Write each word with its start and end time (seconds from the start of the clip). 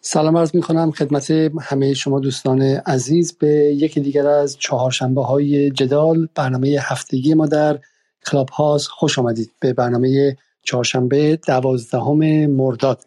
سلام 0.00 0.36
عرض 0.36 0.54
می 0.54 0.60
کنم 0.60 0.90
خدمت 0.90 1.30
همه 1.60 1.94
شما 1.94 2.20
دوستان 2.20 2.62
عزیز. 2.62 3.38
به 3.38 3.48
یکی 3.48 4.00
دیگر 4.00 4.26
از 4.26 4.56
چهارشنبه 4.58 5.24
های 5.24 5.70
جدال 5.70 6.28
برنامه 6.34 6.76
هفتگی 6.80 7.34
ما 7.34 7.46
در 7.46 7.78
کلاب 8.26 8.48
هاست 8.48 8.86
خوش 8.88 9.18
آمدید 9.18 9.50
به 9.60 9.72
برنامه 9.72 10.36
چهارشنبه 10.62 11.38
دوازدهم 11.46 12.46
مرداد. 12.46 13.02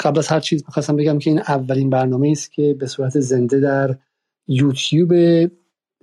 قبل 0.00 0.18
از 0.18 0.28
هر 0.28 0.40
چیز 0.40 0.62
می‌خواستم 0.66 0.96
بگم 0.96 1.18
که 1.18 1.30
این 1.30 1.38
اولین 1.38 1.90
برنامه 1.90 2.30
است 2.30 2.52
که 2.52 2.76
به 2.78 2.86
صورت 2.86 3.20
زنده 3.20 3.60
در 3.60 3.96
یوتیوب 4.48 5.12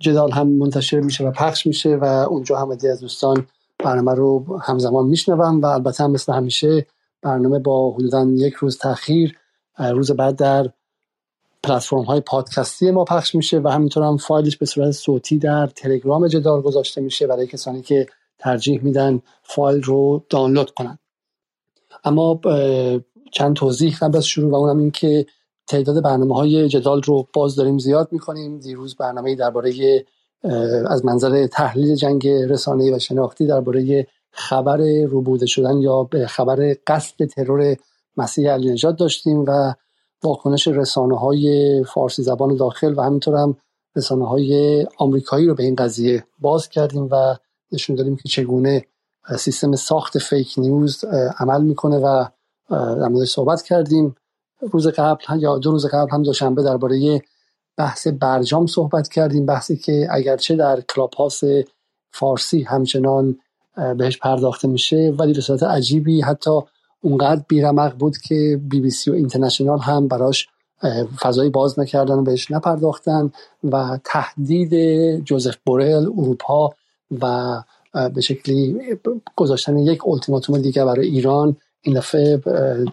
جدال 0.00 0.30
هم 0.30 0.48
منتشر 0.48 1.00
میشه 1.00 1.24
و 1.24 1.30
پخش 1.30 1.66
میشه 1.66 1.96
و 1.96 2.04
اونجا 2.04 2.58
هم 2.58 2.70
از 2.70 3.00
دوستان 3.00 3.46
برنامه 3.78 4.14
رو 4.14 4.58
همزمان 4.62 5.06
میشنوم 5.06 5.60
و 5.60 5.66
البته 5.66 6.04
هم 6.04 6.10
مثل 6.10 6.32
همیشه 6.32 6.86
برنامه 7.22 7.58
با 7.58 7.90
حدودا 7.90 8.26
یک 8.36 8.54
روز 8.54 8.78
تاخیر 8.78 9.38
روز 9.78 10.10
بعد 10.10 10.36
در 10.36 10.70
پلتفرم 11.62 12.02
های 12.02 12.20
پادکستی 12.20 12.90
ما 12.90 13.04
پخش 13.04 13.34
میشه 13.34 13.58
و 13.58 13.68
همینطور 13.68 14.02
هم 14.02 14.16
فایلش 14.16 14.56
به 14.56 14.66
صورت 14.66 14.90
صوتی 14.90 15.38
در 15.38 15.66
تلگرام 15.66 16.28
جدال 16.28 16.60
گذاشته 16.62 17.00
میشه 17.00 17.26
برای 17.26 17.46
کسانی 17.46 17.82
که 17.82 18.06
ترجیح 18.38 18.82
میدن 18.82 19.20
فایل 19.42 19.82
رو 19.82 20.24
دانلود 20.30 20.70
کنن. 20.70 20.98
اما 22.04 22.40
چند 23.32 23.56
توضیح 23.56 23.96
قبل 24.00 24.16
از 24.16 24.26
شروع 24.26 24.50
و 24.50 24.54
اونم 24.54 24.78
این 24.78 24.90
که 24.90 25.26
تعداد 25.66 26.02
برنامه 26.02 26.34
های 26.34 26.68
جدال 26.68 27.02
رو 27.02 27.28
باز 27.32 27.56
داریم 27.56 27.78
زیاد 27.78 28.08
می‌کنیم. 28.12 28.58
دیروز 28.58 28.96
برنامه 28.96 29.34
درباره 29.34 30.04
از 30.86 31.04
منظر 31.04 31.46
تحلیل 31.46 31.94
جنگ 31.94 32.28
رسانه‌ای 32.28 32.90
و 32.92 32.98
شناختی 32.98 33.46
درباره 33.46 34.06
خبر 34.32 35.04
روبوده 35.04 35.46
شدن 35.46 35.80
یا 35.80 36.02
به 36.02 36.26
خبر 36.26 36.76
قصد 36.86 37.24
ترور 37.24 37.76
مسیح 38.16 38.50
علی 38.52 38.72
نجات 38.72 38.96
داشتیم 38.96 39.44
و 39.46 39.74
واکنش 40.22 40.68
رسانه 40.68 41.18
های 41.18 41.84
فارسی 41.84 42.22
زبان 42.22 42.56
داخل 42.56 42.94
و 42.98 43.02
همینطور 43.02 43.36
هم 43.36 43.56
رسانه 43.96 44.28
های 44.28 44.86
آمریکایی 44.98 45.46
رو 45.46 45.54
به 45.54 45.62
این 45.62 45.74
قضیه 45.74 46.24
باز 46.38 46.68
کردیم 46.68 47.08
و 47.10 47.36
نشون 47.72 47.96
دادیم 47.96 48.16
که 48.16 48.28
چگونه 48.28 48.84
سیستم 49.38 49.76
ساخت 49.76 50.18
فیک 50.18 50.54
نیوز 50.58 51.04
عمل 51.38 51.62
می‌کنه 51.62 51.98
و 51.98 52.24
در 52.70 53.08
موردش 53.08 53.30
صحبت 53.30 53.62
کردیم. 53.62 54.16
روز 54.60 54.88
قبل 54.88 55.40
یا 55.40 55.58
دو 55.58 55.70
روز 55.70 55.86
قبل 55.86 56.10
هم 56.10 56.22
دوشنبه 56.22 56.62
درباره 56.62 57.22
بحث 57.76 58.06
برجام 58.06 58.66
صحبت 58.66 59.08
کردیم. 59.08 59.46
بحثی 59.46 59.76
که 59.76 60.08
اگرچه 60.10 60.56
در 60.56 60.80
کلاب 60.80 61.10
فارسی 62.12 62.62
همچنان 62.62 63.38
بهش 63.96 64.18
پرداخته 64.18 64.68
میشه 64.68 65.14
ولی 65.18 65.32
به 65.32 65.40
صورت 65.40 65.62
عجیبی 65.62 66.20
حتی 66.20 66.60
اونقدر 67.00 67.42
بیرمق 67.48 67.96
بود 67.96 68.18
که 68.18 68.60
بی 68.62 68.80
بی 68.80 68.90
سی 68.90 69.10
و 69.10 69.14
اینترنشنال 69.14 69.78
هم 69.78 70.08
براش 70.08 70.48
فضایی 71.20 71.50
باز 71.50 71.78
نکردن 71.78 72.14
و 72.14 72.22
بهش 72.22 72.50
نپرداختن 72.50 73.30
و 73.64 73.98
تهدید 74.04 74.74
جوزف 75.24 75.56
بورل 75.66 76.06
اروپا 76.18 76.70
و 77.20 77.56
به 78.14 78.20
شکلی 78.20 78.78
گذاشتن 79.36 79.78
یک 79.78 80.08
التیماتوم 80.08 80.58
دیگه 80.58 80.84
برای 80.84 81.06
ایران 81.08 81.56
این 81.82 81.96
دفعه 81.96 82.42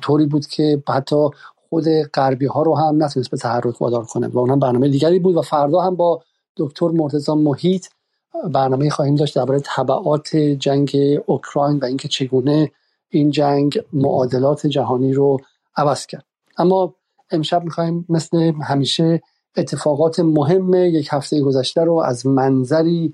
طوری 0.01 0.25
بود 0.25 0.47
که 0.47 0.83
حتی 0.89 1.29
خود 1.69 1.85
غربی 2.13 2.45
ها 2.45 2.61
رو 2.61 2.75
هم 2.75 3.03
نتونست 3.03 3.31
به 3.31 3.37
تحرک 3.37 3.81
وادار 3.81 4.05
کنه 4.05 4.27
و 4.27 4.39
اون 4.39 4.49
هم 4.49 4.59
برنامه 4.59 4.89
دیگری 4.89 5.19
بود 5.19 5.35
و 5.35 5.41
فردا 5.41 5.81
هم 5.81 5.95
با 5.95 6.23
دکتر 6.57 6.87
مرتضی 6.87 7.31
محیط 7.31 7.87
برنامه 8.53 8.89
خواهیم 8.89 9.15
داشت 9.15 9.35
درباره 9.35 9.59
طبعات 9.59 10.35
جنگ 10.35 10.97
اوکراین 11.25 11.79
و 11.79 11.85
اینکه 11.85 12.07
چگونه 12.07 12.71
این 13.09 13.31
جنگ 13.31 13.79
معادلات 13.93 14.67
جهانی 14.67 15.13
رو 15.13 15.37
عوض 15.77 16.05
کرد. 16.05 16.25
اما 16.57 16.95
امشب 17.31 17.63
می‌خوایم 17.63 18.05
مثل 18.09 18.51
همیشه 18.63 19.21
اتفاقات 19.57 20.19
مهم 20.19 20.73
یک 20.73 21.07
هفته 21.11 21.41
گذشته 21.41 21.81
رو 21.81 21.99
از 21.99 22.27
منظری 22.27 23.13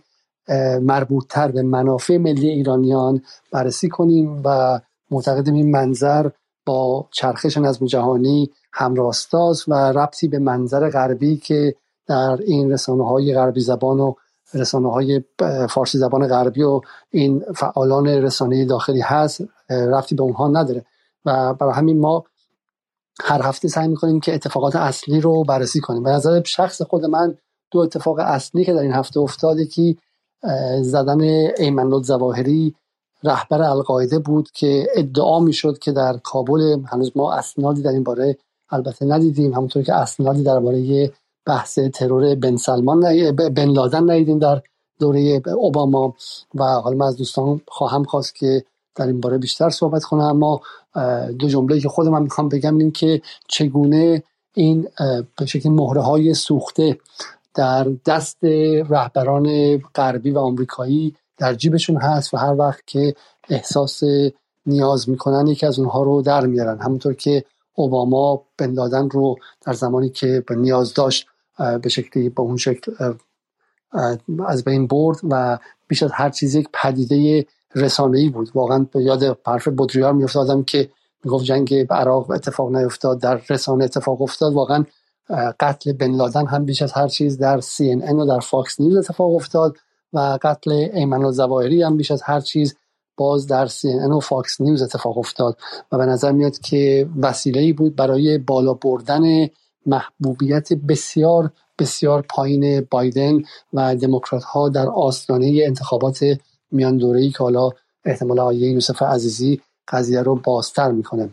مربوطتر 0.82 1.52
به 1.52 1.62
منافع 1.62 2.18
ملی 2.18 2.50
ایرانیان 2.50 3.22
بررسی 3.52 3.90
کنیم 3.90 4.42
و 4.46 4.80
معتقدیم 5.12 5.54
این 5.54 5.72
منظر 5.72 6.30
با 6.66 7.08
چرخش 7.12 7.58
نظم 7.58 7.86
جهانی 7.86 8.50
همراستاز 8.74 9.64
و 9.68 9.74
ربطی 9.74 10.28
به 10.28 10.40
منظر 10.40 10.90
غربی 10.90 11.38
که 11.38 11.76
در 12.08 12.38
این 12.46 12.72
رسانه 12.72 13.08
های 13.08 13.34
غربی 13.34 13.62
زبان 13.62 14.00
و 14.00 14.14
رسانه 14.56 14.92
های 14.92 15.22
فارسی 15.70 15.98
زبان 15.98 16.28
غربی 16.28 16.64
و 16.64 16.82
این 17.12 17.44
فعالان 17.56 18.08
رسانه 18.08 18.66
داخلی 18.66 19.02
هست 19.02 19.42
رفتی 19.70 20.16
به 20.16 20.24
اونها 20.24 20.48
نداره. 20.48 20.86
و 21.26 21.54
برای 21.54 21.74
همین 21.74 22.00
ما 22.00 22.24
هر 23.24 23.42
هفته 23.42 23.68
سعی 23.68 23.88
می‌کنیم 23.88 24.20
که 24.20 24.34
اتفاقات 24.34 24.76
اصلی 24.76 25.22
رو 25.22 25.44
بررسی 25.44 25.80
کنیم. 25.80 26.04
به 26.04 26.10
نظر 26.10 26.44
شخص 26.44 26.82
خود 26.82 27.06
من 27.06 27.38
دو 27.72 27.80
اتفاق 27.80 28.20
اصلی 28.20 28.66
که 28.66 28.74
در 28.74 28.80
این 28.80 28.94
هفته 28.94 29.20
افتاد 29.20 29.58
که 29.64 29.96
زدن 30.82 31.22
ایمن 31.58 32.02
زواهری 32.02 32.76
رهبر 33.24 33.62
القاعده 33.62 34.20
بود 34.20 34.52
که 34.52 34.88
ادعا 34.96 35.40
می‌شد 35.40 35.78
که 35.78 35.92
در 35.92 36.18
کابل 36.18 36.80
هنوز 36.86 37.12
ما 37.16 37.34
اسنادی 37.34 37.82
در 37.82 37.92
این 37.92 38.04
باره 38.04 38.38
البته 38.70 39.06
ندیدیم 39.06 39.54
همونطور 39.54 39.84
که 39.84 39.94
اسنادی 39.94 40.44
درباره 40.44 41.12
بحث 41.46 41.80
ترور 41.80 42.36
بن 42.36 42.56
سلمان 42.56 43.00
بن 43.36 43.70
لادن 43.70 44.12
ندیدیم 44.12 44.40
در 44.40 44.62
دوره 45.00 45.42
اوباما 45.48 46.14
و 46.56 46.64
حالا 46.64 46.98
من 46.98 47.06
از 47.06 47.18
دوستان 47.18 47.62
خواهم 47.68 48.04
خواست 48.04 48.36
که 48.36 48.64
در 48.96 49.08
این 49.08 49.22
باره 49.22 49.38
بیشتر 49.38 49.70
صحبت 49.70 50.04
کنم. 50.04 50.22
اما 50.22 50.62
دو 51.40 51.48
جمله 51.48 51.80
که 51.80 51.90
خودم 51.90 52.22
می‌خوام 52.22 52.50
بگم 52.50 52.78
این 52.78 52.92
که 52.92 53.22
چگونه 53.48 54.24
این 54.54 54.88
به 55.38 55.46
شکل 55.46 55.70
مهره 55.70 56.02
های 56.02 56.34
سوخته 56.34 56.98
در 57.56 57.88
دست 58.06 58.38
رهبران 58.90 59.78
غربی 59.78 60.32
و 60.32 60.40
آمریکایی 60.40 61.16
در 61.38 61.54
جیبشون 61.54 61.98
هست 61.98 62.34
و 62.34 62.38
هر 62.38 62.56
وقت 62.56 62.88
که 62.88 63.16
احساس 63.50 64.04
نیاز 64.66 65.10
می‌کنن 65.10 65.48
یکی 65.48 65.66
از 65.66 65.80
اونها 65.80 66.04
رو 66.04 66.22
در 66.22 66.46
میارن. 66.46 66.80
همونطور 66.80 67.14
که 67.14 67.44
اوباما 67.76 68.42
بن 68.58 68.72
لادن 68.72 69.10
رو 69.10 69.36
در 69.66 69.74
زمانی 69.74 70.10
که 70.10 70.44
به 70.48 70.56
نیاز 70.56 70.94
داشت 70.94 71.28
به 71.82 71.90
شکلی 71.90 72.30
با 72.30 72.44
اون 72.44 72.58
شکل 72.58 73.14
از 74.48 74.64
بین 74.64 74.88
برد 74.88 75.18
و 75.30 75.58
بیش 75.88 76.04
از 76.04 76.12
هر 76.14 76.30
چیز 76.30 76.56
یک 76.56 76.70
پدیده 76.74 77.46
ای 78.14 78.30
بود. 78.30 78.52
واقعا 78.56 78.86
به 78.92 79.04
یاد 79.04 79.40
حرف 79.46 79.68
بودریار 79.68 80.14
میافتادم 80.14 80.64
که 80.64 80.90
می‌گفت 81.24 81.46
جنگ 81.46 81.74
عراق 81.90 82.32
اتفاق 82.32 82.76
نیفتاد 82.76 83.22
در 83.22 83.42
رسانه 83.50 83.84
اتفاق 83.84 84.22
افتاد. 84.22 84.54
واقعا 84.54 84.86
قتل 85.60 85.94
بن 85.94 86.12
لادن 86.12 86.46
هم 86.46 86.66
بیش 86.66 86.82
از 86.82 86.92
هر 86.92 87.08
چیز 87.08 87.38
در 87.38 87.62
CNN 87.62 88.14
و 88.14 88.26
در 88.26 88.40
فاکس 88.40 88.80
نیوز 88.80 88.98
اتفاق 88.98 89.36
افتاد 89.36 89.78
و 90.14 90.38
قتل 90.42 90.72
ایمن 90.72 91.26
الظواهری 91.26 91.84
هم 91.84 91.98
بیش 91.98 92.12
از 92.12 92.22
هر 92.22 92.40
چیز 92.40 92.76
باز 93.18 93.48
در 93.48 93.68
CNN 93.68 94.12
و 94.18 94.20
فاکس 94.20 94.62
نیوز 94.62 94.82
اتفاق 94.82 95.18
افتاد. 95.18 95.58
و 95.92 95.98
به 95.98 96.06
نظر 96.06 96.32
میاد 96.32 96.60
که 96.60 97.10
وسیله 97.22 97.74
بود 97.74 97.96
برای 97.96 98.38
بالا 98.38 98.74
بردن 98.74 99.48
محبوبیت 99.86 100.74
بسیار 100.74 101.52
بسیار 101.80 102.22
پایین 102.30 102.88
بایدن 102.92 103.42
و 103.74 103.96
دموکرات 103.96 104.44
ها 104.44 104.70
در 104.70 104.88
آستانه 104.88 105.62
انتخابات 105.66 106.26
میان 106.72 106.98
دوره‌ای 106.98 107.30
که 107.30 107.38
حالا 107.40 107.70
احتمالا 108.06 108.40
آقای 108.40 108.72
یوسف 108.72 109.02
عزیزی 109.02 109.62
قضیه 109.88 110.22
رو 110.22 110.36
بازتر 110.36 110.92
می‌کنه. 110.92 111.30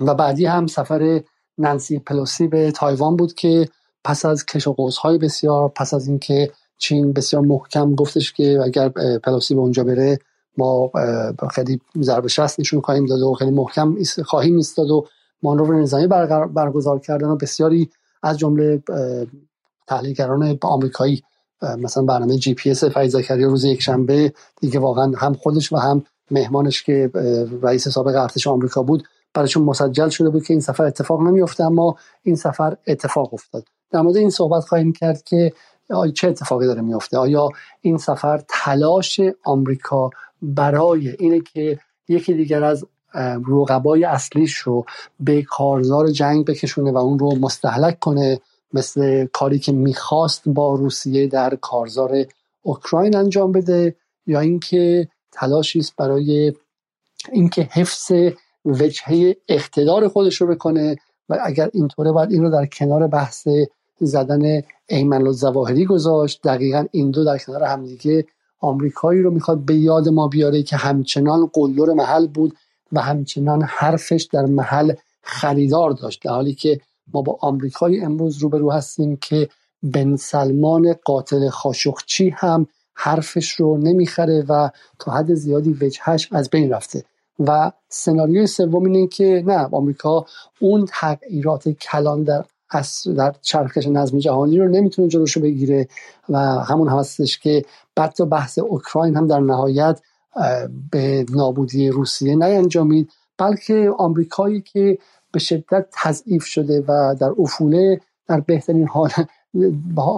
و 0.00 0.14
بعدی 0.14 0.46
هم 0.46 0.66
سفر 0.66 1.22
نانسی 1.58 1.98
پلوسی 1.98 2.48
به 2.48 2.70
تایوان 2.70 3.16
بود 3.16 3.34
که 3.34 3.68
پس 4.04 4.24
از 4.24 4.46
کش 4.46 4.66
و 4.66 4.90
های 5.02 5.18
بسیار 5.18 5.68
پس 5.68 5.94
از 5.94 6.08
اینکه 6.08 6.50
چین 6.78 7.12
بسیار 7.12 7.42
محکم 7.42 7.94
گفتش 7.94 8.32
که 8.32 8.60
اگر 8.64 8.88
پلوسی 9.18 9.54
به 9.54 9.60
اونجا 9.60 9.84
بره 9.84 10.18
ما 10.58 10.90
خیلی 11.50 11.80
ضرب 12.02 12.26
شست 12.26 12.60
نشون 12.60 12.80
خواهیم 12.80 13.06
داد 13.06 13.20
و 13.20 13.34
خیلی 13.34 13.50
محکم 13.50 13.96
خواهیم 14.24 14.56
ایستاد 14.56 14.90
و 14.90 15.06
مانور 15.44 15.80
نظامی 15.80 16.06
برگزار 16.54 16.98
کردن 16.98 17.28
و 17.28 17.36
بسیاری 17.36 17.90
از 18.22 18.38
جمله 18.38 18.82
تحلیلگران 19.86 20.58
آمریکایی 20.62 21.22
مثلا 21.78 22.02
برنامه 22.02 22.36
جی 22.36 22.54
پی 22.54 22.70
اس 22.70 22.84
فیض 22.84 23.30
روز 23.30 23.64
یک 23.64 23.82
شنبه 23.82 24.32
دیگه 24.60 24.78
واقعا 24.78 25.12
هم 25.16 25.34
خودش 25.34 25.72
و 25.72 25.76
هم 25.76 26.04
مهمانش 26.30 26.82
که 26.82 27.10
رئیس 27.62 27.88
سابق 27.88 28.22
ارتش 28.22 28.46
آمریکا 28.46 28.82
بود 28.82 29.04
برایشون 29.34 29.62
مسجل 29.62 30.08
شده 30.08 30.30
بود 30.30 30.44
که 30.44 30.54
این 30.54 30.60
سفر 30.60 30.84
اتفاق 30.84 31.22
نمیفته 31.22 31.64
اما 31.64 31.96
این 32.22 32.36
سفر 32.36 32.76
اتفاق 32.86 33.34
افتاد. 33.34 33.64
در 33.90 34.00
مورد 34.00 34.16
این 34.16 34.30
صحبت 34.30 34.64
خواهیم 34.64 34.92
کرد 34.92 35.22
که 35.22 35.52
چه 36.14 36.28
اتفاقی 36.28 36.66
داره 36.66 36.80
میفته 36.80 37.18
آیا 37.18 37.48
این 37.80 37.98
سفر 37.98 38.42
تلاش 38.48 39.20
آمریکا 39.44 40.10
برای 40.42 41.08
اینه 41.18 41.40
که 41.40 41.78
یکی 42.08 42.34
دیگر 42.34 42.64
از 42.64 42.86
رقبای 43.48 44.04
اصلیش 44.04 44.56
رو 44.56 44.84
به 45.20 45.42
کارزار 45.42 46.10
جنگ 46.10 46.44
بکشونه 46.44 46.92
و 46.92 46.96
اون 46.96 47.18
رو 47.18 47.38
مستحلک 47.38 47.98
کنه 47.98 48.40
مثل 48.72 49.26
کاری 49.26 49.58
که 49.58 49.72
می‌خواست 49.72 50.42
با 50.46 50.74
روسیه 50.74 51.26
در 51.26 51.54
کارزار 51.54 52.24
اوکراین 52.62 53.16
انجام 53.16 53.52
بده 53.52 53.96
یا 54.26 54.40
اینکه 54.40 55.08
تلاشی 55.32 55.78
است 55.78 55.96
برای 55.96 56.52
اینکه 57.32 57.62
حفظ 57.62 58.12
وجهه 58.64 59.36
اقتدار 59.48 60.08
خودش 60.08 60.40
رو 60.40 60.46
بکنه 60.46 60.96
و 61.28 61.38
اگر 61.44 61.70
اینطوره 61.72 62.12
باید 62.12 62.32
این 62.32 62.42
رو 62.42 62.50
در 62.50 62.66
کنار 62.66 63.06
بحث 63.06 63.48
زدن 64.00 64.62
ایمن 64.88 65.26
الزواهری 65.26 65.84
گذاشت. 65.84 66.42
دقیقا 66.42 66.86
این 66.92 67.10
دو 67.10 67.24
در 67.24 67.38
کنار 67.38 67.62
همدیگه 67.62 68.26
آمریکایی 68.60 69.22
رو 69.22 69.30
می‌خواد 69.30 69.58
به 69.58 69.74
یاد 69.74 70.08
ما 70.08 70.28
بیاره 70.28 70.62
که 70.62 70.76
همچنان 70.76 71.50
قلدر 71.52 71.92
محل 71.92 72.26
بود 72.26 72.56
و 72.94 73.00
همچنان 73.00 73.62
حرفش 73.62 74.28
در 74.32 74.46
محل 74.46 74.92
خریدار 75.22 75.90
داشت 75.90 76.22
در 76.22 76.30
حالی 76.30 76.54
که 76.54 76.80
ما 77.14 77.22
با 77.22 77.38
آمریکایی 77.40 78.00
امروز 78.00 78.38
روبرو 78.38 78.72
هستیم 78.72 79.16
که 79.16 79.48
بن 79.82 80.16
سلمان 80.16 80.94
قاتل 81.04 81.48
خاشخچی 81.48 82.28
هم 82.28 82.66
حرفش 82.94 83.50
رو 83.50 83.76
نمی‌خره 83.76 84.44
و 84.48 84.70
تا 84.98 85.12
حد 85.12 85.34
زیادی 85.34 85.78
وجهش 85.80 86.28
از 86.32 86.50
بین 86.50 86.72
رفته. 86.72 87.04
و 87.40 87.72
سناریوی 87.88 88.46
سوم 88.46 88.84
اینه 88.84 89.06
که 89.06 89.42
نه 89.46 89.68
آمریکا 89.72 90.26
اون 90.60 90.86
تغییرات 90.88 91.68
کلان 91.68 92.22
در 92.22 92.44
در 93.16 93.34
چرخش 93.42 93.86
نظم 93.86 94.18
جهانی 94.18 94.58
رو 94.58 94.68
نمی‌تونه 94.68 95.08
جلوشو 95.08 95.40
بگیره 95.40 95.88
و 96.28 96.38
همون 96.38 96.88
هم 96.88 96.98
هستش 96.98 97.38
که 97.38 97.64
بعد 97.96 98.28
بحث 98.30 98.58
اوکراین 98.58 99.16
هم 99.16 99.26
در 99.26 99.40
نهایت 99.40 100.00
به 100.90 101.26
نابودی 101.30 101.88
روسیه 101.88 102.36
نینجامید 102.36 103.10
بلکه 103.38 103.90
آمریکایی 103.98 104.60
که 104.60 104.98
به 105.32 105.38
شدت 105.38 105.86
تضعیف 105.92 106.44
شده 106.44 106.84
و 106.88 107.16
در 107.20 107.32
افوله 107.38 108.00
در 108.28 108.40
بهترین 108.40 108.88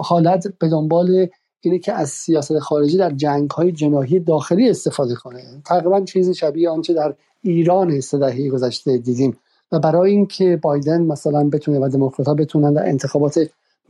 حالت 0.03 0.47
به 0.59 0.69
دنبال 0.69 1.27
اینه 1.61 1.79
که 1.79 1.93
از 1.93 2.09
سیاست 2.09 2.59
خارجی 2.59 2.97
در 2.97 3.09
جنگ 3.09 3.49
های 3.49 3.71
جناهی 3.71 4.19
داخلی 4.19 4.69
استفاده 4.69 5.15
کنه. 5.15 5.43
تقریبا 5.65 6.01
چیزی 6.01 6.33
شبیه 6.33 6.69
آنچه 6.69 6.93
در 6.93 7.13
ایران 7.41 7.99
سه 7.99 8.17
دهه 8.17 8.49
گذشته 8.49 8.97
دیدیم. 8.97 9.37
و 9.71 9.79
برای 9.79 10.11
اینکه 10.11 10.59
بایدن 10.61 11.01
مثلا 11.01 11.49
بتونه 11.49 11.79
و 11.79 11.89
دموکرات 11.89 12.37
بتونن 12.37 12.73
در 12.73 12.89
انتخابات 12.89 13.39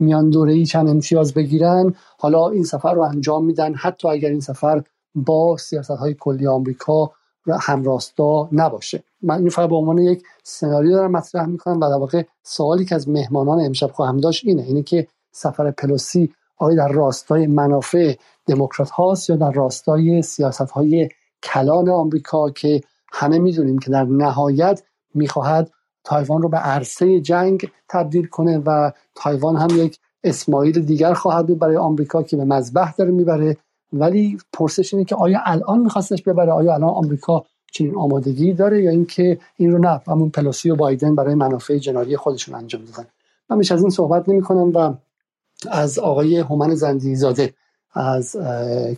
میان 0.00 0.30
دوره 0.30 0.52
ای 0.52 0.66
چند 0.66 0.88
امتیاز 0.88 1.34
بگیرن 1.34 1.94
حالا 2.18 2.48
این 2.48 2.64
سفر 2.64 2.94
رو 2.94 3.02
انجام 3.02 3.44
میدن 3.44 3.74
حتی 3.74 4.08
اگر 4.08 4.28
این 4.28 4.40
سفر 4.40 4.82
با 5.14 5.56
سیاست 5.56 5.90
های 5.90 6.14
کلی 6.14 6.46
آمریکا 6.46 7.10
همراستا 7.60 8.48
نباشه. 8.52 9.04
من 9.22 9.38
این 9.38 9.48
فقط 9.48 9.68
به 9.68 9.76
عنوان 9.76 9.98
یک 9.98 10.22
سناریو 10.42 10.92
دارم 10.92 11.10
مطرح 11.10 11.46
می‌کنم 11.46 11.76
و 11.80 11.88
در 11.88 11.96
واقع 11.96 12.22
سوالی 12.42 12.84
که 12.84 12.94
از 12.94 13.08
مهمانان 13.08 13.60
امشب 13.60 13.90
خواهم 13.92 14.16
داشت 14.16 14.42
اینه. 14.46 14.62
اینه 14.62 14.82
که 14.82 15.06
سفر 15.32 15.70
پلوسی 15.70 16.32
آیا 16.56 16.76
در 16.76 16.92
راستای 16.92 17.46
منافع 17.46 18.14
دموکرات 18.46 18.90
هاست 18.90 19.30
یا 19.30 19.36
در 19.36 19.52
راستای 19.52 20.22
سیاست 20.22 20.70
های 20.70 21.08
کلان 21.42 21.88
آمریکا 21.88 22.50
که 22.50 22.80
همه 23.12 23.38
می‌دونیم 23.38 23.78
که 23.78 23.90
در 23.90 24.04
نهایت 24.04 24.82
می‌خواهد 25.14 25.70
تایوان 26.04 26.42
رو 26.42 26.48
به 26.48 26.56
عرصه 26.56 27.20
جنگ 27.20 27.70
تبدیل 27.88 28.26
کنه 28.26 28.58
و 28.58 28.92
تایوان 29.14 29.56
هم 29.56 29.68
یک 29.70 29.98
اسماعیل 30.24 30.80
دیگر 30.84 31.14
خواهد 31.14 31.46
بود 31.46 31.58
برای 31.58 31.76
آمریکا 31.76 32.22
که 32.22 32.36
به 32.36 32.44
مذبح 32.44 32.92
داره 32.92 33.10
می‌بره 33.10 33.56
ولی 33.92 34.38
پرسش 34.52 34.94
اینه 34.94 35.04
که 35.04 35.14
آیا 35.14 35.40
الان 35.44 35.78
میخواستش 35.78 36.22
ببره؟ 36.22 36.52
آیا 36.52 36.74
الان 36.74 36.90
آمریکا 36.90 37.44
چنین 37.72 37.96
آمادگی 37.96 38.52
داره 38.52 38.82
یا 38.82 38.90
اینکه 38.90 39.38
این 39.56 39.72
رو 39.72 39.78
نه 39.78 40.00
همون 40.06 40.30
پلوسی 40.30 40.70
و 40.70 40.76
بایدن 40.76 41.14
برای 41.14 41.34
منافع 41.34 41.78
جناحی 41.78 42.16
خودشون 42.16 42.54
انجام 42.54 42.84
دادن. 42.84 43.08
من 43.50 43.58
بیش 43.58 43.72
از 43.72 43.80
این 43.80 43.90
صحبت 43.90 44.28
نمی 44.28 44.42
کنم 44.42 44.72
و 44.74 44.94
از 45.70 45.98
آقای 45.98 46.38
هومن 46.38 46.74
زندی 46.74 47.16
زاده 47.16 47.54
از 47.92 48.36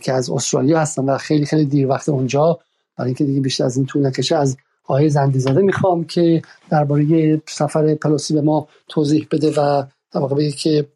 که 0.01 0.13
از 0.13 0.29
استرالیا 0.29 0.79
هستن 0.79 1.05
و 1.05 1.17
خیلی 1.17 1.45
خیلی 1.45 1.65
دیر 1.65 1.87
وقت 1.87 2.09
اونجا 2.09 2.59
برای 2.97 3.07
اینکه 3.07 3.25
دیگه 3.25 3.41
بیشتر 3.41 3.63
از 3.63 3.77
این 3.77 3.85
طول 3.85 4.05
نکشه 4.05 4.35
از 4.35 4.57
آقای 4.83 5.09
زندی 5.09 5.39
زاده 5.39 5.61
می‌خوام 5.61 6.03
که 6.03 6.41
درباره 6.69 7.41
سفر 7.49 7.95
پلوسی 7.95 8.33
به 8.33 8.41
ما 8.41 8.67
توضیح 8.87 9.27
بده 9.31 9.51
و 9.51 9.83
در 10.11 10.19
واقع 10.19 10.49
که 10.49 10.87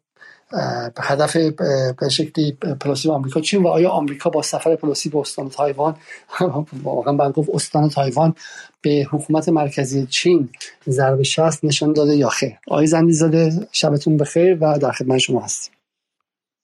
هدف 0.98 1.36
به 1.36 2.08
شکلی 2.10 2.52
پلوسی 2.80 3.10
آمریکا 3.10 3.40
چین 3.40 3.62
و 3.62 3.68
آیا 3.68 3.90
آمریکا 3.90 4.30
با 4.30 4.42
سفر 4.42 4.76
پلوسی 4.76 5.08
به 5.08 5.18
استان 5.18 5.48
تایوان 5.48 5.96
واقعا 6.82 7.12
باید 7.12 7.32
گفت 7.32 7.50
استان 7.54 7.88
تایوان 7.88 8.34
به 8.80 9.06
حکومت 9.10 9.48
مرکزی 9.48 10.06
چین 10.06 10.48
ضرب 10.88 11.22
شست 11.22 11.64
نشان 11.64 11.92
داده 11.92 12.16
یا 12.16 12.28
خیر؟ 12.28 12.52
آقای 12.68 12.86
زندی 12.86 13.12
زاده 13.12 13.50
شبتون 13.72 14.16
بخیر 14.16 14.58
و 14.60 14.78
در 14.78 14.92
خدمت 14.92 15.18
شما 15.18 15.40
هستیم. 15.40 15.74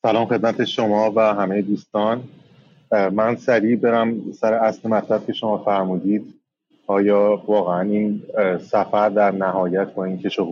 سلام 0.02 0.26
خدمت 0.26 0.64
شما 0.64 1.12
و 1.16 1.20
همه 1.34 1.62
دوستان. 1.62 2.22
من 2.92 3.36
سریع 3.36 3.76
برم 3.76 4.32
سر 4.32 4.54
اصل 4.54 4.88
مطلب 4.88 5.26
که 5.26 5.32
شما 5.32 5.58
فرمودید. 5.58 6.34
آیا 6.86 7.42
واقعا 7.46 7.80
این 7.80 8.22
سفر 8.70 9.08
در 9.08 9.30
نهایت 9.30 9.94
با 9.94 10.04
این 10.04 10.18
کش 10.18 10.38
و 10.38 10.44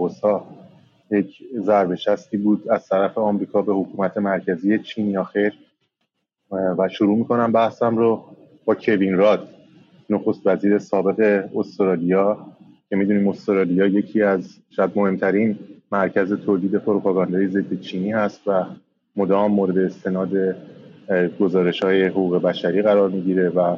یک 1.11 1.43
ضربه 1.59 1.97
شستی 1.97 2.37
بود 2.37 2.69
از 2.69 2.89
طرف 2.89 3.19
آمریکا 3.19 3.62
به 3.62 3.73
حکومت 3.73 4.19
مرکزی 4.19 4.79
چین 4.79 5.11
یا 5.11 5.25
خیر. 5.25 5.53
و 6.51 6.89
شروع 6.89 7.19
می‌کنم 7.19 7.53
بحثم 7.53 7.97
رو 7.97 8.25
با 8.65 8.75
کوین 8.75 9.17
راد 9.17 9.49
نخست 10.11 10.47
وزیر 10.47 10.79
سابق 10.79 11.49
استرالیا 11.57 12.47
که 12.89 12.97
می‌دونیم 12.97 13.29
استرالیا 13.29 13.87
یکی 13.87 14.23
از 14.23 14.59
شاید 14.71 14.91
مهمترین 14.97 15.59
مرکز 15.93 16.33
تولید 16.33 16.75
پروپاگاندای 16.75 17.49
ضد 17.49 17.81
چینی 17.81 18.12
هست 18.12 18.49
و 18.49 18.65
مدام 19.17 19.53
مورد 19.53 19.79
استناد 19.79 20.57
گزارش 21.41 21.83
های 21.83 22.07
حقوق 22.07 22.43
بشری 22.43 22.83
قرار 22.83 23.09
می‌گیره 23.09 23.49
و 23.49 23.77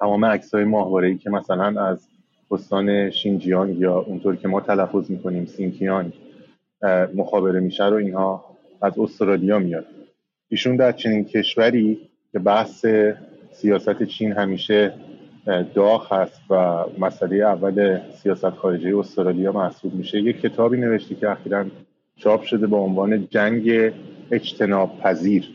تمام 0.00 0.24
عکس 0.24 0.54
های 0.54 0.64
ماهواره 0.64 1.14
که 1.14 1.30
مثلا 1.30 1.84
از 1.86 2.08
استان 2.50 3.10
شینجیانگ 3.10 3.78
یا 3.78 3.98
اونطور 3.98 4.36
که 4.36 4.48
ما 4.48 4.60
تلفظ 4.60 5.10
می‌کنیم 5.10 5.46
سینکیانگ 5.46 6.12
مخابره 7.14 7.60
میشه 7.60 7.86
رو 7.86 7.96
اینها 7.96 8.44
از 8.82 8.98
استرالیا 8.98 9.58
میاد. 9.58 9.86
ایشون 10.48 10.76
در 10.76 10.92
چنین 10.92 11.24
کشوری 11.24 11.98
که 12.32 12.38
بحث 12.38 12.86
سیاست 13.52 14.02
چین 14.02 14.32
همیشه 14.32 14.92
داغ 15.74 16.12
هست 16.12 16.40
و 16.50 16.84
مسئله 16.98 17.36
اول 17.36 18.00
سیاست 18.22 18.50
خارجی 18.50 18.92
استرالیا 18.92 19.52
محسوب 19.52 19.94
میشه 19.94 20.18
یک 20.20 20.40
کتابی 20.40 20.76
نوشته 20.76 21.14
که 21.14 21.30
اخیرا 21.30 21.64
چاپ 22.16 22.42
شده 22.42 22.66
با 22.66 22.78
عنوان 22.78 23.28
جنگ 23.30 23.92
اجتناب 24.30 24.98
پذیر 24.98 25.48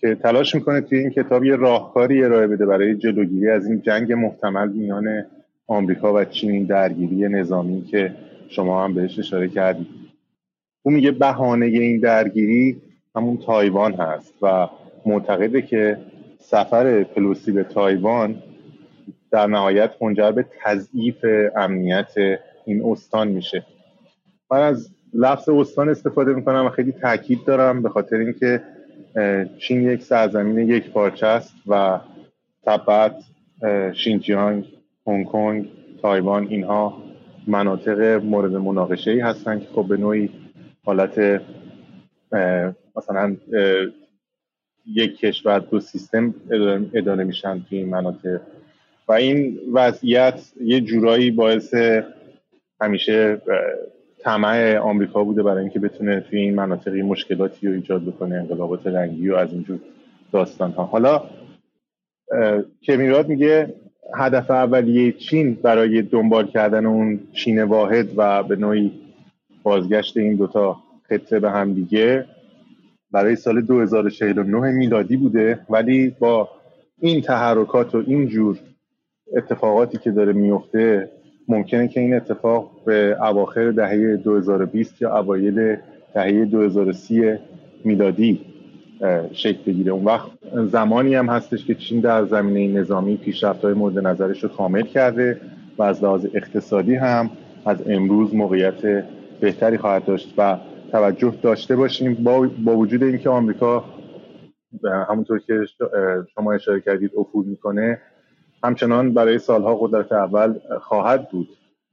که 0.00 0.14
تلاش 0.14 0.54
می‌کنه 0.54 0.80
توی 0.80 0.98
این 0.98 1.10
کتاب 1.10 1.44
یه 1.44 1.56
راهکاری 1.56 2.24
ارائه 2.24 2.46
بده 2.46 2.66
برای 2.66 2.94
جلوگیری 2.94 3.50
از 3.50 3.66
این 3.66 3.82
جنگ 3.82 4.12
محتمل 4.12 4.68
میان 4.68 5.24
آمریکا 5.66 6.14
و 6.14 6.24
چین 6.24 6.64
درگیری 6.64 7.28
نظامی 7.28 7.84
که 7.84 8.14
شما 8.48 8.84
هم 8.84 8.94
بهش 8.94 9.18
اشاره 9.18 9.48
کردید. 9.48 10.01
او 10.82 10.92
میگه 10.92 11.10
بهانه 11.10 11.66
این 11.66 12.00
درگیری 12.00 12.82
همون 13.16 13.36
تایوان 13.36 13.92
هست 13.94 14.34
و 14.42 14.68
معتقده 15.06 15.62
که 15.62 15.98
سفر 16.38 17.02
پلوسی 17.02 17.52
به 17.52 17.64
تایوان 17.64 18.42
در 19.30 19.46
نهایت 19.46 19.90
منجر 20.02 20.30
به 20.30 20.46
تضعیف 20.64 21.16
امنیت 21.56 22.10
این 22.64 22.82
استان 22.84 23.28
میشه. 23.28 23.66
من 24.50 24.60
از 24.60 24.90
لفظ 25.14 25.48
استان 25.48 25.88
استفاده 25.88 26.32
می‌کنم 26.32 26.66
و 26.66 26.68
خیلی 26.68 26.92
تاکید 26.92 27.44
دارم 27.44 27.82
به 27.82 27.88
خاطر 27.88 28.16
اینکه 28.16 28.62
چین 29.58 29.82
یک 29.82 30.02
سرزمین 30.02 30.68
یک 30.68 30.90
پارچه 30.90 31.26
است 31.26 31.54
و 31.66 32.00
تبت 32.66 33.14
شینجیانگ 33.92 34.64
هنگ 35.06 35.26
کنگ 35.26 35.68
تایوان 36.02 36.46
اینها 36.46 37.02
مناطق 37.46 38.00
مورد 38.24 38.52
مناقشه 38.52 39.10
ای 39.10 39.20
هستند 39.20 39.60
که 39.60 39.68
خب 39.74 39.86
به 39.88 39.96
نوعی 39.96 40.30
حالت 40.84 41.42
مثلا 42.96 43.36
یک 44.86 45.16
کشور 45.16 45.58
دو 45.58 45.80
سیستم 45.80 46.34
اداره 46.94 47.24
میشن 47.24 47.62
توی 47.68 47.78
این 47.78 47.88
مناطق. 47.88 48.40
و 49.08 49.12
این 49.12 49.58
وضعیت 49.72 50.40
یه 50.60 50.80
جورایی 50.80 51.30
باعث 51.30 51.74
همیشه 52.80 53.42
طمع 54.18 54.78
آمریکا 54.78 55.24
بوده 55.24 55.42
برای 55.42 55.60
اینکه 55.60 55.78
بتونه 55.78 56.20
توی 56.20 56.38
این 56.38 56.54
مناطق 56.54 56.94
مشکلاتی 56.94 57.68
رو 57.68 57.74
ایجاد 57.74 58.02
بکنه 58.02 58.34
انقلابات 58.34 58.86
رنگی 58.86 59.28
و 59.28 59.34
از 59.34 59.52
اینجور 59.52 59.78
داستان 60.32 60.70
ها 60.70 60.84
حالا 60.84 61.22
کمیرات 62.82 63.28
میگه 63.28 63.74
هدف 64.14 64.50
اولیه 64.50 65.12
چین 65.12 65.54
برای 65.54 66.02
دنبال 66.02 66.46
کردن 66.46 66.86
اون 66.86 67.20
چین 67.32 67.62
واحد 67.62 68.08
و 68.16 68.42
به 68.42 68.56
نوعی 68.56 69.01
بازگشت 69.62 70.16
این 70.16 70.36
دوتا 70.36 70.76
خطه 71.08 71.40
به 71.40 71.50
هم 71.50 71.72
دیگه 71.72 72.26
برای 73.12 73.36
سال 73.36 73.60
2049 73.60 74.70
میلادی 74.70 75.16
بوده 75.16 75.60
ولی 75.70 76.16
با 76.18 76.48
این 77.00 77.20
تحرکات 77.20 77.94
و 77.94 78.02
این 78.06 78.28
جور 78.28 78.58
اتفاقاتی 79.36 79.98
که 79.98 80.10
داره 80.10 80.32
میفته 80.32 81.10
ممکنه 81.48 81.88
که 81.88 82.00
این 82.00 82.14
اتفاق 82.14 82.70
به 82.84 83.16
اواخر 83.20 83.70
دهه 83.70 84.16
2020 84.16 85.02
یا 85.02 85.18
اوایل 85.18 85.76
دهه 86.14 86.44
2030 86.44 87.38
میلادی 87.84 88.40
شکل 89.32 89.62
بگیره. 89.66 89.92
اون 89.92 90.04
وقت 90.04 90.30
زمانی 90.66 91.14
هم 91.14 91.28
هستش 91.28 91.64
که 91.64 91.74
چین 91.74 92.00
در 92.00 92.24
زمینه 92.24 92.80
نظامی 92.80 93.16
پیشرفت 93.16 93.64
های 93.64 93.74
مورد 93.74 93.98
نظرش 93.98 94.42
رو 94.42 94.48
کامل 94.48 94.82
کرده 94.82 95.40
و 95.78 95.82
از 95.82 96.04
لحاظ 96.04 96.26
اقتصادی 96.34 96.94
هم 96.94 97.30
از 97.66 97.76
امروز 97.88 98.34
موقعیت 98.34 99.04
بهتری 99.42 99.78
خواهد 99.78 100.04
داشت 100.04 100.34
و 100.38 100.56
توجه 100.92 101.34
داشته 101.42 101.76
باشیم 101.76 102.14
با, 102.14 102.50
با 102.64 102.76
وجود 102.76 103.02
اینکه 103.02 103.30
آمریکا 103.30 103.84
همونطور 105.08 105.38
که 105.38 105.60
شما 106.34 106.52
اشاره 106.52 106.80
کردید 106.80 107.10
افول 107.16 107.46
می‌کنه 107.46 108.00
همچنان 108.64 109.14
برای 109.14 109.38
سالها 109.38 109.74
قدرت 109.74 110.12
اول 110.12 110.54
خواهد 110.80 111.30
بود. 111.30 111.48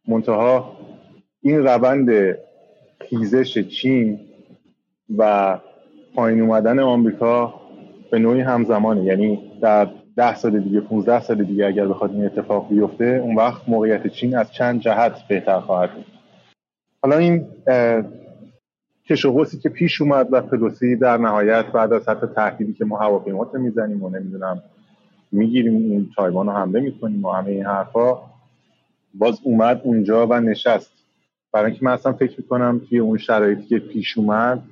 منتها 0.07 0.77
این 1.41 1.63
روند 1.63 2.37
خیزش 3.09 3.57
چین 3.57 4.19
و 5.17 5.57
پایین 6.15 6.41
اومدن 6.41 6.79
آمریکا 6.79 7.53
به 8.11 8.19
نوعی 8.19 8.41
همزمانه. 8.41 9.03
یعنی 9.03 9.51
در 9.61 9.87
ده 10.15 10.35
سال 10.35 10.59
دیگه 10.59 10.79
15 10.79 11.21
سال 11.21 11.43
دیگه 11.43 11.65
اگر 11.65 11.87
بخواد 11.87 12.11
این 12.11 12.25
اتفاق 12.25 12.69
بیفته 12.69 13.21
اون 13.23 13.35
وقت 13.35 13.69
موقعیت 13.69 14.07
چین 14.07 14.37
از 14.37 14.51
چند 14.51 14.79
جهت 14.79 15.27
بهتر 15.27 15.59
خواهد 15.59 15.93
بود. 15.93 16.18
حالا 17.01 17.17
این 17.17 17.47
کش 19.09 19.25
و 19.25 19.45
که 19.45 19.69
پیش 19.69 20.01
اومد 20.01 20.27
و 20.31 20.41
پلوسی 20.41 20.95
در 20.95 21.17
نهایت 21.17 21.65
بعد 21.65 21.93
از 21.93 22.09
حتی 22.09 22.27
تهدیدی 22.35 22.73
که 22.73 22.85
ما 22.85 22.97
هواپیمات 22.97 23.55
می‌زنیم 23.55 24.03
و 24.03 24.09
نمی‌دونم 24.09 24.61
می‌گیریم 25.31 25.75
این 25.75 26.09
تایوان 26.15 26.47
رو 26.47 26.51
حمله 26.51 26.79
می‌کنیم 26.79 27.25
و 27.25 27.31
همه 27.31 27.51
این 27.51 27.65
حرفا 27.65 28.17
باز 29.13 29.39
اومد 29.43 29.81
اونجا 29.83 30.27
و 30.27 30.39
نشست. 30.39 30.91
برای 31.51 31.71
اینکه 31.71 31.85
من 31.85 31.91
اصلا 31.91 32.13
فکر 32.13 32.33
می‌کنم 32.37 32.81
توی 32.89 32.99
اون 32.99 33.17
شرایطی 33.17 33.63
که 33.63 33.79
پیش 33.79 34.17
اومد 34.17 34.63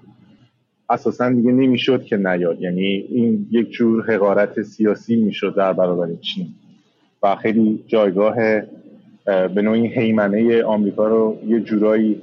اساسا 0.89 1.29
دیگه 1.29 1.51
نمی‌شد 1.51 2.03
که 2.03 2.17
نیاد. 2.17 2.61
یعنی 2.61 2.87
این 3.09 3.47
یک 3.51 3.71
جور 3.71 4.13
حقارت 4.13 4.61
سیاسی 4.61 5.15
می‌شد 5.15 5.55
در 5.55 5.73
برابر 5.73 6.15
چین. 6.15 6.47
و 7.23 7.35
خیلی 7.35 7.83
جایگاه 7.87 8.35
به 9.27 9.61
نوعی 9.61 9.87
حیمنه 9.87 10.63
آمریکا 10.63 11.07
رو 11.07 11.37
یه 11.47 11.59
جورایی 11.59 12.21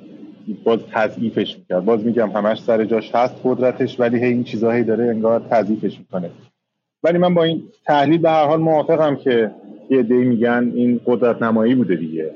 باز 0.64 0.78
تضعیفش 0.92 1.56
می‌کرد. 1.58 1.84
باز 1.84 2.04
میگم 2.04 2.30
همش 2.30 2.62
سر 2.62 2.84
جاش 2.84 3.14
هست 3.14 3.34
قدرتش 3.44 4.00
ولی 4.00 4.18
هی 4.18 4.24
این 4.24 4.44
چیزهایی 4.44 4.84
داره 4.84 5.04
انگار 5.04 5.40
تضعیفش 5.50 5.98
می‌کنه. 5.98 6.30
ولی 7.02 7.18
من 7.18 7.34
با 7.34 7.44
این 7.44 7.62
تحلیل 7.86 8.18
به 8.18 8.30
هر 8.30 8.44
حال 8.44 8.60
موافقم 8.60 9.16
که 9.16 9.50
یه 9.90 10.02
دی 10.02 10.14
میگن 10.14 10.72
این 10.74 11.00
قدرت 11.06 11.42
نمایی 11.42 11.74
بوده 11.74 11.96
دیگه. 11.96 12.30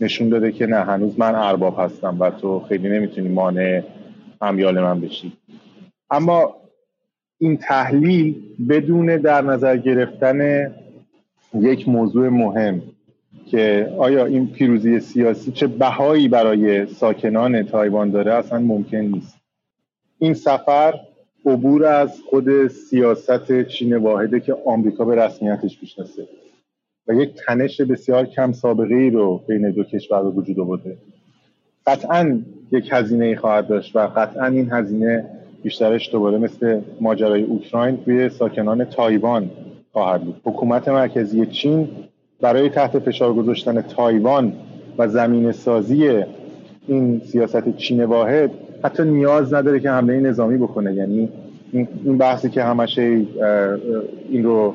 نشون 0.00 0.28
داده 0.28 0.52
که 0.52 0.66
نه 0.66 0.76
هنوز 0.76 1.18
من 1.18 1.34
ارباب 1.34 1.76
هستم 1.78 2.16
و 2.20 2.30
تو 2.30 2.60
خیلی 2.60 2.88
نمی‌تونی 2.88 3.28
مانع 3.28 3.82
همیال 4.42 4.80
من 4.80 5.00
بشی. 5.00 5.32
اما 6.10 6.56
این 7.38 7.56
تحلیل 7.56 8.34
بدون 8.68 9.16
در 9.16 9.42
نظر 9.42 9.76
گرفتن 9.76 10.70
یک 11.54 11.88
موضوع 11.88 12.28
مهم 12.28 12.82
که 13.52 13.92
آیا 13.98 14.26
این 14.26 14.46
پیروزی 14.46 15.00
سیاسی 15.00 15.52
چه 15.52 15.66
بهایی 15.66 16.28
برای 16.28 16.86
ساکنان 16.86 17.62
تایوان 17.62 18.10
داره 18.10 18.34
اصلا 18.34 18.58
ممکن 18.58 18.96
نیست. 18.96 19.36
این 20.18 20.34
سفر 20.34 21.00
عبور 21.46 21.84
از 21.84 22.20
خود 22.30 22.66
سیاست 22.66 23.62
چین 23.62 23.96
واحده 23.96 24.40
که 24.40 24.56
آمریکا 24.66 25.04
به 25.04 25.14
رسمیتش 25.14 25.78
می‌شناسه 25.82 26.28
و 27.08 27.14
یک 27.14 27.34
تنش 27.46 27.80
بسیار 27.80 28.26
کم 28.26 28.52
سابقه 28.52 28.94
ای 28.94 29.10
رو 29.10 29.40
بین 29.48 29.70
دو 29.70 29.84
کشور 29.84 30.24
وجود 30.24 30.60
آورده. 30.60 30.96
قطعا 31.86 32.40
یک 32.72 32.88
هزینه 32.92 33.36
خواهد 33.36 33.68
داشت 33.68 33.96
و 33.96 33.98
قطعا 33.98 34.46
این 34.46 34.70
هزینه 34.72 35.24
بیشترش 35.62 36.12
دوباره 36.12 36.38
مثل 36.38 36.80
ماجرای 37.00 37.42
اوکراین 37.42 37.96
توی 37.96 38.28
ساکنان 38.28 38.84
تایوان 38.84 39.50
خواهد 39.92 40.24
بود. 40.24 40.40
حکومت 40.44 40.88
مرکزی 40.88 41.46
چین 41.46 41.88
برای 42.42 42.68
تحت 42.68 42.98
فشار 42.98 43.34
گذاشتن 43.34 43.82
تایوان 43.82 44.52
و 44.98 45.08
زمین 45.08 45.52
سازی 45.52 46.22
این 46.86 47.20
سیاست 47.20 47.76
چین 47.76 48.04
واحد 48.04 48.50
حتی 48.84 49.04
نیاز 49.04 49.54
نداره 49.54 49.80
که 49.80 49.90
حمله 49.90 50.20
نظامی 50.20 50.58
بکنه. 50.58 50.94
یعنی 50.94 51.28
این 51.72 52.18
بحثی 52.18 52.50
که 52.50 52.62
همش 52.62 52.98
این 52.98 54.44
رو 54.44 54.74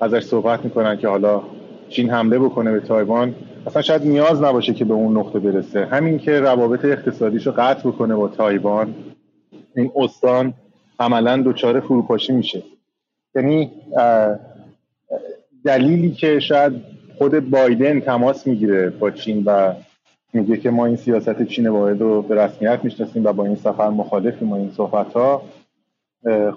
ازش 0.00 0.24
صحبت 0.24 0.64
می‌کنن 0.64 0.96
که 0.96 1.08
حالا 1.08 1.42
چین 1.88 2.10
حمله 2.10 2.38
بکنه 2.38 2.72
به 2.72 2.80
تایوان 2.80 3.34
اصلا 3.66 3.82
شاید 3.82 4.06
نیاز 4.06 4.42
نباشه 4.42 4.74
که 4.74 4.84
به 4.84 4.94
اون 4.94 5.16
نقطه 5.16 5.38
برسه. 5.38 5.84
همین 5.84 6.18
که 6.18 6.40
روابط 6.40 6.84
اقتصادیش 6.84 7.46
رو 7.46 7.52
قطع 7.52 7.88
بکنه 7.88 8.14
با 8.14 8.28
تایوان 8.28 8.94
این 9.76 9.90
استان 9.96 10.54
عملا 11.00 11.42
دچار 11.46 11.80
فروپاشی 11.80 12.32
میشه. 12.32 12.62
یعنی 13.34 13.70
دلیلی 15.64 16.10
که 16.10 16.40
شاید 16.40 16.91
خود 17.22 17.50
بایدن 17.50 18.00
تماس 18.00 18.46
می‌گیره 18.46 18.90
با 18.90 19.10
چین 19.10 19.42
و 19.46 19.74
میگه 20.32 20.56
که 20.56 20.70
ما 20.70 20.86
این 20.86 20.96
سیاست 20.96 21.42
چین 21.42 21.68
واحد 21.68 22.00
رو 22.00 22.22
به 22.22 22.34
رسمیت 22.34 22.80
می‌شناسیم 22.82 23.24
و 23.24 23.32
با 23.32 23.44
این 23.44 23.56
سفر 23.56 23.88
مخالفیم 23.88 24.50
و 24.50 24.54
این 24.54 24.70
صحبت 24.70 25.12
ها 25.12 25.42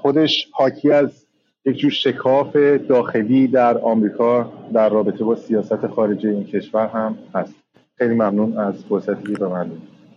خودش 0.02 0.48
حاکی 0.52 0.92
از 0.92 1.26
یک 1.66 1.78
جور 1.78 1.92
شکاف 1.92 2.56
داخلی 2.90 3.48
در 3.48 3.78
آمریکا 3.78 4.54
در 4.74 4.90
رابطه 4.90 5.24
با 5.24 5.36
سیاست 5.36 5.88
خارجی 5.88 6.28
این 6.28 6.44
کشور 6.44 6.88
هم 6.88 7.18
هست. 7.36 7.56
خیلی 7.98 8.14
ممنون 8.14 8.58
از 8.58 8.86
فرصتی 8.90 9.34
که 9.34 9.40
به 9.40 9.48
من 9.48 9.72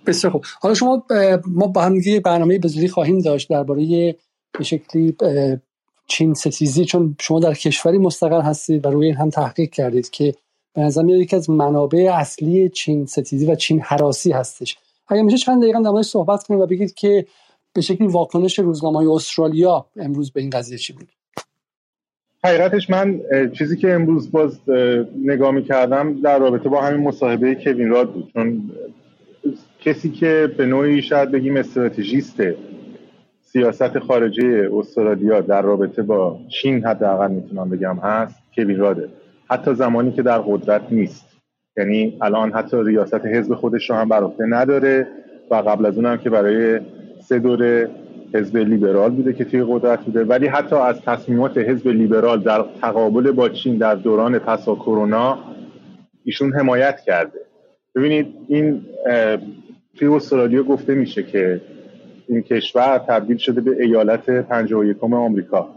بسیار 0.07 0.33
خوب. 0.33 0.45
حالا 0.61 0.75
شما 0.75 1.07
ما 1.47 1.67
با 1.67 1.83
هم 1.83 1.95
دیگه 1.95 2.21
برنامه 2.21 2.59
به 2.59 2.89
خواهیم 2.89 3.19
داشت 3.19 3.51
درباره 3.51 4.15
به 4.59 4.65
شکلی 4.65 5.17
چین 6.09 6.35
ستیزی 6.35 6.85
چون 6.85 7.17
شما 7.21 7.41
در 7.41 7.55
کشوری 7.55 7.99
مستقل 7.99 8.41
هستید 8.41 8.87
و 8.87 8.91
روی 8.91 9.07
این 9.07 9.17
هم 9.17 9.31
تحقیق 9.31 9.71
کردید 9.71 10.11
که 10.11 10.35
به 10.75 10.81
نظر 10.81 11.03
میاد 11.03 11.21
یکی 11.21 11.37
از 11.37 11.51
منابع 11.51 12.11
اصلی 12.15 12.69
چین 12.69 13.07
ستیزی 13.07 13.47
و 13.47 13.55
چین 13.55 13.81
حراسی 13.81 14.33
هستش. 14.33 14.79
اگر 15.09 15.23
میشه 15.23 15.37
چند 15.37 15.63
دقیقه 15.63 15.83
در 15.83 16.03
صحبت 16.03 16.43
کنید 16.43 16.61
و 16.61 16.67
بگید 16.67 16.95
که 16.95 17.27
به 17.73 17.81
شکلی 17.81 18.07
واکنش 18.07 18.59
روزنامه 18.59 19.13
استرالیا 19.13 19.87
امروز 19.97 20.33
به 20.33 20.41
این 20.41 20.51
قضیه 20.51 20.79
چی 20.79 20.93
بود؟ 20.93 21.09
حقیقتش 22.45 22.91
من 22.91 23.21
چیزی 23.59 23.77
که 23.77 23.93
امروز 23.93 24.31
باز 24.31 24.61
نگاه 25.25 25.51
می 25.51 25.65
کردم 25.65 26.21
در 26.21 26.39
رابطه 26.39 26.69
با 26.69 26.83
همین 26.83 27.01
مصاحبه 27.01 27.55
کوین 27.55 27.89
راد 27.89 28.13
بود. 28.13 28.31
چون 28.33 28.71
کسی 29.81 30.11
که 30.11 30.55
به 30.59 30.67
نوعی 30.67 31.03
شاید 31.03 31.31
بگیم 31.31 31.57
استراتژیست 31.57 32.37
سیاست 33.53 33.99
خارجی 33.99 34.47
استرالیا 34.61 35.41
در 35.41 35.63
رابطه 35.63 36.03
با 36.03 36.39
چین 36.49 36.85
حداقل 36.85 37.31
می‌تونم 37.31 37.71
بگم 37.71 37.97
هست 37.97 38.39
کوین 38.55 38.79
راده 38.79 39.09
حتی 39.51 39.75
زمانی 39.75 40.13
که 40.13 40.23
در 40.23 40.39
قدرت 40.39 40.83
نیست. 40.91 41.27
یعنی 41.77 42.19
الان 42.21 42.53
حتی 42.53 42.77
ریاست 42.85 43.27
حزب 43.27 43.55
خودش 43.55 43.91
رو 43.91 43.97
هم 43.97 44.09
بر 44.09 44.31
نداره 44.39 45.07
و 45.51 45.55
قبل 45.55 45.87
از 45.87 45.97
اونم 45.97 46.17
که 46.17 46.31
برای 46.31 46.81
سه 47.21 47.39
دوره 47.39 47.91
حزب 48.35 48.57
لیبرال 48.57 49.11
بوده 49.11 49.33
که 49.33 49.45
توی 49.45 49.65
قدرت 49.69 50.01
بوده. 50.01 50.25
ولی 50.25 50.47
حتی 50.47 50.77
از 50.77 51.03
تصمیمات 51.03 51.59
حزب 51.59 51.89
لیبرال 51.89 52.41
در 52.41 52.65
تقابل 52.81 53.31
با 53.31 53.49
چین 53.49 53.79
در 53.79 53.95
دوران 53.95 54.39
پسا 54.39 54.75
کرونا 54.75 55.39
ایشون 56.25 56.53
حمایت 56.53 57.01
کرده. 57.01 57.39
ببینید 57.95 58.27
این 58.49 58.83
توی 59.97 60.09
استرالیا 60.09 60.63
گفته 60.63 60.95
میشه 60.95 61.23
که 61.23 61.61
این 62.29 62.43
کشور 62.43 62.99
تبدیل 62.99 63.37
شده 63.37 63.61
به 63.61 63.83
ایالت 63.83 64.31
51 64.31 65.05
آمریکا. 65.05 65.69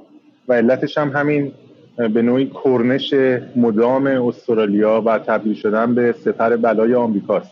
و 0.47 0.53
علتش 0.53 0.97
هم 0.97 1.09
همین 1.09 1.51
به 1.97 2.21
نوعی 2.21 2.51
کرنش 2.63 3.13
مدام 3.55 4.07
استرالیا 4.07 5.01
و 5.05 5.19
تبدیل 5.19 5.53
شدن 5.53 5.95
به 5.95 6.11
سپر 6.11 6.55
بلای 6.55 6.93
آمریکاست. 6.93 7.51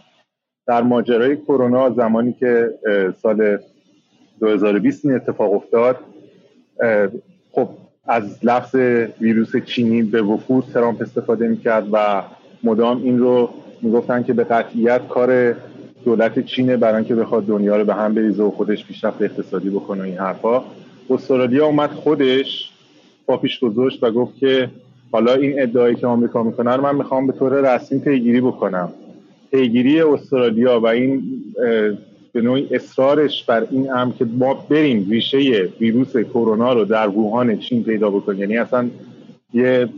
در 0.67 0.81
ماجرای 0.81 1.37
کرونا 1.37 1.89
زمانی 1.89 2.33
که 2.33 2.69
سال 3.21 3.57
2020 4.39 5.05
این 5.05 5.15
اتفاق 5.15 5.53
افتاد 5.53 5.97
خب 7.51 7.69
از 8.07 8.45
لفظ 8.45 8.75
ویروس 9.21 9.55
چینی 9.55 10.03
به 10.03 10.21
وفور 10.21 10.63
ترامپ 10.73 11.01
استفاده 11.01 11.47
می‌کرد 11.47 11.87
و 11.91 12.23
مدام 12.63 13.03
این 13.03 13.19
رو 13.19 13.49
می‌گفتن 13.81 14.23
که 14.23 14.33
به 14.33 14.43
قطعیت 14.43 15.07
کار 15.07 15.55
دولت 16.05 16.45
چینه 16.45 16.77
برای 16.77 16.95
اینکه 16.95 17.15
بخواد 17.15 17.45
دنیا 17.45 17.77
رو 17.77 17.85
به 17.85 17.93
هم 17.93 18.13
بریزه 18.13 18.43
و 18.43 18.51
خودش 18.51 18.85
پیشرفت 18.85 19.21
اقتصادی 19.21 19.69
بکنه 19.69 20.03
این 20.03 20.17
حرفا. 20.17 20.63
استرالیا 21.09 21.65
اومد 21.65 21.89
خودش 21.89 22.71
با 23.25 23.37
پیش 23.37 23.59
گذاشت 23.59 24.03
و 24.03 24.11
گفت 24.11 24.37
که 24.37 24.69
حالا 25.11 25.33
این 25.33 25.61
ادعایی 25.61 25.95
که 25.95 26.07
آمریکا 26.07 26.43
می‌کنه 26.43 26.75
رو 26.75 26.83
من 26.83 26.95
می‌خوام 26.95 27.27
به 27.27 27.33
طور 27.33 27.75
رسمی 27.75 27.99
پیگیری 27.99 28.41
بکنم. 28.41 28.89
پیگیری 29.51 30.01
استرالیا 30.01 30.79
و 30.79 30.87
این 30.87 31.23
به 32.33 32.41
نوعی 32.41 32.67
اصرارش 32.71 33.43
بر 33.43 33.67
این 33.71 33.89
هم 33.89 34.11
که 34.11 34.25
ما 34.25 34.53
بریم 34.53 35.07
ریشه 35.09 35.69
ویروس 35.79 36.17
کرونا 36.17 36.73
رو 36.73 36.85
در 36.85 37.07
ووهان 37.07 37.57
چین 37.57 37.83
پیدا 37.83 38.09
بکنیم. 38.09 38.39
یعنی 38.39 38.57
اصلا 38.57 38.89
یه 39.53 39.89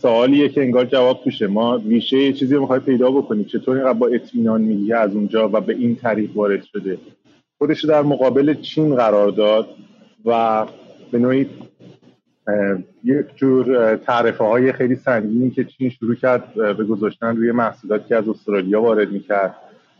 سوالیه 0.00 0.48
که 0.48 0.60
انگار 0.60 0.84
جواب 0.84 1.20
توشه. 1.24 1.46
ما 1.46 1.76
ریشه 1.76 2.16
یه 2.16 2.32
چیزی 2.32 2.54
رو 2.54 2.60
می‌خوای 2.60 2.80
پیدا 2.80 3.10
بکنیم. 3.10 3.44
چطور 3.44 3.76
اینقدر 3.76 3.98
با 3.98 4.06
اطمینان 4.06 4.60
میگی 4.60 4.92
از 4.92 5.14
اونجا 5.14 5.48
و 5.52 5.60
به 5.60 5.72
این 5.72 5.96
طریق 5.96 6.36
وارد 6.36 6.62
شده؟ 6.62 6.98
خودش 7.58 7.84
در 7.84 8.02
مقابل 8.02 8.54
چین 8.54 8.94
قرار 8.94 9.30
داد 9.30 9.68
و 10.24 10.66
به 11.12 11.18
نوعی 11.18 11.46
یک 13.04 13.26
جور 13.36 13.96
تعرفه 13.96 14.44
های 14.44 14.72
خیلی 14.72 14.96
سنگینی 14.96 15.50
که 15.50 15.64
چین 15.64 15.90
شروع 15.90 16.14
کرد 16.14 16.54
به 16.54 16.84
گذاشتن 16.84 17.36
روی 17.36 17.52
محصولاتی 17.52 18.04
که 18.08 18.16
از 18.16 18.28
استرالیا 18.28 18.82
وارد 18.82 19.12
می‌کرد. 19.12 19.54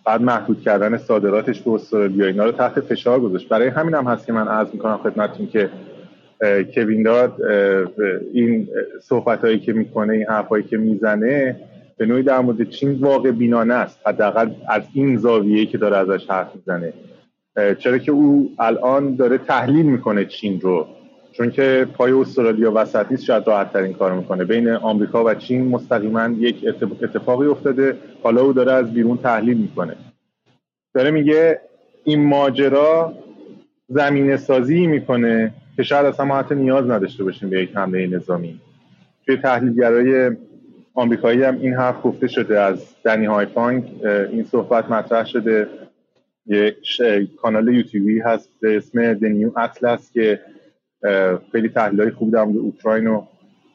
بعد 0.05 0.23
محدود 0.23 0.63
کردن 0.63 0.97
صادراتش 0.97 1.61
به 1.61 1.71
استرالیا. 1.71 2.27
اینا 2.27 2.45
رو 2.45 2.53
تحت 2.53 2.81
فشار 2.81 3.21
گذاشت. 3.21 3.49
برای 3.49 3.69
همین 3.69 3.95
هم 3.95 4.05
هست 4.05 4.27
که 4.27 4.33
من 4.33 4.49
عرض 4.49 4.69
می‌کنم 4.73 4.97
خدمتتون 4.97 5.47
که 5.47 5.71
کوین 6.75 7.03
داد 7.03 7.43
این 8.33 8.69
صحبت 9.03 9.41
هایی 9.41 9.59
که 9.59 9.73
می‌کنه 9.73 10.13
این 10.13 10.27
حرف 10.27 10.53
که 10.71 10.77
می‌زنه 10.77 11.57
به 11.97 12.07
نوعی 12.07 12.23
در 12.23 12.41
مورد 12.41 12.71
چین 12.71 12.93
واقع 12.93 13.31
بینانه 13.31 13.75
است. 13.75 14.01
حداقل 14.07 14.51
از 14.69 14.83
این 14.93 15.17
زاویه‌ای 15.17 15.67
که 15.67 15.79
داره 15.79 15.97
ازش 15.97 16.31
حرف 16.31 16.49
می‌زنه. 16.55 16.93
چرا 17.79 17.99
که 17.99 18.13
او 18.13 18.51
الان 18.59 19.17
داره 19.17 19.39
تحلیل 19.39 19.87
می‌کنه 19.87 20.25
چین 20.25 20.61
رو. 20.61 20.87
چون 21.33 21.51
که 21.51 21.87
پای 21.95 22.13
استرالیا 22.13 22.73
وسط 22.75 23.07
نیست 23.11 23.25
شاید 23.25 23.49
راحت 23.49 23.73
ترین 23.73 23.93
کار 23.93 24.13
می‌کنه. 24.13 24.45
بین 24.45 24.69
آمریکا 24.69 25.25
و 25.25 25.35
چین 25.35 25.69
مستقیما 25.69 26.29
یک 26.39 26.65
اتفاقی 27.03 27.47
افتاده. 27.47 27.97
حالا 28.23 28.43
او 28.43 28.53
داره 28.53 28.73
از 28.73 28.93
بیرون 28.93 29.17
تحلیل 29.17 29.57
می‌کنه. 29.59 29.97
داره 30.95 31.11
میگه 31.11 31.61
این 32.05 32.25
ماجرا 32.25 33.13
زمین 33.89 34.37
سازی 34.37 34.87
می‌کنه. 34.87 35.53
که 35.79 35.85
شاید 35.85 36.07
اصلا 36.07 36.27
ما 36.27 36.39
حتی 36.39 36.55
نیاز 36.55 36.91
نداشته 36.91 37.25
باشیم 37.25 37.51
به 37.51 37.63
یک 37.63 37.77
حمله 37.77 38.07
نظامی. 38.07 38.61
توی 39.27 39.37
تحلیلگرای 39.37 40.37
آمریکایی 40.95 41.43
هم 41.43 41.59
این 41.61 41.75
حرف 41.75 41.97
گفته 42.03 42.27
شده 42.27 42.61
از 42.61 42.95
دنی 43.05 43.27
های 43.27 43.47
فانگ 43.47 43.85
این 44.33 44.45
صحبت 44.45 44.91
مطرح 44.91 45.27
شده. 45.27 45.67
یک 46.47 47.03
کانال 47.43 47.69
یوتیوبی 47.69 48.21
هست 48.21 48.51
به 48.61 48.77
اسم 48.77 49.15
دنیو 49.15 49.59
اطلس 49.59 50.13
که 50.13 50.41
خیلی 51.53 51.69
تحلیل 51.69 52.01
های 52.01 52.11
خوب 52.11 52.33
در 52.33 52.45
مورد 52.45 52.57
اوکراین 52.57 53.07
و 53.07 53.23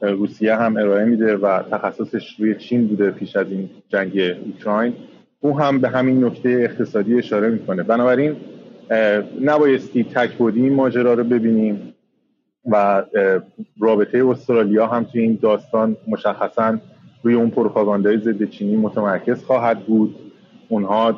روسیه 0.02 0.56
هم 0.56 0.78
ارائه 0.78 1.06
میده 1.06 1.38
و 1.38 1.64
تخصصش 1.72 2.36
روی 2.40 2.56
چین 2.56 2.88
بوده 2.88 3.12
پیش 3.12 3.36
از 3.36 3.52
این 3.52 3.70
جنگ 3.90 4.20
اوکراین. 4.46 4.94
او 5.40 5.60
هم 5.60 5.80
به 5.80 5.90
همین 5.90 6.26
نکته 6.26 6.50
اقتصادی 6.50 7.18
اشاره 7.18 7.50
می‌کنه. 7.50 7.84
بنابراین 7.84 8.36
نبایستی 9.42 10.04
تکبودی 10.04 10.62
این 10.62 10.74
ماجرا 10.74 11.14
رو 11.14 11.24
ببینیم. 11.24 11.93
و 12.66 13.04
رابطه 13.80 14.28
استرالیا 14.28 14.88
هم 14.88 15.04
توی 15.04 15.22
این 15.22 15.40
داستان 15.42 15.98
مشخصا 16.08 16.78
روی 17.24 17.34
اون 17.34 17.50
پروپاگاندای 17.50 18.18
ضد 18.18 18.44
چینی 18.44 18.76
متمرکز 18.76 19.44
خواهد 19.44 19.86
بود. 19.86 20.16
اونها 20.70 21.16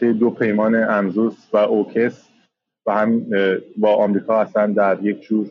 طی 0.00 0.12
دو 0.12 0.30
پیمان 0.30 0.74
امزوس 0.74 1.34
و 1.52 1.56
اوکس 1.56 2.28
و 2.86 2.94
هم 2.94 3.26
با 3.76 3.94
آمریکا 3.94 4.40
هستن 4.40 4.72
در 4.72 4.98
یک 5.02 5.20
جور 5.20 5.46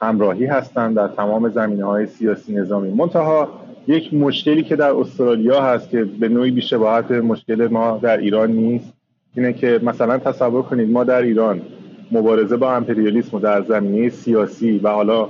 همراهی 0.00 0.46
هستند 0.46 0.96
در 0.96 1.08
تمام 1.08 1.48
زمینه 1.48 1.84
های 1.84 2.06
سیاسی 2.06 2.54
نظامی. 2.54 2.90
منتها 2.90 3.48
یک 3.86 4.14
مشکلی 4.14 4.62
که 4.62 4.76
در 4.76 4.90
استرالیا 4.90 5.62
هست 5.62 5.90
که 5.90 6.04
به 6.04 6.28
نوعی 6.28 6.50
بیشباهت 6.50 7.10
مشکل 7.10 7.68
ما 7.70 7.98
در 8.02 8.16
ایران 8.16 8.52
نیست 8.52 8.92
اینه 9.36 9.52
که 9.52 9.80
مثلا 9.82 10.18
تصور 10.18 10.62
کنید 10.62 10.90
ما 10.90 11.04
در 11.04 11.22
ایران 11.22 11.62
مبارزه 12.12 12.56
با 12.56 12.74
امپریالیسم 12.74 13.38
در 13.38 13.62
زمینه 13.62 14.08
سیاسی 14.08 14.78
و 14.78 14.88
حالا 14.88 15.28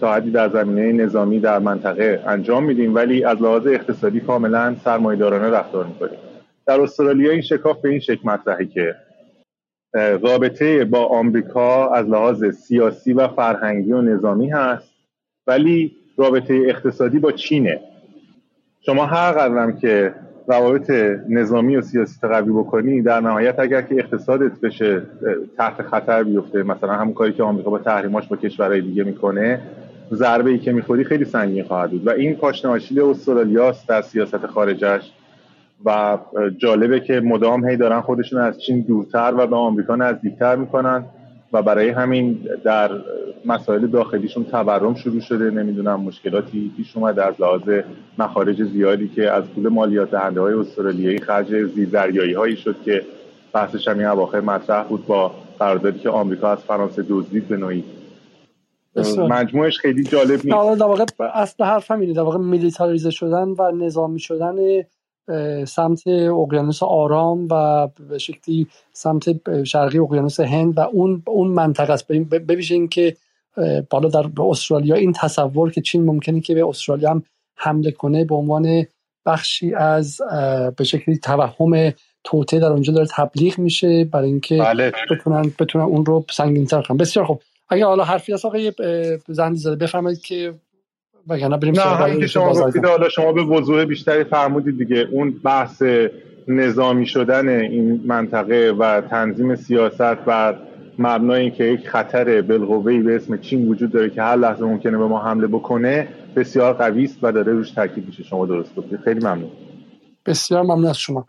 تا 0.00 0.14
حدی 0.14 0.30
در 0.30 0.48
زمینه 0.48 1.04
نظامی 1.04 1.40
در 1.40 1.58
منطقه 1.58 2.22
انجام 2.26 2.64
میدیم 2.64 2.94
ولی 2.94 3.24
از 3.24 3.42
لحاظ 3.42 3.66
اقتصادی 3.66 4.20
کاملا 4.20 4.76
سرمایه‌دارانه 4.84 5.50
رفتار 5.50 5.86
می‌کنیم. 5.86 6.18
در 6.66 6.80
استرالیا 6.80 7.30
این 7.30 7.40
شکاف 7.40 7.80
به 7.80 7.88
این 7.88 8.00
شکل 8.00 8.20
مطرحه 8.24 8.66
که 8.66 8.96
رابطه 9.94 10.84
با 10.84 11.06
آمریکا 11.06 11.88
از 11.88 12.06
لحاظ 12.06 12.44
سیاسی 12.44 13.12
و 13.12 13.28
فرهنگی 13.28 13.92
و 13.92 14.02
نظامی 14.02 14.48
هست 14.48 14.94
ولی 15.46 15.96
رابطه 16.16 16.62
اقتصادی 16.66 17.18
با 17.18 17.32
چینه. 17.32 17.80
شما 18.80 19.06
هر 19.06 19.32
قدرم 19.32 19.76
که 19.78 20.14
روابط 20.46 20.90
نظامی 21.28 21.76
و 21.76 21.82
سیاسی 21.82 22.18
تقوی 22.22 22.52
بکنی 22.52 23.02
در 23.02 23.20
نهایت 23.20 23.58
اگر 23.58 23.82
که 23.82 23.94
اقتصادت 23.94 24.60
بشه 24.60 25.02
تحت 25.56 25.82
خطر 25.82 26.22
بیفته. 26.22 26.62
مثلا 26.62 26.92
همون 26.92 27.14
کاری 27.14 27.32
که 27.32 27.42
آمریکا 27.42 27.70
با 27.70 27.78
تحریماش 27.78 28.26
با 28.26 28.36
کشورهای 28.36 28.80
دیگه 28.80 29.04
می‌کنه 29.04 29.60
ضربه 30.12 30.50
ای 30.50 30.58
که 30.58 30.72
می‌خوری 30.72 31.04
خیلی 31.04 31.24
سنگین 31.24 31.64
خواهد 31.64 31.90
بود. 31.90 32.06
و 32.06 32.10
این 32.10 32.34
پاشنه 32.34 32.70
آشیل 32.70 33.00
استرالیاست 33.00 33.88
در 33.88 34.02
سیاست 34.02 34.46
خارجش. 34.46 35.12
و 35.84 36.18
جالبه 36.56 37.00
که 37.00 37.20
مدام 37.20 37.68
هی 37.68 37.76
دارن 37.76 38.00
خودشون 38.00 38.40
از 38.40 38.60
چین 38.60 38.80
دورتر 38.80 39.34
و 39.38 39.46
به 39.46 39.56
آمریکا 39.56 39.96
نزدیکتر 39.96 40.56
می‌کنن. 40.56 41.04
و 41.52 41.62
برای 41.62 41.88
همین 41.88 42.48
در 42.64 42.90
مسائل 43.44 43.86
داخلیشون 43.86 44.44
تورم 44.44 44.94
شروع 44.94 45.20
شده. 45.20 45.50
نمی‌دونم 45.50 46.00
مشکلاتی 46.00 46.72
پیش 46.76 46.96
اومده 46.96 47.24
از 47.24 47.34
لحاظ 47.38 47.62
مخارج 48.18 48.64
زیادی 48.64 49.08
که 49.08 49.30
از 49.30 49.44
پول 49.44 49.68
مالیات 49.68 50.10
دهنده 50.10 50.40
های 50.40 50.54
استرالیایی 50.54 51.18
خرج 51.18 51.66
زیردریایی 51.66 52.32
هایی 52.32 52.56
شد 52.56 52.76
که 52.84 53.02
بحثش 53.52 53.88
هم 53.88 53.98
این 53.98 54.06
اواخر 54.06 54.40
مطرح 54.40 54.84
بود 54.84 55.06
با 55.06 55.34
قراردادی 55.58 55.98
که 55.98 56.10
آمریکا 56.10 56.52
از 56.52 56.58
فرانسه 56.58 57.04
دزدید 57.08 57.48
به 57.48 57.56
نوعی. 57.56 57.84
مجموعش 59.18 59.78
خیلی 59.78 60.04
جالب 60.04 60.30
نیست. 60.30 60.48
در 60.48 60.84
واقع 60.86 61.04
اصل 61.34 61.64
حرف 61.64 61.90
همینه. 61.90 62.12
در 62.12 62.22
واقع 62.22 62.38
میلیتاریزه 62.38 63.10
شدن 63.10 63.48
و 63.48 63.70
نظامی 63.70 64.20
شدن 64.20 64.54
سمت 65.66 66.06
اقیانوس 66.06 66.82
آرام 66.82 67.48
و 67.50 67.88
به 68.08 68.18
شکلی 68.18 68.66
سمت 68.92 69.24
شرقی 69.64 69.98
اقیانوس 69.98 70.40
هند 70.40 70.78
و 70.78 70.80
اون 70.80 71.22
اون 71.26 71.48
منطقه 71.48 71.92
است. 71.92 72.12
ببیشه 72.12 72.74
اینکه 72.74 73.16
بالا 73.90 74.08
در 74.08 74.42
استرالیا 74.42 74.94
این 74.94 75.12
تصور 75.12 75.70
که 75.70 75.80
چین 75.80 76.04
ممکنه 76.04 76.40
که 76.40 76.54
به 76.54 76.66
استرالیا 76.66 77.10
هم 77.10 77.22
حمله 77.56 77.90
کنه 77.90 78.24
به 78.24 78.34
عنوان 78.34 78.86
بخشی 79.26 79.74
از 79.74 80.20
به 80.76 80.84
شکلی 80.84 81.18
توهم 81.18 81.92
توته 82.24 82.58
در 82.58 82.66
اونجا 82.66 82.92
داره 82.92 83.06
تبلیغ 83.10 83.58
میشه 83.58 84.04
برای 84.04 84.28
اینکه 84.28 84.58
بله. 84.58 84.92
بتونن 85.10 85.52
بتونن 85.58 85.84
اون 85.84 86.06
رو 86.06 86.24
سنگین‌تر 86.30 86.82
کنن. 86.82 86.96
بسیار 86.96 87.24
خوب. 87.26 87.42
اگه 87.68 87.84
حالا 87.84 88.04
حرفی 88.04 88.32
هست 88.32 88.44
آقای 88.44 88.72
زندی 89.28 89.56
زاده 89.56 89.76
بفرمایید 89.84 90.20
که 90.20 90.54
وگرنه 91.28 91.56
بریم 91.56 91.74
نه 91.80 92.26
شما 92.26 92.52
حالا 92.84 93.08
شما 93.08 93.32
به 93.32 93.42
وضوح 93.42 93.84
بیشتری 93.84 94.24
فرمودید 94.24 94.78
دیگه. 94.78 95.08
اون 95.12 95.40
بحث 95.44 95.82
نظامی 96.48 97.06
شدن 97.06 97.48
این 97.48 98.00
منطقه 98.06 98.74
و 98.78 99.00
تنظیم 99.00 99.56
سیاست 99.56 100.00
بر 100.00 100.58
مبنای 100.98 101.50
که 101.50 101.64
یک 101.64 101.88
خطر 101.88 102.42
بالقوه‌ای 102.42 102.98
به 102.98 103.16
اسم 103.16 103.36
چین 103.36 103.68
وجود 103.68 103.92
داره 103.92 104.10
که 104.10 104.22
هر 104.22 104.36
لحظه 104.36 104.64
ممکنه 104.64 104.98
به 104.98 105.06
ما 105.06 105.22
حمله 105.22 105.46
بکنه 105.46 106.08
بسیار 106.36 106.72
قوی 106.72 107.04
است 107.04 107.18
و 107.22 107.32
داره 107.32 107.52
روش 107.52 107.70
تاکید 107.70 108.06
میشه. 108.06 108.22
شما 108.22 108.46
درست 108.46 108.74
گفتید. 108.74 109.00
خیلی 109.00 109.20
ممنون. 109.20 109.50
بسیار 110.26 110.62
ممنون 110.62 110.86
از 110.86 110.98
شما. 110.98 111.26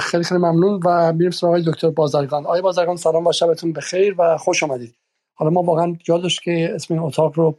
خیلی 0.00 0.24
خیلی 0.24 0.40
ممنون 0.40 0.80
و 0.84 1.12
میریم 1.12 1.30
سراغ 1.30 1.58
دکتر 1.58 1.90
بازرگان. 1.90 2.44
آقای 2.44 2.62
بازرگان 2.62 2.96
سلام 2.96 3.26
و 3.26 3.32
شبتون 3.32 3.72
بخیر 3.72 4.14
و 4.18 4.36
خوش 4.36 4.62
آمدید 4.62 4.94
حالا 5.34 5.50
ما 5.50 5.62
واقعا 5.62 5.96
یادش 6.08 6.40
که 6.40 6.70
اسم 6.74 6.94
این 6.94 7.02
اتاق 7.02 7.38
رو 7.38 7.56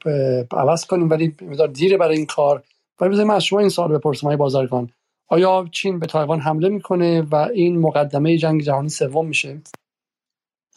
عوض 0.52 0.86
کنیم 0.86 1.10
ولی 1.10 1.36
مقدار 1.42 1.68
دیره 1.68 1.98
برای 1.98 2.18
این 2.18 2.26
کار. 2.26 2.64
ولی 3.02 3.10
بذاریم 3.10 3.30
از 3.30 3.46
شما 3.46 3.60
این 3.60 3.70
سال 3.70 3.98
بپرسم 3.98 4.28
های 4.28 4.38
بازرگان. 4.38 4.90
آیا 5.28 5.66
چین 5.72 6.00
به 6.00 6.06
تایوان 6.06 6.40
حمله 6.40 6.70
می‌کنه 6.70 7.22
و 7.22 7.36
این 7.36 7.80
مقدمه 7.80 8.38
جنگ 8.38 8.62
جهانی 8.62 8.90
سوم 8.90 9.28
میشه؟ 9.28 9.62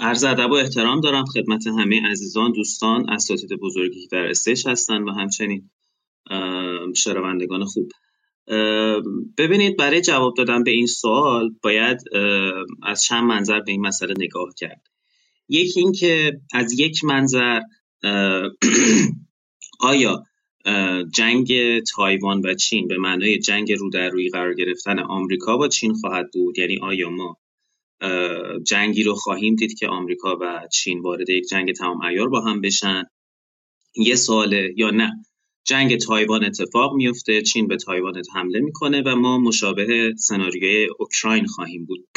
عرض 0.01 0.25
ادب 0.25 0.51
و 0.51 0.55
احترام 0.55 1.01
دارم 1.01 1.25
خدمت 1.25 1.67
همه 1.67 2.01
عزیزان 2.11 2.53
دوستان 2.53 3.11
اساتید 3.11 3.61
بزرگی 3.61 4.09
در 4.13 4.27
استیج 4.27 4.69
هستن 4.69 5.03
و 5.03 5.13
همچنین 5.13 5.71
شنوندگان 6.97 7.65
خوب. 7.65 7.89
ببینید 9.39 9.77
برای 9.77 10.01
جواب 10.01 10.35
دادن 10.37 10.63
به 10.65 10.71
این 10.71 10.87
سوال 10.87 11.51
باید 11.63 12.01
از 12.83 13.05
چند 13.05 13.25
منظر 13.25 13.61
به 13.61 13.73
این 13.73 13.81
مسئله 13.81 14.15
نگاه 14.19 14.49
کرد. 14.57 14.83
یکی 15.49 15.81
اینکه 15.81 16.41
از 16.55 16.81
یک 16.81 17.05
منظر 17.05 17.61
آیا 19.81 20.23
جنگ 21.15 21.79
تایوان 21.81 22.41
و 22.45 22.55
چین 22.55 22.89
به 22.89 22.99
معنای 22.99 23.39
جنگ 23.39 23.73
رو 23.73 23.91
در 23.91 24.09
روی 24.09 24.31
قرار 24.31 24.55
گرفتن 24.55 24.99
آمریکا 24.99 25.57
با 25.57 25.69
چین 25.69 25.95
خواهد 25.95 26.31
بود؟ 26.33 26.59
یعنی 26.59 26.79
آیا 26.79 27.11
ما 27.11 27.37
جنگی 28.67 29.03
رو 29.03 29.15
خواهیم 29.15 29.57
دید 29.57 29.79
که 29.79 29.89
آمریکا 29.89 30.39
و 30.41 30.69
چین 30.73 31.01
وارد 31.01 31.31
یک 31.31 31.49
جنگ 31.49 31.73
تمام 31.73 32.03
ایار 32.03 32.29
با 32.29 32.41
هم 32.41 32.61
بشن؟ 32.61 33.05
یه 33.97 34.15
ساله 34.15 34.75
یا 34.77 34.91
نه. 34.91 35.11
جنگ 35.65 35.97
تایوان 35.97 36.45
اتفاق 36.45 36.95
میفته 36.95 37.43
چین 37.43 37.67
به 37.67 37.77
تایوان 37.77 38.23
حمله 38.35 38.61
می‌کنه 38.61 39.03
و 39.07 39.17
ما 39.17 39.39
مشابه 39.39 40.15
سناریوی 40.19 40.89
اوکراین 40.99 41.47
خواهیم 41.47 41.85
بود. 41.85 42.09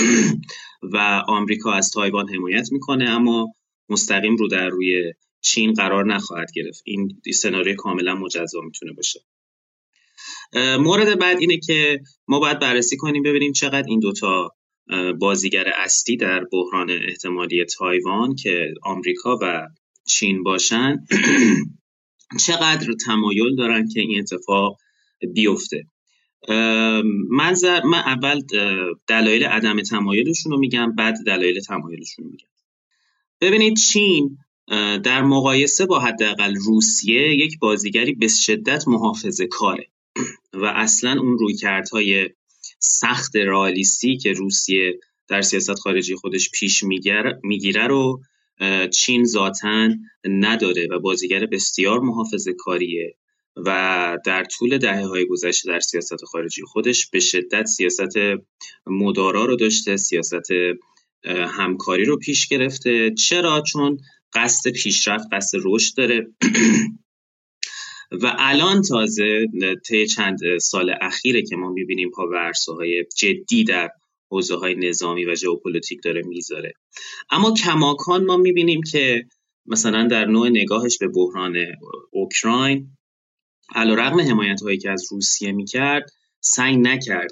و 0.93 1.23
آمریکا 1.27 1.71
از 1.71 1.91
تایوان 1.91 2.29
حمایت 2.29 2.71
می‌کنه 2.71 3.09
اما 3.09 3.53
مستقیم 3.89 4.35
رو 4.35 4.47
در 4.47 4.69
روی 4.69 5.13
چین 5.41 5.73
قرار 5.73 6.05
نخواهد 6.05 6.51
گرفت. 6.55 6.81
این 6.85 7.21
سناریو 7.33 7.75
کاملا 7.75 8.15
مجزا 8.15 8.61
می‌تونه 8.61 8.93
باشه. 8.93 9.19
مورد 10.79 11.19
بعد 11.19 11.37
اینه 11.39 11.57
که 11.57 11.99
ما 12.27 12.39
باید 12.39 12.59
بررسی 12.59 12.97
کنیم 12.97 13.23
ببینیم 13.23 13.51
چقدر 13.51 13.87
این 13.87 13.99
دوتا 13.99 14.55
بازیگر 15.19 15.67
اصلی 15.67 16.17
در 16.17 16.43
بحران 16.51 16.89
احتمالی 16.89 17.65
تایوان 17.65 18.35
که 18.35 18.73
آمریکا 18.83 19.39
و 19.41 19.67
چین 20.05 20.43
باشن 20.43 20.97
چقدر 22.39 22.93
تمایل 23.05 23.55
دارن 23.55 23.87
که 23.87 24.01
این 24.01 24.19
اتفاق 24.19 24.77
بیفته. 25.33 25.85
من, 27.29 27.55
من 27.85 27.99
اول 28.05 28.41
دلایل 29.07 29.43
عدم 29.43 29.81
تمایلشون 29.81 30.51
رو 30.51 30.59
میگم 30.59 30.95
بعد 30.95 31.15
دلایل 31.25 31.59
تمایلشون 31.59 32.25
رو 32.25 32.31
میگم. 32.31 32.47
ببینید 33.41 33.77
چین 33.77 34.37
در 35.03 35.21
مقایسه 35.21 35.85
با 35.85 35.99
حداقل 35.99 36.55
روسیه 36.55 37.35
یک 37.35 37.59
بازیگری 37.59 38.13
به 38.13 38.27
شدت 38.27 38.87
محافظه 38.87 39.47
کاره. 39.47 39.87
و 40.53 40.65
اصلا 40.65 41.21
اون 41.21 41.37
رویکردهای 41.37 42.29
سخت 42.79 43.35
رالیستی 43.35 44.17
که 44.17 44.33
روسیه 44.33 44.99
در 45.27 45.41
سیاست 45.41 45.73
خارجی 45.73 46.15
خودش 46.15 46.51
پیش 46.51 46.83
می‌گیره 47.43 47.87
رو 47.87 48.21
چین 48.93 49.25
ذاتا 49.25 49.89
نداره 50.23 50.87
و 50.91 50.99
بازیگر 50.99 51.45
بسیار 51.45 51.99
محافظه 51.99 52.53
کاریه 52.53 53.15
و 53.55 54.17
در 54.25 54.43
طول 54.43 54.77
دهه 54.77 55.05
های 55.05 55.25
گذشته 55.25 55.71
در 55.71 55.79
سیاست 55.79 56.25
خارجی 56.25 56.61
خودش 56.61 57.09
به 57.09 57.19
شدت 57.19 57.65
سیاست 57.65 58.17
مدارا 58.87 59.45
رو 59.45 59.55
داشته 59.55 59.97
سیاست 59.97 60.51
همکاری 61.25 62.05
رو 62.05 62.17
پیش 62.17 62.47
گرفته. 62.47 63.11
چرا؟ 63.11 63.61
چون 63.61 63.97
قصد 64.33 64.71
پیشرفت 64.71 65.27
قصد 65.31 65.57
رشد 65.63 65.97
داره. 65.97 66.27
و 68.21 68.35
الان 68.37 68.81
تازه 68.81 69.45
طی 69.87 70.07
چند 70.07 70.57
سال 70.61 70.95
اخیره 71.01 71.41
که 71.41 71.55
ما 71.55 71.69
می‌بینیم 71.69 72.11
پا 72.11 72.51
های 72.77 73.05
جدی 73.17 73.63
در 73.63 73.89
حوزه 74.31 74.55
های 74.55 74.75
نظامی 74.75 75.25
و 75.25 75.35
ژئوپلیتیک 75.35 75.99
داره 76.03 76.21
می‌ذاره 76.21 76.73
اما 77.29 77.53
کماکان 77.53 78.25
ما 78.25 78.37
می‌بینیم 78.37 78.81
که 78.91 79.25
مثلا 79.65 80.07
در 80.07 80.25
نوع 80.25 80.49
نگاهش 80.49 80.97
به 80.97 81.07
بحران 81.07 81.55
اوکراین 82.11 82.87
علیرغم 83.75 84.19
حمایت 84.19 84.61
هایی 84.61 84.77
که 84.77 84.91
از 84.91 85.07
روسیه 85.11 85.51
می‌کرد 85.51 86.11
سعی 86.39 86.77
نکرد 86.77 87.31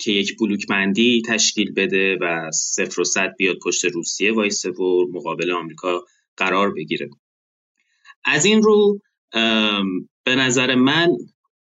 که 0.00 0.12
یک 0.12 0.38
بلوکبندی 0.38 1.22
تشکیل 1.26 1.72
بده 1.72 2.18
و 2.20 2.50
صفر 2.50 3.00
و 3.00 3.04
صد 3.04 3.34
بیاد 3.38 3.58
پشت 3.58 3.84
روسیه 3.84 4.32
وایسه 4.32 4.70
و 4.70 5.06
مقابل 5.12 5.50
آمریکا 5.50 6.04
قرار 6.36 6.74
بگیره. 6.74 7.10
از 8.24 8.44
این 8.44 8.62
رو 8.62 9.00
به 10.24 10.36
نظر 10.36 10.74
من 10.74 11.08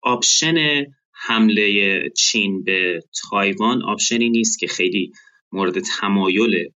option 0.01 0.85
حمله 1.21 2.01
چین 2.09 2.63
به 2.63 3.03
تایوان 3.29 3.83
option 3.83 4.22
ی 4.22 4.29
نیست 4.29 4.59
که 4.59 4.67
خیلی 4.67 5.11
مورد 5.51 5.79
تمایل 5.79 6.69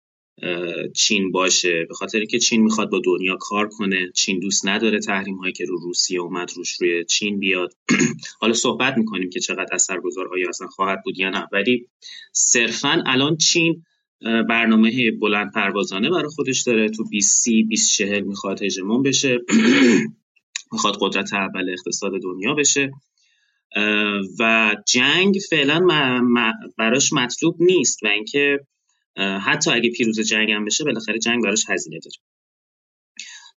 چین 0.95 1.31
باشه. 1.31 1.85
به 1.89 1.95
خاطر 1.95 2.25
که 2.25 2.39
چین 2.39 2.63
می‌خواد 2.63 2.91
با 2.91 3.01
دنیا 3.05 3.37
کار 3.41 3.69
کنه. 3.69 4.11
چین 4.15 4.39
دوست 4.39 4.67
نداره 4.67 4.99
تحریم 4.99 5.37
هایی 5.37 5.53
که 5.53 5.65
رو 5.65 5.79
روسیه 5.79 6.21
اومد 6.21 6.53
روش 6.57 6.73
روی 6.81 7.05
چین 7.05 7.39
بیاد. 7.39 7.73
حالا 8.41 8.53
صحبت 8.53 8.99
می‌کنیم 8.99 9.31
که 9.31 9.41
چقدر 9.41 9.69
اثرگذار 9.73 10.29
آیا 10.33 10.49
اصلا 10.49 10.67
خواهد 10.67 11.03
بود 11.05 11.19
یا 11.19 11.31
نه. 11.31 11.47
ولی 11.53 11.87
صرفا 12.33 13.03
الان 13.07 13.37
چین 13.37 13.85
برنامه 14.49 15.11
بلند 15.11 15.53
پروازانه 15.53 16.11
برای 16.11 16.29
خودش 16.37 16.63
داره. 16.63 16.89
تو 16.89 17.05
20 17.05 17.43
سی 17.43 17.63
20 17.63 17.93
40 17.93 18.21
می‌خواد 18.21 18.63
هژمون 18.63 19.03
بشه. 19.03 19.39
می‌خواد 20.73 20.97
قدرت 21.01 21.35
اول 21.35 21.71
اقتصاد 21.71 22.13
دنیا 22.23 22.55
بشه. 22.55 22.91
و 24.39 24.75
جنگ 24.87 25.39
فعلا 25.51 25.87
براش 26.79 27.13
مطلوب 27.13 27.57
نیست 27.61 28.03
و 28.03 28.07
اینکه 28.07 28.61
حتی 29.17 29.71
اگه 29.71 29.91
پیروز 29.91 30.21
جنگ 30.21 30.51
هم 30.51 30.65
بشه 30.65 30.85
بالاخره 30.85 31.19
جنگ 31.19 31.43
براش 31.45 31.65
هزینه 31.69 31.99
داره. 31.99 32.17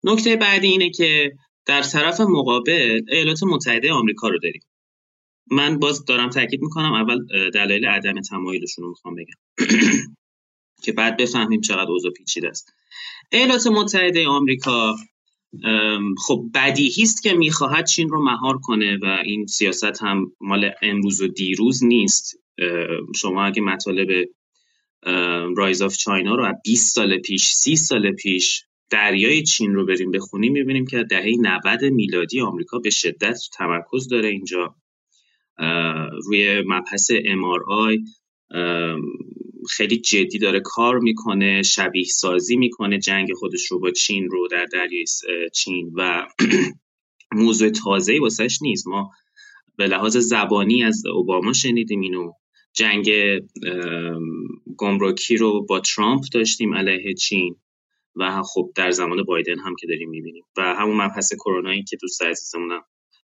نکته 0.05 0.37
بعدی 0.37 0.67
اینه 0.67 0.91
که 0.91 1.33
در 1.67 1.83
طرف 1.83 2.21
مقابل 2.21 3.01
ایالات 3.09 3.43
متحده 3.43 3.93
آمریکا 3.93 4.29
رو 4.29 4.39
داریم. 4.39 4.63
من 5.51 5.79
باز 5.79 6.05
دارم 6.05 6.31
تاکید 6.31 6.63
می‌کنم 6.63 6.93
اول 6.93 7.51
دلایل 7.51 7.87
عدم 7.87 8.21
تمایلشون 8.21 8.85
رو 8.85 8.91
می‌خوام 8.91 9.15
بگم. 9.15 9.67
که 10.85 10.93
بعد 10.93 11.17
بفهمیم 11.17 11.61
چقدر 11.61 11.91
اوضاع 11.91 12.13
پیچیده 12.13 12.49
است. 12.49 12.73
ایالات 13.33 13.67
متحده 13.67 14.29
آمریکا 14.29 14.97
خب 16.27 16.45
بدیهی 16.55 17.03
است 17.03 17.23
که 17.23 17.33
می‌خواهد 17.33 17.87
چین 17.87 18.09
رو 18.09 18.25
مهار 18.25 18.59
کنه 18.59 18.99
و 19.03 19.23
این 19.25 19.47
سیاست 19.47 20.03
هم 20.03 20.33
مال 20.41 20.71
امروز 20.83 21.21
و 21.21 21.29
دیروز 21.29 21.85
نیست. 21.85 22.39
شما 23.17 23.45
اگه 23.45 23.63
مطالب 23.63 24.29
rise 25.57 25.83
of 25.83 25.97
China 25.97 26.35
رو 26.35 26.45
از 26.45 26.55
20 26.65 26.95
سال 26.95 27.19
پیش 27.19 27.47
30 27.47 27.77
سال 27.77 28.13
پیش 28.13 28.65
دریای 28.91 29.43
چین 29.43 29.75
رو 29.75 29.87
بریم 29.87 30.11
بخونیم 30.11 30.53
می‌بینیم 30.53 30.87
که 30.87 31.05
دهه 31.11 31.33
90 31.41 31.85
میلادی 31.85 32.41
آمریکا 32.41 32.79
به 32.79 32.91
شدت 32.91 33.39
تمرکز 33.53 34.09
داره 34.09 34.29
اینجا. 34.29 34.75
روی 36.25 36.63
مبحث 36.67 37.11
MRI 37.13 37.99
خیلی 39.71 39.97
جدی 39.97 40.39
داره 40.39 40.61
کار 40.61 40.99
می‌کنه 40.99 41.63
شبیه 41.63 42.05
سازی 42.05 42.57
می‌کنه 42.57 42.99
جنگ 42.99 43.33
خودش 43.33 43.67
رو 43.67 43.79
با 43.79 43.91
چین 43.91 44.31
رو 44.31 44.49
در 44.49 44.65
دریای 44.65 45.05
چین 45.55 45.93
و 45.95 46.27
موضوع 47.33 47.71
تازه 47.71 48.19
واسش 48.21 48.63
نیست. 48.63 48.87
ما 48.87 49.11
به 49.77 49.87
لحاظ 49.87 50.17
زبانی 50.17 50.85
از 50.85 51.07
اوباما 51.07 51.53
شنیدیم 51.53 52.01
اینو. 52.01 52.33
جنگ 52.73 53.11
گمرکی 54.77 55.37
رو 55.37 55.67
با 55.67 55.81
ترامپ 55.81 56.23
داشتیم 56.33 56.75
علیه 56.75 57.15
چین 57.15 57.57
و 58.17 58.43
خب 58.43 58.73
در 58.77 58.91
زمان 58.91 59.23
بایدن 59.23 59.59
هم 59.59 59.75
که 59.81 59.87
داریم 59.87 60.11
می‌بینیم. 60.11 60.45
و 60.57 60.75
همون 60.75 60.97
مبحث 60.97 61.35
کرونایی 61.35 61.85
که 61.85 61.97
دوست 61.97 62.23
عزیزمونم 62.23 62.83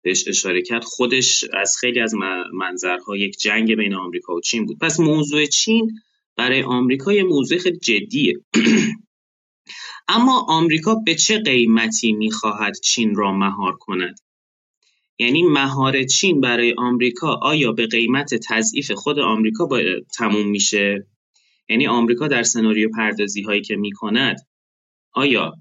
بهش 0.07 0.29
اشاره 0.29 0.63
کرد 0.63 0.85
خودش 0.85 1.45
از 1.53 1.77
خیلی 1.81 2.01
از 2.01 2.15
منظرها 2.55 3.17
یک 3.17 3.39
جنگ 3.39 3.75
بین 3.75 3.95
آمریکا 3.95 4.35
و 4.35 4.41
چین 4.41 4.67
بود. 4.67 4.79
پس 4.79 5.01
موضوع 5.01 5.47
چین 5.47 6.01
برای 6.37 6.63
آمریکا 6.63 7.13
یه 7.13 7.23
موضوع 7.23 7.59
خیلی 7.59 7.79
جدیه. 7.79 8.35
اما 10.09 10.47
آمریکا 10.49 10.95
به 10.95 11.15
چه 11.15 11.39
قیمتی 11.39 12.13
می‌خواهد 12.13 12.81
چین 12.81 13.15
را 13.15 13.33
مهار 13.33 13.77
کند؟ 13.81 14.19
یعنی 15.19 15.43
مهار 15.43 16.05
چین 16.05 16.41
برای 16.41 16.75
آمریکا 16.79 17.39
آیا 17.43 17.73
به 17.73 17.87
قیمت 17.87 18.35
تضعیف 18.35 18.93
خود 18.93 19.19
آمریکا 19.19 19.67
با 19.67 19.81
تموم 20.19 20.49
میشه؟ 20.49 21.07
یعنی 21.69 21.87
آمریکا 21.87 22.29
در 22.29 22.43
سناریو 22.43 22.89
پردازی 22.97 23.43
هایی 23.43 23.63
که 23.63 23.77
می‌کند 23.77 24.37
آیا 25.13 25.55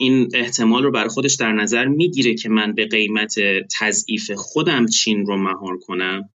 این 0.00 0.28
احتمال 0.34 0.82
رو 0.82 0.90
برای 0.90 1.08
خودش 1.08 1.34
در 1.34 1.52
نظر 1.52 1.84
می‌گیره 1.84 2.34
که 2.34 2.48
من 2.48 2.74
به 2.74 2.86
قیمت 2.86 3.34
تضعیف 3.78 4.30
خودم 4.30 4.86
چین 4.86 5.26
رو 5.26 5.36
مهار 5.36 5.78
کنم. 5.78 6.30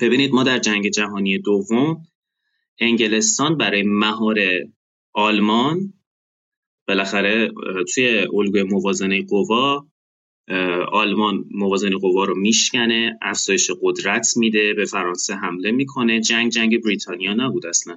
ببینید 0.00 0.32
ما 0.32 0.42
در 0.42 0.58
جنگ 0.58 0.88
جهانی 0.88 1.38
دوم 1.38 2.06
انگلستان 2.80 3.56
برای 3.56 3.82
مهار 3.82 4.38
آلمان 5.12 5.92
بالاخره 6.88 7.52
توی 7.94 8.18
الگوی 8.18 8.62
موازنه 8.62 9.22
قوا 9.22 9.86
آلمان 10.92 11.44
موازنه 11.50 11.96
قوا 11.96 12.24
رو 12.24 12.38
میشکنه 12.38 13.18
افزایش 13.22 13.70
قدرت 13.82 14.36
میده 14.36 14.74
به 14.74 14.84
فرانسه 14.84 15.34
حمله 15.34 15.70
می‌کنه. 15.70 16.20
جنگ 16.20 16.52
جنگ 16.52 16.82
بریتانیا 16.82 17.34
نبود 17.34 17.66
اصلا. 17.66 17.96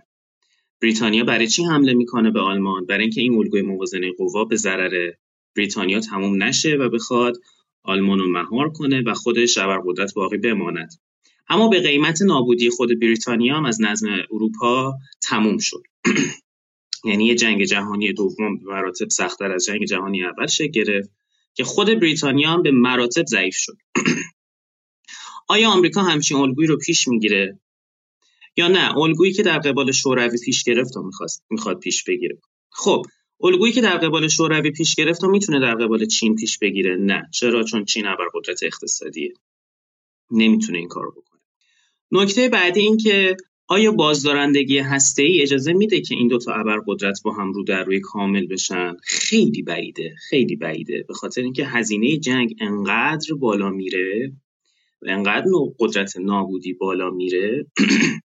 بریتانیا 0.82 1.24
برای 1.24 1.48
چی 1.48 1.64
حمله 1.64 1.94
می‌کنه 1.94 2.32
به 2.32 2.40
آلمان؟ 2.40 2.86
برای 2.86 3.02
اینکه 3.02 3.22
این 3.22 3.34
الگوی 3.34 3.62
موازنه 3.62 4.12
قوا 4.18 4.46
به 4.46 4.56
ضرر 4.56 5.12
بریتانیا 5.56 6.00
تموم 6.00 6.44
نشه 6.44 6.76
و 6.76 6.90
بخواد 6.90 7.38
آلمان 7.84 8.20
رو 8.20 8.30
مهار 8.30 8.70
کنه 8.70 9.02
و 9.02 9.14
خودش 9.14 9.58
قدرت 9.58 10.14
باقی 10.14 10.38
بماند. 10.38 10.90
اما 11.50 11.68
به 11.68 11.80
قیمت 11.80 12.22
نابودی 12.22 12.70
خود 12.70 13.00
بریتانیا 13.00 13.58
هم 13.58 13.66
از 13.66 13.82
نظم 13.82 14.08
اروپا 14.32 14.94
تموم 15.22 15.58
شد. 15.58 15.84
یعنی 17.06 17.36
جنگ 17.36 17.64
جهانی 17.64 18.14
دوم 18.14 18.58
به 18.58 18.66
مراتب 18.66 19.10
سختتر 19.10 19.52
از 19.52 19.66
جنگ 19.66 19.86
جهانی 19.86 20.24
اول 20.24 20.48
شکل 20.48 20.72
گرفت 20.72 21.10
که 21.54 21.64
خود 21.64 22.00
بریتانیا 22.00 22.50
هم 22.50 22.64
به 22.64 22.72
مراتب 22.72 23.26
ضعیف 23.26 23.56
شد. 23.56 23.78
آیا 25.50 25.70
آمریکا 25.70 26.02
همچین 26.02 26.38
الگویی 26.38 26.68
رو 26.68 26.78
پیش 26.78 27.08
می‌گیره؟ 27.08 27.60
یا 28.58 28.68
نه؟ 28.68 28.98
الگویی 28.98 29.34
که 29.34 29.44
در 29.44 29.60
قبال 29.60 29.92
شوروی 29.92 30.38
پیش 30.46 30.64
گرفت 30.64 30.98
و 30.98 31.12
می‌خواد 31.50 31.80
پیش 31.80 32.04
بگیره. 32.04 32.38
خب 32.70 33.06
الگویی 33.44 33.74
که 33.74 33.82
در 33.82 33.98
قبال 33.98 34.28
شوروی 34.28 34.72
پیش 34.72 34.96
گرفت 34.96 35.24
و 35.24 35.28
می‌تونه 35.28 35.60
در 35.60 35.76
قبال 35.76 36.06
چین 36.06 36.36
پیش 36.36 36.58
بگیره؟ 36.58 36.96
نه. 36.96 37.30
چرا؟ 37.34 37.64
چون 37.64 37.86
چین 37.86 38.06
قدرت 38.34 38.64
اقتصادیه. 38.64 39.34
نمی‌تونه 40.32 40.78
این 40.78 40.88
کارو 40.88 41.12
بکنه. 41.12 41.42
نکته 42.12 42.50
بعدی 42.50 42.80
این 42.80 42.98
که 42.98 43.38
آیا 43.68 43.92
بازدارندگی 43.92 44.80
ای 45.18 45.42
اجازه 45.42 45.74
میده 45.74 46.02
که 46.02 46.16
این 46.16 46.28
دوتا 46.28 46.54
ابرقدرت 46.54 47.20
با 47.24 47.34
هم 47.34 47.52
رو 47.52 47.64
در 47.64 47.84
روی 47.84 48.00
کامل 48.00 48.48
بشن؟ 48.48 48.96
خیلی 49.04 49.62
بعیده. 49.62 50.16
خیلی 50.30 50.56
بعیده. 50.56 51.06
به 51.08 51.14
خاطر 51.14 51.42
اینکه 51.42 51.66
هزینه 51.66 52.18
جنگ 52.18 52.56
انقدر 52.62 53.34
بالا 53.34 53.70
میره 53.70 54.34
و 55.02 55.06
انقدر 55.10 55.46
قدرت 55.80 56.18
نابودی 56.18 56.74
بالا 56.74 57.10
میره 57.10 57.66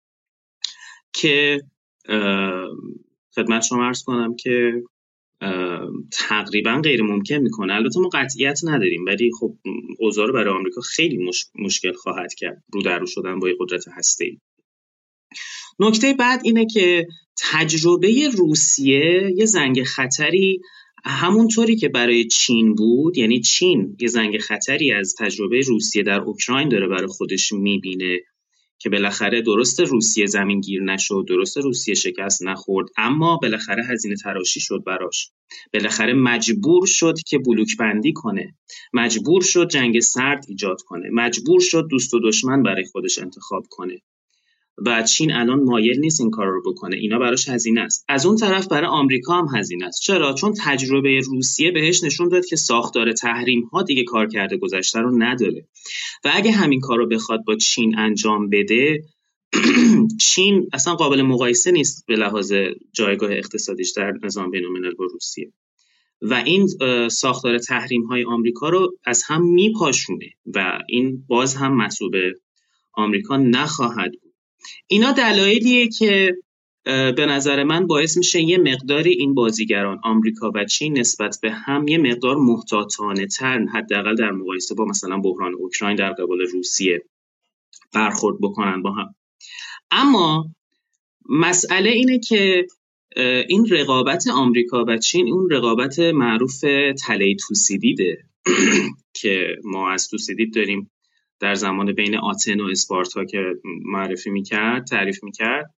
که 1.13 1.62
خدمت 3.36 3.63
شما 3.63 3.86
ارز 3.86 4.04
کنم 4.04 4.36
که 4.36 4.84
تقریبا 6.12 6.82
غیر 6.84 7.04
ممکن 7.04 7.36
می‌کنه. 7.36 7.73
البته 7.73 7.99
ما 7.99 8.10
قطعیت 8.13 8.60
نداریم 8.63 9.06
ولی 9.06 9.32
خب 9.39 9.56
اوضاع 9.99 10.28
رو 10.28 10.34
برای 10.34 10.54
آمریکا 10.54 10.82
خیلی 10.82 11.30
مشکل 11.56 11.93
خواهد 11.93 12.34
کرد. 12.34 12.63
رو 12.73 12.82
در 12.82 12.99
رو 12.99 13.06
شدن 13.08 13.39
با 13.39 13.47
قدرت 13.60 13.84
هسته 13.97 14.38
نکته 15.80 16.13
بعد 16.13 16.41
اینه 16.43 16.65
که 16.65 17.08
تجربه 17.52 18.30
روسیه 18.38 19.34
یه 19.36 19.45
زنگ 19.45 19.84
خطری 19.84 20.62
همونطوری 21.06 21.76
که 21.76 21.89
برای 21.89 22.28
چین 22.28 22.76
بود 22.76 23.17
یعنی 23.17 23.41
چین 23.41 23.97
یه 23.99 24.08
زنگ 24.08 24.38
خطری 24.38 24.91
از 24.91 25.15
تجربه 25.19 25.62
روسیه 25.62 26.04
در 26.04 26.19
اوکراین 26.19 26.69
داره 26.69 26.88
برای 26.88 27.08
خودش 27.08 27.52
می‌بینه. 27.52 28.19
که 28.84 28.89
بالاخره 28.89 29.41
درست 29.41 29.80
روسیه 29.80 30.26
زمین 30.26 30.62
گیر 30.62 30.84
نشد 30.84 31.26
درست 31.28 31.58
روسیه 31.58 31.96
شکست 31.96 32.43
نخورد 32.43 32.88
اما 32.98 33.38
بالاخره 33.38 33.86
هزینه 33.86 34.15
تراشی 34.15 34.60
شد 34.60 34.84
براش. 34.86 35.30
بالاخره 35.74 36.13
مجبور 36.13 36.86
شد 36.86 37.15
که 37.28 37.38
بلوک 37.38 37.78
بندی 37.80 38.13
کنه. 38.13 38.56
مجبور 38.93 39.41
شد 39.41 39.69
جنگ 39.69 40.00
سرد 40.00 40.46
ایجاد 40.48 40.82
کنه. 40.82 41.10
مجبور 41.13 41.62
شد 41.62 41.88
دوست 41.89 42.13
و 42.13 42.19
دشمن 42.19 42.63
برای 42.63 42.86
خودش 42.86 43.19
انتخاب 43.19 43.63
کنه. 43.69 44.02
و 44.78 45.04
چین 45.04 45.32
الان 45.32 45.64
مایل 45.64 46.00
نیست 46.00 46.22
این 46.22 46.30
کار 46.30 46.48
رو 46.48 46.62
بکنه. 46.72 46.96
اینا 46.96 47.20
براش 47.20 47.50
هزینه 47.50 47.82
است. 47.82 48.06
از 48.10 48.26
اون 48.26 48.36
طرف 48.36 48.68
برای 48.68 48.88
آمریکا 48.88 49.34
هم 49.34 49.58
هزینه 49.58 49.86
است. 49.86 50.02
چرا؟ 50.02 50.34
چون 50.34 50.54
تجربه 50.64 51.20
روسیه 51.20 51.72
بهش 51.72 52.04
نشون 52.04 52.30
داد 52.30 52.46
که 52.46 52.56
ساختار 52.56 53.14
تحریم 53.14 53.62
ها 53.64 53.84
دیگه 53.84 54.04
کار 54.04 54.28
کرده 54.28 54.58
گذشته 54.58 55.00
رو 55.00 55.24
نداره. 55.24 55.68
و 56.24 56.32
اگه 56.34 56.52
همین 56.52 56.80
کار 56.80 56.98
رو 56.98 57.08
بخواد 57.08 57.44
با 57.44 57.56
چین 57.56 57.98
انجام 57.98 58.50
بده 58.50 59.04
چین 60.22 60.70
اصلا 60.74 60.96
قابل 60.96 61.22
مقایسه 61.22 61.72
نیست 61.72 62.06
به 62.08 62.16
لحاظ 62.16 62.54
جایگاه 62.94 63.32
اقتصادیش 63.32 63.92
در 63.92 64.14
نظام 64.24 64.52
بین 64.52 64.64
با 64.98 65.06
روسیه. 65.06 65.52
و 66.22 66.34
این 66.34 66.68
ساختار 67.10 67.58
تحریم 67.58 68.04
های 68.04 68.24
آمریکا 68.24 68.70
رو 68.70 68.98
از 69.06 69.24
هم 69.24 69.46
میپاشونه 69.46 70.30
و 70.56 70.80
این 70.90 71.26
باز 71.28 71.56
هم 71.56 71.78
مسئول 71.78 72.34
آمریکا 72.94 73.38
نخواهد 73.38 74.12
اینا 74.88 75.12
دلایلیه 75.12 75.88
که 75.88 76.38
به 76.86 77.26
نظر 77.30 77.63
من 77.63 77.88
باعث 77.88 78.17
میشه 78.17 78.41
یه 78.41 78.58
مقداری 78.58 79.13
این 79.13 79.34
بازیگران 79.34 79.99
آمریکا 80.04 80.52
و 80.56 80.65
چین 80.65 80.99
نسبت 80.99 81.39
به 81.41 81.52
هم 81.52 81.88
یه 81.88 81.97
مقدار 81.97 82.36
محتاطانه 82.36 83.28
تر 83.28 83.65
حداقل 83.73 84.15
در 84.15 84.32
مقایسه 84.32 84.76
با 84.76 84.86
مثلا 84.86 85.17
بحران 85.17 85.54
اوکراین 85.54 85.95
در 85.95 86.13
قبال 86.13 86.41
روسیه 86.41 87.04
برخورد 87.93 88.38
بکنن 88.41 88.82
با 88.82 88.91
هم. 88.91 89.15
اما 89.91 90.56
مسئله 91.30 91.89
اینه 91.89 92.19
که 92.19 92.67
این 93.47 93.67
رقابت 93.69 94.28
آمریکا 94.28 94.86
و 94.88 94.97
چین 94.97 95.34
اون 95.34 95.49
رقابت 95.52 95.99
معروف 95.99 96.60
تله 97.06 97.36
توسیدیده 97.47 98.26
که 99.21 99.56
ما 99.63 99.91
از 99.91 100.08
توسیدید 100.10 100.56
داریم. 100.56 100.91
در 101.39 101.56
زمان 101.56 101.93
بین 101.93 102.15
آتن 102.17 102.60
و 102.60 102.65
اسپارتا 102.65 103.26
که 103.26 103.39
معرفی 103.86 104.30
می‌کرد 104.30 104.86
تعریف 104.88 105.24
می‌کرد 105.24 105.74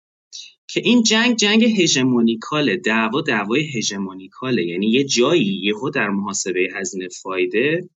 که 0.68 0.82
این 0.84 1.04
جنگ 1.04 1.36
جنگ 1.36 1.64
هژمونیکاله 1.64 2.78
دعوا 2.78 3.22
دعوای 3.22 3.70
هژمونیکاله. 3.78 4.66
یعنی 4.66 4.88
یه 4.92 5.04
جایی 5.04 5.62
یهو 5.64 5.90
در 5.90 6.10
محاسبه 6.10 6.68
هزینه 6.76 7.08
فایده 7.24 7.90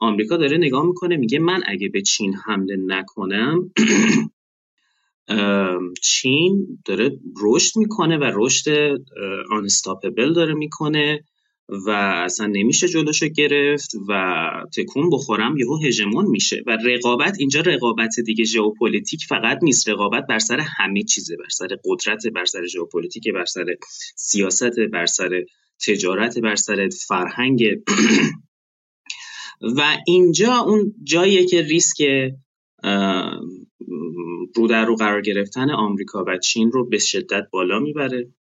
آمریکا 0.00 0.36
داره 0.36 0.58
نگاه 0.58 0.86
می‌کنه 0.86 1.16
میگه 1.16 1.38
من 1.38 1.62
اگه 1.66 1.88
به 1.88 2.02
چین 2.02 2.34
حمله 2.34 2.76
نکنم 2.86 3.70
چین 6.02 6.78
داره 6.84 7.18
رشد 7.42 7.78
می‌کنه 7.78 8.18
و 8.18 8.30
رشد 8.34 8.98
unstoppable 9.50 10.32
داره 10.32 10.54
می‌کنه. 10.54 11.24
و 11.86 11.90
اصلا 12.24 12.46
نمیشه 12.46 12.88
جلوشو 12.88 13.28
گرفت 13.28 13.90
و 14.08 14.50
تکون 14.76 15.10
بخورم 15.10 15.56
یهو 15.56 15.78
هژمون 15.86 16.26
میشه 16.26 16.62
و 16.66 16.78
رقابت 16.84 17.36
اینجا 17.38 17.60
رقابت 17.60 18.20
دیگه 18.20 18.44
ژئوپلیتیک 18.44 19.24
فقط 19.28 19.58
نیست. 19.62 19.88
رقابت 19.88 20.26
بر 20.28 20.38
سر 20.38 20.60
همه 20.60 21.02
چیزه 21.02 21.36
بر 21.36 21.48
سر 21.50 21.68
قدرت 21.84 22.26
بر 22.26 22.44
سر 22.44 22.66
ژئوپلیتیک 22.66 23.28
بر 23.34 23.44
سر 23.44 23.64
سیاست 24.16 24.80
بر 24.92 25.06
سر 25.06 25.44
تجارت 25.86 26.38
بر 26.38 26.54
سر 26.54 26.88
فرهنگ. 27.08 27.62
و 29.76 29.96
اینجا 30.06 30.56
اون 30.56 30.94
جاییه 31.02 31.46
که 31.46 31.62
ریسک 31.62 32.02
رو 34.56 34.68
در 34.68 34.84
رو 34.84 34.96
قرار 34.96 35.20
گرفتن 35.20 35.70
آمریکا 35.70 36.24
و 36.26 36.38
چین 36.38 36.72
رو 36.72 36.88
به 36.88 36.98
شدت 36.98 37.44
بالا 37.52 37.78
می‌بره. 37.78 38.32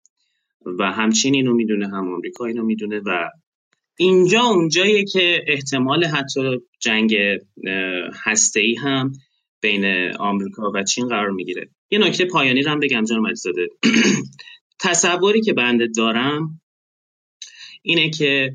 و 0.65 0.91
هم 0.91 1.11
چین 1.11 1.35
اینو 1.35 1.53
می‌دونه 1.53 1.87
هم 1.87 2.13
آمریکا 2.13 2.45
اینو 2.45 2.63
می‌دونه 2.63 3.01
و 3.05 3.29
اینجا 3.99 4.41
اونجاییه 4.41 5.05
که 5.05 5.43
احتمال 5.47 6.05
حتی 6.05 6.57
جنگ 6.79 7.15
ای 8.55 8.75
هم 8.75 9.11
بین 9.61 10.15
آمریکا 10.15 10.71
و 10.75 10.83
چین 10.83 11.07
قرار 11.07 11.29
می‌گیره. 11.29 11.69
یه 11.91 11.99
نکته 11.99 12.25
پایانی 12.25 12.61
رو 12.61 12.71
هم 12.71 12.79
بگم 12.79 13.03
جان 13.03 13.19
مجزاده 13.19 13.67
تصوری 14.83 15.41
که 15.41 15.53
بنده 15.53 15.87
دارم 15.87 16.61
اینه 17.81 18.09
که 18.09 18.53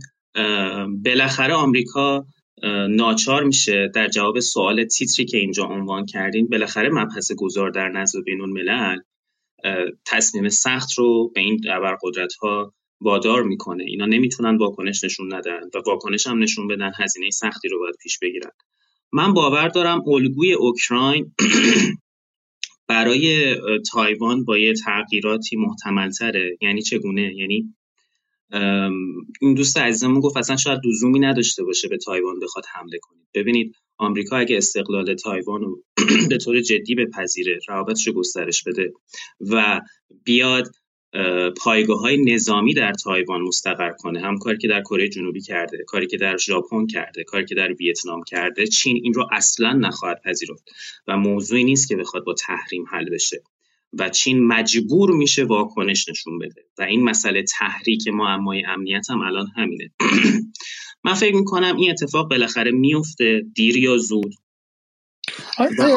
بالاخره 1.05 1.55
آمریکا 1.55 2.27
ناچار 2.91 3.45
میشه 3.45 3.91
در 3.95 4.09
جواب 4.09 4.41
سوال 4.41 4.85
تیتری 4.85 5.25
که 5.25 5.39
اینجا 5.39 5.65
عنوان 5.65 6.07
کردین 6.07 6.47
بالاخره 6.47 6.89
مبحث 6.89 7.33
گذار 7.33 7.71
در 7.71 7.89
نزد 7.89 8.25
بین 8.25 8.41
الملل 8.41 8.99
تصمیم 10.07 10.49
سخت 10.49 10.99
رو 10.99 11.31
به 11.35 11.41
این 11.41 11.61
قدرت 12.03 12.35
ها 12.35 12.75
وادار 13.01 13.43
می‌کنه. 13.43 13.85
اینا 13.85 14.07
نمی‌تونن 14.07 14.57
واکنش 14.57 15.05
نشون 15.05 15.35
ندن 15.35 15.61
و 15.75 15.79
واکنش 15.87 16.27
هم 16.27 16.43
نشون 16.43 16.69
بدن 16.69 16.93
هزینه 16.99 17.31
سختی 17.31 17.69
رو 17.69 17.79
باید 17.79 17.95
پیش 18.03 18.19
بگیرن. 18.19 18.51
من 19.13 19.33
باور 19.35 19.69
دارم 19.69 20.03
الگوی 20.09 20.53
اوکراین 20.53 21.35
برای 22.89 23.57
تایوان 23.93 24.45
با 24.45 24.59
یه 24.59 24.75
تغییراتی 24.75 25.57
محتملتره. 25.57 26.57
یعنی 26.61 26.83
چگونه؟ 26.83 27.35
یعنی 27.35 27.75
این 29.41 29.55
دوست 29.55 29.79
عزیزمون 29.79 30.21
گفت 30.21 30.37
اصلا 30.37 30.57
شاید 30.57 30.81
لزومی 30.87 31.19
نداشته 31.19 31.65
باشه 31.65 31.89
به 31.89 31.99
تایوان 31.99 32.41
بخواد 32.41 32.65
حمله 32.75 32.99
کنید. 33.03 33.29
ببینید 33.35 33.75
آمریکا 33.99 34.37
اگه 34.37 34.57
استقلال 34.57 35.15
تایوان 35.15 35.61
رو 35.61 35.85
به 36.31 36.39
طور 36.39 36.61
جدی 36.61 36.95
بپذیره 36.95 37.59
روابطش 37.69 38.07
رو 38.07 38.13
گسترش 38.13 38.63
بده 38.63 38.93
و 39.41 39.81
بیاد 40.25 40.75
پایگاه 41.63 42.01
های 42.01 42.35
نظامی 42.35 42.75
در 42.75 42.93
تایوان 42.93 43.41
مستقر 43.41 43.93
کنه 43.93 44.21
هم 44.21 44.39
کاری 44.39 44.59
که 44.59 44.69
در 44.69 44.83
کره 44.83 45.09
جنوبی 45.09 45.41
کرده 45.41 45.85
کاری 45.87 46.07
که 46.07 46.17
در 46.17 46.37
ژاپن 46.37 46.87
کرده 46.87 47.25
کاری 47.25 47.45
که 47.45 47.55
در 47.55 47.73
ویتنام 47.73 48.23
کرده 48.25 48.67
چین 48.67 49.01
این 49.03 49.15
رو 49.15 49.29
اصلا 49.33 49.73
نخواهد 49.73 50.23
پذیرفت 50.25 50.65
و 51.07 51.17
موضوعی 51.17 51.65
نیست 51.65 51.89
که 51.89 51.97
بخواد 51.97 52.25
با 52.25 52.35
تحریم 52.35 52.85
حل 52.91 53.11
بشه 53.11 53.43
و 53.99 54.09
چین 54.09 54.47
مجبور 54.47 55.11
میشه 55.11 55.45
واکنش 55.45 56.09
نشون 56.09 56.39
بده. 56.39 56.63
و 56.79 56.83
این 56.83 57.05
مسئله 57.05 57.43
تحریک 57.43 58.09
معمای 58.09 58.65
امنیت 58.65 59.11
هم 59.11 59.21
الان 59.21 59.47
همینه. 59.57 59.91
من 61.07 61.15
فکر 61.15 61.35
می‌کنم 61.35 61.77
این 61.77 61.91
اتفاق 61.91 62.31
بالاخره 62.31 62.71
میفته 62.71 63.43
دیر 63.55 63.77
یا 63.77 63.97
زود. 63.97 64.35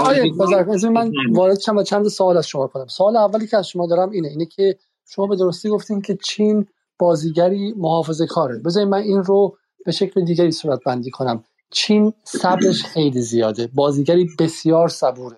آیا 0.01 0.89
من 0.91 1.11
وارد 1.31 1.59
شم 1.59 1.77
و 1.77 1.83
چند 1.83 2.07
سوال 2.07 2.37
از 2.37 2.47
شما 2.47 2.67
کنم. 2.67 2.87
سوال 2.87 3.17
اولی 3.17 3.47
که 3.47 3.57
از 3.57 3.67
شما 3.67 3.87
دارم 3.87 4.09
اینه 4.09 4.27
اینه 4.27 4.45
که 4.45 4.77
شما 5.09 5.27
به 5.27 5.35
درستی 5.35 5.69
گفتین 5.69 6.01
که 6.01 6.17
چین 6.23 6.67
بازیگری 6.99 7.73
محافظه 7.77 8.25
کاره. 8.25 8.59
بذارید 8.59 8.89
من 8.89 8.97
این 8.97 9.23
رو 9.23 9.57
به 9.85 9.91
شکل 9.91 10.25
دیگری 10.25 10.51
صورت 10.51 10.79
بندی 10.85 11.09
کنم. 11.09 11.43
چین 11.71 12.13
صبرش 12.23 12.83
خیلی 12.83 13.21
زیاده. 13.21 13.69
بازیگری 13.73 14.29
بسیار 14.39 14.87
صبوره. 14.87 15.37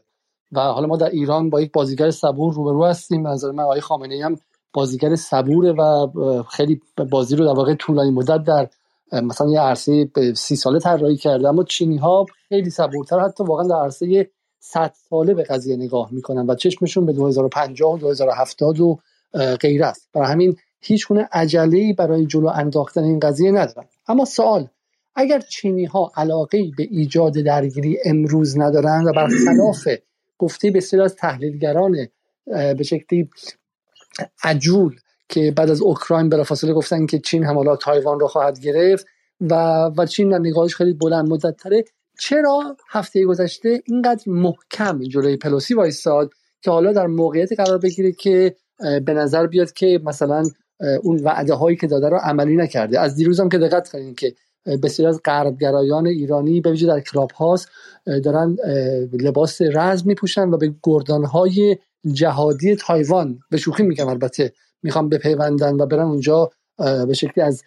و 0.52 0.60
حالا 0.60 0.88
ما 0.88 0.98
در 0.98 1.10
ایران 1.10 1.50
با 1.50 1.62
یک 1.62 1.72
بازیگر 1.72 2.12
صبور 2.12 2.54
روبرو 2.54 2.86
هستیم. 2.86 3.28
نظر 3.28 3.52
من 3.52 3.64
آقای 3.64 3.82
خامنه 3.82 4.16
ای 4.16 4.22
هم 4.22 4.36
بازیگر 4.74 5.16
صبوره 5.16 5.72
و 5.72 6.08
خیلی 6.50 6.82
بازی 7.12 7.36
رو 7.36 7.46
در 7.46 7.54
واقع 7.54 7.76
طولانی 7.76 8.12
مدت 8.12 8.44
در 8.44 8.70
مثلا 9.12 9.50
یه 9.50 9.60
عرصه 9.60 10.10
سی 10.36 10.56
ساله 10.56 10.80
طراحی 10.80 11.18
کرده. 11.18 11.50
اما 11.50 11.64
چینی 11.64 11.98
ها 11.98 12.26
خیلی 12.50 12.70
صبورتر 12.70 13.20
حتی 13.20 13.44
واقعا 13.44 13.68
در 13.68 13.76
عرصه 13.76 14.30
100 14.60 14.94
ساله 15.10 15.34
به 15.34 15.44
قضیه 15.44 15.76
نگاه 15.76 16.14
می‌کنن 16.14 16.46
و 16.50 16.56
چشمشون 16.56 17.06
به 17.06 17.14
2050 17.14 17.94
و 17.94 17.98
2070 17.98 18.80
و 18.80 19.00
غیره 19.62 19.86
است. 19.86 20.10
برای 20.14 20.32
همین 20.32 20.58
هیچ 20.82 21.08
گونه 21.08 21.30
عجله 21.32 21.94
برای 21.94 22.26
جلو 22.26 22.48
انداختن 22.48 23.04
این 23.04 23.20
قضیه 23.20 23.52
ندارن. 23.52 23.88
اما 24.08 24.26
سوال 24.26 24.68
اگر 25.16 25.40
چینی 25.40 25.86
ها 25.86 26.12
علاقه 26.16 26.72
به 26.78 26.88
ایجاد 26.92 27.34
درگیری 27.34 27.98
امروز 28.06 28.58
ندارن 28.58 29.04
و 29.04 29.14
برخلاف 29.14 29.88
گفته 30.38 30.72
بسیار 30.72 31.04
از 31.04 31.16
تحلیلگران 31.16 32.08
به 32.46 32.84
شکلی 32.84 33.30
عجول 34.44 34.96
که 35.32 35.54
بعد 35.56 35.70
از 35.70 35.82
اوکراین 35.82 36.30
بلافاصله 36.30 36.74
گفتن 36.74 37.06
که 37.06 37.20
چین 37.20 37.44
هم 37.44 37.56
حالا 37.56 37.76
تایوان 37.76 38.20
رو 38.20 38.28
خواهد 38.28 38.60
گرفت 38.60 39.06
و 39.42 39.54
و 39.98 40.06
چین 40.06 40.30
در 40.30 40.40
نگاهش 40.40 40.76
خیلی 40.76 40.94
بلند 40.94 41.30
مدت 41.30 41.58
تره 41.58 41.84
چرا 42.20 42.76
هفته 42.90 43.26
گذشته 43.26 43.82
اینقدر 43.86 44.24
محکم 44.28 45.00
جلوی 45.00 45.38
پلوسی 45.38 45.74
وایستاد 45.74 46.32
که 46.62 46.72
حالا 46.72 46.94
در 46.94 47.08
موقعیت 47.08 47.60
قرار 47.60 47.78
بگیره 47.78 48.12
که 48.12 48.56
به 49.06 49.14
نظر 49.14 49.48
بیاد 49.48 49.74
که 49.74 50.02
مثلا 50.04 50.44
اون 51.04 51.20
وعده 51.24 51.54
هایی 51.54 51.78
که 51.78 51.88
داده 51.88 52.10
رو 52.10 52.18
عملی 52.18 52.56
نکرده. 52.56 53.00
از 53.00 53.16
دیروز 53.16 53.40
هم 53.40 53.50
که 53.50 53.58
دقت 53.58 53.90
کنید 53.90 54.20
که 54.20 54.34
بسیار 54.84 55.10
از 55.10 55.22
غربگرایان 55.26 56.08
ایرانی 56.08 56.62
به 56.62 56.72
ویژه 56.72 56.88
در 56.88 57.00
کلاب 57.00 57.32
هاست 57.32 57.70
دارن 58.24 58.58
لباس 59.14 59.62
رز 59.62 60.08
میپوشن 60.08 60.50
و 60.50 60.58
به 60.58 60.74
گردان 60.84 61.26
های 61.26 61.78
جهادی 62.14 62.76
تایوان 62.76 63.40
به 63.50 63.58
شوخی 63.58 63.84
میگم 63.84 64.08
البته. 64.08 64.54
می‌خوام 64.84 65.10
بپیوندن 65.10 65.76
و 65.76 65.86
برن 65.86 66.06
اونجا 66.06 66.52
به 67.08 67.14
شکلی 67.14 67.44
از 67.44 67.64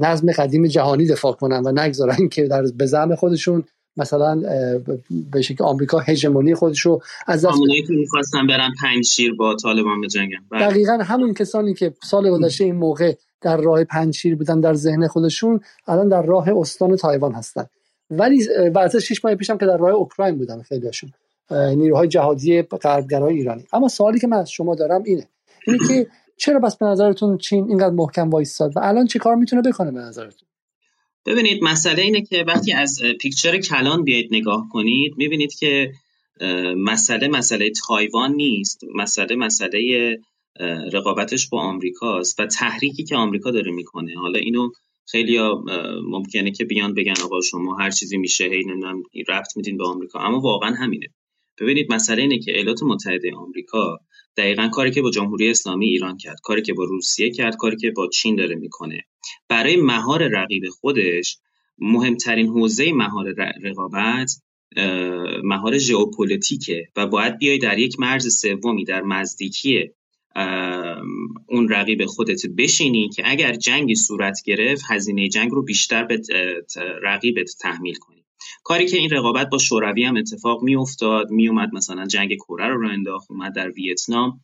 نظم 0.00 0.32
قدیم 0.32 0.66
جهانی 0.66 1.06
دفاع 1.06 1.32
کنن 1.32 1.62
و 1.64 1.72
نگذارن 1.72 2.28
که 2.28 2.42
در 2.42 2.62
به 2.76 2.86
زعم 2.86 3.14
خودشون 3.14 3.64
مثلا 3.96 4.42
به 5.30 5.42
شکل 5.42 5.64
آمریکا 5.64 5.98
هژمونی 5.98 6.54
خودش 6.54 6.80
رو 6.80 7.02
از 7.26 7.44
دست 7.44 7.58
که 7.86 7.94
می‌خواستن 7.94 8.46
برن 8.46 8.72
پنج 8.82 9.04
شیر 9.04 9.34
با 9.34 9.56
طالبان 9.62 10.00
بجنگن 10.00 10.38
بله. 10.50 10.66
دقیقا 10.66 10.92
همون 10.92 11.34
کسانی 11.34 11.74
که 11.74 11.94
سال 12.02 12.30
گذشته 12.30 12.64
این 12.64 12.74
موقع 12.74 13.14
در 13.40 13.56
راه 13.56 13.84
پنج 13.84 14.14
شیر 14.14 14.36
بودن 14.36 14.60
در 14.60 14.74
ذهن 14.74 15.08
خودشون 15.08 15.60
الان 15.88 16.08
در 16.08 16.22
راه 16.22 16.48
استان 16.48 16.96
تایوان 16.96 17.32
هستن. 17.32 17.66
ولی 18.10 18.48
بعد 18.74 18.98
شش 18.98 19.24
ماه 19.24 19.34
پیشم 19.34 19.58
که 19.58 19.66
در 19.66 19.76
راه 19.76 19.90
اوکراین 19.90 20.38
بودن 20.38 20.62
خیلیشون 20.62 21.10
نیروهای 21.50 22.08
جهادی 22.08 22.62
غربگرای 22.62 23.34
ایرانی. 23.34 23.64
اما 23.72 23.88
سوالی 23.88 24.18
که 24.18 24.26
من 24.26 24.36
از 24.36 24.50
شما 24.50 24.74
دارم 24.74 25.02
اینه. 25.06 25.28
اینه 25.66 25.78
که 25.88 26.06
چرا 26.36 26.58
بس 26.58 26.76
به 26.76 26.86
نظرتون 26.86 27.38
چین 27.38 27.68
اینقدر 27.68 27.94
محکم 27.94 28.30
وایستاد 28.30 28.76
و 28.76 28.80
الان 28.82 29.06
چه 29.06 29.18
کار 29.18 29.34
می‌تونه 29.34 29.62
بکنه 29.62 29.90
به 29.90 29.98
نظرتون؟ 29.98 30.48
ببینید 31.26 31.64
مسئله 31.64 32.02
اینه 32.02 32.22
که 32.22 32.44
وقتی 32.48 32.72
از 32.72 33.02
پیکچر 33.20 33.58
کلان 33.58 34.04
بیاید 34.04 34.28
نگاه 34.30 34.68
کنید 34.72 35.14
می‌بینید 35.16 35.54
که 35.54 35.92
مسئله 36.76 37.28
مسئله 37.28 37.70
تایوان 37.86 38.32
نیست 38.32 38.80
مسئله 38.94 39.36
مسئله 39.36 40.18
رقابتش 40.92 41.48
با 41.48 41.60
آمریکاست 41.60 42.40
و 42.40 42.46
تحریکی 42.46 43.04
که 43.04 43.16
آمریکا 43.16 43.50
داره 43.50 43.72
می‌کنه. 43.72 44.14
حالا 44.18 44.38
اینو 44.38 44.70
خیلی 45.06 45.38
ممکنه 46.10 46.50
که 46.50 46.64
بیان 46.64 46.94
بگن 46.94 47.14
آقا 47.24 47.40
شما 47.40 47.76
هر 47.76 47.90
چیزی 47.90 48.16
میشه 48.16 48.44
هی 48.44 48.64
نمی‌دونم 48.64 49.02
رفت 49.28 49.56
میدین 49.56 49.76
به 49.76 49.86
آمریکا. 49.86 50.18
اما 50.18 50.40
واقعا 50.40 50.74
همینه. 50.74 51.06
ببینید 51.60 51.92
مسئله 51.92 52.22
اینه 52.22 52.38
که 52.38 52.52
ایالات 52.52 52.82
متحده 52.82 53.34
آمریکا 53.36 53.98
دقیقا 54.36 54.68
کاری 54.68 54.90
که 54.90 55.02
با 55.02 55.10
جمهوری 55.10 55.50
اسلامی 55.50 55.86
ایران 55.86 56.16
کرد 56.16 56.40
کاری 56.42 56.62
که 56.62 56.72
با 56.72 56.84
روسیه 56.84 57.30
کرد 57.30 57.56
کاری 57.56 57.76
که 57.76 57.90
با 57.90 58.08
چین 58.08 58.36
داره 58.36 58.54
می‌کنه. 58.54 59.00
برای 59.48 59.76
مهار 59.76 60.28
رقیب 60.28 60.62
خودش 60.68 61.38
مهمترین 61.78 62.48
حوزه 62.48 62.92
مهار 62.92 63.34
رقابت 63.62 64.30
مهار 65.44 65.78
ژئوپلیتیکه 65.78 66.88
و 66.96 67.06
باید 67.06 67.38
بیای 67.38 67.58
در 67.58 67.78
یک 67.78 68.00
مرز 68.00 68.36
سومی 68.40 68.84
در 68.84 69.00
نزدیکی 69.00 69.90
اون 71.48 71.68
رقیب 71.68 72.06
خودت 72.06 72.46
بشینی 72.46 73.08
که 73.08 73.22
اگر 73.26 73.52
جنگی 73.52 73.94
صورت 73.94 74.38
گرفت 74.44 74.82
هزینه 74.90 75.28
جنگ 75.28 75.50
رو 75.50 75.62
بیشتر 75.62 76.04
به 76.04 76.20
رقیبت 77.02 77.50
تحمیل 77.60 77.94
کنی. 77.94 78.13
کاری 78.64 78.86
که 78.86 78.96
این 78.96 79.10
رقابت 79.10 79.48
با 79.48 79.58
شوروی 79.58 80.04
هم 80.04 80.16
اتفاق 80.16 80.62
می 80.62 80.76
افتاد 80.76 81.30
می 81.30 81.48
اومد 81.48 81.74
مثلا 81.74 82.06
جنگ 82.06 82.34
کره 82.34 82.68
رو 82.68 82.80
رو 82.80 82.88
انداخت 82.88 83.30
اومد 83.30 83.54
در 83.54 83.70
ویتنام 83.70 84.40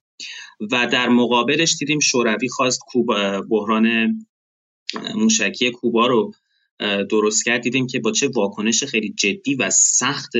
و 0.73 0.87
در 0.87 1.09
مقابلش 1.09 1.77
دیدیم 1.79 1.99
شوروی 1.99 2.49
خواست 2.49 2.81
بحران 3.51 4.17
موشکی 5.15 5.71
کوبا 5.71 6.07
رو 6.07 6.33
درست 7.11 7.45
کرد. 7.45 7.61
دیدیم 7.61 7.87
که 7.87 8.01
با 8.01 8.13
چه 8.13 8.29
واکنش 8.29 8.85
خیلی 8.85 9.15
جدی 9.19 9.55
و 9.55 9.71
سخت 9.71 10.33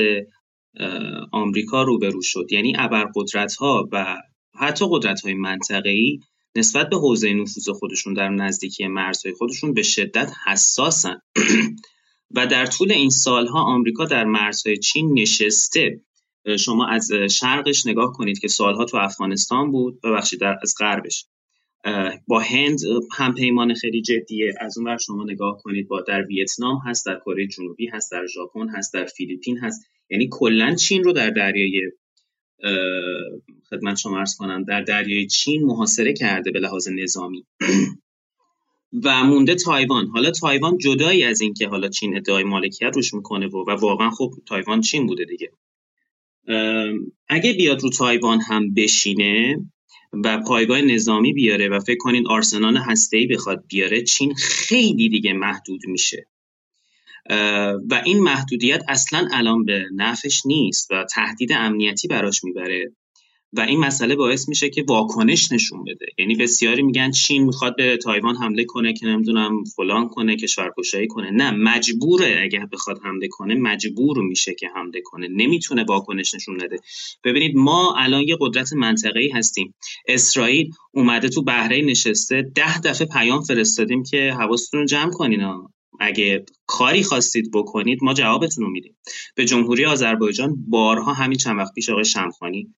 آمریکا 1.33 1.83
روبرو 1.83 2.23
شد. 2.23 2.47
یعنی 2.51 2.73
ابرقدرت 2.79 3.55
ها 3.55 3.89
و 3.93 4.17
حتی 4.55 4.85
قدرت 4.91 5.21
های 5.21 5.35
منطقه‌ای 5.35 6.19
نسبت 6.57 6.89
به 6.89 6.97
حوزه 6.97 7.33
نفوذ 7.33 7.69
خودشون 7.69 8.15
در 8.15 8.29
نزدیکی 8.29 8.87
مرزهای 8.87 9.35
خودشون 9.35 9.75
به 9.75 9.83
شدت 9.83 10.33
حساسن. 10.47 11.21
و 12.31 12.47
در 12.47 12.67
طول 12.67 12.93
این 12.93 13.11
سالها 13.11 13.63
آمریکا 13.63 14.05
در 14.05 14.25
مرزهای 14.25 14.79
چین 14.79 15.19
نشسته. 15.19 16.01
شما 16.59 16.87
از 16.87 17.13
شرقش 17.13 17.87
نگاه 17.87 18.13
کنید 18.13 18.39
که 18.39 18.49
سالها 18.49 18.85
تو 18.85 18.97
افغانستان 18.97 19.71
بود. 19.71 20.01
ببخشید 20.01 20.41
در 20.41 20.57
از 20.63 20.75
غربش. 20.79 21.27
با 22.27 22.41
هند 22.41 22.79
هم 23.17 23.35
پیمان 23.35 23.75
خیلی 23.75 24.03
جدیه. 24.03 24.55
از 24.61 24.79
اون 24.79 24.99
شما 24.99 25.25
نگاه 25.25 25.59
کنید 25.63 25.89
با 25.89 26.01
در 26.01 26.23
ویتنام 26.23 26.81
هست 26.87 27.07
در 27.07 27.19
کره 27.25 27.47
جنوبی 27.47 27.87
هست 27.87 28.13
در 28.13 28.27
ژاپن 28.27 28.69
هست 28.69 28.95
در 28.95 29.05
فیلیپین 29.05 29.59
هست. 29.59 29.87
یعنی 30.11 30.29
کلا 30.31 30.75
چین 30.75 31.05
رو 31.05 31.13
در 31.13 31.31
دریای 31.31 31.91
خدمت 33.71 33.97
شما 33.97 34.19
عرض 34.19 34.37
کنم 34.37 34.65
در 34.65 34.81
دریای 34.81 35.27
چین 35.27 35.65
محاصره 35.65 36.13
کرده 36.13 36.51
به 36.51 36.61
لحاظ 36.61 36.89
نظامی. 36.89 37.47
و 39.05 39.25
مونده 39.25 39.55
تایوان. 39.55 40.07
حالا 40.07 40.31
تایوان 40.31 40.79
جدایی 40.79 41.25
از 41.25 41.41
اینکه 41.41 41.69
حالا 41.69 41.89
چین 41.89 42.17
ادعای 42.17 42.45
مالکیت 42.45 42.97
روش 42.97 43.15
می‌کنه 43.15 43.47
و, 43.47 43.65
و 43.69 43.71
واقعا 43.71 44.11
خب 44.11 44.33
تایوان 44.47 44.81
چین 44.81 45.07
بوده 45.07 45.25
دیگه. 45.25 45.53
اگه 47.29 47.53
بیاد 47.53 47.83
رو 47.83 47.91
تایوان 47.91 48.41
هم 48.41 48.75
بشینه 48.75 49.57
و 50.25 50.39
پایگاه 50.41 50.81
نظامی 50.81 51.33
بیاره 51.33 51.69
و 51.69 51.81
فکر 51.81 51.99
کنین 51.99 52.29
آرسنال 52.29 52.77
هسته‌ای 52.77 53.27
بخواد 53.27 53.65
بیاره 53.69 54.03
چین 54.03 54.35
خیلی 54.35 55.09
دیگه 55.09 55.33
محدود 55.33 55.81
میشه. 55.87 56.27
و 57.91 58.03
این 58.05 58.19
محدودیت 58.19 58.83
اصلا 58.89 59.29
الان 59.33 59.65
به 59.65 59.85
نفش 59.95 60.47
نیست 60.47 60.91
و 60.91 61.05
تهدید 61.15 61.53
امنیتی 61.53 62.09
براش 62.09 62.45
می‌بره. 62.45 62.93
و 63.53 63.61
این 63.61 63.81
مسئله 63.81 64.17
باعث 64.17 64.49
میشه 64.49 64.71
که 64.71 64.85
واکنش 64.89 65.53
نشون 65.53 65.85
بده. 65.85 66.07
یعنی 66.19 66.35
بسیاری 66.35 66.83
میگن 66.83 67.11
چین 67.11 67.45
می‌خواد 67.45 67.77
به 67.77 67.97
تایوان 67.97 68.37
حمله 68.37 68.65
کنه 68.65 68.93
که 68.93 69.07
نمی‌دونم 69.07 69.65
فلان 69.77 70.09
کنه 70.09 70.37
کشورکشایی 70.37 71.07
کنه. 71.07 71.31
نه 71.31 71.51
مجبوره 71.51 72.41
اگه 72.43 72.67
بخواد 72.73 73.01
حمله 73.05 73.29
کنه 73.29 73.55
مجبور 73.55 74.19
میشه 74.19 74.55
که 74.55 74.69
حمله 74.75 75.01
کنه. 75.05 75.29
نمی‌تونه 75.29 75.85
واکنش 75.85 76.35
نشون 76.35 76.65
نده. 76.65 76.79
ببینید 77.25 77.57
ما 77.57 77.95
الان 77.97 78.23
یه 78.23 78.37
قدرت 78.41 78.73
منطقه‌ای 78.73 79.29
هستیم. 79.29 79.75
اسرائیل 80.09 80.71
اومده 80.93 81.29
تو 81.29 81.43
بحرین 81.43 81.87
نشسته 81.91 82.43
ده 82.55 82.81
دفعه 82.81 83.07
پیام 83.07 83.41
فرستادیم 83.43 84.03
که 84.03 84.33
حواستون 84.39 84.81
رو 84.81 84.87
جمع 84.87 85.11
کنین 85.11 85.41
اگه 86.01 86.45
کاری 86.67 87.03
خواستید 87.03 87.51
بکنید 87.55 87.99
ما 88.03 88.15
جوابتون 88.15 88.65
رو 88.65 88.71
میدیم. 88.71 88.97
به 89.35 89.45
جمهوری 89.45 89.85
آذربایجان 89.85 90.65
بارها 90.69 91.13
همین 91.13 91.39
چند 91.39 91.59
وقت 91.59 91.75
پیش 91.75 91.91
آقای 91.91 92.05
شمخانی 92.05 92.75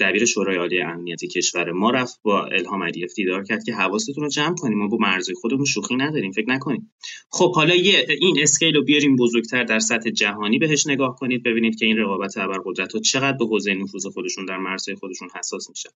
دبیر 0.00 0.24
شورای 0.24 0.56
عالی 0.56 0.80
امنیتی 0.80 1.28
کشور 1.28 1.72
ما 1.72 1.90
رفت 1.90 2.20
با 2.22 2.44
الهام 2.44 2.82
علیف 2.82 3.14
دیدار 3.14 3.44
کرد 3.44 3.64
که 3.64 3.74
حواستون 3.74 4.24
رو 4.24 4.28
جمع 4.28 4.54
کنیم. 4.54 4.78
ما 4.78 4.88
با 4.88 4.96
مرزهای 4.96 5.34
خودمون 5.34 5.64
شوخی 5.64 5.96
نداریم 5.96 6.32
فکر 6.32 6.50
نکنیم. 6.50 6.92
خب 7.30 7.54
حالا 7.54 7.74
یه 7.74 8.06
این 8.20 8.36
اسکیل 8.42 8.74
رو 8.74 8.84
بیاریم 8.84 9.16
بزرگتر 9.16 9.64
در 9.64 9.78
سطح 9.78 10.10
جهانی 10.10 10.58
بهش 10.58 10.86
نگاه 10.86 11.16
کنید 11.16 11.42
ببینید 11.42 11.78
که 11.78 11.86
این 11.86 11.98
رقابت 11.98 12.38
ابرقدرت 12.38 12.92
ها 12.92 13.00
چقدر 13.00 13.36
به 13.38 13.46
حوزه 13.46 13.74
نفوذ 13.74 14.06
خودشون 14.06 14.44
در 14.44 14.58
مرزهای 14.58 14.96
خودشون 14.96 15.28
حساس 15.38 15.70
میشن. 15.70 15.90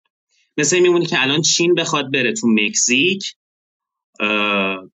مثل 0.57 0.79
میمونه 0.79 1.05
که 1.05 1.21
الان 1.21 1.41
چین 1.41 1.73
بخواد 1.73 2.11
بره 2.11 2.33
تو 2.33 2.47
مکزیک. 2.47 3.35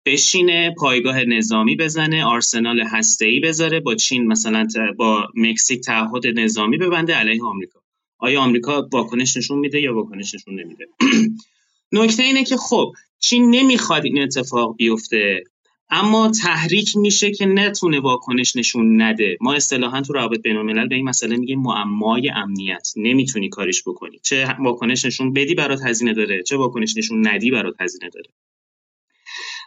بشینه 0.07 0.75
پایگاه 0.79 1.25
نظامی 1.25 1.77
بزنه 1.77 2.25
آرسنال 2.25 2.81
هسته‌ای 2.81 3.41
بذاره 3.41 3.81
با 3.81 3.95
چین 3.95 4.27
مثلا 4.27 4.67
با 4.97 5.29
مکزیک 5.35 5.81
تعهد 5.81 6.27
نظامی 6.27 6.79
ببنده 6.79 7.15
علیه 7.15 7.43
آمریکا. 7.45 7.81
آیا 8.19 8.41
آمریکا 8.41 8.89
واکنش 8.93 9.37
نشون 9.37 9.59
میده 9.59 9.81
یا 9.81 9.95
واکنش 9.95 10.35
نشون 10.35 10.61
نمیده؟ 10.61 10.87
نکته 11.93 12.23
اینه 12.23 12.45
که 12.45 12.57
خب 12.57 12.93
چین 13.21 13.51
نمی‌خواد 13.51 14.05
این 14.05 14.23
اتفاق 14.23 14.77
بیفته 14.77 15.43
اما 15.91 16.31
تحریک 16.43 16.97
میشه 16.97 17.31
که 17.31 17.47
نتونه 17.47 18.01
واکنش 18.01 18.57
نشون 18.57 19.03
نده. 19.03 19.37
ما 19.41 19.55
اصطلاحا 19.55 20.01
تو 20.01 20.13
روابط 20.13 20.43
بین 20.43 20.57
الملل 20.57 20.89
به 20.89 20.95
این 20.95 21.05
مسئله 21.05 21.37
میگیم 21.37 21.61
معمای 21.61 22.31
امنیت. 22.31 22.89
نمی‌تونی 22.97 23.49
کاریش 23.49 23.83
بکنی. 23.87 24.19
چه 24.23 24.57
واکنش 24.61 25.05
نشون 25.05 25.33
بدی 25.33 25.55
برات 25.55 25.81
هزینه 25.83 26.15
داره 26.15 26.43
چه 26.43 26.57
واکنش 26.57 26.97
نشون 26.97 27.29
ندی 27.29 27.51
برات 27.51 27.75
هزینه 27.81 28.09
داره. 28.09 28.31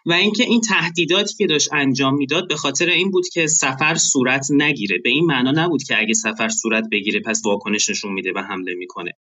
و 0.05 0.13
اینکه 0.13 0.43
این 0.43 0.61
تهدیداتی 0.61 1.35
که 1.37 1.47
داشت 1.47 1.69
انجام 1.73 2.15
می‌داد 2.15 2.47
به 2.47 2.55
خاطر 2.55 2.89
این 2.89 3.11
بود 3.11 3.27
که 3.33 3.47
سفر 3.47 3.95
صورت 3.95 4.47
نگیره. 4.49 4.97
به 5.03 5.09
این 5.09 5.25
معنا 5.25 5.51
نبود 5.51 5.83
که 5.83 5.99
اگه 5.99 6.13
سفر 6.13 6.49
صورت 6.49 6.83
بگیره 6.91 7.19
پس 7.19 7.41
واکنش 7.45 7.89
نشون 7.89 8.13
میده 8.13 8.31
و 8.35 8.39
حمله 8.39 8.73
می‌کنه. 8.75 9.11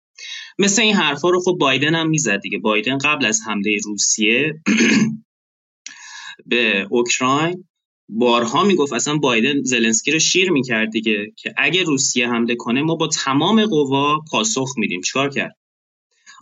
مثل 0.59 0.83
این 0.83 0.95
حرفا 0.95 1.31
رو 1.31 1.41
خب 1.41 1.57
بایدن 1.61 1.95
هم 1.95 2.09
می‌زد 2.11 2.41
دیگه. 2.41 2.59
بایدن 2.59 2.99
قبل 2.99 3.27
از 3.27 3.41
حمله 3.47 3.79
روسیه 3.85 4.55
به 6.47 6.87
اوکراین 6.91 7.65
بارها 8.09 8.65
می‌گفت. 8.65 8.93
اصلا 8.93 9.17
بایدن 9.17 9.63
زلنسکی 9.63 10.11
رو 10.11 10.19
شیر 10.19 10.51
می‌کرد 10.51 10.91
دیگه 10.91 11.33
که 11.37 11.55
اگه 11.59 11.83
روسیه 11.83 12.29
حمله 12.29 12.55
کنه 12.55 12.83
ما 12.83 12.95
با 12.95 13.09
تمام 13.09 13.67
قوا 13.67 14.19
پاسخ 14.31 14.69
میدیم. 14.77 15.01
چیکار 15.01 15.31
کرد؟ 15.31 15.57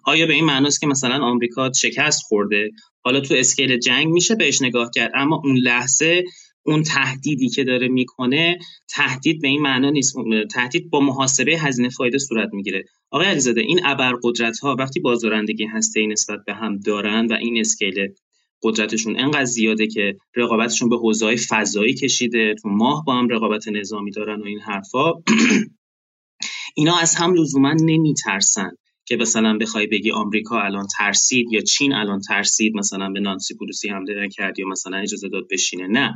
آیا 0.05 0.27
به 0.27 0.33
این 0.33 0.45
معناست 0.45 0.81
که 0.81 0.87
مثلا 0.87 1.25
آمریکا 1.25 1.73
شکست 1.73 2.23
خورده؟ 2.23 2.71
حالا 3.01 3.21
تو 3.21 3.35
اسکیل 3.35 3.79
جنگ 3.79 4.09
میشه 4.09 4.35
بهش 4.35 4.63
نگاه 4.63 4.91
کرد 4.95 5.11
اما 5.15 5.43
اون 5.45 5.57
لحظه 5.57 6.25
اون 6.67 6.83
تهدیدی 6.83 7.49
که 7.49 7.65
داره 7.65 7.89
می‌کنه 7.89 8.59
تهدید 8.89 9.41
به 9.41 9.49
این 9.49 9.63
معنا 9.63 9.91
نیست. 9.91 10.15
تهدید 10.51 10.91
با 10.91 11.01
محاسبه 11.01 11.59
هزینه 11.59 11.89
فایده 11.89 12.19
صورت 12.19 12.49
می‌گیره. 12.53 12.85
آقای 13.11 13.27
علیزاده 13.27 13.61
این 13.61 13.81
ابرقدرت 13.87 14.59
ها 14.59 14.77
وقتی 14.79 15.01
بازدارندگی 15.01 15.65
هسته 15.65 16.07
نسبت 16.07 16.41
به 16.47 16.55
هم 16.55 16.79
دارن 16.79 17.27
و 17.27 17.33
این 17.33 17.61
اسکیل 17.61 18.09
قدرتشون 18.63 19.21
انقدر 19.21 19.45
زیاده 19.45 19.87
که 19.87 20.17
رقابتشون 20.37 20.89
به 20.89 20.97
حوزه 20.97 21.37
فضایی 21.37 21.95
کشیده 21.95 22.55
تو 22.63 22.69
ماه 22.69 23.05
با 23.07 23.15
هم 23.15 23.29
رقابت 23.29 23.69
نظامی 23.69 24.11
دارن 24.11 24.41
و 24.41 24.45
این 24.45 24.61
حرفا 24.61 25.13
اینا 26.77 26.97
از 26.99 27.15
هم 27.15 27.35
لزوما 27.35 27.73
نمیترسن. 27.73 28.71
که 29.05 29.17
مثلا 29.17 29.59
بخوای 29.59 29.87
بگی 29.87 30.11
آمریکا 30.11 30.61
الان 30.61 30.87
ترسید 30.99 31.53
یا 31.53 31.61
چین 31.61 31.93
الان 31.93 32.21
ترسید 32.21 32.77
مثلا 32.77 33.09
به 33.09 33.21
نانسی 33.21 33.55
پلوسی 33.55 33.89
حمله 33.89 34.29
کرد 34.29 34.59
یا 34.59 34.67
مثلا 34.67 34.97
اجازه 34.97 35.29
داد 35.29 35.45
بشینه 35.51 35.87
نه. 35.87 36.15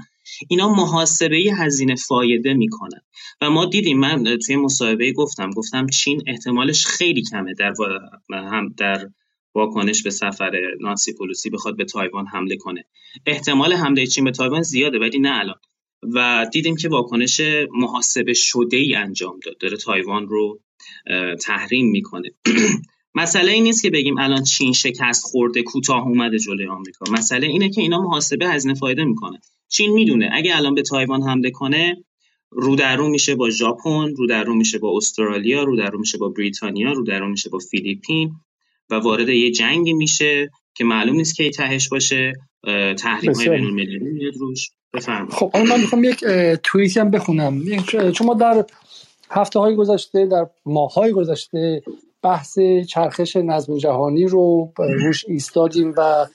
اینا 0.49 0.69
محاسبه 0.69 1.37
هزینه 1.59 1.95
فایده 1.95 2.55
می‌کنن. 2.55 3.01
و 3.41 3.51
ما 3.51 3.65
دیدیم 3.65 3.99
من 3.99 4.39
توی 4.47 4.57
مصاحبه 4.57 5.13
گفتم 5.13 5.51
گفتم 5.51 5.87
چین 5.87 6.23
احتمالش 6.27 6.87
خیلی 6.87 7.23
کمه 7.23 7.55
در 7.55 7.73
هم 8.31 8.75
در 8.77 9.09
واکنش 9.55 10.03
به 10.03 10.11
سفر 10.11 10.53
نانسی 10.81 11.13
پلوسی 11.13 11.51
بخواد 11.51 11.77
به 11.77 11.85
تایوان 11.85 12.27
حمله 12.27 12.57
کنه. 12.57 12.85
احتمال 13.27 13.73
حمله 13.73 14.07
چین 14.07 14.25
به 14.25 14.31
تایوان 14.31 14.63
زیاده 14.63 14.99
ولی 14.99 15.19
نه 15.19 15.39
الان. 15.39 15.61
و 16.03 16.47
دیدیم 16.53 16.77
که 16.77 16.89
واکنش 16.89 17.41
محاسبه 17.75 18.33
شده 18.35 18.77
ای 18.77 18.95
انجام 18.95 19.41
داد. 19.45 19.59
داره 19.59 19.77
تایوان 19.77 20.29
رو 20.29 20.61
تحریم 21.41 21.91
می‌کنه. 21.91 22.31
مسئله 23.15 23.53
این 23.53 23.63
نیست 23.63 23.83
که 23.83 23.91
بگیم 23.91 24.19
الان 24.19 24.43
چین 24.43 24.73
شکست 24.73 25.23
خورده 25.25 25.63
کوتاه 25.63 26.07
اومده 26.07 26.39
جلوی 26.39 26.67
آمریکا. 26.67 27.13
مسئله 27.13 27.47
اینه 27.47 27.71
که 27.71 27.81
اینا 27.81 28.01
محاسبه 28.01 28.49
هزینه 28.49 28.75
فایده 28.75 29.05
می‌کنه. 29.05 29.41
چین 29.69 29.93
می‌دونه 29.93 30.31
اگه 30.33 30.57
الان 30.57 30.75
به 30.75 30.83
تایوان 30.83 31.23
حمله 31.23 31.51
کنه 31.51 31.97
رو 32.51 32.77
در 32.77 33.01
میشه 33.01 33.35
با 33.35 33.51
ژاپن 33.51 34.15
رو 34.17 34.27
در 34.27 34.49
میشه 34.49 34.79
با 34.79 34.97
استرالیا 34.97 35.63
رو 35.63 35.77
در 35.77 35.91
میشه 35.91 36.19
با 36.19 36.29
بریتانیا 36.29 36.93
رو 36.93 37.05
در 37.05 37.27
میشه 37.27 37.51
با 37.51 37.59
فیلیپین 37.59 38.31
و 38.91 38.95
وارد 38.95 39.29
یه 39.29 39.51
جنگی 39.51 39.93
میشه 39.93 40.51
که 40.75 40.85
معلوم 40.85 41.17
نیست 41.17 41.37
که 41.37 41.51
تهش 41.51 41.89
باشه. 41.89 42.33
تحریم 42.99 43.33
های 43.33 43.49
بین 43.49 43.71
میاد 43.71 44.35
روش. 44.41 44.71
بفرمایید. 44.95 45.33
خب 45.33 45.57
من 45.57 45.81
می‌خوام 45.81 46.05
یک 46.05 46.25
توییتی 46.63 47.01
هم 47.01 47.11
بخونم. 47.11 47.63
چون 48.13 48.27
ما 48.27 48.35
در 48.35 48.65
هفته 49.31 49.59
های 49.59 49.77
گذشته 49.77 50.27
در 50.27 50.47
ماه 50.67 50.95
های 50.95 51.13
گذشته 51.13 51.83
بحث 52.23 52.59
چرخش 52.89 53.37
نظم 53.37 53.77
جهانی 53.77 54.25
رو 54.25 54.73
روش 54.79 55.25
ایستادیم 55.29 55.95
و 55.97 56.27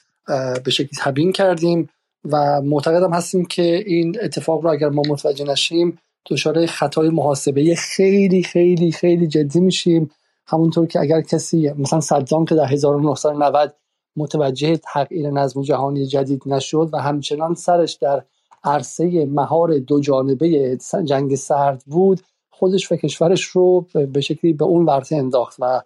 به 0.64 0.72
شکلی 0.72 0.90
تبیین 1.00 1.32
کردیم 1.32 1.90
و 2.26 2.62
معتقدم 2.62 3.14
هستیم 3.14 3.46
که 3.46 3.84
این 3.86 4.18
اتفاق 4.22 4.64
رو 4.64 4.72
اگر 4.72 4.90
ما 4.90 5.02
متوجه 5.10 5.46
نشیم 5.46 6.00
دچار 6.30 6.66
خطای 6.66 7.10
محاسبه 7.10 7.76
خیلی 7.76 8.44
خیلی 8.44 8.92
خیلی 8.92 9.28
جدی 9.28 9.60
میشیم. 9.60 10.12
همونطور 10.48 10.88
که 10.88 11.00
اگر 11.00 11.22
کسی 11.22 11.72
مثلا 11.78 12.00
صدام 12.00 12.46
که 12.46 12.56
در 12.56 12.66
1990 12.66 13.76
متوجه 14.16 14.78
تغییر 14.78 15.30
نظم 15.30 15.62
جهانی 15.62 16.06
جدید 16.06 16.44
نشد 16.46 16.90
و 16.94 16.98
همچنان 16.98 17.54
سرش 17.54 17.94
در 17.94 18.24
عرصه 18.64 19.26
مهار 19.26 19.78
دو 19.78 20.00
جانبه 20.00 20.78
جنگ 21.06 21.36
سرد 21.36 21.84
بود. 21.86 22.22
خودش 22.50 22.92
و 22.92 22.96
کشورش 22.96 23.44
رو 23.44 23.86
به 24.14 24.22
شکلی 24.22 24.54
به 24.54 24.66
اون 24.66 24.86
ورطه 24.86 25.16
انداخت 25.16 25.56
و 25.60 25.82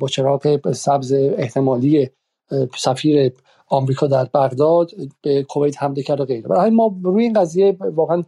با 0.00 0.08
چراغ 0.08 0.72
سبز 0.72 1.12
احتمالی 1.12 2.10
سفیر 2.76 3.32
آمریکا 3.68 4.06
در 4.06 4.24
بغداد 4.24 4.90
به 5.22 5.42
کویت 5.42 5.82
حمله 5.82 6.02
کرد 6.02 6.20
و 6.20 6.24
غیره. 6.24 6.48
برای 6.48 6.70
ما 6.70 6.96
روی 7.02 7.24
این 7.24 7.32
قضیه 7.32 7.76
واقعا 7.80 8.22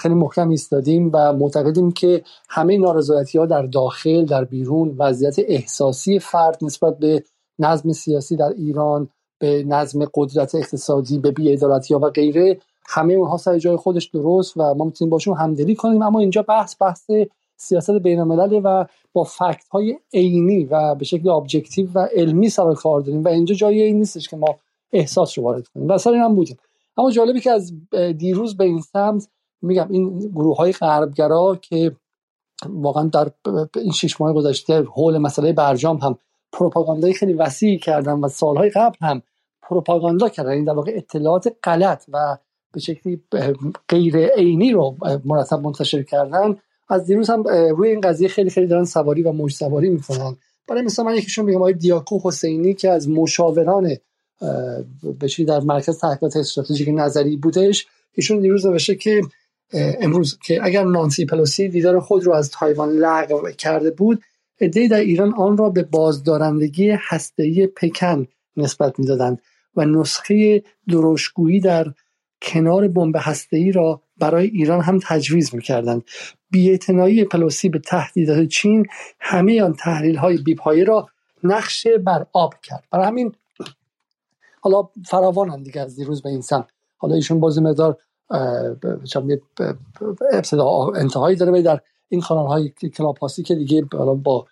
خیلی 0.00 0.14
محکم 0.14 0.48
ایستادیم 0.48 1.10
و 1.14 1.32
معتقدیم 1.32 1.92
که 1.92 2.22
همه 2.48 2.78
نارضایتی 2.78 3.38
ها 3.38 3.46
در 3.46 3.62
داخل 3.62 4.24
در 4.24 4.44
بیرون 4.44 4.94
وضعیت 4.98 5.36
احساسی 5.38 6.18
فرد 6.18 6.58
نسبت 6.62 6.98
به 6.98 7.24
نظم 7.58 7.92
سیاسی 7.92 8.36
در 8.36 8.52
ایران 8.56 9.08
به 9.38 9.64
نظم 9.66 10.04
قدرت 10.14 10.54
اقتصادی 10.54 11.18
به 11.18 11.30
بیعدالتی 11.30 11.94
ها 11.94 12.00
و 12.00 12.10
غیره 12.10 12.60
همه 12.86 13.14
اونها 13.14 13.36
سر 13.36 13.58
جای 13.58 13.76
خودش 13.76 14.06
درست 14.06 14.56
و 14.56 14.74
ما 14.74 14.84
می‌تونیم 14.84 15.10
باشون 15.10 15.36
همدلی 15.36 15.74
کنیم. 15.74 16.02
اما 16.02 16.20
اینجا 16.20 16.42
بحث 16.42 16.76
بحث 16.80 17.10
سیاست 17.56 17.90
بین‌الملله 17.90 18.20
و 18.20 18.84
با 19.12 19.24
فکت 19.24 19.68
های 19.70 19.98
عینی 20.12 20.64
و 20.64 20.94
به 20.94 21.04
شکل 21.04 21.28
objective 21.28 21.88
و 21.94 22.08
علمی 22.14 22.48
سر 22.48 22.74
کار 22.74 23.00
داریم 23.00 23.24
و 23.24 23.28
اینجا 23.28 23.54
جایی 23.54 23.82
این 23.82 23.98
نیستش 23.98 24.28
که 24.28 24.36
ما 24.36 24.46
احساس 24.92 25.38
رو 25.38 25.44
وارد 25.44 25.68
کنیم. 25.68 25.88
و 25.88 25.98
سر 25.98 26.10
این 26.10 26.22
هم 26.22 26.34
بودیم. 26.34 26.56
اما 26.96 27.10
جالبی 27.10 27.40
که 27.40 27.50
از 27.50 27.72
دیروز 28.18 28.56
به 28.56 28.64
این 28.64 28.80
سمت 28.80 29.28
میگم 29.62 29.86
این 29.90 30.18
گروه 30.18 30.56
های 30.56 30.72
غربگرا 30.72 31.58
که 31.62 31.96
واقعا 32.68 33.08
در 33.08 33.30
این 33.76 33.92
شش 33.92 34.20
ماه 34.20 34.32
گذشته 34.32 34.82
حول 34.82 35.18
مسئله 35.18 35.52
برجام 35.52 35.96
هم 35.96 36.18
پروپاگاندای 36.52 37.12
خیلی 37.12 37.32
وسیعی 37.32 37.78
کردن 37.78 38.12
و 38.12 38.28
سالهای 38.28 38.70
قبل 38.70 38.96
هم 39.00 39.22
پروپاگاندا 39.62 40.28
کردن. 40.28 40.50
این 40.50 40.64
در 40.64 40.72
واقع 40.72 40.92
اطلاعات 40.94 41.56
غلط 41.64 42.04
و 42.12 42.36
به 42.72 42.80
شکلی 42.80 43.22
غیر 43.88 44.26
عینی 44.26 44.72
رو 44.72 44.96
مرتب 45.24 45.60
منتشر 45.60 46.02
کردن. 46.02 46.56
از 46.88 47.06
دیروز 47.06 47.30
هم 47.30 47.42
روی 47.48 47.88
این 47.88 48.00
قضیه 48.00 48.28
خیلی 48.28 48.50
خیلی 48.50 48.66
دارن 48.66 48.84
سواری 48.84 49.22
و 49.22 49.32
موج 49.32 49.52
سواری 49.52 49.88
می‌کنن. 49.88 50.36
برای 50.68 50.82
مثلا 50.82 51.04
من 51.04 51.14
یکیشون 51.14 51.44
میگم 51.44 51.58
آقای 51.58 51.72
دیاکو 51.72 52.20
حسینی 52.24 52.74
که 52.74 52.90
از 52.90 53.08
مشاوران 53.08 53.96
بشی 55.20 55.44
در 55.44 55.60
مرکز 55.60 55.98
تحقیقات 55.98 56.36
استراتژیک 56.36 56.88
نظری 56.92 57.36
بودش. 57.36 57.86
ایشون 58.12 58.40
دیروز 58.40 58.66
نوشته 58.66 58.94
که 58.94 59.20
امروز 59.74 60.38
که 60.38 60.60
اگر 60.62 60.84
نانسی 60.84 61.26
پلوسی 61.26 61.68
دیدار 61.68 62.00
خود 62.00 62.24
رو 62.24 62.32
از 62.32 62.50
تایوان 62.50 62.88
لغو 62.88 63.50
کرده 63.50 63.90
بود 63.90 64.22
عدهای 64.62 64.88
در 64.88 65.00
ایران 65.00 65.34
آن 65.34 65.56
را 65.56 65.70
به 65.70 65.82
بازدارندگی 65.82 66.90
هسته‌ای 66.90 67.66
پکن 67.66 68.26
نسبت 68.56 68.98
می‌دادند 68.98 69.42
و 69.76 69.84
نسخه 69.84 70.62
دروشگویی 70.88 71.60
در 71.60 71.92
کنار 72.42 72.88
بمب 72.88 73.14
هسته‌ای 73.18 73.72
را 73.72 74.02
برای 74.18 74.46
ایران 74.46 74.80
هم 74.80 75.00
تجویز 75.02 75.54
می‌کردند. 75.54 76.02
بیاعتنایی 76.50 77.24
پلوسی 77.24 77.68
به 77.68 77.78
تهدیدات 77.78 78.48
چین 78.48 78.86
همه 79.20 79.62
آن 79.62 79.72
تحلیل 79.72 80.16
های 80.16 80.38
بیپایه 80.38 80.84
را 80.84 81.08
نقشه 81.44 81.98
بر 81.98 82.26
آب 82.32 82.54
کرد. 82.62 82.84
برای 82.90 83.06
همین 83.06 83.34
حالا 84.60 84.88
فراوانند 85.06 85.64
دیگه 85.64 85.80
از 85.80 85.96
دیروز 85.96 86.22
به 86.22 86.28
این 86.28 86.40
سم 86.40 86.66
حالا 86.96 87.14
ایشون 87.14 87.40
بازی 87.40 87.60
مقدار 87.60 87.96
انتهایی 90.94 91.36
داره 91.36 91.62
در 91.62 91.80
این 92.08 92.20
خانال 92.20 92.46
های 92.46 92.68
کلاب 92.68 93.18
که 93.46 93.54
دیگه 93.54 93.82
با 94.22 94.46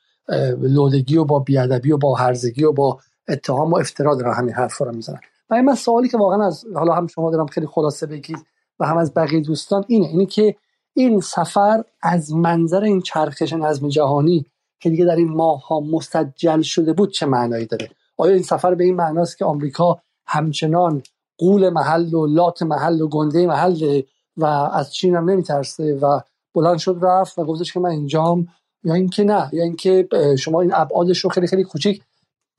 لودگی 0.60 1.16
و 1.16 1.24
با 1.24 1.38
بیادبی 1.38 1.92
و 1.92 1.96
با 1.96 2.14
هرزگی 2.14 2.64
و 2.64 2.72
با 2.72 2.98
اتهام 3.28 3.72
و 3.72 3.76
افترا 3.76 4.14
دارن 4.14 4.34
همین 4.34 4.54
حرف 4.54 4.78
رو 4.78 4.94
می‌زنن. 4.94 5.20
و 5.50 5.62
من 5.62 5.74
سوالی 5.74 6.08
که 6.08 6.18
واقعا 6.18 6.46
از 6.46 6.64
حالا 6.74 6.94
هم 6.94 7.06
شما 7.06 7.30
دارم 7.30 7.46
خیلی 7.46 7.66
خلاصه 7.66 8.06
بگید 8.06 8.38
و 8.80 8.86
هم 8.86 8.96
از 8.96 9.14
بقیه 9.14 9.40
دوستان 9.40 9.84
اینه 9.88 10.06
اینه 10.06 10.26
که 10.26 10.56
این 10.94 11.20
سفر 11.20 11.84
از 12.02 12.34
منظر 12.34 12.84
این 12.84 13.00
چرخش 13.00 13.52
نظم 13.52 13.88
جهانی 13.88 14.46
که 14.80 14.90
دیگه 14.90 15.04
در 15.04 15.16
این 15.16 15.28
ماه 15.28 15.66
ها 15.66 15.80
مستجل 15.80 16.60
شده 16.60 16.92
بود 16.92 17.10
چه 17.10 17.26
معنایی 17.26 17.66
داره؟ 17.66 17.90
آیا 18.16 18.32
این 18.32 18.42
سفر 18.42 18.74
به 18.74 18.84
این 18.84 18.96
معناست 18.96 19.38
که 19.38 19.44
آمریکا 19.44 20.00
همچنان 20.26 21.02
قول 21.38 21.68
محل 21.68 22.14
و 22.14 22.26
لات 22.26 22.62
محل 22.62 23.00
و 23.00 23.08
گنده 23.08 23.46
محل 23.46 24.02
و 24.36 24.44
از 24.44 24.94
چین 24.94 25.16
هم 25.16 25.30
نمیترسه 25.30 25.94
و 25.94 26.20
بلند 26.54 26.78
شد 26.78 26.98
رفت 27.02 27.38
و 27.38 27.44
گفتش 27.44 27.72
که 27.72 27.80
من 27.80 27.90
اینجام 27.90 28.48
یا 28.84 28.94
اینکه 28.94 29.24
نه 29.24 29.50
یا 29.52 29.62
اینکه 29.62 30.08
شما 30.38 30.60
این 30.60 30.74
ابعادش 30.74 31.18
رو 31.18 31.30
خیلی 31.30 31.46
خیلی 31.46 31.64
کوچیک 31.64 32.02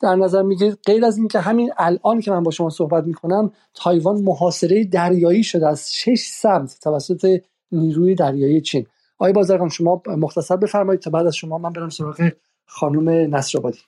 در 0.02 0.16
نظر 0.16 0.42
می‌گیرید. 0.42 0.78
غیر 0.86 1.06
از 1.06 1.18
اینکه 1.18 1.40
همین 1.40 1.72
الان 1.78 2.22
که 2.22 2.32
من 2.32 2.44
با 2.44 2.52
شما 2.52 2.70
صحبت 2.70 3.04
می‌کنم 3.04 3.52
تایوان 3.74 4.22
محاصره 4.22 4.84
دریایی 4.84 5.44
شده 5.44 5.68
از 5.68 5.94
شش 5.94 6.20
سمت 6.20 6.80
توسط 6.84 7.42
نیروی 7.72 8.16
دریایی 8.16 8.62
چین. 8.62 8.86
آقای 9.18 9.34
بازرگان 9.34 9.70
شما 9.70 10.02
مختصر 10.08 10.56
بفرمایید 10.56 11.02
تا 11.02 11.10
بعد 11.10 11.28
از 11.28 11.36
شما 11.36 11.58
من 11.58 11.74
برم 11.74 11.90
سراغ 11.90 12.32
خانم 12.66 13.36
نصرآبادی. 13.36 13.80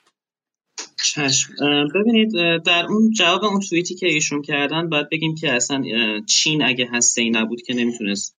چشم. 1.04 1.54
ببینید 1.96 2.32
در 2.66 2.86
اون 2.90 3.12
جواب 3.12 3.44
اون 3.44 3.60
توییتی 3.60 3.96
که 3.96 4.08
ایشون 4.08 4.42
کردن 4.42 4.90
باید 4.90 5.10
بگیم 5.10 5.36
که 5.36 5.54
اصلا 5.54 5.84
چین 6.28 6.64
اگه 6.64 6.90
هسته 6.92 7.22
ای 7.22 7.30
نبود 7.30 7.62
که 7.62 7.74
نمی‌تونست 7.74 8.38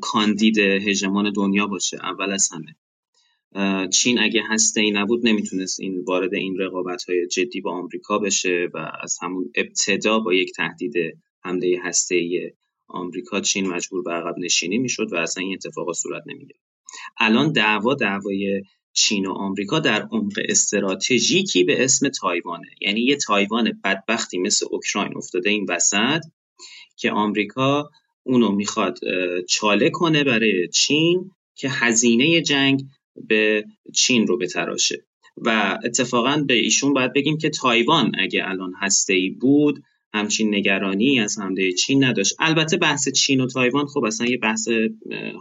کاندید 0.00 0.58
هژمون 0.58 1.32
دنیا 1.36 1.66
باشه 1.66 1.98
اول 2.02 2.32
از 2.32 2.48
همه. 2.52 2.76
چین 3.90 4.18
اگه 4.18 4.42
هسته 4.48 4.80
ای 4.80 4.90
نبود 4.90 5.26
نمی‌تونست 5.26 5.80
این 5.80 6.04
وارد 6.04 6.34
این 6.34 6.58
رقابت 6.58 7.04
های 7.04 7.26
جدی 7.26 7.60
با 7.60 7.72
آمریکا 7.72 8.18
بشه 8.18 8.68
و 8.74 8.92
از 9.02 9.18
همون 9.22 9.50
ابتدا 9.54 10.18
با 10.18 10.34
یک 10.34 10.52
تهدید 10.52 10.94
حمله 11.44 11.78
هسته 11.82 12.14
ای 12.14 12.52
آمریکا 12.88 13.40
چین 13.40 13.66
مجبور 13.66 14.02
به 14.02 14.12
عقب 14.12 14.34
نشینی 14.38 14.78
می‌شد 14.78 15.12
و 15.12 15.16
اصلا 15.16 15.42
این 15.42 15.52
اتفاقا 15.52 15.92
صورت 15.92 16.22
نمی‌گیره 16.26 16.58
الان 17.18 17.52
دعوا 17.52 17.94
دعوای 17.94 18.62
چین 18.92 19.26
و 19.26 19.32
آمریکا 19.32 19.80
در 19.80 20.02
عمق 20.12 20.32
استراتژیکی 20.48 21.64
به 21.64 21.84
اسم 21.84 22.08
تایوانه. 22.08 22.68
یعنی 22.80 23.00
یه 23.00 23.16
تایوان 23.16 23.80
بدبختی 23.84 24.38
مثل 24.38 24.66
اوکراین 24.70 25.16
افتاده 25.16 25.50
این 25.50 25.66
وسط 25.68 26.20
که 26.96 27.10
آمریکا 27.10 27.90
اونو 28.22 28.52
می‌خواد 28.52 28.98
چاله 29.48 29.90
کنه 29.90 30.24
برای 30.24 30.68
چین 30.68 31.30
که 31.54 31.68
هزینه 31.70 32.42
جنگ 32.42 32.84
به 33.16 33.64
چین 33.94 34.26
رو 34.26 34.38
بتراشه 34.38 35.04
و 35.36 35.78
اتفاقا 35.84 36.44
به 36.46 36.54
ایشون 36.54 36.92
باید 36.92 37.12
بگیم 37.12 37.38
که 37.38 37.50
تایوان 37.50 38.12
اگه 38.18 38.48
الان 38.48 38.72
هسته 38.80 39.12
ای 39.12 39.30
بود 39.30 39.82
همچین 40.14 40.54
نگرانی 40.54 41.20
از 41.20 41.38
حمله 41.38 41.72
چین 41.72 42.04
نداشت. 42.04 42.34
البته 42.38 42.76
بحث 42.76 43.08
چین 43.08 43.40
و 43.40 43.46
تایوان 43.46 43.86
خب 43.86 44.04
اصلا 44.04 44.26
یه 44.26 44.38
بحث 44.38 44.68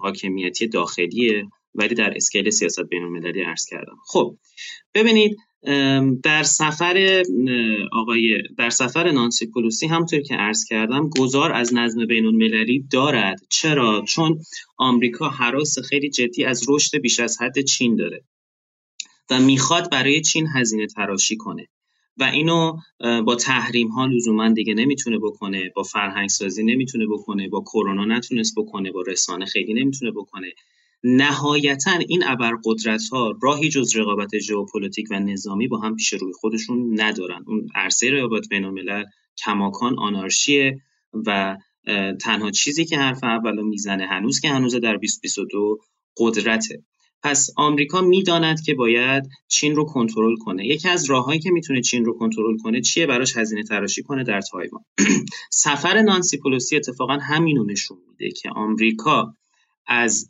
حاکمیتی 0.01 0.67
داخلیه 0.67 1.45
ولی 1.75 1.95
در 1.95 2.13
scale 2.15 2.49
سیاست 2.49 2.89
بین 2.89 3.03
المللی 3.03 3.41
عرض 3.41 3.65
کردم. 3.65 3.97
خب 4.05 4.37
ببینید 4.93 5.37
در 6.23 6.43
سفر 6.43 7.23
آقای 7.91 8.41
در 8.57 8.69
سفر 8.69 9.11
نانسی 9.11 9.45
پلوسی 9.45 9.87
همطور 9.87 10.21
که 10.21 10.35
عرض 10.35 10.65
کردم 10.65 11.09
گذار 11.19 11.51
از 11.51 11.73
نظم 11.73 12.05
بین 12.05 12.25
المللی 12.25 12.85
دارد. 12.91 13.41
چرا؟ 13.49 14.03
چون 14.07 14.39
آمریکا 14.77 15.29
هراس 15.29 15.79
خیلی 15.79 16.09
جدی 16.09 16.45
از 16.45 16.63
رشد 16.69 16.97
بیش 16.97 17.19
از 17.19 17.41
حد 17.41 17.61
چین 17.61 17.95
داره 17.95 18.23
و 19.29 19.39
می‌خواد 19.39 19.91
برای 19.91 20.21
چین 20.21 20.47
هزینه 20.55 20.87
تراشی 20.87 21.37
کنه. 21.37 21.67
و 22.17 22.23
اینو 22.23 22.77
با 23.25 23.35
تحریم 23.35 23.87
ها 23.87 24.05
لزوما 24.05 24.49
دیگه 24.49 24.73
نمی‌تونه 24.73 25.17
بکنه 25.17 25.71
با 25.75 25.83
فرهنگ 25.83 26.29
سازی 26.29 26.63
نمی‌تونه 26.63 27.05
بکنه 27.07 27.49
با 27.49 27.61
کرونا 27.61 28.05
نتونست 28.05 28.53
بکنه 28.57 28.91
با 28.91 29.01
رسانه 29.01 29.45
خیلی 29.45 29.73
نمی‌تونه 29.73 30.11
بکنه. 30.11 30.53
نهایتا 31.03 31.91
این 31.91 32.23
ابرقدرت 32.27 33.01
ها 33.11 33.33
راهی 33.41 33.69
جز 33.69 33.95
رقابت 33.95 34.37
ژئوپلیتیک 34.37 35.07
و 35.11 35.19
نظامی 35.19 35.67
با 35.67 35.79
هم 35.79 35.95
پیش 35.95 36.13
روی 36.13 36.33
خودشون 36.33 37.01
ندارن. 37.01 37.43
اون 37.47 37.67
عرصه 37.75 38.11
رقابت 38.11 38.47
بین 38.49 38.65
الملل 38.65 39.03
کماکان 39.37 39.99
آنارشیه 39.99 40.81
و 41.25 41.57
تنها 42.21 42.51
چیزی 42.51 42.85
که 42.85 42.97
حرف 42.97 43.23
اولو 43.23 43.63
می‌زنه 43.63 44.07
هنوز 44.07 44.39
که 44.39 44.49
هنوز 44.49 44.75
در 44.75 44.95
2022 44.95 45.77
قدرته. 46.17 46.83
پس 47.23 47.49
آمریکا 47.57 48.01
می‌داند 48.01 48.61
که 48.61 48.73
باید 48.73 49.23
چین 49.47 49.75
رو 49.75 49.85
کنترل 49.85 50.35
کنه. 50.35 50.67
یکی 50.67 50.89
از 50.89 51.09
راههایی 51.09 51.39
که 51.39 51.51
می‌تونه 51.51 51.81
چین 51.81 52.05
رو 52.05 52.17
کنترل 52.17 52.57
کنه 52.57 52.81
چیه؟ 52.81 53.05
براش 53.05 53.37
هزینه 53.37 53.63
تراشی 53.63 54.03
کنه 54.03 54.23
در 54.23 54.41
تایوان. 54.41 54.81
سفر 55.63 56.01
نانسی 56.01 56.37
پلوسی 56.37 56.75
اتفاقا 56.75 57.17
همینو 57.17 57.63
نشون 57.63 57.97
میده 58.09 58.31
که 58.31 58.49
آمریکا 58.49 59.33
از 59.87 60.27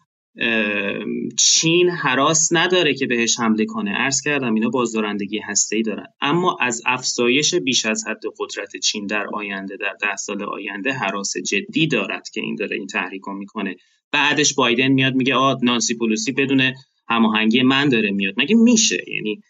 چین 1.37 1.89
حراس 1.89 2.49
نداره 2.51 2.93
که 2.93 3.05
بهش 3.07 3.39
حمله 3.39 3.65
کنه. 3.65 3.91
عرض 3.91 4.21
کردم 4.21 4.53
اینا 4.53 4.69
بازدارندگی 4.69 5.41
ای 5.71 5.81
دارن. 5.81 6.05
اما 6.21 6.57
از 6.61 6.81
افزایش 6.85 7.55
بیش 7.55 7.85
از 7.85 8.03
حد 8.07 8.21
قدرت 8.39 8.77
چین 8.77 9.07
در 9.07 9.27
آینده 9.33 9.77
در 9.77 9.95
ده 10.01 10.15
سال 10.15 10.43
آینده 10.43 10.91
حراس 10.93 11.37
جدی 11.37 11.87
دارد 11.87 12.29
که 12.29 12.41
این 12.41 12.55
داره 12.55 12.75
این 12.75 12.87
تحریک 12.87 13.21
می‌کنه. 13.27 13.75
بعدش 14.11 14.53
بایدن 14.53 14.87
میاد 14.87 15.15
میگه 15.15 15.35
آ 15.35 15.55
نانسی 15.63 15.95
پولوسی 15.95 16.31
بدون 16.31 16.73
هماهنگی 17.09 17.61
من 17.61 17.89
داره 17.89 18.11
میاد. 18.11 18.33
مگه 18.37 18.55
میشه؟ 18.55 19.03
یعنی 19.07 19.41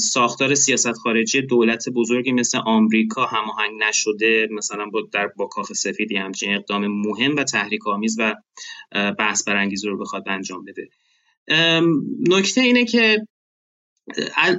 ساختار 0.00 0.54
سیاست 0.54 0.92
خارجی 0.92 1.42
دولت 1.42 1.88
بزرگی 1.88 2.32
مثل 2.32 2.58
آمریکا 2.58 3.26
هماهنگ 3.26 3.82
نشده 3.88 4.48
مثلا 4.50 4.86
با 4.86 5.02
در 5.12 5.26
با 5.26 5.46
کاخ 5.46 5.72
سفیدی 5.72 6.16
همچین 6.16 6.54
اقدام 6.54 6.86
مهم 6.86 7.36
و 7.36 7.44
تحریک 7.44 7.86
آمیز 7.86 8.16
و 8.18 8.34
بحث 9.18 9.48
برانگیز 9.48 9.84
رو 9.84 9.98
بخواد 9.98 10.22
انجام 10.26 10.64
بده. 10.64 10.88
نکته 12.28 12.60
اینه 12.60 12.84
که 12.84 13.26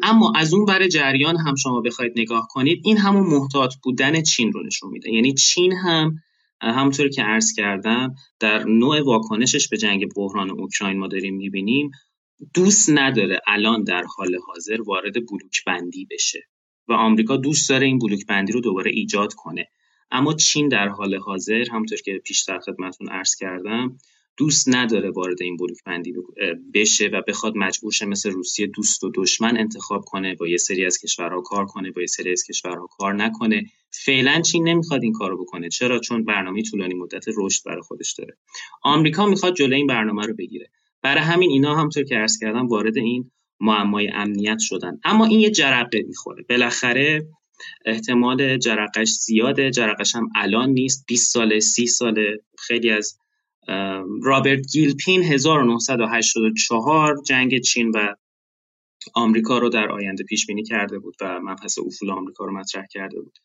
اما 0.03 0.33
از 0.35 0.53
اون 0.53 0.65
برای 0.65 0.87
جریان 0.87 1.37
هم 1.37 1.55
شما 1.55 1.81
بخواید 1.81 2.13
نگاه 2.15 2.47
کنید 2.49 2.81
این 2.83 2.97
همون 2.97 3.27
محتاط 3.27 3.73
بودن 3.83 4.21
چین 4.21 4.51
رو 4.51 4.63
نشون 4.63 4.91
میده. 4.91 5.11
یعنی 5.11 5.33
چین 5.33 5.73
هم 5.73 6.15
همونطور 6.61 7.09
که 7.09 7.21
عرض 7.23 7.53
کردم 7.53 8.15
در 8.39 8.63
نوع 8.63 9.01
واکنشش 9.01 9.67
به 9.67 9.77
جنگ 9.77 10.13
بحران 10.15 10.49
اوکراین 10.49 10.99
ما 10.99 11.07
داریم 11.07 11.35
می‌بینیم 11.35 11.91
دوست 12.53 12.89
نداره 12.89 13.39
الان 13.47 13.83
در 13.83 14.03
حال 14.03 14.35
حاضر 14.47 14.81
وارد 14.81 15.13
بلوک 15.13 15.63
بندی 15.65 16.07
بشه 16.11 16.47
و 16.87 16.93
آمریکا 16.93 17.37
دوست 17.37 17.69
داره 17.69 17.85
این 17.85 17.99
بلوک 17.99 18.25
بندی 18.25 18.53
رو 18.53 18.61
دوباره 18.61 18.91
ایجاد 18.91 19.33
کنه. 19.33 19.67
اما 20.11 20.33
چین 20.33 20.67
در 20.67 20.87
حال 20.87 21.15
حاضر 21.15 21.65
همونطور 21.71 21.97
که 21.97 22.21
پیشتر 22.23 22.59
خدمتتون 22.59 23.09
عرض 23.09 23.35
کردم 23.35 23.97
دوست 24.37 24.69
نداره 24.69 25.11
وارد 25.11 25.41
این 25.41 25.57
بلوک 25.57 25.77
بندی 25.85 26.13
بشه 26.73 27.07
و 27.07 27.21
بخواد 27.27 27.53
مجبور 27.55 27.91
شه 27.91 28.05
مثل 28.05 28.31
روسیه 28.31 28.67
دوست 28.67 29.03
و 29.03 29.11
دشمن 29.15 29.57
انتخاب 29.57 30.05
کنه 30.05 30.35
با 30.35 30.47
یه 30.47 30.57
سری 30.57 30.85
از 30.85 30.97
کشورها 30.97 31.41
کار 31.41 31.65
کنه 31.65 31.91
با 31.91 32.01
یه 32.01 32.07
سری 32.07 32.31
از 32.31 32.43
کشورها 32.43 32.87
کار 32.87 33.13
نکنه. 33.13 33.65
فعلا 33.89 34.41
چین 34.41 34.67
نمی‌خواد 34.67 35.03
این 35.03 35.13
کارو 35.13 35.43
بکنه. 35.43 35.69
چرا؟ 35.69 35.99
چون 35.99 36.23
برنامه 36.25 36.61
طولانی 36.61 36.93
مدت 36.93 37.25
رشد 37.37 37.63
برای 37.65 37.81
خودش 37.81 38.13
داره. 38.13 38.37
آمریکا 38.81 39.25
می‌خواد 39.25 39.55
جلوی 39.55 39.75
این 39.75 39.87
برنامه 39.87 40.25
رو 40.25 40.33
بگیره. 40.33 40.69
برای 41.03 41.23
همین 41.23 41.51
اینا 41.51 41.75
همطور 41.75 42.03
که 42.03 42.15
عرض 42.15 42.37
کردم 42.39 42.67
وارد 42.67 42.97
این 42.97 43.31
معمای 43.59 44.09
امنیت 44.13 44.57
شدن. 44.59 44.99
اما 45.03 45.25
این 45.25 45.39
یه 45.39 45.49
جرقه 45.49 46.03
می‌خوره. 46.07 46.45
بالاخره 46.49 47.27
احتمال 47.85 48.57
جرقش 48.57 49.09
زیاده. 49.09 49.71
جرقش 49.71 50.15
هم 50.15 50.29
الان 50.35 50.69
نیست. 50.69 51.05
20 51.07 51.33
ساله 51.33 51.59
30 51.59 51.87
ساله 51.87 52.39
خیلی 52.59 52.89
از 52.89 53.17
رابرت 54.23 54.67
گیلپین 54.71 55.23
1984 55.23 57.15
جنگ 57.27 57.59
چین 57.59 57.89
و 57.89 58.15
آمریکا 59.15 59.57
رو 59.57 59.69
در 59.69 59.91
آینده 59.91 60.23
پیش 60.23 60.45
بینی 60.45 60.63
کرده 60.63 60.99
بود 60.99 61.15
و 61.21 61.39
مبحث 61.43 61.79
افول 61.79 62.11
آمریکا 62.11 62.45
رو 62.45 62.53
مطرح 62.53 62.85
کرده 62.91 63.21
بود. 63.21 63.37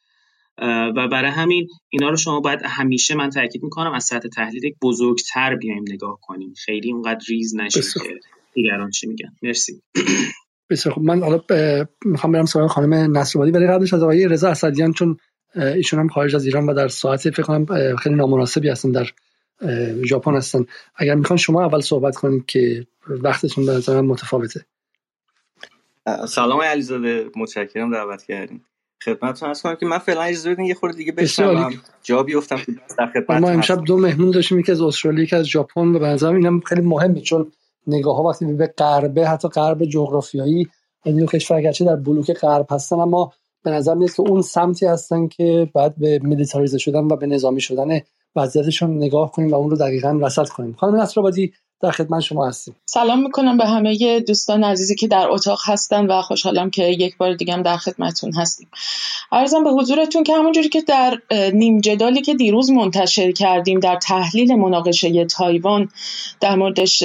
و 0.96 1.08
برای 1.08 1.30
همین 1.30 1.68
اینا 1.88 2.10
رو 2.10 2.16
شما 2.16 2.40
باید 2.40 2.60
همیشه 2.64 3.14
من 3.14 3.30
تاکید 3.30 3.62
می‌کنم 3.62 3.92
از 3.92 4.04
سطح 4.04 4.28
تحلیل 4.28 4.74
بزرگتر 4.82 5.56
بیایم 5.56 5.84
نگاه 5.88 6.18
کنیم. 6.22 6.54
خیلی 6.64 6.92
اونقدر 6.92 7.20
ریز 7.28 7.56
نشیم 7.56 7.82
که 7.82 8.20
دیگران 8.54 8.90
چی 8.90 9.06
میگن. 9.06 9.32
مرسی. 9.42 9.82
بسیار 10.70 10.94
خب 10.94 11.00
من 11.00 11.22
حالا 11.22 11.40
می‌خوام 12.04 12.32
برم 12.32 12.44
سراغ 12.44 12.70
خانم 12.70 13.18
نصرآبادی 13.18 13.52
ولی 13.52 13.66
قبلش 13.66 13.94
از 13.94 14.02
آقای 14.02 14.28
رضا 14.28 14.48
اسدیان 14.48 14.92
چون 14.92 15.16
ایشون 15.54 16.00
هم 16.00 16.08
خارج 16.08 16.34
از 16.36 16.44
ایران 16.44 16.66
و 16.66 16.74
در 16.74 16.88
ساعت 16.88 17.30
فکر 17.30 17.42
کنم 17.42 17.96
خیلی 17.96 18.14
نامناسبی 18.14 18.68
هستن 18.68 18.90
در 18.92 19.06
ژاپن 20.04 20.34
هستن. 20.34 20.64
اگر 20.96 21.14
می‌خوان 21.14 21.36
شما 21.36 21.64
اول 21.64 21.80
صحبت 21.80 22.16
کنید 22.16 22.46
که 22.46 22.86
وقتتون 23.08 23.66
به 23.66 23.72
نظر 23.72 24.00
متفاوته. 24.00 24.66
سلام 26.28 26.62
علیزاده. 26.62 27.30
متشکرم 27.36 27.92
دعوت 27.92 28.22
کردین. 28.22 28.60
خدمتتون 29.04 29.50
هست 29.50 29.62
کنم 29.62 29.74
که 29.74 29.86
من 29.86 29.98
فعلا 29.98 30.22
اجازه 30.22 30.50
بدین 30.50 30.64
یه 30.64 30.74
خورده 30.74 30.96
دیگه 30.96 31.12
بشنوم. 31.12 31.72
جا 32.02 32.22
بیفتم 32.22 32.60
در 32.98 33.06
خدمت 33.06 33.30
ما 33.30 33.50
امشب 33.50 33.84
دو 33.84 33.96
مهمون 33.96 34.30
داشتیم 34.30 34.58
یکی 34.58 34.72
از 34.72 34.80
استرالیا 34.80 35.22
یکی 35.22 35.36
از 35.36 35.44
ژاپن 35.44 35.88
و 35.88 35.98
به 35.98 36.06
نظرم 36.06 36.34
اینم 36.34 36.60
خیلی 36.60 36.80
مهمه 36.80 37.20
چون 37.20 37.52
نگاه 37.86 38.16
ها 38.16 38.22
وقتی 38.22 38.44
به 38.44 38.66
غربه 38.66 39.28
حتی 39.28 39.48
غرب 39.48 39.84
جغرافیایی 39.84 40.68
این 41.04 41.26
کشور 41.26 41.60
گرچه 41.60 41.84
در 41.84 41.96
بلوک 41.96 42.32
غرب 42.32 42.66
هستن 42.70 42.96
اما 42.96 43.32
به 43.62 43.70
نظر 43.70 43.94
میاد 43.94 44.12
که 44.12 44.20
اون 44.20 44.42
سمتی 44.42 44.86
هستن 44.86 45.28
که 45.28 45.70
بعد 45.74 45.94
به 45.98 46.20
میلیتاریزه 46.22 46.78
شدن 46.78 47.04
و 47.04 47.16
به 47.16 47.26
نظامی 47.26 47.60
شدن 47.60 48.00
وضعیتشون 48.36 48.96
نگاه 48.96 49.32
کنیم 49.32 49.50
و 49.50 49.54
اون 49.54 49.70
رو 49.70 49.76
دقیقا 49.76 50.18
رصد 50.22 50.48
کنیم. 50.48 50.72
خانم 50.72 51.00
نصرآبادی 51.00 51.52
در 51.82 51.90
خدمت 51.90 52.20
شما 52.20 52.48
هستیم. 52.48 52.76
سلام 52.86 53.22
می‌کنم 53.22 53.56
به 53.56 53.66
همه 53.66 54.20
دوستان 54.20 54.64
عزیزی 54.64 54.94
که 54.94 55.08
در 55.08 55.28
اتاق 55.30 55.58
هستن 55.64 56.06
و 56.06 56.22
خوشحالم 56.22 56.70
که 56.70 56.84
یک 56.84 57.16
بار 57.16 57.34
دیگه 57.34 57.52
هم 57.52 57.62
در 57.62 57.76
خدمتون 57.76 58.32
هستیم. 58.32 58.68
ارزم 59.32 59.64
به 59.64 59.70
حضورتون 59.70 60.24
که 60.24 60.34
همونجوری 60.34 60.68
که 60.68 60.82
در 60.82 61.18
نیم 61.54 61.80
جدالی 61.80 62.22
که 62.22 62.34
دیروز 62.34 62.70
منتشر 62.70 63.32
کردیم 63.32 63.80
در 63.80 63.96
تحلیل 63.96 64.54
مناقشه 64.54 65.24
تایوان 65.24 65.88
در 66.40 66.56
موردش 66.56 67.02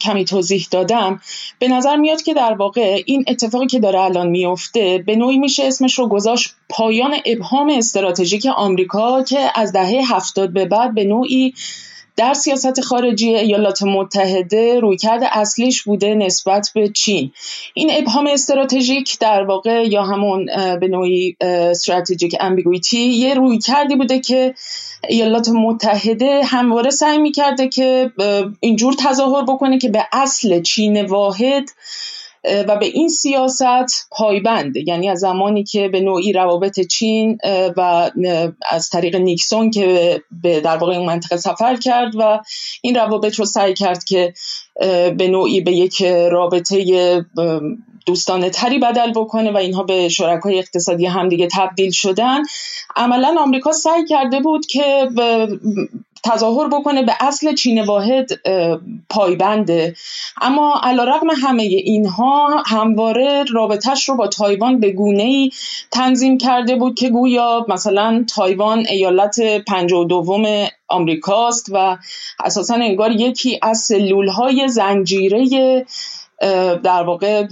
کمی 0.00 0.24
توضیح 0.24 0.66
دادم 0.70 1.20
به 1.58 1.68
نظر 1.68 1.96
میاد 1.96 2.22
که 2.22 2.34
در 2.34 2.52
واقع 2.52 3.02
این 3.06 3.24
اتفاقی 3.28 3.66
که 3.66 3.80
داره 3.80 4.00
الان 4.00 4.28
میفته 4.28 5.04
به 5.06 5.16
نوعی 5.16 5.38
میشه 5.38 5.64
اسمش 5.64 5.98
رو 5.98 6.08
گذاشت 6.08 6.50
پایان 6.68 7.14
ابهام 7.26 7.70
استراتژیک 7.70 8.46
آمریکا 8.56 9.22
که 9.22 9.50
از 9.54 9.72
دهه 9.72 10.02
هفتاد 10.14 10.52
به 10.52 10.64
بعد 10.64 10.94
به 10.94 11.04
نوعی 11.04 11.54
در 12.16 12.34
سیاست 12.34 12.80
خارجی 12.80 13.34
ایالات 13.34 13.82
متحده 13.82 14.80
رویکرد 14.80 15.20
اصلیش 15.32 15.82
بوده 15.82 16.14
نسبت 16.14 16.70
به 16.74 16.88
چین. 16.88 17.32
این 17.74 17.90
ابهام 17.92 18.26
استراتژیک 18.26 19.18
در 19.18 19.42
واقع 19.42 19.84
یا 19.88 20.02
همون 20.02 20.46
به 20.80 20.88
نوعی 20.88 21.36
استراتژیک 21.40 22.36
امبیگویتی 22.40 22.98
یه 22.98 23.34
رویکردی 23.34 23.96
بوده 23.96 24.20
که 24.20 24.54
ایالات 25.08 25.48
متحده 25.48 26.44
همواره 26.44 26.90
سعی 26.90 27.18
می‌کرده 27.18 27.68
که 27.68 28.12
اینجور 28.60 28.94
تظاهر 28.98 29.42
بکنه 29.42 29.78
که 29.78 29.88
به 29.88 30.06
اصل 30.12 30.62
چین 30.62 31.04
واحد 31.04 31.70
و 32.68 32.76
به 32.76 32.86
این 32.86 33.08
سیاست 33.08 34.08
پایبنده 34.10 34.84
یعنی 34.86 35.08
از 35.08 35.18
زمانی 35.18 35.64
که 35.64 35.88
به 35.88 36.00
نوعی 36.00 36.32
روابط 36.32 36.80
چین 36.80 37.38
و 37.76 38.10
از 38.70 38.88
طریق 38.88 39.16
نیکسون 39.16 39.70
که 39.70 40.20
به 40.42 40.60
در 40.60 40.76
واقع 40.76 40.92
این 40.92 41.06
منطقه 41.06 41.36
سفر 41.36 41.76
کرد 41.76 42.12
و 42.16 42.40
این 42.82 42.94
روابط 42.94 43.34
رو 43.34 43.44
سعی 43.44 43.74
کرد 43.74 44.04
که 44.04 44.34
به 45.16 45.28
نوعی 45.28 45.60
به 45.60 45.72
یک 45.72 46.02
رابطه 46.30 47.24
دوستانه 48.06 48.50
تری 48.50 48.78
بدل 48.78 49.10
بکنه 49.10 49.52
و 49.52 49.56
اینها 49.56 49.82
به 49.82 50.08
شرکای 50.08 50.58
اقتصادی 50.58 51.06
همدیگه 51.06 51.48
تبدیل 51.52 51.90
شدن. 51.90 52.42
عملا 52.96 53.36
آمریکا 53.38 53.72
سعی 53.72 54.04
کرده 54.04 54.40
بود 54.40 54.66
که 54.66 55.08
تظاهر 56.24 56.68
بکنه 56.68 57.02
به 57.02 57.12
اصل 57.20 57.54
چین 57.54 57.84
واحد 57.84 58.30
پایبنده. 59.10 59.94
اما 60.40 60.80
علیرغم 60.82 61.30
همه 61.30 61.62
اینها 61.62 62.62
همواره 62.66 63.44
رابطهش 63.52 64.08
رو 64.08 64.16
با 64.16 64.26
تایوان 64.26 64.80
به 64.80 64.92
گونه 64.92 65.22
ای 65.22 65.50
تنظیم 65.90 66.38
کرده 66.38 66.76
بود 66.76 66.94
که 66.94 67.10
گویا 67.10 67.66
مثلا 67.68 68.24
تایوان 68.34 68.86
ایالت 68.86 69.36
و 69.92 70.04
دوم 70.04 70.66
آمریکاست 70.88 71.68
و 71.72 71.96
اساسا 72.44 72.74
انگار 72.74 73.10
یکی 73.10 73.58
از 73.62 73.78
سلول 73.78 74.28
های 74.28 74.68
زنجیره 74.68 75.86
در 76.84 77.02
واقع 77.02 77.46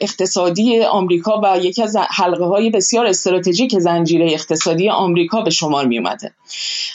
اقتصادی 0.00 0.82
آمریکا 0.82 1.40
و 1.44 1.58
یکی 1.58 1.82
از 1.82 1.96
حلقه 1.96 2.44
های 2.44 2.70
بسیار 2.70 3.06
استراتژیک 3.06 3.78
زنجیره 3.78 4.32
اقتصادی 4.32 4.88
آمریکا 4.88 5.40
به 5.40 5.50
شمار 5.50 5.86
می 5.86 5.98
اومده 5.98 6.34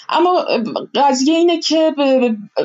اما 0.09 0.45
قضیه 0.95 1.35
اینه 1.35 1.59
که 1.59 1.95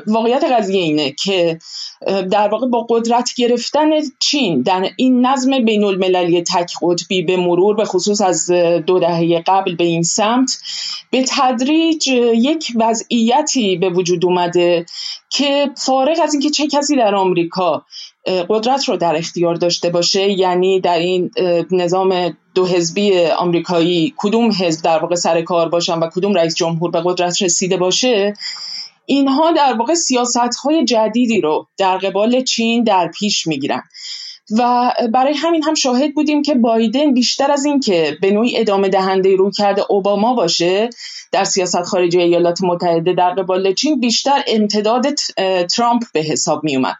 واقعیت 0.07 0.45
قضیه 0.45 0.83
اینه 0.83 1.13
که 1.13 1.59
در 2.07 2.49
واقع 2.49 2.67
با 2.67 2.87
قدرت 2.91 3.31
گرفتن 3.37 3.91
چین 4.21 4.63
در 4.63 4.91
این 4.97 5.27
نظم 5.27 5.65
بین 5.65 5.85
المللی 5.85 6.43
تک 6.43 6.73
قطبی 6.83 7.23
به 7.23 7.37
مرور 7.37 7.77
به 7.77 7.85
خصوص 7.85 8.21
از 8.21 8.51
دو 8.87 8.99
دهه 8.99 9.43
قبل 9.47 9.77
به 9.77 9.85
این 9.85 10.03
سمت 10.03 10.59
به 11.11 11.25
تدریج 11.29 12.09
یک 12.35 12.73
وضعیتی 12.77 13.77
به 13.77 13.91
وجود 13.91 14.25
اومده 14.25 14.87
که 15.31 15.71
فارغ 15.77 16.17
از 16.23 16.35
اینکه 16.35 16.51
چه 16.51 16.67
کسی 16.67 16.97
در 16.97 17.15
آمریکا 17.15 17.85
قدرت 18.27 18.89
رو 18.89 18.97
در 18.97 19.17
اختیار 19.17 19.55
داشته 19.55 19.91
باشه 19.91 20.31
یعنی 20.31 20.81
در 20.81 20.99
این 20.99 21.31
نظام 21.71 22.37
دو 22.55 22.67
حزبی 22.67 23.27
آمریکایی 23.27 24.15
کدوم 24.17 24.51
حزب 24.61 24.85
در 24.85 24.99
واقع 24.99 25.15
سر 25.15 25.43
کار 25.43 25.69
باشن 25.69 25.99
و 25.99 26.09
کدوم 26.15 26.35
رئیس 26.35 26.55
جمهور 26.55 26.91
به 26.91 27.03
قدرت 27.05 27.43
رسیده 27.43 27.77
باشه 27.77 28.35
اینها 29.07 29.53
در 29.53 29.73
واقع 29.79 29.95
سیاست 29.95 30.57
های 30.65 30.85
جدیدی 30.85 31.41
رو 31.41 31.67
در 31.77 31.99
قبال 31.99 32.43
چین 32.43 32.85
در 32.85 33.11
پیش 33.19 33.47
می‌گیرن. 33.47 33.83
و 34.51 34.93
برای 35.13 35.35
همین 35.35 35.63
هم 35.63 35.75
شاهد 35.75 36.15
بودیم 36.15 36.43
که 36.43 36.55
بایدن 36.55 37.15
بیشتر 37.15 37.51
از 37.51 37.65
اینکه 37.65 38.19
به 38.21 38.31
نوعی 38.31 38.59
ادامه 38.59 38.89
دهنده 38.89 39.37
رو 39.37 39.51
کرده 39.51 39.85
اوباما 39.89 40.35
باشه 40.35 40.91
در 41.33 41.45
سیاست 41.45 41.83
خارجی 41.83 42.19
ایالات 42.21 42.63
متحده 42.63 43.13
در 43.13 43.31
قبال 43.31 43.75
چین 43.75 44.01
بیشتر 44.01 44.43
امتداد 44.47 45.07
ترامپ 45.77 46.03
به 46.13 46.21
حساب 46.21 46.65
می 46.65 46.77
اومد. 46.77 46.97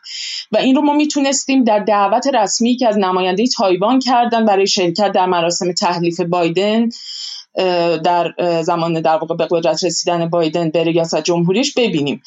و 0.53 0.57
این 0.57 0.77
رو 0.77 0.83
ما 0.83 0.93
می‌تونستیم 0.93 1.65
در 1.65 1.79
دعوت 1.79 2.27
رسمی 2.35 2.77
که 2.77 2.89
از 2.89 2.99
نماینده 2.99 3.45
تایوان 3.47 3.99
کردن 3.99 4.45
برای 4.45 4.67
شرکت 4.67 5.13
در 5.13 5.27
مراسم 5.27 5.73
تحلیف 5.73 6.21
بایدن 6.21 6.89
در 8.05 8.35
زمان 8.63 9.01
در 9.01 9.17
واقع 9.17 9.35
به 9.35 9.47
قدرت 9.51 9.85
رسیدن 9.85 10.29
بایدن 10.29 10.71
به 10.71 10.85
ریاست 10.85 11.23
جمهوریش 11.23 11.75
ببینیم. 11.75 12.23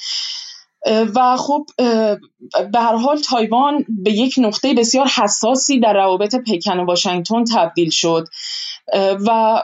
و 1.15 1.37
خب 1.37 1.65
به 2.71 2.79
هر 2.79 2.95
حال 2.95 3.17
تایوان 3.17 3.85
به 3.89 4.11
یک 4.11 4.35
نقطه 4.37 4.73
بسیار 4.73 5.07
حساسی 5.07 5.79
در 5.79 5.93
روابط 5.93 6.35
پکن 6.35 6.79
و 6.79 6.85
واشنگتن 6.85 7.43
تبدیل 7.43 7.89
شد. 7.89 8.27
و 9.27 9.61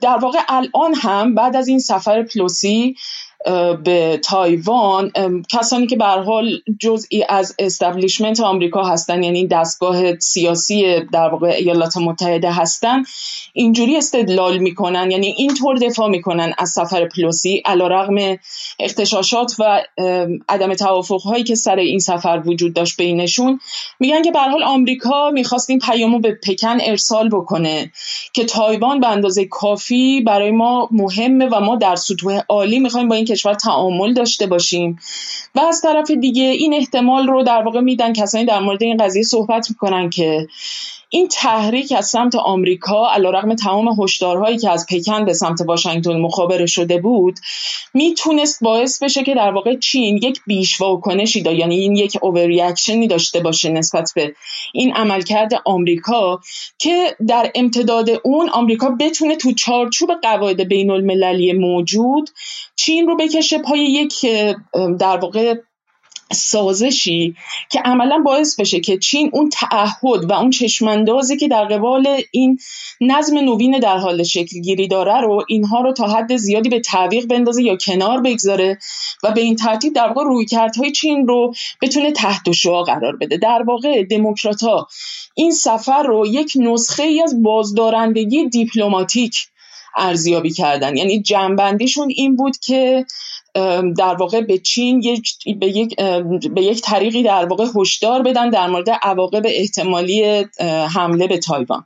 در 0.00 0.16
واقع 0.16 0.38
الان 0.48 0.94
هم 0.94 1.34
بعد 1.34 1.56
از 1.56 1.68
این 1.68 1.78
سفر 1.78 2.22
پلوسی 2.22 2.94
به 3.84 4.20
تایوان 4.24 5.12
کسانی 5.52 5.86
که 5.86 5.96
به 5.96 6.04
حال 6.04 6.60
جزئی 6.80 7.24
از 7.28 7.54
establishment 7.58 8.40
آمریکا 8.40 8.82
هستن 8.84 9.22
یعنی 9.22 9.46
دستگاه 9.46 10.18
سیاسی 10.18 11.00
در 11.12 11.28
واقع 11.28 11.46
ایالات 11.46 11.96
متحده 11.96 12.52
هستن 12.52 13.02
اینجوری 13.52 13.96
استدلال 13.96 14.58
می‌کنن 14.58 15.10
یعنی 15.10 15.26
اینطور 15.26 15.76
دفاع 15.76 16.08
می‌کنن 16.08 16.54
از 16.58 16.70
سفر 16.70 17.08
پلوسی 17.08 17.62
علیرغم 17.64 18.38
اختشاشات 18.78 19.56
و 19.58 19.82
عدم 20.48 20.74
توافق 20.74 21.20
هایی 21.20 21.44
که 21.44 21.54
سر 21.54 21.76
این 21.76 21.98
سفر 21.98 22.42
وجود 22.46 22.74
داشت 22.74 22.96
بینشون. 22.96 23.60
میگن 24.00 24.22
که 24.22 24.30
به 24.30 24.40
حال 24.40 24.62
آمریکا 24.62 25.30
می‌خواست 25.30 25.70
این 25.70 25.78
پیامو 25.78 26.18
به 26.18 26.38
پکن 26.42 26.78
ارسال 26.80 27.28
بکنه 27.28 27.92
که 28.32 28.44
تایوان 28.44 29.00
به 29.00 29.08
اندازه 29.08 29.44
کافی 29.44 30.20
برای 30.20 30.50
ما 30.50 30.88
مهمه 30.90 31.46
و 31.46 31.60
ما 31.60 31.76
در 31.76 31.96
سطوح 31.96 32.40
عالی 32.48 32.78
می‌خوایم 32.78 33.08
با 33.08 33.14
این 33.14 33.24
کشور 33.34 33.54
تعامل 33.54 34.14
داشته 34.14 34.46
باشیم. 34.46 34.98
و 35.54 35.60
از 35.60 35.80
طرف 35.80 36.10
دیگه 36.10 36.42
این 36.42 36.74
احتمال 36.74 37.26
رو 37.26 37.42
در 37.42 37.62
واقع 37.62 37.80
میدن 37.80 38.12
کسانی 38.12 38.44
در 38.44 38.60
مورد 38.60 38.82
این 38.82 38.96
قضیه 38.96 39.22
صحبت 39.22 39.70
می‌کنن 39.70 40.10
که 40.10 40.48
این 41.14 41.28
تحریک 41.28 41.92
از 41.96 42.06
سمت 42.06 42.34
آمریکا 42.34 43.10
علیرغم 43.12 43.54
تمام 43.54 44.02
هشدارهایی 44.02 44.58
که 44.58 44.70
از 44.70 44.86
پکن 44.90 45.24
به 45.24 45.34
سمت 45.34 45.60
واشنگتن 45.60 46.20
مخابره 46.20 46.66
شده 46.66 47.00
بود 47.00 47.38
می‌تونست 47.94 48.64
باعث 48.64 49.02
بشه 49.02 49.22
که 49.22 49.34
در 49.34 49.50
واقع 49.50 49.76
چین 49.76 50.16
یک 50.16 50.40
بیش 50.46 50.80
واکنشی 50.80 51.42
دا 51.42 51.52
یعنی 51.52 51.74
این 51.74 51.96
یک 51.96 52.18
اووریاکشنی 52.22 53.08
داشته 53.08 53.40
باشه 53.40 53.68
نسبت 53.68 54.12
به 54.14 54.34
این 54.72 54.92
عملکرد 54.92 55.50
آمریکا 55.64 56.40
که 56.78 57.16
در 57.28 57.50
امتداد 57.54 58.10
اون 58.24 58.48
آمریکا 58.48 58.90
بتونه 59.00 59.36
تو 59.36 59.52
چارچوب 59.52 60.10
قواعد 60.22 60.68
بین 60.68 60.90
المللی 60.90 61.52
موجود 61.52 62.30
چین 62.76 63.06
رو 63.06 63.16
بکشه 63.16 63.58
پای 63.58 63.80
یک 63.80 64.26
در 64.98 65.16
واقع 65.16 65.54
سازشی 66.32 67.34
که 67.70 67.80
عملا 67.80 68.18
باعث 68.18 68.60
بشه 68.60 68.80
که 68.80 68.98
چین 68.98 69.30
اون 69.32 69.48
تعهد 69.48 70.30
و 70.30 70.32
اون 70.32 70.50
چشماندازی 70.50 71.36
که 71.36 71.48
در 71.48 71.64
قبال 71.64 72.22
این 72.30 72.58
نظم 73.00 73.38
نوین 73.38 73.78
در 73.78 73.96
حال 73.96 74.22
شکل 74.22 74.60
گیری 74.60 74.88
داره 74.88 75.20
رو 75.20 75.44
اینها 75.48 75.80
رو 75.80 75.92
تا 75.92 76.06
حد 76.06 76.36
زیادی 76.36 76.68
به 76.68 76.80
تعویق 76.80 77.26
بندازه 77.26 77.62
یا 77.62 77.76
کنار 77.76 78.20
بگذاره 78.20 78.78
و 79.22 79.32
به 79.32 79.40
این 79.40 79.56
ترتیب 79.56 79.92
در 79.92 80.08
واقع 80.08 80.22
رویکردهای 80.24 80.92
چین 80.92 81.26
رو 81.26 81.54
بتونه 81.82 82.12
تحت 82.12 82.52
شعا 82.52 82.82
قرار 82.82 83.16
بده. 83.16 83.36
در 83.36 83.62
واقع 83.66 84.04
دموکرات 84.04 84.60
این 85.34 85.50
سفر 85.50 86.02
رو 86.02 86.26
یک 86.26 86.52
نسخه 86.56 87.02
ای 87.02 87.22
از 87.22 87.42
بازدارندگی 87.42 88.48
دیپلماتیک 88.48 89.46
ارزیابی 89.96 90.50
کردن. 90.50 90.96
یعنی 90.96 91.22
جنبندیشون 91.22 92.08
این 92.16 92.36
بود 92.36 92.56
که 92.58 93.06
در 93.98 94.14
واقع 94.18 94.40
به 94.40 94.58
چین 94.58 95.00
یک 95.02 95.28
به 95.60 95.66
یک 95.66 95.96
به 96.54 96.62
یک 96.62 96.80
طریقی 96.80 97.22
در 97.22 97.46
واقع 97.46 97.66
هشدار 97.76 98.22
بدن 98.22 98.50
در 98.50 98.66
مورد 98.66 98.90
عواقب 98.90 99.42
احتمالی 99.44 100.44
حمله 100.94 101.26
به 101.26 101.38
تایوان. 101.38 101.84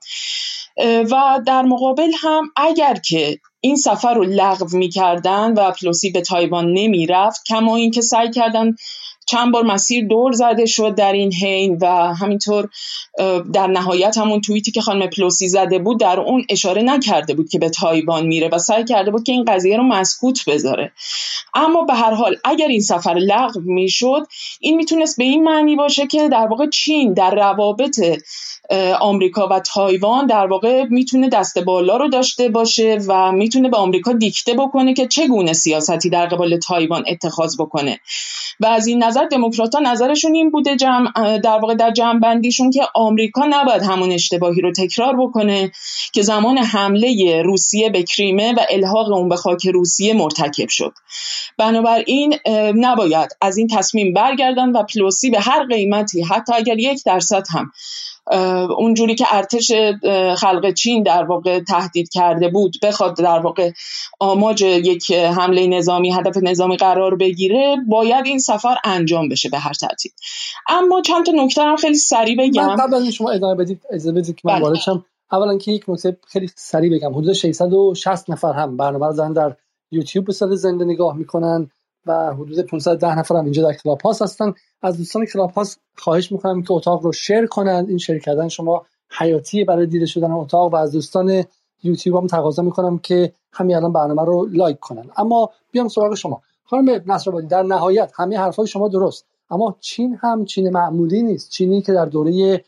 و 1.11 1.41
در 1.47 1.63
مقابل 1.63 2.11
هم 2.21 2.51
اگر 2.57 2.95
که 2.95 3.39
این 3.61 3.77
سفر 3.77 4.15
رو 4.15 4.25
لغو 4.25 4.77
می‌کردن 4.77 5.53
و 5.53 5.71
پلوسی 5.71 6.11
به 6.11 6.21
تایوان 6.21 6.73
نمی‌رفت 6.73 7.41
کما 7.47 7.77
اینکه 7.77 8.01
سعی 8.01 8.31
کردن 8.31 8.75
چند 9.31 9.53
بار 9.53 9.63
مسیر 9.63 10.07
دور 10.07 10.33
زده 10.33 10.67
شد 10.67 10.95
در 10.95 11.13
این 11.13 11.33
حین 11.33 11.79
و 11.81 12.15
همینطور 12.15 12.69
در 13.53 13.67
نهایت 13.67 14.19
همون 14.19 14.41
توییتی 14.41 14.71
که 14.71 14.81
خانم 14.81 15.07
پلوسی 15.07 15.49
زده 15.49 15.79
بود 15.79 16.01
در 16.01 16.21
اون 16.21 16.45
اشاره 16.49 16.83
نکرده 16.83 17.35
بود 17.35 17.49
که 17.49 17.59
به 17.59 17.69
تایوان 17.71 18.27
میره 18.27 18.49
و 18.49 18.59
سعی 18.59 18.85
کرده 18.85 19.11
بود 19.11 19.23
که 19.23 19.33
این 19.33 19.45
قضیه 19.45 19.77
رو 19.77 19.83
مسکوت 19.83 20.45
بذاره. 20.49 20.93
اما 21.55 21.83
به 21.83 21.95
هر 21.95 22.11
حال 22.11 22.37
اگر 22.45 22.69
این 22.69 22.81
سفر 22.81 23.15
لغو 23.15 23.61
می‌شد 23.61 24.27
این 24.61 24.77
می‌تونست 24.77 25.19
به 25.19 25.25
این 25.25 25.45
معنی 25.45 25.77
باشه 25.77 26.07
که 26.07 26.29
در 26.29 26.47
واقع 26.47 26.67
چین 26.69 27.13
در 27.13 27.35
روابط 27.35 28.01
آمریکا 29.01 29.49
و 29.49 29.61
تایوان 29.61 30.27
در 30.27 30.47
واقع 30.47 30.85
می‌تونه 30.85 31.29
دست 31.29 31.59
بالا 31.59 31.97
رو 31.97 32.09
داشته 32.09 32.49
باشه 32.49 32.99
و 33.09 33.33
می‌تونه 33.33 33.69
به 33.69 33.77
آمریکا 33.77 34.13
دیکته 34.13 34.55
بکنه 34.55 34.95
که 34.95 35.07
چگونه 35.07 35.53
سیاستی 35.53 36.11
در 36.11 36.27
قبال 36.27 36.59
تایوان 36.59 37.05
اتخاذ 37.09 37.57
بکنه. 37.61 38.01
و 38.61 38.67
از 38.67 38.87
این 38.87 39.03
نظر 39.05 39.18
دموکرات‌ها 39.25 39.81
نظرشون 39.81 40.35
این 40.35 40.51
بوده 40.51 40.77
جمع 40.77 41.39
در 41.39 41.59
واقع 41.59 41.75
در 41.75 41.91
جمع 41.91 42.21
بندیشون 42.21 42.71
که 42.71 42.83
آمریکا 42.95 43.47
نباید 43.51 43.83
همون 43.83 44.13
اشتباهی 44.13 44.61
رو 44.61 44.73
تکرار 44.73 45.17
بکنه 45.17 45.73
که 46.13 46.23
زمان 46.23 46.59
حمله 46.59 47.43
روسیه 47.43 47.91
به 47.91 48.03
کریمه 48.03 48.53
و 48.53 48.61
الحاق 48.71 49.13
اون 49.13 49.29
به 49.29 49.37
خاک 49.37 49.67
روسیه 49.67 50.15
مرتکب 50.15 50.69
شد. 50.69 50.93
بنابراین 51.59 52.35
نباید 52.75 53.37
از 53.41 53.57
این 53.57 53.67
تصمیم 53.67 54.13
برگردن 54.13 54.69
و 54.69 54.83
پلوسی 54.83 55.31
به 55.31 55.41
هر 55.41 55.67
قیمتی 55.67 56.23
حتی 56.23 56.53
اگر 56.55 56.79
یک 56.79 57.03
درصد 57.07 57.47
هم 57.51 57.73
اونجوری 58.79 59.15
که 59.15 59.25
ارتش 59.31 59.73
خلق 60.37 60.73
چین 60.75 61.03
در 61.03 61.25
واقع 61.25 61.61
تهدید 61.61 62.09
کرده 62.09 62.49
بود 62.49 62.77
بخواد 62.83 63.17
در 63.17 63.39
واقع 63.39 63.71
آماج 64.21 64.63
یک 64.63 65.13
حمله 65.13 65.67
نظامی 65.67 66.13
هدف 66.13 66.37
نظامی 66.43 66.77
قرار 66.77 67.17
بگیره 67.17 67.77
باید 67.89 68.27
این 68.27 68.39
سفر 68.39 68.77
انجام 68.85 69.29
بشه 69.29 69.49
به 69.49 69.59
هر 69.59 69.73
ترتیب. 69.73 70.13
اما 70.69 71.03
چند 71.03 71.27
تا 71.27 71.33
نکته 71.33 71.63
هم 71.63 71.77
خیلی 71.77 71.95
سریع 71.95 72.37
بگم. 72.39 72.77
قبل 72.77 72.95
از 72.95 73.07
شما 73.07 73.31
ادامه 73.31 73.55
بدید 73.55 73.81
اجازه 73.91 74.13
بدید 74.13 74.37
که 74.37 74.43
من 74.45 74.61
بله. 74.61 75.03
اولا 75.33 75.59
که 75.59 75.73
یک 75.73 75.85
نکته 75.89 76.17
خیلی 76.27 76.51
سریع 76.57 76.93
بگم. 76.97 77.15
حدود 77.15 77.33
660 77.33 78.31
نفر 78.31 78.53
هم 78.53 78.77
برنامه 78.77 79.07
رو 79.07 79.35
در 79.35 79.57
یوتیوب 79.91 80.27
به 80.27 80.33
زنده 80.33 80.85
نگاه 80.85 81.17
می‌کنن. 81.17 81.71
و 82.07 82.35
حدود 82.35 82.61
510 82.61 83.19
نفر 83.19 83.37
هم 83.37 83.45
اینجا 83.45 83.63
در 83.63 83.73
کلاب 83.73 84.01
هاوس 84.01 84.23
هستن. 84.23 84.55
از 84.83 84.99
دوستان 84.99 85.27
کلاب 85.27 85.51
هاوس 85.51 85.81
خواهش 85.97 86.33
می‌کنم 86.33 86.63
که 86.63 86.73
اتاق 86.73 87.03
رو 87.03 87.13
share 87.13 87.47
کنن. 87.47 87.87
این 87.89 87.99
share 87.99 88.19
کردن 88.19 88.49
شما 88.49 88.87
حیاتی 89.19 89.65
برای 89.65 89.87
دیده 89.87 90.07
شدن 90.07 90.31
اتاق 90.31 90.73
و 90.73 90.77
از 90.77 90.93
دوستان 90.93 91.45
یوتیوب 91.83 92.17
هم 92.17 92.27
تقاضا 92.27 92.63
می‌کنم 92.63 92.99
که 92.99 93.33
همین 93.53 93.77
الان 93.77 93.93
برنامه 93.93 94.25
رو 94.25 94.47
like 94.53 94.81
کنن. 94.81 95.11
اما 95.17 95.51
بیام 95.73 95.89
سراغ 95.89 96.15
شما. 96.15 96.43
خانم 96.65 97.03
نصرآبادی 97.07 97.47
در 97.47 97.63
نهایت 97.63 98.13
همه 98.17 98.39
حرفای 98.39 98.67
شما 98.67 98.89
درست 98.89 99.27
اما 99.51 99.77
چین 99.81 100.19
هم 100.21 100.45
چین 100.45 100.71
معمولی 100.71 101.23
نیست. 101.23 101.51
چینی 101.51 101.83
که 101.83 101.93
در 101.93 102.07
دوره 102.07 102.65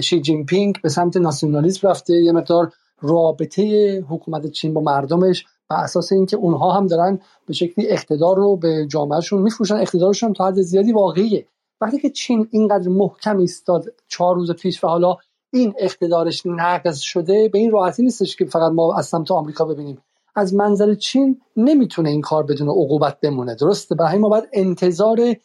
شی 0.00 0.20
جین 0.20 0.46
پینگ 0.46 0.82
به 0.82 0.88
سمت 0.88 1.16
ناسیونالیسم 1.16 1.88
رفته 1.88 2.14
یه 2.14 2.32
مقدار 2.32 2.72
رابطه 3.00 3.62
حکومت 4.08 4.46
چین 4.46 4.74
با 4.74 4.80
مردمش 4.80 5.44
بر 5.70 5.76
اساس 5.76 6.12
اینکه 6.12 6.36
اونها 6.36 6.72
هم 6.72 6.86
دارن 6.86 7.20
به 7.46 7.52
شکلی 7.52 7.88
اقتدار 7.88 8.36
رو 8.36 8.56
به 8.56 8.86
جامعهشون 8.86 9.42
میفروشن. 9.42 9.74
اقتدارشون 9.74 10.32
تا 10.32 10.46
حد 10.46 10.60
زیادی 10.60 10.92
واقعیه. 10.92 11.46
وقتی 11.80 11.98
که 11.98 12.10
چین 12.10 12.48
اینقدر 12.50 12.88
محکم 12.88 13.38
ایستاد 13.38 13.84
چهار 14.08 14.34
روز 14.34 14.50
پیش 14.50 14.84
و 14.84 14.86
حالا 14.86 15.16
این 15.52 15.74
اقتدارش 15.78 16.46
نقض 16.46 16.98
شده 16.98 17.48
به 17.48 17.58
این 17.58 17.70
راحتی 17.70 18.02
نیستش 18.02 18.36
که 18.36 18.44
فقط 18.44 18.72
ما 18.72 18.94
از 18.94 19.06
سمت 19.06 19.30
آمریکا 19.30 19.64
ببینیم. 19.64 19.98
از 20.34 20.54
منظر 20.54 20.94
چین 20.94 21.40
نمی‌تونه 21.56 22.10
این 22.10 22.20
کار 22.20 22.42
بدون 22.42 22.68
عقوبت 22.68 23.20
بمونه. 23.20 23.54
درسته؟ 23.54 23.94
برای 23.94 24.18
ما 24.18 24.28
باید 24.28 24.48
انتظار 24.52 25.36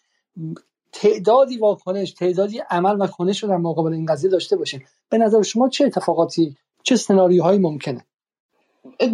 تعدادی 0.92 1.58
واکنش 1.58 2.12
تعدادی 2.12 2.62
عمل 2.70 3.02
و 3.02 3.08
کنش 3.08 3.44
رو 3.44 3.50
در 3.50 3.58
مقابل 3.58 3.94
این 3.94 4.06
قضیه 4.06 4.30
داشته 4.30 4.56
باشیم. 4.56 4.86
به 5.10 5.18
نظر 5.18 5.42
شما 5.42 5.70
چه 5.70 5.86
اتفاقاتی 5.86 6.56
چه 6.84 6.96
سناریوهایی 6.96 7.60
ممکنه؟ 7.60 8.06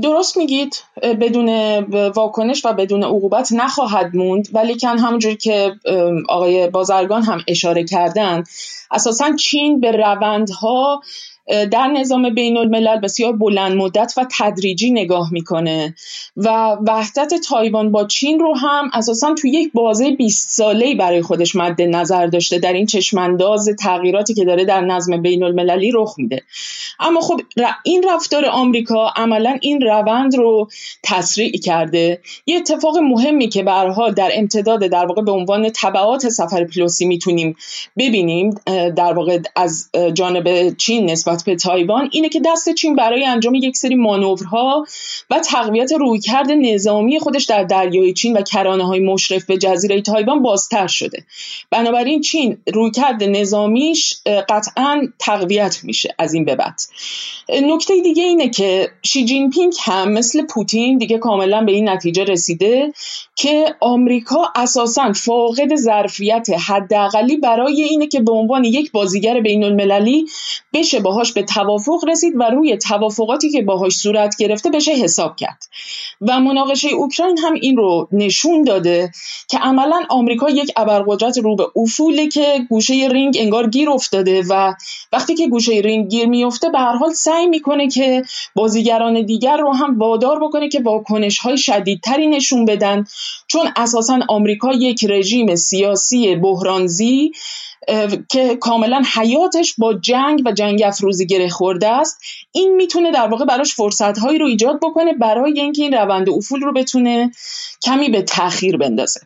درست 0.03 0.37
میگید 0.37 0.83
بدون 1.03 1.79
واکنش 2.09 2.65
و 2.65 2.73
بدون 2.73 3.03
عقوبت 3.03 3.51
نخواهد 3.51 4.15
موند 4.15 4.47
ولی 4.53 4.75
کن 4.75 4.97
همونجوری 4.97 5.35
که 5.35 5.75
آقای 6.29 6.69
بازرگان 6.69 7.23
هم 7.23 7.41
اشاره 7.47 7.83
کردن 7.83 8.43
اساسا 8.91 9.35
چین 9.35 9.79
به 9.79 9.91
روندها 9.91 11.01
در 11.47 11.87
نظام 11.87 12.33
بین 12.33 12.57
الملل 12.57 12.99
بسیار 12.99 13.33
بلند 13.33 13.77
مدت 13.77 14.13
و 14.17 14.25
تدریجی 14.39 14.91
نگاه 14.91 15.33
می‌کنه 15.33 15.95
و 16.37 16.77
وحدت 16.87 17.33
تایوان 17.49 17.91
با 17.91 18.05
چین 18.05 18.39
رو 18.39 18.57
هم 18.57 18.89
اساسا 18.93 19.33
توی 19.33 19.51
یک 19.51 19.71
بازه 19.73 20.11
20 20.11 20.49
ساله 20.49 20.95
برای 20.95 21.21
خودش 21.21 21.55
مد 21.55 21.81
نظر 21.81 22.27
داشته 22.27 22.59
در 22.59 22.73
این 22.73 22.85
چشمانداز 22.85 23.69
تغییراتی 23.79 24.33
که 24.33 24.45
داره 24.45 24.65
در 24.65 24.81
نظم 24.81 25.21
بین 25.21 25.43
المللی 25.43 25.91
رخ 25.93 26.15
میده. 26.17 26.43
اما 26.99 27.21
خب 27.21 27.41
این 27.83 28.05
رفتار 28.09 28.45
آمریکا 28.45 29.13
عملا 29.15 29.57
این 29.61 29.81
روند 29.81 30.35
رو 30.35 30.69
تسریع 31.03 31.51
کرده. 31.51 32.21
یه 32.45 32.57
اتفاق 32.57 32.97
مهمی 32.97 33.49
که 33.49 33.63
برها 33.63 34.09
در 34.09 34.31
امتداد 34.33 34.79
در 34.79 35.05
واقع 35.05 35.21
به 35.21 35.31
عنوان 35.31 35.69
تبعات 35.75 36.29
سفر 36.29 36.63
پلوسی 36.63 37.05
می‌تونیم 37.05 37.55
ببینیم 37.97 38.55
در 38.95 39.13
واقع 39.13 39.39
از 39.55 39.89
جانب 40.13 40.75
چین 40.77 41.09
نسبت 41.09 41.30
به 41.45 41.55
تایوان 41.55 42.09
اینه 42.11 42.29
که 42.29 42.41
دست 42.45 42.73
چین 42.73 42.95
برای 42.95 43.25
انجام 43.25 43.55
یک 43.55 43.77
سری 43.77 43.95
مانورها 43.95 44.85
و 45.29 45.39
تقویت 45.39 45.91
رویکرد 45.91 46.51
نظامی 46.51 47.19
خودش 47.19 47.43
در 47.43 47.63
دریای 47.63 48.13
چین 48.13 48.37
و 48.37 48.41
کرانه 48.41 48.85
های 48.85 48.99
مشرف 48.99 49.45
به 49.45 49.57
جزیره 49.57 50.01
تایوان 50.01 50.41
بازتر 50.41 50.87
شده. 50.87 51.23
بنابراین 51.71 52.21
چین 52.21 52.57
رویکرد 52.73 53.23
نظامیش 53.23 54.13
قطعا 54.49 55.07
تقویت 55.19 55.79
میشه 55.83 56.15
از 56.19 56.33
این 56.33 56.45
به 56.45 56.55
بعد. 56.55 56.81
نکته 57.49 58.01
دیگه 58.01 58.23
اینه 58.23 58.49
که 58.49 58.89
شی 59.03 59.25
جین 59.25 59.49
پینگ 59.49 59.73
هم 59.83 60.11
مثل 60.11 60.45
پوتین 60.45 60.97
دیگه 60.97 61.17
کاملا 61.17 61.61
به 61.61 61.71
این 61.71 61.89
نتیجه 61.89 62.23
رسیده 62.23 62.93
که 63.35 63.75
آمریکا 63.79 64.51
اساسا 64.55 65.13
فاقد 65.13 65.75
ظرفیت 65.75 66.47
حداقلی 66.67 67.37
برای 67.37 67.81
اینه 67.81 68.07
که 68.07 68.19
به 68.19 68.31
عنوان 68.31 68.63
یک 68.63 68.91
بازیگر 68.91 69.39
بین 69.39 69.63
المللی 69.63 70.25
بشه 70.73 70.99
باهاش 70.99 71.20
به 71.29 71.43
توافق 71.43 72.05
رسید 72.07 72.33
و 72.37 72.43
روی 72.43 72.77
توافقاتی 72.77 73.51
که 73.51 73.61
باهاش 73.61 73.93
صورت 73.93 74.35
گرفته 74.37 74.69
بشه 74.69 74.91
حساب 74.91 75.35
کرد. 75.35 75.63
و 76.21 76.39
مناقشه 76.39 76.89
اوکراین 76.89 77.37
هم 77.37 77.53
این 77.53 77.77
رو 77.77 78.07
نشون 78.11 78.63
داده 78.63 79.11
که 79.49 79.57
عملا 79.57 80.01
آمریکا 80.09 80.49
یک 80.49 80.71
ابرقدرت 80.75 81.37
رو 81.37 81.55
به 81.55 81.67
افوله 81.75 82.27
که 82.27 82.65
گوشه 82.69 83.07
رینگ 83.11 83.37
انگار 83.39 83.69
گیر 83.69 83.89
افتاده 83.89 84.43
و 84.49 84.73
وقتی 85.13 85.35
که 85.35 85.47
گوشه 85.47 85.73
رینگ 85.73 86.09
گیر 86.09 86.25
میفته 86.25 86.69
به 86.69 86.79
هر 86.79 86.95
حال 86.95 87.13
سعی 87.13 87.47
می‌کنه 87.47 87.87
که 87.87 88.23
بازیگران 88.55 89.25
دیگر 89.25 89.57
رو 89.57 89.73
هم 89.73 89.99
وادار 89.99 90.39
بکنه 90.39 90.69
که 90.69 90.81
واکنش 90.81 91.37
های 91.37 91.57
شدیدتری 91.57 92.27
نشون 92.27 92.65
بدن. 92.65 93.05
چون 93.47 93.69
اساسا 93.75 94.19
آمریکا 94.29 94.73
یک 94.73 95.05
رژیم 95.09 95.55
سیاسی 95.55 96.35
بحرانزی 96.35 97.31
که 98.29 98.55
کاملا 98.55 99.03
حیاتش 99.15 99.75
با 99.77 99.93
جنگ 99.93 100.41
و 100.45 100.51
جنگ 100.51 100.81
افروزی 100.85 101.25
گره 101.25 101.49
خورده 101.49 101.87
است. 101.87 102.17
این 102.51 102.75
می‌تونه 102.75 103.11
در 103.11 103.27
واقع 103.27 103.45
براش 103.45 103.75
فرصت 103.75 104.17
هایی 104.17 104.39
رو 104.39 104.45
ایجاد 104.45 104.79
بکنه 104.81 105.13
برای 105.13 105.59
اینکه 105.59 105.83
این 105.83 105.93
روند 105.93 106.29
افول 106.29 106.61
رو 106.61 106.73
بتونه 106.73 107.31
کمی 107.83 108.09
به 108.09 108.21
تاخیر 108.21 108.77
بندازه. 108.77 109.19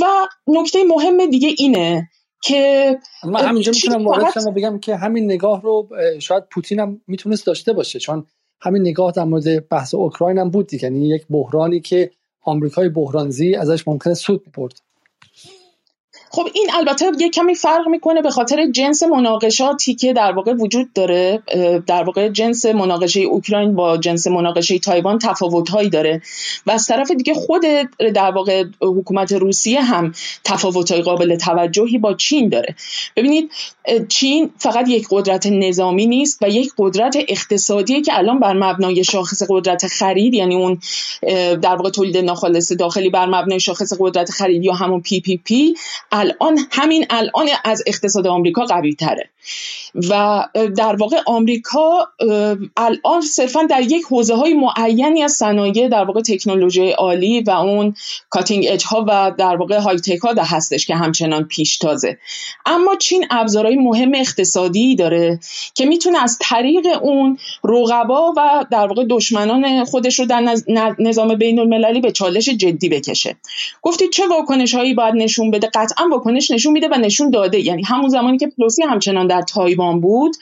و 0.00 0.04
نکته 0.46 0.84
مهم 0.84 1.30
دیگه 1.30 1.50
اینه 1.58 2.10
که 2.42 2.98
من 3.24 3.44
همینجا 3.44 3.72
می‌تونم 3.72 4.06
وارد 4.06 4.32
شم 4.34 4.48
و 4.48 4.52
بگم 4.52 4.78
که 4.78 4.96
همین 4.96 5.24
نگاه 5.24 5.62
رو 5.62 5.88
شاید 6.20 6.44
پوتین 6.50 6.80
هم 6.80 7.00
می‌تونست 7.06 7.46
داشته 7.46 7.72
باشه 7.72 7.98
چون 7.98 8.26
همین 8.60 8.82
نگاه 8.82 9.12
در 9.12 9.24
مورد 9.24 9.68
بحث 9.68 9.94
اوکراین 9.94 10.38
هم 10.38 10.50
بود 10.50 10.74
یعنی 10.74 11.08
یک 11.08 11.26
بحرانی 11.30 11.80
که 11.80 12.10
آمریکای 12.42 12.88
بحرانزی 12.88 13.54
ازش 13.54 13.88
ممکنه 13.88 14.14
سود 14.14 14.42
می‌برد. 14.46 14.80
خب 16.34 16.48
این 16.54 16.70
البته 16.74 17.10
یه 17.18 17.30
کمی 17.30 17.54
فرق 17.54 17.88
می‌کنه 17.88 18.22
به 18.22 18.30
خاطر 18.30 18.70
جنس 18.70 19.02
مناقشاتی 19.02 19.94
که 19.94 20.12
در 20.12 20.32
واقع 20.32 20.52
وجود 20.52 20.92
داره. 20.92 21.42
در 21.86 22.02
واقع 22.02 22.28
جنس 22.28 22.66
مناقشه 22.66 23.20
اوکراین 23.20 23.74
با 23.74 23.96
جنس 23.96 24.26
مناقشه 24.26 24.78
تایوان 24.78 25.18
تفاوتهایی 25.18 25.90
داره. 25.90 26.22
و 26.66 26.70
از 26.70 26.86
طرف 26.86 27.10
دیگه 27.10 27.34
خود 27.34 27.62
در 28.14 28.30
واقع 28.30 28.64
حکومت 28.82 29.32
روسیه 29.32 29.82
هم 29.82 30.12
تفاوتهای 30.44 31.02
قابل 31.02 31.36
توجهی 31.36 31.98
با 31.98 32.14
چین 32.14 32.48
داره. 32.48 32.74
ببینید 33.16 33.50
چین 34.08 34.50
فقط 34.58 34.88
یک 34.88 35.06
قدرت 35.10 35.46
نظامی 35.46 36.06
نیست 36.06 36.38
و 36.42 36.48
یک 36.48 36.72
قدرت 36.78 37.16
اقتصادی 37.28 38.02
که 38.02 38.18
الان 38.18 38.40
بر 38.40 38.52
مبنای 38.52 39.04
شاخص 39.04 39.42
قدرت 39.48 39.86
خرید 39.86 40.34
یعنی 40.34 40.54
اون 40.54 40.78
در 41.56 41.76
واقع 41.76 41.90
تولید 41.90 42.16
ناخالص 42.16 42.72
داخلی 42.72 43.10
بر 43.10 43.26
مبنای 43.26 43.60
شاخص 43.60 43.92
قدرت 43.98 44.30
خرید 44.30 44.64
یا 44.64 44.72
همون 44.72 45.00
PPP 45.00 45.74
الان 46.12 46.58
همین 46.70 47.06
الان 47.10 47.48
از 47.64 47.82
اقتصاد 47.86 48.26
آمریکا 48.26 48.64
قوی 48.64 48.94
تره 48.94 49.30
و 49.94 50.44
در 50.76 50.96
واقع 50.96 51.16
آمریکا 51.26 52.08
الان 52.76 53.20
صرفا 53.20 53.62
در 53.62 53.82
یک 53.82 54.04
حوزه 54.10 54.34
های 54.34 54.54
معینی 54.54 55.22
از 55.22 55.32
صنایع 55.32 55.88
در 55.88 56.04
واقع 56.04 56.20
تکنولوژی 56.20 56.90
عالی 56.90 57.40
و 57.40 57.50
اون 57.50 57.94
cutting 58.30 58.66
edge 58.68 58.84
ها 58.84 59.04
و 59.08 59.32
در 59.38 59.56
واقع 59.56 59.78
high 59.78 59.96
tech 59.96 60.18
ها 60.18 60.34
هستش 60.42 60.86
که 60.86 60.94
همچنان 60.94 61.44
پیشتازه. 61.44 62.18
اما 62.66 62.96
چین 62.96 63.26
ابزارهای 63.30 63.73
مهم 63.76 64.12
اقتصادی 64.14 64.96
داره 64.96 65.40
که 65.74 65.86
می‌تونه 65.86 66.22
از 66.22 66.38
طریق 66.40 66.86
اون 67.02 67.38
رقبا 67.64 68.32
و 68.36 68.66
در 68.70 68.86
واقع 68.86 69.04
دشمنان 69.10 69.84
خودش 69.84 70.18
رو 70.18 70.26
در 70.26 70.56
نظام 70.98 71.34
بین 71.34 71.58
المللی 71.58 72.00
به 72.00 72.12
چالش 72.12 72.48
جدی 72.48 72.88
بکشه. 72.88 73.36
گفتید 73.82 74.10
چه 74.10 74.26
واکنش 74.26 74.74
هایی 74.74 74.94
باید 74.94 75.14
نشون 75.14 75.50
بده؟ 75.50 75.70
قطعا 75.74 76.08
واکنش 76.10 76.50
نشون 76.50 76.72
میده 76.72 76.88
و 76.88 76.94
نشون 76.94 77.30
داده. 77.30 77.60
یعنی 77.60 77.82
همون 77.82 78.08
زمانی 78.08 78.38
که 78.38 78.46
پلوسی 78.46 78.82
همچنان 78.82 79.26
در 79.26 79.42
تایوان 79.42 80.00
بود 80.00 80.36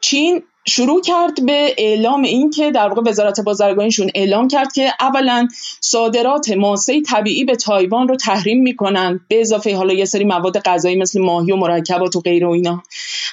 چین 0.00 0.42
شروع 0.70 1.00
کرد 1.00 1.46
به 1.46 1.74
اعلام 1.78 2.22
این 2.22 2.50
که 2.50 2.70
در 2.70 2.88
واقع 2.88 3.10
وزارت 3.10 3.40
بازرگانیشون 3.40 4.10
اعلام 4.14 4.48
کرد 4.48 4.72
که 4.72 4.92
اولا 5.00 5.48
صادرات 5.80 6.50
ماسه 6.50 7.00
طبیعی 7.00 7.44
به 7.44 7.56
تایوان 7.56 8.08
رو 8.08 8.16
تحریم 8.16 8.62
می‌کنن 8.62 9.20
به 9.28 9.40
اضافه 9.40 9.76
حالا 9.76 9.94
یه 9.94 10.04
سری 10.04 10.24
مواد 10.24 10.58
غذایی 10.58 10.96
مثل 10.96 11.20
ماهی 11.20 11.52
و 11.52 11.56
مرکبات 11.56 12.16
و 12.16 12.20
غیره 12.20 12.46
و 12.46 12.50
اینا. 12.50 12.82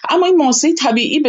اما 0.09 0.25
این 0.25 0.37
ماسه 0.37 0.73
طبیعی 0.73 1.23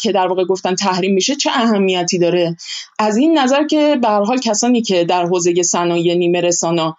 که 0.00 0.12
در 0.12 0.26
واقع 0.26 0.44
گفتن 0.44 0.74
تحریم 0.74 1.14
میشه 1.14 1.36
چه 1.36 1.50
اهمیتی 1.50 2.18
داره؟ 2.18 2.56
از 2.98 3.16
این 3.16 3.38
نظر 3.38 3.66
که 3.66 3.98
به 4.02 4.08
حال 4.08 4.38
کسانی 4.38 4.82
که 4.82 5.04
در 5.04 5.26
حوزه 5.26 5.62
صنایع 5.62 6.14
نیمه 6.14 6.40
رسانا 6.40 6.96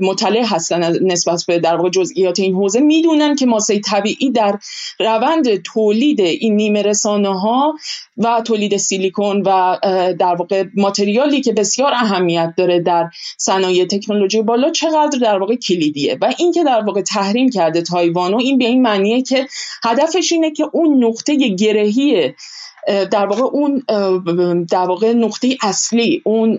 مطلع 0.00 0.44
هستن 0.44 1.06
نسبت 1.06 1.44
به 1.46 1.58
در 1.58 1.76
واقع 1.76 1.90
جزئیات 1.90 2.40
این 2.40 2.54
حوزه. 2.54 2.80
می‌دونن 2.80 3.36
که 3.36 3.46
ماسه 3.46 3.80
طبیعی 3.80 4.30
در 4.30 4.58
روند 5.00 5.56
تولید 5.56 6.20
این 6.20 6.56
نیمه 6.56 6.82
رسانه 6.82 7.40
ها 7.40 7.74
و 8.16 8.42
تولید 8.44 8.76
سیلیکون 8.76 9.42
و 9.46 9.78
در 10.18 10.34
واقع 10.34 10.64
ماتریالی 10.76 11.40
که 11.40 11.52
بسیار 11.52 11.92
اهمیت 11.94 12.54
داره 12.56 12.80
در 12.80 13.10
صنایع 13.38 13.84
تکنولوژی 13.84 14.42
بالا 14.42 14.70
چقدر 14.70 15.18
در 15.22 15.38
واقع 15.38 15.54
کلیدیه. 15.54 16.18
و 16.20 16.32
اینکه 16.38 16.64
در 16.64 16.80
واقع 16.80 17.02
تحریم 17.02 17.50
کرده 17.50 17.82
تایوانو 17.82 18.38
این 18.38 18.58
به 18.58 18.64
این 18.64 18.82
معنیه 18.82 19.22
که 19.22 19.46
هدفش 19.84 20.32
اینه 20.32 20.50
که 20.50 20.64
اون 20.72 21.04
نقطه 21.04 21.36
گرهی 21.36 22.34
در 22.88 23.26
واقع 23.26 23.42
اون 23.42 23.82
در 24.70 24.84
واقع 24.84 25.12
نقطه 25.12 25.56
اصلی 25.62 26.22
اون 26.24 26.58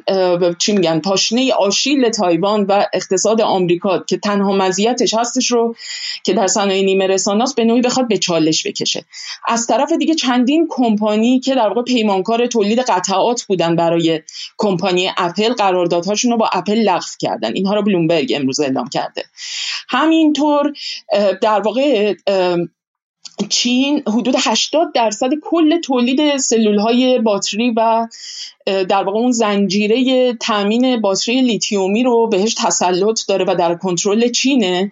چی 0.60 0.74
میگن 0.74 1.00
پاشنه 1.00 1.54
آشیل 1.54 2.10
تایوان 2.10 2.64
و 2.64 2.86
اقتصاد 2.94 3.42
آمریکا 3.42 4.00
که 4.00 4.18
تنها 4.18 4.52
مزیتش 4.52 5.14
هستش 5.14 5.52
رو 5.52 5.76
که 6.24 6.34
در 6.34 6.48
صنایع 6.48 6.86
نیمه 6.86 7.08
رساناست 7.08 7.56
به 7.56 7.66
نوعی 7.66 7.82
بخواد 7.82 8.08
به 8.08 8.18
چالش 8.18 8.68
بکشه. 8.68 9.06
از 9.48 9.68
طرف 9.68 9.92
دیگه 9.92 10.16
چندین 10.16 10.68
کمپانی 10.70 11.40
که 11.40 11.56
در 11.56 11.68
واقع 11.68 11.82
پیمانکار 11.82 12.48
تولید 12.48 12.80
قطعات 12.80 13.44
بودن 13.44 13.76
برای 13.76 14.22
کمپانی 14.58 15.10
اپل 15.18 15.54
قراردادهاشون 15.54 16.32
رو 16.32 16.38
با 16.38 16.50
اپل 16.54 16.78
لغو 16.78 17.06
کردن. 17.20 17.54
اینها 17.54 17.76
رو 17.76 17.84
بلومبرگ 17.84 18.34
امروز 18.36 18.60
اعلام 18.60 18.90
کرده. 18.90 19.24
همینطور 19.90 20.74
در 21.42 21.60
واقع 21.60 22.14
چین 23.50 24.04
حدود 24.08 24.36
80 24.38 24.94
درصد 24.94 25.30
کل 25.42 25.82
تولید 25.82 26.38
سلول 26.38 26.80
های 26.80 27.20
باتری 27.20 27.74
و 27.78 28.08
در 28.66 29.04
واقع 29.04 29.20
اون 29.20 29.32
زنجیره 29.32 30.34
تامین 30.34 31.02
باتری 31.02 31.42
لیتیومی 31.42 32.04
رو 32.04 32.28
بهش 32.28 32.54
تسلط 32.54 33.28
داره 33.28 33.46
و 33.48 33.56
در 33.56 33.76
کنترل 33.76 34.30
چینه 34.32 34.92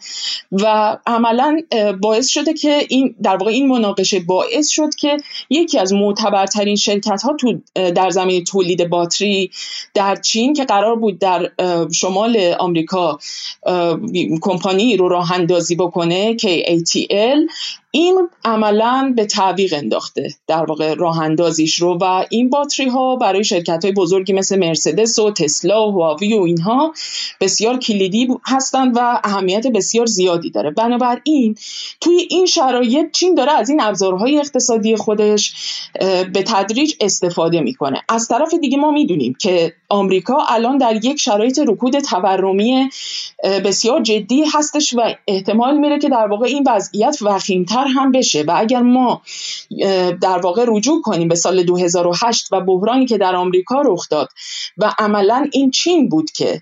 و 0.51 0.97
عملا 1.05 1.61
باعث 2.01 2.27
شده 2.27 2.53
که 2.53 2.85
این 2.89 3.15
در 3.23 3.37
واقع 3.37 3.51
این 3.51 3.67
مناقشه 3.67 4.19
باعث 4.19 4.69
شد 4.69 4.95
که 4.95 5.17
یکی 5.49 5.79
از 5.79 5.93
معتبرترین 5.93 6.75
شرکت 6.75 7.21
ها 7.21 7.35
تو 7.39 7.59
در 7.75 8.09
زمین 8.09 8.43
تولید 8.43 8.89
باتری 8.89 9.51
در 9.93 10.15
چین 10.15 10.53
که 10.53 10.65
قرار 10.65 10.95
بود 10.95 11.19
در 11.19 11.51
شمال 11.93 12.55
آمریکا 12.59 13.19
کمپانی 14.41 14.97
رو 14.97 15.09
راه 15.09 15.31
اندازی 15.31 15.75
بکنه 15.75 16.37
KATL 16.37 17.37
این 17.91 18.29
عملا 18.45 19.13
به 19.15 19.25
تعویق 19.25 19.73
انداخته 19.77 20.29
در 20.47 20.65
واقع 20.65 20.93
راه 20.93 21.21
اندازیش 21.21 21.75
رو 21.75 21.97
و 22.01 22.25
این 22.29 22.49
باتری 22.49 22.87
ها 22.87 23.15
برای 23.15 23.43
های 23.83 23.91
بزرگی 23.91 24.33
مثل 24.33 24.59
مرسدس 24.59 25.19
و 25.19 25.31
تسلا 25.31 25.91
و 25.91 25.91
هواوی 25.91 26.33
و 26.33 26.41
اینها 26.41 26.93
بسیار 27.41 27.77
کلیدی 27.77 28.27
هستند 28.45 28.97
و 28.97 29.21
اهمیت 29.23 29.67
بسیار 29.67 30.05
زیادی 30.05 30.49
داره. 30.49 30.71
بنابراین 30.71 31.55
توی 32.01 32.27
این 32.29 32.45
شرایط 32.45 33.11
چین 33.11 33.35
داره 33.35 33.51
از 33.51 33.69
این 33.69 33.81
ابزارهای 33.81 34.39
اقتصادی 34.39 34.95
خودش 34.95 35.53
به 36.33 36.43
تدریج 36.47 36.93
استفاده 37.01 37.61
می‌کنه. 37.61 38.01
از 38.09 38.27
طرف 38.27 38.53
دیگه 38.53 38.77
ما 38.77 38.91
می‌دونیم 38.91 39.35
که 39.39 39.73
آمریکا 39.89 40.37
الان 40.49 40.77
در 40.77 41.05
یک 41.05 41.19
شرایط 41.19 41.59
رکود 41.67 41.99
تورمی 41.99 42.89
بسیار 43.43 44.01
جدی 44.01 44.43
هستش 44.53 44.93
و 44.93 45.15
احتمال 45.27 45.77
میره 45.77 45.99
که 45.99 46.09
در 46.09 46.27
واقع 46.27 46.45
این 46.45 46.63
وضعیت 46.67 47.17
وخیمتر 47.21 47.87
هم 47.87 48.11
بشه. 48.11 48.43
و 48.43 48.53
اگر 48.57 48.81
ما 48.81 49.21
در 50.21 50.37
واقع 50.43 50.65
رجوع 50.67 51.01
کنیم 51.01 51.27
به 51.27 51.35
سال 51.35 51.63
2008 51.63 52.47
و 52.51 52.61
بحرانی 52.61 53.05
که 53.05 53.17
در 53.17 53.35
آمریکا 53.35 53.81
رخ 53.81 54.09
داد 54.09 54.29
و 54.77 54.93
عملا 54.99 55.47
این 55.51 55.71
چین 55.71 56.09
بود 56.09 56.31
که 56.31 56.61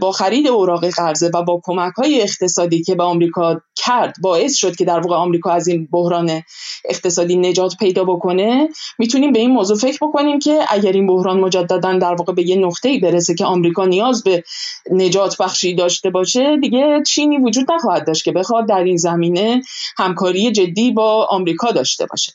با 0.00 0.12
خرید 0.12 0.46
اوراق 0.46 0.88
قرضه 0.88 1.30
و 1.34 1.42
با 1.42 1.60
کمک 1.64 1.92
های 1.92 2.22
اقتصادی 2.22 2.82
که 2.82 2.94
به 2.94 3.02
آمریکا 3.02 3.60
کرد 3.76 4.14
باعث 4.22 4.54
شد 4.54 4.76
که 4.76 4.84
در 4.84 5.00
واقع 5.00 5.16
آمریکا 5.16 5.50
از 5.50 5.68
این 5.68 5.88
بحران 5.92 6.42
اقتصادی 6.84 7.36
نجات 7.36 7.76
پیدا 7.76 8.04
بکنه 8.04 8.68
می‌تونیم 8.98 9.32
به 9.32 9.38
این 9.38 9.50
موضوع 9.50 9.76
فکر 9.76 9.98
بکنیم 10.02 10.38
که 10.38 10.60
اگر 10.68 10.92
این 10.92 11.06
بحران 11.06 11.40
مجددا 11.40 11.98
در 11.98 12.14
واقع 12.14 12.32
به 12.32 12.48
یه 12.48 12.56
نقطه‌ای 12.56 12.98
برسه 12.98 13.34
که 13.34 13.44
آمریکا 13.44 13.84
نیاز 13.84 14.22
به 14.22 14.44
نجات 14.90 15.36
بخشی 15.38 15.74
داشته 15.94 16.10
باشه 16.10 16.56
دیگه 16.56 17.02
چینی 17.06 17.38
وجود 17.38 17.72
نخواهد 17.72 18.06
داشت 18.06 18.24
که 18.24 18.32
بخواد 18.32 18.68
در 18.68 18.84
این 18.84 18.96
زمینه 18.96 19.62
همکاری 19.96 20.52
جدی 20.52 20.92
با 20.92 21.26
آمریکا 21.30 21.70
داشته 21.70 22.06
باشه. 22.06 22.32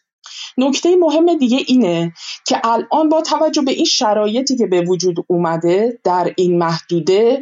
نکته 0.57 0.95
مهم 0.95 1.38
دیگه 1.38 1.57
اینه 1.68 2.14
که 2.47 2.62
الان 2.64 3.10
با 3.10 3.22
توجه 3.22 3.62
به 3.62 3.72
این 3.72 3.86
شرایطی 3.86 4.57
که 4.57 4.68
به 4.68 4.82
وجود 4.82 5.16
اومده 5.28 5.99
در 6.03 6.34
این 6.38 6.57
محدوده 6.57 7.41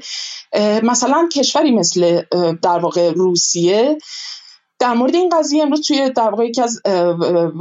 مثلا 0.83 1.29
کشوری 1.33 1.71
مثل 1.71 2.21
در 2.61 2.79
واقع 2.79 3.11
روسیه 3.11 3.97
در 4.79 4.93
مورد 4.93 5.15
این 5.15 5.29
قضیه 5.29 5.63
امروز 5.63 5.87
توی 5.87 6.09
در 6.09 6.29
واقع 6.29 6.45
یکی 6.45 6.61
از 6.61 6.81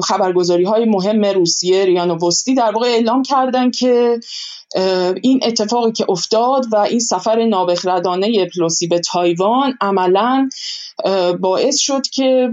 خبرگزاری 0.04 0.64
های 0.64 0.84
مهم 0.84 1.24
روسیه 1.24 1.84
ریانو 1.84 2.26
وستی 2.26 2.54
در 2.54 2.70
واقع 2.70 2.86
اعلام 2.86 3.22
کردن 3.22 3.70
که 3.70 4.20
این 5.22 5.40
اتفاقی 5.42 5.92
که 5.92 6.06
افتاد 6.08 6.64
و 6.72 6.76
این 6.76 7.00
سفر 7.00 7.44
نابخردانه 7.44 8.46
پلوسی 8.54 8.86
به 8.86 8.98
تایوان 8.98 9.74
عملا 9.80 10.48
باعث 11.40 11.78
شد 11.78 12.02
که 12.02 12.50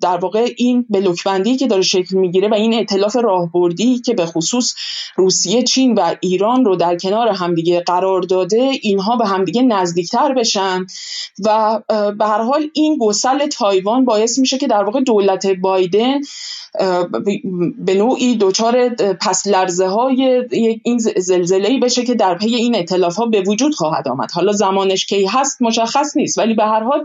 در 0.00 0.16
واقع 0.16 0.48
این 0.56 0.86
بلوکبندی 0.90 1.56
که 1.56 1.66
داره 1.66 1.82
شکل 1.82 2.16
می‌گیره 2.16 2.48
و 2.48 2.54
این 2.54 2.74
ائتلاف 2.74 3.16
راهبردی 3.16 3.98
که 3.98 4.14
به 4.14 4.26
خصوص 4.26 4.74
روسیه 5.16 5.62
چین 5.62 5.94
و 5.94 6.14
ایران 6.20 6.64
رو 6.64 6.76
در 6.76 6.96
کنار 6.96 7.28
همدیگه 7.28 7.80
قرار 7.80 8.22
داده 8.22 8.70
اینها 8.82 9.16
به 9.16 9.26
همدیگه 9.26 9.62
نزدیکتر 9.62 10.34
بشن 10.34 10.86
و 11.44 11.80
به 12.18 12.26
هر 12.26 12.42
حال 12.42 12.70
این 12.72 12.98
گسل 13.00 13.46
تایوان 13.46 14.04
باعث 14.04 14.38
میشه 14.38 14.58
که 14.58 14.66
در 14.66 14.84
واقع 14.84 15.00
دولت 15.00 15.46
بایدن 15.46 16.20
به 17.78 17.94
نوعی 17.94 18.36
دچار 18.36 18.88
پس 19.20 19.46
لرزه 19.46 19.86
های 19.86 20.44
این 20.82 20.98
زلزله 20.98 21.80
بشه 21.80 22.04
که 22.04 22.14
در 22.14 22.34
پی 22.34 22.54
این 22.54 22.74
اطلاف 22.74 23.16
ها 23.16 23.26
به 23.26 23.40
وجود 23.40 23.74
خواهد 23.74 24.08
آمد. 24.08 24.30
حالا 24.30 24.52
زمانش 24.52 25.06
کی 25.06 25.26
هست 25.26 25.62
مشخص 25.62 26.16
نیست 26.16 26.38
ولی 26.38 26.54
به 26.54 26.64
هر 26.64 26.82
حال 26.82 27.02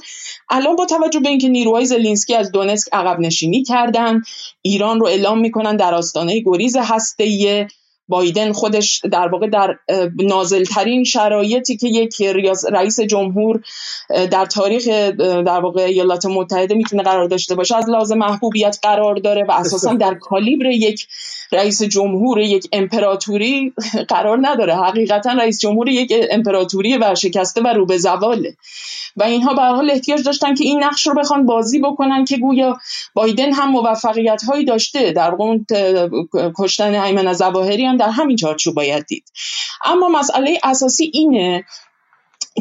الان 0.49 0.75
با 0.75 0.85
توجه 0.85 1.19
به 1.19 1.29
اینکه 1.29 1.49
نیروهای 1.49 1.85
زلینسکی 1.85 2.35
از 2.35 2.51
دونسک 2.51 2.89
عقب 2.93 3.19
نشینی 3.19 3.63
کردن 3.63 4.21
ایران 4.61 4.99
رو 4.99 5.05
اعلام 5.05 5.39
می‌کنن 5.39 5.75
در 5.75 5.93
آستانه 5.93 6.39
گریز 6.39 6.77
هسته 6.77 7.67
بایدن 8.13 8.51
خودش 8.51 9.01
در 9.11 9.27
واقع 9.27 9.47
در 9.47 9.75
نازلترین 10.15 11.03
شرایطی 11.03 11.77
که 11.77 11.87
یک 11.87 12.21
رئیس 12.71 12.99
جمهور 12.99 13.61
در 14.31 14.45
تاریخ 14.45 14.87
در 15.17 15.59
واقع 15.59 15.81
ایالات 15.81 16.25
متحده 16.25 16.75
می‌تونه 16.75 17.03
قرار 17.03 17.27
داشته 17.27 17.55
باشه 17.55 17.75
از 17.77 17.89
لازم 17.89 18.17
محبوبیت 18.17 18.79
قرار 18.81 19.15
داره 19.15 19.43
و 19.43 19.51
اساسا 19.51 19.93
در 19.93 20.13
کالیبر 20.13 20.65
یک 20.65 21.07
رئیس 21.53 21.83
جمهور 21.83 22.39
یک 22.39 22.67
امپراتوری 22.71 23.73
قرار 24.13 24.39
نداره. 24.41 24.75
حقیقتا 24.75 25.31
رئیس 25.31 25.59
جمهور 25.59 25.89
یک 25.89 26.13
امپراتوری 26.31 26.97
ورشکسته 26.97 27.61
و 27.61 27.67
رو 27.67 27.85
به 27.85 27.97
زواله. 27.97 28.55
و 29.15 29.23
اینها 29.23 29.53
به 29.53 29.61
حال 29.61 29.91
احتیاج 29.91 30.23
داشتن 30.23 30.55
که 30.55 30.63
این 30.63 30.83
نقش 30.83 31.07
رو 31.07 31.13
بخوان 31.13 31.45
بازی 31.45 31.79
بکنن 31.79 32.25
که 32.25 32.37
گویا 32.37 32.77
بایدن 33.13 33.53
هم 33.53 33.69
موفقیت 33.69 34.43
هایی 34.43 34.65
داشته. 34.65 35.11
در 35.11 35.31
اون 35.31 35.65
کشتن 36.57 36.95
ایمن 36.95 37.33
زواهری 37.33 37.85
هم 37.85 37.97
در 38.03 38.09
همین 38.09 38.37
چارچوب 38.37 38.75
باید 38.75 39.05
دید. 39.05 39.23
اما 39.85 40.07
مسئله 40.07 40.59
اساسی 40.63 41.11
اینه 41.13 41.63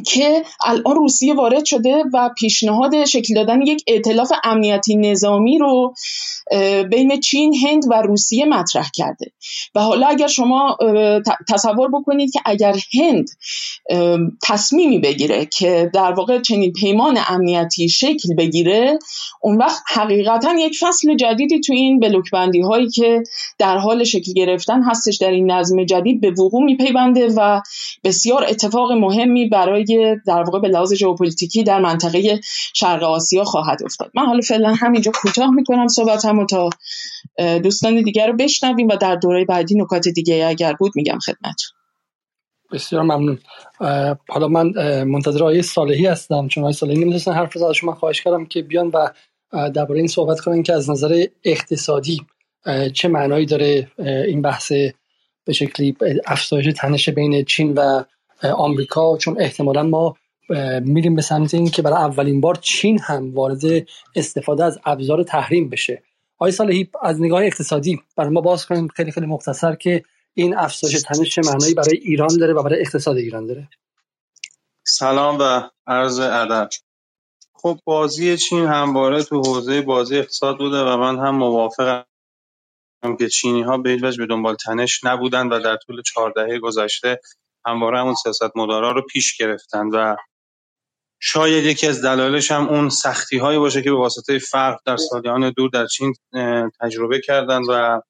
که 0.06 0.44
الان 0.64 0.96
روسیه 0.96 1.34
وارد 1.34 1.64
شده 1.64 2.04
و 2.14 2.30
پیشنهاد 2.38 3.04
شکل 3.04 3.34
دادن 3.34 3.62
یک 3.62 3.84
ائتلاف 3.86 4.32
امنیتی 4.44 4.96
نظامی 4.96 5.58
رو 5.58 5.94
بین 6.90 7.20
چین، 7.20 7.54
هند 7.54 7.82
و 7.90 8.02
روسیه 8.02 8.44
مطرح 8.44 8.88
کرده. 8.94 9.32
و 9.74 9.80
حالا 9.80 10.06
اگر 10.06 10.26
شما 10.26 10.76
تصور 11.48 11.88
بکنید 11.88 12.32
که 12.32 12.40
اگر 12.44 12.76
هند 12.94 13.28
تصمیمی 14.42 14.98
بگیره 14.98 15.46
که 15.46 15.90
در 15.94 16.12
واقع 16.12 16.40
چنین 16.40 16.72
پیمان 16.72 17.18
امنیتی 17.28 17.88
شکل 17.88 18.34
بگیره 18.38 18.98
اون 19.40 19.56
وقت 19.56 19.82
حقیقتا 19.94 20.54
یک 20.58 20.78
فصل 20.80 21.16
جدیدی 21.16 21.60
تو 21.60 21.72
این 21.72 22.00
بلوکبندی 22.00 22.60
هایی 22.60 22.90
که 22.90 23.22
در 23.58 23.78
حال 23.78 24.04
شکل 24.04 24.32
گرفتن 24.32 24.82
هستش 24.82 25.16
در 25.16 25.30
این 25.30 25.50
نظم 25.50 25.84
جدید 25.84 26.20
به 26.20 26.30
وقوع 26.30 26.64
میپیونده 26.64 27.28
و 27.36 27.60
بسیار 28.04 28.44
اتفاق 28.48 28.92
مهمی 28.92 29.48
برای 29.48 30.16
در 30.26 30.42
واقع 30.42 30.58
به 30.58 30.68
لحاظ 30.68 30.94
ژئوپلیتیکی 30.94 31.62
در 31.62 31.80
منطقه 31.80 32.40
شرق 32.74 33.02
آسیا 33.02 33.44
خواهد 33.44 33.82
افتاد. 33.84 34.10
من 34.14 34.26
حالا 34.26 34.40
فعلا 34.40 34.74
همینجا 34.74 35.12
کوتاه 35.14 35.50
می‌کنم 35.50 35.88
صحبتم 35.88 36.31
و 36.38 36.46
تا 36.46 36.70
دوستان 37.58 38.02
دیگر 38.02 38.26
رو 38.26 38.36
بشنویم 38.36 38.88
و 38.88 38.96
در 38.96 39.16
دوره 39.16 39.44
بعدی 39.44 39.74
نکات 39.74 40.08
دیگه 40.08 40.46
اگر 40.48 40.72
بود 40.72 40.92
میگم 40.94 41.18
خدمت 41.18 41.56
بسیار 42.72 43.02
ممنون. 43.02 43.38
حالا 44.28 44.48
من 44.48 44.72
منتظر 45.02 45.44
آیه 45.44 45.62
صالحی 45.62 46.06
هستم. 46.06 46.48
چون 46.48 46.64
آیه 46.64 46.72
صالحی 46.72 46.96
نمی‌تونستن 46.96 47.32
حرف 47.32 47.56
از 47.56 47.74
شما 47.74 47.94
خواهش 47.94 48.22
کردم 48.22 48.46
که 48.46 48.62
بیان 48.62 48.88
و 48.88 49.08
درباره 49.52 49.98
این 49.98 50.06
صحبت 50.06 50.40
کنن 50.40 50.62
که 50.62 50.72
از 50.72 50.90
نظر 50.90 51.24
اقتصادی 51.44 52.20
چه 52.94 53.08
معنایی 53.08 53.46
داره 53.46 53.90
این 53.98 54.42
بحث 54.42 54.72
به 55.44 55.52
شکلی 55.52 55.96
افزایش 56.26 56.74
تنش 56.76 57.08
بین 57.08 57.44
چین 57.44 57.74
و 57.74 58.04
آمریکا. 58.42 59.16
چون 59.16 59.40
احتمالا 59.40 59.82
ما 59.82 60.16
میریم 60.80 61.14
به 61.14 61.22
سمت 61.22 61.54
این 61.54 61.70
که 61.70 61.82
برای 61.82 61.98
اولین 61.98 62.40
بار 62.40 62.54
چین 62.54 62.98
هم 62.98 63.34
وارد 63.34 63.60
استفاده 64.16 64.64
از 64.64 64.78
ابزار 64.84 65.22
تحریم 65.22 65.68
بشه. 65.68 66.02
آقای 66.42 66.52
صالحی 66.52 66.90
از 67.02 67.20
نگاه 67.20 67.44
اقتصادی 67.44 68.02
برای 68.16 68.30
ما 68.30 68.40
باز 68.40 68.66
کنیم. 68.66 68.88
خیلی 68.88 69.12
خیلی 69.12 69.26
مختصر 69.26 69.74
که 69.74 70.04
این 70.34 70.56
افزایش 70.56 71.02
تنش 71.02 71.34
چه 71.34 71.42
معنایی 71.44 71.74
برای 71.74 71.96
ایران 71.96 72.36
داره 72.40 72.52
و 72.52 72.62
برای 72.62 72.80
اقتصاد 72.80 73.16
ایران 73.16 73.46
داره. 73.46 73.68
سلام 74.86 75.38
و 75.40 75.62
عرض 75.86 76.18
ادب. 76.18 76.68
خب 77.54 77.78
بازی 77.84 78.36
چین 78.36 78.66
همواره 78.66 79.22
تو 79.22 79.42
حوزه 79.42 79.82
بازی 79.82 80.18
اقتصاد 80.18 80.58
بوده 80.58 80.76
و 80.76 80.96
من 80.96 81.18
هم 81.18 81.34
موافقم 81.36 82.04
که 83.18 83.28
چینی 83.28 83.62
ها 83.62 83.78
به 83.78 83.90
هیچ 83.90 84.16
به 84.16 84.26
دنبال 84.26 84.56
تنش 84.56 85.04
نبودن 85.04 85.48
و 85.48 85.60
در 85.60 85.76
طول 85.76 86.02
چهار 86.02 86.32
دهه 86.36 86.58
گذشته 86.58 87.20
همواره 87.66 88.00
همون 88.00 88.14
سیاست 88.14 88.56
مدارا 88.56 88.92
رو 88.92 89.02
پیش 89.02 89.36
گرفتن 89.36 89.86
و 89.86 90.16
شاید 91.24 91.64
یکی 91.64 91.86
از 91.86 92.04
دلایلش 92.04 92.50
هم 92.50 92.68
اون 92.68 92.88
سختی 92.88 93.38
هایی 93.38 93.58
باشه 93.58 93.82
که 93.82 93.90
به 93.90 93.96
واسطه 93.96 94.38
فرق 94.38 94.80
در 94.86 94.96
سالیان 94.96 95.50
دور 95.50 95.70
در 95.70 95.86
چین 95.86 96.14
تجربه 96.80 97.20
کردن 97.20 97.60
و 97.68 98.00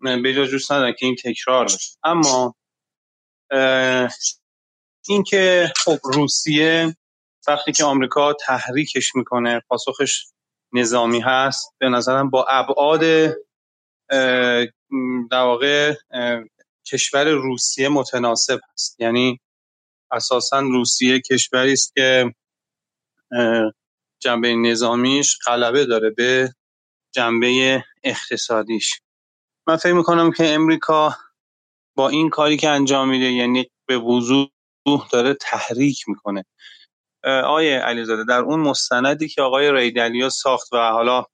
به 0.00 0.32
دوست 0.32 0.72
ندارن 0.72 0.94
که 0.98 1.06
این 1.06 1.16
تکرار 1.24 1.64
بشه. 1.64 1.78
اما 2.02 2.54
اینکه 5.08 5.72
خب 5.76 5.98
روسیه 6.04 6.96
وقتی 7.48 7.72
که 7.72 7.84
آمریکا 7.84 8.32
تحریکش 8.32 9.14
می‌کنه 9.14 9.62
پاسخش 9.68 10.26
نظامی 10.72 11.20
هست 11.20 11.74
به 11.78 11.88
نظرم 11.88 12.30
با 12.30 12.46
ابعاد 12.48 13.00
در 15.30 15.42
واقع 15.42 15.94
کشور 16.86 17.28
روسیه 17.28 17.88
متناسب 17.88 18.60
است 18.72 19.00
یعنی 19.00 19.40
اساسا 20.10 20.60
روسیه 20.60 21.20
کشوری 21.20 21.72
است 21.72 21.92
که 21.94 22.34
جنبه 24.22 24.54
نظامیش 24.54 25.38
غلبه 25.46 25.84
داره 25.84 26.10
به 26.10 26.54
جنبه 27.14 27.84
اقتصادیش. 28.04 29.00
من 29.66 29.76
فکر 29.76 29.92
می‌کنم 29.92 30.32
که 30.32 30.48
امریکا 30.54 31.16
با 31.96 32.08
این 32.08 32.30
کاری 32.30 32.56
که 32.56 32.68
انجام 32.68 33.10
میده 33.10 33.32
یعنی 33.32 33.70
به 33.88 33.98
وضوح 33.98 34.50
داره 35.12 35.34
تحریک 35.34 36.08
می‌کنه. 36.08 36.44
آیه 37.24 37.78
علیزاده 37.78 38.24
در 38.24 38.40
اون 38.40 38.60
مستندی 38.60 39.28
که 39.28 39.42
آقای 39.42 39.72
ریدلیا 39.72 40.28
ساخت 40.28 40.72
و 40.72 40.76
حالا 40.76 41.24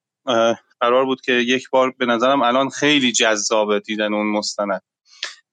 قرار 0.80 1.04
بود 1.04 1.20
که 1.20 1.32
یک 1.32 1.70
بار 1.70 1.90
به 1.90 2.06
نظرم 2.06 2.42
الان 2.42 2.68
خیلی 2.68 3.12
جذابه 3.12 3.80
دیدن 3.80 4.14
اون 4.14 4.26
مستند. 4.26 4.82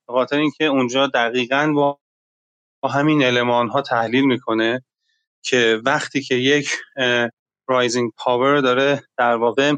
به 0.07 0.13
خاطر 0.13 0.37
اینکه 0.37 0.65
اونجا 0.65 1.07
دقیقا 1.07 1.73
با 2.83 2.89
همین 2.89 3.23
element 3.23 3.69
ها 3.69 3.81
تحلیل 3.81 4.25
می‌کنه. 4.25 4.85
که 5.43 5.81
وقتی 5.85 6.21
که 6.21 6.35
یک 6.35 6.69
rising 7.67 8.11
power 8.17 8.61
داره 8.61 9.03
در 9.17 9.35
واقع 9.35 9.73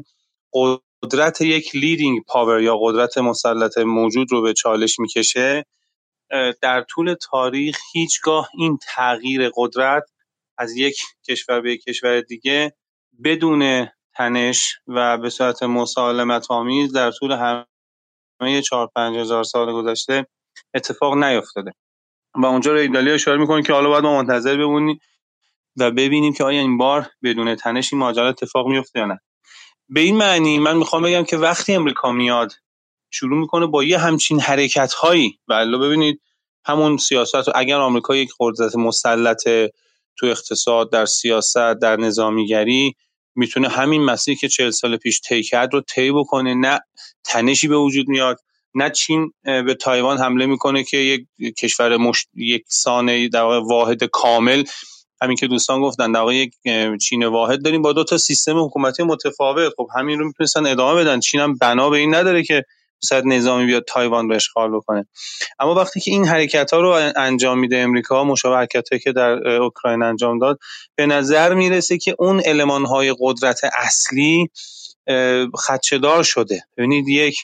قدرت 1.03 1.41
یک 1.41 1.76
leading 1.76 2.24
power 2.28 2.62
یا 2.61 2.78
قدرت 2.82 3.18
مسلط 3.18 3.78
موجود 3.78 4.32
رو 4.32 4.41
به 4.41 4.53
چالش 4.53 4.99
می‌کشه 4.99 5.66
در 6.61 6.82
طول 6.89 7.14
تاریخ 7.14 7.80
هیچگاه 7.93 8.49
این 8.57 8.78
تغییر 8.82 9.51
قدرت 9.55 10.03
از 10.57 10.78
یک 10.78 10.97
کشور 11.30 11.61
به 11.61 11.78
کشور 11.78 12.22
دیگه 12.22 12.74
بدون 13.24 13.88
تنش 14.16 14.80
و 14.88 15.18
به 15.18 15.30
صورت 15.30 15.64
مسالمت 15.64 16.45
آمیز 16.51 16.93
در 16.93 17.11
طول 17.11 17.32
همه 18.41 18.61
چهار 18.61 18.89
پنج 18.95 19.18
هزار 19.18 19.43
سال 19.43 19.74
گذشته 19.74 20.28
اتفاق 20.74 21.14
نیفتاده. 21.14 21.72
و 22.36 22.45
اونجا 22.45 22.76
ایدالیا 22.76 23.14
اشاره 23.14 23.38
می‌کنه 23.41 23.64
که 23.64 23.74
حالا 23.74 23.89
باید 23.89 24.03
ما 24.03 24.24
منتظر 24.24 24.57
بمونیم 24.57 24.99
و 25.78 25.91
ببینیم 25.91 26.34
که 26.34 26.43
آیا 26.43 26.61
این 26.61 26.78
بار 26.78 27.09
بدون 27.24 27.55
تنش 27.55 27.93
این 27.93 27.99
ماجرا 27.99 28.30
اتفاق 28.30 28.67
میفته 28.67 28.99
یا 28.99 29.05
نه. 29.05 29.19
به 29.89 29.99
این 29.99 30.17
معنی 30.17 30.59
من 30.59 30.78
می‌خوام 30.78 31.03
بگم 31.03 31.24
که 31.24 31.38
وقتی 31.38 31.74
امریکا 31.74 32.11
میاد 32.11 32.53
شروع 33.11 33.39
می‌کنه 33.39 33.65
با 33.65 33.84
یه 33.84 33.97
همچین 33.97 34.39
حرکت 34.39 34.93
هایی 34.93 35.39
و 35.47 35.78
ببینید 35.78 36.21
همون 36.65 36.97
سیاست 36.97 37.55
اگر 37.55 37.78
آمریکا 37.78 38.15
یک 38.15 38.30
قدرت 38.39 38.76
مسلط 38.76 39.43
تو 40.17 40.26
اقتصاد 40.26 40.91
در 40.91 41.05
سیاست 41.05 41.74
در 41.82 41.95
نظامیگری 41.95 42.95
می‌تونه 43.36 43.69
همین 43.69 44.03
مسیری 44.03 44.38
که 44.38 44.47
چهل 44.47 44.69
سال 44.69 44.97
پیش 44.97 45.21
طی 45.21 45.43
کرد 45.43 45.74
رو 45.74 45.82
طی 45.82 46.11
بکنه. 46.11 46.53
نه 46.53 46.80
تنشی 47.24 47.67
به 47.67 47.78
وجود 47.78 48.07
میاد 48.07 48.39
نه 48.76 48.89
چین 48.89 49.34
به 49.43 49.78
تایوان 49.82 50.17
حمله 50.17 50.45
می‌کنه 50.45 50.84
که 50.84 50.97
یک 50.97 51.28
کشور 51.57 51.97
مش... 51.97 52.28
یک 52.36 52.63
سانه 52.67 53.28
در 53.28 53.43
واحد 53.43 54.03
کامل 54.03 54.63
همین 55.24 55.38
که 55.38 55.47
دوستان 55.47 55.82
گفتن 55.82 56.11
در 56.11 56.19
واقع 56.19 56.36
یک 56.36 56.53
چین 57.01 57.26
واحد 57.26 57.63
داریم 57.63 57.82
با 57.82 57.93
دو 57.93 58.03
تا 58.03 58.17
سیستم 58.17 58.63
حکومتی 58.63 59.03
متفاوت. 59.03 59.74
خب 59.78 59.88
همین 59.95 60.19
رو 60.19 60.28
می‌تونستن 60.28 60.65
ادامه 60.65 61.01
بدن. 61.01 61.19
چین 61.19 61.39
هم 61.39 61.57
بنا 61.57 61.89
به 61.89 61.97
این 61.97 62.15
نداره 62.15 62.43
که 62.43 62.63
صد 63.03 63.26
نظامی 63.26 63.65
بیاد 63.65 63.84
تایوان 63.88 64.30
رو 64.30 64.36
اشغال 64.36 64.71
بکنه. 64.71 65.07
اما 65.59 65.76
وقتی 65.76 65.99
که 65.99 66.11
این 66.11 66.26
حرکت 66.26 66.74
ها 66.74 66.80
رو 66.80 67.11
انجام 67.15 67.59
میده 67.59 67.78
امریکا 67.78 68.24
مشابه 68.24 68.55
حرکت 68.55 69.01
که 69.03 69.11
در 69.11 69.47
اوکراین 69.47 70.03
انجام 70.03 70.39
داد 70.39 70.59
به 70.95 71.05
نظر 71.05 71.53
می‌رسه 71.53 71.97
که 71.97 72.15
اون 72.19 72.41
علمان 72.45 72.86
های 72.86 73.15
قدرت 73.19 73.61
اصلی 73.63 74.49
خدشدار 75.53 76.24
شده. 76.24 76.63
ببینید 76.78 77.07
یک 77.07 77.38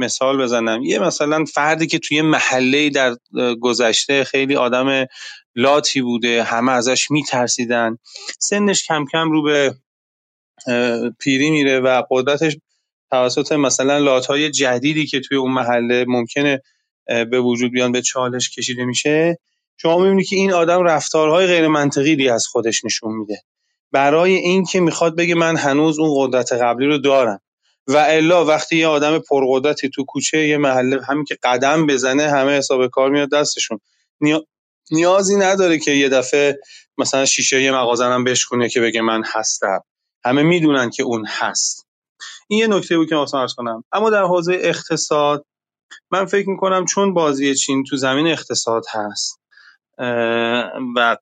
مثال 0.00 0.42
بزنم. 0.42 0.82
یه 0.82 0.98
مثلا 0.98 1.44
فردی 1.44 1.86
که 1.86 1.98
توی 1.98 2.22
محله 2.22 2.90
در 2.90 3.16
گذشته 3.60 4.24
خیلی 4.24 4.56
آدم 4.56 5.06
لاتی 5.54 6.00
بوده 6.00 6.42
همه 6.42 6.72
ازش 6.72 7.10
میترسیدن. 7.10 7.98
سنش 8.38 8.86
کم 8.86 9.04
کم 9.12 9.30
رو 9.30 9.42
به 9.42 9.74
پیری 11.18 11.50
میره 11.50 11.80
و 11.80 12.02
قدرتش 12.10 12.56
توسط 13.10 13.52
مثلا 13.52 13.98
لاتهای 13.98 14.50
جدیدی 14.50 15.06
که 15.06 15.20
توی 15.20 15.36
اون 15.36 15.52
محله 15.52 16.04
ممکنه 16.08 16.62
به 17.06 17.40
وجود 17.40 17.72
بیان 17.72 17.92
به 17.92 18.02
چالش 18.02 18.50
کشیده 18.50 18.84
میشه. 18.84 19.38
شما 19.76 19.98
می‌بینید 19.98 20.28
که 20.28 20.36
این 20.36 20.52
آدم 20.52 20.82
رفتارهای 20.82 21.46
غیر 21.46 21.68
منطقی 21.68 22.28
از 22.28 22.46
خودش 22.46 22.84
نشون 22.84 23.12
میده. 23.12 23.42
برای 23.92 24.34
اینکه 24.34 24.80
می‌خواد 24.80 25.16
بگه 25.16 25.34
من 25.34 25.56
هنوز 25.56 25.98
اون 25.98 26.10
قدرت 26.16 26.52
قبلی 26.52 26.86
رو 26.86 26.98
دارم. 26.98 27.40
و 27.92 27.96
الا 27.96 28.44
وقتی 28.44 28.76
یه 28.76 28.86
آدم 28.86 29.18
پرقدرتی 29.18 29.88
تو 29.88 30.04
کوچه 30.04 30.48
یه 30.48 30.56
محله 30.58 31.00
همین 31.08 31.24
که 31.24 31.36
قدم 31.42 31.86
بزنه 31.86 32.30
همه 32.30 32.58
حساب 32.58 32.86
کار 32.86 33.10
میاد 33.10 33.30
دستشون. 33.30 33.80
نیازی 34.90 35.36
نداره 35.36 35.78
که 35.78 35.90
یه 35.90 36.08
دفعه 36.08 36.60
مثلا 36.98 37.24
شیشه 37.24 37.62
یه 37.62 37.72
مغازه 37.72 38.04
هم 38.04 38.24
بشکونه 38.24 38.68
که 38.68 38.80
بگه 38.80 39.00
من 39.00 39.22
هستم. 39.26 39.80
همه 40.24 40.42
می‌دونن 40.42 40.90
که 40.90 41.02
اون 41.02 41.26
هست. 41.28 41.86
این 42.48 42.60
یه 42.60 42.66
نکته 42.66 42.96
بود 42.96 43.08
که 43.08 43.16
واسه 43.16 43.38
عرض 43.38 43.54
کنم. 43.54 43.84
اما 43.92 44.10
در 44.10 44.24
حوزه 44.24 44.52
اقتصاد 44.60 45.46
من 46.10 46.26
فکر 46.26 46.48
می‌کنم 46.48 46.84
چون 46.84 47.14
بازی 47.14 47.54
چین 47.54 47.84
تو 47.84 47.96
زمین 47.96 48.26
اقتصاد 48.26 48.84
هست 48.92 49.40
و 50.96 51.16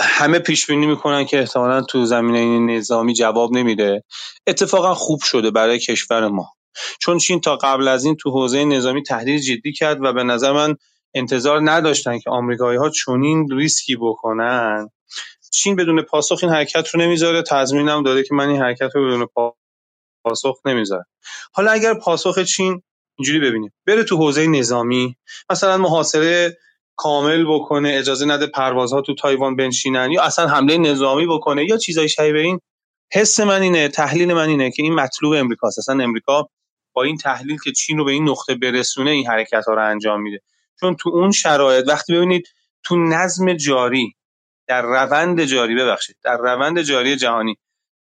همه 0.00 0.38
پیش 0.38 0.66
بینی 0.66 0.86
می‌کنن 0.86 1.24
که 1.24 1.38
احتمالا 1.38 1.82
تو 1.82 2.04
زمینه 2.04 2.74
نظامی 2.74 3.14
جواب 3.14 3.52
نمیده. 3.52 4.02
اتفاقا 4.46 4.94
خوب 4.94 5.20
شده 5.22 5.50
برای 5.50 5.78
کشور 5.78 6.28
ما. 6.28 6.52
چون 7.00 7.18
چین 7.18 7.40
تا 7.40 7.56
قبل 7.56 7.88
از 7.88 8.04
این 8.04 8.16
تو 8.16 8.30
حوزه 8.30 8.64
نظامی 8.64 9.02
تهدید 9.02 9.40
جدی 9.40 9.72
کرد 9.72 9.98
و 10.00 10.12
به 10.12 10.22
نظر 10.22 10.52
من 10.52 10.76
انتظار 11.14 11.60
نداشتن 11.70 12.18
که 12.18 12.30
آمریکایی 12.30 12.78
ها 12.78 12.90
چنین 12.90 13.48
ریسکی 13.50 13.96
بکنن. 13.96 14.88
چین 15.52 15.76
بدون 15.76 16.02
پاسخ 16.02 16.38
این 16.42 16.52
حرکت 16.52 16.88
رو 16.88 17.00
نمی‌ذاره. 17.00 17.42
تضمینم 17.42 18.02
داده 18.02 18.22
که 18.22 18.34
من 18.34 18.48
این 18.48 18.62
حرکت 18.62 18.90
رو 18.94 19.06
بدون 19.06 19.26
پاسخ 20.24 20.56
نمی‌ذارم. 20.64 21.06
حالا 21.52 21.70
اگر 21.70 21.94
پاسخ 21.94 22.38
چین 22.38 22.82
اینجوری 23.18 23.40
ببینیم. 23.40 23.72
بره 23.86 24.04
تو 24.04 24.16
حوزه 24.16 24.46
نظامی. 24.46 25.16
مثلا 25.50 25.78
محاصره 25.78 26.58
کامل 26.96 27.44
بکنه 27.48 27.90
اجازه 27.94 28.26
نده 28.26 28.46
پروازها 28.46 29.00
تو 29.00 29.14
تایوان 29.14 29.56
بنشینن 29.56 30.10
یا 30.12 30.22
اصلا 30.22 30.48
حمله 30.48 30.78
نظامی 30.78 31.26
بکنه 31.26 31.64
یا 31.64 31.76
چیزای 31.76 32.08
شبیه 32.08 32.42
این 32.42 32.60
حس 33.12 33.40
من 33.40 33.62
اینه 33.62 33.88
تحلیل 33.88 34.34
من 34.34 34.48
اینه 34.48 34.70
که 34.70 34.82
این 34.82 34.94
مطلوب 34.94 35.32
امریکاست 35.32 35.78
اصلا 35.78 36.04
امریکا 36.04 36.48
با 36.92 37.02
این 37.02 37.16
تحلیل 37.16 37.58
که 37.64 37.72
چین 37.72 37.98
رو 37.98 38.04
به 38.04 38.12
این 38.12 38.28
نقطه 38.28 38.54
برسونه 38.54 39.10
این 39.10 39.26
حرکت 39.26 39.64
ها 39.66 39.74
رو 39.74 39.90
انجام 39.90 40.22
میده. 40.22 40.40
چون 40.80 40.96
تو 40.96 41.08
اون 41.08 41.30
شرایط 41.30 41.88
وقتی 41.88 42.14
ببینید 42.14 42.48
تو 42.84 42.96
نظم 42.96 43.52
جاری 43.52 44.14
در 44.66 44.82
روند 44.82 45.44
جاری 45.44 45.74
ببخشید 45.74 46.16
در 46.22 46.36
روند 46.36 46.82
جاری 46.82 47.16
جهانی 47.16 47.56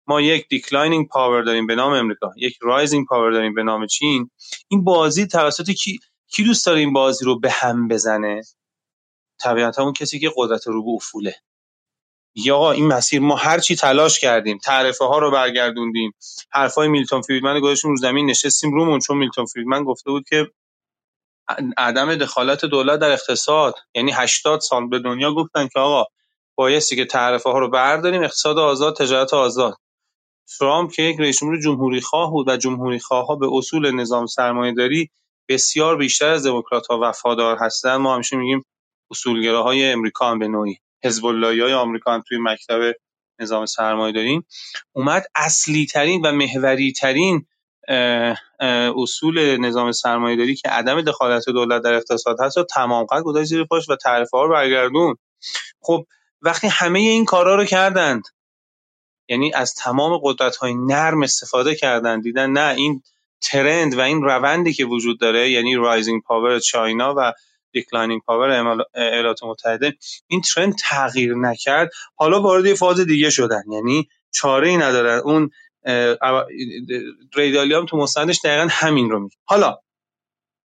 ما 0.08 0.22
یک 0.22 0.48
declining 0.50 1.08
power 1.08 1.42
داریم 1.42 1.68
به 1.68 1.76
نام 1.76 1.94
امریکا 1.94 2.32
یک 2.38 2.58
rising 2.62 3.06
power 3.08 3.32
داریم 3.32 3.54
به 3.54 3.64
نام 3.64 3.88
چین. 3.88 4.30
این 4.68 4.84
بازی 4.84 5.28
توسط 5.28 5.72
کی 5.72 6.00
کی 6.28 6.44
دوست 6.44 6.66
داره 6.66 6.80
این 6.80 6.94
بازی 6.94 7.26
رو 7.26 7.40
به 7.40 7.52
هم 7.52 7.88
بزنه؟ 7.88 8.42
طبیعتا 9.42 9.84
اون 9.84 9.94
کسی 9.94 10.20
که 10.20 10.32
قدرت 10.38 10.68
رو 10.68 10.86
به 10.86 10.92
افوله 10.92 11.36
یا 12.36 12.72
این 12.72 12.88
مسیر 12.88 13.22
ما 13.22 13.36
هر 13.36 13.60
چی 13.60 13.76
تلاش 13.76 14.20
کردیم 14.20 14.58
تعرفه 14.58 15.06
ها 15.06 15.20
رو 15.20 15.32
برگردوندیم 15.32 16.14
حرفای 16.52 16.88
میلتون 16.88 17.22
فریدمن 17.22 17.60
گذاشتیم 17.60 17.92
رو 17.92 17.98
زمین 17.98 18.30
نشستیم 18.30 18.74
رومون 18.74 19.00
چون 19.00 19.18
میلتون 19.18 19.46
فریدمن 19.46 19.84
گفته 19.84 20.12
بود 20.12 20.30
که 20.30 20.48
عدم 21.78 22.16
دخالت 22.16 22.66
دولت 22.66 23.00
در 23.00 23.12
اقتصاد 23.12 23.76
یعنی 23.96 24.12
80 24.12 24.60
سال 24.60 24.90
به 24.90 25.00
دنیا 25.00 25.34
گفتن 25.34 25.68
که 25.68 25.80
آقا 25.80 26.06
بایستی 26.56 26.96
که 26.96 27.06
تعرفه 27.06 27.50
ها 27.50 27.60
رو 27.60 27.70
برداریم 27.70 28.24
اقتصاد 28.24 28.60
آزاد 28.60 28.98
تجارت 28.98 29.34
آزاد. 29.34 29.76
ترامپ 30.60 30.92
که 30.92 31.04
یک 31.04 31.20
رئیس 31.20 31.40
جمهور 31.40 31.62
جمهوری 31.62 32.02
خواه 32.02 32.32
بود 32.32 32.48
و 32.50 32.58
جمهوری 32.58 33.00
خواه 33.00 33.26
ها 33.28 33.36
به 33.36 33.48
اصول 33.52 33.92
نظام 33.92 34.26
سرمایه 34.26 34.74
داری 34.74 35.10
بسیار 35.50 35.98
بیشتر 35.98 36.30
از 36.30 36.46
دموکرات 36.46 36.88
ها 36.88 37.00
وفادار 37.02 37.58
هستن 37.58 37.96
ما 37.96 38.16
همیشه 38.16 38.38
میگیم 38.38 38.66
اصولگراهای 39.12 39.92
امریکا 39.92 40.32
هم 40.32 40.40
به 40.40 40.48
نوعی 40.48 40.78
حزب 41.04 41.26
های 41.26 41.74
آمریکا 41.74 42.14
هم 42.14 42.24
توی 42.28 42.38
مکتب 42.42 42.94
نظام 43.40 43.66
سرمایه 43.66 44.14
داریم 44.14 44.46
اومد 44.92 45.26
اصلی 45.36 45.86
ترین 45.86 46.22
و 46.26 46.32
محوری 46.32 46.92
ترین 46.92 47.46
اصول 48.96 49.58
نظام 49.58 49.92
داری 50.36 50.56
که 50.56 50.70
عدم 50.70 51.02
دخالت 51.02 51.46
دولت 51.46 51.82
در 51.82 51.94
اقتصاد 51.94 52.38
هست 52.40 52.58
و 52.58 52.64
تمام 52.64 53.06
قد 53.06 53.22
گذاشت 53.22 53.50
زیر 53.50 53.64
پاش 53.64 53.90
و 53.90 53.96
تعرفه 53.96 54.38
ها 54.38 54.44
رو 54.44 54.54
برگردون. 54.54 55.16
خب 55.82 56.06
وقتی 56.42 56.68
همه 56.68 57.00
این 57.00 57.26
کارا 57.26 57.56
رو 57.56 57.66
کردند 57.66 58.24
یعنی 59.30 59.54
از 59.54 59.76
تمام 59.76 60.20
قدرت 60.24 60.56
های 60.56 60.74
نرم 60.74 61.24
استفاده 61.24 61.76
کردن 61.76 62.20
دیدن 62.20 62.50
نه 62.50 62.76
این 62.76 63.04
ترند 63.42 63.98
و 63.98 64.02
این 64.02 64.22
روندی 64.22 64.74
که 64.74 64.86
وجود 64.86 65.20
داره 65.20 65.52
یعنی 65.52 65.76
rising 65.76 66.24
power 66.24 66.60
China 66.60 67.14
و 67.18 67.34
declining 67.72 68.22
power 68.22 68.50
ایالات 68.96 69.44
متحده. 69.44 69.94
این 70.28 70.42
ترند 70.42 70.76
تغییر 70.76 71.36
نکرد. 71.36 71.92
حالا 72.16 72.42
وارد 72.42 72.66
یه 72.66 72.74
فاز 72.74 73.00
دیگه 73.00 73.30
شدن. 73.30 73.64
یعنی 73.72 74.10
چاره 74.32 74.70
ای 74.70 74.78
ندارن 74.78 75.22
اون 75.26 75.52
ریدالی 77.36 77.74
هم 77.74 77.86
تو 77.86 77.98
مستندش 77.98 78.40
دقیقا 78.44 78.68
همین 78.72 79.10
رو 79.10 79.20
میگه. 79.20 79.36
حالا 79.46 79.78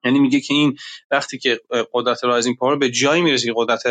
یعنی 0.04 0.18
میگه 0.18 0.40
که 0.40 0.54
این 0.54 0.76
وقتی 1.10 1.38
که 1.38 1.60
قدرت 1.92 2.24
rising 2.24 2.56
power 2.56 2.76
به 2.76 2.90
جایی 2.90 3.22
می‌رسه 3.22 3.46
که 3.46 3.52
قدرت 3.56 3.82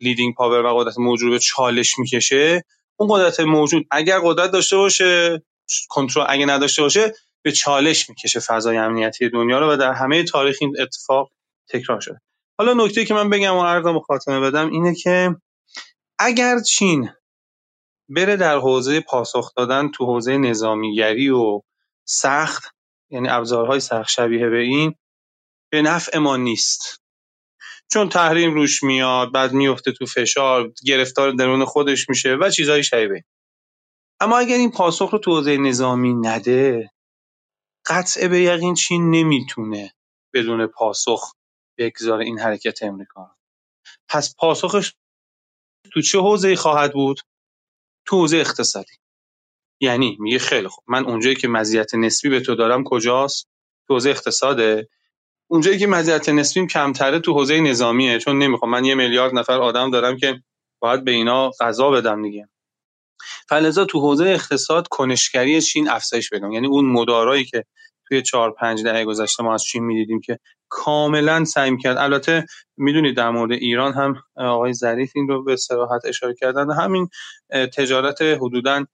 leading 0.00 0.34
power 0.34 0.64
و 0.64 0.78
قدرت 0.78 0.98
موجود 0.98 1.30
به 1.30 1.38
چالش 1.38 1.98
می‌کشه 1.98 2.64
اون 2.96 3.08
قدرت 3.12 3.40
موجود 3.40 3.86
اگر 3.90 4.20
قدرت 4.24 4.50
داشته 4.50 4.76
باشه 4.76 5.42
کنترل 5.88 6.26
اگه 6.28 6.46
نداشته 6.46 6.82
باشه 6.82 7.14
به 7.42 7.52
چالش 7.52 8.08
می‌کشه 8.08 8.40
فضای 8.40 8.76
امنیتی 8.76 9.28
دنیا 9.28 9.58
رو 9.58 9.72
و 9.72 9.76
در 9.76 9.92
همه 9.92 10.24
تاریخ 10.24 10.58
این 10.60 10.76
اتفاق 10.80 11.30
تکرار 11.68 12.00
شده. 12.00 12.20
حالا 12.62 12.84
نکته 12.84 13.04
که 13.04 13.14
من 13.14 13.30
بگم 13.30 13.56
و 13.56 13.64
عرضم 13.64 14.00
خاتمه 14.00 14.40
بدم 14.40 14.70
اینه 14.70 14.94
که 14.94 15.36
اگر 16.18 16.60
چین 16.60 17.10
بره 18.08 18.36
در 18.36 18.58
حوزه 18.58 19.00
پاسخ 19.00 19.54
دادن 19.54 19.88
تو 19.88 20.06
حوزه 20.06 20.38
نظامیگری 20.38 21.30
و 21.30 21.60
سخت 22.04 22.74
یعنی 23.10 23.28
ابزارهای 23.28 23.80
سخت 23.80 24.08
شبیه 24.08 24.48
به 24.48 24.58
این 24.58 24.94
به 25.72 25.82
نفع 25.82 26.18
ما 26.18 26.36
نیست. 26.36 27.02
چون 27.92 28.08
تحریم 28.08 28.54
روش 28.54 28.82
میاد 28.82 29.32
بعد 29.32 29.52
میفته 29.52 29.92
تو 29.92 30.06
فشار 30.06 30.72
گرفتار 30.86 31.32
درون 31.32 31.64
خودش 31.64 32.08
میشه 32.08 32.34
و 32.34 32.50
چیزهای 32.50 32.84
شبیه 32.84 33.24
اما 34.20 34.38
اگر 34.38 34.56
این 34.56 34.70
پاسخ 34.70 35.10
رو 35.10 35.18
تو 35.18 35.36
حوزه 35.36 35.56
نظامی 35.56 36.14
نده 36.14 36.90
قطع 37.86 38.28
به 38.28 38.40
یقین 38.40 38.74
چین 38.74 39.10
نمی‌تونه 39.10 39.94
بدون 40.34 40.66
پاسخ 40.66 41.34
بگذاره 41.78 42.24
این 42.24 42.38
حرکت 42.38 42.82
امریکا 42.82 43.36
پس 44.08 44.34
پاسخش 44.36 44.94
تو 45.92 46.02
چه 46.02 46.18
حوزه 46.18 46.56
خواهد 46.56 46.92
بود؟ 46.92 47.20
تو 48.06 48.16
حوزه 48.16 48.36
اقتصادی. 48.36 48.92
یعنی 49.80 50.16
میگه 50.20 50.38
خیلی 50.38 50.68
خوب. 50.68 50.84
من 50.88 51.04
اونجایی 51.04 51.36
که 51.36 51.48
مزیت 51.48 51.94
نسبی 51.94 52.28
به 52.28 52.40
تو 52.40 52.54
دارم 52.54 52.84
کجاست؟ 52.84 53.48
تو 53.88 53.94
حوزه 53.94 54.10
اقتصاده. 54.10 54.88
اونجایی 55.50 55.78
که 55.78 55.86
مزیت 55.86 56.28
نسبیم 56.28 56.66
کمتره 56.66 57.20
تو 57.20 57.32
حوزه 57.32 57.60
نظامیه. 57.60 58.18
چون 58.18 58.38
نمی‌خوام 58.38 58.70
من 58.70 58.84
یه 58.84 58.94
میلیارد 58.94 59.34
نفر 59.34 59.58
آدم 59.60 59.90
دارم 59.90 60.16
که 60.16 60.42
باید 60.82 61.04
به 61.04 61.10
اینا 61.10 61.50
غذا 61.60 61.90
بدم 61.90 62.22
دیگه. 62.22 62.48
فلزا 63.48 63.84
تو 63.84 64.00
حوزه 64.00 64.24
اقتصاد 64.24 64.88
کنشگری 64.88 65.60
چین 65.60 65.88
افزایش 65.88 66.30
پیدا 66.30 66.48
یعنی 66.52 66.66
اون 66.66 66.84
مدارایی 66.84 67.44
که 67.44 67.64
توی 68.08 68.22
چهار 68.22 68.50
پنج 68.50 68.82
دهه 68.82 69.04
گذشته 69.04 69.42
ما 69.42 69.54
از 69.54 69.62
چین 69.62 69.84
می‌دیدیم 69.84 70.20
که 70.20 70.38
کاملا 70.68 71.44
سعی 71.44 71.70
می‌کرد. 71.70 71.98
البته 71.98 72.46
می‌دونید 72.76 73.16
در 73.16 73.30
مورد 73.30 73.52
ایران 73.52 73.92
هم 73.92 74.14
آقای 74.36 74.74
ظریف 74.74 75.12
این 75.14 75.28
رو 75.28 75.44
به 75.44 75.56
صراحت 75.56 76.04
اشاره 76.04 76.34
کردن. 76.34 76.70
همین 76.70 77.08
تجارت 77.76 78.22
حدودا 78.22 78.84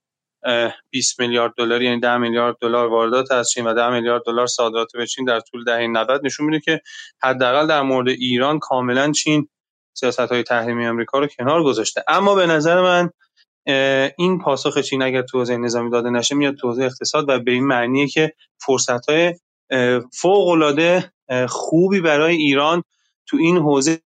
20 0.89 1.19
میلیارد 1.19 1.53
دلار 1.57 1.81
یعنی 1.81 1.99
10 1.99 2.17
میلیارد 2.17 2.55
دلار 2.61 2.87
واردات 2.87 3.31
از 3.31 3.49
چین 3.49 3.67
و 3.67 3.73
10 3.73 3.89
میلیارد 3.89 4.21
دلار 4.25 4.47
صادرات 4.47 4.91
به 4.93 5.07
چین 5.07 5.25
در 5.25 5.39
طول 5.39 5.63
دهه 5.63 5.87
90 5.87 6.25
نشون 6.25 6.45
میده 6.45 6.59
که 6.59 6.81
حداقل 7.23 7.67
در 7.67 7.81
مورد 7.81 8.09
ایران 8.09 8.59
کاملا 8.59 9.11
چین 9.11 9.49
سیاست 9.93 10.19
های 10.19 10.43
تحریمی 10.43 10.87
آمریکا 10.87 11.19
رو 11.19 11.27
کنار 11.27 11.63
گذاشته. 11.63 12.03
اما 12.07 12.35
به 12.35 12.45
نظر 12.45 12.81
من 12.81 13.09
این 14.17 14.39
پاسخ 14.39 14.77
چین 14.77 15.01
اگر 15.01 15.21
تو 15.21 15.37
حوزه 15.37 15.57
نظامی 15.57 15.89
داده 15.89 16.09
نشه 16.09 16.35
میاد 16.35 16.55
تو 16.55 16.67
حوزه 16.67 16.83
اقتصاد 16.83 17.29
و 17.29 17.39
به 17.39 17.51
این 17.51 17.63
معنیه 17.63 18.07
که 18.07 18.33
فرصت 18.65 19.09
های 19.09 19.35
فوق 20.13 20.47
العاده 20.47 21.11
خوبی 21.47 22.01
برای 22.01 22.35
ایران 22.35 22.83
تو 23.27 23.37
این 23.37 23.57
حوزه 23.57 23.99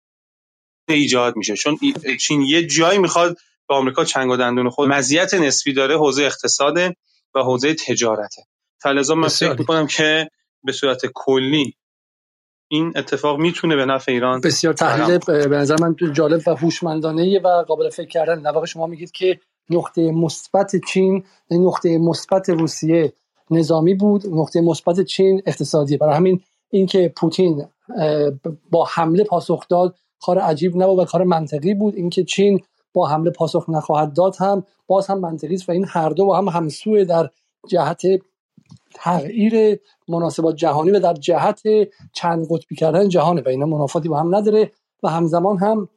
ایجاد 0.88 1.36
میشه. 1.36 1.56
چون 1.56 1.78
چین 2.20 2.42
یه 2.42 2.66
جایی 2.66 2.98
می‌خواد 2.98 3.36
به 3.68 3.74
آمریکا 3.74 4.04
چنگ 4.04 4.30
و 4.30 4.36
دندون 4.36 4.70
خود 4.70 4.88
مزیت 4.88 5.34
نسبی 5.34 5.72
داره 5.72 5.98
حوزه 5.98 6.22
اقتصاده 6.22 6.96
و 7.34 7.40
حوزه 7.40 7.74
تجارته. 7.74 8.42
فلزا 8.82 9.14
من 9.14 9.28
فکر 9.28 9.56
می‌کنم 9.58 9.86
که 9.86 10.30
به 10.64 10.72
صورت 10.72 11.00
کلی 11.14 11.74
این 12.68 12.92
اتفاق 12.96 13.38
می‌تونه 13.38 13.76
به 13.76 13.84
نفع 13.84 14.12
ایران 14.12 14.40
بسیار 14.40 14.74
تحلیل 14.74 15.18
به 15.26 15.56
نظر 15.56 15.76
من 15.80 15.96
جالب 16.12 16.48
و 16.48 16.54
هوشمندانه 16.54 17.40
و 17.44 17.64
قابل 17.68 17.90
فکر 17.90 18.08
کردن. 18.08 18.42
در 18.42 18.64
شما 18.64 18.86
میگید 18.86 19.10
که 19.10 19.40
نقطه 19.70 20.12
مثبت 20.12 20.76
چین 20.88 21.24
نقطه 21.50 21.98
مثبت 21.98 22.48
روسیه 22.48 23.12
نظامی 23.50 23.94
بود 23.94 24.26
نقطه 24.26 24.60
مثبت 24.60 25.00
چین 25.00 25.42
اقتصادی. 25.46 25.96
برای 25.96 26.16
همین 26.16 26.40
اینکه 26.70 27.12
پوتین 27.16 27.64
با 28.70 28.84
حمله 28.84 29.24
پاسخ 29.24 29.68
داد 29.68 29.94
کار 30.20 30.38
عجیب 30.38 30.82
نبود 30.82 30.98
و 30.98 31.04
کار 31.04 31.24
منطقی 31.24 31.74
بود. 31.74 31.94
اینکه 31.94 32.24
چین 32.24 32.60
با 32.92 33.08
حمله 33.08 33.30
پاسخ 33.30 33.64
نخواهد 33.68 34.12
داد 34.12 34.36
هم 34.36 34.64
باز 34.86 35.06
هم 35.06 35.18
منطقی 35.18 35.54
است 35.54 35.68
و 35.68 35.72
این 35.72 35.84
هر 35.88 36.08
دو 36.08 36.26
با 36.26 36.38
هم 36.38 36.48
همسوه 36.48 37.04
در 37.04 37.30
جهت 37.68 38.02
تغییر 38.94 39.80
مناسبات 40.08 40.56
جهانی 40.56 40.90
و 40.90 41.00
در 41.00 41.14
جهت 41.14 41.62
چند 42.12 42.46
قطبی 42.50 42.76
کردن 42.76 43.08
جهانه 43.08 43.42
و 43.42 43.48
اینا 43.48 43.66
منافاتی 43.66 44.08
با 44.08 44.20
هم 44.20 44.34
نداره 44.34 44.72
و 45.02 45.08
همزمان 45.08 45.58
هم 45.58 45.88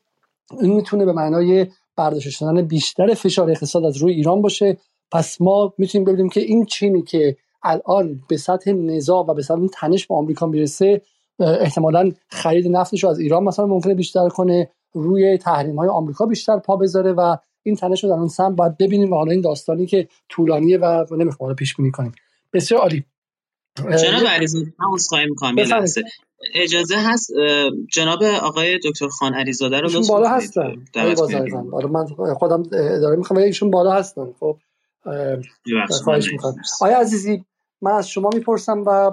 این 0.61 0.73
می‌تونه 0.73 1.05
به 1.05 1.13
معنای 1.13 1.67
برداشت 1.95 2.29
شدن 2.29 2.61
بیشتر 2.61 3.13
فشار 3.13 3.49
اقتصاد 3.49 3.85
از 3.85 3.97
روی 3.97 4.13
ایران 4.13 4.41
باشه. 4.41 4.77
پس 5.11 5.41
ما 5.41 5.73
می‌تونیم 5.77 6.05
ببینیم 6.05 6.29
که 6.29 6.39
این 6.39 6.65
چینی 6.65 7.01
که 7.01 7.37
الان 7.63 8.21
به 8.29 8.37
سطح 8.37 8.71
نزاع 8.71 9.25
و 9.25 9.33
به 9.33 9.41
سطح 9.41 9.67
تنش 9.73 10.07
با 10.07 10.17
آمریکا 10.17 10.45
می‌رسه 10.45 11.01
احتمالا 11.39 12.11
خرید 12.27 12.67
نفتش 12.67 13.03
رو 13.03 13.09
از 13.09 13.19
ایران 13.19 13.43
مثلا 13.43 13.65
ممکنه 13.65 13.93
بیشتر 13.93 14.29
کنه 14.29 14.69
روی 14.93 15.37
تحریم 15.37 15.79
های 15.79 15.89
آمریکا 15.89 16.25
بیشتر 16.25 16.59
پا 16.59 16.75
بذاره 16.75 17.11
و 17.11 17.37
این 17.63 17.75
تنش 17.75 18.03
رو 18.03 18.09
در 18.09 18.15
اون 18.15 18.27
سمت 18.27 18.55
باید 18.55 18.77
ببینیم 18.77 19.13
و 19.13 19.15
حالا 19.15 19.31
این 19.31 19.41
داستانی 19.41 19.85
که 19.85 20.07
طولانیه 20.29 20.77
و 20.77 21.05
نمی‌خوام 21.11 21.55
پیش 21.55 21.75
بینی 21.75 21.91
کنیم. 21.91 22.11
بسیار 22.53 22.81
عالی. 22.81 23.03
جناب 23.75 24.27
علیزاده 24.27 24.73
من 24.79 25.25
می‌کنم 25.29 25.57
یه 25.57 25.65
لحظه. 25.65 26.01
اجازه 26.55 26.95
هست 26.97 27.31
جناب 27.93 28.23
آقای 28.23 28.79
دکتر 28.83 29.07
خان 29.07 29.33
علیزاده 29.33 29.79
رو 29.79 29.87
ایشون 29.87 30.07
بالا 30.07 30.29
هستن. 30.29 30.85
بالا 31.71 31.87
من 31.87 32.05
خودم 32.33 32.63
اداره 32.73 33.15
می‌خوام 33.15 33.39
ایشون 33.39 33.71
بالا 33.71 33.91
هستن. 33.91 34.27
خب 34.39 34.57
خواهش 36.03 36.31
می‌کنم. 36.31 36.55
آیا 36.81 36.97
عزیزی 36.97 37.45
من 37.81 37.91
از 37.91 38.09
شما 38.09 38.29
می‌پرسم 38.33 38.83
و 38.85 39.11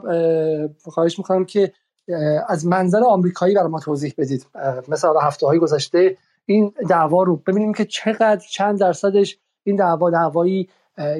خواهش 0.84 1.18
می‌کنم 1.18 1.44
که 1.44 1.72
از 2.48 2.66
منظر 2.66 3.02
آمریکایی 3.04 3.54
برای 3.54 3.68
ما 3.68 3.80
توضیح 3.80 4.14
بدید. 4.18 4.46
مثلا 4.88 5.20
هفته 5.20 5.46
های 5.46 5.58
گذشته 5.58 6.16
این 6.46 6.72
دعوا 6.88 7.22
رو 7.22 7.36
ببینیم 7.36 7.74
که 7.74 7.84
چقدر 7.84 8.42
چند 8.50 8.80
درصدش 8.80 9.38
این 9.64 9.76
دعوا 9.76 10.10
دعوایی 10.10 10.68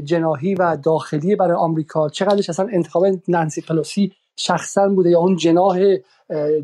جناهی 0.05 0.55
و 0.55 0.77
داخلی 0.77 1.37
برای 1.37 1.57
آمریکا 1.57 2.09
چقدرش 2.09 2.51
اصلا 2.51 2.69
انتخاب 2.73 3.07
نانسی 3.29 3.61
پلوسی 3.61 4.13
شخصا 4.41 4.89
بوده 4.89 5.11
یا 5.11 5.19
اون 5.19 5.37
جناح 5.37 5.97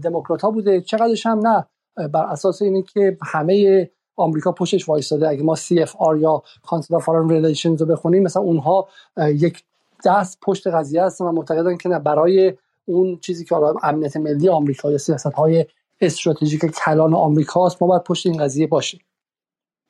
دموکرات 0.03 0.43
ها 0.43 0.51
بوده 0.51 0.81
چقدرش 0.81 1.27
هم 1.27 1.39
نه. 1.47 1.67
بر 2.09 2.25
اساس 2.25 2.63
اینه 2.63 2.83
که 2.83 3.19
همه 3.23 3.91
آمریکا 4.17 4.53
پشتش 4.53 4.89
وایستاده. 4.89 5.29
اگه 5.29 5.43
ما 5.43 5.57
CFR 5.57 6.21
یا 6.21 6.43
Council 6.67 6.99
of 6.99 7.03
Foreign 7.03 7.31
Relations 7.31 7.81
رو 7.81 7.87
بخونیم 7.87 8.23
مثلا 8.23 8.43
اونها 8.43 8.89
یک 9.19 9.65
دست 10.07 10.39
پشت 10.43 10.67
قضیه 10.67 11.03
هستن 11.03 11.25
و 11.25 11.33
معتقدن 11.33 11.77
که 11.77 11.89
نه 11.89 11.99
برای 11.99 12.55
اون 12.85 13.19
چیزی 13.19 13.45
که 13.45 13.55
حالا 13.55 13.75
امنیت 13.83 14.17
ملی 14.17 14.49
آمریکا 14.49 14.91
یا 14.91 14.99
سیاست 14.99 15.27
های 15.27 15.67
استراتژیک 16.01 16.65
کلان 16.65 17.15
آمریکاست 17.15 17.83
ما 17.83 17.89
باید 17.89 18.03
پشت 18.03 18.27
این 18.27 18.45
قضیه 18.45 18.67
باشیم. 18.67 19.01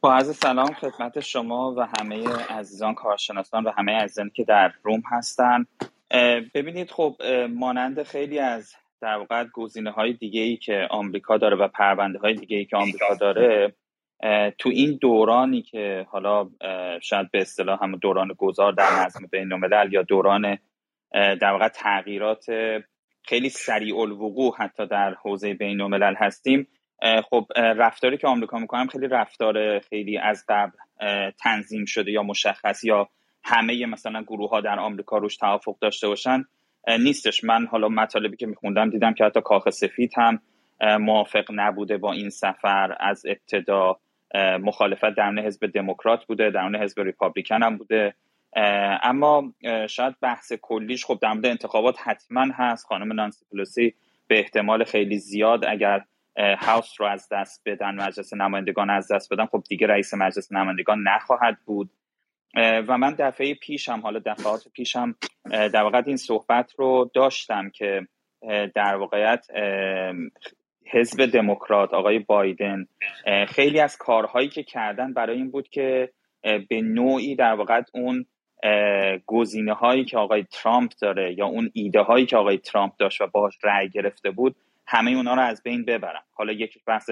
با 0.00 0.12
عرض 0.14 0.36
سلام 0.36 0.72
خدمت 0.72 1.20
شما 1.20 1.74
و 1.76 1.86
همه 1.98 2.28
عزیزان 2.50 2.94
کارشناسان 2.94 3.64
و 3.64 3.70
همه 3.76 3.92
عزیزانی 3.92 4.30
که 4.30 4.44
در 4.44 4.72
روم 4.82 5.02
هستن. 5.10 5.66
ببینید 6.54 6.90
خب 6.90 7.16
مانند 7.50 8.02
خیلی 8.02 8.38
از 8.38 8.74
در 9.00 9.16
واقع 9.16 9.44
گزینه 9.52 9.90
های 9.90 10.12
دیگه 10.12 10.40
ای 10.40 10.56
که 10.56 10.86
آمریکا 10.90 11.36
داره 11.36 11.56
و 11.56 11.68
پرونده 11.68 12.18
های 12.18 12.34
دیگه 12.34 12.56
ای 12.56 12.64
که 12.64 12.76
آمریکا 12.76 13.14
داره 13.14 13.74
تو 14.58 14.68
این 14.68 14.98
دورانی 15.00 15.62
که 15.62 16.06
حالا 16.10 16.50
شاید 17.02 17.30
به 17.30 17.40
اصطلاح 17.40 17.82
هم 17.82 17.96
دوران 17.96 18.28
گذار 18.38 18.72
در 18.72 19.04
نظم 19.04 19.26
بین 19.32 19.52
الملل 19.52 19.92
یا 19.92 20.02
دوران 20.02 20.58
در 21.12 21.52
واقع 21.52 21.68
تغییرات 21.68 22.46
خیلی 23.22 23.48
سریع 23.48 23.98
الوقوع 23.98 24.56
حتی 24.58 24.86
در 24.86 25.14
حوزه 25.14 25.54
بین 25.54 25.80
الملل 25.80 26.14
هستیم 26.14 26.68
خب 27.30 27.46
رفتاری 27.56 28.18
که 28.18 28.26
آمریکا 28.26 28.58
می‌کنم 28.58 28.86
خیلی 28.86 29.08
رفتار 29.08 29.78
خیلی 29.78 30.18
از 30.18 30.44
قبل 30.48 30.72
تنظیم 31.30 31.84
شده 31.84 32.12
یا 32.12 32.22
مشخص 32.22 32.84
یا 32.84 33.08
همه 33.48 33.86
مثلا 33.86 34.22
گروه 34.22 34.50
ها 34.50 34.60
در 34.60 34.78
آمریکا 34.78 35.18
روش 35.18 35.36
توافق 35.36 35.76
داشته 35.80 36.08
باشن 36.08 36.44
نیستش. 36.98 37.44
من 37.44 37.66
حالا 37.66 37.88
مطالبی 37.88 38.36
که 38.36 38.46
میخوندم 38.46 38.90
دیدم 38.90 39.14
که 39.14 39.24
حتی 39.24 39.40
کاخ 39.40 39.70
سفید 39.70 40.12
هم 40.16 40.40
موافق 41.00 41.44
نبوده 41.50 41.96
با 41.96 42.12
این 42.12 42.30
سفر. 42.30 42.96
از 43.00 43.26
ابتدا 43.26 43.96
مخالفت 44.60 45.14
درون 45.14 45.38
حزب 45.38 45.66
دموکرات 45.66 46.24
بوده 46.24 46.50
درون 46.50 46.76
حزب 46.76 47.00
ریپابلیکن 47.00 47.62
هم 47.62 47.76
بوده. 47.76 48.14
اما 49.02 49.52
شاید 49.88 50.14
بحث 50.20 50.52
کلیش 50.62 51.04
خب 51.04 51.18
در 51.22 51.32
مورد 51.32 51.46
انتخابات 51.46 51.96
حتما 52.04 52.46
هست. 52.54 52.86
خانم 52.86 53.12
نانسی 53.12 53.44
پلوسی 53.52 53.94
به 54.28 54.38
احتمال 54.38 54.84
خیلی 54.84 55.18
زیاد 55.18 55.64
اگر 55.64 56.04
هاوس 56.38 57.00
رو 57.00 57.06
از 57.06 57.28
دست 57.32 57.62
بدن 57.66 57.94
مجلس 57.94 58.34
نمایندگان 58.34 58.90
از 58.90 59.12
دست 59.12 59.32
بدن 59.32 59.46
خب 59.46 59.62
دیگه 59.68 59.86
رئیس 59.86 60.14
مجلس 60.14 60.52
نمایندگان 60.52 61.02
نخواهد 61.02 61.56
بود. 61.66 61.90
و 62.56 62.98
من 62.98 63.14
دفعه 63.18 63.54
پیشم 63.54 64.00
حالا 64.00 64.18
دفعات 64.26 64.68
پیشم 64.72 65.14
در 65.50 65.82
واقع 65.82 66.02
این 66.06 66.16
صحبت 66.16 66.74
رو 66.78 67.10
داشتم 67.14 67.70
که 67.70 68.06
در 68.74 68.94
واقعیت 68.94 69.46
حزب 70.92 71.26
دموکرات 71.26 71.94
آقای 71.94 72.18
بایدن 72.18 72.86
خیلی 73.48 73.80
از 73.80 73.96
کارهایی 73.96 74.48
که 74.48 74.62
کردن 74.62 75.12
برای 75.12 75.36
این 75.36 75.50
بود 75.50 75.68
که 75.68 76.12
به 76.42 76.80
نوعی 76.82 77.36
در 77.36 77.54
واقع 77.54 77.82
اون 77.94 78.26
گزینه 79.26 79.72
هایی 79.72 80.04
که 80.04 80.18
آقای 80.18 80.44
ترامپ 80.44 80.92
داره 81.00 81.34
یا 81.38 81.46
اون 81.46 81.70
ایده 81.74 82.00
هایی 82.00 82.26
که 82.26 82.36
آقای 82.36 82.58
ترامپ 82.58 82.92
داشت 82.98 83.20
و 83.20 83.26
باهاش 83.26 83.58
رأی 83.62 83.88
گرفته 83.88 84.30
بود 84.30 84.56
همه 84.86 85.10
اونا 85.10 85.34
رو 85.34 85.42
از 85.42 85.62
بین 85.62 85.84
ببرن 85.84 86.22
حالا 86.32 86.52
یک 86.52 86.78
بحث 86.86 87.10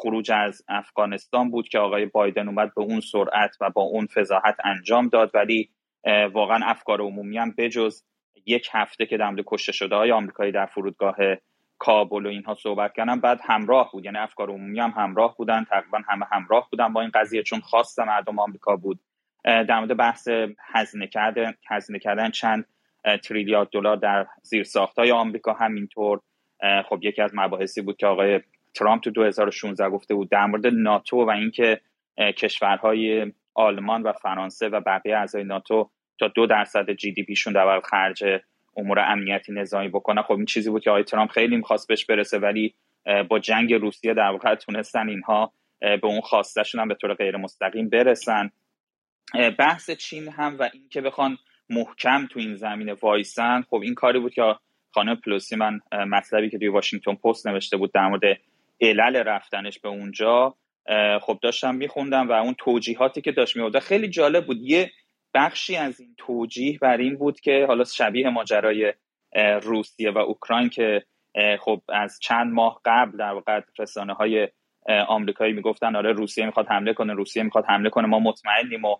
خروج 0.00 0.32
از 0.32 0.62
افغانستان 0.68 1.50
بود 1.50 1.68
که 1.68 1.78
آقای 1.78 2.06
بایدن 2.06 2.48
اومد 2.48 2.74
به 2.74 2.82
اون 2.82 3.00
سرعت 3.00 3.56
و 3.60 3.70
با 3.70 3.82
اون 3.82 4.06
فضاحت 4.06 4.56
انجام 4.64 5.08
داد. 5.08 5.30
ولی 5.34 5.70
واقعا 6.32 6.66
افکار 6.66 7.00
عمومی 7.00 7.38
هم 7.38 7.54
بجز 7.58 8.02
یک 8.46 8.68
هفته 8.72 9.06
که 9.06 9.16
در 9.16 9.34
کشته 9.46 9.72
شده 9.72 9.96
های 9.96 10.12
آمریکایی 10.12 10.52
در 10.52 10.66
فرودگاه 10.66 11.16
کابل 11.78 12.26
و 12.26 12.28
اینها 12.28 12.54
صحبت 12.54 12.92
کردن 12.92 13.20
بعد 13.20 13.40
همراه 13.44 13.90
بود. 13.92 14.04
یعنی 14.04 14.18
افکار 14.18 14.50
عمومی 14.50 14.80
هم 14.80 14.92
همراه 14.96 15.36
بودن. 15.36 15.64
تقریبا 15.64 16.00
همه 16.08 16.26
همراه 16.32 16.68
بودن 16.70 16.92
با 16.92 17.00
این 17.00 17.10
قضیه 17.14 17.42
چون 17.42 17.60
خواست 17.60 18.00
مردم 18.00 18.38
آمریکا 18.38 18.76
بود. 18.76 19.00
در 19.44 19.78
مورد 19.78 19.96
بحث 19.96 20.28
هزینه 20.72 21.06
کردن 21.06 21.54
هزینه 21.68 21.98
کردن 21.98 22.30
چند 22.30 22.66
تریلیارد 23.24 23.68
دلار 23.70 23.96
در 23.96 24.26
زیر 24.42 24.66
های 24.96 25.12
آمریکا. 25.12 25.52
همینطور 25.52 26.20
خب 26.88 26.98
یکی 27.02 27.22
از 27.22 27.30
مباحثی 27.34 27.82
بود 27.82 27.96
که 27.96 28.06
آقای 28.06 28.40
ترامپ 28.74 29.02
تو 29.02 29.10
2016 29.10 29.90
گفته 29.90 30.14
بود 30.14 30.30
در 30.30 30.46
مورد 30.46 30.66
ناتو 30.66 31.16
و 31.16 31.30
اینکه 31.30 31.80
کشورهای 32.18 33.32
آلمان 33.54 34.02
و 34.02 34.12
فرانسه 34.12 34.68
و 34.68 34.80
بقیه 34.80 35.16
اعضای 35.16 35.44
ناتو 35.44 35.90
تا 36.18 36.28
دو 36.28 36.46
درصد 36.46 36.90
GDP 36.90 37.22
شون 37.22 37.52
در 37.52 37.80
خرج 37.80 38.24
امور 38.76 38.98
امنیتی 38.98 39.52
نظامی 39.52 39.88
بکنن. 39.88 40.22
خب 40.22 40.32
این 40.32 40.44
چیزی 40.44 40.70
بود 40.70 40.82
که 40.82 40.90
آقای 40.90 41.04
ترامپ 41.04 41.30
خیلی 41.30 41.56
می‌خواست 41.56 41.88
بهش 41.88 42.04
برسه 42.04 42.38
ولی 42.38 42.74
با 43.28 43.38
جنگ 43.38 43.74
روسیه 43.74 44.14
در 44.14 44.30
واقع 44.30 44.54
تونستن 44.54 45.08
اینها 45.08 45.52
به 45.80 46.06
اون 46.06 46.20
خواستشون 46.20 46.80
هم 46.80 46.88
به 46.88 46.94
طور 46.94 47.14
غیر 47.14 47.36
مستقیم 47.36 47.88
برسن 47.88 48.50
بحث 49.58 49.90
چین 49.90 50.28
هم 50.28 50.56
و 50.58 50.68
اینکه 50.72 51.00
بخوان 51.00 51.38
محکم 51.70 52.26
تو 52.26 52.40
این 52.40 52.54
زمینه 52.54 52.92
وایسن 52.92 53.62
خب 53.62 53.80
این 53.82 53.94
کاری 53.94 54.18
بود 54.18 54.34
که 54.34 54.54
خانم 54.90 55.14
پلوسی 55.14 55.56
من 55.56 55.80
مطلبی 55.92 56.50
که 56.50 56.58
توی 56.58 56.68
واشنگتن 56.68 57.14
پست 57.14 57.46
نوشته 57.46 57.76
بود 57.76 57.92
در 57.92 58.08
مورد 58.08 58.22
علل 58.80 59.16
رفتنش 59.16 59.78
به 59.78 59.88
اونجا 59.88 60.54
خب 61.20 61.38
داشتم 61.42 61.74
میخوندم 61.74 62.28
و 62.28 62.32
اون 62.32 62.54
توجیهاتی 62.58 63.20
که 63.20 63.32
داشت 63.32 63.56
میورده 63.56 63.80
خیلی 63.80 64.08
جالب 64.08 64.46
بود. 64.46 64.56
یه 64.60 64.90
بخشی 65.34 65.76
از 65.76 66.00
این 66.00 66.14
توجیه 66.18 66.78
بر 66.78 66.96
این 66.96 67.16
بود 67.16 67.40
که 67.40 67.64
حالا 67.68 67.84
شبیه 67.84 68.30
ماجرای 68.30 68.92
روسیه 69.62 70.10
و 70.10 70.18
اوکراین 70.18 70.68
که 70.68 71.04
خب 71.60 71.82
از 71.88 72.18
چند 72.22 72.52
ماه 72.52 72.80
قبل 72.84 73.18
در 73.18 73.32
واقع 73.32 73.60
رسانه 73.78 74.12
های 74.12 74.48
آمریکایی 75.08 75.52
می‌گفتن 75.52 75.96
آره 75.96 76.12
روسیه 76.12 76.46
می‌خواد 76.46 76.66
حمله 76.68 76.92
کنه 76.92 77.12
روسیه 77.12 77.42
می‌خواد 77.42 77.64
حمله 77.68 77.90
کنه 77.90 78.06
ما 78.06 78.18
مطمئنیم 78.18 78.84
و 78.84 78.96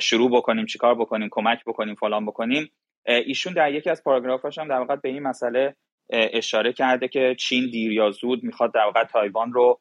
شروع 0.00 0.30
بکنیم 0.30 0.66
چیکار 0.66 0.94
بکنیم 0.94 1.28
کمک 1.30 1.64
بکنیم 1.66 1.94
فلان 1.94 2.26
بکنیم. 2.26 2.70
ایشون 3.06 3.52
در 3.52 3.72
یکی 3.72 3.90
از 3.90 4.04
پاراگرافاش 4.04 4.58
هم 4.58 4.68
در 4.68 4.78
واقع 4.78 4.96
به 4.96 5.08
این 5.08 5.22
مسئله 5.22 5.76
اشاره 6.10 6.72
کرده 6.72 7.08
که 7.08 7.36
چین 7.38 7.70
دیر 7.70 7.92
یا 7.92 8.10
زود 8.10 8.44
می‌خواد 8.44 8.74
در 8.74 8.84
واقع 8.84 9.04
تایوان 9.04 9.52
رو 9.52 9.80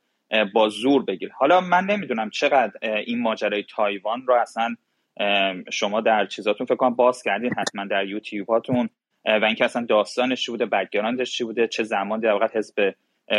با 0.53 0.69
زور 0.69 1.05
بگیره. 1.05 1.31
حالا 1.31 1.61
من 1.61 1.85
نمی‌دونم 1.85 2.29
چقدر 2.29 2.71
این 2.81 3.21
ماجرای 3.21 3.63
تایوان 3.63 4.27
رو 4.27 4.35
اصلا 4.35 4.75
شما 5.71 6.01
در 6.01 6.25
چیزاتون 6.25 6.65
فکر 6.65 6.75
کنم 6.75 6.95
باز 6.95 7.23
کردین 7.23 7.53
حتما 7.57 7.85
در 7.85 8.07
یوتیوب 8.07 8.49
هاتون 8.49 8.89
و 9.25 9.45
اینکه 9.45 9.65
اصلا 9.65 9.85
داستانش 9.85 10.45
چی 10.45 10.51
بوده 10.51 10.65
background 10.65 11.20
ش 11.20 11.31
چی 11.31 11.43
بوده 11.43 11.67
چه 11.67 11.83
زمان 11.83 12.19
در 12.19 12.31
واقع 12.31 12.47
حزب 12.53 12.93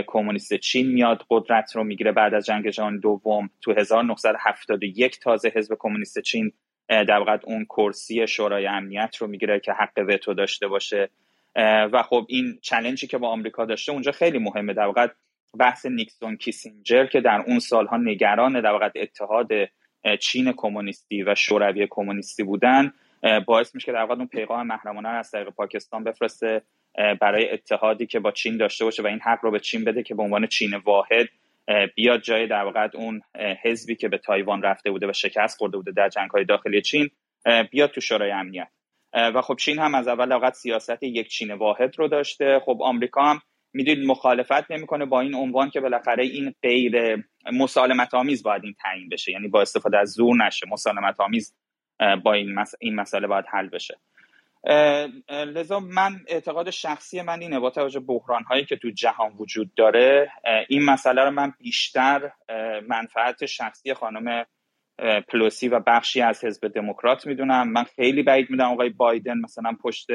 کمونیست 0.06 0.54
چین 0.54 0.86
میاد 0.86 1.22
قدرت 1.30 1.76
رو 1.76 1.84
می‌گیره 1.84 2.12
بعد 2.12 2.34
از 2.34 2.46
جنگ 2.46 2.70
جهانی 2.70 3.00
دوم 3.00 3.50
تو 3.60 3.72
1971 3.72 5.20
تازه 5.20 5.52
حزب 5.54 5.76
کمونیست 5.78 6.18
چین 6.18 6.52
در 6.88 7.18
واقع 7.18 7.38
اون 7.44 7.64
کرسی 7.64 8.26
شورای 8.26 8.66
امنیت 8.66 9.16
رو 9.16 9.26
می‌گیره 9.26 9.60
که 9.60 9.72
حق 9.72 10.04
وتو 10.08 10.34
داشته 10.34 10.68
باشه. 10.68 11.10
و 11.64 12.02
خب 12.02 12.26
این 12.28 12.58
challenge 12.62 13.02
ی 13.02 13.06
که 13.06 13.18
با 13.18 13.28
آمریکا 13.28 13.64
داشته 13.64 13.92
اونجا 13.92 14.12
خیلی 14.12 14.38
مهمه. 14.38 14.74
در 14.74 14.86
واقع 14.86 15.08
بحث 15.58 15.86
نیکسون 15.86 16.36
کیسینجر 16.36 17.06
که 17.06 17.20
در 17.20 17.44
اون 17.46 17.58
سالها 17.58 17.96
نگران 17.96 18.60
در 18.60 18.72
واقع 18.72 18.90
اتحاد 18.96 19.48
چین 20.20 20.52
کمونیستی 20.56 21.22
و 21.22 21.34
شوروی 21.34 21.86
کمونیستی 21.90 22.42
بودن 22.42 22.92
باعث 23.46 23.74
میشه 23.74 23.86
که 23.86 23.92
در 23.92 24.00
واقع 24.00 24.14
اون 24.14 24.26
پیغام 24.26 24.66
محرمانه 24.66 25.08
از 25.08 25.30
طریق 25.30 25.48
پاکستان 25.48 26.04
بفرسته 26.04 26.62
برای 27.20 27.50
اتحادی 27.50 28.06
که 28.06 28.20
با 28.20 28.30
چین 28.30 28.56
داشته 28.56 28.84
باشه 28.84 29.02
و 29.02 29.06
این 29.06 29.20
حق 29.20 29.38
رو 29.42 29.50
به 29.50 29.60
چین 29.60 29.84
بده 29.84 30.02
که 30.02 30.14
به 30.14 30.22
عنوان 30.22 30.46
چین 30.46 30.74
واحد 30.74 31.28
بیاد 31.94 32.20
جای 32.20 32.46
در 32.46 32.64
واقع 32.64 32.88
اون 32.94 33.22
حزبی 33.62 33.94
که 33.94 34.08
به 34.08 34.18
تایوان 34.18 34.62
رفته 34.62 34.90
بوده 34.90 35.08
و 35.08 35.12
شکست 35.12 35.58
خورده 35.58 35.76
بوده 35.76 35.92
در 35.92 36.08
جنگ 36.08 36.30
های 36.30 36.44
داخلی 36.44 36.82
چین 36.82 37.10
بیاد 37.70 37.90
تو 37.90 38.00
شورای 38.00 38.30
امنیت. 38.30 38.68
و 39.16 39.42
خب 39.42 39.56
چین 39.56 39.78
هم 39.78 39.94
از 39.94 40.08
اول 40.08 40.32
اوقات 40.32 40.54
سیاست 40.54 41.02
یک 41.02 41.28
چین 41.28 41.52
واحد 41.52 41.98
رو 41.98 42.08
داشته. 42.08 42.60
خب 42.64 42.78
آمریکا 42.82 43.22
هم 43.22 43.40
می‌دونید 43.72 44.06
مخالفت 44.06 44.70
نمی‌کنه 44.70 45.04
با 45.04 45.20
این 45.20 45.34
عنوان 45.34 45.70
که 45.70 45.80
بالاخره 45.80 46.24
این 46.24 46.54
غیر 46.62 47.24
مسالمت 47.52 48.14
آمیز 48.14 48.42
باید 48.42 48.64
این 48.64 48.74
تعیین 48.82 49.08
بشه. 49.08 49.32
یعنی 49.32 49.48
با 49.48 49.60
استفاده 49.62 49.98
از 49.98 50.10
زور 50.10 50.36
نشه 50.46 50.66
مسالمت 50.70 51.20
آمیز 51.20 51.54
با 52.24 52.32
این, 52.32 52.54
مس... 52.54 52.74
این 52.80 52.94
مسئله 52.94 53.26
باید 53.26 53.44
حل 53.48 53.68
بشه. 53.68 53.98
لذا 55.28 55.80
من 55.80 56.20
اعتقاد 56.28 56.70
شخصی 56.70 57.22
من 57.22 57.40
اینه 57.40 57.60
با 57.60 57.70
توجه 57.70 58.00
بحران 58.00 58.42
هایی 58.42 58.64
که 58.64 58.76
تو 58.76 58.90
جهان 58.90 59.32
وجود 59.38 59.74
داره 59.74 60.30
این 60.68 60.84
مسئله 60.84 61.24
رو 61.24 61.30
من 61.30 61.52
بیشتر 61.58 62.30
منفعت 62.88 63.46
شخصی 63.46 63.94
خانم 63.94 64.46
پلوسی 65.28 65.68
و 65.68 65.80
بخشی 65.86 66.20
از 66.20 66.44
حزب 66.44 66.68
دموکرات 66.68 67.26
می‌دونم. 67.26 67.72
من 67.72 67.84
خیلی 67.84 68.22
بعید 68.22 68.50
می‌دونم 68.50 68.70
آقای 68.70 68.90
بایدن 68.90 69.38
مثلا 69.38 69.72
پشت 69.82 70.06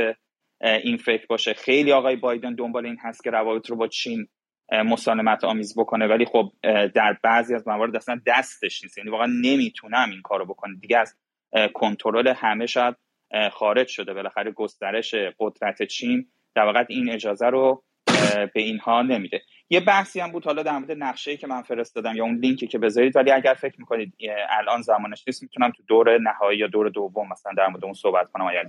این 0.61 0.97
فکر 0.97 1.25
باشه. 1.29 1.53
خیلی 1.53 1.91
آقای 1.91 2.15
بایدن 2.15 2.55
دنبال 2.55 2.85
این 2.85 2.97
هست 3.01 3.23
که 3.23 3.29
روابط 3.29 3.69
رو 3.69 3.75
با 3.75 3.87
چین 3.87 4.27
مسالمت 4.71 5.43
آمیز 5.43 5.79
بکنه. 5.79 6.07
ولی 6.07 6.25
خب 6.25 6.51
در 6.95 7.17
بعضی 7.23 7.55
از 7.55 7.67
موارد 7.67 7.95
اصلا 7.95 8.21
دستش 8.27 8.83
نیست. 8.83 8.97
یعنی 8.97 9.09
واقعا 9.09 9.29
نمی‌تونم 9.41 10.09
این 10.11 10.21
کارو 10.21 10.45
بکنه 10.45 10.75
دیگه 10.81 10.97
از 10.97 11.17
کنترل 11.73 12.27
همه 12.27 12.65
شاید 12.65 12.95
خارج 13.51 13.87
شده. 13.87 14.13
بالاخره 14.13 14.51
گسترش 14.51 15.15
قدرت 15.39 15.83
چین 15.83 16.31
در 16.55 16.63
واقع 16.63 16.85
این 16.89 17.11
اجازه 17.11 17.47
رو 17.47 17.83
به 18.53 18.61
اینها 18.61 19.01
نمیده. 19.01 19.41
یه 19.69 19.79
بحثی 19.79 20.19
هم 20.19 20.31
بود 20.31 20.45
حالا 20.45 20.63
در 20.63 20.77
مورد 20.77 20.91
نقشه 20.91 21.37
که 21.37 21.47
من 21.47 21.61
فرستادم 21.61 22.15
یا 22.15 22.23
اون 22.23 22.35
لینکی 22.35 22.67
که 22.67 22.77
بذارید 22.77 23.15
ولی 23.15 23.31
اگر 23.31 23.53
فکر 23.53 23.75
می‌کنید 23.79 24.13
الان 24.49 24.81
زمانش 24.81 25.23
نیست 25.27 25.43
می‌تونم 25.43 25.71
تو 25.77 25.83
دور 25.87 26.17
نهایی 26.17 26.59
یا 26.59 26.67
دور 26.67 26.89
دوم 26.89 27.29
مثلا 27.31 27.51
در 27.57 27.67
مورد 27.67 27.85
اون 27.85 27.93
صحبت 27.93 28.31
کنم 28.31 28.45
آیا 28.45 28.63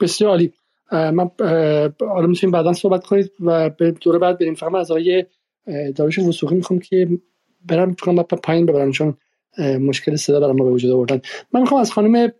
بسیار 0.00 0.30
عالی. 0.30 0.52
من 0.92 1.30
حالا 2.00 2.26
می‌تونیم 2.26 2.52
بعدا 2.52 2.72
صحبت 2.72 3.06
کنید 3.06 3.32
و 3.40 3.70
به 3.70 3.90
دور 3.90 4.18
بعد 4.18 4.38
بریم. 4.38 4.54
فقط 4.54 4.74
از 4.74 4.90
آقای 4.90 5.26
داروش 5.96 6.18
وسوقی 6.18 6.54
می‌خوام 6.54 6.78
که 6.78 7.08
برم 7.64 7.94
کنم 7.94 8.22
پایین 8.22 8.66
ببرم 8.66 8.92
چون 8.92 9.16
مشکل 9.58 10.16
صدا 10.16 10.40
برام 10.40 10.56
به 10.56 10.64
وجود 10.64 10.90
آوردن. 10.90 11.20
من 11.52 11.60
می‌خوام 11.60 11.80
از 11.80 11.92
خانم 11.92 12.32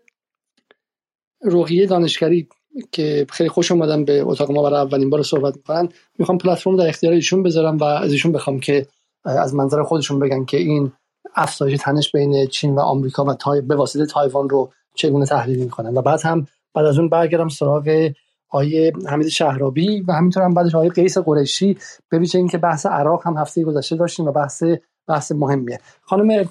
روحیه 1.41 1.85
دانشگری 1.85 2.47
که 2.91 3.25
خیلی 3.29 3.49
خوش 3.49 3.71
اومدن 3.71 4.05
به 4.05 4.21
اتاق 4.21 4.51
ما 4.51 4.63
برای 4.63 4.81
اولین 4.81 5.09
بار 5.09 5.23
صحبت 5.23 5.55
می‌کنن. 5.55 5.89
می‌خوام 6.19 6.37
پلتفرم 6.37 6.77
در 6.77 6.87
اختیار 6.87 7.13
ایشون 7.13 7.43
بذارم 7.43 7.77
و 7.77 7.83
از 7.83 8.11
ایشون 8.11 8.31
بخوام 8.31 8.59
که 8.59 8.87
از 9.23 9.55
منظر 9.55 9.83
خودشون 9.83 10.19
بگن 10.19 10.45
که 10.45 10.57
این 10.57 10.91
افزایش 11.35 11.79
تنش 11.81 12.11
بین 12.11 12.47
چین 12.47 12.75
و 12.75 12.79
آمریکا 12.79 13.25
و 13.25 13.33
تای 13.33 13.61
به 13.61 13.75
واسطه 13.75 14.05
تایوان 14.05 14.49
رو 14.49 14.71
چگونه 14.95 15.25
تحلیل 15.25 15.59
می‌کنن. 15.59 15.97
و 15.97 16.01
بعد 16.01 16.21
هم 16.21 16.47
بعد 16.73 16.85
از 16.85 16.99
اون 16.99 17.09
برگردم 17.09 17.49
سراغ 17.49 18.11
آیه 18.49 18.93
حمید 19.07 19.27
شهرابی 19.27 20.01
و 20.01 20.11
همینطور 20.11 20.43
هم 20.43 20.53
بعدش 20.53 20.75
آیه 20.75 20.89
قیس 20.89 21.17
قریشی 21.17 21.77
ویژه 22.11 22.37
اینکه 22.37 22.57
بحث 22.57 22.85
عراق 22.85 23.27
هم 23.27 23.37
هفته 23.37 23.63
گذشته 23.63 23.95
داشتیم 23.95 24.25
و 24.25 24.31
بحث 24.31 24.63
بحث 25.07 25.31
مهمیه. 25.31 25.79
خانم 26.01 26.49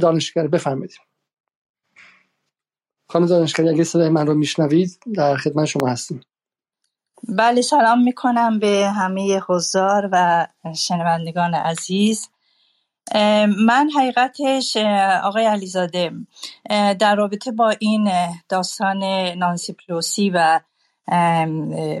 دانشگر 0.00 0.46
بفرمایید. 0.46 0.90
خانم 3.08 3.26
دانشگاهی 3.26 3.68
اگه 3.68 3.84
صدای 3.84 4.08
من 4.08 4.26
رو 4.26 4.34
میشنوید 4.34 4.98
در 5.14 5.36
خدمت 5.36 5.64
شما 5.64 5.88
هستیم. 5.88 6.20
بله 7.28 7.62
سلام 7.62 8.02
می‌کنم 8.02 8.58
به 8.58 8.90
همه 8.96 9.40
حضار 9.48 10.08
و 10.12 10.46
شنوندگان 10.76 11.54
عزیز. 11.54 12.28
من 13.66 13.90
حقیقتش 13.96 14.76
آقای 15.22 15.46
علیزاده 15.46 16.12
در 16.98 17.14
رابطه 17.14 17.52
با 17.52 17.74
این 17.78 18.10
داستان 18.48 19.04
نانسی 19.38 19.72
پلوسی 19.72 20.30
و 20.30 20.60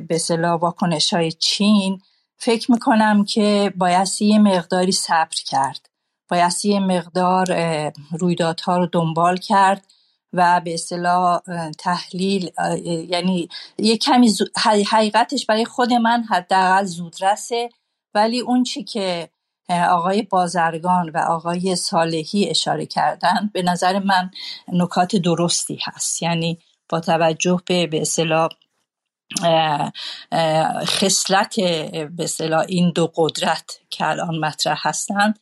به 0.08 0.18
صلاح 0.20 0.60
واکنش 0.60 1.14
های 1.14 1.32
چین 1.32 2.00
فکر 2.36 2.72
می‌کنم 2.72 3.24
که 3.24 3.72
بایستی 3.76 4.26
یه 4.26 4.38
مقداری 4.38 4.92
صبر 4.92 5.36
کرد. 5.46 5.88
بایستی 6.28 6.68
یه 6.68 6.80
مقدار 6.80 7.46
رویدادها 8.18 8.76
رو 8.76 8.86
دنبال 8.86 9.36
کرد. 9.36 9.86
و 10.36 10.60
به 10.64 10.74
اصطلاح 10.74 11.40
تحلیل 11.78 12.50
یعنی 13.08 13.48
یه 13.78 13.96
کمی 13.96 14.32
حقیقتش 14.86 15.46
برای 15.46 15.64
خود 15.64 15.92
من 15.92 16.24
حداقل 16.30 16.84
زودرسه. 16.84 17.68
ولی 18.14 18.40
اون 18.40 18.62
چی 18.62 18.84
که 18.84 19.28
آقای 19.68 20.22
بازرگان 20.22 21.10
و 21.10 21.18
آقای 21.18 21.76
صالحی 21.76 22.48
اشاره 22.48 22.86
کردن 22.86 23.50
به 23.52 23.62
نظر 23.62 23.98
من 23.98 24.30
نکات 24.72 25.16
درستی 25.16 25.78
هست. 25.84 26.22
یعنی 26.22 26.58
با 26.88 27.00
توجه 27.00 27.60
به 27.66 27.86
به 27.86 28.00
اصطلاح 28.00 28.48
خصلت 30.84 31.60
به 31.60 32.24
اصطلاح 32.24 32.64
این 32.68 32.92
دو 32.94 33.12
قدرت 33.16 33.78
که 33.90 34.06
الان 34.06 34.38
مطرح 34.38 34.88
هستند 34.88 35.38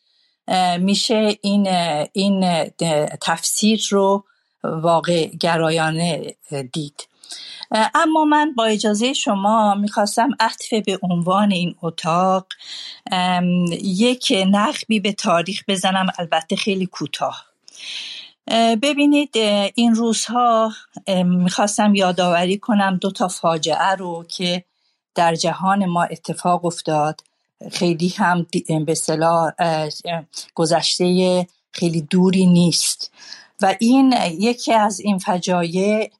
میشه 0.78 1.38
این 1.40 1.68
این 2.12 2.70
تفسیر 3.20 3.82
رو 3.90 4.24
واقع 4.64 5.26
گرایانه 5.26 6.34
دید. 6.72 7.08
اما 7.94 8.24
من 8.24 8.54
با 8.54 8.64
اجازه 8.64 9.12
شما 9.12 9.74
می‌خواستم 9.74 10.28
عطف 10.40 10.72
به 10.72 10.98
عنوان 11.02 11.50
این 11.50 11.74
اتاق 11.82 12.46
یک 13.82 14.32
نقبی 14.50 15.00
به 15.00 15.12
تاریخ 15.12 15.64
بزنم 15.68 16.06
البته 16.18 16.56
خیلی 16.56 16.86
کوتاه. 16.86 17.44
ببینید 18.82 19.36
این 19.74 19.94
روزها 19.94 20.72
می‌خواستم 21.24 21.94
یادآوری 21.94 22.58
کنم 22.58 22.98
دو 23.00 23.10
تا 23.10 23.28
فاجعه 23.28 23.94
رو 23.98 24.24
که 24.28 24.64
در 25.14 25.34
جهان 25.34 25.86
ما 25.86 26.04
اتفاق 26.04 26.64
افتاد. 26.64 27.20
خیلی 27.72 28.08
هم 28.08 28.46
به 28.86 28.94
گذشته 30.54 31.46
خیلی 31.72 32.00
دوری 32.00 32.46
نیست. 32.46 33.12
و 33.62 33.74
این 33.80 34.14
یکی 34.30 34.72
از 34.72 35.00
این 35.00 35.18
فجایع 35.18 36.10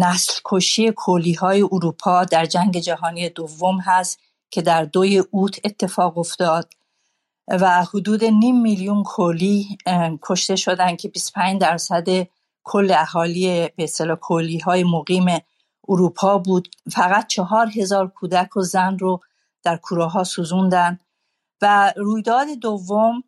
نسل 0.00 0.32
کشی 0.44 0.90
کولی 0.90 1.32
های 1.32 1.62
اروپا 1.62 2.24
در 2.24 2.46
جنگ 2.46 2.78
جهانی 2.78 3.28
دوم 3.28 3.80
هست 3.80 4.18
که 4.50 4.62
در 4.62 4.84
دوی 4.84 5.18
اوت 5.30 5.60
اتفاق 5.64 6.18
افتاد 6.18 6.70
و 7.48 7.84
حدود 7.84 8.24
نیم 8.24 8.60
میلیون 8.60 9.02
کولی 9.02 9.78
کشته 10.22 10.56
شدن 10.56 10.96
که 10.96 11.08
25 11.08 11.60
درصد 11.60 12.26
کل 12.64 12.94
اهالی 12.98 13.68
به 13.76 13.88
کولی 14.20 14.58
های 14.58 14.84
مقیم 14.84 15.26
اروپا 15.88 16.38
بود. 16.38 16.68
فقط 16.92 17.26
چهار 17.26 17.70
هزار 17.76 18.08
کودک 18.08 18.56
و 18.56 18.62
زن 18.62 18.98
رو 18.98 19.20
در 19.62 19.76
کوره 19.76 20.04
ها 20.04 20.24
سوزوندن 20.24 20.98
و 21.62 21.92
رویداد 21.96 22.48
دوم 22.48 23.24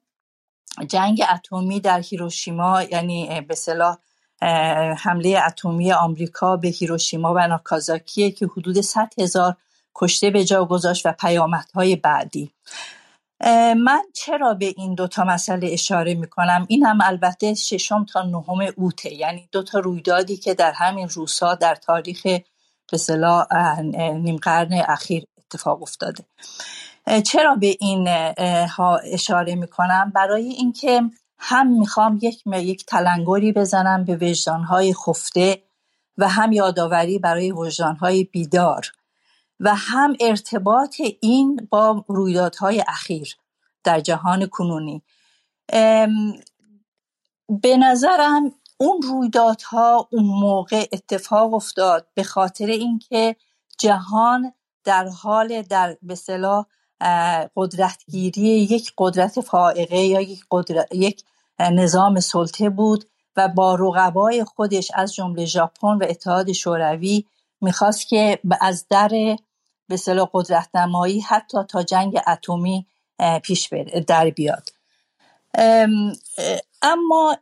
جنگ 0.87 1.23
اتمی 1.35 1.81
در 1.81 2.01
هیروشیما 2.01 2.83
یعنی 2.83 3.41
به 3.41 3.55
صلاح 3.55 3.97
حمله 4.97 5.43
اتمی 5.47 5.93
آمریکا 5.93 6.57
به 6.57 6.69
هیروشیما 6.69 7.35
و 7.35 7.47
ناکازاکیه 7.47 8.31
که 8.31 8.47
حدود 8.47 8.81
100 8.81 9.13
هزار 9.19 9.57
کشته 9.95 10.31
به 10.31 10.45
جا 10.45 10.65
گذاشت 10.65 11.07
و 11.07 11.13
پیامدهای 11.13 11.97
بعدی. 11.97 12.53
من 13.77 14.03
چرا 14.15 14.55
به 14.55 14.75
این 14.77 14.95
دوتا 14.95 15.25
مسئله 15.25 15.73
اشاره 15.73 16.15
می 16.15 16.27
کنم 16.27 16.67
این 16.69 16.87
هم 16.87 16.99
البته 17.03 17.55
ششم 17.55 18.05
تا 18.05 18.23
نهم 18.23 18.73
اوته 18.77 19.15
یعنی 19.15 19.49
دوتا 19.53 19.79
رویدادی 19.79 20.37
که 20.37 20.55
در 20.55 20.73
همین 20.73 21.09
روزها 21.09 21.55
در 21.55 21.75
تاریخ 21.75 22.23
به 22.93 22.99
نیم 24.15 24.37
قرن 24.37 24.73
اخیر 24.73 25.25
اتفاق 25.39 25.83
افتاده. 25.83 26.25
چرا 27.25 27.55
به 27.55 27.77
این 27.81 28.09
ها 28.67 28.97
اشاره 28.97 29.55
می 29.55 29.67
کنم 29.67 30.13
برای 30.15 30.49
اینکه 30.49 31.03
هم 31.39 31.67
می‌خوام 31.67 32.19
یک 32.23 32.43
یک 32.47 32.87
تلنگری 32.87 33.53
بزنم 33.53 34.05
به 34.05 34.17
وجدانهای 34.17 34.95
خفته 34.95 35.63
و 36.19 36.29
هم 36.29 36.53
یادآوری 36.53 37.19
برای 37.19 37.53
وجدانهای 37.53 38.25
بیدار 38.25 38.93
و 39.61 39.75
هم 39.75 40.17
ارتباط 40.21 41.01
این 41.21 41.69
با 41.71 42.05
رویدادهای 42.09 42.85
اخیر 42.89 43.37
در 43.85 44.01
جهان 44.01 44.47
کنونی. 44.47 45.03
به 47.49 47.77
نظرم 47.77 48.53
اون 48.77 49.03
رویدادها 49.03 50.09
اون 50.13 50.25
موقع 50.25 50.87
اتفاق 50.93 51.55
افتاد 51.55 52.07
به 52.15 52.23
خاطر 52.23 52.67
اینکه 52.67 53.37
جهان 53.79 54.53
در 54.85 55.09
حال 55.09 55.63
در 55.63 55.97
به 56.03 56.15
قدرتگیری 57.57 58.49
یک 58.49 58.93
قدرت 58.99 59.41
فائقه 59.41 59.99
یا 59.99 60.21
یک, 60.21 60.45
یک 60.93 61.23
نظام 61.61 62.21
سلطه 62.21 62.71
بود 62.71 63.05
و 63.37 63.49
با 63.49 63.75
رقبای 63.75 64.45
خودش 64.45 64.91
از 64.95 65.15
جمله 65.15 65.45
ژاپن 65.45 65.89
و 65.89 66.07
اتحاد 66.09 66.53
شوروی 66.53 67.25
می‌خواست 67.61 68.09
که 68.09 68.39
از 68.61 68.87
در 68.91 69.37
به 69.89 69.97
صلاح 69.97 70.29
قدرت 70.33 70.69
نمایی 70.75 71.21
حتی 71.21 71.59
تا 71.69 71.83
جنگ 71.83 72.21
اتمی 72.27 72.87
پیش 73.43 73.71
در 74.07 74.31
بیاد. 74.31 74.69
اما 76.83 77.37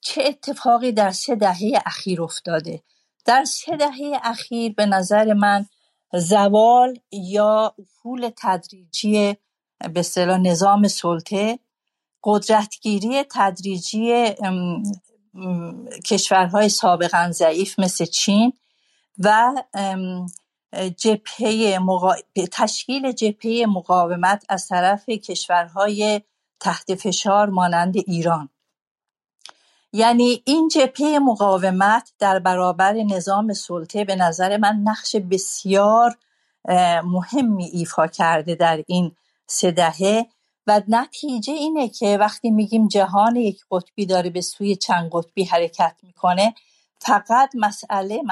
چه 0.00 0.22
اتفاقی 0.24 0.92
در 0.92 1.10
سه 1.10 1.34
دهه 1.34 1.82
اخیر 1.86 2.22
افتاده؟ 2.22 2.82
در 3.24 3.44
سه 3.44 3.76
دهه 3.76 4.20
اخیر 4.22 4.72
به 4.72 4.86
نظر 4.86 5.32
من 5.32 5.66
زوال 6.18 6.98
یا 7.12 7.74
افول 7.78 8.30
تدریجی 8.36 9.36
به 9.94 10.02
صلاح 10.02 10.38
نظام 10.38 10.88
سلطه 10.88 11.58
قدرتگیری 12.24 13.24
تدریجی 13.30 14.34
کشورهای 16.04 16.68
سابقا 16.68 17.28
ضعیف 17.32 17.78
مثل 17.78 18.04
چین 18.04 18.52
و 19.18 19.62
جبهه 20.96 21.78
تشکیل 22.52 23.12
جبهه 23.12 23.66
مقاومت 23.66 24.44
از 24.48 24.68
طرف 24.68 25.08
کشورهای 25.08 26.20
تحت 26.60 26.94
فشار 26.94 27.48
مانند 27.48 27.96
ایران. 27.96 28.48
یعنی 29.96 30.42
این 30.44 30.68
جبهه 30.68 31.18
مقاومت 31.18 32.12
در 32.18 32.38
برابر 32.38 32.92
نظام 32.92 33.52
سلطه 33.52 34.04
به 34.04 34.16
نظر 34.16 34.56
من 34.56 34.80
نقش 34.84 35.16
بسیار 35.16 36.16
مهمی 37.04 37.64
ایفا 37.64 38.06
کرده 38.06 38.54
در 38.54 38.84
این 38.86 39.12
سه 39.46 39.70
دهه 39.70 40.26
و 40.66 40.82
نتیجه 40.88 41.52
اینه 41.52 41.88
که 41.88 42.18
وقتی 42.18 42.50
میگیم 42.50 42.88
جهان 42.88 43.36
یک 43.36 43.60
قطبی 43.70 44.06
داره 44.06 44.30
به 44.30 44.40
سوی 44.40 44.76
چند 44.76 45.10
قطبی 45.12 45.44
حرکت 45.44 45.96
می‌کنه 46.02 46.54
فقط 46.98 47.50
مسئله 47.54 48.22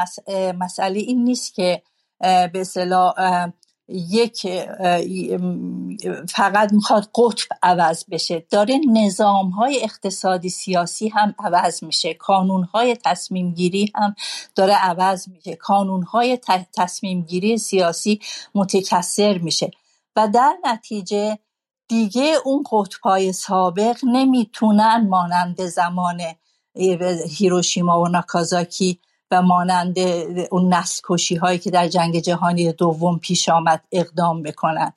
مسئله 0.52 0.98
این 0.98 1.24
نیست 1.24 1.55
که 1.55 1.82
به 2.20 2.52
اصطلاح 2.55 3.14
یک 3.93 4.47
فقط 6.28 6.73
می‌خواد 6.73 7.10
قطب 7.14 7.47
عوض 7.62 8.05
بشه. 8.10 8.47
داره 8.51 8.81
نظام 8.93 9.51
های 9.51 9.82
اقتصادی 9.82 10.51
سیاسی 10.51 11.09
هم 11.09 11.35
عوض 11.39 11.85
میشه. 11.85 12.14
کانون 12.14 12.64
های 12.64 12.97
تصمیم 13.05 13.55
گیری 13.55 13.93
هم 13.94 14.14
داره 14.55 14.74
عوض 14.74 15.28
میشه. 15.28 15.56
کانون 15.56 16.02
های 16.02 16.39
تصمیم 16.77 17.23
گیری 17.23 17.59
سیاسی 17.59 18.20
متکثر 18.55 19.39
میشه. 19.39 19.70
و 20.16 20.28
در 20.35 20.56
نتیجه 20.64 21.39
دیگه 21.89 22.35
اون 22.44 22.64
قطبهای 22.73 23.32
سابق 23.32 23.97
نمی‌تونن 24.05 25.06
مانند 25.09 25.66
زمان 25.66 26.20
هیروشیما 27.28 28.01
و 28.01 28.09
ناکازاکی 28.09 29.01
و 29.32 29.42
مانند 29.42 29.98
اون 30.50 30.74
نسل 30.74 31.00
کشی 31.04 31.36
هایی 31.36 31.59
که 31.59 31.70
در 31.70 31.88
جنگ 31.88 32.18
جهانی 32.18 32.72
دوم 32.72 33.18
پیش 33.18 33.48
آمد 33.48 33.84
اقدام 33.92 34.42
بکنن 34.42 34.92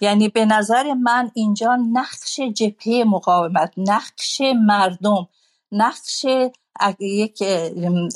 یعنی 0.00 0.28
به 0.28 0.44
نظر 0.44 0.92
من 0.94 1.30
اینجا 1.34 1.78
نقش 1.92 2.40
جبهه 2.40 3.04
مقاومت 3.06 3.72
نقش 3.76 4.42
مردم 4.66 5.28
نقش 5.72 6.26
یک 7.00 7.40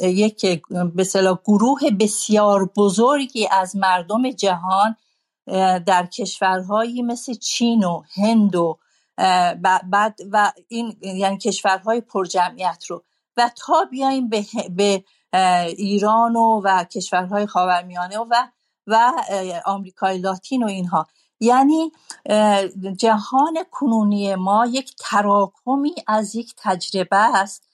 یک 0.02 0.46
به 0.94 1.04
گروه 1.44 1.80
بسیار 2.00 2.70
بزرگی 2.76 3.48
از 3.50 3.76
مردم 3.76 4.30
جهان 4.30 4.96
در 5.86 6.06
کشورهایی 6.06 7.02
مثل 7.02 7.34
چین 7.34 7.84
و 7.84 8.02
هند 8.14 8.56
و 8.56 8.78
بعد 9.90 10.18
و 10.32 10.52
این 10.68 10.96
یعنی 11.02 11.38
کشورهای 11.38 12.00
پرجمعیت 12.00 12.84
رو. 12.88 13.02
و 13.36 13.50
تا 13.56 13.84
بیایم 13.90 14.28
به, 14.28 14.44
به 14.76 15.04
ایران 15.76 16.36
و, 16.36 16.60
و 16.64 16.84
کشورهای 16.84 17.46
خاورمیانه 17.46 18.18
و 18.18 18.34
و 18.86 19.12
آمریکای 19.64 20.18
لاتین 20.18 20.62
و 20.62 20.66
اینها. 20.66 21.06
یعنی 21.40 21.92
جهان 22.96 23.64
کنونی 23.70 24.34
ما 24.34 24.66
یک 24.66 24.94
تراکمی 24.98 25.94
از 26.06 26.34
یک 26.34 26.54
تجربه 26.56 27.36
است 27.36 27.68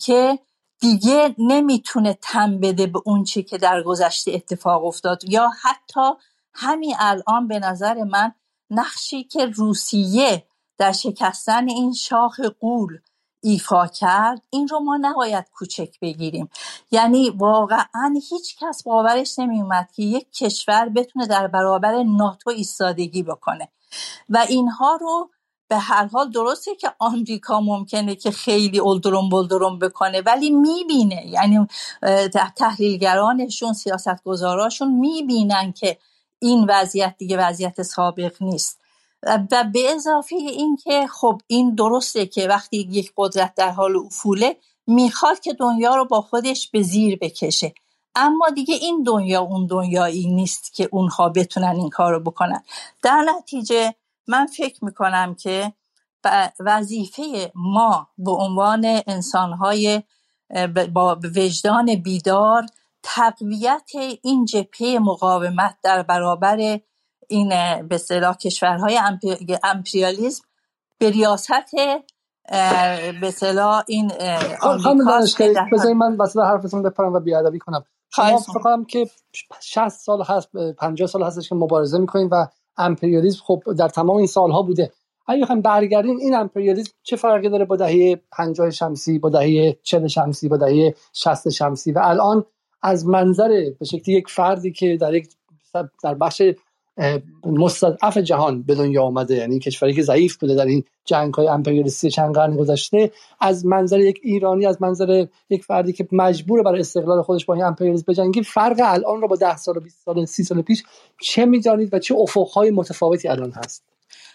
که 0.00 0.38
دیگه 0.80 1.34
نمی‌تونه 1.38 2.18
تم 2.22 2.60
بده 2.60 2.86
به 2.86 3.00
اون 3.04 3.24
چی 3.24 3.42
که 3.42 3.58
در 3.58 3.82
گذشته 3.82 4.32
اتفاق 4.32 4.84
افتاد. 4.84 5.24
یا 5.24 5.50
حتی 5.62 6.10
همین 6.54 6.94
الان 6.98 7.48
به 7.48 7.58
نظر 7.58 8.04
من 8.04 8.32
نقشی 8.70 9.24
که 9.24 9.46
روسیه 9.46 10.46
در 10.78 10.92
شکستن 10.92 11.68
این 11.68 11.92
شاخ 11.92 12.40
قول 12.40 12.98
ایفا 13.44 13.86
کرد 13.86 14.42
این 14.50 14.68
رو 14.68 14.80
ما 14.80 14.98
نباید 15.00 15.44
کوچک 15.54 16.00
بگیریم. 16.00 16.48
یعنی 16.90 17.30
واقعا 17.30 18.14
هیچ 18.30 18.56
کس 18.60 18.82
باورش 18.82 19.38
نمیومد 19.38 19.88
که 19.96 20.02
یک 20.02 20.32
کشور 20.32 20.88
بتونه 20.88 21.26
در 21.26 21.46
برابر 21.46 22.02
ناتو 22.02 22.50
ایستادگی 22.50 23.22
بکنه. 23.22 23.68
و 24.28 24.46
اینها 24.48 24.98
رو 25.00 25.30
به 25.68 25.76
هر 25.76 26.06
حال 26.06 26.30
درسته 26.30 26.74
که 26.74 26.92
آمریکا 26.98 27.60
ممکنه 27.60 28.14
که 28.14 28.30
خیلی 28.30 28.78
اولدروم 28.78 29.28
بلدروم 29.28 29.78
بکنه 29.78 30.20
ولی 30.20 30.50
می‌بینه. 30.50 31.26
یعنی 31.26 31.66
تحلیلگرانشون 32.56 33.72
سیاستگزاراشون 33.72 34.92
می‌بینن 34.92 35.72
که 35.72 35.98
این 36.38 36.66
وضعیت 36.68 37.14
دیگه 37.18 37.36
وضعیت 37.48 37.82
سابق 37.82 38.34
نیست. 38.40 38.83
و 39.26 39.64
به 39.72 39.92
اضافه 39.94 40.36
اینکه 40.36 41.06
خب 41.06 41.40
این 41.46 41.74
درسته 41.74 42.26
که 42.26 42.48
وقتی 42.48 42.76
یک 42.76 43.12
قدرت 43.16 43.54
در 43.54 43.70
حال 43.70 43.96
افوله 43.96 44.56
می‌خواد 44.86 45.40
که 45.40 45.52
دنیا 45.52 45.94
رو 45.94 46.04
با 46.04 46.20
خودش 46.20 46.70
به 46.70 46.82
زیر 46.82 47.18
بکشه. 47.20 47.74
اما 48.14 48.48
دیگه 48.54 48.74
این 48.74 49.02
دنیا 49.02 49.40
اون 49.40 49.66
دنیایی 49.66 50.34
نیست 50.34 50.74
که 50.74 50.88
اونها 50.92 51.28
بتونن 51.28 51.76
این 51.76 51.90
کار 51.90 52.12
رو 52.12 52.20
بکنن. 52.20 52.62
در 53.02 53.24
نتیجه 53.38 53.94
من 54.26 54.46
فکر 54.46 54.84
می‌کنم 54.84 55.34
که 55.34 55.72
وظیفه 56.60 57.52
ما 57.54 58.08
به 58.18 58.30
عنوان 58.30 59.02
انسانهای 59.06 60.02
با 60.92 61.18
وجدان 61.36 61.94
بیدار 61.94 62.66
تقویت 63.02 63.90
این 64.22 64.44
جپه 64.44 64.98
مقاومت 64.98 65.76
در 65.82 66.02
برابر 66.02 66.80
این 67.28 67.48
به 67.88 67.94
اصطلاح 67.94 68.36
کشورهای 68.36 69.00
امپریالیزم 69.64 70.44
به 70.98 71.10
ریاست 71.10 71.50
به 73.20 73.26
اصطلاح 73.26 73.82
این 73.88 74.12
آمریکاست 74.62 75.36
که 75.36 75.54
من 75.96 76.16
وسط 76.16 76.36
حرفتون 76.36 76.82
بپرم 76.82 77.12
و 77.12 77.20
بیادبی 77.20 77.58
کنم. 77.58 77.84
شما 78.16 78.38
فکر 78.38 78.84
که 78.88 79.10
60 79.60 79.88
سال 79.88 80.22
هست 80.22 80.56
50 80.78 81.08
سال 81.08 81.22
هستش 81.22 81.48
که 81.48 81.54
مبارزه 81.54 81.98
می‌کنیم 81.98 82.28
و 82.32 82.46
امپریالیسم 82.76 83.40
خب 83.44 83.62
در 83.78 83.88
تمام 83.88 84.16
این 84.16 84.26
سالها 84.26 84.62
بوده. 84.62 84.92
اگه 85.26 85.42
بخوایم 85.42 85.62
برگردیم 85.62 86.16
این 86.16 86.34
امپریالیسم 86.34 86.92
چه 87.02 87.16
فرقی 87.16 87.48
داره 87.48 87.64
با 87.64 87.76
دهه 87.76 88.20
50 88.32 88.70
شمسی 88.70 89.18
با 89.18 89.28
دهه 89.28 89.76
40 89.82 90.06
شمسی 90.06 90.48
با 90.48 90.56
دهه 90.56 90.94
60 91.12 91.48
شمسی؟ 91.48 91.92
و 91.92 92.00
الان 92.04 92.44
از 92.82 93.06
منظر 93.06 93.48
به 93.78 93.84
شکلی 93.84 94.14
یک 94.14 94.28
فردی 94.28 94.72
که 94.72 94.96
در 95.00 95.14
یک 95.14 95.28
در 96.02 96.14
بخش 96.14 96.42
مستضعف 97.44 98.18
جهان 98.18 98.62
به 98.62 98.74
دنیا 98.74 99.02
آمده. 99.02 99.34
یعنی 99.34 99.58
کشوری 99.58 99.94
که 99.94 100.02
ضعیف 100.02 100.36
بوده 100.36 100.54
در 100.54 100.66
این 100.66 100.84
جنگ 101.04 101.34
های 101.34 101.48
امپریالیستی 101.48 102.10
چند 102.10 102.34
قرن 102.34 102.56
گذشته 102.56 103.12
از 103.40 103.66
منظر 103.66 104.00
یک 104.00 104.20
ایرانی 104.22 104.66
از 104.66 104.82
منظر 104.82 105.26
یک 105.50 105.64
فردی 105.64 105.92
که 105.92 106.08
مجبور 106.12 106.62
برای 106.62 106.80
استقلال 106.80 107.22
خودش 107.22 107.44
با 107.44 107.54
این 107.54 107.64
امپریالیسم 107.64 108.04
بجنگی 108.08 108.42
فرق 108.42 108.80
الان 108.84 109.20
رو 109.20 109.28
با 109.28 109.36
10 109.36 109.56
سال 109.56 109.76
و 109.76 109.80
20 109.80 110.04
سال 110.04 110.24
30 110.24 110.44
سال 110.44 110.62
پیش 110.62 110.82
چه 111.22 111.44
می‌دانید 111.44 111.94
و 111.94 111.98
چه 111.98 112.14
افقهای 112.14 112.70
متفاوتی 112.70 113.28
الان 113.28 113.52
هست؟ 113.52 113.84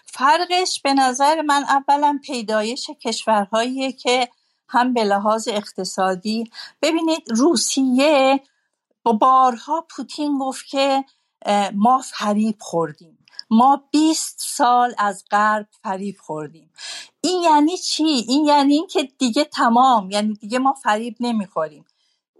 فرقش 0.06 0.80
به 0.84 0.94
نظر 0.94 1.42
من 1.42 1.62
اولا 1.62 2.18
پیدایش 2.24 2.90
کشورهایی 3.04 3.92
که 3.92 4.28
هم 4.68 4.94
به 4.94 5.04
لحاظ 5.04 5.48
اقتصادی 5.48 6.50
ببینید 6.82 7.22
روسیه 7.28 8.40
با 9.02 9.12
بارها 9.12 9.86
پوتین 9.90 10.38
گفت 10.38 10.66
که 10.66 11.04
ما 11.74 12.02
فریب 12.04 12.56
خوردیم. 12.58 13.16
ما 13.50 13.82
20 13.92 14.36
سال 14.38 14.94
از 14.98 15.24
غرب 15.30 15.68
فریب 15.82 16.16
خوردیم. 16.18 16.72
این 17.20 17.42
یعنی 17.42 17.76
چی؟ 17.76 18.02
این 18.02 18.44
یعنی 18.44 18.74
اینکه 18.74 19.02
دیگه 19.18 19.44
تمام 19.44 20.10
یعنی 20.10 20.34
دیگه 20.34 20.58
ما 20.58 20.72
فریب 20.72 21.16
نمی‌خوریم. 21.20 21.84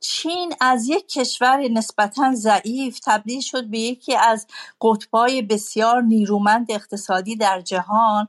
چین 0.02 0.52
از 0.60 0.89
یک 0.89 1.09
کشور 1.09 1.68
نسبتا 1.68 2.35
ضعیف 2.35 3.01
تبدیل 3.05 3.40
شد 3.40 3.70
به 3.70 3.78
یکی 3.78 4.16
از 4.16 4.47
قطبای 4.81 5.43
بسیار 5.43 6.02
نیرومند 6.02 6.72
اقتصادی 6.72 7.36
در 7.36 7.60
جهان 7.60 8.28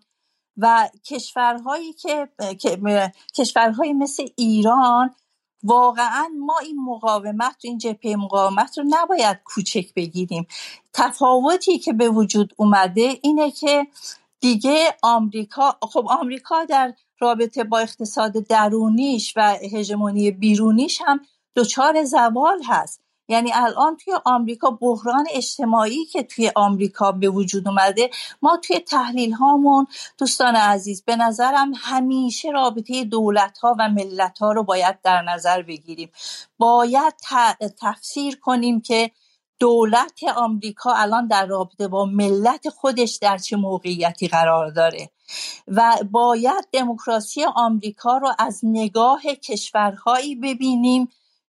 و 0.57 0.89
کشورهایی 1.05 1.93
که 1.93 2.27
کشورهایی 3.35 3.93
مثل 3.93 4.25
ایران 4.35 5.15
واقعا 5.63 6.27
ما 6.39 6.57
این 6.61 6.83
مقاومت 6.83 7.55
این 7.61 7.77
جبهه 7.77 8.15
مقاومت 8.15 8.77
رو 8.77 8.83
نباید 8.89 9.37
کوچک 9.45 9.93
بگیریم. 9.93 10.47
تفاوتی 10.93 11.79
که 11.79 11.93
به 11.93 12.09
وجود 12.09 12.53
اومده 12.57 13.19
اینه 13.21 13.51
که 13.51 13.87
دیگه 14.39 14.95
آمریکا 15.01 15.77
خب 15.81 16.05
آمریکا 16.09 16.65
در 16.65 16.93
رابطه 17.19 17.63
با 17.63 17.79
اقتصاد 17.79 18.31
درونیش 18.31 19.33
و 19.35 19.57
هژمونی 19.73 20.31
بیرونیش 20.31 21.01
هم 21.05 21.19
دچار 21.55 22.03
زوال 22.03 22.63
هست. 22.65 23.01
یعنی 23.31 23.51
الان 23.53 23.97
توی 23.97 24.13
آمریکا 24.25 24.71
بحران 24.71 25.25
اجتماعی 25.31 26.05
که 26.05 26.23
توی 26.23 26.51
آمریکا 26.55 27.11
به 27.11 27.29
وجود 27.29 27.67
اومده 27.67 28.09
ما 28.41 28.57
توی 28.57 28.79
تحلیل 28.79 29.33
هامون 29.33 29.87
دوستان 30.17 30.55
عزیز 30.55 31.03
به 31.03 31.15
نظرم 31.15 31.71
همیشه 31.75 32.49
رابطه 32.49 33.03
دولت 33.03 33.57
ها 33.57 33.75
و 33.79 33.89
ملت 33.89 34.37
ها 34.39 34.51
رو 34.51 34.63
باید 34.63 35.01
در 35.01 35.21
نظر 35.21 35.61
بگیریم. 35.61 36.09
باید 36.57 37.13
تفسیر 37.81 38.39
کنیم 38.39 38.81
که 38.81 39.11
دولت 39.59 40.23
آمریکا 40.35 40.93
الان 40.93 41.27
در 41.27 41.45
رابطه 41.45 41.87
با 41.87 42.05
ملت 42.05 42.69
خودش 42.69 43.15
در 43.21 43.37
چه 43.37 43.57
موقعیتی 43.57 44.27
قرار 44.27 44.71
داره 44.71 45.09
و 45.67 45.97
باید 46.11 46.67
دموکراسی 46.71 47.43
آمریکا 47.55 48.17
رو 48.17 48.31
از 48.39 48.59
نگاه 48.63 49.21
کشورهایی 49.21 50.35
ببینیم 50.35 51.09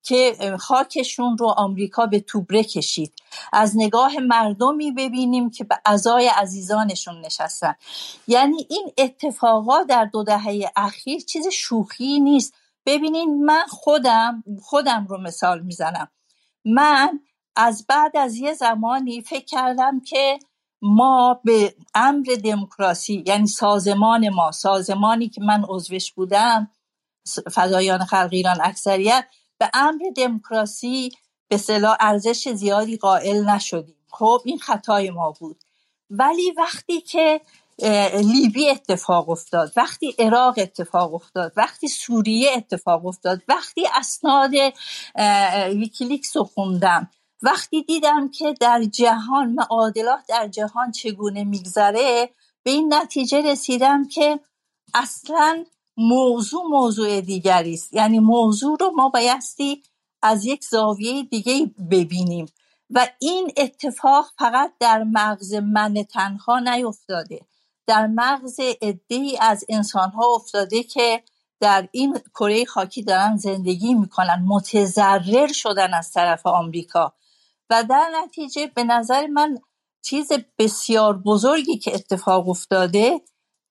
که 0.08 0.36
خاکشون 0.60 1.38
رو 1.38 1.46
آمریکا 1.46 2.06
به 2.06 2.20
توبره 2.20 2.64
کشید. 2.64 3.12
از 3.52 3.72
نگاه 3.76 4.18
مردمی 4.18 4.92
ببینیم 4.92 5.50
که 5.50 5.64
به 5.64 5.80
ازای 5.84 6.28
عزیزانشون 6.28 7.20
نشستن. 7.20 7.74
یعنی 8.26 8.66
این 8.70 8.92
اتفاقا 8.98 9.82
در 9.82 10.04
دو 10.04 10.22
دهه 10.24 10.70
اخیر 10.76 11.20
چیز 11.20 11.48
شوخی 11.48 12.20
نیست. 12.20 12.54
ببینین 12.86 13.44
من 13.44 13.64
خودم 13.68 14.44
خودم 14.62 15.06
رو 15.08 15.20
مثال 15.20 15.62
می‌زنم. 15.62 16.08
من 16.64 17.20
از 17.56 17.86
بعد 17.88 18.16
از 18.16 18.36
یه 18.36 18.54
زمانی 18.54 19.20
فکر 19.20 19.44
کردم 19.44 20.00
که 20.00 20.38
ما 20.82 21.40
به 21.44 21.74
امر 21.94 22.26
دموکراسی 22.44 23.24
یعنی 23.26 23.46
سازمان 23.46 24.28
ما 24.28 24.52
سازمانی 24.52 25.28
که 25.28 25.40
من 25.40 25.64
عضوش 25.68 26.12
بودم 26.12 26.70
فضایان 27.54 28.04
خلق 28.04 28.28
ایران 28.32 28.58
اکثریت 28.62 29.24
به 29.58 29.70
امر 29.74 30.00
دموکراسی 30.16 31.10
به 31.48 31.56
صلاح 31.56 31.96
ارزش 32.00 32.48
زیادی 32.48 32.96
قائل 32.96 33.44
نشدیم. 33.44 33.96
خب 34.10 34.42
این 34.44 34.58
خطای 34.58 35.10
ما 35.10 35.30
بود. 35.40 35.64
ولی 36.10 36.50
وقتی 36.56 37.00
که 37.00 37.40
لیبی 38.14 38.70
اتفاق 38.70 39.30
افتاد 39.30 39.72
وقتی 39.76 40.14
عراق 40.18 40.54
اتفاق 40.58 41.14
افتاد 41.14 41.52
وقتی 41.56 41.88
سوریه 41.88 42.50
اتفاق 42.56 43.06
افتاد 43.06 43.42
وقتی 43.48 43.86
اسناد 43.94 44.50
ویکیلیکس 45.68 46.36
رو 46.36 46.44
خوندم 46.44 47.10
وقتی 47.42 47.82
دیدم 47.82 48.30
که 48.30 48.54
در 48.60 48.84
جهان 48.84 49.52
معادلات 49.52 50.20
در 50.28 50.48
جهان 50.48 50.92
چگونه 50.92 51.44
میگذره 51.44 52.30
به 52.62 52.70
این 52.70 52.94
نتیجه 52.94 53.42
رسیدم 53.52 54.08
که 54.08 54.40
اصلا 54.94 55.64
موضوع 55.98 56.62
موضوع 56.70 57.20
دیگری 57.20 57.74
است. 57.74 57.94
یعنی 57.94 58.18
موضوع 58.18 58.76
رو 58.80 58.90
ما 58.90 59.08
بایستی 59.08 59.82
از 60.22 60.44
یک 60.44 60.64
زاویه 60.64 61.22
دیگه 61.22 61.70
ببینیم. 61.90 62.46
و 62.90 63.08
این 63.18 63.52
اتفاق 63.56 64.26
فقط 64.38 64.72
در 64.80 65.04
مغز 65.04 65.54
من 65.54 65.94
تنها 66.02 66.58
نیفتاده. 66.58 67.40
در 67.86 68.06
مغز 68.06 68.60
عدهای 68.82 69.38
از 69.40 69.64
انسانها 69.68 70.26
افتاده 70.34 70.82
که 70.82 71.22
در 71.60 71.88
این 71.92 72.18
کره 72.34 72.64
خاکی 72.64 73.02
دارن 73.02 73.36
زندگی 73.36 73.94
می‌کنن. 73.94 74.44
متضرر 74.46 75.52
شدن 75.52 75.94
از 75.94 76.12
طرف 76.12 76.46
آمریکا. 76.46 77.12
و 77.70 77.84
در 77.84 78.10
نتیجه 78.24 78.66
به 78.74 78.84
نظر 78.84 79.26
من 79.26 79.58
چیز 80.02 80.32
بسیار 80.58 81.18
بزرگی 81.18 81.78
که 81.78 81.94
اتفاق 81.94 82.48
افتاده 82.48 83.20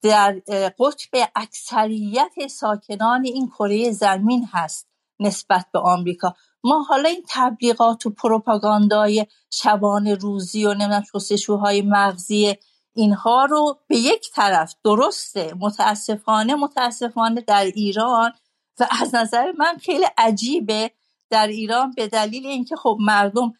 در 0.01 0.41
قطب 0.79 1.29
اکثریت 1.35 2.47
ساکنان 2.49 3.25
این 3.25 3.47
کره 3.47 3.91
زمین 3.91 4.47
هست 4.51 4.87
نسبت 5.19 5.65
به 5.73 5.79
آمریکا. 5.79 6.35
ما 6.63 6.81
حالا 6.81 7.09
این 7.09 7.23
تبلیغات 7.29 8.05
و 8.05 8.09
پروپاگاندای 8.09 9.25
شبان 9.51 10.07
روزی 10.07 10.65
و 10.65 10.73
نمی‌دونم 10.73 11.03
شستشوهای 11.13 11.81
مغزی 11.81 12.55
اینها 12.93 13.45
رو 13.45 13.79
به 13.87 13.97
یک 13.97 14.31
طرف 14.33 14.75
درسته 14.83 15.53
متاسفانه 15.59 16.55
متاسفانه 16.55 17.41
در 17.41 17.65
ایران 17.65 18.31
و 18.79 18.87
از 19.01 19.15
نظر 19.15 19.51
من 19.57 19.77
خیلی 19.77 20.05
عجیبه 20.17 20.91
در 21.29 21.47
ایران 21.47 21.91
به 21.91 22.07
دلیل 22.07 22.45
اینکه 22.45 22.75
خب 22.75 22.97
مردم 22.99 23.53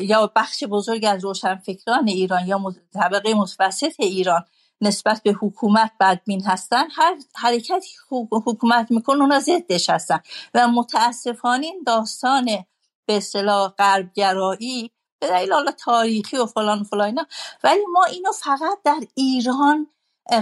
یا 0.00 0.32
بخش 0.36 0.64
بزرگ 0.64 1.04
از 1.04 1.24
روشنفکران 1.24 2.08
ایران 2.08 2.46
یا 2.46 2.74
طبقه 2.94 3.34
متوسط 3.34 3.94
ایران 3.98 4.44
نسبت 4.82 5.22
به 5.22 5.32
حکومت 5.32 5.90
بدبین 6.00 6.44
هستن 6.44 6.84
هر 6.90 7.16
حرکتی 7.36 7.88
حکومت 8.30 8.90
می‌کنه 8.90 9.20
اونا 9.20 9.40
ضدش 9.40 9.90
هستن. 9.90 10.20
و 10.54 10.68
متاسفانه 10.68 11.66
این 11.66 11.82
داستان 11.86 12.44
به 13.06 13.16
اصطلاح 13.16 13.68
غربگرایی 13.68 14.90
به 15.20 15.28
دلیل 15.28 15.52
حالا 15.52 15.70
تاریخی 15.70 16.36
و 16.36 16.46
فلان 16.46 16.80
و 16.80 16.84
فلان 16.84 17.26
ولی 17.64 17.86
ما 17.92 18.04
اینو 18.04 18.32
فقط 18.32 18.78
در 18.84 19.00
ایران 19.14 19.86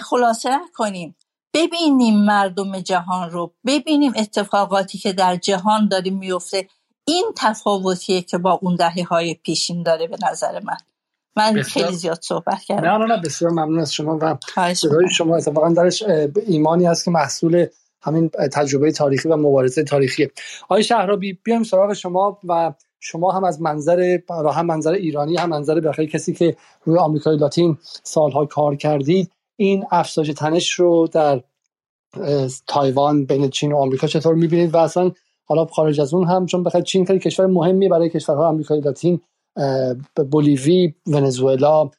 خلاصه 0.02 0.56
نکنیم. 0.56 1.16
ببینیم 1.54 2.24
مردم 2.24 2.80
جهان 2.80 3.30
رو 3.30 3.54
ببینیم 3.66 4.12
اتفاقاتی 4.16 4.98
که 4.98 5.12
در 5.12 5.36
جهان 5.36 5.88
داریم 5.88 6.18
میفته 6.18 6.68
این 7.04 7.32
تفاوتیه 7.36 8.22
که 8.22 8.38
با 8.38 8.58
اون 8.62 8.76
دهه 8.76 9.04
های 9.08 9.34
پیشین 9.34 9.82
داره 9.82 10.06
به 10.06 10.16
نظر 10.30 10.60
من. 10.60 10.76
من 11.36 11.62
خیلی 11.62 11.92
زیاد 11.92 12.18
صحبت 12.22 12.60
کردم. 12.60 12.88
نه 12.88 12.98
نه 12.98 13.16
نه 13.16 13.22
بسیار 13.24 13.50
ممنون 13.50 13.78
از 13.78 13.92
شما 13.92 14.18
و 14.22 14.36
صدای 14.74 15.10
شما 15.10 15.36
اتفاقا 15.36 15.68
درش 15.68 16.02
ایمانی 16.46 16.86
هست 16.86 17.04
که 17.04 17.10
محصول 17.10 17.66
همین 18.02 18.28
تجربه 18.28 18.92
تاریخی 18.92 19.28
و 19.28 19.36
مبارزه 19.36 19.84
تاریخی 19.84 20.28
آقای 20.62 20.84
شهرابی 20.84 21.38
بیایم 21.44 21.62
سراغ 21.62 21.92
شما 21.92 22.38
و 22.48 22.72
شما 23.00 23.32
هم 23.32 23.44
از 23.44 23.62
منظر 23.62 24.18
هم 24.54 24.66
منظر 24.66 24.92
ایرانی 24.92 25.36
هم 25.36 25.48
منظر 25.48 25.80
بخیر 25.80 26.10
کسی 26.10 26.32
که 26.32 26.56
روی 26.84 26.98
آمریکای 26.98 27.36
لاتین 27.36 27.78
سالها 28.02 28.46
کار 28.46 28.76
کردید 28.76 29.32
این 29.56 29.84
افزایش 29.90 30.30
تنش 30.30 30.70
رو 30.70 31.08
در 31.12 31.42
تایوان 32.66 33.24
بین 33.24 33.50
چین 33.50 33.72
و 33.72 33.76
آمریکا 33.76 34.06
چطور 34.06 34.34
می‌بینید؟ 34.34 34.74
و 34.74 34.76
اصلا 34.76 35.10
حالا 35.44 35.64
خارج 35.64 36.00
از 36.00 36.14
اون 36.14 36.28
هم 36.28 36.46
چون 36.46 36.62
بخاطر 36.62 36.84
چین 36.84 37.06
خیلی 37.06 37.18
کشور 37.18 37.46
مهمی 37.46 37.88
برای 37.88 38.10
کشورهای 38.10 38.46
آمریکای 38.46 38.80
لاتین 38.80 39.20
بولیوی 40.30 40.94
ونزوئلا 41.06 41.90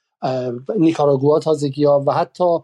نیکاراگوآ 0.77 1.39
تازگی 1.39 1.83
ها 1.83 2.03
و 2.07 2.11
حتی 2.11 2.59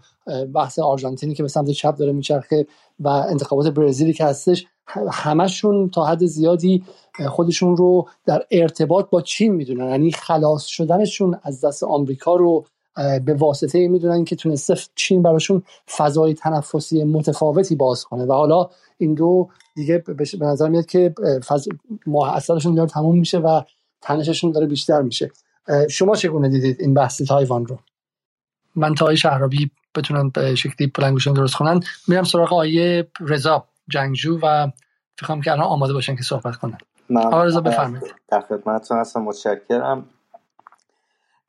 بحث 0.54 0.80
آرژانتینی 0.80 1.34
که 1.34 1.44
به 1.44 1.50
سمت 1.50 1.70
چپ 1.70 1.96
داره 1.96 2.12
میچرخه 2.12 2.68
و 3.00 3.08
انتخابات 3.08 3.68
برزیلی 3.68 4.14
که 4.14 4.26
هستش 4.26 4.66
همشون 5.12 5.90
تا 5.90 6.06
حد 6.06 6.26
زیادی 6.26 6.84
خودشون 7.28 7.78
رو 7.78 8.08
در 8.26 8.46
ارتباط 8.52 9.10
با 9.10 9.22
چین 9.22 9.54
می‌دونن. 9.54 9.90
یعنی 9.90 10.12
خلاص 10.12 10.66
شدنشون 10.66 11.40
از 11.44 11.66
دست 11.66 11.84
آمریکا 11.84 12.36
رو 12.36 12.66
به 13.26 13.34
واسطه 13.34 13.88
می‌دونن 13.88 14.24
که 14.24 14.36
تونسته 14.36 14.76
چین 14.96 15.22
براشون 15.22 15.64
فضای 15.98 16.34
تنفسی 16.34 17.04
متفاوتی 17.04 17.76
باز 17.76 18.04
کنه. 18.04 18.26
و 18.26 18.34
حالا 18.34 18.70
این 18.98 19.14
دو 19.14 19.50
دیگه 19.76 20.04
به 20.40 20.46
نظر 20.46 20.70
میاد 20.70 20.86
که 20.86 21.14
فض... 21.48 21.68
اصلشون 22.34 22.76
داره 22.76 22.90
تموم 22.90 23.20
میشه 23.20 23.38
و 23.38 23.62
تنششون 24.02 24.52
داره 24.52 24.68
بیشتر 24.68 25.02
میشه. 25.02 25.32
شما 25.90 26.16
چگونه 26.16 26.50
دیدید 26.50 26.82
این 26.82 26.94
بحث 26.94 27.22
تایوان 27.22 27.66
رو؟ 27.66 27.80
من 28.76 28.96
تا 28.96 29.16
شهرابی 29.16 29.72
بتونن 29.96 30.30
به 30.30 30.56
شکلی 30.56 30.88
بلنگوشن 30.88 31.34
درست 31.34 31.56
کنن. 31.56 31.80
میرم 32.08 32.24
سراغ 32.24 32.54
آیه 32.54 33.08
رضا 33.20 33.68
جنگجو 33.88 34.40
و 34.44 34.72
فکرم 35.18 35.42
که 35.42 35.52
الان 35.52 35.66
آماده 35.66 35.94
باشن 35.94 36.16
که 36.16 36.24
صحبت 36.24 36.56
کنن. 36.56 36.78
آقا 37.16 37.44
رضا 37.44 37.62
بفرمایید. 37.62 38.14
در 38.28 38.42
خدمتتون 38.42 38.98
هستم 38.98 39.22
متشکرم. 39.22 40.10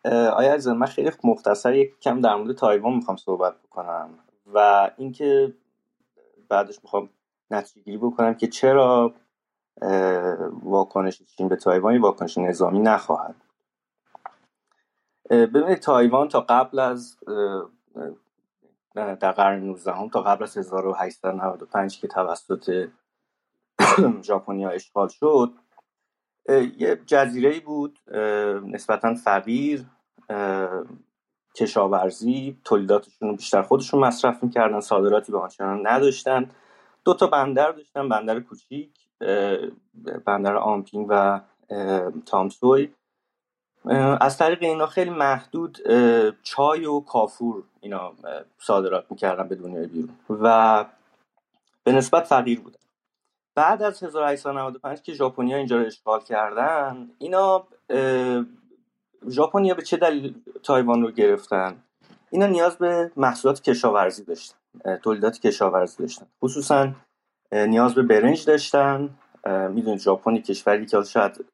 آیا 0.05 0.53
از 0.53 0.69
من 0.69 0.87
خیلی 0.87 1.11
مختصر 1.25 1.75
یک 1.75 2.01
کم 2.01 2.21
در 2.21 2.35
مورد 2.35 2.57
تایوان 2.57 2.95
می‌خوام 2.95 3.17
صحبت 3.17 3.55
بکنم 3.63 4.09
و 4.55 4.91
اینکه 4.99 5.53
بعدش 6.49 6.79
می‌خوام 6.83 7.09
نتیجه 7.51 7.85
گیری 7.85 7.97
بکنم 7.97 8.35
که 8.35 8.47
چرا 8.47 9.15
واکنش 10.63 11.23
چین 11.23 11.49
به 11.49 11.57
تایوان 11.57 11.99
واکنش 11.99 12.39
نظامی 12.39 12.79
نخواهد 12.79 13.35
ببینید 15.31 15.79
تایوان 15.79 16.29
تا 16.29 16.41
قبل 16.41 16.79
از 16.79 17.17
در 18.95 19.33
قرن 19.33 19.61
19 19.61 19.93
هم 19.93 20.09
تا 20.09 20.23
قبل 20.23 20.43
از 20.43 20.57
1895 20.57 22.01
که 22.01 22.09
توسط 22.09 22.89
ژاپنیا 24.23 24.71
اشغال 24.71 25.09
شد 25.09 25.53
یه 26.79 27.01
جزیره 27.07 27.61
بود 27.61 27.99
نسبتا 28.67 29.15
فقیر 29.15 29.87
کشاورزی 31.57 32.59
تولیداتشون 32.65 33.29
رو 33.29 33.37
بیشتر 33.37 33.63
خودشون 33.63 34.01
مصرف 34.01 34.43
می‌کردن 34.43 34.81
صادراتی 34.81 35.33
به 35.33 35.39
آنچنان 35.39 35.87
نداشتن. 35.87 36.51
دو 37.05 37.15
تا 37.15 37.27
بندر 37.27 37.73
داشتن 37.73 38.09
بندر 38.09 38.41
کوچیک. 38.41 38.98
بندر 40.25 40.57
آمپینگ 40.57 41.07
و 41.09 41.41
تامسوی 42.27 42.93
از 44.21 44.39
طریق 44.39 44.63
اینا 44.63 44.87
خیلی 44.87 45.11
محدود 45.11 45.79
چای 46.43 46.87
و 46.87 47.01
کافور 47.01 47.63
اینا 47.81 48.13
صادرات 48.59 49.05
می‌کردن 49.11 49.49
به 49.49 49.55
دنیای 49.55 49.87
بیرون 49.87 50.17
و 50.31 50.85
به 51.85 51.93
نسبت 51.93 52.25
فقیر 52.25 52.61
بودن. 52.61 52.79
بعد 53.55 53.83
از 53.83 54.03
1895 54.03 55.03
که 55.03 55.13
ژاپنیا 55.13 55.57
اینجا 55.57 55.77
رو 55.77 55.87
اشغال 55.87 56.21
کردن 56.21 57.11
اینا 57.19 57.67
ژاپنیا 59.29 59.75
به 59.75 59.83
چه 59.83 59.97
دلیل 59.97 60.35
تایوان 60.63 61.03
رو 61.03 61.11
گرفتن؟ 61.11 61.83
اینا 62.31 62.47
نیاز 62.47 62.77
به 62.77 63.13
محصولات 63.17 63.61
کشاورزی 63.63 64.25
داشتن 64.25 64.57
تولیدات 65.03 65.39
کشاورزی 65.39 66.03
داشتن. 66.03 66.27
خصوصا 66.43 66.93
نیاز 67.53 67.95
به 67.95 68.03
برنج 68.03 68.45
داشتن. 68.45 69.11
می‌دونید 69.47 70.01
ژاپن 70.01 70.39
کشوری 70.39 70.87
که 70.87 71.03
شاید 71.03 71.45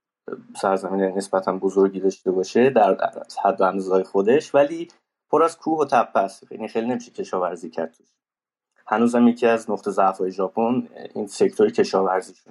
سرزمین 0.57 1.05
نسبتا 1.05 1.53
بزرگی 1.53 2.01
داشته 2.01 2.31
باشه 2.31 2.71
در 2.71 2.97
حد 3.45 3.63
اندازه 3.63 4.05
خودش 4.05 4.55
ولی 4.55 4.89
پر 5.31 5.43
از 5.43 5.59
کوه 5.59 5.79
و 5.81 5.85
تپه 5.85 6.21
است. 6.21 6.53
یعنی 6.53 6.69
خیلی 6.69 6.87
نمیشه 6.87 7.11
کشاورزی 7.11 7.71
کرد 7.71 7.97
هنوزم 8.87 9.29
یکی 9.29 9.47
از 9.47 9.71
نقطه 9.71 9.91
ضعف 9.91 10.29
ژاپن 10.29 10.89
این 11.15 11.27
سکتور 11.27 11.71
کشاورزی 11.71 12.35
شد 12.35 12.51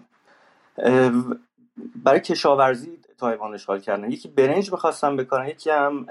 برای 2.04 2.20
کشاورزی 2.20 3.00
تایوان 3.18 3.54
اشغال 3.54 3.80
کردن. 3.80 4.12
یکی 4.12 4.28
برنج 4.28 4.72
می‌خواستم 4.72 5.16
بکنن 5.16 5.48
یکی 5.48 5.70
هم 5.70 6.06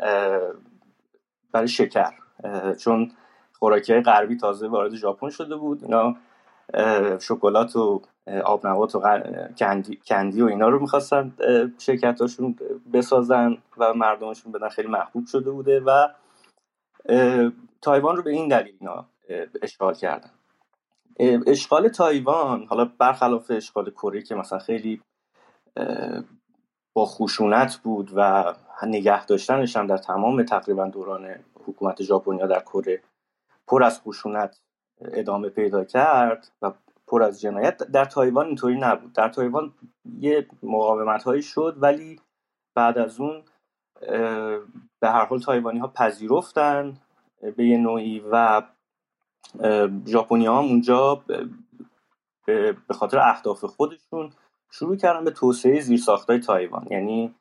برای 1.53 1.69
شکر. 1.69 2.13
چون 2.79 3.11
خوراکی 3.53 4.01
غربی 4.01 4.37
تازه 4.37 4.69
وارد 4.69 4.95
ژاپن 4.95 5.31
شده 5.31 5.57
بود. 5.57 5.85
اینا 5.85 6.17
شکلات 7.21 7.77
و 7.77 8.03
آب 8.45 8.67
نبات 8.67 8.95
و 8.95 9.01
کندی, 10.07 10.43
و 10.43 10.47
اینا 10.47 10.69
رو 10.69 10.81
می‌خواستن 10.81 11.33
شرکتاشون 11.79 12.59
بسازن 12.93 13.59
و 13.79 13.95
مردمشون 13.95 14.53
بدن 14.53 14.69
خیلی 14.69 14.89
محبوب 14.89 15.27
شده 15.27 15.51
بوده 15.51 15.81
و 15.81 16.09
تایوان 17.83 18.17
رو 18.17 18.23
به 18.23 18.31
این 18.31 18.49
دلیل 18.49 18.77
اینا 18.81 19.07
اشغال 19.63 19.95
کردن. 19.95 20.31
اشغال 21.47 21.89
تایوان 21.89 22.67
حالا 22.67 22.91
برخلاف 22.99 23.51
اشغال 23.51 23.91
کره 23.91 24.23
که 24.23 24.35
مثلا 24.35 24.59
خیلی 24.59 25.03
با 26.95 27.07
خشونت 27.07 27.77
بود 27.77 28.11
و 28.15 28.55
نگه 28.87 29.27
داشتنش 29.27 29.77
هم 29.77 29.87
در 29.87 29.97
تمام 29.97 30.43
تقریبا 30.43 30.89
دوران 30.89 31.35
حکومت 31.67 32.03
ژاپنیا 32.03 32.47
در 32.47 32.61
کره 32.61 33.03
پر 33.67 33.83
از 33.83 34.01
خشونت 34.01 34.61
ادامه 35.05 35.49
پیدا 35.49 35.85
کرد 35.85 36.49
و 36.63 36.73
پر 37.07 37.23
از 37.23 37.41
جنایت. 37.41 37.77
در 37.77 38.05
تایوان 38.05 38.47
اینطوری 38.47 38.79
نبود. 38.79 39.13
در 39.13 39.29
تایوان 39.29 39.73
یه 40.19 40.47
مقاومت 40.63 41.23
هایی 41.23 41.43
شد 41.43 41.77
ولی 41.81 42.21
بعد 42.75 42.99
از 42.99 43.21
اون 43.21 43.43
به 45.01 45.09
هر 45.09 45.25
حال 45.25 45.41
تایوانی 45.41 45.79
ها 45.79 45.87
پذیرفتن 45.89 46.97
به 47.57 47.67
یه 47.67 47.79
نوعی 47.79 48.25
و 48.31 48.63
ژاپنی 50.07 50.47
ها 50.47 50.61
اونجا 50.61 51.23
به 52.47 52.95
خاطر 52.95 53.19
اهداف 53.19 53.65
خودشون 53.65 54.31
شروع 54.71 54.97
کردن 54.97 55.25
به 55.25 55.31
توسعه 55.31 55.81
زیرساختهای 55.81 56.39
تایوان. 56.39 56.87
یعنی 56.91 57.35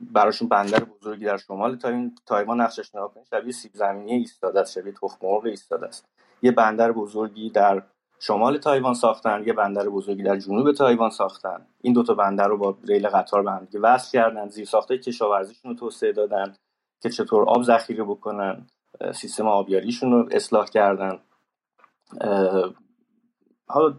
براشون 0.00 0.48
بندر 0.48 0.84
بزرگی 0.84 1.24
در 1.24 1.36
شمال 1.36 1.78
تایوان 2.26 2.60
نقشش 2.60 2.94
نگاه 2.94 3.12
شبیه 3.30 3.52
سیب 3.52 3.70
زمینی 3.74 4.12
ایستاده 4.12 4.60
است 4.60 4.72
شبیه 4.72 4.92
تخم 4.92 5.26
مرغ 5.26 5.44
ایستاده 5.44 5.86
است. 5.86 6.04
یه 6.42 6.52
بندر 6.52 6.92
بزرگی 6.92 7.50
در 7.50 7.82
شمال 8.20 8.58
تایوان 8.58 8.94
ساختن 8.94 9.44
یه 9.46 9.52
بندر 9.52 9.88
بزرگی 9.88 10.22
در 10.22 10.36
جنوب 10.36 10.72
تایوان 10.72 11.10
ساختن. 11.10 11.66
این 11.80 11.92
دوتا 11.92 12.14
بندر 12.14 12.48
رو 12.48 12.58
با 12.58 12.76
ریل 12.84 13.08
قطار 13.08 13.42
به 13.42 13.50
هم 13.50 13.68
وصل 13.82 14.12
کردن. 14.12 14.48
زیرساخت 14.48 14.98
کشاورزیشون 14.98 15.70
رو 15.70 15.76
توسعه 15.76 16.12
دادن 16.12 16.54
که 17.02 17.10
چطور 17.10 17.48
آب 17.48 17.62
ذخیره 17.62 18.04
بکنن 18.04 18.66
سیستم 19.14 19.48
آبیاریشون 19.48 20.12
رو 20.12 20.28
اصلاح 20.32 20.66
کردن. 20.66 21.18
حالا 23.66 23.96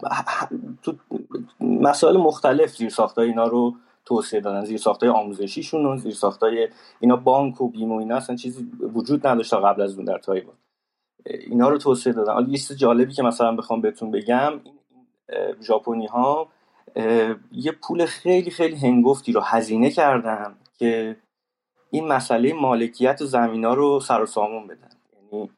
مسائل 1.62 2.18
مختلف 2.18 2.76
زیر 2.76 2.90
ساختای 2.90 3.28
اینا 3.28 3.48
رو 3.48 3.76
توسعه 4.06 4.40
دادن 4.40 4.66
زیر 4.66 4.78
ساختای 4.78 5.10
آموزشیشون 5.10 5.86
و 5.86 5.98
زیر 5.98 6.14
ساختای 6.14 6.70
اینا 7.00 7.16
بانک 7.16 7.62
و 7.62 7.70
بیمه 7.70 7.96
و 7.96 7.98
اینا 7.98 8.16
اصلا 8.16 8.36
چیزی 8.36 8.72
وجود 8.94 9.28
نداشت 9.28 9.54
قبل 9.54 9.82
از 9.82 9.96
اون 9.96 10.06
در 10.06 10.18
تایوان. 10.18 10.56
اینا 11.26 11.70
رو 11.70 11.78
توسعه 11.78 12.14
دادن. 12.14 12.34
حالا 12.34 12.48
یه 12.50 12.58
جالبی 12.58 13.14
که 13.14 13.24
مثلا 13.24 13.56
بخوام 13.56 13.82
بهتون 13.82 14.12
بگم 14.12 14.54
ژاپنی 15.62 16.06
ها 16.06 16.48
یه 17.52 17.72
پول 17.72 18.06
خیلی 18.06 18.52
خیلی 18.52 18.76
هنگفتی 18.76 19.32
رو 19.32 19.42
هزینه 19.42 19.90
کردن 19.90 20.56
که 20.78 21.18
این 21.90 22.08
مسئله 22.08 22.54
مالکیت 22.54 23.24
زمین 23.24 23.66
ها 23.66 23.74
رو 23.74 24.00
سر 24.00 24.22
و 24.22 24.26
سامون 24.26 24.68
بدن. 24.68 24.90
یعنی 25.14 25.50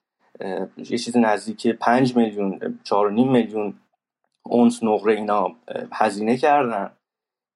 یه 0.78 0.98
چیز 0.98 1.18
نزدیک 1.18 1.68
5 1.68 2.15
میلیون 2.15 2.80
4.5 2.84 2.94
میلیون 3.10 3.74
اونس 4.44 4.84
نقره 4.84 5.14
اینا 5.14 5.56
هزینه 5.91 6.38
کردن 6.38 6.91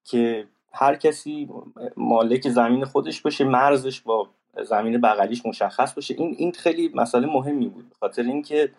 که 0.06 0.48
هر 0.74 0.96
کسی 0.96 1.50
مالک 1.98 2.50
زمین 2.50 2.86
خودش 2.86 3.22
باشه 3.22 3.44
مرزش 3.44 4.02
با 4.02 4.28
زمین 4.64 5.02
بغلیش 5.02 5.46
مشخص 5.46 5.94
باشه. 5.94 6.16
این 6.18 6.36
این 6.38 6.52
خیلی 6.52 6.92
مسئله 6.96 7.28
مهمی 7.28 7.68
بود 7.68 7.96
خاطر 8.00 8.24
اینکه 8.24 8.72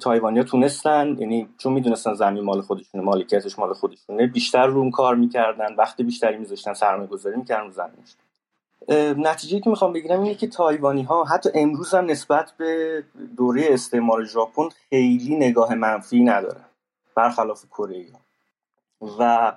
تایوانیا 0.00 0.42
تونستن 0.42 1.16
یعنی 1.18 1.48
چون 1.58 1.72
می‌دونستن 1.72 2.14
زمین 2.14 2.44
مال 2.44 2.60
خودشونه 2.60 3.04
مالکیتش 3.04 3.58
مال 3.58 3.72
خودشونه 3.72 4.26
بیشتر 4.26 4.66
روم 4.66 4.90
کار 4.90 5.14
می‌کردن 5.14 5.74
وقت 5.74 6.00
بیشتری 6.00 6.36
میذاشتن 6.36 6.74
سرمایه 6.74 7.08
گذاری 7.08 7.36
می‌کردن 7.36 7.66
رو 7.66 7.72
زمینش 7.72 8.16
نتیجه 9.18 9.60
که 9.60 9.70
می‌خوام 9.70 9.92
بگیرم 9.92 10.20
اینه 10.20 10.34
که 10.34 10.46
تایوانی 10.46 11.02
ها 11.02 11.24
حتی 11.24 11.50
امروز 11.54 11.94
هم 11.94 12.04
نسبت 12.04 12.52
به 12.58 13.02
دوره 13.36 13.66
استعمار 13.70 14.24
ژاپن 14.24 14.68
خیلی 14.90 15.36
نگاه 15.36 15.74
منفی 15.74 16.24
ندارن 16.24 16.64
برخلاف 17.16 17.64
کره. 17.66 18.06
و 19.18 19.52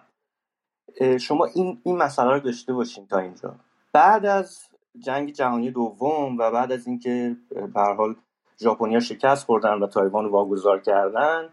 شما 1.20 1.46
این 1.46 1.82
این 1.84 1.98
مسئله 1.98 2.30
رو 2.30 2.40
داشته 2.40 2.74
باشین 2.74 3.08
تا 3.08 3.20
اینجا. 3.20 3.56
بعد 3.94 4.26
از 4.26 4.70
جنگ 5.00 5.32
جهانی 5.32 5.72
دوم 5.72 6.38
و 6.38 6.52
بعد 6.52 6.72
از 6.72 6.88
اینکه 6.88 7.36
به 7.74 7.82
حال 7.82 8.16
ژاپنیا 8.60 9.00
شکست 9.00 9.46
خوردن 9.46 9.74
و 9.74 9.88
تایوان 9.88 10.26
واگذار 10.26 10.80
کردن 10.80 11.50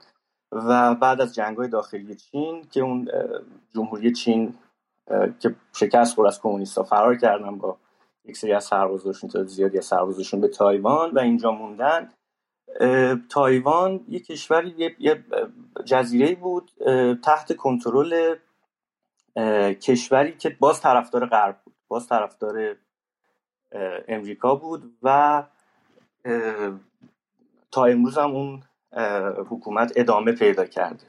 و 0.52 0.94
بعد 0.94 1.20
از 1.20 1.34
جنگ 1.34 1.56
های 1.56 1.68
داخلی 1.68 2.14
چین 2.14 2.64
که 2.70 2.80
اون 2.80 3.08
جمهوری 3.74 4.12
چین 4.12 4.54
که 5.40 5.54
شکست 5.72 6.14
خورد 6.14 6.28
از 6.28 6.40
کمونیستا 6.40 6.82
فرار 6.82 7.16
کردن 7.16 7.58
با 7.58 7.76
یک 8.24 8.36
سری 8.36 8.52
از 8.52 8.64
سربازاشون 8.64 9.30
تا 9.30 9.44
زیادی 9.44 9.78
از 9.78 9.84
سربازاشون 9.84 10.40
به 10.40 10.48
تایوان 10.48 11.10
و 11.10 11.18
اینجا 11.18 11.50
موندن 11.50 12.08
تایوان 13.28 14.00
یه 14.08 14.20
کشوری 14.20 14.94
یه 14.98 15.24
جزیره 15.84 16.34
بود 16.34 16.70
تحت 17.24 17.56
کنترل 17.56 18.34
کشوری 19.80 20.32
که 20.32 20.56
باز 20.60 20.80
طرفدار 20.80 21.26
غرب 21.26 21.60
بود. 21.64 21.74
باز 21.88 22.08
طرفدار 22.08 22.76
امریکا 24.08 24.54
بود 24.54 24.96
و 25.02 25.42
تا 27.70 27.84
امروز 27.84 28.18
هم 28.18 28.30
اون 28.30 28.62
حکومت 29.50 29.92
ادامه 29.96 30.32
پیدا 30.32 30.64
کرده. 30.64 31.04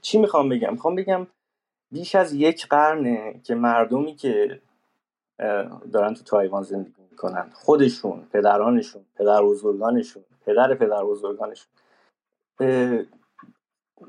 چی 0.00 0.18
می‌خوام 0.18 0.48
بگم؟ 0.48 0.72
می‌خوام 0.72 0.94
بگم 0.94 1.26
بیش 1.92 2.14
از 2.14 2.34
یک 2.34 2.66
قرنه 2.66 3.40
که 3.44 3.54
مردمی 3.54 4.14
که 4.14 4.60
دارن 5.92 6.14
تو 6.14 6.24
تایوان 6.24 6.62
زندگی 6.62 7.02
می‌کنن 7.10 7.50
خودشون 7.54 8.26
پدرانشون 8.32 9.04
پدر 9.14 9.42
بزرگانشون 9.42 10.24
پدر 10.46 10.74
پدر 10.74 11.04
بزرگانشون 11.04 11.72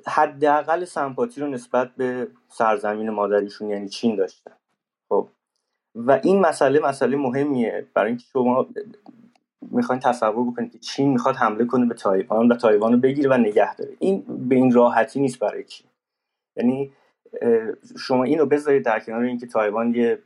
حداقل 0.08 0.86
سمپاتی 0.86 1.42
رو 1.42 1.48
نسبت 1.48 1.92
به 1.96 2.28
سرزمین 2.50 3.10
مادریشون 3.10 3.70
یعنی 3.70 3.90
چین 3.90 4.16
داشتن. 4.16 4.52
خب. 5.10 5.28
و 5.96 6.20
این 6.24 6.40
مسئله 6.40 6.80
مسئله 6.80 7.18
مهمیه. 7.18 7.86
برای 7.94 8.08
اینکه 8.08 8.26
شما 8.34 8.68
می‌خواین 9.72 10.00
تصور 10.00 10.52
بکنید 10.52 10.72
که 10.72 10.80
چین 10.80 11.12
می‌خواد 11.12 11.36
حمله 11.36 11.66
کنه 11.66 11.86
به 11.86 11.94
تایوان 11.94 12.52
و 12.52 12.56
تایوان 12.56 12.94
رو 12.94 13.00
بگیره 13.00 13.30
و 13.30 13.34
نگه 13.34 13.76
داره. 13.76 13.92
این 14.00 14.24
به 14.50 14.56
این 14.56 14.72
راحتی 14.72 15.20
نیست 15.20 15.40
برای 15.40 15.64
چین. 15.64 15.88
یعنی 16.56 16.92
شما 17.98 18.24
اینو 18.24 18.46
بذارید 18.46 18.86
در 18.86 19.00
کنار 19.00 19.22
اینکه 19.22 19.48
تایوان 19.48 19.96
یه 19.96 20.20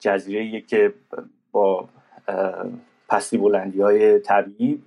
جزیره 0.00 0.60
که 0.60 0.94
با 1.52 1.88
پستی 3.08 3.38
بلندی 3.38 3.80
های 3.80 4.18
طبیعی 4.18 4.82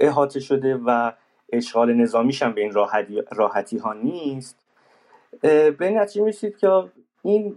احاطه 0.00 0.40
شده 0.40 0.76
و 0.86 1.12
اشغال 1.52 1.92
نظامیش 1.92 2.42
هم 2.42 2.52
به 2.52 2.60
این 2.60 2.72
راحتی, 2.72 3.22
راحتی 3.32 3.78
ها 3.78 3.92
نیست 3.92 4.58
به 5.42 5.90
نتیجه 5.94 6.24
میسید 6.24 6.58
که 6.58 6.84
این 7.22 7.56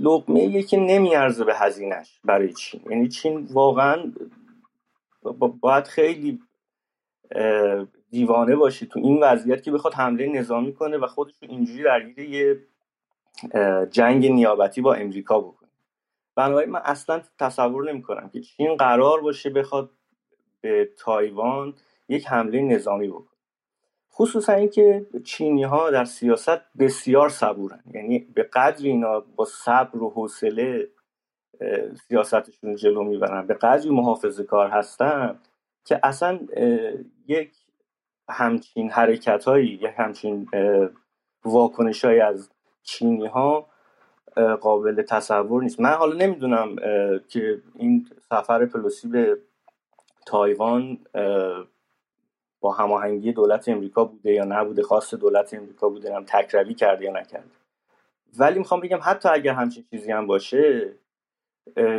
لقمه 0.00 0.62
که 0.62 0.76
نمیارزه 0.76 1.44
به 1.44 1.54
هزینش 1.56 2.20
برای 2.24 2.52
چین. 2.52 2.80
یعنی 2.90 3.08
چین 3.08 3.48
واقعا 3.52 4.12
باید 5.60 5.84
خیلی 5.84 6.40
دیوانه 8.10 8.56
باشه 8.56 8.86
تو 8.86 9.00
این 9.00 9.22
وضعیت 9.22 9.62
که 9.62 9.70
بخواد 9.70 9.94
حمله 9.94 10.26
نظامی 10.26 10.74
کنه 10.74 10.96
و 10.98 11.06
خودش 11.06 11.34
اینجوری 11.40 11.82
درگیر 11.82 12.18
یه 12.18 12.58
جنگ 13.90 14.26
نیابتی 14.26 14.80
با 14.80 14.94
امریکا 14.94 15.40
بکنه. 15.40 15.68
بنابراین 16.34 16.70
من 16.70 16.80
اصلا 16.84 17.22
تصور 17.38 17.92
نمی 17.92 18.02
کنم 18.02 18.28
که 18.28 18.40
چین 18.40 18.76
قرار 18.76 19.20
باشه 19.20 19.50
بخواد 19.50 19.90
به 20.60 20.90
تایوان 20.98 21.74
یک 22.08 22.26
حمله 22.26 22.62
نظامی 22.62 23.08
بکنه 23.08 23.38
خصوصا 24.12 24.52
اینکه 24.52 25.06
چینی 25.24 25.62
ها 25.62 25.90
در 25.90 26.04
سیاست 26.04 26.60
بسیار 26.78 27.28
صبورن. 27.28 27.82
یعنی 27.94 28.18
به 28.18 28.42
قدر 28.42 28.84
اینا 28.84 29.20
با 29.20 29.44
صبر 29.44 30.02
و 30.02 30.10
حوصله 30.10 30.88
سیاستشون 32.08 32.76
جلو 32.76 33.04
می‌برن. 33.04 33.46
به 33.46 33.54
قدری 33.54 33.90
محافظه 33.90 34.44
کار 34.44 34.68
هستن 34.68 35.38
که 35.84 36.00
اصلا 36.02 36.40
یک 37.26 37.52
همچین 38.28 38.90
حرکت 38.90 39.44
هایی 39.44 39.68
یک 39.68 39.90
همچین 39.96 40.48
واکنش 41.44 42.04
های 42.04 42.20
از 42.20 42.50
چینی 42.82 43.26
ها 43.26 43.66
قابل 44.60 45.02
تصور 45.02 45.62
نیست. 45.62 45.80
من 45.80 45.92
حالا 45.92 46.16
نمی‌دونم 46.16 46.76
که 47.28 47.62
این 47.74 48.08
سفر 48.30 48.66
پلوسی 48.66 49.08
به 49.08 49.38
تایوان 50.26 50.98
با 52.60 52.72
هماهنگی 52.72 53.32
دولت 53.32 53.68
امریکا 53.68 54.04
بوده 54.04 54.32
یا 54.32 54.44
نبوده 54.44 54.82
خاص 54.82 55.14
دولت 55.14 55.54
امریکا 55.54 55.88
بوده 55.88 56.14
هم 56.14 56.24
تکروی 56.24 56.74
کرده 56.74 57.04
یا 57.04 57.12
نکرده. 57.12 57.50
ولی 58.38 58.58
می‌خوام 58.58 58.80
بگم 58.80 58.98
حتی 59.02 59.28
اگر 59.28 59.52
همچین 59.52 59.84
چیزی 59.90 60.12
هم 60.12 60.26
باشه 60.26 60.92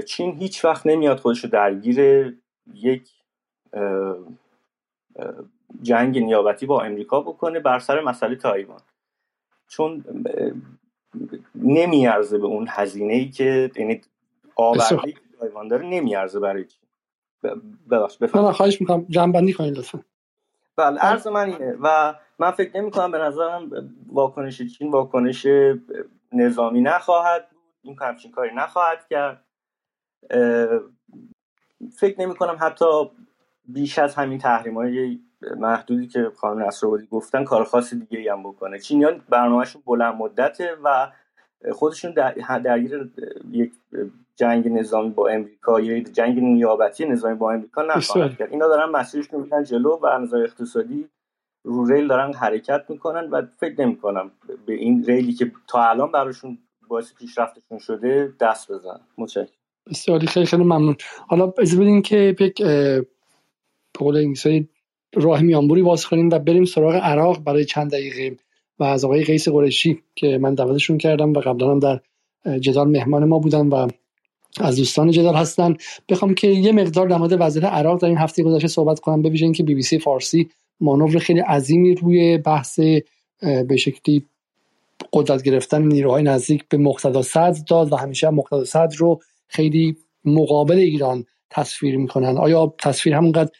چین 0.05 0.35
هیچ 0.35 0.65
وقت 0.65 0.87
نمیاد 0.87 1.19
خودش 1.19 1.43
رو 1.43 1.49
درگیر 1.49 1.99
یک 2.73 3.09
جنگ 5.81 6.19
نیابتی 6.19 6.65
با 6.65 6.81
امریکا 6.81 7.21
بکنه 7.21 7.59
بر 7.59 7.79
سر 7.79 8.01
مسئله 8.01 8.35
تایوان. 8.35 8.81
چون 9.67 10.03
نمیارزه 11.55 12.37
به 12.37 12.45
اون 12.45 12.67
هزینه 12.69 13.13
ای 13.13 13.29
که 13.29 13.71
یعنی 13.75 14.01
آوردی 14.55 15.15
تایوان 15.39 15.67
داره 15.67 15.85
نمیارزه 15.85 16.39
برای 16.39 16.65
چی 16.65 16.79
ببخش 17.91 18.17
بفرمایید. 18.17 18.55
خواهش 18.55 18.81
می‌کنم 18.81 19.05
جنبندی 19.09 19.53
کنید 19.53 19.77
لطفا. 19.77 19.99
بله 20.79 20.99
عرض 20.99 21.27
من 21.27 21.49
اینه 21.49 21.77
و 21.81 22.13
من 22.39 22.51
فکر 22.51 22.77
نمی 22.77 22.91
کنم 22.91 23.11
به 23.11 23.17
نظرم 23.17 23.69
واکنش 24.11 24.61
چین 24.61 24.91
واکنش 24.91 25.47
نظامی 26.33 26.81
نخواهد 26.81 27.49
بود 27.49 27.59
این 27.81 27.97
همچین 28.01 28.31
کاری 28.31 28.55
نخواهد 28.55 29.07
کرد. 29.09 29.45
فکر 31.97 32.21
نمی 32.21 32.35
کنم 32.35 32.57
حتی 32.61 32.85
بیش 33.65 33.99
از 33.99 34.15
همین 34.15 34.37
تحریم 34.37 34.73
های 34.73 35.19
محدودی 35.57 36.07
که 36.07 36.31
خانم 36.35 36.63
نصرآبادی 36.63 37.07
گفتن 37.11 37.43
کار 37.43 37.63
خاص 37.63 37.93
دیگه 37.93 38.19
ای 38.19 38.27
هم 38.27 38.43
بکنه. 38.43 38.79
چینیان 38.79 39.21
برنامهشون 39.29 39.81
بلند 39.85 40.15
مدته 40.15 40.77
و 40.83 41.11
خودشون 41.71 42.11
در 42.11 42.31
درگیر 42.63 43.11
یک 43.51 43.71
جنگ 44.39 44.67
نظامی 44.67 45.09
با 45.09 45.29
امریکا 45.29 45.79
یا 45.79 45.99
جنگ 45.99 46.39
نیابتی 46.39 47.05
نظامی 47.05 47.35
با 47.35 47.51
امریکا 47.51 47.81
نخواهند 47.81 48.37
کرد. 48.37 48.51
اینا 48.51 48.67
دارن 48.67 48.91
مسیرشون 48.91 49.41
میرن 49.41 49.63
جلو 49.63 49.99
و 50.01 50.05
از 50.05 50.33
اقتصادی 50.33 51.05
رو 51.63 51.85
ریل 51.85 52.07
دارن 52.07 52.33
حرکت 52.33 52.85
می‌کنن 52.89 53.29
و 53.29 53.41
فکر 53.59 53.81
نمی‌کنم 53.81 54.31
به 54.65 54.73
این 54.73 55.03
ریلی 55.03 55.33
که 55.33 55.51
تا 55.67 55.89
الان 55.89 56.11
براشون 56.11 56.57
باعث 56.87 57.13
پیشرفتشون 57.13 57.77
شده 57.77 58.33
دست 58.41 58.71
بزن 58.71 58.99
متشکرم. 59.17 59.47
بسیاری 59.89 60.27
خیلی 60.27 60.45
خیلی 60.45 60.63
ممنون. 60.63 60.95
حالا 61.27 61.53
اجازه 61.57 61.77
بدین 61.77 62.01
که 62.01 62.35
یک 62.39 62.61
قول 63.93 64.17
انگلیسی 64.17 64.69
راه 65.15 65.41
میانبوری 65.41 65.81
باز 65.81 66.05
کنیم 66.05 66.29
و 66.29 66.39
بریم 66.39 66.65
سراغ 66.65 66.95
عراق 66.95 67.43
برای 67.43 67.65
چند 67.65 67.91
دقیقه 67.91 68.37
و 68.79 68.83
از 68.83 69.05
آقای 69.05 69.23
قیس 69.23 69.49
قرشی 69.49 70.03
که 70.15 70.37
من 70.37 70.55
دعوتشون 70.55 70.97
کردم 70.97 71.33
و 71.33 71.39
قبلا 71.39 71.71
هم 71.71 71.79
در 71.79 71.99
جدال 72.59 72.87
مهمان 72.87 73.25
ما 73.25 73.39
بودن 73.39 73.67
و 73.67 73.87
از 74.57 74.77
دوستان 74.77 75.11
جدال 75.11 75.35
هستن. 75.35 75.75
بخوام 76.09 76.33
که 76.33 76.47
یه 76.47 76.71
مقدار 76.71 77.07
در 77.07 77.17
مورد 77.17 77.35
وضعیت 77.39 77.65
عراق 77.65 78.01
در 78.01 78.07
این 78.07 78.17
هفته 78.17 78.43
گذشته 78.43 78.67
صحبت 78.67 78.99
کنم. 78.99 79.21
ببینید 79.21 79.43
اینکه 79.43 79.63
بی 79.63 79.75
بی 79.75 79.81
سی 79.81 79.99
فارسی 79.99 80.49
مانور 80.79 81.19
خیلی 81.19 81.39
عظیمی 81.39 81.95
روی 81.95 82.37
بحث 82.37 82.79
به 83.39 83.77
شکلی 83.77 84.25
قدرت 85.13 85.43
گرفتن 85.43 85.81
نیروهای 85.81 86.23
نزدیک 86.23 86.63
به 86.69 86.77
مقتدا 86.77 87.21
صدر 87.21 87.59
داد 87.67 87.93
و 87.93 87.95
همیشه 87.95 88.29
مقتدا 88.29 88.65
صدر 88.65 88.95
رو 88.97 89.19
خیلی 89.47 89.97
مقابل 90.25 90.77
ایران 90.77 91.25
تصویر 91.49 91.97
می‌کنن. 91.97 92.37
آیا 92.37 92.73
تصویر 92.79 93.15
همونقدر 93.15 93.51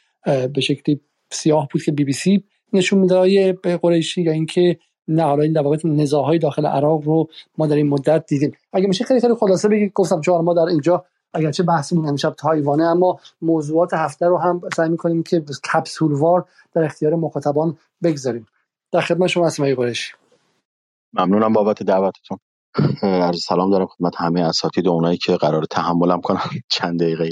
به 0.54 0.62
شکلی 0.62 1.00
سیاه 1.32 1.68
بود 1.72 1.84
که 1.84 1.92
بی 1.92 2.04
بی 2.04 2.14
سی 2.14 2.44
نشون 2.74 3.00
میده 3.00 3.54
به 3.64 3.78
قریشی 3.78 4.22
یا 4.22 4.32
اینکه 4.32 4.78
نه 5.10 5.24
حالا 5.24 5.44
این 5.44 5.54
در 5.54 5.62
نزاهای 5.84 6.40
داخل 6.40 6.66
عراق 6.66 7.04
رو 7.04 7.30
ما 7.58 7.68
در 7.68 7.76
این 7.76 7.90
مدت 7.90 8.26
دیدیم. 8.26 8.52
اگه 8.74 8.88
میشه 8.88 9.06
خیلی 9.06 9.22
خیلی 9.22 9.36
خلاصه 9.36 9.68
بگید 9.68 9.92
گفتم 9.94 10.22
چون 10.22 10.42
ما 10.42 10.54
در 10.54 10.62
اینجا 10.62 11.06
اگرچه 11.34 11.64
بحثمون 11.64 12.08
امشب 12.08 12.34
تایوانه 12.38 12.84
اما 12.84 13.20
موضوعات 13.42 13.94
هفته 13.94 14.26
رو 14.26 14.38
هم 14.38 14.62
سعی 14.76 14.90
می‌کنیم 14.90 15.24
که 15.24 15.44
کپسولوار 15.74 16.46
در 16.74 16.84
اختیار 16.84 17.16
مخاطبان 17.16 17.78
بگذاریم. 18.04 18.46
در 18.92 19.02
خدمت 19.02 19.28
شما 19.28 19.46
هستم 19.46 19.76
قریشی. 19.76 20.14
ممنونم 21.14 21.54
بابت 21.54 21.84
دعوتتون. 21.84 22.38
عرض 23.04 23.44
سلام 23.44 23.72
دارم 23.72 23.86
خدمت 23.86 24.14
همه 24.18 24.42
اساتید 24.42 24.88
و 24.88 24.92
اونایی 24.92 25.18
که 25.18 25.36
قرار 25.36 25.66
تحملم 25.66 26.22
کنن 26.22 26.40
چند 26.72 27.00
دقیقه 27.00 27.30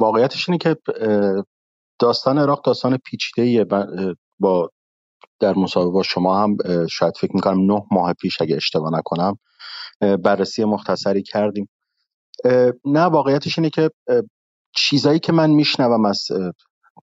واقعیتش 0.00 0.48
اینه 0.48 0.58
که 0.58 0.76
داستان 1.98 2.38
عراق 2.38 2.64
داستان 2.64 2.98
پیچیده 3.04 3.66
با 4.38 4.70
در 5.40 5.54
مصاحبه 5.54 5.90
با 5.90 6.02
شما 6.02 6.42
هم 6.42 6.56
شاید 6.90 7.16
فکر 7.16 7.32
می‌کنم 7.34 7.72
نه 7.72 7.82
ماه 7.90 8.12
پیش 8.12 8.40
اگه 8.40 8.56
اشتباه 8.56 8.90
نکنم 8.92 9.38
بررسی 10.00 10.64
مختصری 10.64 11.22
کردیم. 11.22 11.68
نه 12.84 13.00
واقعیتش 13.00 13.58
اینه 13.58 13.70
که 13.70 13.90
چیزایی 14.76 15.18
که 15.18 15.32
من 15.32 15.50
میشنوم 15.50 16.04
از 16.04 16.26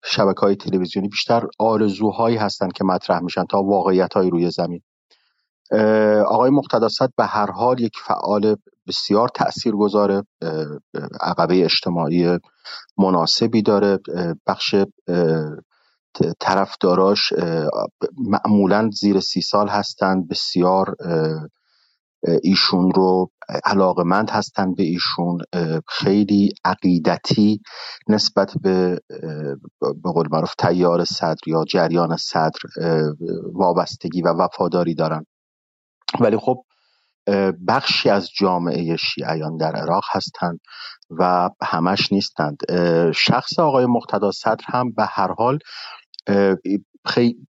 شبکه 0.03 0.39
های 0.39 0.55
تلویزیونی 0.55 1.07
بیشتر 1.07 1.47
آرزوهایی 1.59 2.37
هستند 2.37 2.73
که 2.73 2.83
مطرح 2.83 3.19
میشن 3.19 3.45
تا 3.45 3.63
واقعیت 3.63 4.13
های 4.13 4.29
روی 4.29 4.51
زمین. 4.51 4.81
آقای 6.27 6.49
مقتداست 6.49 7.15
به 7.17 7.25
هر 7.25 7.51
حال 7.51 7.79
یک 7.79 7.97
فعال 8.05 8.55
بسیار 8.87 9.29
تاثیرگذار 9.29 10.23
عقبه 11.21 11.63
اجتماعی 11.63 12.37
مناسبی 12.97 13.61
داره 13.61 13.99
بخش 14.47 14.75
طرفداراش 16.39 17.33
معمولا 18.17 18.89
زیر 18.93 19.19
سی 19.19 19.41
سال 19.41 19.67
هستند 19.67 20.27
بسیار 20.27 20.95
ایشون 22.43 22.91
رو 22.91 23.31
علاقمند 23.65 24.29
هستند 24.29 24.75
به 24.75 24.83
ایشون 24.83 25.37
خیلی 25.87 26.49
عقیدتی 26.65 27.61
نسبت 28.09 28.53
به 28.61 29.01
به 29.79 30.11
قول 30.13 30.27
معروف 30.31 30.55
تیار 30.55 31.05
صدر 31.05 31.41
یا 31.47 31.63
جریان 31.69 32.17
صدر 32.17 32.59
وابستگی 33.53 34.21
و 34.21 34.27
وفاداری 34.27 34.95
دارن. 34.95 35.25
ولی 36.19 36.37
خب 36.37 36.63
بخشی 37.67 38.09
از 38.09 38.29
جامعه 38.39 38.95
شیعیان 38.95 39.57
در 39.57 39.75
عراق 39.75 40.03
هستند 40.11 40.59
و 41.09 41.49
همش 41.63 42.11
نیستند. 42.11 42.57
شخص 43.15 43.59
آقای 43.59 43.85
مقتدا 43.85 44.31
صدر 44.31 44.65
هم 44.65 44.91
به 44.91 45.05
هر 45.05 45.33
حال 45.37 45.59
خیلی 47.05 47.47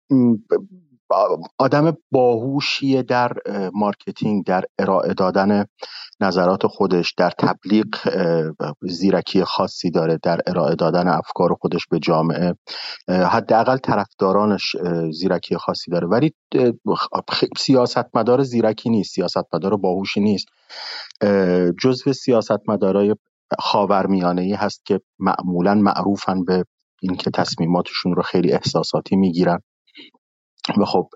آدم 1.58 1.96
باهوشیه 2.10 3.02
در 3.02 3.32
مارکتینگ 3.74 4.44
در 4.44 4.64
ارائه 4.78 5.14
دادن 5.14 5.64
نظرات 6.20 6.66
خودش 6.66 7.14
در 7.16 7.30
تبلیغ 7.30 7.86
زیرکی 8.82 9.44
خاصی 9.44 9.90
داره 9.90 10.18
در 10.22 10.40
ارائه 10.46 10.74
دادن 10.74 11.08
افکار 11.08 11.54
خودش 11.60 11.86
به 11.90 11.98
جامعه. 11.98 12.54
حداقل 13.08 13.76
طرفدارانش 13.76 14.76
زیرکی 15.12 15.56
خاصی 15.56 15.90
داره. 15.90 16.06
ولی 16.06 16.34
سیاستمدار 17.56 18.42
زیرکی 18.42 18.90
نیست 18.90 19.14
سیاستمدار 19.14 19.76
باهوشی 19.76 20.20
نیست. 20.20 20.46
جزو 21.82 22.12
سیاستمدارای 22.12 23.14
خاورمیانه 23.58 24.42
ای 24.42 24.52
هست 24.52 24.84
که 24.84 25.00
معمولا 25.18 25.74
معروفن 25.74 26.44
به 26.44 26.64
اینکه 27.04 27.30
تصمیماتشون 27.30 28.14
رو 28.14 28.22
خیلی 28.22 28.52
احساساتی 28.52 29.16
می‌گیرن. 29.16 29.58
و 30.80 30.84
خب 30.84 31.08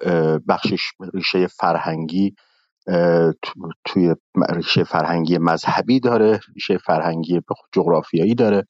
بخشش 0.49 0.83
ریشه 1.15 1.47
فرهنگی 1.47 2.35
توی 3.85 4.15
ریشه 4.51 4.85
فرهنگی 4.85 5.39
مذهبی 5.39 6.01
داره 6.01 6.41
ریشه 6.55 6.79
فرهنگی 6.79 7.41
جغرافیایی 7.73 8.35
داره. 8.35 8.65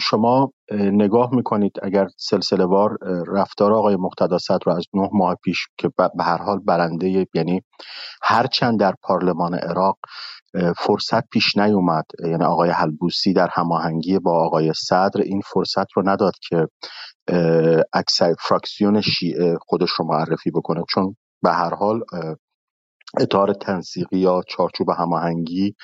شما 0.00 0.52
نگاه 0.72 1.34
می‌کنید 1.34 1.72
اگر 1.82 2.06
سلسله 2.16 2.64
وار 2.64 2.98
رفتار 3.26 3.72
آقای 3.72 3.96
مقتدا 3.96 4.36
رو 4.66 4.72
از 4.72 4.84
نه 4.94 5.08
ماه 5.12 5.34
پیش 5.44 5.66
که 5.78 5.90
به 5.98 6.24
هر 6.24 6.42
حال 6.42 6.58
برنده 6.58 7.26
یعنی 7.34 7.62
هرچند 8.22 8.80
در 8.80 8.94
پارلمان 9.02 9.54
عراق 9.54 9.98
فرصت 10.76 11.28
پیش 11.28 11.56
نیومد. 11.56 12.04
یعنی 12.24 12.44
آقای 12.44 12.70
حلبوسی 12.70 13.32
در 13.32 13.48
هماهنگی 13.52 14.18
با 14.18 14.46
آقای 14.46 14.72
صدر 14.76 15.20
این 15.20 15.40
فرصت 15.40 15.92
رو 15.96 16.08
نداد 16.08 16.32
که 16.48 16.68
اکثر 17.92 18.34
فراکسیون 18.40 19.00
شیعه 19.00 19.56
خودش 19.60 19.90
رو 19.90 20.04
معرفی 20.04 20.50
بکنه. 20.50 20.84
چون 20.88 21.16
به 21.42 21.52
هر 21.52 21.74
حال 21.74 22.00
اطار 23.20 23.52
تنسیقی 23.52 24.18
یا 24.18 24.42
چارچوب 24.48 24.90
هماهنگی 24.90 25.74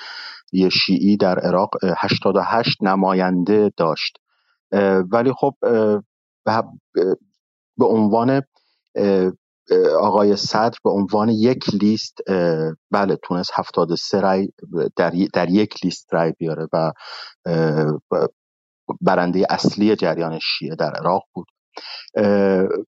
یه 0.51 0.69
شیعی 0.69 1.17
در 1.17 1.39
عراق 1.39 1.69
88 1.97 2.83
نماینده 2.83 3.71
داشت. 3.77 4.17
ولی 5.11 5.33
خب 5.33 5.55
به 7.77 7.85
عنوان 7.85 8.41
آقای 9.99 10.35
صدر 10.35 10.77
به 10.83 10.89
عنوان 10.89 11.29
یک 11.29 11.69
لیست 11.81 12.17
بله 12.91 13.17
تونست 13.23 13.51
73 13.55 14.21
رای 14.21 14.49
در, 14.95 15.13
در 15.33 15.49
یک 15.49 15.85
لیست 15.85 16.13
رای 16.13 16.33
بیاره 16.37 16.67
و 16.73 16.91
برنده 19.01 19.45
اصلی 19.49 19.95
جریان 19.95 20.39
شیعه 20.41 20.75
در 20.75 20.91
عراق 20.91 21.23
بود. 21.33 21.47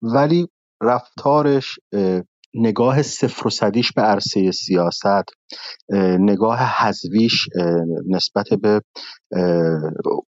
ولی 0.02 0.48
رفتارش 0.82 1.78
نگاه 2.54 3.02
صفر 3.02 3.46
و 3.46 3.50
صدیش 3.50 3.92
به 3.92 4.02
عرصه 4.02 4.50
سیاست 4.50 5.24
نگاه 6.18 6.58
حذویش 6.58 7.48
نسبت 8.06 8.46
به 8.62 8.82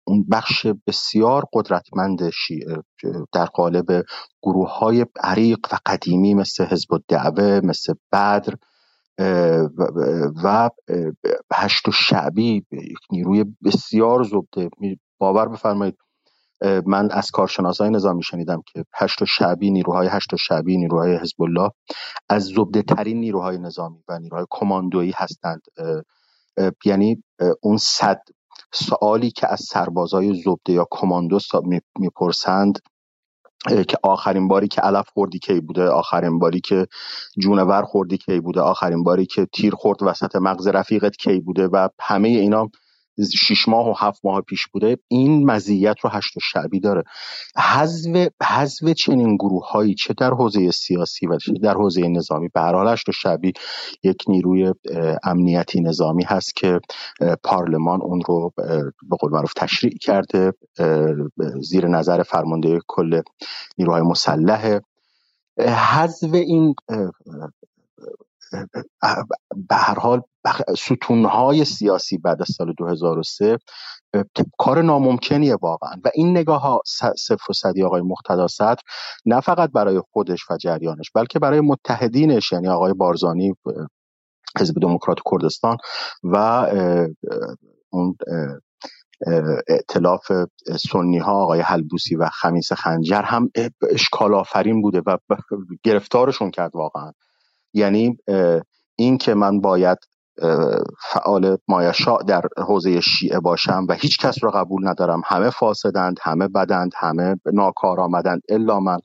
اون 0.05 0.27
بخش 0.31 0.67
بسیار 0.87 1.45
قدرتمند 1.53 2.31
در 3.33 3.47
قالب 3.47 4.05
گروه 4.43 4.79
های 4.79 5.07
عریق 5.23 5.59
و 5.73 5.79
قدیمی 5.87 6.35
مثل 6.35 6.65
حزب 6.65 6.93
الدعوه 6.93 7.61
مثل 7.65 7.95
بدر 8.13 8.55
و 10.45 10.71
هشت 11.55 11.89
و 11.89 11.93
شعبی 11.93 12.67
یک 12.73 12.99
نیروی 13.13 13.45
بسیار 13.65 14.23
زبده 14.23 14.71
باور 15.19 15.49
بفرمایید 15.49 15.97
من 16.87 17.11
از 17.11 17.31
کارشناسای 17.31 17.91
نظامی 17.91 18.23
شنیدم 18.23 18.63
که 18.73 18.85
هشت 18.95 19.23
و 19.23 19.27
شعبی 19.27 19.71
نیروهای 19.71 20.09
هشت 20.09 20.35
و 20.35 20.37
شعبی 20.37 20.77
نیروهای 20.77 21.17
حزب 21.17 21.43
الله 21.43 21.71
از 22.29 22.45
زبده 22.45 22.83
ترین 22.83 23.21
نیروهای 23.21 23.59
نظامی 23.59 23.99
و 24.09 24.19
نیروهای 24.19 24.47
کماندویی 24.51 25.13
هستند. 25.17 25.61
یعنی 26.85 27.25
اون 27.63 27.77
صد 27.77 28.21
سوالی 28.73 29.31
که 29.31 29.53
از 29.53 29.61
سربازای 29.61 30.43
زبده 30.43 30.73
یا 30.73 30.87
کماندو 30.91 31.39
می‌پرسند 31.99 32.79
که 33.89 33.97
آخرین 34.03 34.49
باری 34.49 34.69
که 34.69 34.81
علف 34.81 35.09
خوردی 35.09 35.39
کی 35.39 35.61
بوده؟ 35.61 35.89
آخرین 35.89 36.39
باری 36.39 36.61
که 36.61 36.87
جونور 37.39 37.83
خوردی 37.83 38.19
کی 38.19 38.41
بوده؟ 38.41 38.61
آخرین 38.61 39.05
باری 39.05 39.27
که 39.27 39.47
تیر 39.53 39.75
خورد 39.75 40.03
وسط 40.03 40.37
مغز 40.37 40.69
رفیقت 40.69 41.17
کی 41.17 41.41
بوده؟ 41.41 41.67
و 41.67 41.89
همه 42.01 42.29
اینا 42.29 42.71
شیش 43.35 43.69
ماه 43.69 43.89
و 43.89 43.95
هفت 43.99 44.21
ماه 44.25 44.41
پیش 44.41 44.67
بوده 44.67 44.97
این 45.09 45.47
مزیت 45.51 45.97
رو 46.03 46.11
هشت 46.11 46.33
شعبی 46.43 46.81
داره. 46.81 47.03
حذف 47.57 48.29
حذف 48.43 48.89
چنین 48.89 49.37
گروه 49.37 49.71
هایی 49.71 49.95
چه 49.95 50.15
در 50.19 50.31
حوزه 50.31 50.71
سیاسی 50.71 51.27
و 51.27 51.39
چه 51.39 51.53
در 51.53 51.75
حوزه 51.75 52.09
نظامی 52.09 52.49
به 52.55 52.61
هر 52.61 52.75
حال 52.75 52.89
هشت 52.89 53.11
شعبی 53.11 53.53
یک 54.03 54.25
نیروی 54.29 54.73
امنیتی 55.25 55.81
نظامی 55.81 56.25
هست 56.25 56.57
که 56.57 56.81
پارلمان 57.45 58.03
اون 58.03 58.21
رو 58.27 58.53
به 59.11 59.17
قول 59.21 59.33
معروف 59.33 59.53
تشریع 59.53 59.99
کرده 60.01 60.53
زیر 61.61 61.89
نظر 61.89 62.23
فرمانده 62.23 62.79
کل 62.87 63.21
نیروهای 63.79 64.03
مسلح 64.03 64.81
حذف 65.59 66.35
این 66.35 66.75
به 69.69 69.77
هر 69.77 69.99
حال 69.99 70.23
ستونهای 70.79 71.65
سیاسی 71.65 72.19
بعد 72.19 72.43
از 72.43 72.49
سال 72.49 72.73
2003 72.73 73.59
کار 74.59 74.83
ناممکنیه 74.83 75.57
واقعا. 75.63 75.93
و 76.05 76.11
این 76.15 76.31
نگاه 76.31 76.63
ها 76.63 76.83
صفر 77.17 77.51
و 77.51 77.53
صدی 77.53 77.83
آقای 77.83 78.03
مقتدا 78.03 78.47
صدر 78.47 78.81
نه 79.27 79.41
فقط 79.41 79.71
برای 79.71 80.03
خودش 80.13 80.51
و 80.51 80.57
جریانش 80.57 81.11
بلکه 81.15 81.39
برای 81.39 81.61
متحدینش 81.61 82.53
یعنی 82.53 82.69
آقای 82.69 82.93
بارزانی 82.93 83.55
حزب 84.61 84.81
دموکرات 84.81 85.19
کردستان 85.31 85.77
و 86.23 86.37
اون 87.91 88.17
ائتلاف 89.69 90.33
سنی 90.93 91.19
ها 91.19 91.33
آقای 91.33 91.61
حلبوسی 91.61 92.17
و 92.17 92.29
خمیس 92.29 92.73
خنجر 92.73 93.23
هم 93.23 93.51
اشکال 93.91 94.35
آفرین 94.35 94.83
بوده 94.83 95.03
و 95.07 95.17
گرفتارشون 95.83 96.51
کرد 96.51 96.77
واقعا. 96.77 97.13
یعنی 97.75 98.19
این 98.97 99.19
که 99.19 99.35
من 99.35 99.61
باید 99.61 99.99
فعال 101.13 101.59
مایشا 101.69 102.17
در 102.17 102.43
حوزه 102.57 103.01
شیعه 103.01 103.41
باشم 103.41 103.87
و 103.89 103.95
هیچ 103.95 104.19
کس 104.19 104.45
را 104.45 104.51
قبول 104.51 104.89
ندارم. 104.89 105.23
همه 105.27 105.51
فاسدند 105.51 106.19
همه 106.23 106.49
بدند 106.49 106.93
همه 106.97 107.37
ناکار 107.53 108.01
آمدند 108.01 108.43
الا 108.49 108.81
من. 108.81 108.99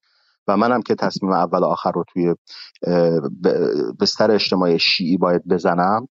و 0.47 0.57
منم 0.57 0.81
که 0.81 0.95
تصمیم 0.95 1.31
اول 1.31 1.63
آخر 1.63 1.91
رو 1.91 2.03
توی 2.13 2.35
بستر 3.99 4.31
اجتماعی 4.31 4.79
شیعی 4.79 5.17
باید 5.17 5.47
بزنم 5.47 6.07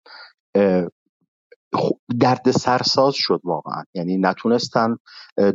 درد 2.21 2.51
سرساز 2.51 3.15
شد 3.15 3.41
واقعا. 3.45 3.83
یعنی 3.95 4.19
نتونستن 4.19 4.97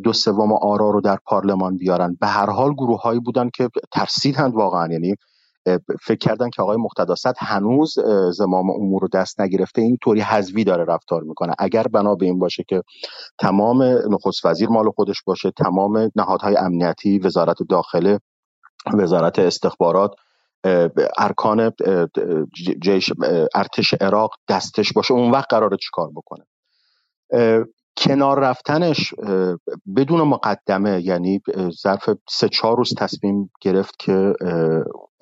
دو 0.03 0.13
سوم 0.13 0.53
آرا 0.53 0.89
رو 0.89 1.01
در 1.01 1.17
پارلمان 1.25 1.77
بیارن. 1.77 2.17
به 2.21 2.27
هر 2.27 2.49
حال 2.49 2.73
گروه 2.73 3.01
هایی 3.01 3.19
بودن 3.19 3.49
که 3.53 3.69
ترسیدند 3.91 4.53
واقعا. 4.53 4.87
یعنی 4.91 5.15
فکر 6.01 6.17
کردن 6.19 6.49
که 6.49 6.61
آقای 6.61 6.77
مقتداست 6.77 7.33
هنوز 7.37 7.93
زمام 8.31 8.69
امور 8.69 9.01
رو 9.01 9.07
دست 9.07 9.41
نگرفته 9.41 9.81
این 9.81 9.97
طوری 10.01 10.21
حذوی 10.21 10.63
داره 10.63 10.83
رفتار 10.83 11.23
می‌کنه. 11.23 11.53
اگر 11.59 11.83
بنا 11.83 12.15
به 12.15 12.25
این 12.25 12.39
باشه 12.39 12.63
که 12.67 12.81
تمام 13.39 13.83
نخست 13.83 14.45
وزیر 14.45 14.69
مال 14.69 14.91
خودش 14.91 15.23
باشه 15.25 15.51
تمام 15.51 16.11
نهادهای 16.15 16.57
امنیتی 16.57 17.19
وزارت 17.19 17.57
داخله 17.69 18.19
وزارت 18.93 19.39
استخبارات 19.39 20.11
ارکان 21.17 21.71
جیش 22.81 23.11
ارتش 23.55 23.93
عراق 23.93 24.31
دستش 24.49 24.93
باشه 24.93 25.13
اون 25.13 25.31
وقت 25.31 25.47
قراره 25.49 25.77
چیکار 25.77 26.09
بکنه؟ 26.15 26.45
کنار 27.97 28.39
رفتنش 28.39 29.13
بدون 29.95 30.21
مقدمه 30.21 31.01
یعنی 31.05 31.41
ظرف 31.81 32.09
سه 32.29 32.49
چهار 32.49 32.77
روز 32.77 32.93
تصمیم 32.97 33.51
گرفت 33.61 33.99
که 33.99 34.33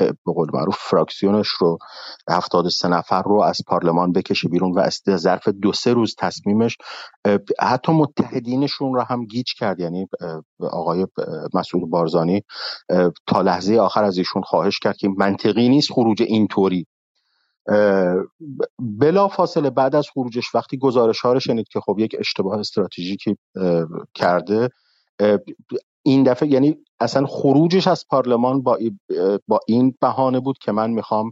به 0.01 0.33
قول 0.33 0.47
معروف 0.53 0.77
فراکسیونش 0.79 1.47
رو 1.47 1.77
هفتاد 2.29 2.69
سه 2.69 2.87
نفر 2.87 3.21
رو 3.21 3.41
از 3.41 3.57
پارلمان 3.67 4.11
بکشه 4.11 4.49
بیرون 4.49 4.71
و 4.71 4.89
ظرف 5.09 5.47
دو 5.47 5.73
سه 5.73 5.93
روز 5.93 6.15
تصمیمش 6.17 6.77
حتی 7.59 7.91
متحدینشون 7.91 8.93
رو 8.93 9.01
هم 9.01 9.25
گیج 9.25 9.53
کرد. 9.53 9.79
یعنی 9.79 10.07
آقای 10.59 11.07
مسعود 11.53 11.89
بارزانی 11.89 12.43
تا 13.27 13.41
لحظه 13.41 13.77
آخر 13.77 14.03
از 14.03 14.17
ایشون 14.17 14.41
خواهش 14.41 14.79
کرد 14.79 14.97
که 14.97 15.09
منطقی 15.17 15.69
نیست 15.69 15.91
خروج 15.91 16.21
اینطوری. 16.21 16.87
بلا 18.79 19.27
فاصله 19.27 19.69
بعد 19.69 19.95
از 19.95 20.07
خروجش 20.13 20.55
وقتی 20.55 20.77
گزارش 20.77 21.19
ها 21.19 21.33
رو 21.33 21.39
شنید 21.39 21.67
که 21.67 21.79
خب 21.79 21.95
یک 21.99 22.15
اشتباه 22.19 22.59
استراتژیکی 22.59 23.37
کرده 24.15 24.69
این 26.03 26.23
دفعه 26.23 26.49
یعنی 26.49 26.77
اصلا 26.99 27.25
خروجش 27.25 27.87
از 27.87 28.05
پارلمان 28.09 28.61
با, 28.61 28.79
با 29.47 29.59
این 29.67 29.95
بهانه 30.01 30.39
بود 30.39 30.57
که 30.57 30.71
من 30.71 30.91
می‌خوام 30.91 31.31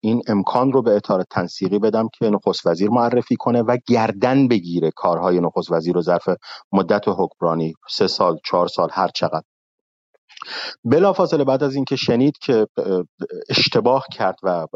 این 0.00 0.22
امکان 0.28 0.72
رو 0.72 0.82
به 0.82 0.96
اطار 0.96 1.24
تنسیقی 1.30 1.78
بدم 1.78 2.08
که 2.18 2.30
نخست 2.30 2.66
وزیر 2.66 2.90
معرفی 2.90 3.36
کنه 3.36 3.62
و 3.62 3.76
گردن 3.88 4.48
بگیره 4.48 4.90
کارهای 4.96 5.40
نخست 5.40 5.72
وزیر 5.72 5.94
رو 5.94 6.02
ظرف 6.02 6.28
مدت 6.72 7.04
حکمرانی 7.06 7.74
سه 7.90 8.06
سال 8.06 8.38
چهار 8.44 8.68
سال 8.68 8.88
هر 8.92 9.08
چقدر. 9.08 9.42
بلافاصله 10.84 11.44
بعد 11.44 11.62
از 11.62 11.74
اینکه 11.74 11.96
شنید 11.96 12.38
که 12.38 12.66
اشتباه 13.48 14.06
کرد 14.12 14.36
و 14.42 14.66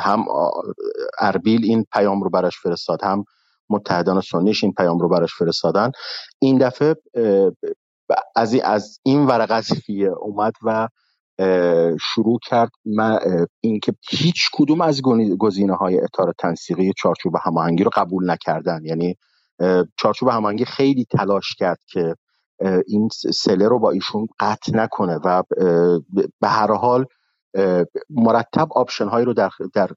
هم 0.00 0.24
اربیل 1.18 1.64
این 1.64 1.84
پیام 1.92 2.22
رو 2.22 2.30
براش 2.30 2.58
فرستاد 2.58 3.04
هم 3.04 3.24
متحدان 3.70 4.20
سنیش 4.20 4.64
این 4.64 4.72
پیام 4.72 4.98
رو 4.98 5.08
براش 5.08 5.34
فرستادن. 5.34 5.90
این 6.38 6.58
دفعه 6.58 6.94
از 8.36 8.54
از 8.54 8.98
این 9.02 9.26
ورق 9.26 9.50
قضیه 9.50 10.08
اومد 10.08 10.52
و 10.62 10.88
شروع 12.00 12.38
کرد 12.42 12.70
اینکه 13.60 13.92
هیچ 14.10 14.48
کدوم 14.52 14.80
از 14.80 15.02
گزینه 15.38 15.74
های 15.74 16.00
اطار 16.00 16.34
تنسیقی 16.38 16.92
چارچوب 16.96 17.34
هماهنگی 17.44 17.84
رو 17.84 17.90
قبول 17.94 18.30
نکردن. 18.30 18.84
یعنی 18.84 19.16
چارچوب 19.96 20.28
هماهنگی 20.28 20.64
خیلی 20.64 21.06
تلاش 21.10 21.54
کرد 21.58 21.78
که 21.86 22.14
این 22.86 23.08
سله 23.34 23.68
رو 23.68 23.78
با 23.78 23.90
ایشون 23.90 24.26
قطع 24.40 24.76
نکنه 24.76 25.18
و 25.24 25.42
به 26.40 26.48
هر 26.48 26.72
حال 26.72 27.06
مرتب 28.10 28.68
آپشن 28.70 29.08
هایی 29.08 29.26
رو 29.26 29.34
در, 29.34 29.50
در, 29.74 29.90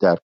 در 0.00 0.18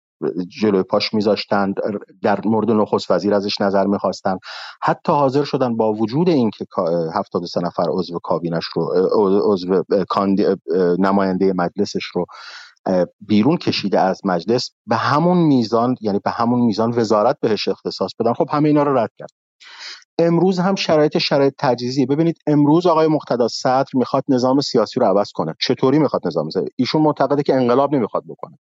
جلوی 0.49 0.83
پاش 0.83 1.15
میذاشتند 1.15 1.75
در 2.23 2.41
مورد 2.45 2.71
نخست 2.71 3.11
وزیر 3.11 3.35
ازش 3.35 3.61
نظر 3.61 3.87
می‌خواستن 3.87 4.39
حتی 4.83 5.13
حاضر 5.13 5.45
شدن 5.45 5.77
با 5.77 5.93
وجود 5.93 6.29
اینکه 6.29 6.67
سه 7.47 7.61
نفر 7.61 7.85
عضو 7.91 8.19
کابینش 8.19 8.65
رو 8.65 8.93
عضو 9.45 9.85
نماینده 10.99 11.53
مجلسش 11.53 12.05
رو 12.05 12.25
بیرون 13.21 13.57
کشیده 13.57 14.01
از 14.01 14.21
مجلس 14.25 14.71
به 14.87 14.97
همون 14.97 15.39
میزان 15.39 15.95
یعنی 16.01 16.19
به 16.25 16.31
همون 16.31 16.61
میزان 16.61 16.91
وزارت 16.91 17.37
بهش 17.41 17.69
اختصاص 17.69 18.11
بدن. 18.21 18.33
خب 18.33 18.47
همه 18.51 18.69
اینا 18.69 18.83
رو 18.83 18.99
رد 18.99 19.11
کرد. 19.19 19.31
امروز 20.19 20.59
هم 20.59 20.75
شرایط 20.75 21.19
شرایط 21.19 21.55
تجهیزی 21.59 22.07
ببینید 22.07 22.37
امروز 22.47 22.87
آقای 22.87 23.07
مقتدا 23.07 23.49
صدر 23.49 23.91
می‌خواد 23.95 24.25
نظام 24.29 24.61
سیاسی 24.61 25.01
رو 25.01 25.07
عوض 25.07 25.33
کنه. 25.33 25.55
چطوری 25.61 25.99
می‌خواد 25.99 26.27
نظام 26.27 26.51
سیاسی 26.51 26.71
ایشون 26.77 27.03
معتقده 27.03 27.43
که 27.43 27.55
انقلاب 27.55 27.95
نمی‌خواد 27.95 28.25
بکنه. 28.29 28.59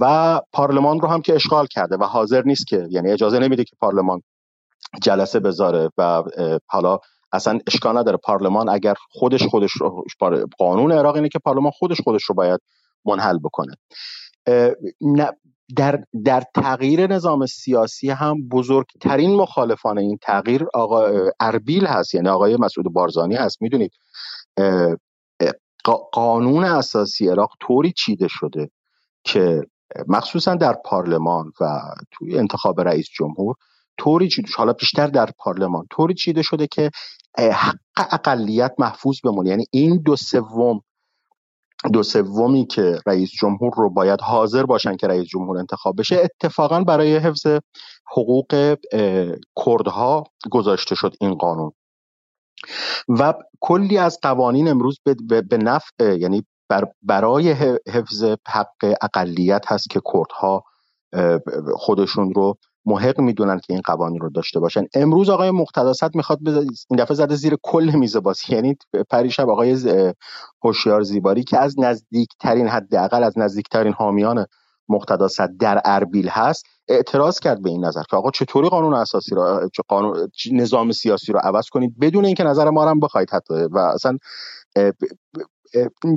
و 0.00 0.40
پارلمان 0.52 1.00
رو 1.00 1.08
هم 1.08 1.22
که 1.22 1.34
اشغال 1.34 1.66
کرده 1.66 1.96
و 1.96 2.04
حاضر 2.04 2.42
نیست 2.42 2.66
که 2.66 2.86
یعنی 2.90 3.10
اجازه 3.10 3.38
نمیده 3.38 3.64
که 3.64 3.76
پارلمان 3.80 4.22
جلسه 5.02 5.40
بذاره 5.40 5.90
و 5.98 6.22
حالا 6.66 6.98
اصلا 7.32 7.58
اشکال 7.66 7.98
نداره. 7.98 8.16
پارلمان 8.16 8.68
اگر 8.68 8.94
خودش 9.10 9.46
خودش 9.46 9.72
رو 9.72 10.04
قانون 10.58 10.92
عراق 10.92 11.14
اینه 11.14 11.28
که 11.28 11.38
پارلمان 11.38 11.70
خودش 11.70 12.00
خودش 12.00 12.24
رو 12.24 12.34
باید 12.34 12.60
منحل 13.04 13.38
بکنه. 13.38 13.74
در, 15.76 16.04
در 16.24 16.42
تغییر 16.54 17.06
نظام 17.06 17.46
سیاسی 17.46 18.10
هم 18.10 18.48
بزرگترین 18.48 19.34
مخالفان 19.34 19.98
این 19.98 20.18
تغییر 20.22 20.66
آقا 20.74 21.30
اربیل 21.40 21.86
هست 21.86 22.14
یعنی 22.14 22.28
آقای 22.28 22.56
مسعود 22.56 22.92
بارزانی 22.92 23.34
هست 23.34 23.62
می‌دونید. 23.62 23.92
قانون 26.12 26.64
اساسی 26.64 27.28
عراق 27.28 27.50
طوری 27.60 27.92
چیده 27.96 28.26
شده 28.30 28.70
که 29.24 29.62
مخصوصا 30.08 30.54
در 30.54 30.76
پارلمان 30.84 31.52
و 31.60 31.80
توی 32.10 32.38
انتخاب 32.38 32.80
رئیس 32.80 33.06
جمهور 33.18 33.54
طوری 33.98 34.28
چیده 34.28 34.48
حالا 34.56 34.72
بیشتر 34.72 35.06
در 35.06 35.30
پارلمان 35.38 35.86
طوری 35.90 36.14
چیده 36.14 36.42
شده 36.42 36.66
که 36.66 36.90
حق 37.38 37.76
اقلیت 37.96 38.74
محفوظ 38.78 39.20
بمونه. 39.24 39.50
یعنی 39.50 39.66
این 39.70 40.02
دو 40.02 40.16
سوم 40.16 40.80
دو 41.92 42.02
سومی 42.02 42.66
که 42.66 42.98
رئیس 43.06 43.30
جمهور 43.30 43.72
رو 43.76 43.90
باید 43.90 44.20
حاضر 44.20 44.66
باشن 44.66 44.96
که 44.96 45.06
رئیس 45.06 45.28
جمهور 45.28 45.58
انتخاب 45.58 45.98
بشه 45.98 46.16
اتفاقا 46.16 46.80
برای 46.84 47.16
حفظ 47.16 47.46
حقوق 48.12 48.76
کردها 49.66 50.24
گذاشته 50.50 50.94
شد 50.94 51.14
این 51.20 51.34
قانون. 51.34 51.72
و 53.08 53.34
کلی 53.60 53.98
از 53.98 54.18
قوانین 54.22 54.68
امروز 54.68 54.98
به 55.48 55.56
نفع 55.56 56.16
یعنی 56.18 56.46
برای 57.02 57.52
حفظ 57.88 58.24
حق 58.48 58.94
اقلیت 59.02 59.64
هست 59.66 59.90
که 59.90 60.00
کردها 60.14 60.64
خودشون 61.74 62.34
رو 62.34 62.56
محق 62.84 63.20
می‌دونن 63.20 63.58
که 63.58 63.72
این 63.72 63.82
قوانین 63.84 64.20
رو 64.20 64.30
داشته 64.30 64.60
باشن. 64.60 64.84
امروز 64.94 65.30
آقای 65.30 65.50
مقتداست 65.50 66.16
می‌خواد 66.16 66.38
این 66.48 66.98
دفعه 66.98 67.14
زده 67.14 67.34
زیر 67.34 67.56
کل 67.62 67.90
میز 67.94 68.16
بازی. 68.16 68.54
یعنی 68.54 68.76
پریشب 69.10 69.48
آقای 69.48 70.12
هوشیار 70.64 71.02
زیباری 71.02 71.44
که 71.44 71.58
از 71.58 71.80
نزدیکترین 71.80 72.68
حداقل 72.68 73.22
از 73.22 73.38
نزدیکترین 73.38 73.92
حامیان 73.92 74.46
مقتداست 74.88 75.40
در 75.60 75.80
اربیل 75.84 76.28
هست 76.28 76.64
اعتراض 76.88 77.38
کرد 77.38 77.62
به 77.62 77.70
این 77.70 77.84
نظر 77.84 78.02
که 78.10 78.16
آقا 78.16 78.30
چطوری 78.30 78.68
قانون 78.68 78.94
اساسی 78.94 79.34
رو 79.34 79.68
قانون 79.88 80.28
نظام 80.52 80.92
سیاسی 80.92 81.32
رو 81.32 81.38
عوض 81.38 81.68
کنید؟ 81.68 81.98
بدون 81.98 82.24
اینکه 82.24 82.44
نظر 82.44 82.70
ما 82.70 82.90
هم 82.90 83.00
بخواید 83.00 83.30
حتی. 83.30 83.54
و 83.54 83.78
اصلا 83.78 84.18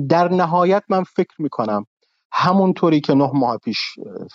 در 0.08 0.28
نهایت 0.28 0.82
من 0.88 1.02
فکر 1.02 1.34
می‌کنم 1.42 1.86
همونطوری 2.32 3.00
که 3.00 3.14
نه 3.14 3.30
ماه 3.34 3.58
پیش 3.58 3.78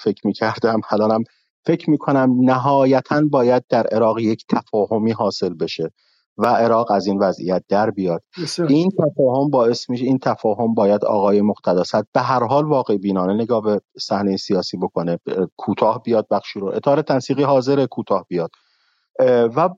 فکر 0.03 0.27
می‌کردم 0.27 0.81
الانم 0.91 1.23
فکر 1.65 1.89
می‌کنم 1.89 2.35
نهایتا 2.41 3.21
باید 3.31 3.63
در 3.69 3.87
عراق 3.87 4.19
یک 4.19 4.45
تفاهمی 4.49 5.11
حاصل 5.11 5.53
بشه 5.53 5.91
و 6.37 6.45
عراق 6.45 6.91
از 6.91 7.07
این 7.07 7.19
وضعیت 7.19 7.63
در 7.69 7.91
بیاد. 7.91 8.23
این 8.69 8.91
تفاهم 8.91 9.49
باعث 9.49 9.89
میشه 9.89 10.05
این 10.05 10.19
تفاهم 10.19 10.73
باید 10.73 11.05
آقای 11.05 11.41
مقتدست 11.41 12.13
به 12.13 12.21
هر 12.21 12.43
حال 12.43 12.65
واقع 12.65 12.97
بینانه 12.97 13.33
نگاه 13.33 13.61
به 13.61 13.81
صحنه 13.99 14.37
سیاسی 14.37 14.77
بکنه 14.77 15.19
کوتاه 15.57 16.01
بیاد 16.03 16.27
بخشی 16.31 16.59
رو. 16.59 16.67
اطار 16.67 17.01
تنسیقی 17.01 17.43
حاضر 17.43 17.85
کوتاه 17.85 18.25
بیاد. 18.27 18.49
و 19.55 19.69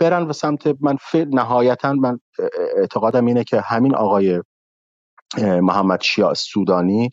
برن 0.00 0.26
به 0.26 0.32
سمت 0.32 0.66
من 0.80 0.96
نهایتا 1.14 1.92
من 1.92 2.18
اعتقادم 2.76 3.26
اینه 3.26 3.44
که 3.44 3.60
همین 3.60 3.94
آقای 3.94 4.42
محمد 5.38 6.00
شیع 6.00 6.34
سودانی. 6.34 7.10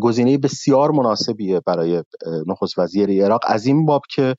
گزینه 0.00 0.38
بسیار 0.38 0.90
مناسبیه 0.90 1.60
برای 1.66 2.02
نخست 2.46 2.78
وزیر 2.78 3.24
عراق. 3.24 3.40
از 3.46 3.66
این 3.66 3.86
باب 3.86 4.02
که 4.10 4.34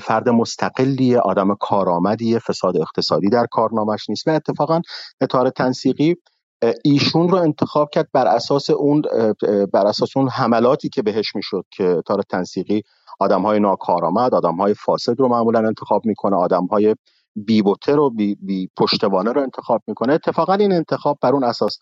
فرد 0.00 0.28
مستقلیه 0.28 1.18
آدم 1.18 1.54
کارآمدیه 1.54 2.38
فساد 2.38 2.76
اقتصادی 2.76 3.28
در 3.28 3.46
کارنامش 3.50 4.08
نیست. 4.08 4.28
و 4.28 4.30
اتفاقا 4.30 4.80
اطار 5.20 5.50
تنسیقی 5.50 6.16
ایشون 6.84 7.28
رو 7.28 7.38
انتخاب 7.38 7.90
کرد 7.90 8.08
بر 8.12 8.26
اساس 8.26 8.70
اون 8.70 9.02
بر 9.72 9.86
اساس 9.86 10.16
اون 10.16 10.28
حملاتی 10.28 10.88
که 10.88 11.02
بهش 11.02 11.36
می‌شد 11.36 11.64
که 11.70 12.02
تار 12.06 12.22
تنسیقی 12.22 12.82
آدم 13.20 13.42
های 13.42 13.60
ناکارآمد 13.60 14.34
آدم 14.34 14.54
های 14.54 14.74
فاسد 14.74 15.20
رو 15.20 15.28
معمولا 15.28 15.58
انتخاب 15.58 16.06
می‌کنه 16.06 16.36
آدم 16.36 16.66
های 16.66 16.94
بی 17.36 17.62
بوته 17.62 17.94
رو 17.94 18.10
بی, 18.10 18.34
بی 18.34 18.70
پشتوانه 18.76 19.32
رو 19.32 19.42
انتخاب 19.42 19.82
می‌کنه. 19.86 20.12
اتفاقا 20.12 20.54
این 20.54 20.72
انتخاب 20.72 21.18
بر 21.22 21.32
اون 21.32 21.44
اساس 21.44 21.78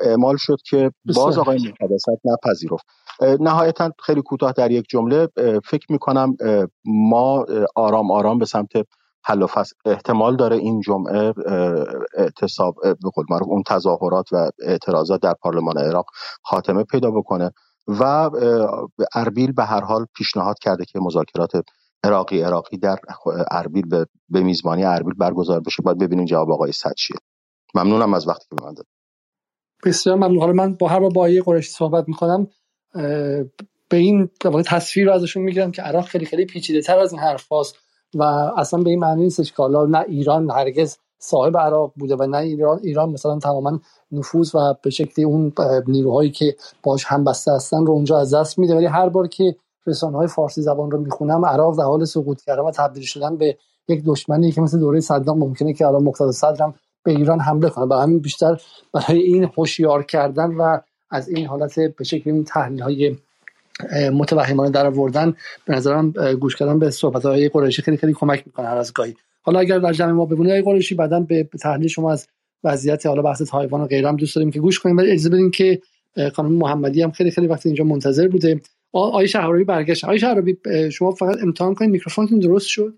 اعمال 0.00 0.36
شد 0.38 0.56
که 0.66 0.90
باز 1.16 1.38
آقای 1.38 1.58
مقدست 1.58 2.08
نپذیرفت. 2.24 2.86
نهایتا 3.40 3.90
خیلی 4.02 4.22
کوتاه 4.22 4.52
در 4.52 4.70
یک 4.70 4.84
جمله 4.88 5.28
فکر 5.64 5.86
می‌کنم 5.92 6.36
ما 6.84 7.46
آرام 7.74 8.10
آرام 8.10 8.38
به 8.38 8.44
سمت 8.44 8.70
حل 9.24 9.42
و 9.42 9.46
فصل 9.46 9.74
احتمال 9.84 10.36
داره 10.36 10.56
این 10.56 10.80
جمعه 10.80 11.34
اعتصاب 12.16 12.74
به 12.82 13.10
قول 13.14 13.24
معروف 13.30 13.48
اون 13.48 13.62
تظاهرات 13.66 14.32
و 14.32 14.50
اعتراضات 14.62 15.22
در 15.22 15.34
پارلمان 15.42 15.78
عراق 15.78 16.06
خاتمه 16.42 16.84
پیدا 16.84 17.10
بکنه 17.10 17.52
و 17.88 18.30
اربیل 19.14 19.52
به 19.52 19.64
هر 19.64 19.80
حال 19.80 20.06
پیشنهاد 20.16 20.58
کرده 20.58 20.84
که 20.84 21.00
مذاکرات 21.00 21.50
عراقی 22.04 22.42
عراقی 22.42 22.76
در 22.76 22.98
اربیل 23.50 24.06
به, 24.28 24.42
میزبانی 24.42 24.84
اربیل 24.84 25.14
برگزار 25.14 25.60
بشه. 25.60 25.82
باید 25.82 25.98
ببینیم 25.98 26.24
جواب 26.24 26.50
آقای 26.50 26.72
صد 26.72 26.94
چیه. 26.94 27.16
ممنونم 27.74 28.14
از 28.14 28.28
وقتی 28.28 28.46
که 28.50 28.56
به 28.56 28.64
من 28.66 28.74
داد 28.74 28.86
بسیار 29.84 30.16
ممنون. 30.16 30.38
حالا 30.38 30.52
من 30.52 30.74
با 30.74 30.88
هر 30.88 31.00
با 31.00 31.08
بایی 31.08 31.40
قرشی 31.40 31.70
صحبت 31.70 32.08
می‌کنم 32.08 32.46
به 33.88 33.96
این 33.96 34.30
تصویر 34.66 35.06
رو 35.06 35.12
ازشون 35.12 35.42
می‌گیرم 35.42 35.72
که 35.72 35.82
عراق 35.82 36.04
خیلی 36.04 36.26
خیلی 36.26 36.46
پیچیده 36.46 36.80
تر 36.80 36.98
از 36.98 37.12
این 37.12 37.20
حرف 37.20 37.52
و 38.14 38.22
اصلا 38.56 38.82
به 38.82 38.90
این 38.90 38.98
معنی 38.98 39.22
نیستش 39.22 39.52
که 39.52 39.56
حالا 39.56 39.86
نه 39.86 40.04
ایران 40.08 40.50
هرگز 40.50 40.96
صاحب 41.18 41.56
عراق 41.56 41.92
بوده 41.96 42.16
و 42.16 42.26
نه 42.26 42.38
ایران 42.38 42.80
ایران 42.82 43.10
مثلا 43.10 43.38
تماما 43.38 43.80
نفوذ 44.12 44.54
و 44.54 44.74
به 44.82 44.90
شکلی 44.90 45.24
اون 45.24 45.52
نیروهایی 45.86 46.30
که 46.30 46.56
باش 46.82 47.04
هم 47.06 47.24
بسته 47.24 47.52
هستن 47.52 47.86
رو 47.86 47.92
اونجا 47.92 48.18
از 48.18 48.34
دست 48.34 48.58
میده. 48.58 48.74
ولی 48.74 48.86
هر 48.86 49.08
بار 49.08 49.28
که 49.28 49.56
رسانه 49.86 50.16
های 50.16 50.26
فارسی 50.26 50.62
زبان 50.62 50.90
رو 50.90 51.00
می‌خونم 51.00 51.44
عراق 51.44 51.78
در 51.78 51.84
حال 51.84 52.04
سقوط 52.04 52.40
کردن 52.40 52.62
و 52.62 52.70
تبدیل 52.70 53.02
شدن 53.02 53.36
به 53.36 53.58
یک 53.88 54.04
دشمنی 54.06 54.52
که 54.52 54.60
مثل 54.60 54.78
دوره 54.78 55.00
صدام 55.00 55.38
ممکنه 55.38 55.72
که 55.72 55.86
الان 55.86 56.02
مقتدا 56.02 56.32
صدرم 56.32 56.74
به 57.02 57.12
ایران 57.12 57.40
حمله 57.40 57.68
کنه 57.68 57.84
و 57.84 57.92
همین 57.92 58.18
بیشتر 58.18 58.60
برای 58.92 59.20
این 59.20 59.50
هوشیار 59.56 60.04
کردن 60.04 60.54
و 60.54 60.78
از 61.10 61.28
این 61.28 61.46
حالت 61.46 61.80
به 61.80 62.04
شکلی 62.04 62.32
این 62.32 62.44
تحلیل 62.44 62.80
های 62.80 63.16
متوهمانه 64.12 64.70
در 64.70 64.86
آوردن 64.86 65.34
به 65.64 65.74
نظرم 65.74 66.10
گوش 66.40 66.56
کردن 66.56 66.78
به 66.78 66.90
صحبت 66.90 67.26
های 67.26 67.48
قریشی 67.48 67.82
خیلی 67.82 67.96
خیلی 67.96 68.12
کمک 68.12 68.42
می‌کنه 68.46 68.66
هر 68.66 68.76
از 68.76 68.92
گاهی. 68.92 69.14
حالا 69.42 69.60
اگر 69.60 69.78
در 69.78 69.92
جمع 69.92 70.12
ما 70.12 70.26
ببینید 70.26 70.50
های 70.50 70.62
قریشی 70.62 70.94
بعدا 70.94 71.20
به 71.20 71.48
تحلیل 71.62 71.88
شما 71.88 72.12
از 72.12 72.28
وضعیت 72.64 73.06
حالا 73.06 73.22
بحث 73.22 73.42
تایوان 73.42 73.80
و 73.80 73.86
غیره 73.86 74.08
هم 74.08 74.16
دوست 74.16 74.36
داریم 74.36 74.50
که 74.50 74.60
گوش 74.60 74.78
کنیم. 74.78 74.96
ولی 74.96 75.10
اجازه 75.10 75.28
بدین 75.28 75.50
که 75.50 75.82
خانم 76.34 76.52
محمدی 76.52 77.02
هم 77.02 77.10
خیلی 77.10 77.30
خیلی 77.30 77.46
وقت 77.46 77.66
اینجا 77.66 77.84
منتظر 77.84 78.28
بوده. 78.28 78.60
آقای 78.92 79.28
شهرابی 79.28 79.64
برگشت. 79.64 80.04
آقای 80.04 80.18
شهرابی 80.18 80.56
شما 80.92 81.10
فقط 81.10 81.36
امتحان 81.42 81.74
کنید. 81.74 81.90
میکروفونتون 81.90 82.38
درست 82.38 82.66
شد؟ 82.66 82.94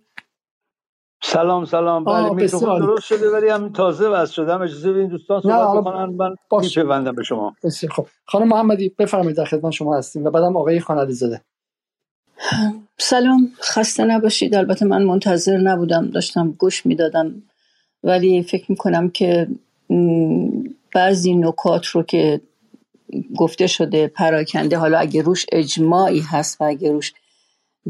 سلام 1.23 1.65
سلام. 1.65 2.05
بله 2.05 2.31
میکروفون 2.31 2.79
درست 2.79 3.07
شده 3.07 3.31
ولی 3.31 3.49
هم 3.49 3.73
تازه 3.73 4.09
واسه 4.09 4.33
شدم 4.33 4.63
اجازه 4.63 4.93
بدین 4.93 5.09
دوستان 5.09 5.41
صحبت 5.41 5.77
بکنن 5.77 6.05
من 6.05 6.35
میپیوندم 6.61 7.15
به 7.15 7.23
شما. 7.23 7.57
بسیار 7.65 7.93
خب 7.93 8.07
خانم 8.27 8.49
محمدی 8.49 8.95
بفرمایید 8.99 9.37
در 9.37 9.45
خدمت 9.45 9.73
شما 9.73 9.97
هستیم 9.97 10.25
و 10.25 10.31
بعدم 10.31 10.57
آقای 10.57 10.81
خان 10.81 11.11
زاده. 11.11 11.41
سلام. 12.99 13.53
خسته 13.63 14.05
نباشید. 14.05 14.55
البته 14.55 14.87
من 14.87 15.03
منتظر 15.03 15.57
نبودم. 15.57 16.07
داشتم 16.07 16.51
گوش 16.51 16.87
می‌دادم. 16.87 17.43
ولی 18.05 18.43
فکر 18.43 18.65
می‌کنم 18.69 19.11
که 19.11 19.49
بعضی 20.95 21.35
نکات 21.35 21.87
رو 21.87 22.03
که 22.03 22.41
گفته 23.37 23.67
شده 23.67 24.07
پراکنده 24.07 24.79
حالا 24.79 24.99
اگه 24.99 25.23
روش 25.23 25.47
اجماعی 25.53 26.21
هست 26.21 26.61
و 26.61 26.65
اگه 26.65 26.93
روش 26.93 27.13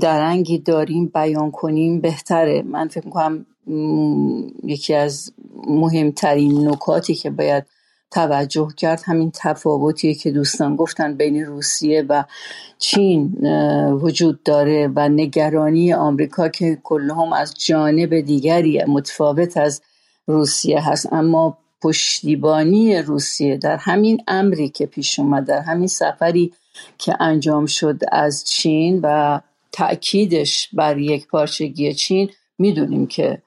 درنگی 0.00 0.58
داریم 0.58 1.10
بیان 1.14 1.50
کنیم 1.50 2.00
بهتره. 2.00 2.62
من 2.62 2.88
فکر 2.88 3.06
می‌کنم 3.06 3.46
یکی 4.64 4.94
از 4.94 5.32
مهمترین 5.66 6.68
نکاتی 6.68 7.14
که 7.14 7.30
باید 7.30 7.64
توجه 8.10 8.68
کرد 8.76 9.02
همین 9.04 9.30
تفاوتیه 9.34 10.14
که 10.14 10.30
دوستان 10.30 10.76
گفتن 10.76 11.16
بین 11.16 11.44
روسیه 11.44 12.02
و 12.08 12.24
چین 12.78 13.46
وجود 13.92 14.42
داره 14.42 14.92
و 14.96 15.08
نگرانی 15.08 15.92
آمریکا 15.92 16.48
که 16.48 16.78
کلهم 16.82 17.32
از 17.32 17.54
جانب 17.66 18.20
دیگری 18.20 18.84
متفاوت 18.84 19.56
از 19.56 19.82
روسیه 20.26 20.88
هست. 20.88 21.12
اما 21.12 21.58
پشتیبانی 21.82 22.98
روسیه 22.98 23.56
در 23.56 23.76
همین 23.76 24.18
امری 24.28 24.68
که 24.68 24.86
پیش 24.86 25.18
اومد 25.18 25.46
در 25.46 25.60
همین 25.60 25.86
سفری 25.86 26.52
که 26.98 27.16
انجام 27.20 27.66
شد 27.66 28.00
از 28.12 28.44
چین 28.44 29.00
و 29.02 29.40
تأکیدش 29.72 30.68
بر 30.72 30.98
یک 30.98 31.28
پارچگی 31.28 31.94
چین. 31.94 32.30
می‌دونیم 32.58 33.06
که 33.06 33.42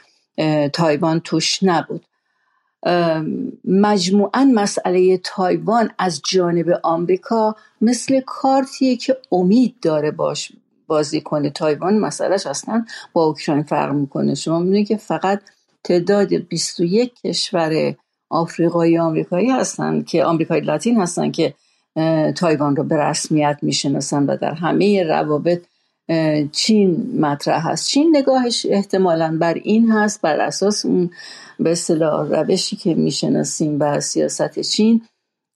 تایوان 0.73 1.19
توش 1.19 1.63
نبود. 1.63 2.05
مجموعا 3.65 4.51
مسئله 4.56 5.18
تایوان 5.18 5.89
از 5.97 6.22
جانب 6.31 6.80
آمریکا 6.84 7.56
مثل 7.81 8.22
کارتیه 8.26 8.97
که 8.97 9.18
امید 9.31 9.76
داره 9.81 10.11
باش 10.11 10.51
بازی 10.88 11.22
کنه. 11.22 11.49
تایوان 11.49 11.97
مسئلهش 11.97 12.47
اصلا 12.47 12.85
با 13.14 13.23
اوکراین 13.26 13.64
فرق 13.64 13.93
می‌کنه. 13.93 14.35
شما 14.35 14.60
می‌دونید 14.60 14.88
که 14.88 14.97
فقط 14.97 15.41
تعداد 15.84 16.34
21 16.34 17.22
کشور 17.22 17.95
آفریقایی 18.30 18.97
آمریکایی 18.97 19.49
هستن 19.49 20.01
که 20.01 20.26
آمریکای 20.26 20.61
لاتین 20.61 21.01
هستن 21.01 21.31
که 21.31 21.53
تایوان 22.35 22.76
رو 22.76 22.84
به 22.84 22.97
رسمیت 22.97 23.60
می‌شناسن 23.61 24.26
و 24.26 24.38
در 24.38 24.53
همه 24.53 25.03
روابط 25.03 25.61
چین 26.52 27.19
مطرح 27.19 27.68
هست. 27.68 27.88
چین 27.88 28.18
نگاهش 28.18 28.65
احتمالا 28.69 29.38
بر 29.41 29.53
این 29.53 29.91
هست 29.91 30.22
بر 30.22 30.40
اساس 30.40 30.86
اون 30.86 31.10
به 31.60 31.72
اصطلاح 31.72 32.27
روشی 32.27 32.76
که 32.76 32.95
می‌شناسیم 32.95 33.77
و 33.80 33.99
سیاست 33.99 34.60
چین 34.60 35.02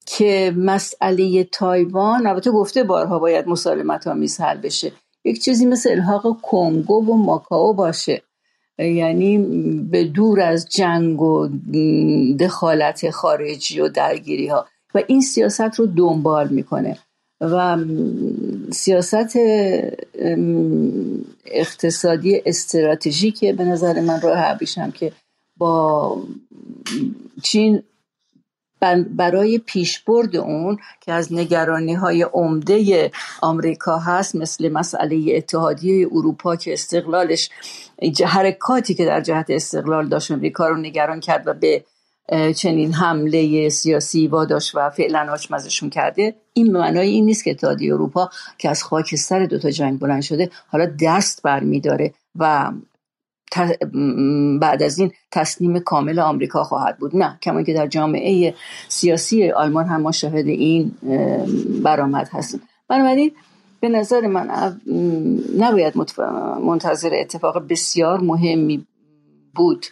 که 0.06 0.54
مسئله 0.58 1.44
تایوان 1.44 2.28
البته 2.28 2.52
گفته 2.52 2.84
بارها 2.84 3.20
باید 3.20 3.48
مسالمت 3.48 4.08
آمیز 4.08 4.42
حل 4.42 4.58
بشه. 4.58 4.92
یک 5.26 5.44
چیزی 5.44 5.66
مثل 5.66 5.90
الحاق 5.90 6.42
کنگو 6.42 7.06
و 7.06 7.18
ماکاو 7.18 7.74
باشه. 7.74 8.22
یعنی 8.78 9.38
به 9.92 10.04
دور 10.04 10.42
از 10.42 10.70
جنگ 10.70 11.22
و 11.22 11.50
دخالت 12.40 13.10
خارجی 13.10 13.80
و 13.80 13.90
درگیری 13.90 14.48
ها 14.48 14.66
و 14.96 15.02
این 15.08 15.22
سیاست 15.22 15.76
رو 15.80 15.86
دنبال 15.86 16.48
می‌کنه. 16.48 16.98
و 17.42 17.78
سیاست 18.72 19.38
اقتصادی 21.46 22.42
استراتژیک 22.46 23.46
به 23.46 23.64
نظر 23.64 24.02
من 24.02 24.22
راه 24.22 24.38
هم 24.78 24.92
که 24.92 25.12
با 25.58 26.18
چین 27.44 27.84
برای 29.10 29.58
پیشبرد 29.58 30.36
اون 30.36 30.78
که 31.02 31.14
از 31.14 31.34
نگرانی 31.34 31.94
های 31.94 32.24
عمده 32.24 33.12
آمریکا 33.42 33.98
هست 33.98 34.36
مثل 34.36 34.70
مسئله 34.70 35.34
اتحادیه 35.36 36.08
اروپا 36.12 36.56
که 36.56 36.74
استقلالش 36.74 37.50
حرکاتی 38.26 38.94
که 38.94 39.06
در 39.06 39.22
جهت 39.22 39.46
استقلال 39.50 40.08
داشت 40.08 40.32
امریکا 40.32 40.68
رو 40.68 40.78
نگران 40.78 41.20
کرد 41.20 41.48
و 41.48 41.54
به 41.54 41.86
چنین 42.56 42.94
حمله 42.94 43.70
سیاسی 43.70 44.28
واداش 44.28 44.76
و 44.76 44.90
فعلا 44.90 45.32
آشمزشون 45.32 45.90
کرده. 45.90 46.36
این 46.54 46.72
معنای 46.72 47.10
این 47.10 47.26
نیست 47.26 47.44
که 47.44 47.52
اتحادیه 47.52 47.94
اروپا 47.94 48.30
که 48.58 48.70
از 48.70 48.84
خاکستر 48.84 49.46
دوتا 49.46 49.72
جنگ 49.72 50.00
بلند 50.00 50.22
شده 50.22 50.50
حالا 50.68 50.92
دست 51.02 51.42
برمیداره 51.42 52.14
و 52.36 52.72
بعد 54.62 54.84
از 54.84 55.00
این 55.00 55.12
تسلیم 55.32 55.80
کامل 55.80 56.20
آمریکا 56.20 56.64
خواهد 56.64 56.98
بود. 56.98 57.16
نه 57.16 57.38
کما 57.42 57.64
که 57.64 57.74
در 57.74 57.88
جامعه 57.88 58.54
سیاسی 58.90 59.52
آلمان 59.52 59.86
هم 59.86 60.02
ما 60.02 60.12
شاهد 60.12 60.48
این 60.48 60.92
برآمد 61.84 62.30
هستیم. 62.32 62.62
بنابراین 62.88 63.32
به 63.80 63.90
نظر 63.90 64.28
من 64.28 64.78
نباید 65.58 65.94
منتظر 66.62 67.10
اتفاق 67.14 67.68
بسیار 67.70 68.20
مهمی 68.20 68.86
بود. 69.56 69.86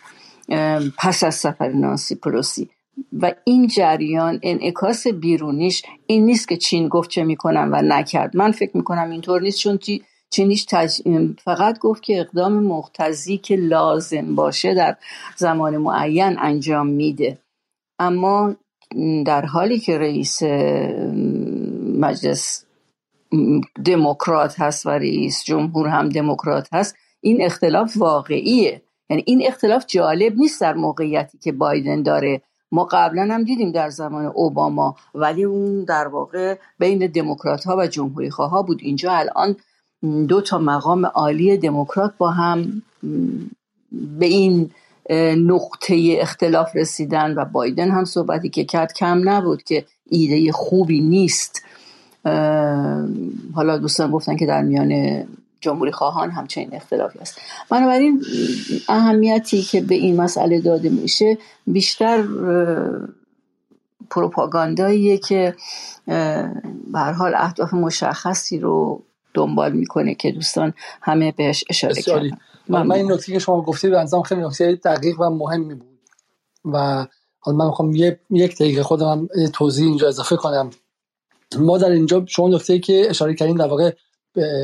پس 0.98 1.24
از 1.24 1.36
سفر 1.36 1.70
نانسی 1.70 2.16
پروسی. 2.16 2.70
و 3.14 3.34
این 3.44 3.68
جریان 3.68 4.40
انعکاس 4.44 5.08
بیرونیش 5.08 5.84
این 6.08 6.26
نیست 6.26 6.48
که 6.48 6.58
چین 6.58 6.88
گفت 6.88 7.10
چه 7.10 7.24
می‌کنم 7.24 7.70
و 7.74 7.82
نکرد. 7.82 8.38
من 8.38 8.52
فکر 8.52 8.78
می‌کنم 8.78 9.10
اینطور 9.10 9.42
نیست 9.42 9.60
چون 9.60 9.80
چینیش 10.30 10.66
تج... 10.70 11.02
فقط 11.44 11.80
گفت 11.80 12.04
که 12.04 12.20
اقدام 12.20 12.54
مختزی 12.64 13.38
که 13.38 13.56
لازم 13.56 14.36
باشه 14.36 14.74
در 14.74 14.96
زمان 15.36 15.78
معین 15.78 16.40
انجام 16.40 16.88
میده. 16.88 17.38
اما 18.00 18.56
در 19.26 19.46
حالی 19.46 19.80
که 19.80 19.98
رئیس 19.98 20.44
مجلس 22.00 22.66
دموکرات 23.86 24.60
هست 24.60 24.86
و 24.86 24.90
رئیس 24.90 25.44
جمهور 25.44 25.88
هم 25.88 26.10
دموکرات 26.10 26.68
هست 26.74 26.96
این 27.22 27.42
اختلاف 27.42 27.98
واقعیه. 27.98 28.82
یعنی 29.12 29.24
این 29.26 29.44
اختلاف 29.46 29.86
جالب 29.88 30.38
نیست 30.38 30.62
در 30.62 30.74
موقعیتی 30.74 31.38
که 31.38 31.52
بایدن 31.52 32.04
داره. 32.04 32.42
ما 32.72 32.88
قبلا 32.92 33.28
هم 33.32 33.44
دیدیم 33.44 33.72
در 33.72 33.90
زمان 33.90 34.26
اوباما 34.26 34.96
ولی 35.16 35.44
اون 35.44 35.84
در 35.84 36.08
واقع 36.08 36.58
بین 36.80 37.08
دموکرات 37.08 37.64
ها 37.64 37.78
و 37.78 37.88
جمهوری 37.88 38.30
خواه 38.30 38.66
بود. 38.66 38.80
اینجا 38.82 39.12
الان 39.12 39.56
دو 40.28 40.42
تا 40.42 40.58
مقام 40.58 41.06
عالی 41.06 41.58
دموکرات 41.58 42.14
با 42.18 42.30
هم 42.30 42.82
به 43.92 44.26
این 44.26 44.72
نقطه 45.38 46.18
اختلاف 46.20 46.76
رسیدن 46.76 47.34
و 47.34 47.46
بایدن 47.46 47.92
هم 47.92 48.06
صحبتی 48.06 48.50
که 48.50 48.66
کرد 48.66 48.94
کم 48.94 49.30
نبود 49.30 49.64
که 49.64 49.86
ایده 50.10 50.52
خوبی 50.52 51.02
نیست. 51.02 51.64
حالا 53.56 53.78
دوستان 53.78 54.12
گفتن 54.12 54.36
که 54.36 54.46
در 54.46 54.62
میان 54.62 55.24
جمهوری 55.62 55.92
خواهان 55.92 56.32
همچنین 56.32 56.76
اختلافی 56.76 57.20
است. 57.20 57.42
بنابراین 57.70 58.24
اهمیتی 58.90 59.62
که 59.62 59.82
به 59.82 59.96
این 59.96 60.22
مسئله 60.22 60.62
داده 60.62 60.90
میشه 60.90 61.38
بیشتر 61.68 62.28
پروپاگانداییه 64.10 65.18
که 65.18 65.56
به 66.94 67.00
حال 67.00 67.36
اهداف 67.36 67.74
مشخصی 67.74 68.60
رو 68.60 69.04
دنبال 69.34 69.72
می‌کنه 69.72 70.16
که 70.16 70.32
دوستان 70.32 70.74
همه 71.02 71.32
بهش 71.32 71.64
اشاره 71.70 72.02
کردن. 72.02 72.38
من, 72.70 72.92
این 72.92 73.12
نکته 73.12 73.34
که 73.34 73.40
شما 73.40 73.62
گفتید 73.62 73.92
یه 73.92 74.22
خیلی 74.26 74.42
نکته 74.42 74.76
دقیق 74.76 75.20
و 75.20 75.30
مهمی 75.30 75.76
بود 75.76 76.00
و 76.66 77.08
حالا 77.40 77.58
من 77.58 77.66
می‌خوام 77.66 77.96
یک 78.30 78.56
دقیقه 78.56 78.84
خودم 78.84 79.28
توضیح 79.54 79.88
اینجا 79.88 80.08
اضافه 80.08 80.36
کنم. 80.36 80.70
ما 81.60 81.78
در 81.78 81.90
اینجا 81.90 82.26
شما 82.28 82.48
نکته 82.48 82.80
که 82.80 83.06
اشاره 83.10 83.34
کردیم 83.34 83.58
در 83.58 83.68
واقع 83.68 83.92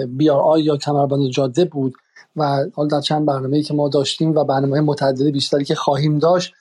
BRI 0.07 0.61
یا 0.61 0.77
کمربند 0.77 1.30
جاده 1.30 1.65
بود 1.65 1.94
و 2.35 2.65
حالا 2.73 2.89
در 2.89 3.02
چند 3.02 3.26
برنامه‌ای 3.26 3.64
که 3.64 3.73
ما 3.73 3.89
داشتیم 3.89 4.35
و 4.35 4.44
برنامه 4.44 4.81
متعدد 4.81 5.26
بیشتری 5.26 5.65
که 5.65 5.76
خواهیم 5.76 6.19
داشت 6.19 6.53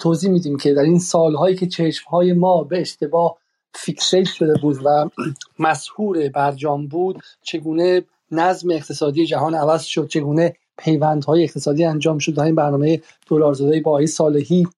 توضیح 0.00 0.30
میدیم 0.30 0.56
که 0.56 0.74
در 0.74 0.82
این 0.82 0.98
سالهایی 0.98 1.56
که 1.56 1.66
چشمهای 1.66 2.32
ما 2.32 2.64
به 2.64 2.80
اشتباه 2.80 3.38
fixate 3.74 4.26
شده 4.26 4.54
بود 4.62 4.76
و 4.84 5.10
مسحور 5.58 6.28
برجام 6.28 6.86
بود 6.86 7.22
چگونه 7.42 8.02
نظم 8.30 8.70
اقتصادی 8.70 9.26
جهان 9.26 9.54
عوض 9.54 9.82
شد 9.82 10.08
چگونه 10.08 10.56
پیوندهای 10.78 11.44
اقتصادی 11.44 11.84
انجام 11.84 12.18
شد. 12.18 12.34
در 12.34 12.42
این 12.44 12.54
برنامه 12.54 13.02
دلارزاده 13.26 13.80
با 13.80 13.92
آقای 13.92 14.06
صالحی 14.06 14.68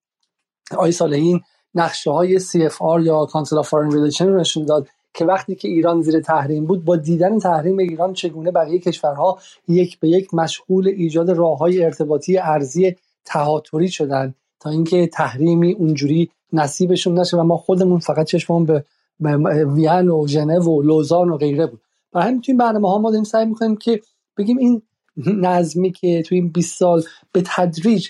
آقای 0.79 0.93
صالحی 0.93 1.41
نقشه 1.75 2.11
های 2.11 2.41
CFR 2.41 3.03
یا 3.03 3.25
Council 3.25 3.59
of 3.59 3.69
Foreign 3.69 3.91
Relation 3.91 4.27
رو 4.27 4.41
نشون 4.41 4.65
داد. 4.65 4.89
که 5.17 5.25
وقتی 5.25 5.55
که 5.55 5.69
ایران 5.69 6.01
زیر 6.03 6.21
تحریم 6.21 6.67
بود 6.67 6.85
با 6.85 6.97
دیدن 6.97 7.39
تحریم 7.39 7.79
ایران 7.79 8.13
چگونه 8.13 8.51
بقیه 8.51 8.79
کشورها 8.79 9.39
یک 9.69 10.01
به 10.01 10.09
یک 10.09 10.35
مشغول 10.35 10.89
ایجاد 10.89 11.31
راه 11.31 11.59
های 11.59 11.85
ارتباطی 11.85 12.39
ارزی 12.39 12.97
تهاتری 13.25 13.89
شدن 13.89 14.35
تا 14.61 14.71
اینکه 14.71 15.07
تحریمی 15.07 15.73
اونجوری 15.73 16.31
نصیبشون 16.53 17.19
نشه 17.19 17.37
و 17.37 17.43
ما 17.43 17.57
خودمون 17.57 17.99
فقط 17.99 18.27
چشممون 18.27 18.65
به 18.65 18.85
وین 19.65 20.09
و 20.09 20.27
ژنو 20.29 20.63
و 20.63 20.83
لوزان 20.83 21.31
و 21.31 21.37
غیره 21.37 21.67
بود. 21.67 21.81
و 22.13 22.23
همین 22.23 22.41
توی 22.41 22.55
برنامه 22.55 22.89
ها 22.89 22.99
ما 22.99 23.11
داریم 23.11 23.25
سعی 23.25 23.47
می‌کنیم 23.47 23.77
که 23.77 24.01
بگیم 24.37 24.59
این 24.59 24.83
نظمی 25.27 25.93
که 25.93 26.23
توی 26.23 26.39
این 26.39 26.49
20 26.49 26.79
سال 26.79 27.03
به 27.33 27.43
تدریج 27.47 28.09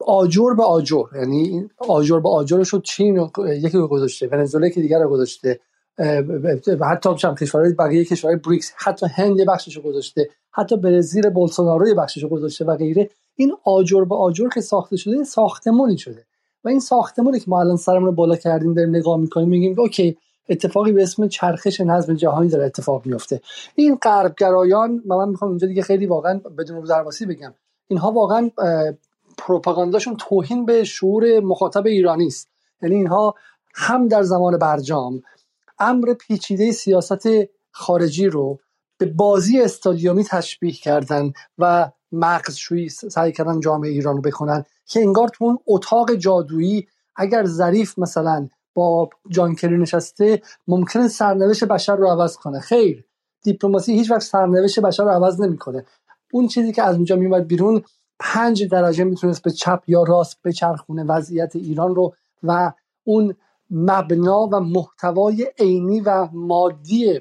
آجر 0.00 0.54
به 0.56 0.62
آجر. 0.62 1.02
یعنی 1.14 1.70
آجر 1.88 2.20
به 2.20 2.28
آجر 2.28 2.62
شد 2.62 2.82
چین 2.82 3.30
یکی 3.46 3.78
رو 3.78 3.88
گذاشته 3.88 4.28
ونزوئلا 4.32 4.68
که 4.68 4.80
دیگر 4.80 4.98
رو 4.98 5.08
گذاشته. 5.08 5.60
حتی 6.90 7.10
هم 7.24 7.34
کشورهای 7.34 7.72
بقیه 7.72 8.04
کشورهای 8.04 8.40
بریکس. 8.46 8.72
حتی 8.76 9.06
هند 9.06 9.46
بخشش 9.46 9.76
رو 9.76 9.82
گذاشته. 9.82 10.28
حتی 10.52 10.76
برزیل 10.76 11.30
بولسونارو 11.30 11.88
یه 11.88 11.94
بخشش 11.94 12.22
رو 12.22 12.28
گذاشته 12.28 12.64
و 12.64 12.76
غیره. 12.76 13.10
این 13.36 13.52
آجر 13.64 14.04
به 14.04 14.14
آجر 14.14 14.48
که 14.48 14.60
ساخته 14.60 14.96
شده 14.96 15.24
ساختمانی 15.24 15.98
شده. 15.98 16.24
و 16.64 16.68
این 16.68 16.80
ساختمانی 16.80 17.40
که 17.40 17.44
ما 17.48 17.60
الان 17.60 17.76
سرمون 17.76 18.04
رو 18.04 18.12
بالا 18.12 18.36
کردیم 18.36 18.74
داریم 18.74 18.96
نگاه 18.96 19.16
می‌کنیم 19.16 19.48
میگیم 19.48 19.80
اوکی 19.80 20.16
اتفاقی 20.48 20.92
به 20.92 21.02
اسم 21.02 21.28
چرخش 21.28 21.80
نظم 21.80 22.14
جهانی 22.14 22.48
داره 22.48 22.64
اتفاق 22.64 23.06
میفته 23.06 23.40
این 23.74 23.94
غربگرایان 23.94 25.02
من 25.06 25.28
می‌خوام 25.28 25.50
اینجا 25.50 25.66
دیگه 25.66 25.82
خیلی 25.82 26.06
واقعا 26.06 26.40
بدون 26.58 26.84
درواسی 26.84 27.26
بگم 27.26 27.54
اینها 27.88 28.10
واقعا 28.10 28.50
پروپاگانداشون 29.38 30.16
توهین 30.16 30.66
به 30.66 30.84
شعور 30.84 31.40
مخاطب 31.40 31.86
ایرانی 31.86 32.26
است. 32.26 32.48
یعنی 32.82 32.94
اینها 32.94 33.34
هم 33.74 34.08
در 34.08 34.22
زمان 34.22 34.58
برجام 34.58 35.22
امر 35.78 36.14
پیچیده 36.14 36.72
سیاست 36.72 37.28
خارجی 37.70 38.26
رو 38.26 38.58
به 38.98 39.06
بازی 39.06 39.60
استادیومی 39.60 40.24
تشبیه 40.24 40.72
کردن 40.72 41.32
و 41.58 41.90
مغزشویی 42.12 42.88
سعی 42.88 43.32
کردن 43.32 43.60
جامعه 43.60 43.90
ایران 43.90 44.16
رو 44.16 44.22
بکنن 44.22 44.64
که 44.86 45.00
انگار 45.00 45.28
تو 45.28 45.44
اون 45.44 45.58
اتاق 45.66 46.14
جادویی 46.14 46.88
اگر 47.16 47.44
ظریف 47.44 47.98
مثلا 47.98 48.48
با 48.74 49.10
جانکری 49.28 49.78
نشسته 49.78 50.42
ممکنه 50.68 51.08
سرنوشت 51.08 51.64
بشر 51.64 51.96
رو 51.96 52.08
عوض 52.08 52.36
کنه. 52.36 52.60
خیر 52.60 53.04
دیپلماسی 53.42 53.92
هیچ 53.92 54.10
وقت 54.10 54.22
سرنوشت 54.22 54.80
بشر 54.80 55.04
رو 55.04 55.10
عوض 55.10 55.40
نمی‌کنه. 55.40 55.84
اون 56.32 56.48
چیزی 56.48 56.72
که 56.72 56.82
از 56.82 56.96
اونجا 56.96 57.16
میومد 57.16 57.46
بیرون 57.46 57.82
پنج 58.24 58.64
درجه 58.64 59.04
می‌تونست 59.04 59.42
به 59.42 59.50
چپ 59.50 59.82
یا 59.86 60.02
راست 60.02 60.38
بچرخونه 60.44 61.04
وضعیت 61.04 61.56
ایران 61.56 61.94
رو 61.94 62.14
و 62.42 62.72
اون 63.04 63.34
مبنا 63.70 64.48
و 64.52 64.60
محتوای 64.60 65.46
عینی 65.58 66.00
و 66.00 66.28
مادی 66.32 67.20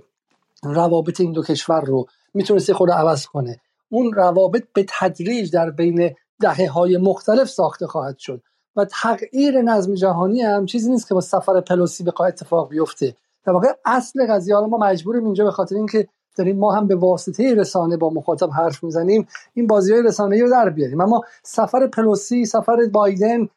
روابط 0.64 1.22
این 1.22 1.32
دو 1.32 1.44
کشور 1.44 1.82
رو 1.82 2.06
می‌تونست 2.34 2.74
خود 2.74 2.92
عوض 2.92 3.26
کنه. 3.26 3.62
اون 3.90 4.14
روابط 4.14 4.64
به 4.74 4.86
تدریج 5.00 5.52
در 5.52 5.70
بین 5.70 6.16
دهه 6.40 6.70
های 6.70 6.98
مختلف 6.98 7.50
ساخته 7.50 7.88
خواهد 7.88 8.18
شد 8.18 8.42
و 8.76 8.86
تغییر 8.86 9.62
نظم 9.62 9.94
جهانی 9.94 10.42
هم 10.42 10.66
چیزی 10.66 10.92
نیست 10.92 11.08
که 11.08 11.14
با 11.14 11.22
سفر 11.22 11.62
پلوسی 11.62 12.04
بخواد 12.04 12.28
اتفاق 12.28 12.70
بیفته. 12.70 13.16
در 13.46 13.54
واقع 13.54 13.68
اصل 13.86 14.28
قضیه 14.28 14.56
حالا 14.56 14.68
ما 14.68 14.78
مجبوریم 14.78 15.26
اینجا 15.26 15.44
به 15.44 15.52
خاطر 15.52 15.76
اینکه 15.76 16.08
داریم 16.36 16.60
ما 16.60 16.72
هم 16.72 16.88
به 16.88 16.96
واسطه 16.96 17.56
رسانه 17.56 17.98
با 17.98 18.10
مخاطب 18.10 18.50
حرف 18.50 18.84
می‌زنیم 18.84 19.28
این 19.54 19.68
بازی 19.68 19.94
های 19.94 20.02
رسانه 20.02 20.42
رو 20.42 20.50
در 20.50 20.70
بیاریم. 20.70 21.02
اما 21.02 21.22
سفر 21.44 21.88
پلوسی 21.88 22.46
سفر 22.46 22.78
بایدن 22.92 23.50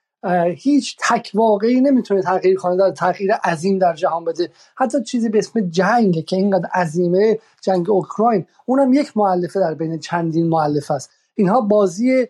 هیچ 0.57 0.97
تک 1.01 1.31
واقعی 1.35 1.81
نمی‌تونه 1.81 2.23
تغییر 2.23 2.57
کنه 2.59 2.77
در 2.77 2.91
تغییر 2.91 3.33
عظیم 3.33 3.79
در 3.79 3.95
جهان 3.95 4.25
بده. 4.25 4.51
حتی 4.77 5.03
چیزی 5.03 5.29
به 5.29 5.39
اسم 5.39 5.61
جنگ 5.61 6.25
که 6.25 6.37
اینقدر 6.37 6.69
عظیمه 6.75 7.39
جنگ 7.63 7.91
اوکراین 7.91 8.47
اونم 8.67 8.93
یک 8.93 9.17
معلفه 9.17 9.61
در 9.61 9.75
بین 9.75 9.99
چندین 9.99 10.49
معلف 10.49 10.91
است. 10.91 11.11
اینها 11.35 11.61
بازی 11.61 12.27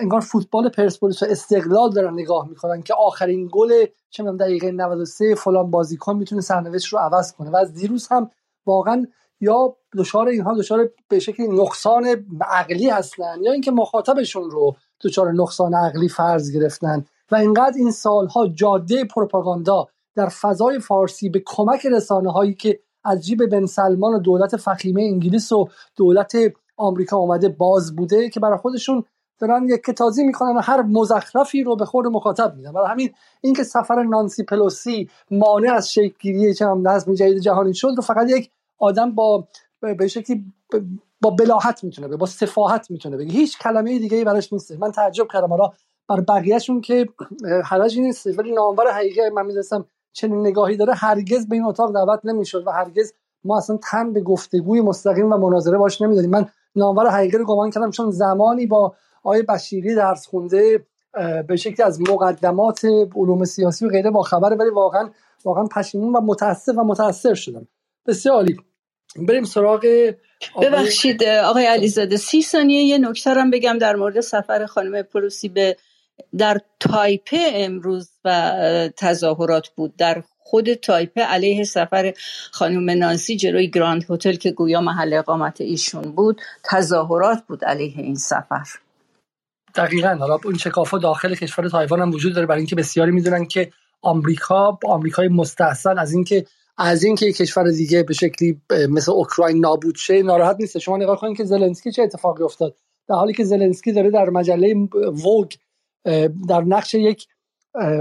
انگار 0.00 0.20
فوتبال 0.20 0.68
پرسپولیس 0.68 1.22
و 1.22 1.26
استقلال 1.30 1.90
دارن 1.90 2.12
نگاه 2.12 2.48
می‌کنن 2.48 2.82
که 2.82 2.94
آخرین 2.94 3.48
گل 3.52 3.86
چه 4.10 4.22
دقیقه 4.22 4.70
93 4.70 5.34
فلان 5.34 5.70
بازیکن 5.70 6.16
می‌تونه 6.16 6.40
سرنوشت 6.40 6.92
رو 6.92 6.98
عوض 6.98 7.32
کنه. 7.32 7.50
و 7.50 7.56
از 7.56 7.72
دیروز 7.72 8.06
هم 8.10 8.30
واقعا 8.66 9.06
یا 9.40 9.76
دچار 9.98 10.28
اینها 10.28 10.58
دچار 10.58 10.90
به 11.08 11.18
شکلی 11.18 11.48
نقصان 11.48 12.26
عقلی 12.40 12.90
هستن 12.90 13.38
یا 13.42 13.52
اینکه 13.52 13.70
مخاطبشون 13.70 14.50
رو 14.50 14.76
دچار 15.04 15.32
نقصان 15.32 15.74
عقلی 15.74 16.08
فرض 16.08 16.52
گرفتن 16.52 17.04
و 17.30 17.36
اینقدر 17.36 17.76
این 17.76 17.90
سالها 17.90 18.48
جاده 18.48 19.04
پروپاگاندا 19.04 19.88
در 20.14 20.28
فضای 20.28 20.78
فارسی 20.78 21.28
به 21.28 21.42
کمک 21.46 21.86
رسانه 21.86 22.32
هایی 22.32 22.54
که 22.54 22.80
از 23.04 23.26
جیب 23.26 23.46
بن 23.46 23.66
سلمان 23.66 24.14
و 24.14 24.18
دولت 24.18 24.56
فخیمه 24.56 25.02
انگلیس 25.02 25.52
و 25.52 25.68
دولت 25.96 26.36
آمریکا 26.76 27.16
آمده 27.16 27.48
باز 27.48 27.96
بوده 27.96 28.28
که 28.28 28.40
برای 28.40 28.58
خودشون 28.58 29.04
دارن 29.38 29.68
یک 29.68 29.90
تازی 29.90 30.24
می‌کنن 30.24 30.56
و 30.56 30.60
هر 30.60 30.82
مزخرفی 30.82 31.62
رو 31.62 31.76
به 31.76 31.84
خود 31.84 32.06
مخاطب 32.06 32.56
میدن. 32.56 32.72
برای 32.72 32.88
همین 32.88 33.10
اینکه 33.40 33.62
سفر 33.62 34.02
نانسی 34.02 34.42
پلوسی 34.42 35.10
مانع 35.30 35.72
از 35.72 35.92
شکلگیری 35.92 36.54
نظم 36.82 37.14
جدید 37.14 37.38
جهانی 37.38 37.74
شد 37.74 37.92
رو 37.96 38.02
فقط 38.02 38.30
یک 38.30 38.50
آدم 38.78 39.14
با 39.14 39.48
به 39.80 40.08
شکلی 40.08 40.44
با 41.20 41.30
بلاحت 41.30 41.84
می‌تونه 41.84 42.08
بگه 42.08 42.16
با 42.16 42.26
صفاحت 42.26 42.90
می‌تونه 42.90 43.16
بگه. 43.16 43.32
هیچ 43.32 43.58
کلمه 43.58 43.98
دیگه 43.98 44.16
ای 44.16 44.24
براش 44.24 44.52
نیست. 44.52 44.72
من 44.72 44.92
تعجب 44.92 45.28
کردم. 45.32 45.48
حالا 45.48 45.70
بر 46.08 46.20
بقیهشون 46.20 46.80
که 46.80 47.08
حرجی 47.64 48.00
نیست 48.00 48.38
ولی 48.38 48.52
نامور 48.52 48.90
حقیقی 48.92 49.30
من 49.30 49.46
می‌دونستم 49.46 49.86
چنین 50.12 50.40
نگاهی 50.40 50.76
داره 50.76 50.94
هرگز 50.94 51.48
به 51.48 51.56
این 51.56 51.64
اتاق 51.64 51.94
دعوت 51.94 52.20
نمی‌شد 52.24 52.66
و 52.66 52.70
هرگز 52.70 53.12
ما 53.44 53.58
اصلا 53.58 53.78
تن 53.90 54.12
به 54.12 54.20
گفتگوی 54.20 54.80
مستقیم 54.80 55.32
و 55.32 55.36
مناظره 55.36 55.78
باش 55.78 56.02
نمی‌دادیم. 56.02 56.30
من 56.30 56.46
نامور 56.76 57.10
حقیقی 57.10 57.38
رو 57.38 57.44
گمان 57.44 57.70
کردم 57.70 57.90
چون 57.90 58.10
زمانی 58.10 58.66
با 58.66 58.94
آقای 59.26 59.42
بشیری 59.42 59.94
درس 59.94 60.26
خونده 60.26 60.86
به 61.48 61.56
شکلی 61.56 61.82
از 61.82 62.00
مقدمات 62.00 62.84
علوم 63.16 63.44
سیاسی 63.44 63.86
و 63.86 63.88
غیره 63.88 64.10
با 64.10 64.22
خبره 64.22 64.56
ولی 64.56 64.70
واقعا 64.70 65.10
واقعا 65.44 65.64
پشیمون 65.64 66.16
و 66.16 66.20
متاسف 66.20 66.72
و 66.78 66.84
متاثر 66.84 67.34
شدم. 67.34 67.68
بسیار 68.06 68.34
عالی. 68.34 68.56
بریم 69.28 69.44
سراغ 69.44 70.12
ببخشید 70.62 71.24
آقای 71.24 71.66
علیزاده 71.66 72.16
سی 72.16 72.42
ثانیه 72.42 72.82
یه 72.82 72.98
نکته 72.98 73.30
هم 73.30 73.50
بگم 73.50 73.78
در 73.78 73.96
مورد 73.96 74.20
سفر 74.20 74.66
خانم 74.66 75.02
پروسی 75.02 75.48
به 75.48 75.76
در 76.38 76.60
تایپه 76.80 77.50
امروز 77.54 78.10
و 78.24 78.52
تظاهرات 78.96 79.68
بود. 79.68 79.96
در 79.96 80.22
خود 80.38 80.74
تایپه 80.74 81.22
علیه 81.22 81.64
سفر 81.64 82.14
خانم 82.52 82.90
نانسی 82.90 83.36
جلوی 83.36 83.70
گراند 83.70 84.04
هتل 84.10 84.34
که 84.34 84.50
گویا 84.50 84.80
محل 84.80 85.14
اقامت 85.14 85.60
ایشون 85.60 86.02
بود 86.02 86.40
تظاهرات 86.64 87.42
بود 87.48 87.64
علیه 87.64 87.98
این 87.98 88.14
سفر. 88.14 88.85
دقیقا. 89.76 90.08
حالا 90.08 90.38
این 90.44 90.58
شکافا 90.58 90.98
داخل 90.98 91.34
کشور 91.34 91.68
تایوان 91.68 92.00
هم 92.00 92.10
وجود 92.10 92.34
داره 92.34 92.46
برای 92.46 92.58
اینکه 92.58 92.76
بسیاری 92.76 93.12
می‌دونن 93.12 93.46
که 93.46 93.70
آمریکا 94.02 94.78
آمریکای 94.84 95.28
مستحسن 95.28 95.98
از 95.98 96.12
اینکه 96.12 96.46
از 96.78 97.04
اینکه 97.04 97.32
کشور 97.32 97.70
دیگه 97.70 98.02
به 98.02 98.14
شکلی 98.14 98.60
مثل 98.88 99.12
اوکراین 99.12 99.60
نابود 99.60 99.96
شه 99.96 100.22
ناراحت 100.22 100.56
نیست. 100.60 100.78
شما 100.78 100.96
نگاه 100.96 101.20
کنید 101.20 101.36
که 101.36 101.44
زلنسکی 101.44 101.92
چه 101.92 102.02
اتفاقی 102.02 102.44
افتاد. 102.44 102.76
در 103.08 103.14
حالی 103.14 103.32
که 103.32 103.44
زلنسکی 103.44 103.92
داره 103.92 104.10
در 104.10 104.30
مجله 104.30 104.74
ووگ 105.24 105.52
در 106.48 106.60
نقش 106.66 106.94
یک 106.94 107.26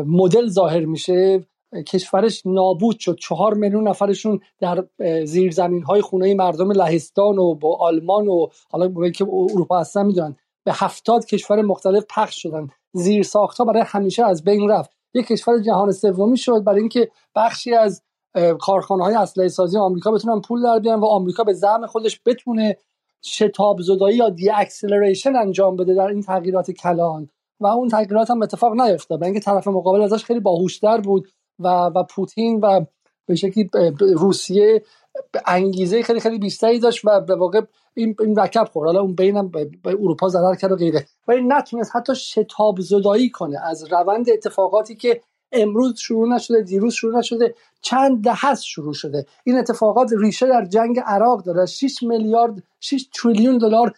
مدل 0.05 0.47
ظاهر 0.47 0.85
میشه. 0.85 1.43
کشورش 1.87 2.41
نابود 2.45 2.99
شد. 2.99 3.17
چهار 3.21 3.53
میلیون 3.53 3.87
نفرشون 3.87 4.39
در 4.59 4.85
زیرزمین 5.25 5.83
های 5.83 6.01
خونه 6.01 6.33
مردم 6.33 6.71
لهستان 6.71 7.37
و 7.37 7.55
با 7.55 7.77
آلمان 7.77 8.27
و 8.27 8.47
حالا 8.71 9.09
که 9.09 9.23
اروپا 9.23 9.79
هستن 9.79 10.05
می‌دونن. 10.05 10.35
به 10.65 10.71
هفتاد 10.75 11.25
کشور 11.25 11.61
مختلف 11.61 12.05
پخش 12.09 12.41
شدن. 12.41 12.67
زیر 12.93 13.23
ساخت 13.23 13.61
برای 13.61 13.83
همیشه 13.85 14.25
از 14.25 14.43
بین 14.43 14.69
رفت. 14.69 14.91
یک 15.13 15.27
کشور 15.27 15.61
جهان 15.61 15.91
سومی 15.91 16.37
شد 16.37 16.63
برای 16.63 16.79
اینکه 16.79 17.11
بخشی 17.35 17.73
از 17.73 18.01
کارخانه 18.59 19.03
های 19.03 19.15
اسلحه 19.15 19.47
سازی 19.47 19.77
آمریکا 19.77 20.11
بتونن 20.11 20.41
پول 20.41 20.63
در 20.63 20.79
بیارن 20.79 20.99
و 20.99 21.05
آمریکا 21.05 21.43
به 21.43 21.53
زعم 21.53 21.85
خودش 21.85 22.21
بتونه 22.25 22.77
شتاب 23.25 23.81
زدایی 23.81 24.17
یا 24.17 24.29
deceleration 24.29 25.35
انجام 25.35 25.75
بده 25.75 25.93
در 25.93 26.07
این 26.07 26.21
تغییرات 26.21 26.71
کلان. 26.71 27.29
و 27.59 27.67
اون 27.67 27.87
تغییرات 27.87 28.31
هم 28.31 28.41
اتفاق 28.41 28.81
نیفتاد. 28.81 29.19
برای 29.19 29.31
اینکه 29.31 29.45
طرف 29.45 29.67
مقابل 29.67 30.01
ازش 30.01 30.23
خیلی 30.23 30.39
باهوشتر 30.39 30.97
بود 31.01 31.27
و 31.59 31.67
و 31.67 32.03
پوتین 32.03 32.59
و 32.59 32.85
به 33.25 33.35
شکلی 33.35 33.69
روسیه 33.99 34.83
انگیزه 35.45 36.03
خیلی 36.03 36.19
خیلی 36.19 36.37
بیشتری 36.39 36.79
داشت 36.79 37.05
و 37.05 37.21
به 37.21 37.35
واقع 37.35 37.61
این 37.93 38.15
این 38.19 38.39
رکب 38.39 38.69
خورد. 38.73 38.87
حالا 38.87 39.01
اون 39.01 39.15
بینم 39.15 39.47
به 39.49 39.69
اروپا 39.85 40.29
ضرر 40.29 40.55
کرد 40.55 40.71
و 40.71 40.75
غیره. 40.75 41.05
ولی 41.27 41.41
نتونست 41.47 41.95
حتی 41.95 42.15
شتاب 42.15 42.79
زدایی 42.79 43.29
کنه 43.29 43.59
از 43.63 43.91
روند 43.91 44.29
اتفاقاتی 44.29 44.95
که 44.95 45.21
امروز 45.51 45.99
شروع 45.99 46.27
نشده 46.29 46.61
دیروز 46.61 46.93
شروع 46.93 47.17
نشده 47.17 47.55
چند 47.81 48.23
دهه 48.23 48.55
شروع 48.55 48.93
شده. 48.93 49.25
این 49.43 49.57
اتفاقات 49.57 50.11
ریشه 50.17 50.47
در 50.47 50.65
جنگ 50.65 50.99
عراق 51.05 51.43
داره. 51.43 51.65
6 51.65 52.03
میلیارد 52.03 52.63
6 52.79 53.09
تریلیون 53.13 53.57
دلار 53.57 53.93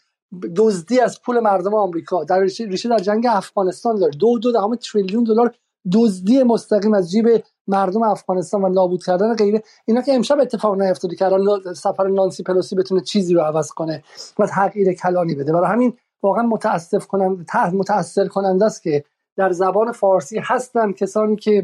دزدی 0.55 0.99
از 0.99 1.21
پول 1.21 1.39
مردم 1.39 1.73
آمریکا. 1.73 2.23
در 2.23 2.39
ریشه 2.39 2.89
در 2.89 2.99
جنگ 2.99 3.27
افغانستان 3.29 3.95
داره. 3.95 4.11
دو 4.11 4.39
دو 4.39 4.51
دهم 4.51 4.75
تریلیون 4.75 5.23
دلار 5.23 5.55
دزدی 5.93 6.43
مستقیم 6.43 6.93
از 6.93 7.11
جیب 7.11 7.43
مردم 7.67 8.03
افغانستان 8.03 8.63
و 8.63 8.69
نابود 8.69 9.03
کردن 9.03 9.35
غیره 9.35 9.63
اینا 9.85 10.01
که 10.01 10.13
امشب 10.13 10.39
اتفاق 10.39 10.81
نیفتاده 10.81 11.15
که 11.15 11.25
الان 11.25 11.73
سفر 11.73 12.07
نانسی 12.07 12.43
پلوسی 12.43 12.75
بتونه 12.75 13.01
چیزی 13.01 13.33
رو 13.33 13.41
عوض 13.41 13.71
کنه 13.71 14.03
و 14.39 14.47
تغییر 14.47 14.93
کلانی 14.93 15.35
بده. 15.35 15.53
برای 15.53 15.67
همین 15.67 15.93
واقعا 16.23 16.43
متاسف 16.43 17.07
کننده 17.07 17.69
متاثر 17.69 18.27
کننده 18.27 18.65
است 18.65 18.83
که 18.83 19.03
در 19.35 19.51
زبان 19.51 19.91
فارسی 19.91 20.39
هستن 20.39 20.91
کسانی 20.91 21.35
که 21.35 21.63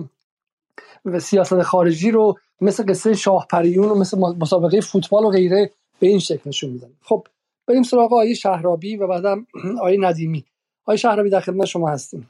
سیاست 1.19 1.61
خارجی 1.61 2.11
رو 2.11 2.37
مثل 2.61 2.85
قصه 2.89 3.13
شاه 3.13 3.47
پریون 3.49 3.89
و 3.89 3.95
مثل 3.95 4.17
مسابقه 4.19 4.81
فوتبال 4.81 5.25
و 5.25 5.29
غیره 5.29 5.71
به 5.99 6.07
این 6.07 6.19
شکل 6.19 6.41
نشون 6.45 6.69
میدن. 6.69 6.89
خب 7.01 7.27
بریم 7.67 7.83
سراغ 7.83 8.13
آیه 8.13 8.33
شهرابی 8.33 8.95
و 8.95 9.07
بعدم 9.07 9.47
آیه 9.81 9.97
ندیمی. 10.01 10.45
آیه 10.85 10.97
شهرابی 10.97 11.29
در 11.29 11.39
خدمت 11.39 11.65
شما 11.65 11.89
هستیم. 11.89 12.29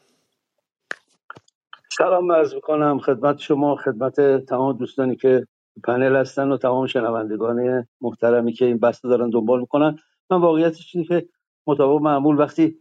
سلام 1.97 2.31
عرض 2.31 2.53
می‌کنم 2.53 2.99
خدمت 2.99 3.37
شما 3.37 3.75
خدمت 3.75 4.45
تمام 4.45 4.77
دوستانی 4.77 5.15
که 5.15 5.47
پنل 5.83 6.15
هستن 6.15 6.51
و 6.51 6.57
تمام 6.57 6.87
شنوندگان 6.87 7.87
محترمی 8.01 8.53
که 8.53 8.65
این 8.65 8.77
بسته 8.77 9.07
دارن 9.07 9.29
دنبال 9.29 9.59
می‌کنن. 9.59 9.97
من 10.29 10.41
واقعیتش 10.41 10.95
اینه 10.95 11.07
که 11.07 11.27
مطابق 11.67 12.01
معمول 12.01 12.39
وقتی 12.39 12.79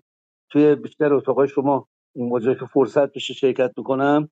توی 0.51 0.75
بیشتر 0.75 1.15
اتاقای 1.15 1.49
شما 1.49 1.89
این 2.15 2.41
که 2.41 2.67
فرصت 2.67 3.13
بشه 3.13 3.35
شرکت 3.35 3.73
می‌کنم 3.77 4.29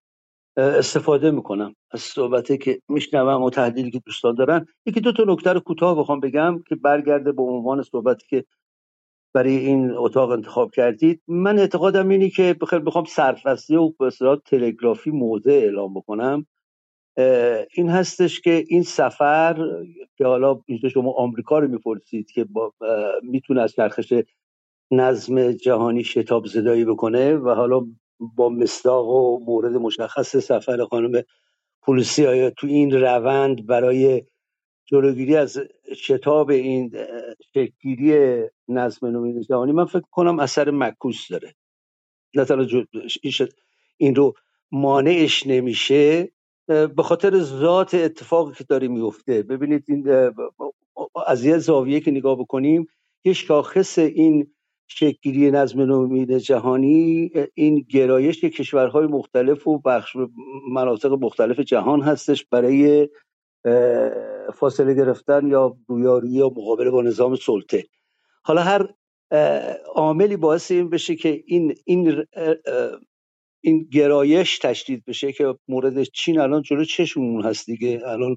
استفاده 0.56 1.30
می‌کنم 1.30 1.74
از 1.90 2.00
صحبتی 2.00 2.58
که 2.58 2.80
میشنوم 2.88 3.42
و 3.42 3.50
تحلیلی 3.50 3.90
که 3.90 4.00
دوستان 4.06 4.34
دارن. 4.34 4.66
یکی 4.86 5.00
دو 5.00 5.12
تا 5.12 5.24
نکته 5.26 5.52
رو 5.52 5.60
کوتاه 5.60 5.98
بخوام 5.98 6.20
بگم 6.20 6.62
که 6.68 6.76
برگرده 6.76 7.32
به 7.32 7.42
عنوان 7.42 7.82
صحبتی 7.82 8.26
که 8.28 8.44
برای 9.34 9.56
این 9.56 9.90
اتاق 9.90 10.30
انتخاب 10.30 10.70
کردید. 10.70 11.22
من 11.28 11.58
اعتقادم 11.58 12.08
اینه 12.08 12.30
که 12.30 12.56
بخیر 12.60 12.78
بخوام 12.78 13.04
سرفصلی 13.04 13.76
و 13.76 13.92
به 13.98 14.10
تلگرافی 14.46 15.10
موضع 15.10 15.50
اعلام 15.50 15.94
بکنم. 15.94 16.46
این 17.74 17.88
هستش 17.88 18.40
که 18.40 18.64
این 18.68 18.82
سفر 18.82 19.56
که 20.18 20.26
حالا 20.26 20.60
اینجا 20.66 20.88
شما 20.88 21.12
آمریکا 21.12 21.58
رو 21.58 21.68
می‌پرسید 21.68 22.30
که 22.30 22.46
می‌تونه 23.22 23.60
از 23.62 23.72
چرخش 23.72 24.14
نظم 24.90 25.52
جهانی 25.52 26.04
شتاب 26.04 26.46
زدایی 26.46 26.84
بکنه 26.84 27.36
و 27.36 27.50
حالا 27.50 27.86
با 28.36 28.48
مصداق 28.48 29.08
و 29.08 29.44
مورد 29.44 29.72
مشخص 29.72 30.36
سفر 30.36 30.84
خانم 30.84 31.22
پولسی 31.82 32.26
آیا 32.26 32.50
تو 32.50 32.66
این 32.66 32.90
روند 33.00 33.66
برای 33.66 34.22
جلوگیری 34.86 35.36
از 35.36 35.58
شتاب 35.96 36.50
این 36.50 36.92
شکلگیری 37.54 38.42
نظم 38.70 39.06
نوین 39.06 39.40
جهانی. 39.40 39.72
من 39.72 39.84
فکر 39.84 40.04
کنم 40.10 40.38
اثر 40.38 40.70
مکوس 40.70 41.28
داره. 41.28 41.54
نه 42.34 42.46
این 43.96 44.14
رو 44.14 44.34
مانعش 44.72 45.46
نمیشه 45.46 46.32
به 46.68 47.02
خاطر 47.02 47.38
ذات 47.38 47.94
اتفاقی 47.94 48.54
که 48.54 48.64
داره 48.64 48.88
میفته. 48.88 49.42
ببینید 49.42 49.84
این 49.88 50.30
از 51.26 51.44
یه 51.44 51.58
زاویه 51.58 52.00
که 52.00 52.10
نگاه 52.10 52.38
بکنیم 52.38 52.86
یه 53.24 53.32
شاخص 53.32 53.98
این 53.98 54.54
شکلی 54.88 55.50
نظم 55.50 55.80
نوین 55.80 56.38
جهانی 56.38 57.30
این 57.54 57.86
گرایش 57.90 58.44
کشورهای 58.44 59.06
مختلف 59.06 59.66
و 59.66 59.78
بخش 59.78 60.16
مناطق 60.72 61.12
مختلف 61.12 61.60
جهان 61.60 62.00
هستش 62.00 62.44
برای 62.44 63.08
فاصله 64.54 64.94
گرفتن 64.94 65.46
یا 65.46 65.76
رویارویی 65.86 66.32
یا 66.32 66.48
مقابله 66.48 66.90
با 66.90 67.02
نظام 67.02 67.36
سلطه. 67.36 67.84
حالا 68.44 68.62
هر 68.62 68.88
عاملی 69.94 70.36
باعث 70.36 70.70
این 70.70 70.90
بشه 70.90 71.16
که 71.16 71.42
این 71.46 71.74
این 71.84 72.24
این 73.64 73.88
گرایش 73.92 74.58
تشدید 74.58 75.04
بشه 75.04 75.32
که 75.32 75.54
مورد 75.68 76.02
چین 76.02 76.40
الان 76.40 76.62
جلو 76.62 76.84
چشمون 76.84 77.42
هست 77.44 77.66
دیگه. 77.66 78.00
الان 78.06 78.36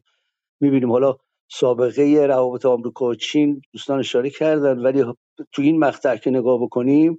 می‌بینیم. 0.62 0.92
حالا 0.92 1.18
سابقه 1.52 2.26
روابط 2.26 2.66
آمریکا 2.66 3.06
و 3.06 3.16
چین 3.16 3.62
دوستان 3.74 4.00
اشاره 4.00 4.30
کردن 4.30 4.80
ولی 4.80 5.04
تو 5.52 5.62
این 5.62 5.80
مقطع 5.80 6.16
که 6.18 6.30
نگاه 6.30 6.62
بکنیم 6.62 7.18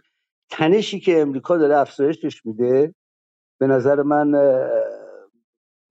تنشی 0.51 1.01
که 1.01 1.21
امریکا 1.21 1.57
داره 1.57 1.77
افزایشش 1.77 2.47
میده 2.47 2.95
به 3.61 3.67
نظر 3.67 4.03
من 4.03 4.33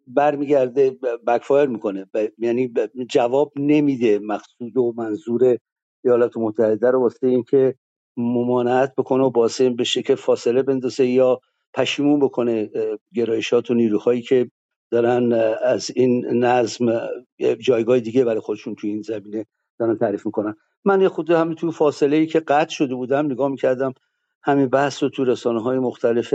برمیگرده 0.07 0.97
بکفایر 1.27 1.69
می‌کنه. 1.69 2.05
یعنی 2.37 2.73
جواب 3.09 3.53
نمیده 3.55 4.19
مقصود 4.19 4.77
و 4.77 4.93
منظور 4.97 5.57
ایالات 6.03 6.37
متحده 6.37 6.91
رو 6.91 7.01
واسه 7.01 7.27
اینکه 7.27 7.75
ممانعت 8.17 8.93
بکنه 8.97 9.23
و 9.23 9.29
باعث 9.29 9.61
بشه 9.61 10.01
که 10.01 10.15
فاصله 10.15 10.63
بندازه 10.63 11.05
یا 11.05 11.39
پشیمون 11.73 12.19
بکنه 12.19 12.69
گرایشات 13.13 13.71
و 13.71 13.73
نیروهایی 13.73 14.21
که 14.21 14.51
دارن 14.91 15.33
از 15.63 15.91
این 15.95 16.25
نظم 16.25 17.09
جایگاه 17.59 17.99
دیگه 17.99 18.25
برای 18.25 18.39
خودشون 18.39 18.75
تو 18.75 18.87
این 18.87 19.01
زمینه 19.01 19.45
دارن 19.79 19.97
تعریف 19.97 20.25
می‌کنن. 20.25 20.55
من 20.85 21.01
یه 21.01 21.09
خود 21.09 21.31
همین 21.31 21.55
توی 21.55 21.71
فاصله 21.71 22.17
ای 22.17 22.27
که 22.27 22.39
قطع 22.39 22.69
شده 22.69 22.95
بودم 22.95 23.25
نگاه 23.25 23.49
می‌کردم 23.49 23.93
همین 24.43 24.67
بحث 24.67 25.03
رو 25.03 25.09
تو 25.09 25.25
رسانه 25.25 25.61
های 25.61 25.79
مختلف 25.79 26.33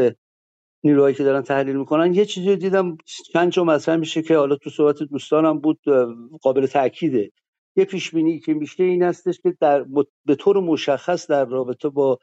نیروهایی 0.84 1.14
که 1.14 1.24
دارن 1.24 1.42
تحلیل 1.42 1.76
می‌کنن 1.76 2.14
یه 2.14 2.24
چیزی 2.24 2.56
دیدم 2.56 2.96
چند 3.32 3.52
جا 3.52 3.64
مطرح 3.64 3.96
میشه 3.96 4.22
که 4.22 4.36
حالا 4.36 4.56
تو 4.56 4.70
صحبت 4.70 5.02
دوستانم 5.02 5.58
بود 5.58 5.78
قابل 6.42 6.66
تاکیده 6.66 7.30
یه 7.78 7.84
پیش 7.84 8.14
بینی 8.14 8.38
که 8.40 8.54
میشه 8.54 8.84
این 8.84 9.02
هستش 9.02 9.40
که 9.40 9.56
در 9.60 9.86
به 10.24 10.34
طور 10.34 10.60
مشخص 10.60 11.30
در 11.30 11.44
رابطه 11.44 11.88
با 11.88 12.18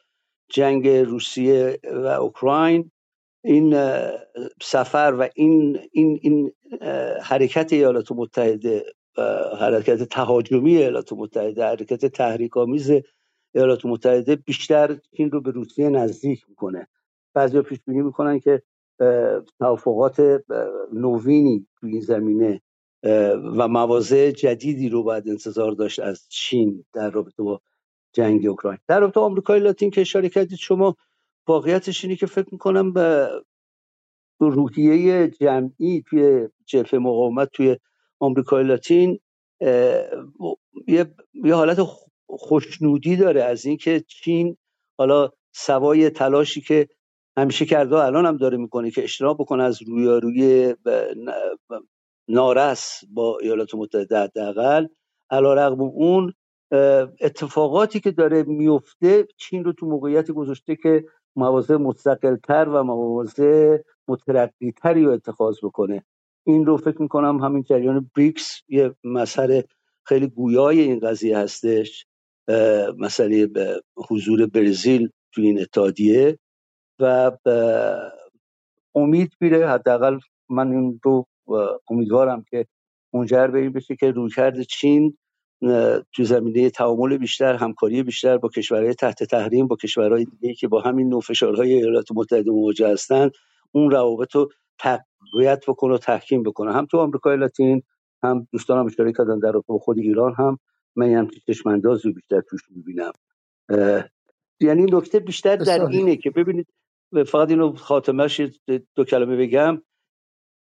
جنگ 0.50 0.88
روسیه 0.88 1.80
و 1.84 2.06
اوکراین 2.06 2.92
این 3.44 3.76
سفر 4.62 5.16
و 5.20 5.30
این 5.36 5.80
این 5.92 6.20
این 6.22 6.52
حرکت 7.22 7.74
ایالات 7.74 8.12
متحده 8.12 8.86
حرکت 9.60 10.04
تهاجمی 10.04 10.78
ایالات 10.78 11.14
متحده 11.14 11.66
حرکت 11.66 12.06
تحریک 12.06 12.58
آمیز 12.58 12.92
ایالات 13.56 13.86
متحده 13.86 14.36
بیشتر 14.36 14.98
این 15.12 15.32
رو 15.32 15.42
به 15.42 15.52
روسیه 15.52 15.90
نزدیک 15.90 16.50
می‌کنه. 16.50 16.88
بعضی 17.34 17.62
پیش 17.62 17.80
بینی 17.88 18.02
می‌کنن 18.02 18.40
که 18.40 18.62
توافقات 19.60 20.44
نوینی 20.94 21.68
توی 21.80 21.92
این 21.92 22.02
زمینه 22.02 22.62
و 23.58 23.68
مواضع 23.68 24.32
جدیدی 24.32 24.90
رو 24.90 25.04
باید 25.04 25.30
انتظار 25.30 25.72
داشت 25.72 26.00
از 26.00 26.26
چین 26.30 26.86
در 26.94 27.10
رابطه 27.10 27.44
با 27.44 27.62
جنگ 28.14 28.48
اوکراین. 28.48 28.80
در 28.88 29.00
رابطه 29.00 29.20
آمریکای 29.20 29.60
لاتین 29.60 29.92
که 29.92 30.02
اشاره 30.02 30.30
کردید 30.30 30.58
شما 30.58 30.96
واقعیتش 31.48 32.04
اینه 32.04 32.16
که 32.16 32.26
فکر 32.26 32.48
می‌کنم 32.52 32.94
به 32.94 33.30
روحیه 34.40 35.28
جمعی 35.28 36.04
توی 36.10 36.48
جبهه 36.66 37.00
مقاومت 37.00 37.50
توی 37.54 37.78
آمریکای 38.20 38.64
لاتین 38.64 39.20
یه،, 40.88 41.16
یه 41.34 41.56
حالت 41.56 41.80
خوشنودی 42.28 43.16
داره 43.16 43.44
از 43.44 43.66
اینکه 43.66 44.04
چین 44.08 44.58
حالا 44.98 45.30
سوای 45.52 46.10
تلاشی 46.10 46.62
که 46.62 46.88
همیشه 47.38 47.66
کرده 47.66 47.96
الان 47.96 48.26
هم 48.26 48.38
داره 48.38 48.58
می‌کنه 48.58 48.92
که 48.92 49.04
اجتناب 49.04 49.38
بکنه 49.38 49.64
از 49.64 49.82
رویاروی 49.82 50.76
نارس 52.28 53.04
با 53.14 53.38
ایالات 53.42 53.76
متحده 53.76 54.20
حداقل 54.20 54.88
علا 55.30 55.54
رقم 55.54 55.82
اون 55.82 56.34
اتفاقاتی 57.22 58.00
که 58.00 58.12
داره 58.12 58.44
میفته 58.44 59.28
چین 59.38 59.64
رو 59.64 59.74
تو 59.74 59.86
موقعیتی 59.86 60.34
گذاشته 60.34 60.76
که 60.76 61.06
مواضع 61.36 61.76
مستقلتر 61.76 62.70
و 62.70 62.84
مواضع 62.84 63.78
مترقیتری 64.08 65.04
رو 65.04 65.12
اتخاذ 65.12 65.56
بکنه. 65.64 66.04
این 66.48 66.66
رو 66.66 66.78
فکر 66.78 67.02
می‌کنم 67.02 67.40
همین 67.44 67.64
جریان 67.64 68.12
بریکس 68.16 68.62
یه 68.70 68.96
مسئله 69.04 69.64
خیلی 70.06 70.28
گویای 70.28 70.80
این 70.80 71.00
قضیه 71.00 71.38
هستش 71.38 72.06
مسئله 72.98 73.50
حضور 74.10 74.46
برزیل 74.46 75.10
تو 75.34 75.42
این 75.42 75.62
اتحادیه 75.62 76.40
و 77.00 77.32
امید 78.96 79.32
میره 79.42 79.70
حداقل 79.70 80.20
من 80.50 80.72
این 80.72 81.00
رو 81.48 81.80
امیدوارم 81.90 82.46
که 82.50 82.66
منجر 83.14 83.48
به 83.48 83.60
این 83.60 83.72
بشه 83.72 83.96
که 83.96 84.12
رویکرد 84.12 84.62
چین 84.62 85.18
تو 86.14 86.24
زمینه 86.24 86.70
تعامل 86.70 87.18
بیشتر 87.18 87.54
همکاری 87.54 88.04
بیشتر 88.04 88.38
با 88.38 88.50
کشورهای 88.50 88.94
تحت 88.94 89.24
تحریم 89.24 89.68
با 89.68 89.76
کشورهای 89.76 90.26
دیگه 90.26 90.54
که 90.54 90.68
با 90.68 90.82
همین 90.82 91.10
نوع 91.10 91.22
فشارهای 91.22 91.74
ایالات 91.74 92.06
متحده 92.16 92.52
مواجه 92.52 92.88
هستند 92.88 93.32
اون 93.72 93.92
روابط 93.92 94.36
رو 94.36 94.52
تقویت 94.80 95.64
بکنه 95.68 95.94
و 95.94 95.98
تحکیم 95.98 96.44
بکنه. 96.44 96.74
هم 96.74 96.86
تو 96.86 96.98
آمریکای 96.98 97.38
لاتین 97.38 97.84
هم 98.24 98.48
دوستانم 98.52 98.86
اشاره 98.86 99.14
کردن 99.14 99.40
در 99.40 99.54
خود 99.68 99.98
ایران 99.98 100.34
هم 100.38 100.60
من 100.96 101.14
هم 101.14 101.28
چشمانداز 101.48 102.06
رو 102.06 102.14
بیشتر 102.14 102.42
توش 102.42 102.62
می‌بینم. 102.70 103.12
یعنی 104.60 104.86
نکته 104.92 105.20
بیشتر 105.20 105.56
در 105.56 105.86
اینه 105.86 106.16
که 106.16 106.30
ببینید 106.30 106.68
فقط 107.28 107.50
اینو 107.50 107.76
خاتمش 107.76 108.42
دو 108.96 109.04
کلمه 109.04 109.36
بگم. 109.36 109.82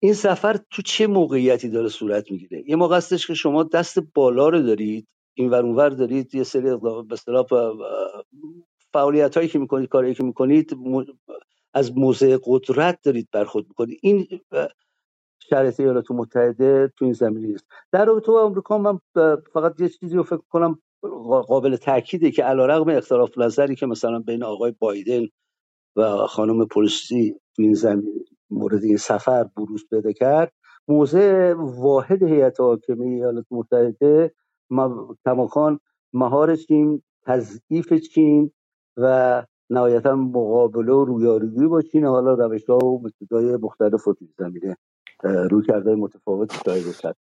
این 0.03 0.15
سفر 0.15 0.59
تو 0.71 0.83
چه 0.83 1.07
موقعیتی 1.07 1.69
داره 1.69 1.89
صورت 1.89 2.31
می‌گیره؟ 2.31 2.65
یه 2.67 2.77
موقع 2.77 2.97
هستش 2.97 3.27
که 3.27 3.35
شما 3.35 3.63
دست 3.63 3.99
بالا 4.15 4.49
رو 4.49 4.63
دارید 4.63 5.09
این 5.35 5.51
ور 5.51 5.89
دارید 5.89 6.35
یه 6.35 6.43
سری 6.43 6.77
به 6.77 7.05
اصطلاح 7.11 7.47
فعالیت 8.93 9.37
هایی 9.37 9.49
که 9.49 9.59
می‌کنید 9.59 9.89
کاری 9.89 10.15
که 10.15 10.23
می‌کنید 10.25 10.77
از 11.75 11.99
موضع 11.99 12.39
قدرت 12.45 12.99
دارید 13.03 13.29
برخورد 13.33 13.67
می‌کنید. 13.69 13.99
این 14.03 14.27
شرط 15.51 15.81
ایالات 15.81 16.11
متحده 16.11 16.93
تو 16.97 17.05
این 17.05 17.15
زمینه 17.15 17.47
نیست. 17.49 17.65
در 17.93 18.05
رابطه 18.05 18.33
با 18.33 18.43
آمریکا 18.43 18.79
من 18.79 18.99
فقط 19.53 19.81
یه 19.81 19.89
چیزی 19.89 20.17
رو 20.17 20.23
فکر 20.23 20.43
کنم 20.51 20.79
قابل 21.49 21.77
تاکیده 21.77 22.31
که 22.31 22.43
علیرغم 22.45 22.89
اختلاف 22.89 23.39
نظری 23.39 23.77
که 23.77 23.87
مثلا 23.87 24.19
بین 24.19 24.43
آقای 24.43 24.75
بایدن 24.79 25.29
و 25.97 26.27
خانم 26.27 26.67
پولیسی 26.67 27.35
تو 27.57 27.63
این 27.63 27.75
زمین 27.75 28.25
مورد 28.51 28.85
این 28.85 28.97
سفر 28.97 29.45
بروز 29.45 29.85
پیدا 29.91 30.13
کرد. 30.13 30.53
موضع 30.89 31.55
واحد 31.57 32.23
هیئت 32.23 32.61
حاکمه 32.61 33.07
ایالات 33.07 33.45
متحده 33.51 34.35
کماکان 35.25 35.81
مهار 36.13 36.57
چین 36.57 37.03
تضعیف 37.27 37.93
چین 37.93 38.51
و 38.97 39.43
نهایتا 39.71 40.17
مقابله 40.17 40.93
و 40.93 41.05
رویارویی 41.05 41.69
با 41.69 41.83
چین. 41.83 42.05
حالا 42.05 42.35
روش 42.35 42.65
ها 42.71 42.79
و 42.79 43.03
متدای 43.03 43.57
مختلف 43.57 44.05
رو 44.05 44.17
زمینه 44.39 44.77
روی 45.23 45.67
کرده 45.67 45.95
متفاوتی 45.95 46.57
شاید 47.03 47.17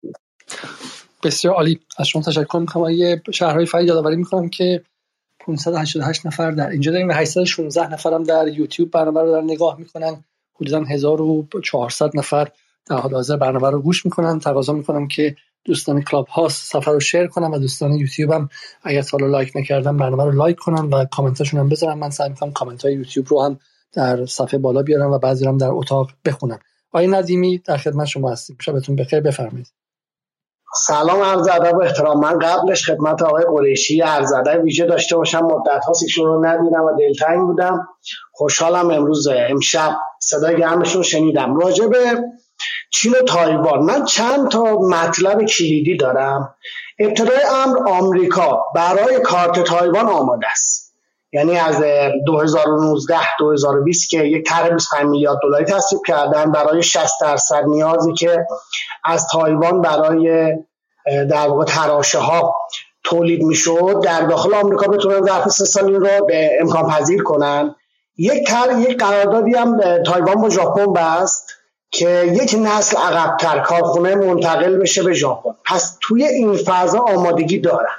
بسیار 1.24 1.54
عالی. 1.54 1.80
از 1.98 2.06
شما 2.06 2.22
تشکر 2.22 2.58
می‌کنم. 2.58 2.90
یه 2.90 3.22
شهرهای 3.32 3.66
فرید 3.66 3.88
یادآوری 3.88 4.16
می‌کنم 4.16 4.48
که 4.48 4.82
588 5.40 6.26
نفر 6.26 6.50
در 6.50 6.68
اینجا 6.68 6.92
داریم 6.92 7.08
و 7.08 7.12
816 7.12 7.92
نفرم 7.92 8.22
در 8.22 8.48
یوتیوب 8.48 8.90
برنامه 8.90 9.20
رو 9.20 9.32
در 9.32 9.40
نگاه 9.40 9.78
می‌کنن. 9.78 10.24
حدودا 10.60 10.84
1400 10.84 12.16
نفر 12.16 12.48
در 12.86 12.96
حال 12.96 13.14
حاضر 13.14 13.36
برنامه 13.36 13.70
رو 13.70 13.82
گوش 13.82 14.04
می‌کنن. 14.04 14.38
تقاضا 14.40 14.72
می‌کنم 14.72 15.08
که 15.08 15.36
دوستان 15.64 16.02
کلاب 16.02 16.26
هاوس 16.26 16.72
صفحه 16.72 16.92
رو 16.92 17.00
share 17.00 17.26
کنن 17.26 17.52
و 17.52 17.58
دوستان 17.58 17.92
یوتیوب 17.92 18.32
هم 18.32 18.48
اگر 18.82 19.02
لایک 19.20 19.52
نکردن 19.56 19.96
برنامه 19.96 20.24
رو 20.24 20.32
لایک 20.32 20.56
کنن 20.56 20.84
و 20.84 21.04
کامنتاشون 21.04 21.60
هم 21.60 21.68
بذارن 21.68 21.98
من 21.98 22.10
سعی 22.10 22.28
می‌کنم 22.28 22.52
کامنت 22.52 22.84
های 22.84 22.94
یوتیوب 22.94 23.26
رو 23.30 23.42
هم 23.42 23.58
در 23.92 24.26
صفحه 24.26 24.58
بالا 24.58 24.82
بیارم 24.82 25.10
و 25.10 25.18
بعضی 25.18 25.46
هم 25.46 25.58
در 25.58 25.70
اتاق 25.70 26.10
بخونم. 26.24 26.58
آقای 26.92 27.06
ندیمی 27.06 27.58
در 27.58 27.76
خدمت 27.76 28.06
شما 28.06 28.30
هستیم. 28.30 28.56
شبتون 28.60 28.96
بخیر. 28.96 29.20
بفرمایید. 29.20 29.72
سلام 30.74 31.22
عرض 31.22 31.48
ادب 31.48 31.76
و 31.76 31.82
احترام. 31.82 32.20
من 32.20 32.38
قبلش 32.38 32.90
خدمت 32.90 33.22
آقای 33.22 33.44
قریشی 33.44 34.00
عرض 34.00 34.32
ادب 34.32 34.64
ویژه 34.64 34.86
داشته 34.86 35.16
باشم. 35.16 35.40
مدت 35.40 35.84
هاست 35.84 36.18
رو 36.18 36.44
ندیدم 36.44 36.82
و 36.82 36.98
دلتنگ 36.98 37.40
بودم. 37.40 37.88
خوشحالم 38.32 38.90
امروز 38.90 39.28
امشب 39.28 39.96
صدای 40.26 40.56
گرمشون 40.56 41.02
شنیدم. 41.02 41.56
راجع 41.56 41.86
به 41.86 42.24
چین 42.92 43.12
و 43.12 43.22
تایوان 43.22 43.78
من 43.78 44.04
چند 44.04 44.48
تا 44.48 44.64
مطلب 44.78 45.42
کلیدی 45.44 45.96
دارم. 45.96 46.54
ابتدای 46.98 47.38
امر 47.64 47.88
آمریکا 47.88 48.64
برای 48.74 49.20
کارت 49.20 49.64
تایوان 49.64 50.08
آماده 50.08 50.46
است. 50.50 50.94
یعنی 51.32 51.58
از 51.58 51.82
2019 52.26 53.16
2020 53.38 54.10
که 54.10 54.18
یک 54.18 54.46
طرح 54.46 54.70
25 54.70 55.04
میلیارد 55.06 55.38
دلاری 55.42 55.64
تصویب 55.64 56.02
کردن 56.06 56.52
برای 56.52 56.82
60 56.82 57.20
درصد 57.20 57.64
نیازی 57.66 58.12
که 58.12 58.46
از 59.04 59.26
تایوان 59.32 59.80
برای 59.80 60.54
در 61.06 61.48
واقع 61.48 61.64
تراشه 61.64 62.18
ها 62.18 62.54
تولید 63.04 63.42
می‌شد 63.42 64.00
در 64.04 64.20
داخل 64.20 64.54
آمریکا 64.54 64.86
بتونن 64.86 65.22
ظرف 65.22 65.48
سه 65.48 65.64
سال 65.64 65.84
این 65.84 66.00
رو 66.00 66.26
به 66.26 66.50
امکان 66.60 66.90
پذیر 66.90 67.22
کنن. 67.22 67.74
یک 68.18 68.48
یک 68.78 68.98
قراردادی 68.98 69.55
هم 69.55 70.02
تایوان 70.02 70.34
با 70.34 70.48
ژاپن 70.48 70.93
بست 70.93 71.52
که 71.90 72.24
یک 72.43 72.56
نسل 72.59 72.97
عقبتر 72.97 73.59
کارخونه 73.59 74.14
منتقل 74.14 74.76
بشه 74.76 75.02
به 75.02 75.12
ژاپن. 75.12 75.51
پس 75.64 75.98
توی 76.01 76.24
این 76.24 76.56
فضا 76.56 76.98
آمادگی 76.98 77.59
دارن. 77.59 77.97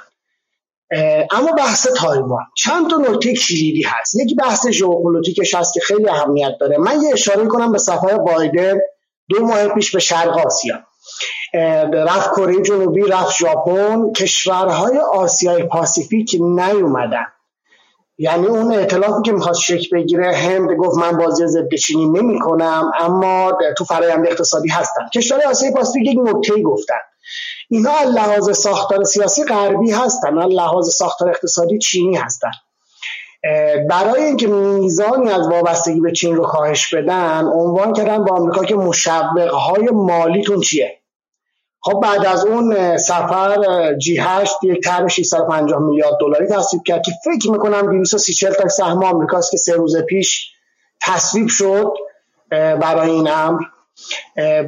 اما 1.30 1.52
بحث 1.52 1.86
تایوان. 1.86 2.44
چند 2.56 2.90
تا 2.90 2.96
نکته 2.96 3.34
کلیدی 3.34 3.82
هست. 3.82 4.14
یکی 4.14 4.34
بحث 4.34 4.66
ژئوپلیتیکش 4.66 5.54
هست 5.54 5.74
که 5.74 5.80
خیلی 5.80 6.08
اهمیت 6.08 6.52
داره. 6.60 6.78
من 6.78 7.02
یه 7.02 7.12
اشاره 7.12 7.46
کنم 7.46 7.72
به 7.72 7.78
سفر 7.78 8.18
بایدن. 8.18 8.78
دو 9.28 9.46
ماه 9.46 9.68
پیش 9.68 9.94
به 9.94 9.98
شرق 9.98 10.46
آسیا. 10.46 10.76
رفت 11.92 12.30
کره 12.30 12.62
جنوبی 12.62 13.02
رفت 13.02 13.38
ژاپن. 13.38 14.12
کشورهای 14.12 14.98
آسیای 14.98 15.62
پاسیفیک 15.62 16.36
نیومدن. 16.40 17.26
یعنی 18.18 18.46
اون 18.46 18.72
اطلاعاتی 18.72 19.22
که 19.22 19.32
می‌خواست 19.32 19.60
شکل 19.60 19.96
بگیره 19.96 20.36
هند 20.36 20.72
گفت 20.72 20.98
من 20.98 21.16
بازی 21.16 21.46
ضد 21.46 21.74
چینی 21.74 22.06
نمی 22.06 22.38
کنم 22.38 22.92
اما 23.00 23.52
تو 23.78 23.84
فرایند 23.84 24.26
اقتصادی 24.26 24.68
هستن. 24.68 25.00
کشورهای 25.14 25.46
آسیای 25.46 25.72
پاسیفیک 25.72 26.08
یک 26.08 26.18
نکته 26.24 26.62
گفتن. 26.62 26.94
اینها 27.70 28.02
لحاظ 28.02 28.58
ساختار 28.58 29.04
سیاسی 29.04 29.44
غربی 29.44 29.90
هستن 29.90 30.38
لحاظ 30.38 30.88
ساختار 30.88 31.28
اقتصادی 31.28 31.78
چینی 31.78 32.16
هستن. 32.16 32.50
برای 33.90 34.22
اینکه 34.22 34.46
میزانی 34.46 35.30
از 35.30 35.48
وابستگی 35.48 36.00
به 36.00 36.12
چین 36.12 36.36
رو 36.36 36.44
کاهش 36.44 36.94
بدن 36.94 37.44
عنوان 37.44 37.92
کردن 37.92 38.24
با 38.24 38.36
آمریکا 38.36 38.64
که 38.64 38.74
مشوق 38.74 39.50
های 39.52 39.88
مالیتون 39.92 40.60
چیه؟ 40.60 40.98
خب 41.80 42.00
بعد 42.02 42.26
از 42.26 42.46
اون 42.46 42.96
سفر 42.96 43.94
جی 43.94 44.16
8 44.16 44.52
یک 44.62 44.80
طرح 44.84 45.08
650 45.08 45.80
میلیارد 45.80 46.14
دلاری 46.20 46.46
تصویب 46.46 46.82
کرد 46.86 47.02
که 47.02 47.12
فکر 47.24 47.50
می‌کنم 47.50 47.90
230 47.90 48.46
تا 48.50 48.68
سهم 48.68 49.04
آمریکاست 49.04 49.50
که 49.50 49.56
سه 49.56 49.72
روز 49.72 49.96
پیش 49.96 50.50
تصویب 51.02 51.48
شد 51.48 51.92
برای 52.50 53.10
این 53.10 53.28
امر. 53.30 53.60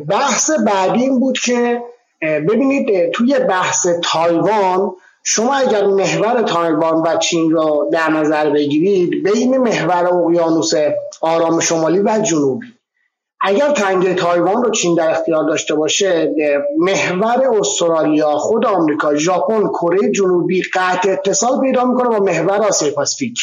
بحث 0.09 0.51
بعدی 0.51 1.03
این 1.03 1.21
بود 1.21 1.39
که 1.39 1.83
ببینید 2.21 3.11
توی 3.11 3.39
بحث 3.39 3.87
تایوان 4.03 4.93
شما 5.25 5.55
اگر 5.55 5.87
محور 5.87 6.43
تایوان 6.43 7.03
و 7.03 7.17
چین 7.17 7.51
را 7.51 7.89
در 7.93 8.11
نظر 8.11 8.51
بگیرید 8.51 9.11
بین 9.25 9.59
محور 9.59 10.07
اقیانوس 10.07 10.73
آرام 11.21 11.61
شمالی 11.61 11.99
و 11.99 12.19
جنوبی. 12.23 12.67
اگر 13.43 13.73
تنگه 13.73 14.15
تایوان 14.15 14.63
رو 14.63 14.71
چین 14.71 14.95
در 14.95 15.11
اختیار 15.11 15.45
داشته 15.45 15.75
باشه 15.75 16.35
محور 16.79 17.59
استرالیا 17.59 18.31
خود 18.31 18.67
آمریکا 18.67 19.15
ژاپن 19.15 19.69
کره 19.69 20.11
جنوبی 20.11 20.63
قطع 20.75 21.11
اتصال 21.11 21.61
پیدا 21.61 21.85
می‌کنه 21.85 22.09
با 22.09 22.25
محور 22.25 22.63
آسیا 22.63 22.91
پاسفیک. 22.95 23.39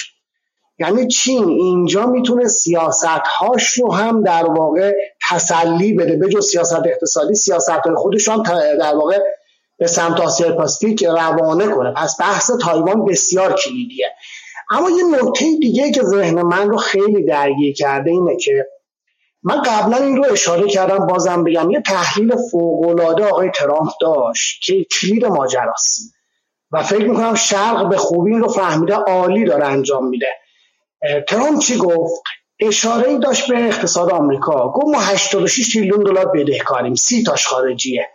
یعنی 0.80 1.08
چین 1.08 1.50
اینجا 1.50 2.06
می‌تونه 2.06 2.48
سیاست 2.48 3.06
هاش 3.40 3.74
رو 3.74 3.94
هم 3.94 4.24
در 4.24 4.46
واقع 4.46 4.94
تسلی 5.30 5.94
بده. 5.94 6.16
به 6.18 6.30
جز 6.30 6.50
سیاست 6.50 6.86
اقتصادی 6.86 7.36
سیاست 7.36 7.70
های 7.70 7.96
خودش 7.96 8.30
هم 8.30 8.44
در 8.80 8.96
واقع 8.96 9.20
به 9.78 9.88
سمت 9.88 10.20
آسیا 10.20 10.56
پاسفیک 10.56 11.04
روانه 11.04 11.68
کنه. 11.68 11.94
پس 11.94 12.22
بحث 12.22 12.52
تایوان 12.62 13.06
بسیار 13.06 13.54
کلیدیه. 13.54 14.08
اما 14.70 14.90
یه 14.90 15.04
نکته 15.22 15.46
دیگه 15.62 15.92
که 15.92 16.04
ذهن 16.04 16.42
من 16.42 16.70
رو 16.70 16.78
خیلی 16.78 17.26
درگیر 17.26 17.74
کرده 17.76 18.12
اینه 18.12 18.38
که 18.38 18.68
من 19.44 19.62
قبلا 19.62 19.98
این 19.98 20.18
رو 20.18 20.26
اشاره 20.32 20.68
کردم 20.68 21.08
بازم 21.08 21.44
بگم 21.44 21.72
یه 21.72 21.82
تحلیل 21.82 22.36
فوقالعاده 22.52 23.26
آقای 23.26 23.52
ترامپ 23.56 23.92
داشت 24.02 24.62
که 24.64 24.84
کلید 24.84 25.26
ماجراست. 25.26 26.14
و 26.72 26.84
فکر 26.84 27.06
می‌کنم 27.06 27.36
شرق 27.36 27.90
به 27.90 27.98
خوبی 27.98 28.32
این 28.32 28.42
رو 28.42 28.48
فهمیده 28.48 28.94
عالی 28.94 29.46
داره 29.46 29.66
انجام 29.66 30.08
میده. 30.08 30.28
ترامپ 31.28 31.60
چی 31.60 31.78
گفت؟ 31.78 32.22
اشاره 32.60 33.10
ای 33.10 33.20
داشت 33.20 33.52
به 33.52 33.68
اقتصاد 33.68 34.12
آمریکا. 34.12 34.72
گفت 34.72 34.96
ما 34.96 35.02
86 35.02 35.74
تریلیون 35.74 36.04
دلار 36.04 36.26
بدهکاریم 36.26 36.96
سی 36.96 37.24
تاش 37.24 37.48
خارجیه. 37.48 38.10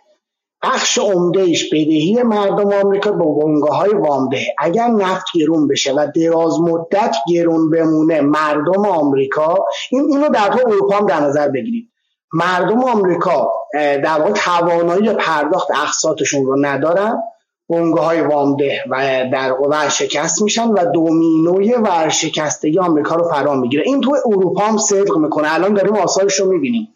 بخش 0.63 0.97
عمده 0.97 1.41
ایش 1.41 1.69
بدهی 1.73 2.23
مردم 2.23 2.73
آمریکا 2.73 3.11
به 3.11 3.25
بنگاه 3.25 3.77
های 3.77 3.93
وامده. 3.93 4.45
اگر 4.57 4.87
نفت 4.87 5.25
گرون 5.35 5.67
بشه 5.67 5.93
و 5.93 6.07
دراز 6.15 6.59
مدت 6.61 7.15
گرون 7.27 7.69
بمونه 7.69 8.21
مردم 8.21 8.85
آمریکا 8.85 9.57
این 9.91 10.05
اینو 10.09 10.29
در 10.29 10.47
تو 10.47 10.59
اروپا 10.67 10.95
هم 10.95 11.05
در 11.05 11.19
نظر 11.19 11.47
بگیرید. 11.47 11.89
مردم 12.33 12.83
آمریکا 12.83 13.51
در 13.73 14.19
واقع 14.19 14.31
توانایی 14.31 15.13
پرداخت 15.13 15.71
اقساطشون 15.71 16.45
رو 16.45 16.65
ندارن. 16.65 17.23
بنگاه 17.69 18.05
های 18.05 18.21
وامده 18.21 18.79
و 18.89 19.25
در 19.33 19.53
ورشکست 19.53 20.41
میشن 20.41 20.67
و 20.67 20.85
دومینوی 20.91 21.73
ورشکستگی 21.73 22.79
آمریکا 22.79 23.15
رو 23.15 23.29
فرا 23.29 23.55
می‌گیره. 23.55 23.83
این 23.85 24.01
تو 24.01 24.15
اروپا 24.25 24.61
هم 24.61 24.77
صدق 24.77 25.17
می‌کنه. 25.17 25.53
الان 25.53 25.73
داریم 25.73 25.95
آثارش 25.95 26.39
رو 26.39 26.51
می‌بینیم. 26.51 26.87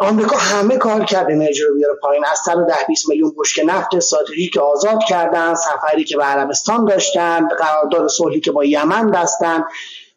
آمریکا 0.00 0.36
همه 0.36 0.76
کار 0.76 1.04
کرد 1.04 1.30
انرژی 1.30 1.62
رو 1.62 1.74
بیاره 1.74 1.94
پایین. 2.02 2.24
از 2.24 2.38
سر 2.38 2.54
ده 2.54 2.74
20 2.88 3.08
میلیون 3.08 3.34
بشک 3.38 3.60
نفت 3.66 3.94
استراتژیک 3.94 4.52
که 4.52 4.60
آزاد 4.60 5.04
کردن 5.08 5.54
سفری 5.54 6.04
که 6.04 6.16
به 6.16 6.24
عربستان 6.24 6.84
داشتن 6.84 7.48
قرارداد 7.48 8.08
صلحی 8.08 8.40
که 8.40 8.52
با 8.52 8.64
یمن 8.64 9.10
بستن 9.10 9.64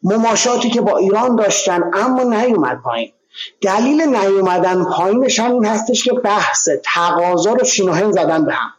مماشاتی 0.02 0.70
که 0.70 0.80
با 0.80 0.96
ایران 0.96 1.36
داشتن 1.36 1.90
اما 1.94 2.22
نیومد 2.22 2.82
پایین. 2.82 3.12
دلیل 3.60 4.02
نیومدن 4.02 4.84
پایینش 4.84 5.40
هم 5.40 5.52
این 5.52 5.64
هستش 5.64 6.04
که 6.04 6.12
بحث 6.12 6.68
تقاضا 6.84 7.52
رو 7.52 7.64
چین 7.64 7.88
و 7.88 7.92
هند 7.92 8.12
زدن 8.12 8.44
به 8.44 8.52
هم. 8.52 8.70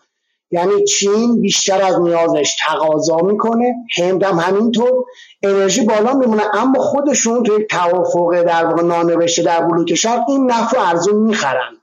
یعنی 0.51 0.83
چین 0.83 1.41
بیشتر 1.41 1.81
از 1.81 2.01
نیازش 2.01 2.55
تقاضا 2.65 3.17
می‌کنه 3.17 3.75
هند 3.97 4.23
هم 4.23 4.39
همینطور. 4.39 5.05
انرژی 5.43 5.85
بالا 5.85 6.13
میمونه 6.13 6.43
اما 6.55 6.79
خودشون 6.79 7.43
تو 7.43 7.59
یک 7.59 7.69
توافق 7.69 8.43
در 8.43 8.65
واقع 8.65 8.83
نانوشته 8.83 9.43
در 9.43 9.61
بلوک 9.61 9.95
شرق 9.95 10.29
این 10.29 10.51
نفت 10.51 10.73
رو 10.73 10.81
ارزون 10.81 11.15
می‌خرن. 11.15 11.77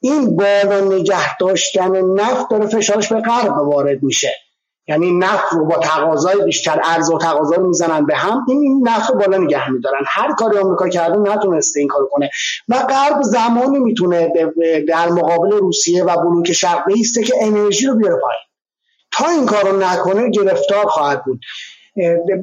این 0.00 0.36
بالا 0.36 0.80
نگه 0.80 1.36
داشتن 1.38 2.00
نفت 2.00 2.50
داره 2.50 2.66
فشارش 2.66 3.12
به 3.12 3.20
غرب 3.20 3.58
وارد 3.58 4.02
میشه. 4.02 4.34
یعنی 4.88 5.18
نفت 5.18 5.52
رو 5.52 5.66
با 5.66 5.78
تقاضای 5.78 6.44
بیشتر 6.44 6.80
ارز 6.84 7.10
و 7.10 7.18
تقاضا 7.18 7.56
رو 7.56 7.66
می‌زنن 7.66 8.06
به 8.06 8.16
هم 8.16 8.44
این 8.48 8.88
نفت 8.88 9.10
رو 9.10 9.16
بالا 9.16 9.38
نگه 9.38 9.70
میدارن. 9.70 10.02
هر 10.06 10.32
کاری 10.32 10.58
آمریکا 10.58 10.88
کرده 10.88 11.18
نتونسته 11.18 11.80
این 11.80 11.88
کارو 11.88 12.08
کنه. 12.12 12.30
و 12.68 12.74
غرب 12.88 13.22
زمانی 13.22 13.78
می‌تونه 13.78 14.32
در 14.88 15.08
مقابل 15.08 15.50
روسیه 15.50 16.04
و 16.04 16.16
بلوک 16.16 16.52
شرق 16.52 16.84
بیسته 16.86 17.22
که 17.22 17.34
انرژی 17.40 17.86
رو 17.86 17.94
بیاره 17.94 18.16
پایین. 18.20 18.42
تا 19.12 19.28
این 19.28 19.46
کارو 19.46 19.78
نکنه 19.78 20.30
گرفتار 20.30 20.86
خواهد 20.86 21.24
بود. 21.24 21.40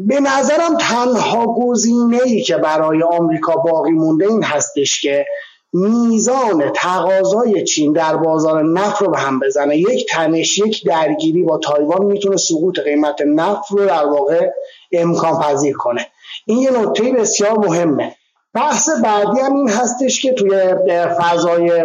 به 0.08 0.20
نظرم 0.20 0.78
تنها 0.80 1.46
گزینه 1.46 2.20
ای 2.26 2.42
که 2.42 2.58
برای 2.58 3.04
آمریکا 3.04 3.56
باقی 3.56 3.92
مونده 3.92 4.28
این 4.28 4.44
هستش 4.44 5.02
که 5.02 5.26
میزان 5.74 6.72
تقاضای 6.76 7.64
چین 7.64 7.94
در 7.94 8.16
بازار 8.16 8.64
نفت 8.64 9.02
رو 9.02 9.12
به 9.12 9.18
هم 9.18 9.40
بزنه. 9.40 9.78
یک 9.78 10.10
تنش 10.10 10.58
یک 10.58 10.86
درگیری 10.86 11.44
با 11.44 11.58
تایوان 11.58 12.06
می‌تونه 12.06 12.38
سقوط 12.38 12.80
قیمت 12.80 13.22
نفت 13.22 13.72
رو 13.72 13.86
در 13.86 14.06
واقع 14.06 14.50
امکان 14.92 15.40
پذیر 15.40 15.78
کنه. 15.78 16.08
این 16.46 16.58
یه 16.58 16.72
نکته 16.72 17.12
بسیار 17.12 17.58
مهمه. 17.58 18.16
بحث 18.54 18.90
بعدی 18.90 19.40
هم 19.40 19.56
این 19.56 19.70
هستش 19.70 20.22
که 20.22 20.34
توی 20.34 20.76
فضای 21.20 21.84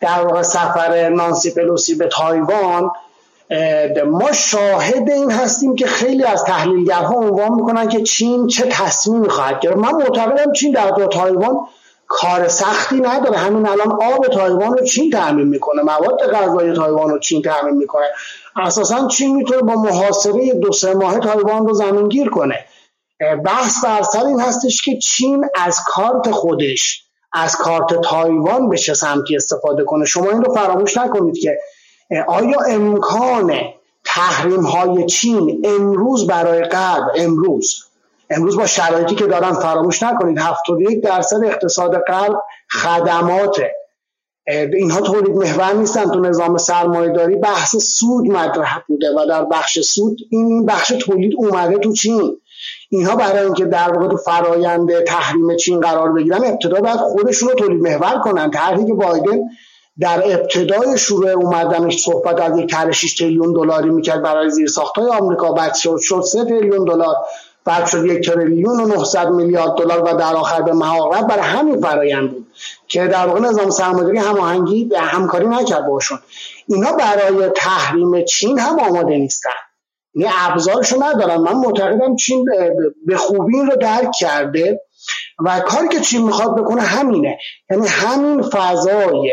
در 0.00 0.22
واقع 0.26 0.42
سفر 0.42 1.08
نانسی 1.08 1.50
پلوسی 1.50 1.94
به 1.94 2.08
تایوان 2.08 2.90
ما 4.06 4.32
شاهد 4.32 5.10
این 5.10 5.30
هستیم 5.30 5.74
که 5.74 5.86
خیلی 5.86 6.24
از 6.24 6.44
تحلیلگرها 6.44 7.14
عنوان 7.14 7.54
می‌کنن 7.54 7.88
که 7.88 8.02
چین 8.02 8.46
چه 8.46 8.66
تصمیمی 8.70 9.28
خواهد 9.28 9.60
گرفت. 9.60 9.76
من 9.76 9.92
معتقدم 9.92 10.52
چین 10.52 10.72
در 10.72 10.90
تایوان 11.12 11.56
کار 12.06 12.48
سختی 12.48 13.00
نداره. 13.00 13.36
همین 13.36 13.68
الان 13.68 13.92
آب 13.92 14.26
تایوان 14.26 14.76
رو 14.78 14.84
چین 14.84 15.10
تامین 15.10 15.48
می‌کنه. 15.48 15.82
مواد 15.82 16.32
غذایی 16.32 16.72
تایوان 16.72 17.10
رو 17.10 17.18
چین 17.18 17.42
تامین 17.42 17.74
می‌کنه. 17.76 18.06
اساسا 18.56 19.08
چین 19.08 19.36
می‌تونه 19.36 19.62
با 19.62 19.74
محاصره 19.74 20.54
دو 20.54 20.72
سه 20.72 20.94
ماه 20.94 21.18
تایوان 21.18 21.66
رو 21.66 21.74
زمینگیر 21.74 22.28
کنه. 22.28 22.64
بحث 23.44 23.84
بر 23.84 24.02
سر 24.02 24.26
این 24.26 24.40
هستش 24.40 24.82
که 24.82 24.98
چین 24.98 25.46
از 25.54 25.78
کارت 25.86 26.30
خودش 26.30 27.04
از 27.32 27.56
کارت 27.56 28.00
تایوان 28.00 28.68
به 28.68 28.78
چه 28.78 28.94
سمتی 28.94 29.36
استفاده 29.36 29.84
کنه. 29.84 30.04
شما 30.04 30.30
این 30.30 30.44
رو 30.44 30.54
فراموش 30.54 30.96
نکنید 30.96 31.38
که 31.38 31.58
آیا 32.26 32.60
امکان 32.68 33.52
تحریم 34.04 34.62
های 34.62 35.06
چین 35.06 35.62
امروز 35.64 36.26
برای 36.26 36.62
غرب؟ 36.62 37.04
امروز. 37.16 37.84
امروز 38.30 38.56
با 38.56 38.66
شرایطی 38.66 39.14
که 39.14 39.26
دارن 39.26 39.52
فراموش 39.52 40.02
نکنید 40.02 40.38
71 40.38 41.02
درصد 41.02 41.44
اقتصاد 41.44 41.98
غرب 41.98 42.42
خدماته. 42.70 43.72
اینها 44.46 45.00
تولید 45.00 45.36
محور 45.36 45.72
نیستن 45.72 46.10
تو 46.10 46.20
نظام 46.20 46.58
سرمایه 46.58 47.12
داری 47.12 47.36
بحث 47.36 47.76
سود 47.76 48.26
مطرح 48.26 48.82
بوده 48.88 49.10
و 49.10 49.26
در 49.28 49.44
بخش 49.44 49.80
سود 49.80 50.18
این 50.30 50.66
بخش 50.66 50.88
تولید 50.88 51.32
اومده 51.36 51.78
تو 51.78 51.92
چین. 51.92 52.36
اینها 52.90 53.16
برای 53.16 53.44
اینکه 53.44 53.64
در 53.64 53.92
واقع 53.92 54.08
تو 54.08 54.16
فرایند 54.16 55.00
تحریم 55.04 55.56
چین 55.56 55.80
قرار 55.80 56.12
بگیرن 56.12 56.44
ابتدا 56.44 56.80
باید 56.80 56.96
خودشون 56.96 57.48
رو 57.48 57.54
تولید 57.54 57.82
محور 57.82 58.20
کنن 58.24 58.50
طرحی 58.50 58.86
که 58.86 58.94
بایدن 58.94 59.38
در 60.00 60.22
ابتدای 60.24 60.98
شروع 60.98 61.30
اومدنش 61.30 62.02
صحبت 62.02 62.40
از 62.40 62.58
یک 62.58 62.70
طرح 62.70 62.90
6 62.90 63.14
تریلیون 63.14 63.52
دلاری 63.52 63.90
می‌کرد 63.90 64.22
برای 64.22 64.50
زیر 64.50 64.70
های 64.96 65.10
آمریکا. 65.10 65.52
بعد 65.52 65.74
شد 65.74 65.98
شد 66.00 66.20
3 66.20 66.44
تریلیون 66.44 66.84
دلار. 66.84 67.14
بعد 67.64 67.86
شد 67.86 68.04
یک 68.04 68.30
تریلیون 68.30 68.80
و 68.80 68.86
900 68.86 69.28
میلیارد 69.28 69.74
دلار 69.74 70.02
و 70.02 70.16
در 70.16 70.34
آخر 70.34 70.62
به 70.62 70.72
محاقت 70.72 71.26
برای 71.26 71.42
همین 71.42 71.80
فرایند 71.80 72.30
بود 72.30 72.46
که 72.88 73.06
در 73.06 73.26
واقع 73.26 73.40
نظام 73.40 73.70
سرمایه‌داری 73.70 74.18
هماهنگی 74.18 74.90
همکاری 74.94 75.46
نکرد 75.46 75.86
باشون. 75.86 76.18
اینا 76.66 76.92
برای 76.92 77.48
تحریم 77.48 78.24
چین 78.24 78.58
هم 78.58 78.80
آماده 78.80 79.16
نیستن. 79.18 79.50
یعنی 80.14 80.32
ابزارشو 80.38 81.02
ندارن. 81.02 81.36
من 81.36 81.52
معتقدم 81.52 82.16
چین 82.16 82.44
به 83.06 83.16
خوبی 83.16 83.56
این 83.56 83.70
رو 83.70 83.76
درک 83.76 84.10
کرده 84.20 84.80
و 85.44 85.60
کاری 85.60 85.88
که 85.88 86.00
چین 86.00 86.22
می‌خواد 86.22 86.56
بکنه 86.56 86.82
همینه. 86.82 87.38
یعنی 87.70 87.86
همین 87.86 88.42
فضای 88.42 89.30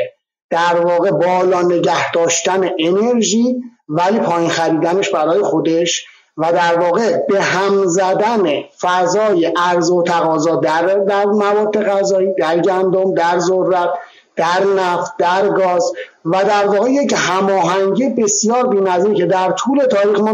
در 0.49 0.79
واقع 0.79 1.11
بالا 1.11 1.61
نگه 1.61 2.11
داشتن 2.11 2.69
انرژی 2.79 3.55
ولی 3.89 4.19
پایین 4.19 4.49
خریدنش 4.49 5.09
برای 5.09 5.41
خودش 5.41 6.05
و 6.37 6.51
در 6.51 6.79
واقع 6.79 7.17
به 7.29 7.41
هم 7.41 7.85
زدن 7.85 8.43
فضای 8.81 9.53
ارز 9.57 9.89
و 9.91 10.03
تقاضا 10.03 10.55
در 10.55 10.85
در 10.85 11.25
مواد 11.25 11.83
غذایی 11.83 12.33
در 12.33 12.59
گندم 12.59 13.13
در 13.13 13.39
ذرت 13.39 13.89
در 14.35 14.63
نفت 14.77 15.17
در 15.17 15.49
گاز 15.49 15.91
و 16.25 16.43
در 16.43 16.67
واقع 16.67 16.89
یک 16.89 17.13
هماهنگی 17.17 18.09
بسیار 18.09 18.67
بی‌نظیر 18.67 19.13
که 19.13 19.25
در 19.25 19.51
طول 19.51 19.85
تاریخ 19.85 20.19
ما 20.19 20.31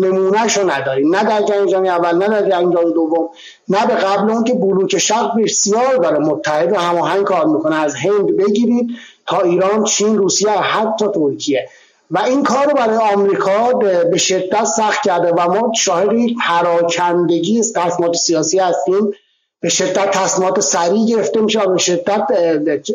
نمونهش 0.00 0.56
رو 0.56 0.70
نداریم. 0.70 1.16
نه 1.16 1.24
در 1.24 1.42
جنگ 1.42 1.68
جهانی 1.68 1.88
اول 1.88 2.14
نه 2.16 2.28
در 2.28 2.50
جنگ 2.50 2.72
جهانی 2.72 2.92
دوم 2.92 3.28
نه 3.68 3.86
به 3.86 3.94
قبل 3.94 4.30
اون 4.30 4.44
که 4.44 4.54
بلوک 4.54 4.98
شرق 4.98 5.42
بسیار 5.42 5.96
داره 5.96 6.18
متحد 6.18 6.72
و 6.72 6.76
هماهنگ 6.76 7.24
کار 7.24 7.46
می‌کنه. 7.46 7.76
از 7.76 7.94
هند 7.94 8.36
بگیرید 8.36 8.90
تا 9.26 9.40
ایران 9.40 9.84
چین 9.84 10.18
روسیه 10.18 10.50
حتی 10.50 11.06
ترکیه. 11.08 11.68
و 12.10 12.18
این 12.18 12.42
کار 12.42 12.66
رو 12.66 12.74
برای 12.74 12.96
آمریکا 12.96 13.72
به 14.10 14.18
شدت 14.18 14.64
سخت 14.64 15.02
کرده 15.02 15.32
و 15.32 15.52
ما 15.52 15.72
شاهد 15.72 16.10
پراکندگی 16.46 17.62
تصمیمات 17.76 18.16
سیاسی 18.16 18.58
هستیم. 18.58 19.12
به 19.60 19.68
شدت 19.68 20.10
تصمیمات 20.10 20.60
سریع 20.60 21.06
گرفته 21.06 21.40
میشه 21.40 21.60
و 21.60 21.72
به 21.72 21.78
شدت 21.78 22.22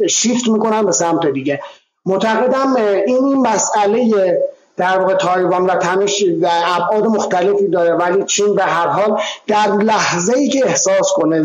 شیفت 0.08 0.48
می‌کنن 0.48 0.86
به 0.86 0.92
سمت 0.92 1.26
دیگه. 1.26 1.60
معتقدم 2.06 2.76
این 2.76 3.26
این 3.26 3.48
مسئله 3.48 4.38
در 4.80 5.00
واقع 5.00 5.14
تایوان 5.14 5.66
و 5.66 5.76
تنش 5.76 6.24
در 6.42 6.62
ابعاد 6.66 7.06
مختلفی 7.06 7.68
داره 7.68 7.94
ولی 7.94 8.24
چین 8.24 8.56
به 8.56 8.64
هر 8.64 8.88
حال 8.88 9.22
در 9.48 9.68
لحظه 9.68 10.38
ای 10.38 10.50
که 10.50 10.66
احساس 10.66 11.12
کنه 11.16 11.44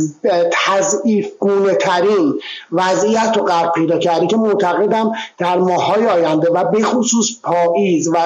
تضعیف 0.53 1.29
گونه 1.39 1.75
ترین 1.75 2.35
وضعیت 2.73 3.33
رو 3.37 3.43
قرار 3.43 3.73
پیدا 3.73 3.99
کرده 3.99 4.27
که 4.27 4.37
معتقدم 4.37 5.13
در 5.39 5.59
ماهای 5.59 6.07
آینده 6.07 6.51
و 6.51 6.65
به 6.65 6.83
خصوص 6.83 7.27
پاییز 7.43 8.09
و 8.09 8.17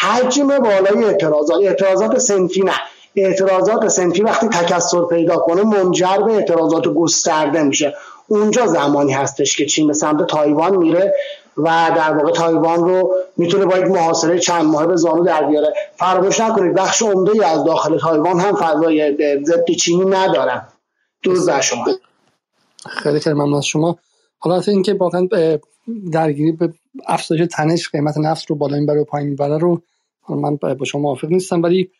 حجم 0.00 0.58
بالای 0.58 1.04
اعتراضات 1.04 1.62
اعتراضات 1.62 2.18
سنفی 2.18 2.62
نه 2.62 2.74
اعتراضات 3.16 3.88
سنفی 3.88 4.22
وقتی 4.22 4.48
تکسر 4.48 5.02
پیدا 5.02 5.36
کنه 5.36 5.62
منجر 5.62 6.16
به 6.26 6.32
اعتراضات 6.32 6.88
گسترده 6.88 7.62
میشه. 7.62 7.94
اونجا 8.28 8.66
زمانی 8.66 9.12
هستش 9.12 9.56
که 9.56 9.66
چین 9.66 9.86
به 9.86 9.92
سمت 9.92 10.26
تایوان 10.26 10.76
میره 10.76 11.14
و 11.56 11.92
در 11.96 12.12
واقع 12.12 12.32
تایوان 12.32 12.78
رو 12.78 13.14
می‌تونه 13.36 13.66
با 13.66 13.78
یک 13.78 13.84
محاصره 13.84 14.38
چند 14.38 14.64
ماه 14.64 14.86
به 14.86 14.96
زانو 14.96 15.24
در 15.24 15.46
بیاره. 15.46 15.74
فراموش 15.96 16.40
نکنید 16.40 16.74
بخش 16.74 17.02
عمده 17.02 17.46
از 17.46 17.64
داخل 17.64 17.98
تایوان 17.98 18.40
هم 18.40 18.56
فضای 18.56 19.16
ضد 19.44 19.70
چینی 19.70 20.04
ندارن. 20.04 20.68
دوز 21.22 21.50
شما. 21.50 21.84
خیلی 22.88 23.20
خیلی 23.20 23.34
ممنون 23.34 23.54
از 23.54 23.66
شما. 23.66 23.98
حالا 24.38 24.62
اینکه 24.66 24.94
واقعا 24.94 25.28
درگیری 26.12 26.52
به 26.52 26.72
افزایش 27.06 27.48
تنش 27.52 27.88
قیمت 27.88 28.18
نفت 28.18 28.50
رو 28.50 28.56
بالا 28.56 28.78
می‌بره 28.78 29.00
و 29.00 29.04
پایین 29.04 29.28
می‌بره 29.28 29.58
رو 29.58 29.82
من 30.28 30.56
با 30.56 30.84
شما 30.84 31.00
موافق 31.00 31.28
نیستم 31.28 31.62
ولی 31.62 31.90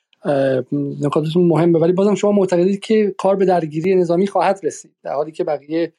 نکاتتون 0.73 1.49
مهمه. 1.49 1.79
ولی 1.79 1.93
بازم 1.93 2.15
شما 2.15 2.33
معتقدید 2.33 2.81
که 2.81 3.15
کار 3.19 3.37
به 3.37 3.45
درگیری 3.45 3.95
نظامی 3.95 4.27
خواهد 4.27 4.61
رسید 4.63 4.91
در 5.03 5.13
حالی 5.13 5.33
که 5.33 5.45
بقیه 5.45 5.93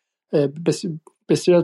بسیار 1.30 1.58
از 1.58 1.64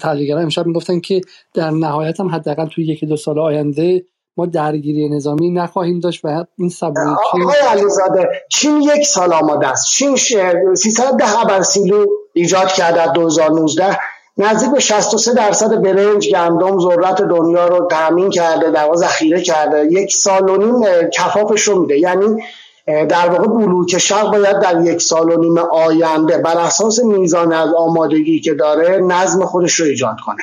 تحلیلگران 0.00 0.42
امشب 0.42 0.66
می‌گفتن 0.66 1.00
که 1.00 1.20
در 1.54 1.70
نهایت 1.70 2.20
هم 2.20 2.28
حداقل 2.28 2.66
توی 2.66 2.84
یکی 2.84 3.06
دو 3.06 3.16
سال 3.16 3.38
آینده 3.38 4.04
ما 4.36 4.46
درگیری 4.46 5.08
نظامی 5.08 5.50
نخواهیم 5.50 6.00
داشت 6.00 6.24
و 6.24 6.44
این 6.58 6.70
چین 6.70 7.42
آقای 7.42 7.60
علیزاده 7.68 8.28
چین 8.50 8.82
یک 8.82 9.06
سال 9.06 9.32
آماده 9.32 9.66
است. 9.66 9.90
چین 9.90 10.16
310 10.16 11.62
سیلو 11.62 12.06
ایجاد 12.32 12.68
کرده 12.68 13.06
در 13.06 13.12
2019 13.12 13.98
نزدیک 14.38 14.70
به 14.70 14.80
63 14.80 15.34
درصد 15.34 15.82
برنج 15.82 16.28
گندم 16.30 16.80
ذرت 16.80 17.22
دنیا 17.22 17.68
رو 17.68 17.88
تامین 17.90 18.30
کرده 18.30 18.70
در 18.70 18.94
ذخیره 18.94 19.42
کرده. 19.42 19.88
یک 19.92 20.12
سال 20.12 20.50
و 20.50 20.56
نیم 20.56 21.08
کفافش 21.10 21.62
رو 21.62 21.80
میده. 21.80 21.98
یعنی 21.98 22.42
در 22.88 23.28
واقع 23.28 23.46
بلوک 23.46 23.98
شرق 23.98 24.32
باید 24.32 24.60
در 24.60 24.82
یک 24.84 25.00
سال 25.00 25.30
و 25.30 25.40
نیم 25.40 25.58
آینده 25.58 26.38
بر 26.38 26.58
اساس 26.58 26.98
میزان 26.98 27.52
از 27.52 27.74
آمادگی 27.74 28.40
که 28.40 28.54
داره 28.54 28.98
نظم 28.98 29.44
خودش 29.44 29.74
رو 29.74 29.86
ایجاد 29.86 30.16
کنه. 30.26 30.42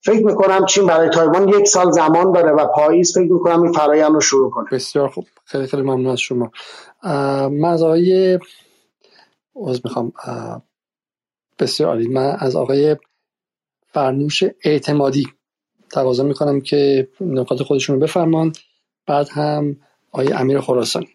فکر 0.00 0.26
می‌کنم 0.26 0.66
چین 0.66 0.86
برای 0.86 1.08
تایوان 1.08 1.48
یک 1.48 1.68
سال 1.68 1.90
زمان 1.90 2.32
داره 2.32 2.52
و 2.52 2.66
پاییز 2.66 3.14
فکر 3.14 3.32
می‌کنم 3.32 3.62
این 3.62 3.72
فرایند 3.72 4.12
رو 4.12 4.20
شروع 4.20 4.50
کنه. 4.50 4.66
بسیار 4.72 5.08
خوب. 5.08 5.26
خیلی 5.44 5.66
خیلی 5.66 5.82
ممنون 5.82 6.06
از 6.06 6.20
شما. 6.20 6.50
من 7.48 7.64
از 7.64 7.82
آقای 7.82 8.38
می‌خوام. 9.84 10.12
بسیار 11.58 11.88
عالی. 11.88 12.08
من 12.08 12.36
از 12.38 12.56
آقای 12.56 12.96
فرنوش 13.92 14.44
اعتمادی 14.64 15.26
تقاضا 15.92 16.22
می‌کنم 16.22 16.60
که 16.60 17.08
نکات 17.20 17.62
خودشون 17.62 17.96
رو 17.96 18.02
بفرمان 18.02 18.52
بعد 19.06 19.28
هم 19.28 19.76
آقای 20.12 20.32
امیر 20.32 20.60
خراسانی. 20.60 21.08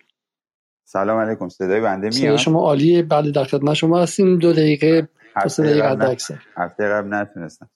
سلام 0.91 1.19
علیکم 1.19 1.49
صدای 1.49 1.81
بنده 1.81 2.09
میاد؟ 2.09 2.37
شما 2.37 2.59
عالیه. 2.59 3.03
بعد 3.03 3.31
در 3.31 3.43
خدمت 3.43 3.73
شما 3.73 4.01
هستیم. 4.01 4.39
دو 4.39 4.53
دقیقه 4.53 5.09
هفته 5.35 5.63
دقیقه 5.63 6.17
هفته 6.55 6.89
قبل 6.89 7.13
نتونستم. 7.13 7.69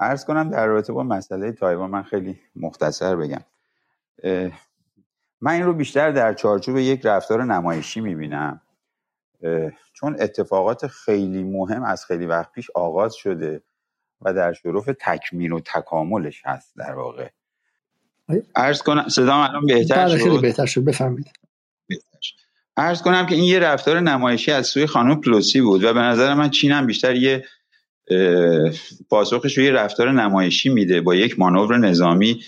عرض 0.00 0.24
کنم 0.24 0.50
در 0.50 0.66
رابطه 0.66 0.92
با 0.92 1.02
مسئله 1.02 1.52
تایوان 1.52 1.90
من 1.90 2.02
خیلی 2.02 2.40
مختصر 2.56 3.16
بگم. 3.16 3.40
من 5.40 5.52
این 5.52 5.62
رو 5.62 5.72
بیشتر 5.72 6.10
در 6.10 6.34
چارچوب 6.34 6.76
یک 6.76 7.06
رفتار 7.06 7.44
نمایشی 7.44 8.00
می‌بینم. 8.00 8.60
چون 9.92 10.16
اتفاقات 10.20 10.86
خیلی 10.86 11.42
مهم 11.42 11.84
از 11.84 12.04
خیلی 12.04 12.26
وقت 12.26 12.52
پیش 12.52 12.70
آغاز 12.74 13.14
شده 13.14 13.62
و 14.20 14.34
در 14.34 14.52
شرف 14.52 14.90
تکمیل 15.00 15.52
و 15.52 15.60
تکاملش 15.60 16.42
هست 16.44 16.76
در 16.76 16.94
واقع. 16.94 17.28
عرض 18.54 18.82
کنم 18.82 19.08
صدام 19.08 19.40
الان 19.40 19.66
بهتر 19.66 20.06
بله، 20.06 20.18
شد؟ 20.18 20.24
خیلی 20.24 20.38
بهتر 20.38 20.66
شد. 20.66 20.84
بفهمید 20.84 21.26
عرض 22.76 23.02
کنم 23.02 23.26
که 23.26 23.34
این 23.34 23.44
یه 23.44 23.58
رفتار 23.58 24.00
نمایشی 24.00 24.52
از 24.52 24.66
سوی 24.66 24.86
خانم 24.86 25.20
پلوسی 25.20 25.60
بود 25.60 25.84
و 25.84 25.94
به 25.94 26.00
نظر 26.00 26.34
من 26.34 26.50
چین 26.50 26.72
هم 26.72 26.86
بیشتر 26.86 27.14
یه 27.16 27.44
پاسخش 29.10 29.58
رو 29.58 29.64
یه 29.64 29.70
رفتار 29.70 30.12
نمایشی 30.12 30.68
میده 30.68 31.00
با 31.00 31.14
یک 31.14 31.38
مانور 31.38 31.78
نظامی 31.78 32.40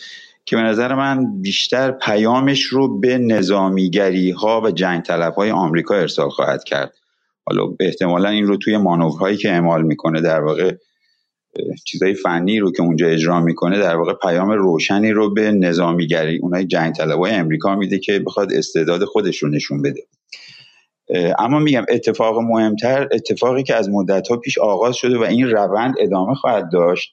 که 0.44 0.56
به 0.56 0.62
نظر 0.62 0.94
من 0.94 1.40
بیشتر 1.42 1.90
پیامش 1.90 2.62
رو 2.62 3.00
به 3.00 3.18
نظامیگری 3.18 4.30
ها 4.30 4.60
و 4.60 4.70
جنگ 4.70 5.02
طلب 5.02 5.34
های 5.34 5.50
آمریکا 5.50 5.94
ارسال 5.94 6.28
خواهد 6.28 6.64
کرد. 6.64 6.94
حالا 7.46 7.74
احتمالا 7.80 8.28
این 8.28 8.46
رو 8.46 8.56
توی 8.56 8.76
مانورهایی 8.76 9.36
که 9.36 9.50
اعمال 9.50 9.82
می‌کنه 9.82 10.20
در 10.20 10.40
واقع 10.40 10.74
چیزای 11.84 12.14
فنی 12.14 12.58
رو 12.58 12.72
که 12.72 12.82
اونجا 12.82 13.06
اجرا 13.06 13.40
می‌کنه 13.40 13.78
در 13.78 13.96
واقع 13.96 14.14
پیام 14.22 14.50
روشنی 14.50 15.12
رو 15.12 15.34
به 15.34 15.52
نظامیگری 15.52 16.38
اونای 16.38 16.64
جنگ 16.64 16.94
طلبای 16.94 17.32
امریکا 17.32 17.76
میده 17.76 17.98
که 17.98 18.18
بخواد 18.18 18.52
استعداد 18.52 19.04
خودش 19.04 19.42
رو 19.42 19.48
نشون 19.48 19.82
بده. 19.82 20.02
اما 21.38 21.58
میگم 21.58 21.86
اتفاق 21.88 22.38
مهمتر 22.38 23.08
اتفاقی 23.12 23.62
که 23.62 23.74
از 23.74 23.90
مدت 23.90 24.28
ها 24.28 24.36
پیش 24.36 24.58
آغاز 24.58 24.96
شده 24.96 25.18
و 25.18 25.22
این 25.22 25.50
روند 25.50 25.94
ادامه 25.98 26.34
خواهد 26.34 26.72
داشت 26.72 27.12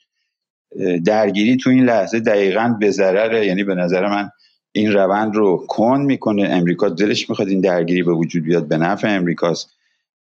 درگیری 1.05 1.57
تو 1.57 1.69
این 1.69 1.85
لحظه 1.85 2.19
دقیقا 2.19 2.75
به 2.79 2.91
ضرر 2.91 3.43
یعنی 3.43 3.63
به 3.63 3.75
نظر 3.75 4.07
من 4.07 4.29
این 4.71 4.93
روند 4.93 5.35
رو 5.35 5.65
کن 5.67 6.01
می‌کنه. 6.01 6.43
امریکا 6.43 6.89
دلش 6.89 7.29
می‌خواد 7.29 7.47
این 7.47 7.61
درگیری 7.61 8.03
به 8.03 8.13
وجود 8.13 8.43
بیاد 8.43 8.67
به 8.67 8.77
نفع 8.77 9.07
امریکاست. 9.15 9.69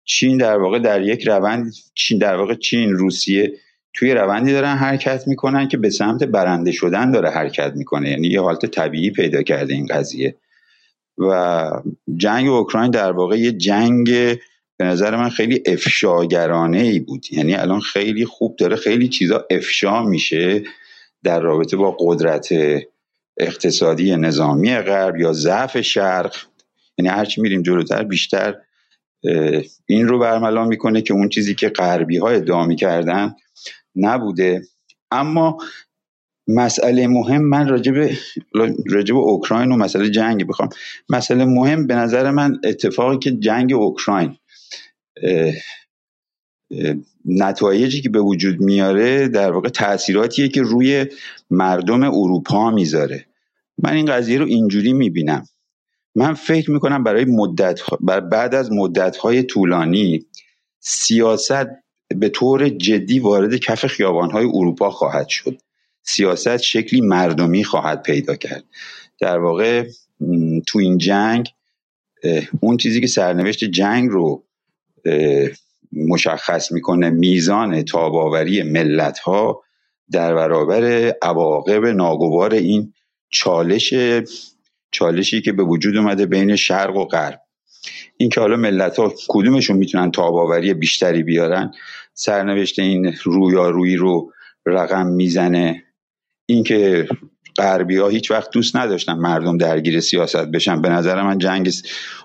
چین 0.06 0.38
در 0.38 0.57
واقع 0.57 0.80
در 0.80 1.02
یک 1.02 1.27
روند 1.27 1.73
چین 1.95 2.18
در 2.18 2.35
واقع 2.35 2.56
چین 2.56 2.89
روسیه 2.94 3.53
توی 3.94 4.14
روندی 4.14 4.52
دارن 4.52 4.76
حرکت 4.76 5.27
می‌کنن 5.27 5.68
که 5.68 5.77
به 5.77 5.89
سمت 5.89 6.23
برنده 6.23 6.72
شدن 6.72 7.11
داره 7.11 7.30
حرکت 7.30 7.73
می‌کنه. 7.76 8.10
یعنی 8.10 8.27
یه 8.27 8.41
حالت 8.41 8.65
طبیعی 8.65 9.11
پیدا 9.11 9.41
کرده 9.41 9.73
این 9.73 9.85
قضیه. 9.85 10.35
و 11.18 11.72
جنگ 12.18 12.48
اوکراین 12.48 12.91
در 12.91 13.11
واقع 13.11 13.39
یه 13.39 13.52
جنگ 13.52 14.06
به 14.77 14.85
نظر 14.85 15.15
من 15.15 15.30
خیلی 15.30 15.64
افشاگرانه 15.65 16.80
ای 16.80 16.99
بود. 16.99 17.26
یعنی 17.31 17.56
الان 17.56 17.80
خیلی 17.80 18.26
خوب 18.26 18.56
داره 18.56 18.76
خیلی 18.76 19.07
چیزا 19.07 19.45
افشا 19.49 20.03
میشه 20.03 20.64
در 21.23 21.39
رابطه 21.39 21.77
با 21.77 21.98
قدرت 21.99 22.49
اقتصادی 23.38 24.15
نظامی 24.15 24.76
غرب 24.76 25.18
یا 25.18 25.34
ضعف 25.34 25.81
شرق. 25.81 26.35
یعنی 26.98 27.10
هرچی 27.10 27.41
میریم 27.41 27.61
جلوتر 27.61 28.03
بیشتر 28.03 28.56
این 29.85 30.07
رو 30.07 30.19
برملا 30.19 30.65
می‌کنه 30.65 31.02
که 31.02 31.14
اون 31.14 31.30
چیزی 31.30 31.56
که 31.56 31.69
غربی 31.69 32.18
ها 32.18 32.30
ادعا 32.30 32.65
می‌کردن 32.65 33.35
نبوده. 33.95 34.61
اما 35.11 35.57
مسئله 36.48 37.07
مهم 37.07 37.41
من 37.41 37.68
راجب 37.68 38.10
راجب 38.86 39.15
اوکراین 39.15 39.72
و 39.72 39.76
مسئله 39.76 40.10
جنگ 40.10 40.48
بخوام 40.48 40.69
مسئله 41.10 41.45
مهم 41.45 41.88
به 41.88 41.95
نظر 41.95 42.32
من 42.32 42.60
اتفاقی 42.64 43.18
که 43.18 43.32
جنگ 43.32 43.74
اوکراین 43.74 44.36
نتایجی 47.26 48.02
که 48.02 48.10
به 48.10 48.19
وجود 48.19 48.61
میاره 48.61 49.28
در 49.28 49.52
واقع 49.52 49.69
تاثیراتیه 49.69 50.48
که 50.48 50.61
روی 50.61 51.06
مردم 51.52 52.03
اروپا 52.03 52.72
می‌ذاره. 52.72 53.26
من 53.84 53.94
این 53.94 54.06
قضیه 54.06 54.40
رو 54.40 54.45
اینجوری 54.45 54.94
می‌بینم. 54.94 55.45
من 56.15 56.34
فکر 56.34 56.72
می‌کنم 56.72 57.03
برای 57.03 57.26
مدت 57.26 57.80
بعد 58.32 58.56
از 58.56 58.72
مدت 58.72 59.18
های 59.18 59.44
طولانی 59.44 60.26
سیاست 60.80 61.68
به 62.07 62.30
طور 62.30 62.69
جدی 62.69 63.19
وارد 63.19 63.56
کف 63.56 63.86
خیابان 63.86 64.32
های 64.32 64.45
اروپا 64.45 64.90
خواهد 64.90 65.28
شد. 65.28 65.57
سیاست 66.08 66.58
شکلی 66.58 67.02
مردمی 67.02 67.64
خواهد 67.64 68.02
پیدا 68.02 68.36
کرد. 68.36 68.64
در 69.20 69.38
واقع 69.38 69.84
تو 70.68 70.80
این 70.80 70.98
جنگ 70.98 71.50
اون 72.60 72.78
چیزی 72.78 73.02
که 73.02 73.08
سرنوشت 73.08 73.64
جنگ 73.64 74.10
رو 74.10 74.44
مشخص 75.94 76.72
می‌کنه 76.72 77.10
میزان 77.10 77.84
تاباوری 77.84 78.64
ملت 78.64 79.20
ها 79.20 79.64
در 80.12 80.36
برابر 80.36 81.14
عواقب 81.22 81.86
ناگوار 81.86 82.54
این 82.54 82.94
چالش 83.30 83.94
چالشی 84.92 85.42
که 85.42 85.52
به 85.52 85.64
وجود 85.64 85.98
اومده 85.98 86.26
بین 86.26 86.56
شرق 86.56 86.96
و 86.96 87.06
غرب. 87.06 87.42
این 88.18 88.30
که 88.30 88.40
حالا 88.40 88.56
ملت 88.56 89.00
ها 89.00 89.14
کدومشون 89.28 89.78
می‌تونن 89.78 90.12
تاباوری 90.12 90.74
بیشتری 90.74 91.24
بیارن 91.24 91.72
سرنوشت 92.14 92.80
این 92.80 93.16
رویارویی 93.24 93.96
رو 93.96 94.32
رقم 94.66 95.08
می‌زنه. 95.08 95.84
اینکه 96.49 97.07
غربی 97.57 97.98
ها 97.98 98.07
هیچ 98.07 98.32
وقت 98.32 98.52
دوست 98.52 98.76
نداشتن 98.76 99.14
مردم 99.14 99.57
درگیر 99.57 99.99
سیاست 99.99 100.45
بشن. 100.45 100.82
به 100.82 100.90
نظر 100.90 101.22
من 101.22 101.38
جنگ 101.38 101.72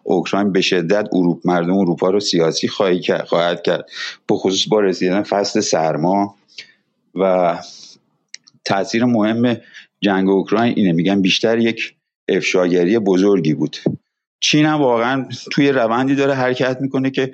اوکراین 0.03 0.53
به 0.53 0.61
شدت 0.61 1.09
اروپ 1.13 1.41
مردم 1.45 1.79
اروپا 1.79 2.11
رو 2.11 2.21
سیاسی 2.21 2.69
خواهد 2.69 3.63
کرد. 3.63 3.89
به 4.29 4.35
خصوص 4.35 4.69
با 4.69 4.81
رسیدن 4.81 5.23
فصل 5.23 5.61
سرما 5.61 6.37
و 7.15 7.59
تاثیر 8.65 9.05
مهم 9.05 9.57
جنگ 10.01 10.29
اوکراین 10.29 10.75
اینه. 10.77 10.93
میگن 10.93 11.23
بیشتر 11.23 11.59
یک 11.59 11.95
افشاگری 12.29 12.99
بزرگی 12.99 13.55
بود. 13.55 13.77
چین 14.41 14.67
هم 14.67 14.81
واقعا 14.81 15.29
توی 15.53 15.73
روندی 15.73 16.15
داره 16.15 16.35
حرکت 16.35 16.79
می‌کنه 16.81 17.11
که 17.11 17.33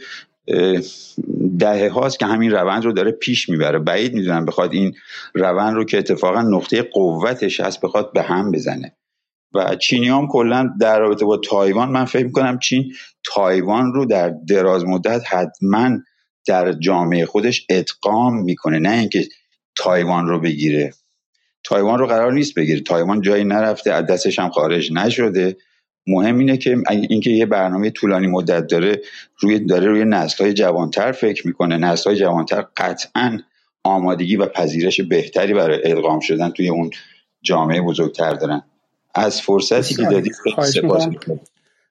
دهه 1.58 1.88
هاست 1.88 2.18
که 2.18 2.26
همین 2.26 2.50
روند 2.50 2.84
رو 2.84 2.92
داره 2.92 3.10
پیش 3.10 3.48
می‌بره. 3.48 3.78
بعید 3.78 4.14
می‌دونم 4.14 4.46
بخواد 4.46 4.72
این 4.72 4.94
روند 5.34 5.74
رو 5.74 5.84
که 5.84 5.98
اتفاقا 5.98 6.42
نقطه 6.42 6.82
قوتش 6.82 7.60
هست 7.60 7.80
بخواد 7.80 8.12
به 8.12 8.22
هم 8.22 8.52
بزنه. 8.52 8.96
و 9.54 9.76
چینی 9.76 10.08
هم 10.08 10.28
کلا 10.28 10.70
در 10.80 10.98
رابطه 10.98 11.24
با 11.24 11.36
تایوان 11.36 11.90
من 11.90 12.04
فکر 12.04 12.24
می‌کنم 12.24 12.58
چین 12.58 12.92
تایوان 13.24 13.92
رو 13.92 14.04
در 14.04 14.34
دراز 14.48 14.84
مدت 14.84 15.22
حتما 15.26 15.90
در 16.46 16.72
جامعه 16.72 17.26
خودش 17.26 17.66
ادغام 17.68 18.42
می‌کنه. 18.42 18.78
نه 18.78 18.92
اینکه 18.98 19.28
تایوان 19.76 20.26
رو 20.28 20.40
بگیره. 20.40 20.92
تایوان 21.64 21.98
رو 21.98 22.06
قرار 22.06 22.32
نیست 22.32 22.54
بگیره. 22.54 22.80
تایوان 22.80 23.20
جایی 23.20 23.44
نرفته 23.44 23.92
از 23.92 24.06
دستش 24.06 24.38
هم 24.38 24.50
خارج 24.50 24.92
نشده. 24.92 25.56
مهم 26.08 26.38
اینه 26.38 26.56
که 26.56 26.76
اینکه 26.88 27.30
یه 27.30 27.46
برنامه 27.46 27.90
طولانی 27.90 28.26
مدت 28.26 28.66
داره 28.66 29.02
روی 29.40 29.58
داره 29.58 29.86
روی 29.86 30.04
نسل‌های 30.04 30.52
جوانتر 30.54 31.12
فکر 31.12 31.46
می‌کنه. 31.46 31.76
نسل‌های 31.76 32.18
جوانتر 32.18 32.64
قطعا 32.76 33.38
آمادگی 33.84 34.36
و 34.36 34.46
پذیرش 34.46 35.00
بهتری 35.00 35.54
برای 35.54 35.80
ادغام 35.84 36.20
شدن 36.20 36.50
توی 36.50 36.68
اون 36.68 36.90
جامعه 37.42 37.80
بزرگتر 37.80 38.34
دارن. 38.34 38.62
از 39.14 39.40
فرصتی 39.40 39.94
که 39.94 40.02
دادید 40.02 40.32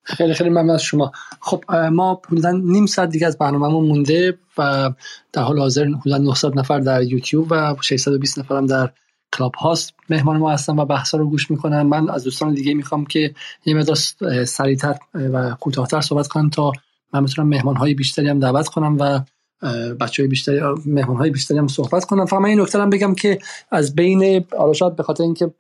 خیلی 0.03 0.34
خیلی 0.34 0.49
ممنون 0.49 0.69
از 0.69 0.84
شما. 0.84 1.11
خب 1.39 1.64
ما 1.72 2.22
حدودا 2.27 2.52
نیم 2.52 2.85
ساعت 2.85 3.10
دیگه 3.10 3.27
از 3.27 3.38
برنامهمون 3.38 3.88
مونده 3.88 4.38
و 4.57 4.91
در 5.34 5.41
حال 5.41 5.60
حاضر 5.60 5.85
حدودا 5.85 6.18
900 6.18 6.60
نفر 6.60 6.80
در 6.80 7.03
یوتیوب 7.03 7.48
و 7.52 7.76
620 7.81 8.39
نفر 8.39 8.56
هم 8.56 8.65
در 8.65 8.89
کلاب 9.34 9.56
هاست 9.56 9.94
مهمان 10.10 10.38
ما 10.38 10.52
هستن 10.52 10.80
و 10.80 10.86
بحثا 10.86 11.18
رو 11.18 11.30
گوش 11.30 11.52
می‌کنن. 11.52 11.82
من 11.82 12.10
از 12.10 12.24
دوستان 12.24 12.54
دیگه 12.54 12.74
می‌خوام 12.74 13.06
که 13.06 13.34
یه 13.66 13.74
مقدار 13.74 13.95
سریعتر 14.45 14.95
و 15.14 15.56
کوتاهتر 15.60 16.02
صحبت 16.02 16.28
کنم 16.28 16.49
تا 16.49 16.72
من 17.14 17.24
بتونم 17.24 17.48
مهمان 17.48 17.76
های 17.76 17.94
بیشتری 17.94 18.30
هم 18.30 18.40
دعوت 18.40 18.68
کنم 18.68 18.98
و 18.99 19.20
بچه 19.99 20.24
های 20.24 20.28
بیشتری 20.28 20.60
مهمان 20.86 21.18
های 21.18 21.30
بیشتری 21.30 21.58
هم 21.58 21.68
صحبت 21.68 22.06
کنم. 22.06 22.26
فقط 22.26 22.40
من 22.41 22.49
این 22.49 22.62
نکته 22.62 22.86
بگم 22.86 23.16
که 23.16 23.40
از 23.72 23.95
بین 23.95 24.45
حالا 24.58 24.74
شاید 24.74 24.95
به 24.95 25.04
خاطر 25.04 25.24
اینکه 25.24 25.52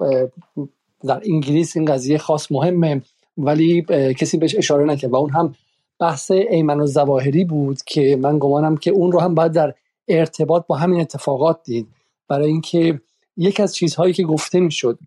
در 1.07 1.21
انگلیس 1.25 1.77
این 1.77 1.85
قضیه 1.85 2.17
خاص 2.17 2.51
مهمه 2.51 3.01
ولی 3.37 3.81
کسی 4.17 4.37
بهش 4.37 4.55
اشاره 4.55 4.85
نکرد 4.85 5.11
و 5.11 5.15
اون 5.15 5.29
هم 5.29 5.55
بحث 5.99 6.31
ایمن 6.31 6.79
و 6.79 6.85
زواهری 6.85 7.45
بود 7.45 7.81
که 7.85 8.17
من 8.21 8.37
گمانم 8.39 8.77
که 8.77 8.91
اون 8.91 9.11
رو 9.11 9.19
هم 9.19 9.35
باید 9.35 9.51
در 9.51 9.73
ارتباط 10.07 10.67
با 10.67 10.75
همین 10.75 11.01
اتفاقات 11.01 11.59
دید. 11.63 11.87
برای 12.27 12.47
اینکه 12.47 13.01
یک 13.37 13.59
از 13.59 13.75
چیزهایی 13.75 14.13
که 14.13 14.23
گفته 14.23 14.59
می‌شد 14.59 14.99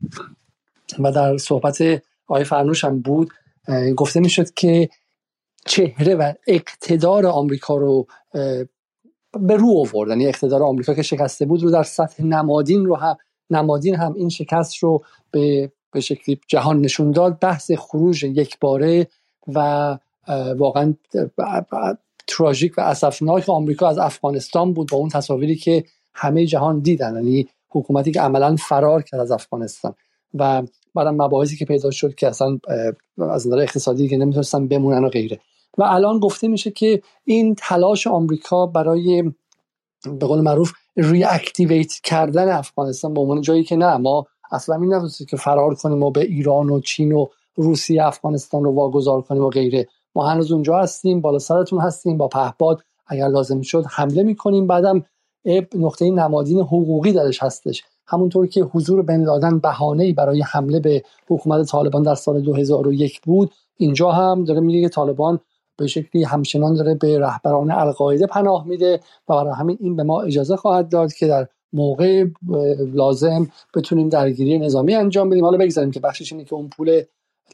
و 0.98 1.12
در 1.12 1.39
صحبت 1.39 2.02
آقای 2.28 2.44
فرنوش 2.44 2.85
هم 2.85 3.01
بود 3.01 3.31
گفته 3.97 4.20
می‌شد 4.20 4.55
که 4.55 4.89
چهره 5.66 6.15
و 6.15 6.33
اقتدار 6.47 7.26
آمریکا 7.26 7.76
رو 7.76 8.07
به 9.41 9.57
رو 9.57 9.78
آورد. 9.78 10.09
یعنی 10.09 10.26
اقتدار 10.26 10.62
آمریکا 10.62 10.94
که 10.94 11.02
شکسته 11.02 11.47
بود 11.47 11.62
رو 11.62 11.70
در 11.70 11.83
سطح 11.83 12.25
نمادین 12.25 12.84
رو 12.84 12.97
هم 12.97 13.17
نمادین 13.50 13.94
هم 13.94 14.15
این 14.15 14.28
شکست 14.28 14.76
رو 14.76 15.05
به 15.31 15.73
به 15.92 16.00
شکلی 16.00 16.41
جهان 16.49 16.81
نشون 16.81 17.10
داد. 17.10 17.39
بحث 17.41 17.70
خروج 17.73 18.25
یک 18.25 18.59
باره 18.60 19.07
و 19.49 19.99
واقعا 20.57 20.94
تراژیک 22.26 22.78
و 22.78 22.81
اسفناک 22.81 23.49
آمریکا 23.49 23.89
از 23.89 23.99
افغانستان 23.99 24.73
بود 24.73 24.89
با 24.91 24.99
اون 24.99 25.09
تصاویری 25.09 25.57
که 25.57 25.84
همه 26.15 26.47
جهان 26.47 26.81
دیدن. 26.81 27.15
یعنی 27.15 27.49
حکومتی 27.70 28.12
که 28.12 28.20
عملا 28.20 28.57
فرار 28.57 29.02
کرد 29.02 29.20
از 29.20 29.31
افغانستان. 29.31 29.94
و 30.34 30.62
بعدم 30.94 31.15
مباحثی 31.15 31.57
که 31.57 31.65
پیدا 31.65 31.90
شد 31.90 32.15
که 32.15 32.28
اصلا 32.28 32.58
از 33.18 33.47
نظر 33.47 33.58
اقتصادی 33.58 34.08
که 34.08 34.16
نمی‌تونستن 34.16 34.68
بمونن 34.68 35.05
و 35.05 35.08
غیره. 35.08 35.40
و 35.78 35.82
الان 35.82 36.18
گفته 36.18 36.49
میشه 36.49 36.70
که 36.70 37.02
این 37.24 37.55
تلاش 37.55 38.07
آمریکا 38.07 38.66
برای 38.66 39.23
به 40.18 40.26
قول 40.26 40.40
معروف 40.40 40.73
ریاکتیویت 40.97 41.92
کردن 41.92 42.49
افغانستان 42.49 43.15
به 43.15 43.20
عنوان 43.20 43.40
جایی 43.40 43.65
که 43.65 43.76
نه 43.76 43.97
ما 43.97 44.26
اصلا 44.52 44.74
این 44.74 44.94
نبوده 44.94 45.24
که 45.28 45.36
فرار 45.36 45.74
کنیم 45.74 46.02
و 46.02 46.10
به 46.10 46.20
ایران 46.20 46.70
و 46.70 46.81
چین 46.81 47.12
و 47.12 47.26
روسیه 47.55 48.07
افغانستان 48.07 48.65
رو 48.65 48.74
واگذار 48.74 49.23
کنیم 49.23 49.42
و 49.42 49.49
غیره. 49.49 49.86
ما 50.15 50.28
هنوز 50.28 50.52
اونجا 50.52 50.78
هستیم 50.78 51.20
بالا 51.20 51.39
سرتون 51.39 51.81
هستیم 51.81 52.16
با 52.16 52.28
پهپاد 52.28 52.81
اگر 53.07 53.28
لازم 53.28 53.60
شد 53.60 53.84
حمله 53.90 54.23
می‌کنیم. 54.23 54.66
بعدم 54.66 55.05
نقطه 55.75 56.10
نمادین 56.10 56.60
حقوقی 56.60 57.12
درش 57.12 57.43
هستش. 57.43 57.85
همونطور 58.07 58.47
که 58.47 58.62
حضور 58.62 59.02
بن 59.02 59.25
لادن 59.25 59.59
بهانه‌ای 59.59 60.12
برای 60.12 60.43
حمله 60.43 60.81
به 60.81 61.02
حکومت 61.28 61.67
طالبان 61.67 62.02
در 62.02 62.15
سال 62.15 62.41
2001 62.41 63.20
بود 63.20 63.51
اینجا 63.77 64.10
هم 64.10 64.44
داره 64.44 64.60
میگه 64.60 64.81
که 64.81 64.89
طالبان 64.89 65.41
به 65.77 65.86
شکلی 65.86 66.25
همچنان 66.25 66.75
داره 66.75 66.94
به 66.94 67.19
رهبران 67.19 67.70
القاعده 67.70 68.27
پناه 68.27 68.67
میده 68.67 69.01
و 69.28 69.35
برای 69.35 69.55
همین 69.55 69.78
این 69.81 69.97
به 69.97 70.02
ما 70.02 70.23
اجازه 70.23 70.57
خواهد 70.57 70.89
داد 70.89 71.12
که 71.12 71.27
در 71.27 71.47
موقع 71.73 72.25
لازم 72.94 73.49
بتونیم 73.75 74.09
درگیری 74.09 74.59
نظامی 74.59 74.94
انجام 74.94 75.31
بدیم. 75.31 75.44
حالا 75.44 75.59
بگذاریم 75.59 75.91
که 75.91 76.01
بخشش 76.01 76.33
اینه 76.33 76.44
که 76.44 76.55
اون 76.55 76.69
پول 76.69 77.02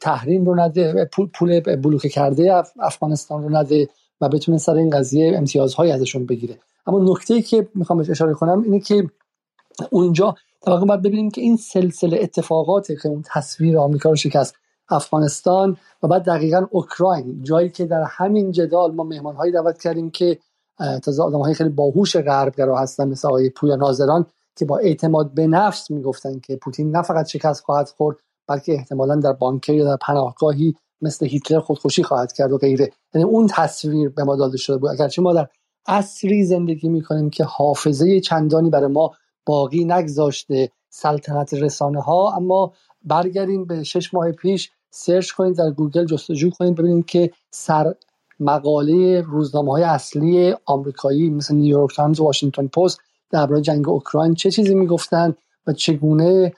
تحریم 0.01 0.45
رو 0.45 0.55
نده 0.61 1.09
پول, 1.13 1.29
پول 1.35 1.61
بلوکه 1.61 2.09
کرده 2.09 2.63
افغانستان 2.81 3.43
رو 3.43 3.51
نده. 3.51 3.89
و 4.21 4.29
بتونه 4.29 4.59
سر 4.59 4.75
این 4.75 4.91
قضیه 4.91 5.39
امتیازهایی 5.39 5.93
ازشون 5.93 6.27
بگیره. 6.27 6.59
اما 6.87 7.13
نکته 7.13 7.35
ای 7.35 7.43
که 7.43 7.69
می‌خوام 7.75 7.99
بهش 7.99 8.11
اشاره 8.11 8.35
کنم 8.35 8.63
اینه 8.63 8.81
که 8.81 9.11
اونجا 9.91 10.35
طبقا 10.61 10.85
باید 10.85 11.03
ببینیم 11.03 11.31
که 11.31 11.41
این 11.41 11.57
سلسله 11.57 12.19
اتفاقات 12.21 12.87
که 13.03 13.09
اون 13.09 13.25
تصویر 13.27 13.79
آمریکا 13.79 14.11
رو 14.11 14.17
شکست 14.17 14.55
افغانستان 14.89 15.77
و 16.03 16.09
بعد 16.09 16.25
دقیقا 16.25 16.67
اوکراین 16.71 17.43
جایی 17.43 17.71
که 17.71 17.85
در 17.85 18.05
همین 18.09 18.53
جدال 18.53 18.95
ما 18.95 19.05
مهمانهایی 19.05 19.53
دعوت 19.53 19.79
کردیم 19.79 20.11
که 20.11 20.39
تازه 21.03 21.23
آدم 21.23 21.39
های 21.39 21.55
خیلی 21.55 21.71
باهوش 21.71 22.17
غربگرا 22.17 22.79
هستن 22.79 23.09
مثل 23.09 23.29
آقای 23.29 23.51
پویا 23.51 23.77
ناظران 23.77 24.27
که 24.57 24.65
با 24.65 24.79
اعتماد 24.79 25.35
به 25.35 25.47
نفس 25.47 25.91
می‌گفتن 25.91 26.39
که 26.39 26.57
پوتین 26.57 26.97
نه 26.97 27.03
فقط 27.03 27.27
شکست 27.27 27.65
خواهد 27.65 27.89
خورد 27.89 28.17
بلکه 28.49 28.73
احتمالا 28.73 29.17
در 29.17 29.33
bunker 29.33 29.75
یا 29.75 29.85
در 29.85 29.97
پناهگاهی 29.97 30.75
مثل 31.03 31.27
هیتلر 31.27 31.61
خودکشی 31.61 32.03
خواهد 32.03 32.33
کرد 32.33 32.53
و 32.53 32.59
غیره. 32.59 32.91
یعنی 33.15 33.25
اون 33.25 33.47
تصویر 33.51 34.09
به 34.09 34.25
ما 34.25 34.37
داده 34.37 34.57
شده 34.57 34.77
بود. 34.77 34.91
اگرچه 34.91 35.23
ما 35.23 35.33
در 35.33 35.49
عصری 35.87 36.45
زندگی 36.45 36.89
می‌کنیم 36.89 37.31
که 37.31 37.45
حافظه 37.45 38.21
چندانی 38.21 38.71
برای 38.71 38.93
ما 38.93 39.11
باقی 39.47 39.85
نگذاشته 39.85 40.71
سلطنت 40.91 41.55
رسانه 41.55 42.01
ها 42.01 42.33
اما 42.37 42.73
برگردیم 43.05 43.65
به 43.65 43.85
شش 43.85 44.15
ماه 44.15 44.33
پیش 44.33 44.71
search 44.91 45.31
کنید 45.31 45.57
در 45.57 45.71
گوگل 45.71 46.05
جستجو 46.05 46.51
کنید 46.51 46.75
ببینید 46.75 47.07
که 47.07 47.31
سر 47.51 47.95
مقاله 48.41 49.21
روزنامه 49.21 49.73
های 49.73 49.83
اصلی 49.83 50.55
آمریکایی 50.65 51.31
مثل 51.31 51.55
نیویورک 51.55 51.97
تایمز 51.97 52.21
و 52.21 52.25
واشنگتن 52.25 52.67
پست 52.67 53.01
درباره 53.31 53.61
جنگ 53.61 53.89
اوکراین 53.89 54.35
چه 54.35 54.51
چیزی 54.51 54.75
می‌گفتن 54.75 55.35
و 55.67 55.73
چگونه 55.73 56.53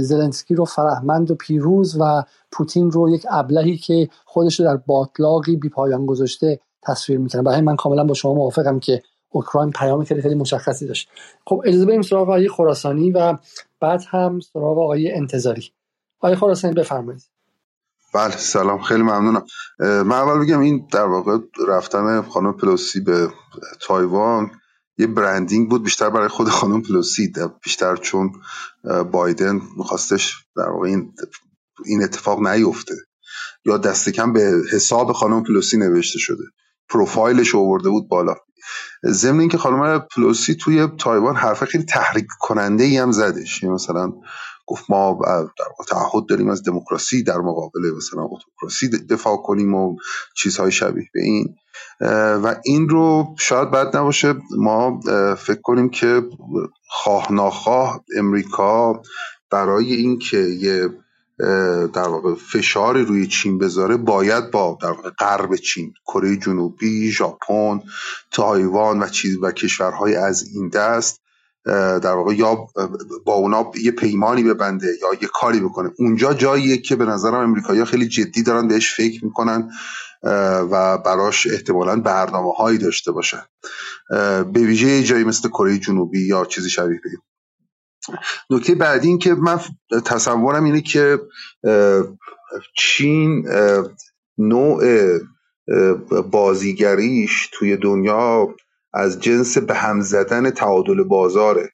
زلنسکی 0.00 0.54
رو 0.54 0.64
فرهمند 0.64 1.30
و 1.30 1.34
پیروز 1.34 1.96
و 2.00 2.22
پوتین 2.52 2.90
رو 2.90 3.10
یک 3.10 3.26
ابلهی 3.30 3.76
که 3.76 4.08
خودش 4.24 4.60
رو 4.60 4.66
در 4.66 4.76
باطلاقی 4.76 5.56
بی 5.56 5.68
پایان 5.68 6.06
گذاشته 6.06 6.60
تصویر 6.82 7.18
می‌کنه. 7.18 7.42
برای 7.42 7.60
من 7.60 7.76
کاملا 7.76 8.04
با 8.04 8.14
شما 8.14 8.34
موافقم 8.34 8.78
که 8.78 9.02
اوکراین 9.28 9.70
پیام 9.70 10.04
خیلی 10.04 10.22
خیلی 10.22 10.34
مشخصی 10.34 10.86
داشت. 10.86 11.08
خب 11.46 11.62
اجازه 11.64 11.86
بریم 11.86 12.02
سراغ 12.02 12.22
آقای 12.22 12.48
خراسانی 12.48 13.10
و 13.10 13.36
بعد 13.80 14.02
هم 14.10 14.40
سراغ 14.40 14.78
آقای 14.78 15.12
انتظاری. 15.12 15.72
آقای 16.20 16.36
خراسانی 16.36 16.74
بفرمایید. 16.74 17.22
بله 18.14 18.36
سلام. 18.36 18.82
خیلی 18.82 19.02
ممنونم. 19.02 19.44
من 19.78 20.12
اول 20.12 20.44
بگم 20.44 20.60
این 20.60 20.86
در 20.92 21.06
واقع 21.06 21.38
رفتن 21.68 22.22
خانم 22.22 22.52
پلوسی 22.52 23.00
به 23.00 23.28
تایوان 23.80 24.50
یه 24.98 25.06
branding 25.06 25.70
بود 25.70 25.82
بیشتر 25.84 26.10
برای 26.10 26.28
خود 26.28 26.48
خانم 26.48 26.82
پلوسی 26.82 27.32
بیشتر 27.64 27.96
چون 27.96 28.32
بایدن 29.12 29.60
میخواستش 29.76 30.44
در 30.56 30.68
واقع 30.68 30.88
این 30.88 31.12
این 31.84 32.02
اتفاق 32.02 32.46
نیفته. 32.46 32.94
یا 33.64 33.78
دست 33.78 34.08
کم 34.08 34.32
به 34.32 34.62
حساب 34.72 35.12
خانم 35.12 35.42
پلوسی 35.42 35.76
نوشته 35.76 36.18
شده. 36.18 36.44
پروفایلش 36.88 37.54
آورده 37.54 37.88
بود 37.88 38.08
بالا. 38.08 38.34
ضمن 39.06 39.40
اینکه 39.40 39.58
خانم 39.58 40.06
پلوسی 40.16 40.54
توی 40.54 40.88
تایوان 40.98 41.36
حرف 41.36 41.64
خیلی 41.64 41.84
تحریک 41.84 42.26
کننده 42.40 42.84
ای 42.84 42.96
هم 42.96 43.12
زدش. 43.12 43.62
یعنی 43.62 43.74
مثلا 43.74 44.12
گفت 44.66 44.84
ما 44.88 45.18
در 45.58 45.84
تعهد 45.88 46.26
داریم 46.28 46.48
از 46.48 46.62
دموکراسی 46.62 47.22
در 47.22 47.38
مقابل 47.38 47.80
مثلا 47.96 48.22
اتوکراسی 48.22 48.88
دفاع 48.88 49.36
کنیم 49.36 49.74
و 49.74 49.96
چیزهای 50.36 50.72
شبیه 50.72 51.08
به 51.14 51.22
این. 51.22 51.56
و 52.44 52.56
این 52.64 52.88
رو 52.88 53.34
شاید 53.38 53.70
بد 53.70 53.96
نباشه. 53.96 54.34
ما 54.58 55.00
فکر 55.38 55.60
کنیم 55.62 55.88
که 55.88 56.22
خواه 56.88 57.32
ناخواه 57.32 58.04
امریکا 58.16 59.02
برای 59.50 59.92
اینکه 59.94 60.38
یه 60.38 60.88
در 61.92 62.08
واقع 62.08 62.34
فشاری 62.34 63.04
روی 63.04 63.26
چین 63.26 63.58
بذاره 63.58 63.96
باید 63.96 64.50
با 64.50 64.78
در 64.82 64.90
واقع 64.90 65.10
غرب 65.10 65.56
چین 65.56 65.92
کره 66.06 66.36
جنوبی 66.36 67.10
ژاپن 67.10 67.80
تایوان 68.30 69.02
و 69.02 69.08
چیز 69.08 69.38
و 69.42 69.52
کشورهای 69.52 70.16
از 70.16 70.48
این 70.54 70.68
دست 70.68 71.20
در 72.02 72.14
واقع 72.14 72.34
یا 72.34 72.68
با 73.24 73.34
اونا 73.34 73.72
یه 73.82 73.90
پیمانی 73.90 74.42
ببنده 74.42 74.86
یا 74.86 75.08
یه 75.22 75.28
کاری 75.34 75.60
بکنه. 75.60 75.90
اونجا 75.98 76.34
جاییه 76.34 76.76
که 76.78 76.96
به 76.96 77.04
نظرم 77.04 77.34
امریکایی 77.34 77.84
خیلی 77.84 78.08
جدی 78.08 78.42
دارن 78.42 78.68
بهش 78.68 78.94
فکر 78.96 79.24
می‌کنن 79.24 79.70
و 80.70 80.98
براش 80.98 81.46
احتمالا 81.46 81.96
برنامه 81.96 82.52
هایی 82.52 82.78
داشته 82.78 83.12
باشن. 83.12 83.42
به 84.52 84.60
ویژه 84.60 85.02
جایی 85.02 85.24
مثل 85.24 85.48
کره 85.48 85.78
جنوبی 85.78 86.26
یا 86.26 86.44
چیزی 86.44 86.70
شبیه 86.70 87.00
به 87.04 87.10
نکته 88.50 88.74
بعدی 88.74 89.08
این 89.08 89.18
که 89.18 89.34
من 89.34 89.60
تصورم 90.04 90.64
اینه 90.64 90.80
که 90.80 91.18
چین 92.76 93.48
نوع 94.38 94.84
بازیگریش 96.30 97.50
توی 97.52 97.76
دنیا 97.76 98.54
از 98.96 99.20
جنس 99.20 99.58
به 99.58 99.74
هم 99.74 100.00
زدن 100.00 100.50
تعادل 100.50 101.02
بازاره. 101.02 101.70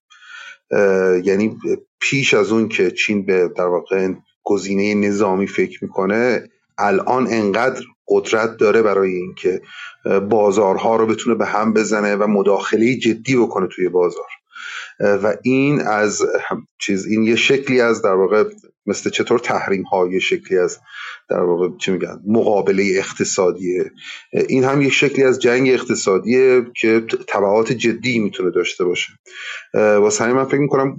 یعنی 1.24 1.58
پیش 2.00 2.34
از 2.34 2.52
اون 2.52 2.68
که 2.68 2.90
چین 2.90 3.26
به 3.26 3.50
در 3.56 3.66
واقع 3.66 4.12
گزینه 4.44 5.08
نظامی 5.08 5.46
فکر 5.46 5.84
می‌کنه 5.84 6.48
الان 6.78 7.26
انقدر 7.30 7.82
قدرت 8.08 8.56
داره 8.56 8.82
برای 8.82 9.12
اینکه 9.12 9.62
بازارها 10.30 10.96
رو 10.96 11.06
بتونه 11.06 11.36
به 11.36 11.46
هم 11.46 11.72
بزنه 11.72 12.16
و 12.16 12.26
مداخله 12.26 12.94
جدی 12.94 13.36
بکنه 13.36 13.66
توی 13.66 13.88
بازار. 13.88 14.28
و 15.00 15.36
این 15.42 15.80
از 15.80 16.22
چیز 16.78 17.06
این 17.06 17.22
یه 17.22 17.36
شکلی 17.36 17.80
از 17.80 18.02
در 18.02 18.14
واقع 18.14 18.44
مثل 18.86 19.10
چطور 19.10 19.38
تحریم 19.38 19.82
ها 19.82 20.08
یه 20.08 20.18
شکلی 20.18 20.58
از 20.58 20.78
در 21.32 21.42
واقع 21.42 21.68
چی 21.78 21.90
میگن 21.90 22.20
مقابله 22.26 22.92
اقتصادیه 22.96 23.90
این 24.48 24.64
هم 24.64 24.82
یک 24.82 24.92
شکلی 24.92 25.24
از 25.24 25.38
جنگ 25.38 25.68
اقتصادیه 25.68 26.62
که 26.76 27.02
تبعات 27.28 27.72
جدی 27.72 28.18
می‌تونه 28.18 28.50
داشته 28.50 28.84
باشه. 28.84 29.12
واسه 29.74 30.24
همین 30.24 30.36
من 30.36 30.44
فکر 30.44 30.60
می‌کنم 30.60 30.96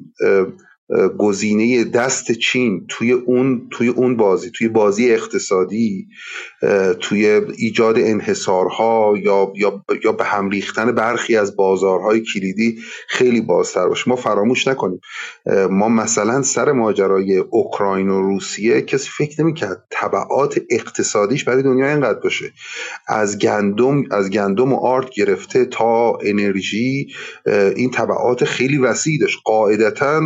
گزینه 1.18 1.84
دست 1.84 2.32
چین 2.32 2.86
توی 2.90 3.12
اون 3.12 3.68
توی 3.72 3.88
اون 3.88 4.18
بازی 4.18 4.52
توی 4.52 4.68
بازی 4.68 5.12
اقتصادی 5.12 6.08
توی 7.00 7.26
ایجاد 7.58 8.00
انحصارها 8.00 9.14
یا 9.18 9.54
یا 9.56 9.84
یا 10.04 10.12
به 10.12 10.24
هم 10.24 10.50
ریختن 10.50 10.92
برخی 10.92 11.36
از 11.36 11.56
بازارهای 11.56 12.22
کلیدی 12.34 12.80
خیلی 13.08 13.42
بازتر 13.42 13.88
باشه. 13.88 14.10
ما 14.10 14.16
فراموش 14.16 14.68
نکنیم. 14.68 15.00
ما 15.70 15.90
مثلا 15.90 16.42
سر 16.42 16.72
ماجرای 16.72 17.38
اوکراین 17.38 18.10
و 18.10 18.22
روسیه 18.22 18.82
کسی 18.82 19.10
فکر 19.18 19.42
نمی‌کرد 19.42 19.84
تبعات 19.92 20.60
اقتصادیش 20.70 21.44
برای 21.44 21.64
دنیا 21.64 21.90
اینقدر 21.90 22.20
باشه. 22.20 22.52
از 23.08 23.40
گندم 23.40 24.04
از 24.12 24.30
گندم 24.30 24.74
و 24.74 24.76
آرد 24.76 25.10
گرفته 25.10 25.66
تا 25.66 26.18
انرژی 26.22 27.08
این 27.76 27.92
تبعات 27.92 28.46
خیلی 28.46 28.78
وسیع 28.78 29.20
داشت. 29.20 29.40
قاعدتا 29.46 30.22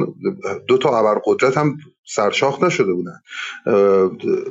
دو 0.67 0.77
تا 0.77 0.99
ابرقدرت 0.99 1.57
هم 1.57 1.77
سرشاخ 2.05 2.63
نشده 2.63 2.93
بودن. 2.93 3.19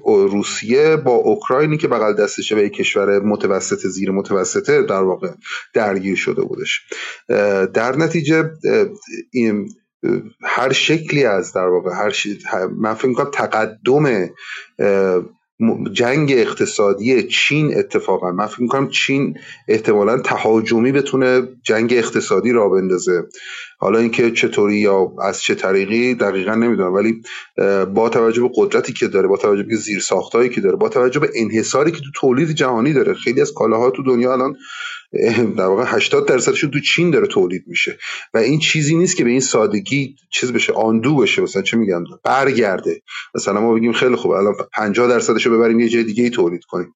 روسیه 0.04 0.96
با 0.96 1.12
اوکراینی 1.12 1.78
که 1.78 1.88
بغل 1.88 2.14
دستشه 2.14 2.54
به 2.54 2.68
کشور 2.68 3.18
متوسط 3.18 3.86
زیر 3.86 4.10
متوسطه 4.10 4.82
در 4.82 5.02
واقع 5.02 5.30
درگیر 5.74 6.16
شده 6.16 6.42
بودش. 6.42 6.80
در 7.74 7.96
نتیجه 7.96 8.50
این 9.32 9.68
هر 10.42 10.72
شکلی 10.72 11.24
از 11.24 11.52
در 11.52 11.66
واقع 11.66 11.90
هر 11.94 12.12
من 12.66 12.94
فکر 12.94 13.08
می‌کنم 13.08 13.30
تقدم 13.30 14.28
جنگ 15.92 16.32
اقتصادی 16.32 17.22
چین 17.22 17.78
اتفاقا 17.78 18.32
من 18.32 18.46
فکر 18.46 18.62
می‌کنم 18.62 18.88
چین 18.88 19.38
احتمالا 19.68 20.18
تهاجمی 20.18 20.92
بتونه 20.92 21.48
جنگ 21.62 21.92
اقتصادی 21.92 22.52
را 22.52 22.68
بندازه. 22.68 23.22
حالا 23.78 23.98
اینکه 23.98 24.30
چطوری 24.30 24.76
یا 24.76 25.12
از 25.22 25.40
چه 25.40 25.54
طریقی 25.54 26.14
دقیقا 26.14 26.54
نمی‌دونم 26.54 26.94
ولی 26.94 27.22
با 27.94 28.08
توجه 28.08 28.42
به 28.42 28.50
قدرتی 28.54 28.92
که 28.92 29.08
داره 29.08 29.28
با 29.28 29.36
توجه 29.36 29.62
به 29.62 29.76
زیر 29.76 30.00
ساختایی 30.00 30.48
که 30.48 30.60
داره 30.60 30.76
با 30.76 30.88
توجه 30.88 31.20
به 31.20 31.30
انحصاری 31.34 31.90
که 31.92 31.98
تو 31.98 32.10
تولید 32.14 32.50
جهانی 32.50 32.92
داره 32.92 33.14
خیلی 33.14 33.40
از 33.40 33.52
کالاها 33.52 33.90
تو 33.90 34.02
دنیا 34.02 34.32
الان 34.32 34.56
در 35.56 35.66
واقع 35.66 35.84
80 35.86 36.28
درصدشون 36.28 36.70
تو 36.70 36.80
چین 36.80 37.10
داره 37.10 37.26
تولید 37.26 37.64
میشه. 37.66 37.98
و 38.34 38.38
این 38.38 38.58
چیزی 38.58 38.96
نیست 38.96 39.16
که 39.16 39.24
به 39.24 39.30
این 39.30 39.40
سادگی 39.40 40.16
چیز 40.30 40.52
بشه 40.52 40.72
آندو 40.72 41.16
بشه. 41.16 41.42
مثلا 41.42 41.62
چه 41.62 41.76
میگن 41.76 42.04
برگرده. 42.24 43.02
مثلا 43.34 43.60
ما 43.60 43.74
بگیم 43.74 43.92
خیلی 43.92 44.16
خوب 44.16 44.30
الان 44.30 44.54
50 44.72 45.08
درصدشو 45.08 45.50
ببریم 45.56 45.80
یه 45.80 45.88
جای 45.88 46.04
دیگه 46.04 46.24
ای 46.24 46.30
تولید 46.30 46.64
کنیم. 46.64 46.94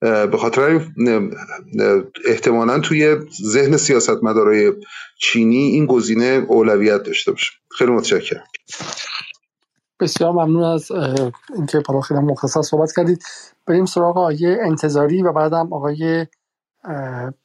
به 0.00 0.36
خاطر 0.38 0.80
احتمالا 2.26 2.78
توی 2.78 3.16
ذهن 3.42 3.76
سیاستمدارای 3.76 4.72
چینی 5.20 5.56
این 5.56 5.86
گزینه 5.86 6.44
اولویت 6.48 7.02
داشته 7.02 7.30
باشه. 7.30 7.50
خیلی 7.78 7.90
متشکرم. 7.90 8.44
بسیار 10.00 10.32
ممنون 10.32 10.64
از 10.64 10.92
اینکه 11.56 11.82
برای 11.88 12.02
خیلی 12.02 12.20
مختصر 12.20 12.62
صحبت 12.62 12.92
کردید. 12.96 13.22
بریم 13.66 13.86
سراغ 13.86 14.18
آقای 14.18 14.56
انتظاری 14.60 15.22
و 15.22 15.32
بعدم 15.32 15.72
آقای 15.72 16.26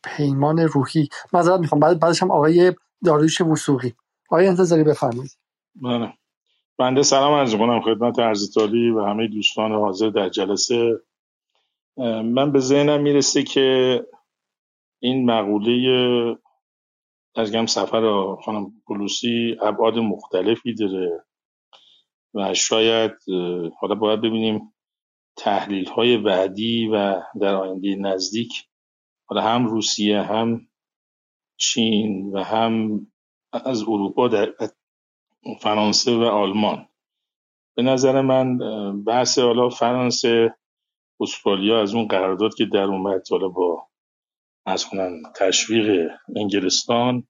پیمان 0.04 0.60
روحی. 0.60 1.10
معذرت 1.34 1.60
می‌خوام. 1.60 1.80
بعد 1.80 2.00
بعدش 2.00 2.24
هم 2.24 2.32
آقای 2.32 2.74
داریوش 3.06 3.42
وسوقی 3.42 3.94
آقای 4.30 4.48
انتظاری 4.48 4.84
بفرمایید. 4.84 5.32
بله. 5.76 6.14
بنده 6.78 7.04
سلام 7.04 7.34
عرض 7.34 7.56
کنم 7.56 7.82
خدمت 7.82 8.20
عرضتالی 8.20 8.90
و 8.90 9.06
همه 9.06 9.28
دوستان 9.28 9.72
حاضر 9.72 10.10
در 10.10 10.30
جلسه. 10.30 11.00
من 12.24 12.52
به 12.52 12.60
ذهنم 12.60 13.02
می‌رسه 13.02 13.44
که 13.44 14.00
این 15.00 15.32
مقوله 15.32 16.38
از 17.36 17.52
گم 17.52 17.66
سفر 17.66 18.36
خانم 18.46 18.72
پولوسی 18.88 19.58
ابعاد 19.62 19.98
مختلفی 19.98 20.74
داره 20.74 21.26
و 22.34 22.54
شاید 22.54 23.12
حالا 23.80 23.96
باید 23.96 24.22
ببینیم 24.22 24.74
تحلیل 25.38 25.90
های 25.90 26.18
بعدی 26.18 26.88
و 26.88 27.22
در 27.42 27.56
آینده 27.56 27.96
نزدیک 27.96 28.68
حالا 29.26 29.42
هم 29.42 29.66
روسیه 29.66 30.22
هم 30.22 30.68
چین 31.58 32.32
و 32.34 32.44
هم 32.44 33.08
از 33.66 33.82
اروپا 33.82 34.28
در 34.28 34.54
فرانسه 35.62 36.18
و 36.18 36.24
آلمان. 36.24 36.88
به 37.76 37.84
نظر 37.84 38.22
من 38.22 38.58
بحث 39.04 39.40
حالا 39.40 39.70
فرانسه 39.70 40.56
استرالیا 41.20 41.82
از 41.82 41.94
اون 41.96 42.08
قرارداد 42.08 42.56
که 42.56 42.66
در 42.66 42.84
اومد 42.84 43.22
حالا 43.32 43.48
با 43.48 43.88
از 44.66 44.86
تشویق 45.36 46.12
انگلستان 46.36 47.28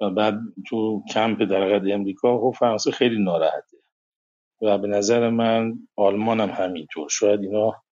و 0.00 0.10
بعد 0.10 0.40
تو 0.68 1.02
کمپ 1.14 1.42
در 1.42 1.68
قد 1.68 1.92
امریکا 1.92 2.38
خب 2.38 2.54
فرانسه 2.58 2.90
خیلی 2.90 3.24
ناراحته. 3.24 3.76
و 4.62 4.78
به 4.78 4.88
نظر 4.88 5.30
من 5.30 5.74
آلمان 5.96 6.40
هم 6.40 6.50
همینطور. 6.50 7.08
شاید 7.08 7.40
اینا 7.40 7.82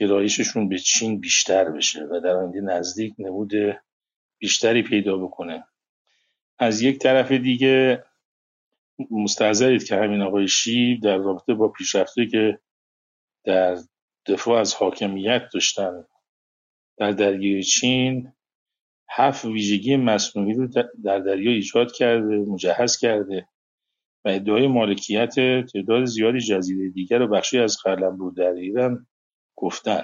گرایششون 0.00 0.68
به 0.68 0.78
چین 0.78 1.20
بیشتر 1.20 1.70
بشه 1.70 2.04
و 2.04 2.20
در 2.20 2.36
آینده 2.36 2.60
نزدیک 2.60 3.14
نمود 3.18 3.52
بیشتری 4.38 4.82
پیدا 4.82 5.16
بکنه. 5.16 5.64
از 6.58 6.82
یک 6.82 6.98
طرف 6.98 7.32
دیگه 7.32 8.04
مستحضرید 9.10 9.84
که 9.84 9.96
همین 9.96 10.22
آقای 10.22 10.48
شی 10.48 10.98
در 10.98 11.16
رابطه 11.16 11.54
با 11.54 11.68
پیشرفته 11.68 12.26
که 12.26 12.58
در 13.44 13.78
دفاع 14.26 14.60
از 14.60 14.74
حاکمیت 14.74 15.42
داشتن 15.52 16.04
در 16.98 17.10
دریای 17.10 17.62
چین 17.62 18.32
هفت 19.10 19.44
ویژگی 19.44 19.96
مصنوعی 19.96 20.54
رو 20.54 20.68
در 21.04 21.18
دریا 21.18 21.50
ایجاد 21.50 21.92
کرده 21.92 22.36
مجهز 22.36 22.96
کرده 22.96 23.48
و 24.24 24.28
ادعای 24.28 24.66
مالکیت 24.66 25.34
تعداد 25.72 26.04
زیادی 26.04 26.40
جزیره 26.40 26.90
دیگر 26.90 27.22
و 27.22 27.28
بخشی 27.28 27.58
از 27.58 27.78
قلمرو 27.84 28.30
در 28.30 28.52
ایران 28.52 29.06
گفتن. 29.60 30.02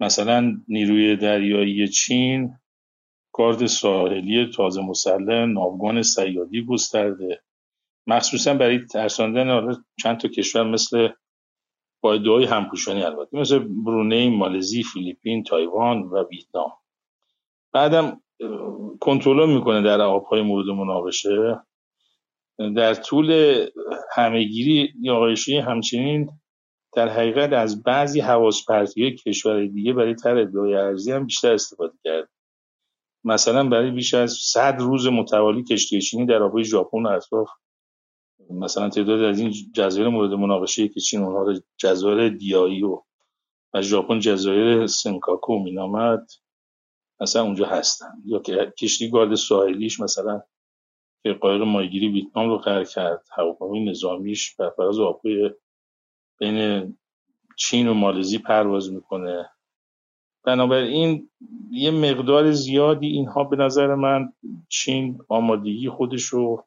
مثلا 0.00 0.52
نیروی 0.68 1.16
دریایی 1.16 1.88
چین 1.88 2.54
گارد 3.32 3.66
ساحلی 3.66 4.50
تازه 4.50 4.82
مسلح 4.82 5.44
ناوگان 5.44 6.02
صیادی 6.02 6.64
گسترده. 6.64 7.42
مخصوصا 8.06 8.54
برای 8.54 8.86
ترساندن 8.86 9.76
چند 10.02 10.20
تا 10.20 10.28
کشور 10.28 10.62
مثل 10.62 11.08
با 12.00 12.14
ادعای 12.14 12.44
همپوشانی 12.44 13.02
البته 13.02 13.38
مثل 13.38 13.58
برونی، 13.58 14.30
مالزی، 14.30 14.82
فیلیپین، 14.82 15.42
تایوان 15.42 16.02
و 16.02 16.24
ویتنام. 16.30 16.72
بعدم 17.72 18.20
کنترل 19.00 19.54
می‌کنه 19.54 19.82
در 19.82 20.00
آبهای 20.00 20.42
مورد 20.42 20.66
مناقشه. 20.66 21.60
در 22.76 22.94
طول 22.94 23.58
همهگیری 24.14 24.92
یا 25.00 25.16
آقایشی 25.16 25.58
همچنین 25.58 26.30
در 26.92 27.08
حقیقت 27.08 27.52
از 27.52 27.82
بعضی 27.82 28.20
حواس 28.20 28.64
پرتی 28.68 29.16
کشور 29.16 29.66
دیگه 29.66 29.92
برای 29.92 30.14
تر 30.14 30.38
ادعای 30.38 30.74
ارزی 30.74 31.12
هم 31.12 31.26
بیشتر 31.26 31.52
استفاده 31.52 31.94
کرد. 32.04 32.28
مثلا 33.24 33.68
برای 33.68 33.90
بیش 33.90 34.14
از 34.14 34.32
100 34.32 34.76
روز 34.78 35.06
متوالی 35.06 35.64
کشتی 35.64 36.00
چینی 36.00 36.26
در 36.26 36.42
آبهای 36.42 36.64
ژاپن 36.64 37.06
و 37.06 37.08
اطراف 37.08 37.48
مثلا 38.50 38.88
تعداد 38.88 39.22
از 39.22 39.40
این 39.40 39.52
جزایر 39.74 40.08
مورد 40.08 40.30
مناقشه 40.32 40.88
که 40.88 41.00
چین 41.00 41.22
اونها 41.22 41.42
رو 41.42 41.60
جزایر 41.76 42.28
دیایی 42.28 42.82
و 42.82 43.02
و 43.74 43.82
ژاپن 43.82 44.20
جزایر 44.20 44.86
سنکاکو 44.86 45.58
مینامد 45.58 46.26
مثلا 47.20 47.42
اونجا 47.42 47.66
هستن. 47.66 48.12
یا 48.26 48.38
که 48.38 48.72
کشتی 48.78 49.10
گارد 49.10 49.34
ساحلیش 49.34 50.00
مثلا 50.00 50.42
که 51.22 51.32
قایق 51.32 51.62
ماهیگیری 51.62 52.08
ویتنام 52.08 52.48
رو 52.48 52.58
قرار 52.58 52.84
کرد 52.84 53.26
هواپیمای 53.36 53.84
نظامیش 53.84 54.56
بر 54.56 54.70
فراز 54.70 54.98
آبهای 54.98 55.50
بین 56.42 56.96
چین 57.56 57.88
و 57.88 57.94
مالزی 57.94 58.38
پرواز 58.38 58.92
می‌کنه. 58.92 59.50
بنابراین 60.44 61.30
یه 61.70 61.90
مقدار 61.90 62.52
زیادی 62.52 63.06
اینها 63.06 63.44
به 63.44 63.56
نظر 63.56 63.94
من 63.94 64.32
چین 64.68 65.18
آمادگی 65.28 65.88
خودش 65.88 66.24
رو 66.24 66.64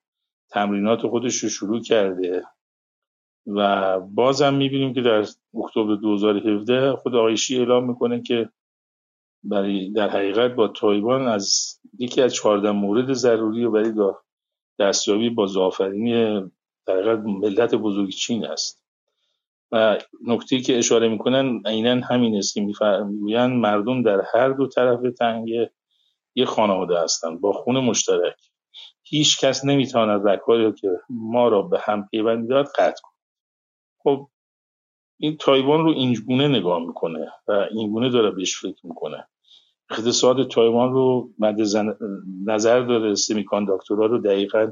تمرینات 0.49 1.07
خودش 1.07 1.35
رو 1.35 1.49
شروع 1.49 1.81
کرده 1.81 2.43
و 3.47 3.99
بازم 3.99 4.53
می‌بینیم 4.53 4.93
که 4.93 5.01
در 5.01 5.25
اکتبر 5.63 5.95
2017 5.95 6.95
خود 6.95 7.15
آقایشی 7.15 7.57
اعلام 7.57 7.87
می‌کنه 7.89 8.21
که 8.21 8.49
برای 9.43 9.91
در 9.91 10.09
حقیقت 10.09 10.55
با 10.55 10.67
تایوان 10.67 11.27
از 11.27 11.79
یکی 11.99 12.21
از 12.21 12.33
14 12.33 12.71
مورد 12.71 13.13
ضروری 13.13 13.65
و 13.65 13.71
برای 13.71 13.93
دستیابی 14.79 15.29
با 15.29 15.47
زعفرینی 15.47 16.41
در 16.85 16.93
حقیقت 16.93 17.19
ملت 17.19 17.75
بزرگ 17.75 18.09
چین 18.09 18.45
است. 18.45 18.84
و 19.75 19.97
نکته 20.27 20.59
که 20.59 20.77
اشاره 20.77 21.07
می‌کنن 21.09 21.61
عینا 21.65 22.05
همین 22.05 22.37
است 22.37 22.53
که 22.53 22.61
می‌گویند 22.61 23.51
مردم 23.51 24.03
در 24.03 24.21
هر 24.33 24.49
دو 24.49 24.67
طرف 24.67 24.99
تنگه 25.19 25.71
یه 26.35 26.45
خانواده 26.45 26.99
هستند 26.99 27.41
با 27.41 27.51
خون 27.51 27.79
مشترک. 27.79 28.35
هیچ 29.03 29.39
کس 29.39 29.65
نمی‌تواند 29.65 30.27
رکاری 30.27 30.73
که 30.73 30.89
ما 31.09 31.47
را 31.47 31.61
به 31.61 31.79
هم 31.83 32.07
پیوندی 32.11 32.47
داد 32.47 32.65
قطع 32.65 33.01
کنه 33.03 33.13
خب 34.03 34.29
این 35.19 35.37
تایوان 35.37 35.83
رو 35.83 35.91
اینگونه 35.91 36.47
نگاه 36.47 36.79
می‌کنه 36.79 37.31
و 37.47 37.51
اینگونه 37.71 38.09
داره 38.09 38.31
بهش 38.31 38.61
فکر 38.61 38.87
می‌کنه. 38.87 39.27
اقتصاد 39.89 40.47
تایوان 40.47 40.93
رو 40.93 41.29
مد 41.39 41.59
نظر 42.45 42.79
داره 42.81 43.15
سمیکانداکتورها 43.15 44.05
رو 44.05 44.17
دقیقا 44.17 44.71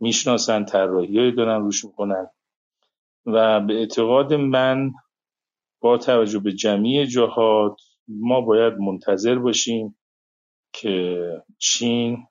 می‌شناسن 0.00 0.64
طراحی 0.64 1.32
دارن 1.32 1.60
روش 1.62 1.84
می‌کنن. 1.84 2.26
و 3.26 3.60
به 3.60 3.74
اعتقاد 3.74 4.34
من 4.34 4.92
با 5.82 5.98
توجه 5.98 6.38
به 6.38 6.52
جمعی 6.52 7.06
جهات 7.06 7.80
ما 8.08 8.40
باید 8.40 8.74
منتظر 8.74 9.38
باشیم 9.38 9.98
که 10.72 11.22
چین 11.58 12.26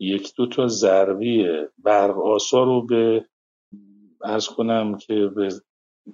یک 0.00 0.34
دو 0.36 0.46
تا 0.46 0.68
ضربی 0.68 1.46
برق 1.78 2.18
آسا 2.18 2.64
رو 2.64 2.86
به 2.86 3.26
ارز 4.24 4.48
کنم 4.48 4.98
که 4.98 5.14
به 5.36 5.48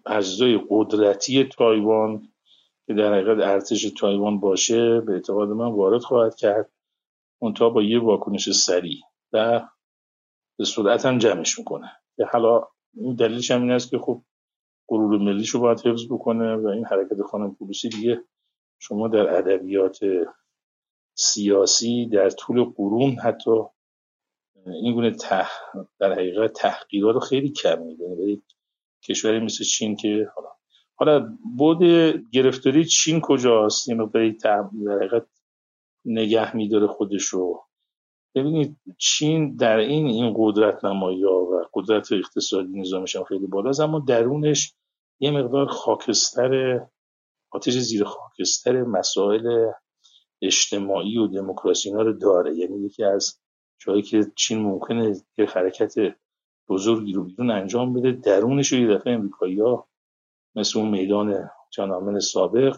اجزای 0.07 0.60
قدرتی 0.70 1.44
تایوان 1.44 2.28
که 2.86 2.94
در 2.94 3.15
حقیقت 3.15 3.39
ارتش 3.49 3.93
تایوان 3.99 4.41
باشه 4.41 5.01
به 5.01 5.12
اعتقاد 5.12 5.49
من 5.49 5.73
وارد 5.73 6.02
خواهد 6.02 6.36
کرد 6.36 6.73
منتها 7.43 7.70
با 7.70 7.83
یه 7.83 8.01
واکنش 8.01 8.51
سریع 8.51 9.01
و 9.33 9.68
به 10.59 10.65
سرعت 10.65 11.07
هم 11.07 11.18
جمعش 11.18 11.59
می‌کنه. 11.59 11.93
که 12.17 12.25
حالا 12.33 12.68
دلیلش 13.18 13.50
هم 13.50 13.62
این 13.62 13.70
است 13.70 13.90
که 13.90 13.98
خب 13.98 14.23
غرور 14.89 15.18
ملیش 15.18 15.48
رو 15.48 15.60
باید 15.60 15.81
حفظ 15.81 16.06
بکنه 16.10 16.56
و 16.56 16.66
این 16.66 16.84
حرکت 16.84 17.23
خانم 17.23 17.55
پولوسی 17.55 17.89
دیگه 17.89 18.24
شما 18.78 19.08
در 19.08 19.36
ادبیات 19.36 19.98
سیاسی 21.14 22.06
در 22.06 22.31
طول 22.31 22.64
قرون 22.64 23.10
حتی 23.10 23.50
این 24.66 24.94
گونه 24.94 25.10
تح... 25.10 25.48
در 25.98 26.12
حقیقت 26.12 26.52
تحقیرات 26.52 27.14
رو 27.14 27.20
خیلی 27.20 27.50
کم 27.50 27.82
می‌دونه 27.82 28.14
برای 28.14 28.42
کشوری 29.02 29.40
مثل 29.40 29.64
چین 29.64 29.97
که 29.97 30.28
حالا 30.36 30.48
حالا 30.94 31.36
بود 31.56 31.78
گرفتاری 32.32 32.84
چین 32.84 33.20
کجاست؟ 33.20 33.89
یه 33.89 33.94
مقداری 33.94 34.32
در 34.32 34.64
حقیقت 34.97 35.26
نگه 36.05 36.56
میداره 36.56 36.86
خودش 36.86 37.24
رو 37.24 37.64
ببینید 38.35 38.77
چین 38.99 39.57
در 39.57 39.77
این 39.77 40.07
این 40.07 40.35
قدرت 40.37 40.85
نمایی 40.85 41.25
و 41.25 41.65
قدرت 41.75 42.13
اقتصادی 42.13 42.81
نظامش 42.81 43.17
هم 43.17 43.25
خیلی 43.25 43.47
بالاست 43.47 43.81
اما 43.81 43.99
درونش 43.99 44.75
یه 45.21 45.31
مقدار 45.31 45.67
خاکستر 45.67 46.81
آتش 47.51 47.73
زیر 47.73 48.05
خاکستر 48.05 48.83
مسائل 48.83 49.71
اجتماعی 50.43 51.19
و 51.19 51.27
دموکراسی 51.27 51.91
رو 51.91 52.13
داره. 52.13 52.57
یعنی 52.57 52.87
یکی 52.87 53.05
از 53.05 53.41
جایی 53.79 54.03
که 54.03 54.33
چین 54.37 54.63
ممکنه 54.63 55.17
یه 55.39 55.47
حرکت 55.47 55.95
بزرگی 56.69 57.13
رو 57.13 57.25
بیرون 57.25 57.51
انجام 57.51 57.93
بده 57.93 58.13
درونش 58.13 58.73
رو 58.73 58.79
یه 58.79 58.97
دفعه 58.97 59.13
امریکایی 59.13 59.61
ها 59.61 59.89
مثل 60.55 60.79
اون 60.79 60.89
میدان 60.89 61.51
جانامن 61.71 62.21
سابق 62.21 62.77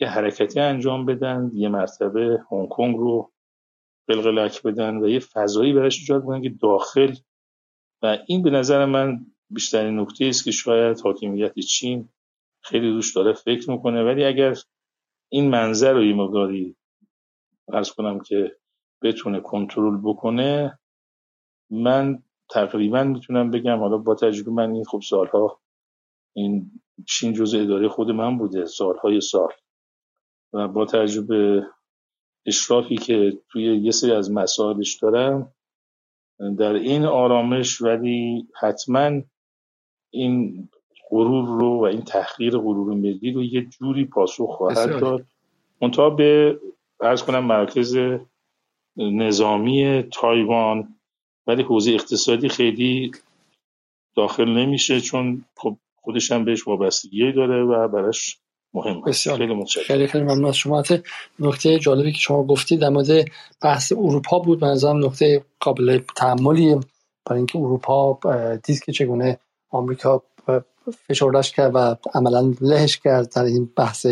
یه 0.00 0.08
حرکتی 0.08 0.60
انجام 0.60 1.06
بدن 1.06 1.50
یه 1.54 1.68
مرتبه 1.68 2.44
هنگ 2.50 2.68
کنگ 2.68 2.96
رو 2.96 3.31
قلقلک 4.08 4.62
بدن 4.62 4.96
و 4.96 5.08
یه 5.08 5.18
فضایی 5.18 5.72
براش 5.72 5.98
ایجاد 5.98 6.24
کنن 6.24 6.42
که 6.42 6.48
داخل 6.48 7.14
و 8.02 8.18
این 8.26 8.42
به 8.42 8.50
نظر 8.50 8.84
من 8.84 9.26
بیشترین 9.50 10.00
نکته 10.00 10.24
است 10.24 10.44
که 10.44 10.50
شاید 10.50 11.00
حاکمیت 11.00 11.58
چین 11.58 12.08
خیلی 12.62 12.90
روش 12.90 13.16
داره 13.16 13.32
فکر 13.32 13.70
می‌کنه. 13.70 14.04
ولی 14.04 14.24
اگر 14.24 14.54
این 15.32 15.50
منظر 15.50 15.92
رو 15.92 16.04
یه 16.04 16.14
مقداری 16.14 16.76
ارز 17.72 17.90
کنم 17.90 18.20
که 18.20 18.56
بتونه 19.02 19.40
کنترل 19.40 20.00
بکنه 20.04 20.78
من 21.70 22.22
تقریبا 22.50 23.04
می‌تونم 23.04 23.50
بگم 23.50 23.78
حالا 23.78 23.98
با 23.98 24.14
تجربه 24.14 24.50
من 24.50 24.72
این 24.72 24.84
خب 24.84 25.00
سالها 25.08 25.60
این 26.36 26.70
چین 27.08 27.32
جزء 27.32 27.60
اداره 27.62 27.88
خود 27.88 28.10
من 28.10 28.38
بوده 28.38 28.64
سالهای 28.64 29.20
سال. 29.20 29.52
و 30.52 30.68
با 30.68 30.86
تجربه 30.86 31.66
اشرافی 32.46 32.96
که 32.96 33.38
توی 33.48 33.76
یه 33.76 33.90
سری 33.90 34.12
از 34.12 34.32
مسائلش 34.32 34.94
دارم. 34.94 35.52
در 36.58 36.72
این 36.72 37.04
آرامش 37.04 37.82
ولی 37.82 38.48
حتما 38.60 39.22
این 40.10 40.68
غرور 41.10 41.60
رو 41.60 41.80
و 41.80 41.82
این 41.82 42.02
تحقیر 42.02 42.58
غرور 42.58 42.94
ملی 42.94 43.32
رو 43.32 43.42
یه 43.42 43.62
جوری 43.62 44.04
پاسخ 44.04 44.56
خواهد 44.56 45.00
داد. 45.00 45.26
منتها 45.82 46.10
به 46.10 46.60
ارز 47.00 47.22
کنم 47.22 47.44
مرکز 47.44 47.98
نظامی 48.96 50.02
تایوان 50.02 50.94
ولی 51.46 51.62
حوزه 51.62 51.92
اقتصادی 51.92 52.48
خیلی 52.48 53.12
داخل 54.16 54.48
نمیشه 54.48 55.00
چون 55.00 55.44
خب 55.56 55.76
خودش 55.96 56.32
هم 56.32 56.44
بهش 56.44 56.66
وابستگی 56.66 57.32
داره 57.32 57.62
و 57.62 57.88
براش 57.88 58.38
مهم 58.74 59.00
بسیار. 59.00 59.38
خیلی 59.38 59.64
خیلی 59.86 60.06
خیلی 60.06 60.24
ممنون 60.24 60.44
از 60.44 60.56
شما. 60.56 60.82
نکته 61.38 61.78
جالبی 61.78 62.12
که 62.12 62.18
شما 62.18 62.44
گفتید 62.44 62.80
در 62.80 62.88
مورد 62.88 63.24
بحث 63.62 63.92
اروپا 63.92 64.38
بود. 64.38 64.60
به 64.60 64.66
نظرم 64.66 65.04
نکته 65.04 65.44
قابل 65.60 66.00
تعملی 66.16 66.76
برای 67.26 67.38
اینکه 67.38 67.58
اروپا 67.58 68.18
دید 68.64 68.84
که 68.84 68.92
چگونه 68.92 69.38
آمریکا 69.70 70.22
فشردش 71.08 71.52
کرد 71.52 71.70
و 71.74 71.96
عملا 72.14 72.54
لهش 72.60 72.98
کرد 72.98 73.32
در 73.34 73.44
این 73.44 73.70
بحث 73.76 74.06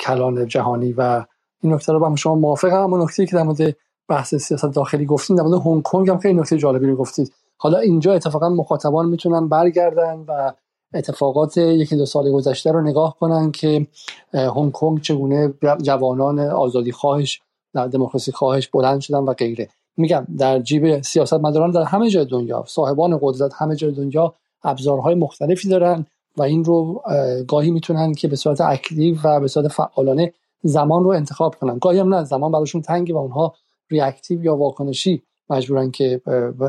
کلان 0.00 0.48
جهانی 0.48 0.92
و 0.92 1.24
این 1.62 1.74
نکته 1.74 1.92
رو 1.92 1.98
با 2.00 2.16
شما 2.16 2.34
موافقم. 2.34 2.82
اما 2.82 3.04
نکته 3.04 3.26
که 3.26 3.36
در 3.36 3.42
مورد 3.42 3.76
بحث 4.08 4.34
سیاست 4.34 4.66
داخلی 4.66 5.06
گفتیم 5.06 5.36
در 5.36 5.42
مورد 5.42 5.66
هنگ 5.66 5.82
کنگ 5.82 6.10
هم 6.10 6.18
خیلی 6.18 6.34
نکته 6.34 6.58
جالبی 6.58 6.86
رو 6.86 6.96
گفتید. 6.96 7.32
حالا 7.56 7.78
اینجا 7.78 8.12
اتفاقا 8.12 8.48
مخاطبان 8.48 9.08
می‌تونن 9.08 9.48
برگردن 9.48 10.24
و 10.28 10.52
اتفاقات 10.94 11.56
یکی 11.56 11.96
دو 11.96 12.06
سال 12.06 12.32
گذشته 12.32 12.72
رو 12.72 12.80
نگاه 12.80 13.16
کنن 13.20 13.52
که 13.52 13.86
هنگ 14.32 14.72
کنگ 14.72 15.00
چگونه 15.00 15.54
جوانان 15.82 16.40
آزادی 16.40 16.92
خواهش 16.92 17.40
در 17.74 17.86
دموکراسی 17.86 18.32
خواهش 18.32 18.68
بلند 18.68 19.00
شدن 19.00 19.18
و 19.18 19.32
غیره. 19.32 19.68
میگم 19.96 20.26
در 20.38 20.58
جیب 20.58 21.00
سیاست 21.00 21.34
مداران 21.34 21.70
در 21.70 21.82
همه 21.82 22.10
جای 22.10 22.24
دنیا 22.24 22.64
صاحبان 22.68 23.18
قدرت 23.22 23.52
همه 23.54 23.76
جای 23.76 23.92
دنیا 23.92 24.34
ابزارهای 24.62 25.14
مختلفی 25.14 25.68
دارن 25.68 26.06
و 26.36 26.42
این 26.42 26.64
رو 26.64 27.02
گاهی 27.48 27.70
می‌تونن 27.70 28.12
که 28.12 28.28
به 28.28 28.36
صورت 28.36 28.60
active 28.60 29.16
و 29.24 29.40
به 29.40 29.48
صورت 29.48 29.68
فعالانه 29.68 30.32
زمان 30.62 31.04
رو 31.04 31.10
انتخاب 31.10 31.54
کنن. 31.54 31.78
گاهی 31.78 31.98
هم 31.98 32.14
نه 32.14 32.24
زمان 32.24 32.52
براشون 32.52 32.82
تنگه 32.82 33.12
و 33.12 33.16
اونها 33.16 33.54
reactive 33.90 34.44
یا 34.44 34.56
واکنشی 34.56 35.22
مجبورن 35.50 35.90
که 35.90 36.20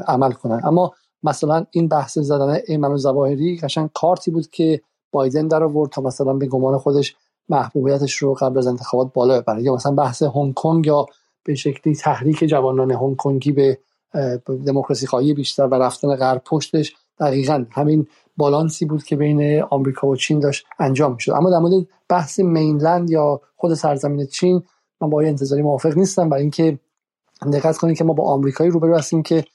عمل 0.07 0.31
کنن. 0.31 0.61
اما 0.63 0.93
مثلا 1.23 1.65
این 1.71 1.87
بحث 1.87 2.17
زدن 2.17 2.57
ایمن 2.67 2.95
ظواهری 2.95 3.57
قشنگ 3.57 3.89
کارتی 3.93 4.31
بود 4.31 4.49
که 4.49 4.81
بایدن 5.11 5.47
در 5.47 5.63
آورد 5.63 5.89
تا 5.89 6.01
مثلا 6.01 6.33
به 6.33 6.47
گمان 6.47 6.77
خودش 6.77 7.15
محبوبیتش 7.49 8.15
رو 8.15 8.33
قبل 8.33 8.57
از 8.57 8.67
انتخابات 8.67 9.13
بالا 9.13 9.41
ببره. 9.41 9.63
یا 9.63 9.75
مثلا 9.75 9.91
بحث 9.91 10.23
هنگ 10.23 10.53
کنگ 10.53 10.87
یا 10.87 11.05
به 11.43 11.55
شکلی 11.55 11.95
تحریک 11.95 12.43
جوانان 12.43 12.91
هنگ 12.91 13.15
کنگی 13.15 13.51
به 13.51 13.77
دموکراسی 14.65 15.07
خواهی 15.07 15.33
بیشتر 15.33 15.67
و 15.67 15.73
رفتن 15.73 16.15
غرب 16.15 16.41
پشتش 16.45 16.95
دقیقا 17.19 17.65
همین 17.71 18.07
بالانسی 18.37 18.85
بود 18.85 19.03
که 19.03 19.15
بین 19.15 19.61
آمریکا 19.61 20.07
و 20.07 20.15
چین 20.15 20.39
داشت 20.39 20.65
انجام 20.79 21.17
شد 21.17 21.31
اما 21.31 21.49
در 21.49 21.59
مورد 21.59 21.87
بحث 22.09 22.39
مینلند 22.39 23.09
یا 23.09 23.41
خود 23.55 23.73
سرزمین 23.73 24.25
چین 24.25 24.63
من 25.01 25.09
با 25.09 25.21
انتظاری 25.21 25.61
موافق 25.61 25.97
نیستم 25.97 26.29
برای 26.29 26.41
اینکه 26.41 26.79
دقت 27.53 27.77
کنید 27.77 27.97
که 27.97 28.03
ما 28.03 28.13
با 28.13 28.23
آمریکایی 28.23 28.71
روبرو 28.71 28.95
هستیم 28.95 29.23
که 29.23 29.45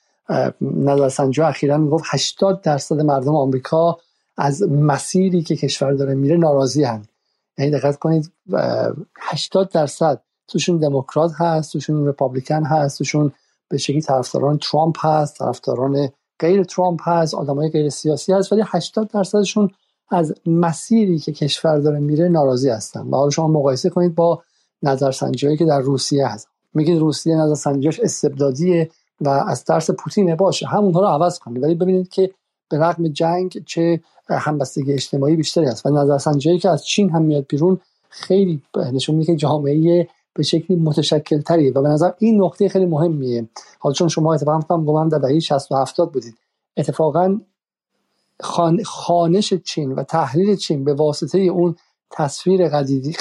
نظرسنجی 0.61 1.43
اخیرا 1.43 1.79
می‌گفت 1.79 2.05
80 2.07 2.61
درصد 2.61 3.01
مردم 3.01 3.37
آمریکا 3.37 3.99
از 4.37 4.63
مسیری 4.63 5.43
که 5.43 5.57
کشور 5.57 5.93
داره 5.93 6.15
میره 6.15 6.37
ناراضی 6.37 6.85
هن. 6.85 7.05
یعنی 7.59 7.71
دقت 7.71 7.99
کنید 7.99 8.33
80 9.21 9.71
درصد 9.71 10.23
توشون 10.49 10.79
دموکرات 10.79 11.33
هست 11.39 11.73
توشون 11.73 12.07
رپابلیکن 12.07 12.65
هست 12.65 12.99
توشون 12.99 13.33
به 13.69 13.79
شکلی 13.79 14.01
طرفداران 14.01 14.59
ترامپ 14.59 15.07
هست 15.07 15.39
طرفداران 15.39 16.09
غیر 16.41 16.65
ترامپ 16.65 17.09
هست 17.09 17.35
آدمای 17.35 17.71
غیر 17.71 17.89
سیاسی 17.89 18.33
هست 18.33 18.53
ولی 18.53 18.63
80 18.67 19.11
درصدشون 19.11 19.71
از 20.11 20.35
مسیری 20.47 21.19
که 21.19 21.33
کشور 21.33 21.79
داره 21.79 21.99
میره 21.99 22.29
ناراضی 22.29 22.71
هستن. 22.71 23.01
و 23.01 23.17
حالا 23.17 23.31
شما 23.31 23.49
مقایسه 23.49 23.91
کنید 23.91 24.15
با 24.15 24.43
نظرسنجی 24.83 25.57
که 25.57 25.65
در 25.65 25.81
روسیه 25.81 26.29
هست. 26.29 26.49
میگید 26.75 26.99
روسیه 26.99 27.37
نظرسنجیش 27.37 28.01
استبدادیه. 28.01 28.91
و 29.20 29.28
از 29.28 29.65
ترس 29.65 29.91
پوتینه 29.91 30.36
باشه. 30.36 30.67
همونها 30.67 31.01
رو 31.01 31.07
عوض 31.07 31.39
کنید. 31.39 31.62
ولی 31.62 31.75
ببینید 31.75 32.09
که 32.09 32.31
به 32.70 32.78
رغم 32.78 33.09
جنگ 33.09 33.65
چه 33.65 34.01
همبستگی 34.28 34.93
اجتماعی 34.93 35.36
بیشتری 35.36 35.67
هست. 35.67 35.86
و 35.86 35.91
نظرسنجی 35.91 36.59
که 36.59 36.70
از 36.70 36.86
چین 36.86 37.11
هم 37.11 37.23
میاد 37.23 37.47
بیرون 37.49 37.81
خیلی 38.09 38.62
نشون 38.93 39.15
میده 39.15 39.33
که 39.33 39.36
جامعه 39.36 40.09
به 40.35 40.43
شکلی 40.43 40.77
متشکل 40.77 41.41
تریه 41.41 41.73
و 41.73 41.83
به 41.83 41.89
نظر 41.89 42.11
این 42.19 42.43
نقطه 42.43 42.69
خیلی 42.69 42.86
مهمیه. 42.86 43.49
حالا 43.78 43.93
چون 43.93 44.09
شما 44.09 44.35
اتفاقا 44.35 44.61
فهم 44.61 44.85
گمان 44.85 45.09
در 45.09 45.19
دهه 45.19 45.39
60 45.39 45.73
و 45.73 45.77
70 45.77 46.12
بودید. 46.12 46.35
اتفاقا 46.77 47.41
خانش 48.85 49.55
چین 49.55 49.93
و 49.93 50.03
تحلیل 50.03 50.57
چین 50.57 50.85
به 50.85 50.95
واسطه 50.95 51.39
اون 51.39 51.77
تصویر 52.11 52.69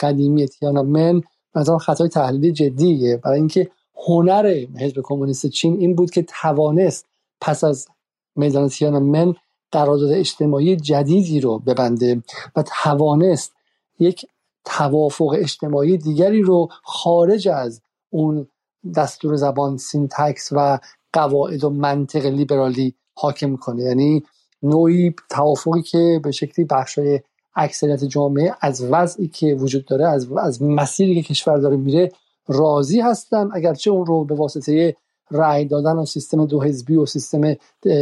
قدیمی 0.02 0.48
تیانانمن 0.48 1.22
مثلا 1.56 1.78
خطای 1.78 2.10
تحلیلی 2.10 2.52
جدیه. 2.52 3.18
برای 3.18 3.38
اینکه 3.38 3.72
هنر 4.08 4.66
حزب 4.80 5.02
کمونیست 5.04 5.46
چین 5.46 5.78
این 5.80 5.96
بود 5.96 6.12
که 6.12 6.26
توانست 6.42 7.06
پس 7.42 7.64
از 7.64 7.88
میدان 8.36 8.70
تیانانمن 8.70 9.36
قرارداد 9.72 10.12
اجتماعی 10.12 10.76
جدیدی 10.76 11.40
رو 11.40 11.60
ببنده 11.60 12.24
و 12.56 12.64
توانست 12.84 13.54
یک 14.00 14.26
توافق 14.66 15.36
اجتماعی 15.40 15.98
دیگری 15.98 16.42
رو 16.42 16.70
خارج 16.84 17.48
از 17.48 17.82
اون 18.10 18.48
دستور 18.96 19.36
زبان 19.36 19.78
syntax 19.78 20.50
و 20.52 20.80
قواعد 21.14 21.64
و 21.64 21.70
منطق 21.70 22.26
لیبرالی 22.26 22.96
حاکم 23.14 23.56
کنه. 23.56 23.84
یعنی 23.84 24.24
نوعی 24.64 25.16
توافقی 25.30 25.82
که 25.82 26.20
به 26.24 26.32
شکلی 26.32 26.66
بخشای 26.66 27.20
اکثریت 27.56 28.04
جامعه 28.04 28.56
از 28.62 28.84
وضعی 28.84 29.28
که 29.28 29.56
وجود 29.56 29.86
داره 29.86 30.08
از, 30.08 30.32
از 30.32 30.64
مسیری 30.64 31.16
که 31.16 31.28
کشور 31.28 31.58
داره 31.58 31.78
میره 31.78 32.12
راضی 32.48 33.00
هستن. 33.00 33.50
اگرچه 33.54 33.92
اون 33.92 34.06
رو 34.06 34.26
به 34.26 34.36
واسطه 34.36 34.96
رأی 35.32 35.66
دادن 35.66 35.96
و 35.96 36.06
سیستم 36.06 36.46
دو 36.46 36.64
حزبی 36.64 36.96
و 36.96 37.06
سیستم 37.06 37.42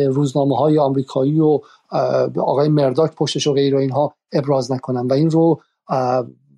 روزنامه 0.07 0.57
های 0.57 0.79
آمریکایی 0.79 1.39
و 1.39 1.59
آقای 2.37 2.69
مرداک 2.69 3.15
پشتش 3.15 3.47
و 3.47 3.53
غیر 3.53 3.77
اینها 3.77 4.13
ابراز 4.33 4.71
نکنن. 4.71 5.07
و 5.07 5.13
این 5.13 5.29
رو 5.29 5.61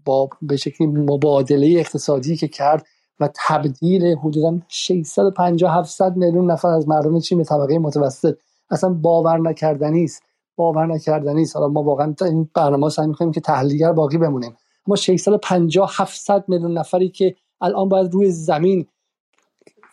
با 0.05 0.29
به 0.41 0.57
شکلی 0.57 0.87
مبادله 0.87 1.79
اقتصادی 1.79 2.35
که 2.35 2.47
کرد 2.47 2.85
و 3.19 3.29
تبدیل 3.47 4.15
حدودا 4.17 4.59
650 4.67 5.77
700 5.77 6.15
میلیون 6.15 6.51
نفر 6.51 6.67
از 6.67 6.87
مردم 6.87 7.19
چین 7.19 7.37
به 7.37 7.43
طبقه 7.43 7.79
متوسط. 7.79 8.37
اصلا 8.69 8.93
باور 8.93 9.37
نکردنی 9.37 10.03
است. 10.03 10.23
باور 10.55 10.85
نکردنی 10.85 11.41
است. 11.41 11.55
حالا 11.55 11.67
ما 11.67 11.83
واقعا 11.83 12.15
این 12.21 12.49
برنامه 12.55 12.89
سعی 12.89 13.07
می‌کنیم 13.07 13.31
که 13.31 13.41
تحلیلگر 13.41 13.91
باقی 13.91 14.17
بمونیم. 14.17 14.57
ما 14.87 14.95
650 14.95 15.91
700 15.97 16.43
میلیون 16.47 16.77
نفری 16.77 17.09
که 17.09 17.35
الان 17.61 17.89
باید 17.89 18.13
روی 18.13 18.31
زمین 18.31 18.87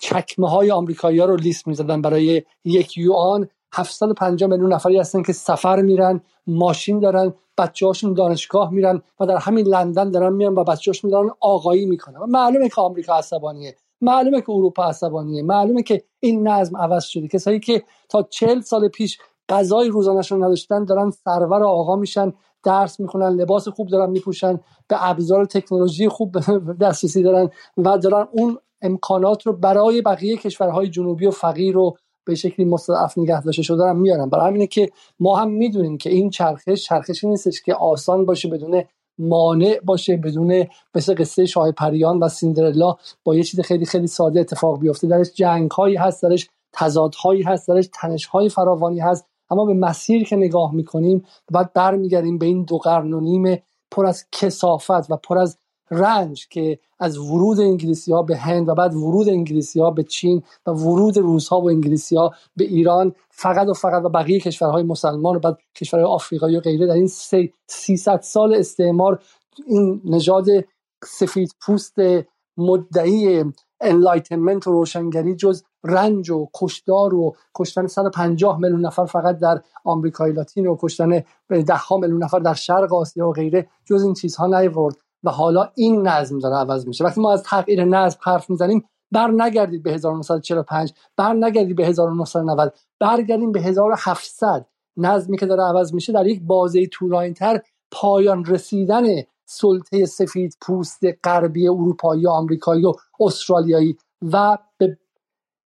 چکمه 0.00 0.50
های 0.50 0.70
آمریکایی 0.70 1.18
ها 1.18 1.24
رو 1.24 1.36
لیست 1.36 1.68
می‌زدن 1.68 2.02
برای 2.02 2.42
یک 2.64 2.98
یوان 2.98 3.48
750 3.72 4.50
میلیون 4.50 4.72
نفری 4.72 4.98
هستن 4.98 5.22
که 5.22 5.32
سفر 5.32 5.82
میرن 5.82 6.20
ماشین 6.46 7.00
دارن 7.00 7.34
بچه 7.58 7.86
هاشون 7.86 8.14
دانشگاه 8.14 8.70
میرن 8.70 9.02
و 9.20 9.26
در 9.26 9.36
همین 9.36 9.66
لندن 9.66 10.10
دارن 10.10 10.32
میان 10.32 10.54
و 10.54 10.64
بچه 10.64 10.90
هاشون 10.90 11.10
دارن 11.10 11.30
آقایی 11.40 11.86
می‌کنن. 11.86 12.16
و 12.16 12.26
معلومه 12.26 12.68
که 12.68 12.80
آمریکا 12.80 13.14
عصبانیه 13.14 13.76
معلومه 14.00 14.40
که 14.40 14.50
اروپا 14.50 14.84
عصبانیه 14.84 15.42
معلومه 15.42 15.82
که 15.82 16.04
این 16.20 16.48
نظم 16.48 16.76
عوض 16.76 17.04
شده. 17.04 17.28
کسایی 17.28 17.60
که 17.60 17.82
تا 18.08 18.22
چل 18.22 18.60
سال 18.60 18.88
پیش 18.88 19.18
غذای 19.48 19.88
روزانهشون 19.88 20.44
نداشتن 20.44 20.84
دارن 20.84 21.10
سرور 21.10 21.64
آقا 21.64 21.96
میشن 21.96 22.32
درس 22.64 23.00
می‌خونن 23.00 23.28
لباس 23.28 23.68
خوب 23.68 23.88
دارن 23.88 24.10
میپوشن 24.10 24.60
به 24.88 25.10
ابزار 25.10 25.44
تکنولوژی 25.44 26.08
خوب 26.08 26.36
دسترسی 26.82 27.22
دارن 27.22 27.50
و 27.78 27.98
دارن 27.98 28.28
اون 28.32 28.58
امکانات 28.82 29.46
رو 29.46 29.52
برای 29.52 30.02
بقیه 30.02 30.36
کشورهای 30.36 30.88
جنوبی 30.88 31.26
و 31.26 31.30
فقیر 31.30 31.74
رو 31.74 31.96
به 32.24 32.34
شکلی 32.34 32.66
مستضعف 32.66 33.18
نگه 33.18 33.42
داشته 33.42 33.62
شده 33.62 33.84
هم 33.84 34.00
میارن 34.00 34.28
برای 34.28 34.48
همینه 34.48 34.66
که 34.66 34.90
ما 35.20 35.36
هم 35.36 35.50
می‌دونیم 35.50 35.98
که 35.98 36.10
این 36.10 36.30
چرخش 36.30 36.84
چرخشی 36.84 37.28
نیستش 37.28 37.62
که 37.62 37.74
آسان 37.74 38.26
باشه 38.26 38.48
بدون 38.48 38.84
مانع 39.18 39.80
باشه 39.84 40.16
بدون 40.16 40.66
مثل 40.94 41.14
قصه 41.14 41.46
شاه 41.46 41.72
پریان 41.72 42.18
و 42.18 42.28
سیندرلا 42.28 42.96
با 43.24 43.34
یه 43.34 43.42
چیز 43.42 43.60
خیلی 43.60 43.84
خیلی 43.84 44.06
ساده 44.06 44.40
اتفاق 44.40 44.80
بیفته. 44.80 45.08
درش 45.08 45.32
جنگ 45.34 45.70
هایی 45.70 45.96
هست 45.96 46.22
درش 46.22 46.48
تضادهایی 46.72 47.42
هست 47.42 47.68
درش 47.68 47.88
تنش 47.92 48.26
های 48.26 48.48
فراوانی 48.48 49.00
هست. 49.00 49.26
اما 49.52 49.64
به 49.64 49.74
مسیر 49.74 50.24
که 50.24 50.36
نگاه 50.36 50.74
می‌کنیم 50.74 51.24
بعد 51.50 51.72
برمیگردیم 51.72 52.38
به 52.38 52.46
این 52.46 52.64
دو 52.64 52.78
قرن 52.78 53.12
و 53.12 53.20
نیم 53.20 53.62
پر 53.90 54.06
از 54.06 54.24
کثافت 54.32 55.10
و 55.10 55.16
پر 55.16 55.38
از 55.38 55.58
رنج 55.90 56.48
که 56.48 56.78
از 56.98 57.18
ورود 57.18 57.60
انگلیسی 57.60 58.12
ها 58.12 58.22
به 58.22 58.36
هند 58.36 58.68
و 58.68 58.74
بعد 58.74 58.94
ورود 58.94 59.28
انگلیسی 59.28 59.80
ها 59.80 59.90
به 59.90 60.02
چین 60.02 60.42
و 60.66 60.70
ورود 60.70 61.16
روس 61.16 61.48
ها 61.48 61.60
و 61.60 61.68
انگلیسی 61.68 62.16
ها 62.16 62.30
به 62.56 62.64
ایران 62.64 63.14
فقط 63.30 63.68
و 63.68 63.72
فقط 63.72 64.04
و 64.04 64.08
بقیه 64.08 64.40
کشورهای 64.40 64.82
مسلمان 64.82 65.36
و 65.36 65.38
بعد 65.38 65.58
کشورهای 65.74 66.10
آفریقایی 66.10 66.56
و 66.56 66.60
غیره 66.60 66.86
در 66.86 66.94
این 66.94 67.10
300 67.66 68.20
سال 68.20 68.54
استعمار 68.54 69.22
این 69.66 70.00
نژاد 70.04 70.46
سفید 71.04 71.54
پوست 71.60 71.94
مدعی 72.56 73.44
Enlightenment 73.80 74.66
و 74.66 74.72
روشنگری 74.72 75.36
جز 75.36 75.62
رنج 75.84 76.30
و 76.30 76.48
کشتار 76.54 77.14
و 77.14 77.36
کشتن 77.54 77.86
150 77.86 78.58
میلیون 78.58 78.86
نفر 78.86 79.06
فقط 79.06 79.38
در 79.38 79.60
آمریکای 79.84 80.32
لاتین 80.32 80.66
و 80.66 80.76
کشتن 80.80 81.22
ده 81.48 81.74
ها 81.74 81.96
میلیون 81.96 82.24
نفر 82.24 82.38
در 82.38 82.54
شرق 82.54 82.94
آسیا 82.94 83.28
و 83.28 83.32
غیره 83.32 83.66
جز 83.84 84.02
این 84.02 84.14
چیزها 84.14 84.46
نیورد 84.46 84.96
و 85.24 85.30
حالا 85.30 85.68
این 85.74 86.08
نظم 86.08 86.38
داره 86.38 86.56
عوض 86.56 86.86
میشه. 86.86 87.04
وقتی 87.04 87.20
ما 87.20 87.32
از 87.32 87.42
تغییر 87.42 87.84
نظم 87.84 88.18
حرف 88.22 88.50
می‌زنیم 88.50 88.84
بر 89.12 89.30
نگردید 89.30 89.82
به 89.82 89.92
1945 89.92 90.92
بر 91.16 91.32
نگردید 91.32 91.76
به 91.76 91.86
1990 91.86 92.74
برگردیم 93.00 93.52
به 93.52 93.60
1700 93.60 94.66
نظمی 94.96 95.38
که 95.38 95.46
داره 95.46 95.62
عوض 95.62 95.94
میشه 95.94 96.12
در 96.12 96.26
یک 96.26 96.42
بازه 96.42 96.86
طولانی 96.86 97.32
تر 97.32 97.60
پایان 97.90 98.44
رسیدن 98.44 99.04
سلطه 99.44 100.06
سفید 100.06 100.56
پوست 100.60 101.00
غربی 101.24 101.68
اروپایی 101.68 102.26
آمریکایی 102.26 102.86
و 102.86 102.92
استرالیایی 103.20 103.96
و 104.32 104.58
به 104.78 104.98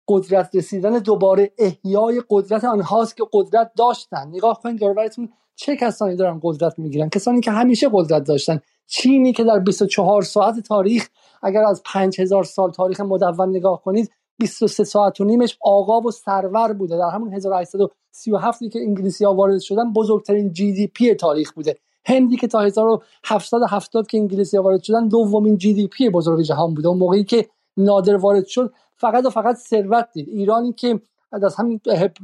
قدرت 0.07 0.55
رسیدن 0.55 0.99
دوباره 0.99 1.51
احیای 1.57 2.21
قدرت 2.29 2.63
آنهاست 2.63 3.17
که 3.17 3.23
قدرت 3.33 3.71
داشتن. 3.77 4.27
نگاه 4.27 4.59
کنید 4.63 4.79
دوربرتون 4.79 5.29
چه 5.55 5.75
کسانی 5.75 6.15
دارن 6.15 6.39
قدرت 6.43 6.79
می‌گیرن؟ 6.79 7.09
کسانی 7.09 7.41
که 7.41 7.51
همیشه 7.51 7.89
قدرت 7.93 8.23
داشتن. 8.23 8.59
چینی 8.87 9.33
که 9.33 9.43
در 9.43 9.59
24 9.59 10.21
ساعت 10.21 10.59
تاریخ 10.59 11.09
اگر 11.43 11.63
از 11.63 11.81
5000 11.85 12.43
سال 12.43 12.71
تاریخ 12.71 13.01
مدون 13.01 13.49
نگاه 13.49 13.81
کنید 13.81 14.11
23 14.39 14.83
ساعت 14.83 15.21
و 15.21 15.23
نیمش 15.23 15.57
آقا 15.61 15.99
و 16.01 16.11
سرور 16.11 16.73
بوده. 16.73 16.97
در 16.97 17.09
همون 17.13 17.33
1837 17.33 18.59
که 18.73 18.79
انگلیسی 18.79 19.25
ها 19.25 19.33
وارد 19.33 19.59
شدن 19.59 19.93
بزرگترین 19.93 20.53
جی 20.53 20.73
دی 20.73 20.87
پی 20.87 21.13
تاریخ 21.13 21.53
بوده. 21.53 21.75
هندی 22.05 22.35
که 22.35 22.47
تا 22.47 22.61
1770 22.61 24.07
که 24.07 24.17
انگلیسی 24.17 24.57
ها 24.57 24.63
وارد 24.63 24.83
شدن 24.83 25.07
دومین 25.07 25.57
جی 25.57 25.73
دی 25.73 25.87
پی 25.87 26.09
بزرگ 26.09 26.41
جهان 26.41 26.73
بوده. 26.73 26.87
اون 26.87 26.97
موقعی 26.97 27.23
که 27.23 27.49
نادر 27.77 28.15
وارد 28.15 28.45
شد 28.45 28.73
فقط 28.97 29.25
و 29.25 29.29
فقط 29.29 29.55
ثروت 29.55 30.09
دید. 30.13 30.29
ایرانی 30.29 30.73
که 30.73 31.01
در 31.31 31.49
همون 31.57 31.81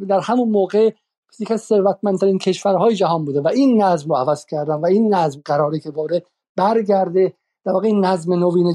در 0.08 0.20
همون 0.20 0.50
موقع 0.50 0.92
یکی 1.40 1.54
از 1.54 1.62
ثروتمندترین 1.62 2.40
کشورهای 2.40 2.96
جهان 2.96 3.26
بوده 3.26 3.42
و 3.42 3.48
این 3.48 3.84
نظم 3.84 4.10
رو 4.10 4.16
عوض 4.16 4.46
کردن 4.46 4.74
و 4.76 4.86
این 4.86 5.14
نظم 5.14 5.42
قراره 5.46 5.80
که 5.80 5.90
وارد 5.90 6.26
برگرده 6.56 7.34
در 7.66 7.72
واقع 7.72 7.88
این 7.88 8.06
نظم 8.06 8.34
نوین 8.34 8.74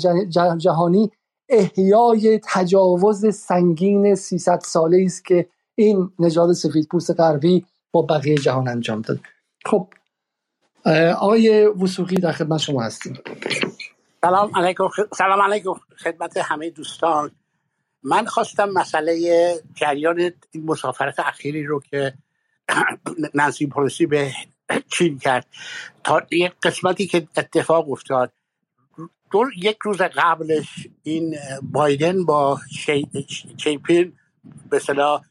جهانی 0.59 1.11
احیای 1.49 2.41
تجاوز 2.45 3.35
سنگین 3.35 4.15
300 4.15 4.61
ساله 4.61 5.03
است 5.05 5.25
که 5.25 5.49
این 5.75 6.11
نژاد 6.19 6.53
سفید 6.53 6.89
پوست 6.89 7.21
غربی 7.21 7.67
با 7.93 8.03
بقیه 8.03 8.35
جهان 8.35 8.69
انجام 8.69 9.01
داد 9.01 9.19
خب 9.65 9.89
آقای 11.19 11.67
وسوقی 11.67 12.17
در 12.17 12.33
خدمت 12.33 12.59
شما 12.59 12.83
هستیم. 12.83 13.19
سلام 14.21 14.51
علیکم 14.57 14.89
سلام 15.15 15.43
علیکم 15.43 15.75
خدمت 15.97 16.37
همه 16.37 16.71
دوستان. 16.71 17.31
من 18.07 18.27
خواستم 18.27 18.69
مسئله 18.69 19.55
جریان 19.75 20.19
این 20.51 20.65
مسافرت 20.65 21.19
اخیری 21.19 21.65
رو 21.65 21.81
که 21.81 22.15
نانسی 23.35 23.67
پولسی 23.67 24.07
به 24.07 24.33
چین 24.93 25.19
کرد. 25.19 25.47
تا 26.05 26.23
یک 26.31 26.53
قسمتی 26.63 27.07
که 27.07 27.29
اتفاق 27.37 27.91
افتاد. 27.91 28.33
دور 29.31 29.49
یک 29.57 29.79
روز 29.83 30.03
قبلش 30.03 30.89
این 31.03 31.37
بایدن 31.63 32.25
با 32.25 32.61
چیپین 33.57 34.13
به 34.71 34.79
صلاح 34.79 35.25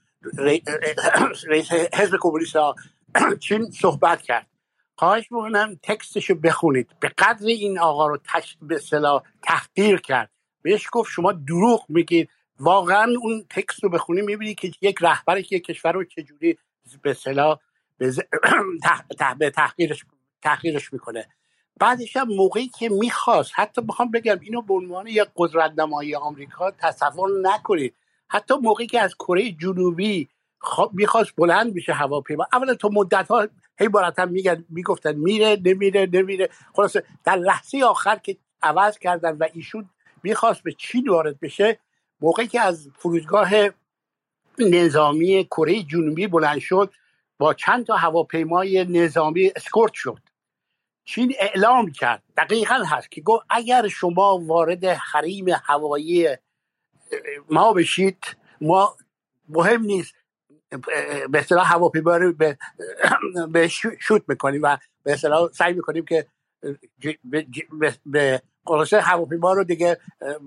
رئیس 1.47 1.71
حزب 1.93 2.17
کمونیست 2.19 2.57
چین 3.39 3.71
صحبت 3.71 4.21
کرد. 4.21 4.47
خواهش 4.95 5.31
می‌کنم 5.31 5.79
تکستشو 5.83 6.35
بخونید. 6.35 6.89
به 6.99 7.11
قدر 7.17 7.45
این 7.45 7.79
آقا 7.79 8.07
رو 8.07 8.19
تش... 8.33 8.57
به 8.61 8.79
صلاح 8.79 9.23
تحقیر 9.43 9.97
کرد. 9.97 10.29
بهش 10.61 10.87
گفت 10.91 11.11
شما 11.11 11.31
دروغ 11.31 11.85
میگید. 11.89 12.29
واقعا 12.59 13.13
اون 13.21 13.45
تکست 13.49 13.83
رو 13.83 13.89
بخونی 13.89 14.21
می‌بینی 14.21 14.55
که 14.55 14.71
یک 14.81 14.97
رهبر 15.01 15.41
که 15.41 15.55
یک 15.55 15.63
کشور 15.63 15.91
رو 15.91 16.03
چجوری 16.03 16.57
به 17.01 17.13
صلاح 17.13 17.59
به, 17.97 18.13
به 19.39 19.49
تحقیرش 19.49 20.05
تحقیرش 20.41 20.93
می‌کنه. 20.93 21.27
بعدش 21.79 22.17
هم 22.17 22.27
موقعی 22.27 22.67
که 22.67 22.89
می‌خواست 22.89 23.51
حتی 23.55 23.81
بخوام 23.81 24.11
بگم 24.11 24.39
اینو 24.41 24.61
به 24.61 24.73
عنوان 24.73 25.07
یک 25.07 25.27
قدرت 25.35 25.73
نمایی 25.77 26.15
آمریکا 26.15 26.71
تصور 26.71 27.29
نکنید. 27.41 27.95
حتی 28.27 28.53
موقعی 28.61 28.87
که 28.87 29.01
از 29.01 29.15
کره 29.15 29.51
جنوبی 29.51 30.29
می‌خواست 30.93 31.35
بلند 31.35 31.73
بشه 31.73 31.93
هواپیما 31.93 32.47
اولا 32.53 32.75
تو 32.75 32.89
مدت 32.93 33.27
ها 33.27 33.47
هی 33.79 33.89
هم 34.17 34.29
میگن 34.29 34.65
می‌گفتن 34.69 35.15
میره 35.15 35.61
نمیره 35.65 36.09
نمیره. 36.13 36.49
خلاصه 36.75 37.03
در 37.23 37.35
لحظه 37.35 37.83
آخر 37.83 38.15
که 38.15 38.37
عوض 38.61 38.97
کردن 38.97 39.37
و 39.37 39.47
ایشون 39.53 39.89
می‌خواست 40.23 40.63
به 40.63 40.71
چین 40.71 41.09
وارد 41.09 41.39
بشه 41.39 41.79
موقعی 42.25 42.47
که 42.47 42.61
از 42.61 42.89
فرودگاه 42.97 43.49
نظامی 44.59 45.45
کره 45.45 45.83
جنوبی 45.83 46.27
بلند 46.27 46.59
شد 46.59 46.93
با 47.37 47.53
چند 47.53 47.85
تا 47.85 47.95
هواپیمای 47.95 48.85
نظامی 48.89 49.51
اسکورت 49.55 49.93
شد. 49.93 50.19
چین 51.03 51.33
اعلام 51.39 51.91
کرد 51.91 52.23
دقیقا 52.37 52.75
هست 52.75 53.11
که 53.11 53.21
گفت 53.21 53.45
اگر 53.49 53.87
شما 53.87 54.39
وارد 54.45 54.85
حریم 54.85 55.45
هوایی 55.63 56.27
ما 57.49 57.73
بشید 57.73 58.37
ما 58.61 58.97
مهم 59.49 59.81
نیست 59.81 60.13
به 61.29 61.39
اصطلاح 61.39 61.73
هواپیما 61.73 62.17
رو 62.17 62.33
به, 62.33 62.57
به 63.49 63.67
شوت 63.99 64.23
می‌کنیم 64.27 64.61
و 64.63 64.77
به 65.03 65.13
اصطلاح 65.13 65.51
سعی 65.51 65.73
می‌کنیم 65.73 66.05
که 66.05 66.27
به 68.05 68.41
خلاصه 68.65 69.01
هواپیما 69.01 69.53
رو 69.53 69.63
دیگه 69.63 69.97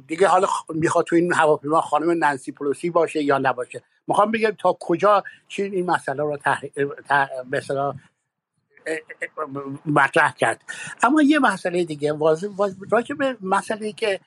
دیگه 0.07 0.29
حالا 0.29 0.49
می‌خواد 0.69 1.05
تو 1.05 1.17
این 1.17 1.33
هواپیما 1.33 1.81
خانم 1.81 2.11
نانسی 2.11 2.53
پلوسی 2.53 2.91
باشه 2.91 3.23
یا 3.23 3.39
نباشه. 3.39 3.83
می‌خوام 4.07 4.31
بگم 4.31 4.51
تا 4.51 4.77
کجا 4.81 5.25
چین 5.49 5.75
این 5.75 5.91
مسئله 5.91 6.23
رو 6.23 6.37
تح... 6.37 6.61
به 7.51 7.63
مطرح 9.87 10.35
کرد. 10.35 10.63
اما 11.03 11.23
یه 11.23 11.39
مسئله 11.39 11.85
دیگه 11.85 12.13
واضح 12.13 12.49
راجع 12.91 13.15
به 13.15 13.37
مسئله 13.41 13.93
که 13.93 14.21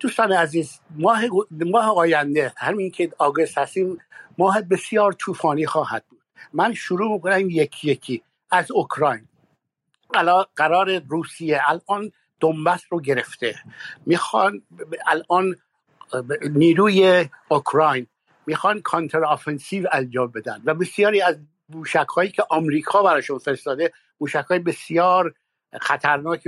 دوستان 0.00 0.32
عزیز 0.32 0.80
ماه 0.90 1.22
ماه 1.50 1.96
آینده 1.96 2.52
همین 2.56 2.90
که 2.90 3.12
آگست 3.18 3.58
هستیم 3.58 3.98
ماه 4.38 4.60
بسیار 4.60 5.12
طوفانی 5.12 5.66
خواهد 5.66 6.04
بود. 6.08 6.20
من 6.52 6.74
شروع 6.74 7.12
می‌کنم 7.12 7.50
یکی 7.50 7.90
یکی. 7.90 8.22
از 8.50 8.70
اوکراین. 8.70 9.28
الان 10.14 10.44
قرار 10.56 10.98
روسیه 10.98 11.60
الان 11.66 12.12
دونباس 12.42 12.84
رو 12.90 13.00
گرفته. 13.00 13.54
می‌خوان 14.06 14.62
الان 15.06 15.56
نیروی 16.50 17.28
اوکراین 17.48 18.06
می‌خوان 18.46 18.80
counter 18.80 19.24
offensive 19.24 19.88
انجام 19.92 20.26
بدن 20.26 20.62
و 20.64 20.74
بسیاری 20.74 21.22
از 21.22 21.36
موشک 21.68 22.06
هایی 22.16 22.30
که 22.30 22.44
آمریکا 22.50 23.02
براشون 23.02 23.38
فرستاده 23.38 23.92
موشک 24.20 24.44
های 24.50 24.58
بسیار 24.58 25.34
خطرناک 25.80 26.42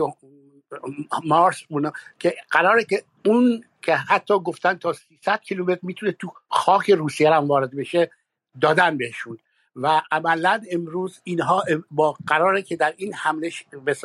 هیمارس 1.24 1.62
اونا 1.68 1.92
که 2.18 2.34
قراره 2.50 2.84
که 2.84 3.04
اون 3.24 3.64
که 3.82 3.96
حتی 3.96 4.34
گفتن 4.38 4.74
تا 4.74 4.92
300 4.92 5.40
کیلومتر 5.40 5.80
می‌تونه 5.82 6.12
تو 6.12 6.32
خاک 6.48 6.90
روسیه 6.90 7.30
هم 7.30 7.48
وارد 7.48 7.76
بشه 7.76 8.10
دادن 8.60 8.96
بهشون. 8.96 9.38
و 9.76 10.02
عملا 10.10 10.60
امروز 10.70 11.20
اینها 11.24 11.64
با 11.90 12.16
قراره 12.26 12.62
که 12.62 12.76
در 12.76 12.94
این 12.96 13.14
حمله 13.14 13.50
به 13.84 13.96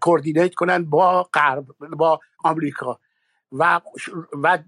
کوردینیت 0.00 0.54
کنن 0.54 0.84
با 0.84 1.22
غرب 1.22 1.64
با 1.78 2.20
آمریکا. 2.44 2.98
و 3.52 3.80
و 4.42 4.58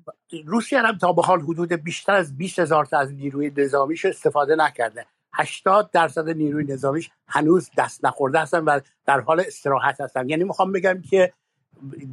روسیه 0.44 0.81
هم 0.81 0.98
تا 0.98 1.12
به 1.12 1.23
حال 1.23 1.40
حدود 1.40 1.73
بیشتر 1.73 2.15
از 2.15 2.36
20 2.36 2.58
هزار 2.58 2.84
تا 2.84 2.98
از 2.98 3.12
نیروی 3.12 3.52
نظامیش 3.56 4.05
استفاده 4.05 4.56
نکرده. 4.56 5.06
80 5.34 5.90
درصد 5.90 6.28
نیروی 6.28 6.65
نظامیش 6.65 7.10
هنوز 7.28 7.70
دست 7.78 8.05
نخورده 8.05 8.40
هستن 8.40 8.65
و 8.65 8.81
در 9.06 9.20
حال 9.20 9.40
استراحت 9.40 10.00
هستن. 10.00 10.28
یعنی 10.28 10.44
می‌خوام 10.44 10.73
بگم 10.73 11.02
که 11.10 11.32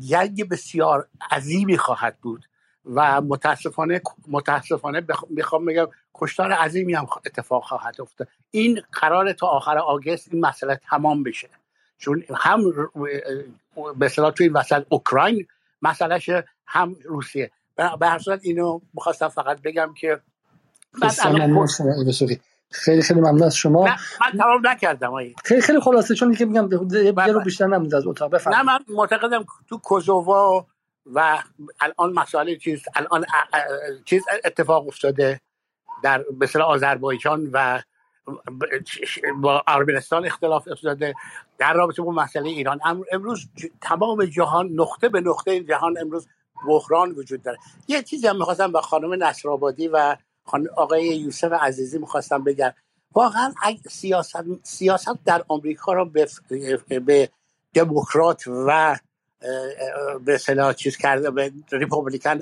جنگ 0.10 0.50
بسیار 0.50 1.08
عظیمی 1.32 1.78
خواهد 1.78 2.18
بود. 2.22 2.46
و 2.86 3.22
متاسفانه 3.22 4.02
متاسفانه 4.28 5.02
می‌خوام 5.30 5.66
بگم 5.66 5.88
کشتار 6.14 6.52
عظیمی 6.52 6.94
هم 6.94 7.08
اتفاق 7.26 7.64
خواهد 7.64 8.02
افتاد. 8.02 8.28
این 8.52 8.82
قرار 8.92 9.34
تا 9.34 9.48
آخر 9.48 9.78
آگست 9.78 10.28
این 10.32 10.46
مسئله 10.46 10.80
تمام 10.90 11.24
بشه. 11.24 11.50
چون 11.98 12.24
هم 12.36 12.72
به 13.96 14.06
اصطلاح 14.06 14.32
توی 14.32 14.50
وسط 14.50 14.86
اوکراین 14.90 15.48
مسئلهش 15.82 16.30
هم 16.68 16.96
روسیه. 17.06 17.52
به 17.76 18.08
هر 18.08 18.20
صورت 18.20 18.40
اینو 18.44 18.80
می‌خواستم 18.94 19.28
فقط 19.28 19.62
بگم 19.62 19.94
که 19.98 20.22
خیلی 22.72 23.02
خیلی 23.02 23.20
ممنون 23.20 23.44
از 23.44 23.56
شما. 23.56 23.88
نه 23.88 23.96
من 24.22 24.40
تمام 24.40 24.68
نکردم 24.68 25.14
آیه. 25.14 25.34
خیلی 25.46 25.62
خیلی 25.62 25.80
خلاصه 25.80 26.16
چون 26.16 26.36
که 26.36 26.46
میگم 26.46 26.70
یه 27.28 27.34
رو 27.34 27.42
بیشتر 27.42 27.68
نمونده 27.68 27.98
از 27.98 28.08
اتاق. 28.08 28.32
بفرمایید. 28.32 28.66
نه 28.66 28.74
من 28.74 28.80
معتقدم 28.96 29.46
تو 29.70 29.78
کوزووا 29.78 30.66
و 31.06 31.44
الان 31.80 32.14
مسائل 32.14 32.58
چیز 32.58 32.84
الان 32.96 33.26
چیز 34.06 34.24
اتفاق 34.46 34.88
افتاده 34.88 35.42
در 36.04 36.26
مثل 36.40 36.62
آذربایجان 36.62 37.50
و 37.54 37.82
با 39.42 39.64
ارمنستان 39.68 40.26
اختلاف 40.26 40.68
افتاده. 40.68 41.14
در 41.58 41.74
رابطه 41.74 42.02
با 42.02 42.12
مسئله 42.12 42.50
ایران. 42.50 42.80
امروز 43.12 43.50
تمام 43.82 44.26
جهان 44.26 44.70
نقطه 44.74 45.10
به 45.10 45.22
نقطه 45.22 45.64
جهان 45.64 45.98
امروز 45.98 46.28
بحران 46.68 47.12
وجود 47.12 47.44
داره. 47.44 47.58
یه 47.88 48.04
چیزی 48.04 48.28
هم 48.28 48.38
می‌خواستم 48.38 48.72
با 48.72 48.82
خانم 48.82 49.24
نصرآبادی 49.24 49.88
و 49.88 50.18
آقای 50.76 51.06
یوسف 51.06 51.52
عزیزی 51.54 51.98
می‌خواستم 51.98 52.44
بگم. 52.44 52.74
واقعا 53.16 53.54
سیاست, 53.90 54.44
سیاست 54.64 55.24
در 55.26 55.46
آمریکا 55.48 55.94
را 55.94 56.06
به, 56.06 56.28
به 57.06 57.30
دموکرات 57.74 58.44
و 58.48 58.98
به 60.26 60.38
صلاح 60.38 60.74
چیز 60.74 60.98
کرده 60.98 61.32
به 61.32 61.52
ریپوبلیکن 61.72 62.40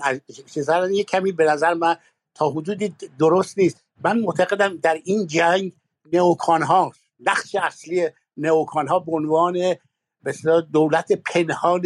چیز 0.54 0.70
یه 0.92 1.04
کمی 1.04 1.32
به 1.32 1.46
نظر 1.46 1.74
من 1.74 1.96
تا 2.36 2.50
حدودی 2.50 2.96
درست 3.20 3.58
نیست. 3.58 3.84
من 4.04 4.20
معتقدم 4.20 4.78
در 4.78 5.02
این 5.04 5.28
جنگ 5.28 5.74
نئوکان 6.14 6.62
ها 6.62 6.92
نقش 7.20 7.56
اصلی 7.56 8.10
نئوکان 8.38 8.88
ها 8.88 9.00
به 9.00 9.12
عنوان 9.12 9.54
به 10.24 10.34
دولت 10.74 11.12
پنهان 11.12 11.82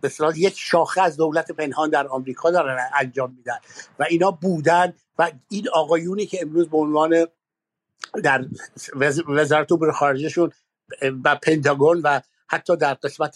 به 0.00 0.10
یک 0.36 0.54
شاخه 0.58 1.02
از 1.02 1.16
دولت 1.16 1.52
پنهان 1.52 1.90
در 1.90 2.06
آمریکا 2.06 2.50
دارن 2.50 2.78
انجام 3.00 3.34
میدن 3.36 3.58
و 3.98 4.06
اینا 4.10 4.30
بودن 4.30 4.92
و 5.18 5.32
این 5.48 5.68
آقایونی 5.68 6.26
که 6.26 6.38
امروز 6.42 6.68
به 6.68 6.76
عنوان 6.78 7.26
در 8.24 8.44
وزارت 9.28 9.72
امور 9.72 9.92
خارجهشون 9.92 10.52
و 11.24 11.36
پنتاگون 11.36 12.00
و 12.04 12.20
حتی 12.48 12.76
در 12.76 12.94
قسمت 12.94 13.34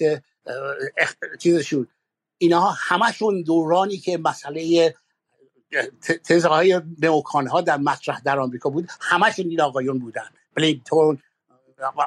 چیزشون 1.38 1.86
اینها 2.38 2.74
همشون 2.78 3.42
دورانی 3.42 3.96
که 3.96 4.18
مسئله 4.18 4.94
تزه 6.24 6.48
های 6.48 6.80
نوکان 7.02 7.46
ها 7.46 7.60
در 7.60 7.76
مطرح 7.76 8.20
در 8.20 8.38
آمریکا 8.38 8.70
بود 8.70 8.88
همشون 9.00 9.46
این 9.46 9.60
آقایون 9.60 9.98
بودن. 9.98 10.28
بلینگتون 10.54 11.18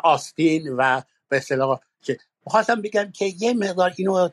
آستین 0.03 0.75
و 0.77 1.01
به 1.29 1.37
اصطلاح 1.37 1.79
که 2.01 2.17
خواستم 2.43 2.81
بگم 2.81 3.11
که 3.11 3.25
یه 3.25 3.53
مقدار 3.53 3.93
اینو 3.97 4.29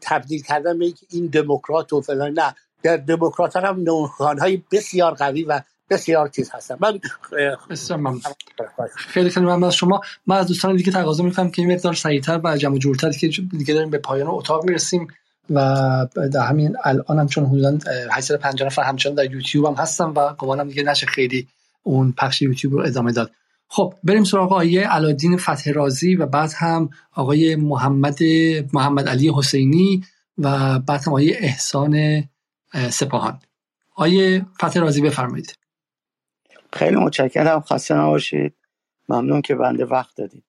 تبدیل 0.00 0.42
کردن 0.42 0.78
به 0.78 0.92
این 1.10 1.26
دموکرات 1.26 1.92
و 1.92 2.00
فلان 2.00 2.32
نه. 2.32 2.54
در 2.82 2.96
دموکرات 2.96 3.56
هم 3.56 3.80
نوکان 3.80 4.38
های 4.38 4.62
بسیار 4.72 5.14
قوی 5.14 5.42
و 5.42 5.60
بسیار 5.90 6.28
چیز 6.28 6.50
هستم. 6.54 6.78
من 6.80 7.00
خیلی 8.96 9.30
خیلی 9.30 9.46
ممنون 9.46 9.64
از 9.64 9.74
شما. 9.74 10.00
من 10.26 10.36
از 10.36 10.46
دوستان 10.46 10.76
دیگه 10.76 10.92
تقاضا 10.92 11.24
می‌کنم 11.24 11.50
که 11.50 11.62
این 11.62 11.72
مقدار 11.72 11.94
سریعتر 11.94 12.40
و 12.44 12.56
جمع 12.56 12.78
جورتر 12.78 13.10
که 13.10 13.28
دیگه 13.28 13.74
داریم 13.74 13.90
به 13.90 13.98
پایان 13.98 14.26
اتاق 14.28 14.64
می‌رسیم 14.64 15.08
و 15.50 15.60
در 16.32 16.46
همین 16.46 16.76
الان 16.84 17.18
هم 17.18 17.26
چون 17.26 17.46
حدودا 17.46 17.78
850 18.12 18.66
نفر 18.66 18.82
همچنان 18.82 19.14
در 19.14 19.32
یوتیوب 19.32 19.66
هم 19.66 19.74
هستم 19.74 20.12
و 20.16 20.34
گمانم 20.34 20.68
دیگه 20.68 20.82
نشه 20.82 21.06
خیلی 21.06 21.48
اون 21.82 22.12
پخش 22.12 22.42
یوتیوب 22.42 22.74
رو 22.74 22.80
ادامه 22.86 23.12
داد. 23.12 23.30
خب 23.68 23.94
بریم 24.04 24.24
سراغ 24.24 24.52
آقای 24.52 24.78
علادین 24.78 25.36
فتح 25.36 25.72
رازی 25.72 26.14
و 26.14 26.26
بعد 26.26 26.52
هم 26.56 26.90
آقای 27.12 27.56
محمد 27.56 28.18
محمد 28.72 29.08
علی 29.08 29.32
حسینی 29.36 30.04
و 30.38 30.78
بعد 30.78 31.00
هم 31.00 31.08
آقای 31.08 31.34
احسان 31.34 32.24
سپاهان. 32.90 33.40
آقای 33.94 34.42
فتح 34.64 34.80
رازی 34.80 35.02
بفرمایید. 35.02 35.54
خیلی 36.72 36.96
متشکرم 36.96 37.60
خسته 37.60 37.94
نباشید. 37.94 38.54
ممنون 39.08 39.42
که 39.42 39.54
بنده 39.54 39.84
وقت 39.84 40.16
دادید. 40.16 40.44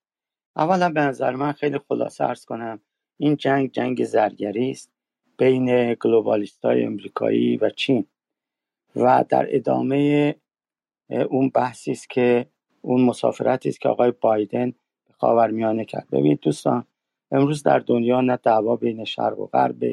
اولا 0.56 0.88
به 0.88 1.00
نظر 1.00 1.36
من 1.36 1.52
خیلی 1.52 1.78
خلاصه 1.88 2.24
ارز 2.24 2.44
کنم 2.44 2.80
این 3.16 3.36
جنگ 3.36 3.72
جنگ 3.72 4.04
زرگری 4.04 4.70
است 4.70 4.90
بین 5.38 5.94
گلوبالیست 5.94 6.64
های 6.64 6.84
امریکایی 6.84 7.56
و 7.56 7.70
چین 7.70 8.06
و 8.96 9.24
در 9.28 9.46
ادامه 9.48 10.34
اون 11.30 11.48
بحثی 11.48 11.90
است 11.90 12.10
که 12.10 12.46
اون 12.82 13.00
مسافرتی 13.00 13.68
است 13.68 13.80
که 13.80 13.88
آقای 13.88 14.10
بایدن 14.20 14.70
به 15.06 15.14
خاورمیانه 15.18 15.84
کرد. 15.84 16.08
ببینید 16.12 16.40
دوستان 16.40 16.84
امروز 17.30 17.62
در 17.62 17.78
دنیا 17.78 18.20
نه 18.20 18.36
دعوا 18.36 18.76
بین 18.76 19.04
شرق 19.04 19.38
و 19.38 19.46
غرب 19.46 19.84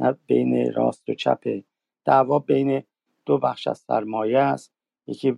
نه 0.00 0.16
بین 0.26 0.72
راست 0.72 1.08
و 1.08 1.14
چپ 1.14 1.60
دعوا 2.04 2.38
بین 2.38 2.82
دو 3.26 3.38
بخش 3.38 3.66
از 3.66 3.78
سرمایه 3.78 4.38
است. 4.38 4.72
یکی 5.06 5.36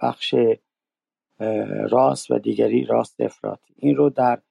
بخش 0.00 0.34
راست 1.90 2.30
و 2.30 2.38
دیگری 2.38 2.84
راست 2.84 3.20
افراطی 3.20 3.74
این 3.76 3.96
رو 3.96 4.10
در 4.10 4.42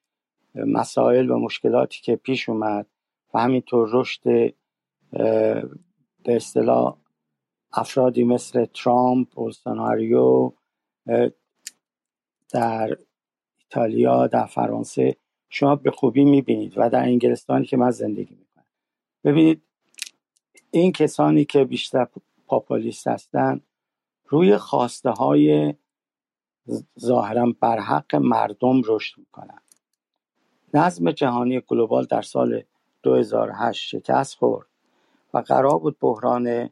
مسائل 0.56 1.30
و 1.30 1.40
مشکلاتی 1.40 2.02
که 2.02 2.16
پیش 2.16 2.50
اومد 2.50 2.88
و 3.34 3.40
همینطور 3.40 3.90
رشد 3.92 4.54
به 6.24 6.36
اصطلاح 6.36 6.98
افرادی 7.74 8.24
مثل 8.24 8.66
ترامپ 8.66 9.28
بولسوناریو 9.30 10.52
در 12.54 12.98
ایتالیا 13.58 14.28
در 14.28 14.46
فرانسه 14.46 15.16
شما 15.50 15.76
به 15.76 15.92
خوبی 15.92 16.24
می‌بینید 16.24 16.74
و 16.78 16.90
در 16.90 17.04
انگلستانی 17.04 17.66
که 17.66 17.78
من 17.78 17.92
زندگی 17.92 18.36
می‌کنم. 18.36 18.66
ببینید 19.24 19.62
این 20.72 20.92
کسانی 20.92 21.46
که 21.46 21.64
بیشتر 21.64 22.08
پاپولیست 22.48 23.08
هستند 23.08 23.67
روی 24.28 24.58
خواسته 24.58 25.10
های 25.10 25.74
ظاهرا 27.00 27.54
برحق 27.60 28.16
مردم 28.16 28.82
رشد 28.86 29.18
می‌کنن. 29.20 29.62
نظم 30.74 31.12
جهانی 31.12 31.60
گلوبال 31.60 32.06
در 32.06 32.22
سال 32.22 32.64
2008 33.04 33.88
شکست 33.88 34.36
خورد 34.36 34.68
و 35.34 35.38
قرار 35.38 35.80
بود 35.80 35.98
بحران 36.00 36.70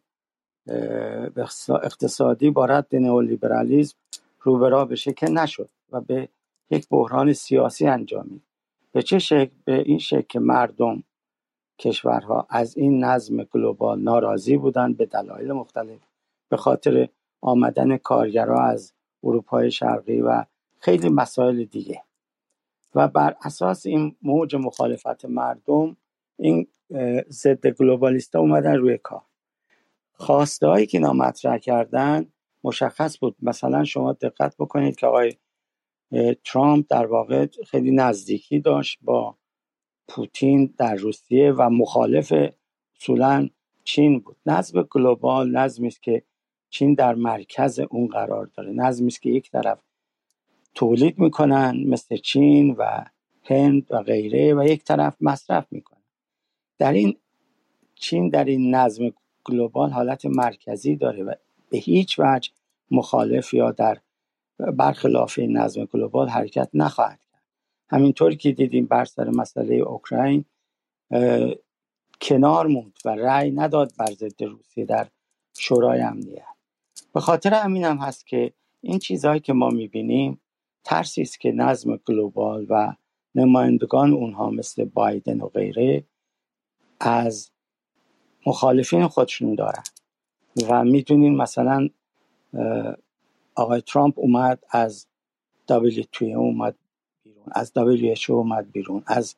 اقتصادی 1.83 2.49
با 2.49 2.65
رد 2.65 2.95
نئولیبرالیزم 2.95 3.97
روبرا 4.41 4.85
بشه 4.85 5.13
که 5.13 5.29
نشد 5.29 5.69
و 5.91 6.01
به 6.01 6.29
یک 6.69 6.87
بحران 6.89 7.33
سیاسی 7.33 7.87
انجامید 7.87 8.43
به 8.91 9.01
چه 9.01 9.19
شکل 9.19 9.55
به 9.65 9.81
این 9.81 9.99
شکل 9.99 10.21
که 10.29 10.39
مردم 10.39 11.03
کشورها 11.79 12.47
از 12.49 12.77
این 12.77 13.03
نظم 13.03 13.43
گلوبال 13.43 14.01
ناراضی 14.01 14.57
بودند 14.57 14.97
به 14.97 15.05
دلایل 15.05 15.51
مختلف 15.51 15.99
به 16.49 16.57
خاطر 16.57 17.09
آمدن 17.41 17.97
کارگرها 17.97 18.61
از 18.63 18.93
اروپای 19.23 19.71
شرقی 19.71 20.21
و 20.21 20.45
خیلی 20.79 21.09
مسائل 21.09 21.63
دیگه. 21.63 22.03
و 22.95 23.07
بر 23.07 23.35
اساس 23.41 23.85
این 23.85 24.15
موج 24.21 24.55
مخالفت 24.55 25.25
مردم 25.25 25.97
این 26.39 26.67
ضد 27.29 27.67
گلوبالیستا 27.67 28.39
اومدن 28.39 28.75
روی 28.75 28.97
کار. 28.97 29.21
خواسته 30.13 30.67
هایی 30.67 30.85
که 30.85 30.97
اینا 30.97 31.13
مطرح 31.13 31.57
کردن 31.57 32.25
مشخص 32.63 33.19
بود. 33.19 33.35
مثلا 33.41 33.83
شما 33.83 34.13
دقت 34.13 34.55
بکنید 34.59 34.95
که 34.95 35.07
آقای 35.07 35.35
ترامپ 36.43 36.85
در 36.89 37.05
واقع 37.05 37.47
خیلی 37.67 37.91
نزدیکی 37.91 38.59
داشت 38.59 38.99
با 39.01 39.35
پوتین 40.07 40.73
در 40.77 40.95
روسیه 40.95 41.51
و 41.51 41.69
مخالف 41.69 42.33
اصولا 43.01 43.49
چین 43.83 44.19
بود. 44.19 44.37
نظم 44.45 44.81
گلوبال 44.81 45.51
نظمی 45.51 45.87
است 45.87 46.03
که 46.03 46.23
چین 46.75 46.93
در 46.93 47.15
مرکز 47.15 47.79
اون 47.79 48.07
قرار 48.07 48.45
داره. 48.45 48.71
نظمی 48.71 49.07
است 49.07 49.21
که 49.21 49.29
یک 49.29 49.51
طرف 49.51 49.79
تولید 50.73 51.19
می‌کنن 51.19 51.83
مثل 51.87 52.17
چین 52.17 52.71
و 52.71 53.05
هند 53.43 53.87
و 53.89 54.03
غیره 54.03 54.53
و 54.53 54.63
یک 54.63 54.83
طرف 54.83 55.15
مصرف 55.21 55.67
می‌کنن. 55.71 56.01
در 56.77 56.93
این 56.93 57.17
چین 57.95 58.29
در 58.29 58.43
این 58.43 58.75
نظم 58.75 59.03
گلوبال 59.43 59.89
حالت 59.89 60.25
مرکزی 60.25 60.95
داره 60.95 61.23
و 61.23 61.33
به 61.69 61.77
هیچ 61.77 62.19
وجه 62.19 62.51
مخالف 62.91 63.53
یا 63.53 63.71
در 63.71 63.97
برخلاف 64.57 65.39
این 65.39 65.57
نظم 65.57 65.85
گلوبال 65.85 66.29
حرکت 66.29 66.69
نخواهد 66.73 67.19
کرد. 67.31 67.43
همینطور 67.89 68.35
که 68.35 68.51
دیدیم 68.51 68.85
بر 68.85 69.05
سر 69.05 69.29
مسئله 69.29 69.75
اوکراین 69.75 70.45
کنار 72.21 72.67
موند 72.67 72.97
و 73.05 73.09
رأی 73.09 73.51
نداد 73.51 73.91
بر 73.97 74.11
ضد 74.11 74.43
روسیه 74.43 74.85
در 74.85 75.07
شورای 75.57 76.01
امنیت. 76.01 76.54
به 77.15 77.21
خاطر 77.21 77.53
همین 77.53 77.83
هم 77.83 77.97
هست 77.97 78.27
که 78.27 78.53
این 78.81 78.99
چیزهایی 78.99 79.39
که 79.39 79.53
ما 79.53 79.69
می‌بینیم 79.69 80.41
ترسی 80.83 81.21
است 81.21 81.39
که 81.39 81.51
نظم 81.51 81.95
گلوبال 81.95 82.65
و 82.69 82.95
نمایندگان 83.35 84.13
اونها 84.13 84.49
مثل 84.49 84.85
بایدن 84.85 85.41
و 85.41 85.47
غیره 85.47 86.03
از 86.99 87.51
مخالفین 88.45 89.07
خودشون 89.07 89.55
دارن. 89.55 89.83
و 90.69 90.83
می‌دونین 90.83 91.35
مثلا 91.35 91.89
آقای 93.55 93.81
ترامپ 93.81 94.19
اومد 94.19 94.63
از 94.69 95.07
WTO 95.69 96.21
اومد 96.21 96.75
بیرون 97.23 97.45
از 97.51 97.71
WHO 97.75 98.29
اومد 98.29 98.71
بیرون 98.71 99.03
از 99.07 99.35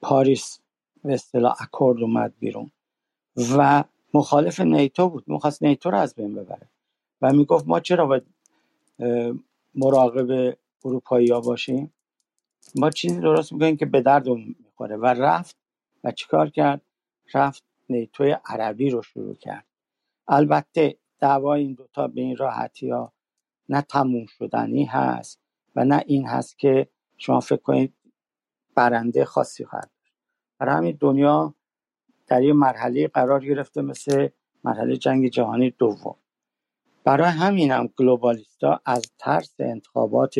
پاریس 0.00 0.60
به 1.04 1.14
اصطلاح 1.14 1.56
اکورد 1.60 2.02
اومد 2.02 2.34
بیرون. 2.38 2.70
و 3.56 3.84
مخالف 4.14 4.60
نیتو 4.60 5.08
بود. 5.08 5.24
می‌خواست 5.26 5.62
نیتو 5.62 5.90
رو 5.90 5.98
از 5.98 6.14
بین 6.14 6.34
ببره. 6.34 6.68
و 7.22 7.32
می‌گفت 7.32 7.68
ما 7.68 7.80
چرا 7.80 8.06
باید 8.06 8.26
مراقب 9.74 10.58
اروپایی 10.84 11.30
ها 11.30 11.40
باشیم؟ 11.40 11.94
ما 12.76 12.90
چیزی 12.90 13.20
درست 13.20 13.52
می‌کنیم 13.52 13.76
که 13.76 13.86
به 13.86 14.00
درد 14.00 14.28
می‌خوره. 14.28 14.96
و 14.96 15.06
رفت. 15.06 15.56
و 16.04 16.12
چیکار 16.12 16.50
کرد؟ 16.50 16.80
رفت 17.34 17.64
نیتوی 17.88 18.36
عربی 18.44 18.90
رو 18.90 19.02
شروع 19.02 19.34
کرد. 19.34 19.66
البته 20.28 20.98
دعوای 21.20 21.62
این 21.62 21.74
دوتا 21.74 22.08
به 22.08 22.20
این 22.20 22.36
راحتی 22.36 22.90
ها 22.90 23.12
نه 23.68 23.82
تموم 23.82 24.26
شدنی 24.26 24.84
هست 24.84 25.40
و 25.76 25.84
نه 25.84 26.04
این 26.06 26.26
هست 26.26 26.58
که 26.58 26.88
شما 27.16 27.40
فکر 27.40 27.62
کنید 27.62 27.94
برنده 28.74 29.24
خاصی 29.24 29.64
خواهد 29.64 29.90
برای 30.58 30.74
همین 30.76 30.98
دنیا 31.00 31.54
در 32.28 32.42
یه 32.42 32.52
مرحله 32.52 33.08
قرار 33.08 33.44
گرفته 33.44 33.82
مثل 33.82 34.28
مرحله 34.64 34.96
جنگ 34.96 35.28
جهانی 35.28 35.70
دوم. 35.70 36.16
برای 37.04 37.30
همین 37.30 37.70
هم 37.70 37.86
گلوبالیستا 37.86 38.80
از 38.84 39.02
ترس 39.18 39.54
انتخابات 39.58 40.34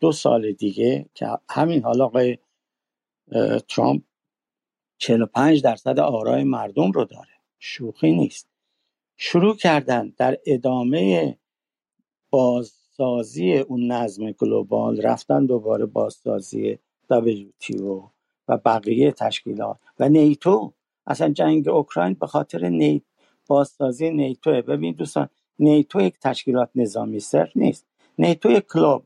دو 0.00 0.12
سال 0.12 0.52
دیگه 0.52 1.06
که 1.14 1.28
همین 1.50 1.82
حالا 1.82 2.04
آقای 2.04 2.38
ترامپ 3.68 4.02
45 4.98 5.62
درصد 5.62 5.98
آرای 5.98 6.44
مردم 6.44 6.92
رو 6.92 7.04
داره. 7.04 7.28
شوخی 7.58 8.12
نیست. 8.12 8.48
شروع 9.16 9.56
کردن 9.56 10.14
در 10.16 10.38
ادامه 10.46 11.38
بازسازی 12.30 13.58
اون 13.58 13.92
نظم 13.92 14.30
گلوبال 14.30 15.02
رفتن 15.02 15.46
دوباره 15.46 15.86
بازسازی 15.86 16.78
WTO 17.12 18.10
و 18.48 18.58
بقیه 18.58 19.12
تشکیلات 19.12 19.78
و 19.98 20.08
نیتو 20.08 20.72
اصلا 21.06 21.28
جنگ 21.28 21.68
اوکراین 21.68 22.14
به 22.14 22.26
خاطر 22.26 22.68
نیت 22.68 23.02
بازسازی 23.46 24.10
نیتو. 24.10 24.50
ببین 24.50 24.94
دوستان 24.94 25.28
نیتو 25.58 26.00
یک 26.00 26.18
تشکیلات 26.20 26.70
نظامی 26.74 27.20
صرف 27.20 27.56
نیست. 27.56 27.86
نیتو 28.18 28.50
یک 28.50 28.66
کلاب 28.72 29.04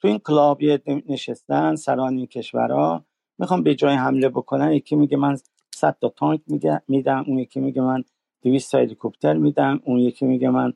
تو 0.00 0.08
این 0.08 0.18
کلاب 0.18 0.62
نشستن 1.08 1.74
سران 1.74 2.16
این 2.16 2.26
کشورها 2.26 3.04
می‌خوام 3.38 3.62
به 3.62 3.74
جای 3.74 3.94
حمله 3.94 4.28
بکنن 4.28 4.72
یکی 4.72 4.96
میگه 4.96 5.16
من 5.16 5.36
100 5.74 5.96
تا 6.00 6.08
تانک 6.08 6.40
میدم 6.88 7.24
اون 7.26 7.38
یکی 7.38 7.60
میگه 7.60 7.82
من 7.82 8.04
دویست 8.42 8.74
هلیکوپتر 8.74 9.34
میدم 9.34 9.80
اون 9.84 9.98
یکی 9.98 10.26
میگه 10.26 10.50
من 10.50 10.72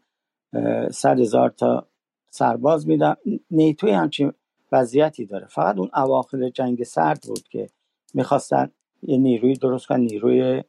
صد 0.90 1.20
هزار 1.20 1.50
تا 1.50 1.86
سرباز 2.30 2.88
میدم. 2.88 3.16
نیتوی 3.50 3.90
همچین 3.90 4.32
وضعیتی 4.72 5.26
داره. 5.26 5.46
فقط 5.46 5.78
اون 5.78 5.90
اواخر 5.94 6.48
جنگ 6.48 6.82
سرد 6.82 7.24
بود 7.28 7.42
که 7.48 7.66
می‌خواستن 8.14 8.70
یه 9.04 9.18
نیروی 9.18 9.54
درست 9.54 9.86
کنن 9.86 10.00
نیروی 10.00 10.62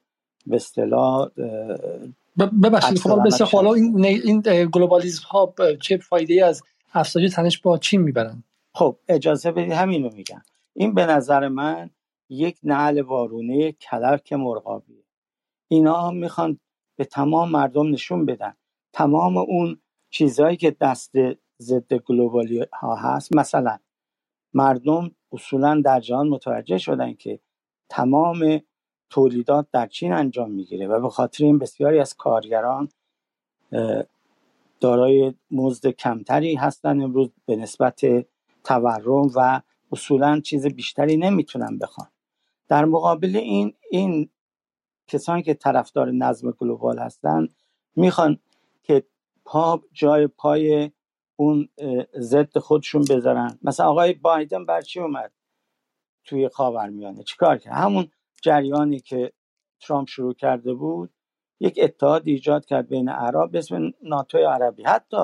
به 0.48 0.56
اصطلاح 0.56 1.30
ببخشید 2.64 2.98
خب 3.00 3.24
بسیار 3.26 3.50
حالا 3.50 3.74
این 3.74 4.06
این 4.06 4.42
گلوبالیسم 4.74 5.28
ها 5.28 5.54
چه 5.82 5.98
فایده 5.98 6.46
از 6.46 6.64
افزایش 6.94 7.34
تنش 7.34 7.62
با 7.62 7.78
چین 7.78 8.02
می‌برن؟ 8.02 8.44
خب 8.74 8.98
اجازه 9.08 9.52
بدید 9.52 9.72
همینو 9.72 10.10
میگم. 10.16 10.42
این 10.74 10.94
به 10.94 11.06
نظر 11.06 11.48
من 11.48 11.90
یک 12.30 12.58
نعل 12.64 13.02
وارونه 13.02 13.72
کلرک 13.72 14.34
مرغابیه. 14.34 15.04
اینا 15.68 16.12
می‌خوان 16.12 16.60
به 16.96 17.06
تمام 17.06 17.52
مردم 17.52 17.92
نشون 17.92 18.26
بدن. 18.26 18.54
تمام 18.94 19.38
اون 19.38 19.82
چیزهایی 20.10 20.58
که 20.58 20.76
دست 20.82 21.12
ضد 21.62 21.94
گلوبالی 21.94 22.66
ها 22.74 22.96
هست 22.96 23.36
مثلا 23.36 23.78
مردم 24.54 25.12
اصولا 25.32 25.82
در 25.86 26.00
جهان 26.00 26.28
متوجه 26.28 26.78
شدن 26.78 27.14
که 27.14 27.40
تمام 27.90 28.62
تولیدات 29.10 29.68
در 29.72 29.88
چین 29.88 30.14
انجام 30.14 30.52
می‌گیره 30.52 30.88
و 30.88 31.02
به 31.02 31.10
خاطر 31.10 31.44
این 31.44 31.60
بسیاری 31.60 32.00
از 32.00 32.14
کارگران 32.14 32.90
دارای 34.80 35.34
مزد 35.52 35.88
کمتری 35.88 36.56
هستن 36.56 37.02
امروز 37.02 37.30
به 37.46 37.56
نسبت 37.56 38.02
تورم 38.64 39.30
و 39.36 39.62
اصولا 39.92 40.40
چیز 40.40 40.66
بیشتری 40.68 41.18
نمی‌تونن 41.18 41.78
بخوان. 41.78 42.08
در 42.68 42.86
مقابل 42.86 43.36
این 43.36 43.74
این 43.92 44.30
کسانی 45.08 45.44
که 45.44 45.54
طرفدار 45.54 46.12
نظم 46.12 46.52
گلوبال 46.52 47.00
هستن 47.00 47.48
می‌خوان 47.96 48.40
که 48.84 49.04
پا 49.46 49.84
جای 49.94 50.28
پای 50.28 50.92
اون 51.36 51.70
ضد 52.20 52.58
خودشون 52.58 53.06
بذارن. 53.10 53.60
مثلا 53.62 53.86
آقای 53.86 54.14
بایدن 54.14 54.66
بر 54.66 54.82
چی 54.82 55.00
اومد؟ 55.00 55.32
توی 56.26 56.50
خاورمیانه. 56.50 57.24
چیکار 57.24 57.58
کرد؟ 57.58 57.74
همون 57.74 58.08
جریانی 58.42 59.00
که 59.00 59.32
ترامپ 59.80 60.08
شروع 60.08 60.34
کرده 60.34 60.74
بود 60.74 61.10
یک 61.60 61.80
اتحاد 61.84 62.28
ایجاد 62.28 62.66
کرد 62.66 62.88
بین 62.88 63.10
عرب 63.10 63.52
به 63.52 63.58
اسم 63.58 63.92
ناتوی 64.04 64.44
عربی. 64.44 64.84
حتی 64.84 65.18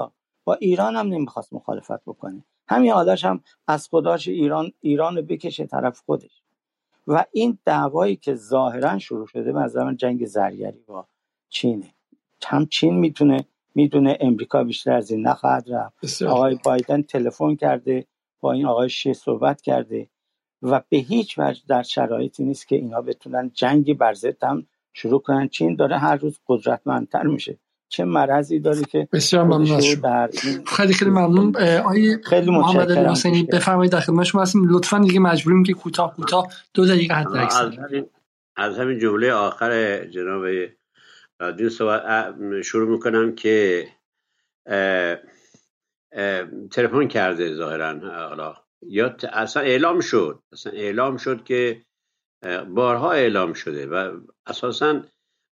با 0.44 0.54
ایران 0.54 0.96
هم 0.96 1.08
نمی‌خواست 1.08 1.54
مخالفت 1.54 2.06
بکنه. 2.06 2.46
همین 2.68 2.92
حالاش 2.92 3.26
هم 3.26 3.44
از 3.68 3.88
خداش 3.88 4.28
ایران 4.28 4.72
ایران 4.82 5.16
رو 5.16 5.22
بکشه 5.22 5.66
طرف 5.66 6.02
خودش. 6.06 6.42
و 7.08 7.26
این 7.32 7.58
دعوایی 7.66 8.16
که 8.16 8.36
ظاهرا 8.36 9.00
شروع 9.00 9.28
شده 9.28 9.60
از 9.60 9.72
زمان 9.72 9.98
جنگ 9.98 10.26
زرگری 10.26 10.84
با 10.88 11.08
چینه. 11.50 11.94
هم 12.44 12.66
چین 12.66 13.00
می‌تونه 13.00 13.46
می‌دونه 13.76 14.18
امریکا 14.22 14.64
بیشتر 14.64 14.94
از 14.94 15.12
این 15.12 15.28
نخواهد 15.28 15.72
رفت. 15.72 16.22
آقای 16.24 16.60
بایدن 16.66 17.02
تلفن 17.02 17.56
کرده 17.56 18.06
با 18.40 18.52
این 18.52 18.66
آقای 18.66 18.90
شی 18.90 19.14
صحبت 19.14 19.62
کرده. 19.62 20.10
و 20.62 20.82
به 20.90 20.98
هیچ 20.98 21.40
وجه 21.40 21.62
در 21.68 21.84
شرایطی 21.84 22.44
نیست 22.44 22.68
که 22.68 22.76
اینا 22.76 23.02
بتونن 23.02 23.52
جنگی 23.54 23.94
بر 23.94 24.14
هم 24.44 24.68
شروع 24.94 25.22
کنن. 25.22 25.48
چین 25.48 25.76
داره 25.76 25.98
هر 25.98 26.16
روز 26.16 26.40
قدرتمندتر 26.48 27.24
میشه. 27.24 27.58
چه 27.90 28.04
مرضی 28.04 28.60
داره 28.60 28.82
که 28.82 29.08
بسیار 29.14 29.44
ممنون 29.44 29.80
در 30.04 30.30
خیلی 30.68 30.94
خیلی 30.94 31.12
ممنون. 31.12 31.56
آقای 31.58 32.18
خیلی 32.24 32.52
محمد 32.52 32.92
حسینی 32.92 33.44
بفرمایید 33.44 33.92
در 33.92 34.00
خدمت 34.00 34.26
شما 34.26 34.42
هستیم. 34.42 34.68
لطفا 34.70 35.00
دیگه 35.00 35.20
مجبوریم 35.20 35.64
که 35.64 35.74
کوتاه 35.74 36.16
کوتاه 36.16 36.48
دو 36.74 36.86
دقیقه 36.86 37.14
حد 37.14 37.28
از 37.28 37.78
همین 37.78 38.06
از 38.56 38.80
همین 38.80 39.00
جمله 39.00 39.34
آخر 39.34 40.06
جناب 40.06 40.46
رادیو 41.40 41.70
شروع 42.64 42.90
می‌کنم 42.90 43.36
که 43.36 43.88
تلفن 46.72 47.08
کرده 47.08 47.56
ظاهرا 47.56 48.00
حالا 48.30 48.56
یا 48.82 49.16
اصلا 49.34 49.64
اعلام 49.64 50.00
شد. 50.00 50.44
اصلا 50.52 50.74
اعلام 50.74 51.18
شد 51.18 51.44
که 51.44 51.86
بارها 52.68 53.12
اعلام 53.12 53.54
شده 53.54 53.88
و 53.88 54.20
اساسا 54.46 55.04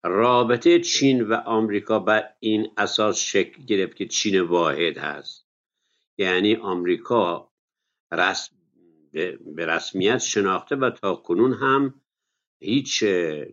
رابطه 0.04 0.80
چین 0.80 1.22
و 1.22 1.34
آمریکا 1.34 2.00
بر 2.00 2.30
این 2.40 2.72
اساس 2.78 3.20
شکل 3.20 3.64
گرفت 3.64 3.96
که 3.96 4.06
چین 4.06 4.42
واحد 4.42 4.98
هست. 4.98 5.48
یعنی 6.18 6.56
آمریکا 6.56 7.52
رسم 8.12 8.56
به 9.56 9.66
رسمیت 9.66 10.18
شناخته 10.18 10.76
و 10.76 10.90
تا 10.90 11.16
کنون 11.16 11.54
هم 11.54 12.02
هیچ 12.60 13.04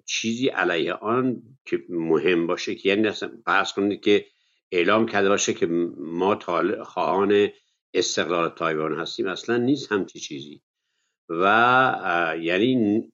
چیزی 0.05 0.49
علیه 0.49 0.93
آن 0.93 1.43
که 1.65 1.85
مهم 1.89 2.47
باشه 2.47 2.75
که 2.75 2.89
یعنی 2.89 3.11
فرض 3.45 3.73
کنید 3.73 4.01
که 4.01 4.27
اعلام 4.73 5.07
کرده 5.07 5.29
باشه 5.29 5.55
که 5.55 5.67
ما 5.97 6.39
خواهان 6.85 7.49
استقلال 7.95 8.49
تایوان 8.49 8.95
هستیم 8.95 9.27
اصلا 9.27 9.57
نیست 9.57 9.93
همچی 9.93 10.19
چیزی. 10.19 10.61
و 11.29 12.37
یعنی 12.41 13.13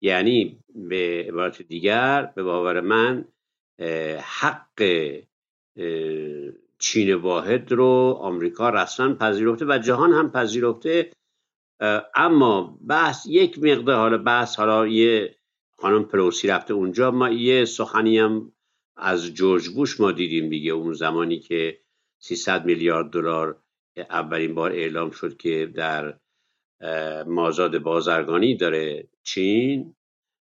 یعنی 0.00 0.58
به 0.74 1.24
عبارت 1.28 1.62
دیگر 1.62 2.22
به 2.22 2.42
باور 2.42 2.80
من 2.80 3.24
حق 4.18 5.02
چین 6.78 7.14
واحد 7.14 7.72
رو 7.72 8.18
آمریکا 8.20 8.70
رسما 8.70 9.14
پذیرفته 9.14 9.64
و 9.68 9.78
جهان 9.78 10.12
هم 10.12 10.30
پذیرفته. 10.30 11.12
اما 12.14 12.78
بحث 12.86 13.26
یک 13.26 13.58
مقدار 13.58 13.96
حالا 13.96 14.18
بحث 14.18 14.56
حالا 14.56 14.86
یه 14.86 15.36
خانم 15.78 16.04
پروسی 16.04 16.48
رفته 16.48 16.74
اونجا 16.74 17.10
ما 17.10 17.30
یه 17.30 17.64
سخنی 17.64 18.18
هم 18.18 18.52
از 18.96 19.26
جورج 19.26 19.68
بوش 19.68 20.00
ما 20.00 20.12
دیدیم 20.12 20.48
دیگه 20.48 20.72
اون 20.72 20.92
زمانی 20.92 21.38
که 21.38 21.80
300 22.18 22.64
میلیارد 22.64 23.10
دلار 23.10 23.61
اولین 23.96 24.54
بار 24.54 24.72
اعلام 24.72 25.10
شد 25.10 25.36
که 25.36 25.72
در 25.74 26.18
مازاد 27.26 27.78
بازرگانی 27.78 28.56
داره 28.56 29.08
چین 29.22 29.94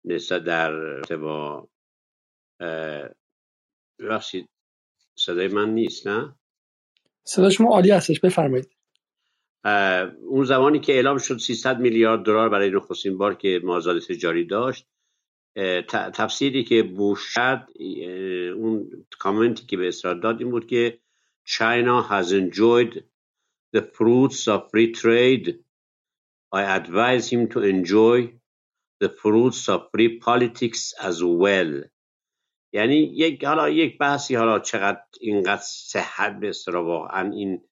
نسبت 0.05 0.45
در 0.45 1.01
با 1.17 1.69
ببخشید 3.99 4.49
صدای 5.19 5.49
من 5.49 5.71
نیست 5.71 6.07
نه؟ 6.07 6.35
صدای 7.25 7.51
شما 7.51 7.69
عالی 7.69 7.91
هستش 7.91 8.21
بفرمایید. 8.21 8.71
اون 10.21 10.45
زمانی 10.45 10.81
که 10.81 10.93
اعلام 10.93 11.19
شد 11.19 11.39
300 11.39 11.79
میلیارد 11.79 12.23
دلار 12.23 12.49
برای 12.49 12.71
نخستین 12.71 13.19
بار 13.19 13.35
که 13.35 13.61
مازاد 13.65 14.03
تجاری 14.03 14.45
داشت 14.45 14.87
تفسیری 15.93 16.65
که 16.65 16.83
بوش 16.83 17.21
شد 17.21 17.67
اون 18.57 19.07
کامنتی 19.19 19.67
که 19.67 19.77
به 19.77 19.89
اسرائیل 19.89 20.21
داد 20.21 20.41
این 20.41 20.51
بود 20.51 20.67
که 20.67 20.99
China 21.49 22.03
has 22.11 22.33
enjoyed 22.33 23.03
the 23.73 23.83
fruits 23.83 24.49
of 24.49 24.71
free 24.71 24.93
trade. 24.93 25.59
I 26.53 26.63
advise 26.63 27.29
him 27.29 27.49
to 27.49 27.63
enjoy 27.63 28.33
the 29.01 29.09
fruits 29.09 29.69
of 29.69 29.91
free 29.93 30.19
politics 30.19 30.95
as 31.01 31.23
well. 31.23 31.83
یعنی 32.73 32.97
یک 32.97 33.45
حالا 33.45 33.69
یک 33.69 33.99
بحثی 33.99 34.35
حالا 34.35 34.59
چقدر 34.59 35.01
اینقدر 35.21 35.63
صحت 35.63 36.41
به 36.41 36.53
واقعا 36.73 37.31
این 37.31 37.63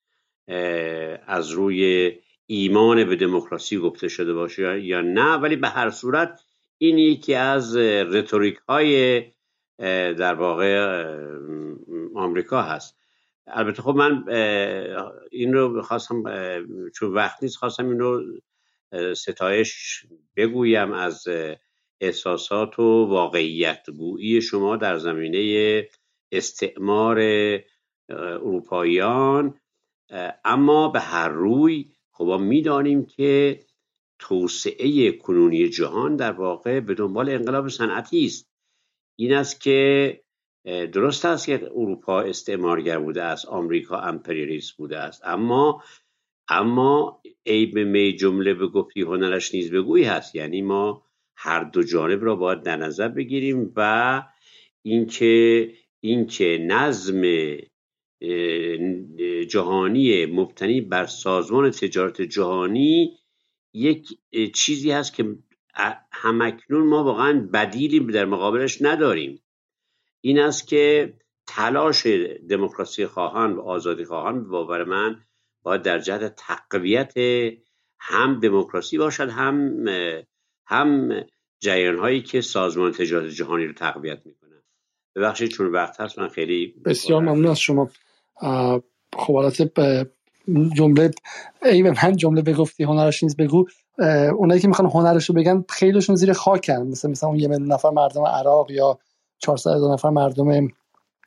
از 1.27 1.51
روی 1.51 2.13
ایمان 2.47 3.05
به 3.05 3.17
دموکراسی 3.17 3.79
گفته 3.79 4.09
شده 4.09 4.35
باشه 4.35 4.81
یا 4.81 5.01
نه. 5.01 5.35
ولی 5.35 5.57
به 5.57 5.69
هر 5.69 5.91
صورت 5.91 6.41
این 6.79 6.99
یکی 6.99 7.35
از 7.35 7.77
رتوریک 7.77 8.57
های 8.69 9.23
در 10.19 10.35
واقع 10.35 11.05
آمریکا 12.15 12.63
هست. 12.63 13.04
البته 13.47 13.83
خب 13.83 13.95
من 13.97 14.25
این 15.31 15.53
رو 15.53 15.83
خواستم 15.83 16.23
چون 16.95 17.15
وقت 17.15 17.43
نیست 17.43 17.57
خواستم 17.57 17.89
این 17.89 17.99
رو 17.99 18.23
ستایش 19.15 20.07
بگویم 20.37 20.93
از 20.93 21.25
احساسات 22.01 22.79
و 22.79 23.05
واقعیت 23.05 23.91
گویی 23.91 24.43
شما 24.43 24.77
در 24.77 24.99
زمینه 24.99 25.89
استعمار 26.33 27.21
اروپاییان. 28.09 29.61
اما 30.45 30.89
به 30.89 31.01
هر 31.01 31.29
روی 31.29 31.93
خب 32.11 32.25
ما 32.25 32.39
می‌دانیم 32.39 33.07
که 33.07 33.61
توسعه 34.19 35.13
کنونی 35.13 35.69
جهان 35.69 36.17
در 36.17 36.33
واقع 36.33 36.81
به 36.81 36.95
دنبال 36.95 37.29
انقلاب 37.29 37.69
صنعتی 37.69 38.25
است. 38.25 38.51
این 39.17 39.35
است 39.35 39.61
که 39.61 40.21
درست 40.65 41.25
است 41.25 41.47
که 41.47 41.71
اروپا 41.75 42.21
استعمارگر 42.21 42.99
بوده 42.99 43.23
است 43.23 43.47
آمریکا 43.47 43.99
امپریالیست 44.01 44.77
بوده 44.77 44.99
است 44.99 45.23
اما 45.25 45.83
اما 46.49 47.23
عیب 47.47 47.79
می 47.79 48.17
جمله 48.17 48.55
به 48.55 48.67
گفتی 48.67 49.01
هنرش 49.01 49.55
نیز 49.55 49.71
بگویی 49.71 50.05
هست. 50.05 50.35
یعنی 50.35 50.63
ما 50.63 51.03
هر 51.37 51.65
دو 51.65 51.83
جانب 51.83 52.25
را 52.25 52.37
باید 52.37 52.63
در 52.63 52.77
نظر 52.77 53.09
بگیریم 53.09 53.73
و 53.77 54.23
اینکه 54.83 55.73
اینکه 56.01 56.59
نظم 56.61 57.23
جهانی 59.49 60.27
مبتنی 60.27 60.81
بر 60.81 61.07
سازمان 61.07 61.71
تجارت 61.71 62.23
جهانی 62.23 63.19
یک 63.75 64.19
چیزی 64.55 64.91
هست 64.91 65.15
که 65.15 65.37
همکنون 66.13 66.87
ما 66.89 67.05
واقعا 67.05 67.49
بدیلی 67.53 68.01
در 68.01 68.25
مقابلش 68.25 68.83
نداریم. 68.83 69.44
این 70.25 70.39
است 70.39 70.69
که 70.69 71.13
تلاش 71.47 72.07
دموکراسی 72.51 73.07
خواهان 73.07 73.53
و 73.53 73.61
آزادی 73.61 74.05
خواهان 74.05 74.43
به 74.43 74.49
باور 74.49 74.85
من 74.85 75.17
باید 75.63 75.83
در 75.83 75.99
جهت 75.99 76.37
تقویت 76.37 77.13
هم 78.01 78.41
دموکراسی 78.41 78.99
باشد 78.99 79.29
هم 79.29 79.85
هم 80.67 81.11
جریان 81.61 81.99
هایی 81.99 82.23
که 82.23 82.41
سازمان 82.41 82.93
تجارت 82.93 83.31
جهانی 83.31 83.67
رو 83.67 83.73
تقویت 83.73 84.27
می‌کنن 84.27 84.63
ببخشید 85.17 85.51
چون 85.51 85.67
وقت 85.67 86.01
هست 86.01 86.19
من 86.19 86.29
خیلی 86.29 86.75
بسیار 86.85 87.23
ممنون 87.23 87.47
از 87.47 87.59
شما. 87.61 87.91
خب 89.17 89.53
جمله 90.77 91.11
ای 91.63 91.83
به 91.83 91.95
من 92.05 92.17
جمله 92.17 92.43
بگفتی 92.43 92.85
هنرش 92.85 93.23
نیست 93.23 93.37
بگو. 93.37 93.67
اونایی 94.37 94.61
که 94.61 94.69
می‌خوان 94.69 94.91
هنرش 94.91 95.29
رو 95.29 95.35
بگن 95.35 95.65
خیلیشون 95.69 96.17
زیر 96.17 96.33
خاکن. 96.33 96.83
مثل 96.83 97.11
مثلا 97.11 97.29
اون 97.29 97.39
یه 97.39 97.49
نفر 97.49 97.91
مردم 97.91 98.27
عراق 98.27 98.71
یا 98.71 98.99
400 99.39 99.71
نفر 99.71 100.11
مردم 100.11 100.69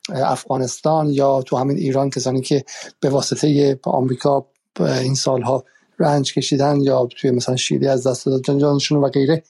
افغانستان 0.08 1.06
یا 1.06 1.42
تو 1.42 1.56
همین 1.56 1.76
ایران 1.76 2.10
کسانی 2.10 2.40
که 2.40 2.64
به 3.00 3.10
واسطه 3.10 3.78
آمریکا 3.84 4.46
این 4.80 5.14
سالها 5.14 5.64
رنج 5.98 6.34
کشیدن 6.34 6.80
یا 6.80 7.06
توی 7.06 7.30
مثلا 7.30 7.56
شیری 7.56 7.86
از 7.86 8.06
دست 8.06 8.26
دادن 8.26 8.58
جانشون 8.58 8.98
و 8.98 9.08
غیره 9.08 9.42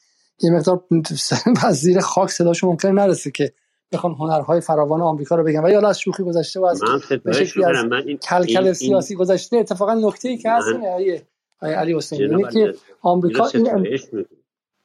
یه 0.43 0.51
مقدار 0.51 0.83
از 1.67 1.77
زیر 1.77 2.01
خاک 2.01 2.31
صداشون 2.31 2.71
ممکن 2.71 2.89
نرسه 2.89 3.31
که 3.31 3.53
بخوان 3.93 4.15
هنرهای 4.15 4.61
فراوان 4.61 5.03
آمریکا 5.03 5.37
رو 5.37 5.45
بگن. 5.45 5.65
و 5.65 5.71
یا 5.71 5.89
از 5.89 6.01
شوخی 6.01 6.23
گذشته 6.23 6.61
و 6.61 6.65
از 6.65 6.81
کلکل 8.23 8.73
سیاسی 8.73 9.15
گذشته 9.15 9.57
اتفاقا 9.57 9.95
نکته 9.95 10.29
ای 10.29 10.37
که 10.37 10.51
هست 10.51 10.67
اینه 10.67 11.23
علی 11.63 11.97
حسین 11.97 12.21
یعنی 12.21 12.45
که 12.53 12.75
آمریکا 13.03 13.47
این 13.55 13.71
ام... 13.71 13.85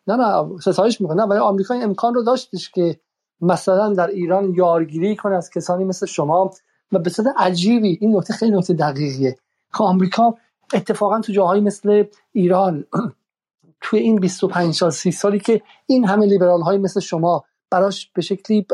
نه 0.07 0.15
نه 0.15 0.59
ستایش 0.61 1.01
می‌کنه 1.01 1.23
ولی 1.23 1.39
آمریکا 1.39 1.73
این 1.73 1.83
امکان 1.83 2.13
رو 2.13 2.23
داشتش 2.23 2.71
که 2.71 2.99
مثلا 3.41 3.93
در 3.93 4.07
ایران 4.07 4.53
یارگیری 4.53 5.15
کنه 5.15 5.35
از 5.35 5.49
کسانی 5.49 5.83
مثل 5.83 6.05
شما 6.05 6.51
و 6.91 6.99
به 6.99 7.09
صورت 7.09 7.27
عجیبی 7.37 7.97
این 8.01 8.17
نکته 8.17 8.33
خیلی 8.33 8.57
نکته 8.57 8.73
دقیقیه. 8.73 9.37
که 9.77 9.83
آمریکا 9.83 10.35
اتفاقا 10.73 11.21
تو 11.21 11.33
جاهایی 11.33 11.61
مثل 11.61 12.03
ایران 12.31 12.85
توی 13.81 13.99
این 13.99 14.15
25 14.15 14.73
سال 14.73 14.89
30 14.89 15.11
سالی 15.11 15.39
که 15.39 15.61
این 15.85 16.05
همه 16.05 16.25
لیبرال 16.25 16.61
های 16.61 16.77
مثل 16.77 16.99
شما 16.99 17.43
براش 17.69 18.11
به 18.13 18.21
شکلی 18.21 18.65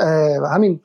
همین 0.52 0.80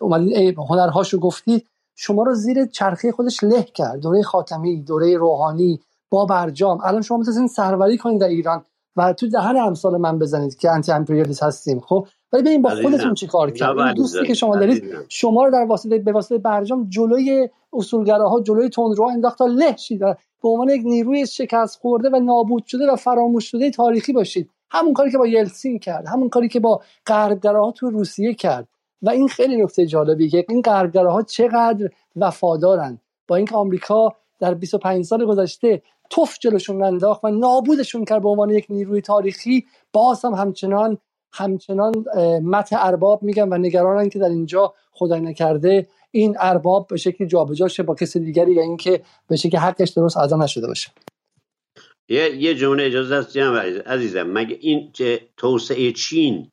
هنرهاشو 0.58 1.18
گفتید 1.18 1.66
شما 1.94 2.22
رو 2.22 2.34
زیر 2.34 2.66
چرخه 2.66 3.12
خودش 3.12 3.44
له 3.44 3.62
کرد. 3.62 4.00
دوره 4.00 4.22
خاتمی 4.22 4.82
دوره 4.82 5.16
روحانی 5.16 5.80
با 6.10 6.24
برجام 6.26 6.78
الان 6.82 7.02
شما 7.02 7.18
می‌تونید 7.18 7.50
سروری 7.50 7.98
کنید 7.98 8.20
در 8.20 8.28
ایران 8.28 8.64
و 8.96 9.12
تو 9.12 9.28
دهن 9.28 9.56
امثال 9.56 9.96
من 9.96 10.18
بزنید 10.18 10.56
که 10.56 10.70
انتی 10.70 10.92
امپریالیست 10.92 11.42
هستیم. 11.42 11.80
خب 11.80 12.06
ولی 12.34 12.42
ببین 12.42 12.62
با 12.62 12.70
خودتون 12.70 13.14
چی 13.14 13.26
کار 13.26 13.50
کرد 13.50 13.78
این 13.78 13.94
دوستی 13.94 14.26
که 14.26 14.34
شما 14.34 14.56
دارید 14.56 14.84
شما 15.08 15.44
رو 15.44 15.50
در 15.50 15.64
واسطه 15.64 15.98
به 15.98 16.12
واسطه 16.12 16.38
برجام 16.38 16.86
جلوی 16.88 17.48
اصولگراها 17.72 18.40
جلوی 18.40 18.68
تندروها 18.68 19.10
انداخت 19.10 19.38
تا 19.38 19.46
له 19.46 19.76
شید 19.76 20.00
به 20.42 20.48
عنوان 20.48 20.68
یک 20.68 20.82
نیروی 20.84 21.26
شکست 21.26 21.80
خورده 21.80 22.10
و 22.10 22.16
نابود 22.16 22.64
شده 22.66 22.92
و 22.92 22.96
فراموش 22.96 23.50
شده 23.50 23.70
تاریخی 23.70 24.12
باشید. 24.12 24.50
همون 24.70 24.92
کاری 24.92 25.10
که 25.10 25.18
با 25.18 25.26
یلسین 25.26 25.78
کرد 25.78 26.06
همون 26.06 26.28
کاری 26.28 26.48
که 26.48 26.60
با 26.60 26.80
غربگراها 27.06 27.72
تو 27.72 27.90
روسیه 27.90 28.34
کرد. 28.34 28.68
و 29.02 29.10
این 29.10 29.28
خیلی 29.28 29.62
نکته 29.62 29.86
جالبی 29.86 30.28
که 30.28 30.44
این 30.48 30.62
غربگراها 30.62 31.22
چقدر 31.22 31.88
وفادارن. 32.16 33.00
با 33.28 33.36
اینکه 33.36 33.56
آمریکا 33.56 34.12
در 34.40 34.54
25 34.54 35.04
سال 35.04 35.26
گذشته 35.26 35.82
توف 36.10 36.38
جلوشون 36.38 36.82
انداخت 36.82 37.24
و 37.24 37.28
نابودشون 37.28 38.04
کرد 38.04 38.22
به 38.22 38.28
عنوان 38.28 38.50
یک 38.50 38.66
نیروی 38.70 39.00
تاریخی 39.00 39.66
باز 39.92 40.24
هم 40.24 40.34
همچنان 40.34 40.98
همچنان 41.34 41.92
مت 42.42 42.68
ارباب 42.72 43.22
میگن 43.22 43.48
و 43.48 43.58
نگرانن 43.58 44.08
که 44.08 44.18
در 44.18 44.28
اینجا 44.28 44.74
خدای 44.92 45.20
نکرده 45.20 45.88
این 46.10 46.36
ارباب 46.40 46.86
به 46.90 46.96
شکلی 46.96 47.26
جابجا 47.26 47.68
شه 47.68 47.82
با 47.82 47.94
کسی 47.94 48.20
دیگری 48.20 48.52
یا 48.52 48.62
اینکه 48.62 49.02
به 49.28 49.36
شکلی 49.36 49.56
حقش 49.56 49.90
درست 49.90 50.16
ادا 50.16 50.36
نشده 50.36 50.66
باشه. 50.66 50.90
یه 52.08 52.36
یه 52.36 52.54
جمله 52.54 52.84
اجازه 52.84 53.14
است 53.14 53.36
عزیزم 53.86 54.22
مگه 54.22 54.58
این 54.60 54.92
توسعه 55.36 55.92
چین 55.92 56.50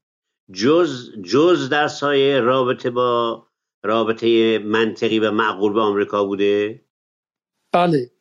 جز 0.54 1.12
جز 1.24 1.70
در 1.70 1.88
سایه 1.88 2.40
رابطه 2.40 2.90
با 2.90 3.44
رابطه 3.84 4.60
منطقی 4.60 5.20
و 5.20 5.32
معقول 5.32 5.74
به 5.74 5.82
آمریکا 5.82 6.26
بوده؟ 6.26 6.82
بله. 7.74 8.12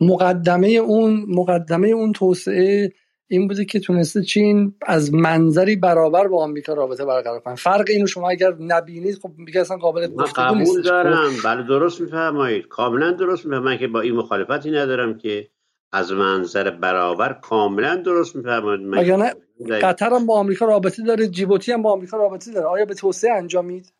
مقدمه 0.00 0.68
اون 0.68 1.24
مقدمه 1.28 1.88
اون 1.88 2.12
توسعه 2.12 2.92
این 3.28 3.48
بوده 3.48 3.64
که 3.64 3.80
تونسته 3.80 4.22
چین 4.22 4.74
از 4.82 5.14
منظری 5.14 5.76
برابر 5.76 6.28
با 6.28 6.44
آمریکا 6.44 6.74
رابطه 6.74 7.04
برقرار 7.04 7.40
کنه. 7.40 7.54
فرق 7.54 7.84
اینو 7.88 8.06
شما 8.06 8.30
اگر 8.30 8.54
نبینید 8.60 9.18
خب 9.22 9.30
میگه 9.38 9.60
اصلا 9.60 9.76
قابل 9.76 10.06
گفتگو 10.06 10.54
نیست. 10.54 10.84
دارم. 10.84 11.30
بله 11.44 11.62
درست 11.62 12.00
میفرمایید. 12.00 12.68
کاملا 12.68 13.10
درست 13.10 13.46
میفرمایید. 13.46 13.80
که 13.80 13.86
با 13.86 14.00
این 14.00 14.14
مخالفتی 14.14 14.70
ندارم 14.70 15.18
که 15.18 15.48
از 15.92 16.12
منظر 16.12 16.70
برابر 16.70 17.32
کاملا 17.32 17.96
درست 17.96 18.36
میفرمایید. 18.36 18.86
مگر 18.86 19.34
قطر 19.82 20.10
هم 20.10 20.26
با 20.26 20.38
آمریکا 20.38 20.66
رابطه 20.66 21.02
داره 21.02 21.28
جیبوتی 21.28 21.72
هم 21.72 21.82
با 21.82 21.92
آمریکا 21.92 22.16
رابطه 22.16 22.52
داره. 22.52 22.66
آیا 22.66 22.84
به 22.84 22.94
توسعه 22.94 23.32
انجامید؟ 23.32 23.92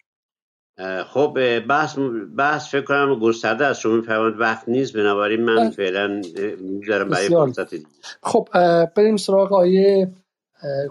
خب 1.07 1.61
بحث 1.69 1.99
بحث 2.37 2.69
فکر 2.69 2.83
کنم 2.83 3.19
گسترده 3.19 3.67
از 3.67 3.81
شما 3.81 3.93
میفرمایید 3.93 4.41
وقت 4.41 4.69
نیست 4.69 4.93
بنابراین 4.93 5.41
من 5.41 5.71
فعلا 5.71 6.23
می‌ذارم 6.61 7.09
برای 7.09 7.29
فرصت 7.29 7.75
خب 8.23 8.49
بریم 8.97 9.17
سراغ 9.17 9.53
آیه 9.53 10.13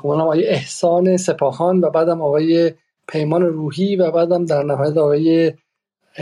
گمانم 0.02 0.28
آیه 0.28 0.48
احسان 0.48 1.18
سپاهان 1.18 1.80
و 1.80 1.90
بعدم 1.90 2.22
آقای 2.22 2.74
پیمان 3.08 3.42
روحی 3.42 3.96
و 3.96 4.12
بعدم 4.12 4.46
در 4.46 4.64
نهایت 4.64 4.98
آقای 4.98 5.54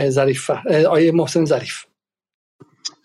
ظریف 0.08 0.50
آیه 0.90 1.12
محسن 1.12 1.44
ظریف. 1.44 1.84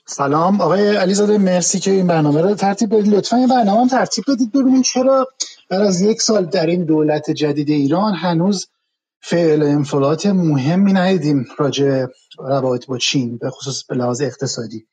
سلام. 0.06 0.62
آقای 0.62 0.96
علیزاده 0.96 1.38
مرسی 1.38 1.80
که 1.80 1.92
این 1.92 2.08
برنامه 2.08 2.42
رو 2.42 2.56
ترتیب 2.56 2.96
بدید. 2.96 3.14
لطفا 3.14 3.38
این 3.38 3.48
برنامه 3.48 3.82
هم 3.82 3.88
ترتیب 3.88 4.24
بدید. 4.28 4.52
ببینیم 4.52 4.82
چرا 4.82 5.28
بعد 5.70 5.82
از 5.82 6.02
یک 6.02 6.22
سال 6.22 6.46
در 6.46 6.66
این 6.66 6.86
دولت 6.86 7.32
جدید 7.32 7.70
ایران 7.70 8.14
هنوز 8.14 8.68
فعل 9.22 9.64
انفلات 9.64 10.26
مهمی 10.26 10.94
ندیدیم 10.94 11.46
راجع 11.58 12.06
روابط 12.40 12.86
با 12.86 12.98
چین 12.98 13.38
به 13.38 13.50
خصوص 13.50 13.84
به 13.84 13.96
لحاظ 13.96 14.22
اقتصادی. 14.22 14.86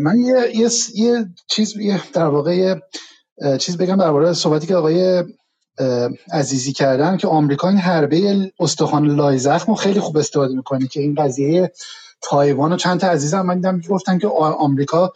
من 0.00 0.18
یه, 0.18 0.56
یه،, 0.56 0.68
یه 0.94 1.26
چیز 1.46 1.76
یه 1.76 2.00
در 2.12 2.26
واقع 2.26 2.74
چیز 3.60 3.76
بگم 3.76 3.96
درباره 3.96 4.32
صحبتی 4.32 4.66
که 4.66 4.76
آقای 4.76 5.24
عزیزی 6.32 6.72
کردن 6.72 7.16
که 7.16 7.28
آمریکا 7.28 7.68
این 7.68 7.78
حربه 7.78 8.52
استخوان 8.60 9.06
لای 9.06 9.38
زخم 9.38 9.74
خیلی 9.74 10.00
خوب 10.00 10.16
استفاده 10.16 10.54
می‌کنه 10.54 10.86
که 10.86 11.00
این 11.00 11.14
قضیه 11.14 11.72
تایوان 12.22 12.72
و 12.72 12.76
چند 12.76 13.00
تا 13.00 13.08
عزیزم 13.08 13.42
من 13.42 13.54
دیدم 13.54 13.80
گفتن 13.88 14.18
که 14.18 14.26
آمریکا 14.28 15.12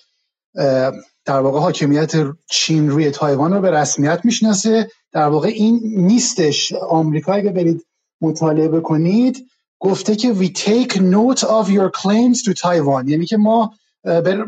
در 1.25 1.41
واقع 1.41 1.61
حاکمیت 1.61 2.13
چین 2.51 2.91
روی 2.91 3.11
تایوان 3.11 3.53
رو 3.53 3.61
به 3.61 3.71
رسمیت 3.71 4.21
می‌شناسه. 4.25 4.91
در 5.13 5.29
واقع 5.29 5.49
این 5.49 5.81
نیستش. 5.85 6.73
آمریکا 6.73 7.33
اگه 7.33 7.51
برید 7.51 7.87
مطالعه 8.21 8.69
بکنید. 8.69 9.47
گفته 9.81 10.17
که 10.17 10.35
we 10.35 10.47
take 10.47 10.93
note 10.95 11.41
of 11.41 11.69
your 11.69 11.91
claims 12.01 12.43
to 12.43 12.53
Taiwan. 12.53 13.09
یعنی 13.09 13.27
که 13.27 13.37
ما 13.37 13.73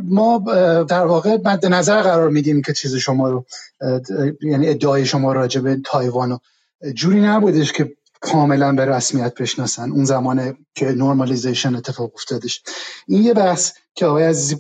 ما 0.05 0.39
در 0.89 1.07
واقع 1.07 1.39
مد 1.45 1.67
نظر 1.67 2.03
قرار 2.03 2.31
میدیم 2.31 2.63
که 2.63 2.73
چیز 2.73 2.95
شما 2.95 3.31
رو 3.31 3.45
یعنی 4.43 4.69
ادعای 4.69 5.07
شما 5.07 5.33
راجع 5.33 5.61
به 5.61 5.81
تایوان 5.85 6.41
جوری 6.95 7.21
نبودش 7.21 7.73
که 7.73 7.93
کاملا 8.21 8.73
به 8.73 8.85
رسمیت 8.85 9.35
بشناسن. 9.35 9.91
اون 9.91 10.05
زمان 10.05 10.57
که 10.75 10.93
نورمالیزیشن 10.93 11.77
اتفاق 11.77 12.11
افتادش. 12.15 12.63
این 13.09 13.23
یه 13.23 13.35
بحث 13.35 13.73
که 13.95 14.07
آقای 14.07 14.25
عزیزی 14.25 14.57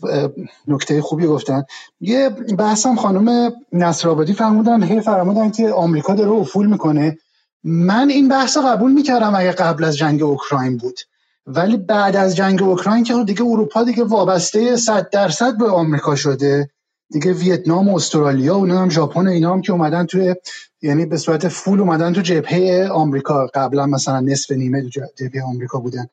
نکته 0.68 1.02
خوبی 1.02 1.26
گفتن. 1.26 1.64
یه 2.00 2.28
بحث 2.58 2.86
هم 2.86 2.96
خانم 2.96 3.52
نصرآبادی 3.72 4.32
فرمودن 4.32 4.82
هی 4.82 5.00
فرمودن 5.00 5.50
که 5.50 5.70
آمریکا 5.70 6.14
داره 6.14 6.30
افول 6.30 6.66
می‌کنه. 6.66 7.18
من 7.64 8.10
این 8.10 8.28
بحث 8.28 8.56
قبول 8.58 8.92
می‌کردم 8.92 9.34
اگه 9.34 9.52
قبل 9.52 9.84
از 9.84 9.96
جنگ 9.96 10.22
اوکراین 10.22 10.76
بود. 10.76 11.00
ولی 11.46 11.76
بعد 11.76 12.16
از 12.16 12.36
جنگ 12.36 12.62
اوکراین 12.62 13.04
که 13.04 13.24
دیگه 13.26 13.42
اروپا 13.42 13.84
دیگه 13.84 14.04
وابسته 14.04 14.76
100 14.76 15.10
درصد 15.10 15.58
به 15.58 15.70
آمریکا 15.70 16.16
شده. 16.16 16.70
دیگه 17.10 17.32
ویتنام 17.32 17.88
و 17.88 17.96
استرالیا 17.96 18.58
و 18.58 18.66
هم 18.66 18.90
ژاپن 18.90 19.26
و 19.26 19.30
اینا 19.30 19.52
هم 19.52 19.60
که 19.60 19.72
اومدن 19.72 20.06
توی 20.06 20.34
یعنی 20.82 21.06
به 21.06 21.16
صورت 21.16 21.48
فول 21.48 21.80
اومدن 21.80 22.12
تو 22.12 22.20
جبهه 22.20 22.88
آمریکا. 22.92 23.46
قبلا 23.54 23.86
مثلا 23.86 24.20
نصف 24.20 24.50
نیمه 24.50 24.88
جبهه 25.16 25.42
آمریکا 25.46 25.80
بودن. 25.80 26.06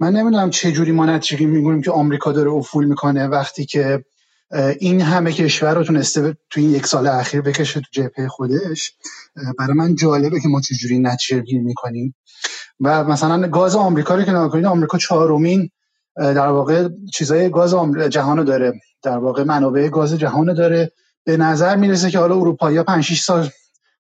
من 0.00 0.12
نمی‌دونم 0.12 0.50
چه 0.50 0.72
جوری 0.72 0.92
ما 0.92 1.06
نتیجه 1.06 1.46
میگونیم 1.46 1.82
که 1.82 1.90
آمریکا 1.90 2.32
داره 2.32 2.52
افول 2.52 2.84
می‌کنه 2.84 3.26
وقتی 3.26 3.64
که 3.64 4.04
این 4.78 5.00
همه 5.00 5.32
کشور 5.32 5.74
رو 5.74 5.84
تونسته 5.84 6.36
تو 6.50 6.60
این 6.60 6.70
یک 6.70 6.86
سال 6.86 7.06
اخیر 7.06 7.40
بکشه 7.40 7.80
تو 7.80 7.86
جبهه 7.92 8.28
خودش. 8.28 8.92
برای 9.58 9.74
من 9.74 9.94
جالبه 9.94 10.40
که 10.40 10.48
ما 10.48 10.60
چجوری 10.60 10.98
نتیجه 10.98 11.40
گیری 11.40 11.58
می‌کنیم. 11.58 12.14
و 12.80 13.04
مثلا 13.04 13.48
گاز 13.48 13.76
آمریکا 13.76 14.14
رو 14.14 14.22
که 14.22 14.30
نگاه 14.30 14.64
آمریکا 14.64 14.98
چهارمین 14.98 15.70
در 16.16 16.48
واقع 16.48 16.88
چیزای 17.14 17.50
گاز 17.50 17.74
جهان 18.10 18.44
داره. 18.44 18.72
در 19.02 19.18
واقع 19.18 19.44
منابع 19.44 19.88
گاز 19.88 20.14
جهان 20.14 20.54
داره. 20.54 20.92
به 21.24 21.36
نظر 21.36 21.76
می‌رسه 21.76 22.10
که 22.10 22.18
حالا 22.18 22.34
اروپایی 22.34 22.76
ها 22.76 22.84
5 22.84 23.04
6 23.04 23.22
سال 23.22 23.48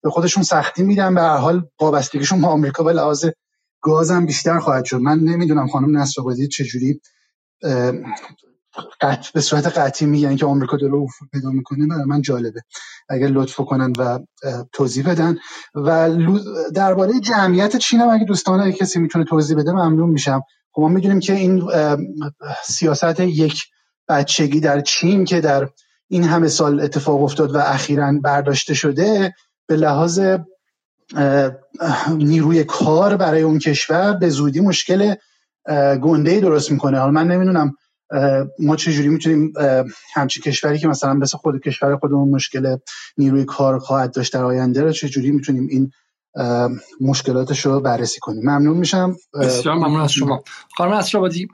به 0.03 0.11
خودشون 0.11 0.43
سختی 0.43 0.83
میدن. 0.83 1.15
به 1.15 1.21
هر 1.21 1.37
حال 1.37 1.67
وابستگیشون 1.81 2.41
با 2.41 2.49
آمریکا 2.49 2.83
به 2.85 2.93
لحاظ 2.93 3.27
گازم 3.81 4.27
بیشتر 4.27 4.59
خواهد 4.59 4.85
شد. 4.85 4.97
من 4.97 5.19
نمی‌دونم 5.19 5.69
خانم 5.69 5.99
نصرآبادی 5.99 6.49
چجوری 6.49 7.01
قطع 9.01 9.31
به 9.35 9.41
صورت 9.41 9.67
قطعی 9.79 10.09
میگن 10.09 10.37
که 10.37 10.47
آمریکا 10.47 10.77
داره 10.77 10.95
افول 10.95 11.29
پیدا 11.33 11.51
می‌کنه 11.51 11.87
برای 11.87 12.05
من 12.05 12.23
جالبه. 12.23 12.61
اگر 13.09 13.27
لطف 13.27 13.57
کنن 13.57 13.93
و 13.99 14.19
توضیح 14.73 15.11
بدن. 15.11 15.37
و 15.75 16.11
درباره 16.75 17.21
جمعیت 17.21 17.77
چین 17.77 18.01
هم 18.01 18.09
اگه 18.09 18.25
دوستان 18.25 18.61
اگه 18.61 18.73
کسی 18.73 18.99
می‌تونه 18.99 19.25
توضیح 19.25 19.57
بده 19.57 19.73
ممنون 19.73 20.11
میشم. 20.11 20.43
خب 20.73 20.83
ما 20.83 20.89
می‌دونیم 20.89 21.21
که 21.21 21.33
این 21.33 21.63
سیاست 22.65 23.21
یک 23.21 23.63
بچگی 24.09 24.61
در 24.61 24.81
چین 24.81 25.25
که 25.25 25.41
در 25.41 25.69
این 26.09 26.25
همه 26.25 26.49
سال 26.49 26.81
اتفاق 26.81 27.23
افتاد 27.23 27.55
و 27.55 27.59
اخیرا 27.59 28.13
برداشته 28.23 28.75
شده 28.75 29.35
به 29.67 29.77
لحاظ 29.77 30.21
نیروی 32.11 32.65
کار 32.65 33.17
برای 33.17 33.43
اون 33.43 33.59
کشور 33.59 34.13
به 34.13 34.29
زودی 34.29 34.61
مشکل 34.61 35.15
گنده 36.03 36.41
درست 36.41 36.73
می‌کنه. 36.73 36.99
حالا 36.99 37.11
من 37.11 37.29
نمی‌دونم 37.29 37.75
ما 38.59 38.77
چجوری 38.77 39.09
می‌تونیم 39.09 39.53
همچی 40.15 40.41
کشوری 40.41 40.79
که 40.79 40.89
مثلا 40.89 41.15
مثل 41.15 41.39
خود 41.39 41.61
کشور 41.61 41.97
خودمون 41.97 42.29
مشکل 42.29 42.77
نیروی 43.19 43.45
کار 43.45 43.79
خواهد 43.79 44.15
داشت 44.15 44.33
در 44.33 44.45
آینده 44.45 44.83
رو 44.83 44.93
چجوری 44.93 45.31
می‌تونیم 45.31 45.69
این 45.71 45.93
مشکلاتش 47.01 47.67
رو 47.67 47.81
بررسی 47.81 48.21
کنیم؟ 48.21 48.43
ممنون 48.43 48.77
میشم. 48.77 49.17
بسیار 49.41 49.75
ممنون 49.75 50.01
از 50.01 50.13
شما. 50.13 50.45
خانم 50.77 50.93
اسرابادی. 50.93 51.49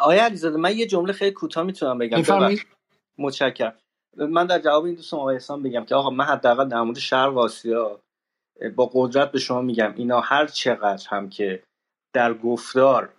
آیا 0.00 0.24
علیزاده 0.24 0.56
من 0.56 0.76
یه 0.76 0.86
جمله 0.86 1.12
خیلی 1.12 1.30
کوتاه 1.30 1.64
می‌تونم 1.64 1.98
بگم. 1.98 2.56
متشکرم. 3.18 3.72
من 4.16 4.46
در 4.46 4.58
جواب 4.58 4.84
این 4.84 4.94
دوستان 4.94 5.20
آقای 5.20 5.34
احسان 5.34 5.62
بگم 5.62 5.84
که 5.84 5.94
آقا 5.94 6.10
من 6.10 6.24
حداقل 6.24 6.68
در 6.68 6.82
مورد 6.82 6.98
شرق 6.98 7.38
آسیا 7.38 8.00
با 8.76 8.90
قدرت 8.94 9.32
به 9.32 9.38
شما 9.38 9.60
میگم 9.60 9.94
اینا 9.96 10.20
هر 10.20 10.46
چقدر 10.46 11.06
هم 11.08 11.28
که 11.28 11.62
در 12.14 12.34
گفتار 12.34 13.12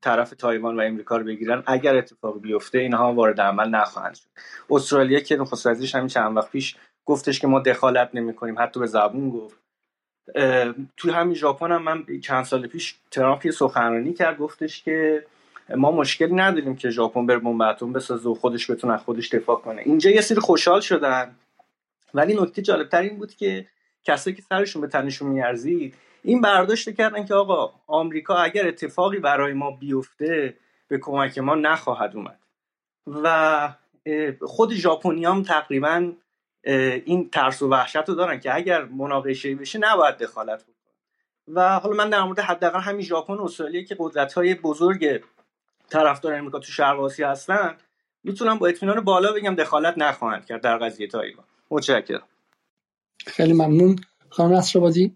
طرف 0.00 0.30
تایوان 0.30 0.76
و 0.76 0.80
امریکا 0.80 1.16
رو 1.16 1.24
بگیرن 1.24 1.62
اگر 1.66 1.96
اتفاق 1.96 2.40
بیفته 2.40 2.78
اینها 2.78 3.12
وارد 3.12 3.40
عمل 3.40 3.68
نخواهند 3.68 4.14
شد. 4.14 4.28
استرالیا 4.70 5.20
که 5.20 5.36
نخست 5.36 5.66
وزیرش 5.66 5.94
همین 5.94 6.08
چند 6.08 6.36
وقت 6.36 6.50
پیش 6.50 6.76
گفتش 7.04 7.40
که 7.40 7.46
ما 7.46 7.60
دخالت 7.60 8.10
نمی 8.14 8.34
کنیم 8.34 8.58
حتی 8.58 8.80
به 8.80 8.86
زبون 8.86 9.30
گفت. 9.30 9.60
توی 10.96 11.10
همین 11.10 11.34
ژاپن 11.34 11.72
هم 11.72 11.82
من 11.82 12.04
چند 12.22 12.44
سال 12.44 12.66
پیش 12.66 12.94
ترامپ 13.10 13.46
یه 13.46 13.52
سخنرانی 13.52 14.12
کرد 14.14 14.38
گفتش 14.38 14.82
که 14.82 15.26
ما 15.76 15.90
مشکلی 15.90 16.34
نداریم 16.34 16.76
که 16.76 16.90
ژاپن 16.90 17.26
بر 17.26 17.38
بمب 17.38 17.62
اتم 17.62 17.92
بسازه 17.92 18.28
و 18.28 18.34
خودش 18.34 18.70
بتونه 18.70 18.96
خودش 18.96 19.28
دفاع 19.28 19.56
کنه. 19.56 19.82
اینجا 19.82 20.10
یه 20.10 20.20
سری 20.20 20.40
خوشحال 20.40 20.80
شدن. 20.80 21.34
ولی 22.14 22.34
نکته 22.34 22.62
جالبتر 22.62 23.00
این 23.00 23.18
بود 23.18 23.34
که 23.34 23.66
کسایی 24.04 24.36
که 24.36 24.42
سرشون 24.42 24.82
به 24.82 24.88
تنشون 24.88 25.28
میارزید 25.28 25.94
این 26.22 26.40
برداشت 26.40 26.96
کردن 26.96 27.24
که 27.24 27.34
آقا 27.34 27.72
آمریکا 27.86 28.36
اگر 28.36 28.68
اتفاقی 28.68 29.18
برای 29.18 29.52
ما 29.52 29.70
بیفته 29.70 30.56
به 30.88 30.98
کمک 30.98 31.38
ما 31.38 31.54
نخواهد 31.54 32.16
اومد. 32.16 32.38
و 33.06 33.68
خود 34.42 34.74
ژاپنی 34.74 35.24
هم 35.24 35.42
تقریبا 35.42 36.12
این 37.04 37.30
ترس 37.30 37.62
و 37.62 37.68
وحشت 37.68 38.08
رو 38.08 38.14
دارن 38.14 38.40
که 38.40 38.54
اگر 38.54 38.84
مناقشه 38.84 39.54
بشه 39.54 39.78
نباید 39.78 40.16
دخالت 40.16 40.62
بکنن 40.62 40.74
و 41.48 41.78
حالا 41.78 41.94
من 41.94 42.10
در 42.10 42.22
مورد 42.22 42.40
حداقل 42.40 42.80
همین 42.80 43.02
ژاپن 43.02 43.34
و 43.34 43.42
استرالیا 43.42 43.82
که 43.82 43.96
قدرت 43.98 44.32
های 44.32 44.54
بزرگ 44.54 45.20
طرفدار 45.90 46.34
آمریکا 46.34 46.58
تو 46.58 46.72
شرق 46.72 47.00
آسیا 47.00 47.30
هستن 47.30 47.76
می‌تونم 48.24 48.58
با 48.58 48.66
اطمینان 48.66 49.00
بالا 49.00 49.32
بگم 49.32 49.54
دخالت 49.54 49.98
نخواهند 49.98 50.46
کرد 50.46 50.60
در 50.60 50.78
قضیه 50.78 51.06
تایوان. 51.06 51.44
متشکرم. 51.70 52.22
خیلی 53.26 53.52
ممنون. 53.52 53.96
خانم 54.30 54.54
نصرآبادی 54.54 55.14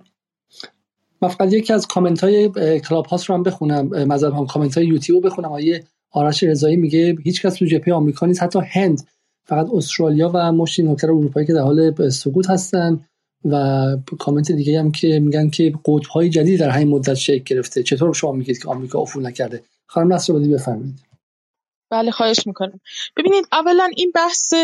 من 1.25 1.31
فقط 1.31 1.53
یکی 1.53 1.73
از 1.73 1.87
کامنت 1.87 2.25
های 2.25 2.51
کلاب 2.81 3.07
هاوس 3.07 3.25
رو 3.25 3.35
هم 3.35 3.43
بخونم 3.43 3.87
مذهب 3.87 4.33
هم 4.33 4.47
کامنت 4.47 4.79
های 4.79 4.87
یوتیوب 4.87 5.27
بخونم. 5.27 5.53
آقای 5.53 5.85
آرش 6.11 6.43
رضایی 6.43 6.77
میگه 6.77 7.17
هیچ 7.25 7.43
کس 7.43 7.55
تو 7.55 7.65
جبهه 7.65 7.95
آمریکا 7.95 8.27
نیست 8.27 8.43
حتی 8.43 8.59
هند. 8.73 9.07
فقط 9.47 9.67
استرالیا 9.75 10.31
و 10.35 10.53
مشتی 10.53 10.83
نوکر 10.83 11.07
اروپایی 11.07 11.47
که 11.47 11.53
در 11.53 11.61
حال 11.61 12.11
سقوط 12.11 12.51
هستن 12.51 13.01
و 13.45 13.87
کامنت 14.19 14.53
دیگه 14.53 14.79
هم 14.79 14.93
که 14.93 15.21
میگن 15.21 15.51
که 15.51 15.73
قطب 15.85 16.07
های 16.07 16.29
جدید 16.29 16.61
در 16.61 16.69
همین 16.69 16.89
مدت 16.89 17.15
شکل 17.15 17.45
گرفته. 17.55 17.83
چطور 17.83 18.15
شما 18.15 18.33
میگید 18.33 18.63
که 18.63 18.69
آمریکا 18.69 18.99
افول 18.99 19.27
نکرده؟ 19.27 19.63
خانم 19.87 20.13
نصرآبادی 20.13 20.49
بفرمایید. 20.49 21.14
بله 21.95 22.11
خواهش 22.11 22.47
می‌کنم. 22.47 22.81
ببینید 23.17 23.47
اولا 23.53 23.91
این 23.97 24.13
بحث 24.15 24.55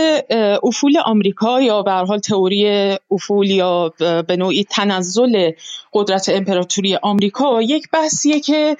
افول 0.63 0.99
آمریکا 1.05 1.61
یا 1.63 1.83
به 1.83 1.93
حال 1.93 2.19
تئوری 2.19 2.97
افول 3.11 3.51
یا 3.51 3.95
به 3.99 4.37
نوعی 4.37 4.65
تنزل 4.65 5.51
قدرت 5.93 6.29
امپراتوری 6.29 6.97
آمریکا 6.97 7.63
یک 7.63 7.89
بحثیه 7.93 8.41
که 8.41 8.77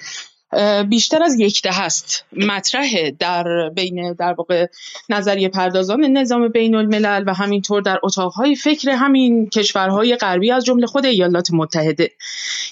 بیشتر 0.89 1.23
از 1.23 1.39
یک 1.39 1.61
ده 1.61 1.71
هست 1.71 2.25
مطرحه 2.37 3.11
در 3.19 3.69
بین 3.75 4.13
در 4.13 4.33
واقع 4.33 4.67
نظریه 5.09 5.49
پردازان 5.49 6.01
نظام 6.01 6.47
بین 6.47 6.75
الملل 6.75 7.23
و 7.27 7.33
همینطور 7.33 7.81
در 7.81 7.99
اتاقهای 8.03 8.55
فکر 8.55 8.89
همین 8.89 9.49
کشورهای 9.49 10.15
غربی 10.15 10.51
از 10.51 10.65
جمله 10.65 10.87
خود 10.87 11.05
ایالات 11.05 11.49
متحده. 11.53 12.11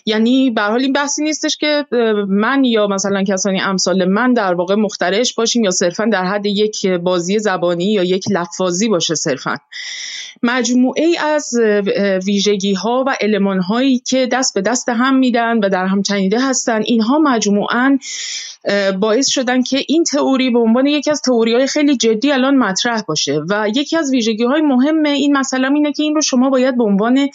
یعنی 0.06 0.50
به 0.50 0.62
حال 0.62 0.82
این 0.82 0.94
بحثی 0.94 1.24
نیستش 1.24 1.58
که 1.58 1.86
من 2.28 2.64
یا 2.64 2.88
مثلا 2.88 3.24
کسانی 3.24 3.62
امثال 3.62 4.06
من 4.06 4.34
در 4.34 4.54
واقع 4.54 4.76
مخترعش 4.76 5.34
باشیم 5.34 5.64
یا 5.64 5.72
صرفا 5.72 6.06
در 6.06 6.26
حد 6.26 6.46
یک 6.46 6.86
بازی 6.88 7.40
زبانی 7.40 7.94
یا 7.94 8.04
یک 8.04 8.24
لفاظی 8.32 8.90
باشه 8.90 9.16
صرفا. 9.16 9.58
مجموعه 10.44 11.06
ای 11.06 11.18
از 11.18 11.54
ویژگی 12.26 12.74
ها 12.74 13.04
و 13.08 13.16
علمان 13.22 13.60
هایی 13.60 14.00
که 14.00 14.28
دست 14.32 14.54
به 14.54 14.62
دست 14.62 14.90
هم 14.90 15.16
میدن 15.16 15.58
و 15.58 15.70
در 15.70 15.86
هم 15.86 16.02
تنیده 16.02 16.40
هستن 16.42 16.82
اینها 16.86 17.20
باعث 19.00 19.28
شدن 19.28 19.62
که 19.62 19.84
این 19.88 20.04
تئوری 20.04 20.50
به 20.50 20.60
عنوان 20.60 20.88
یکی 20.88 21.12
از 21.12 21.22
تئوری 21.22 21.54
های 21.54 21.68
خیلی 21.68 21.98
جدی 21.98 22.32
الان 22.32 22.58
مطرح 22.58 23.02
باشه. 23.02 23.42
و 23.50 23.68
یکی 23.76 23.98
از 23.98 24.12
ویژگی 24.12 24.44
های 24.44 24.62
مهم 24.62 25.04
این 25.04 25.38
مسئله 25.38 25.72
اینه 25.72 25.92
که 25.92 26.04
این 26.04 26.16
رو 26.16 26.22
شما 26.22 26.50
باید 26.50 26.78
به 26.78 26.84
عنوان 26.84 27.30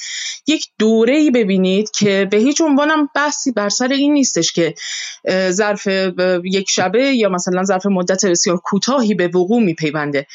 یک 0.47 0.67
دوره 0.79 1.17
ای 1.17 1.31
ببینید 1.31 1.91
که 1.91 2.29
به 2.31 2.37
هیچ 2.37 2.61
عنوانم 2.61 3.09
بحثی 3.15 3.53
بر 3.53 3.69
سر 3.69 3.89
این 3.89 4.13
نیستش 4.13 4.53
که 4.53 4.75
ظرف 5.51 5.87
یک 6.45 6.71
شبه 6.71 7.05
یا 7.05 7.29
مثلا 7.29 7.65
ظرف 7.65 7.87
مدت 7.87 8.27
بسیار 8.27 8.57
کوتاهی 8.57 9.15
به 9.15 9.29
وقوع 9.29 9.63
میپیونده. 9.63 10.27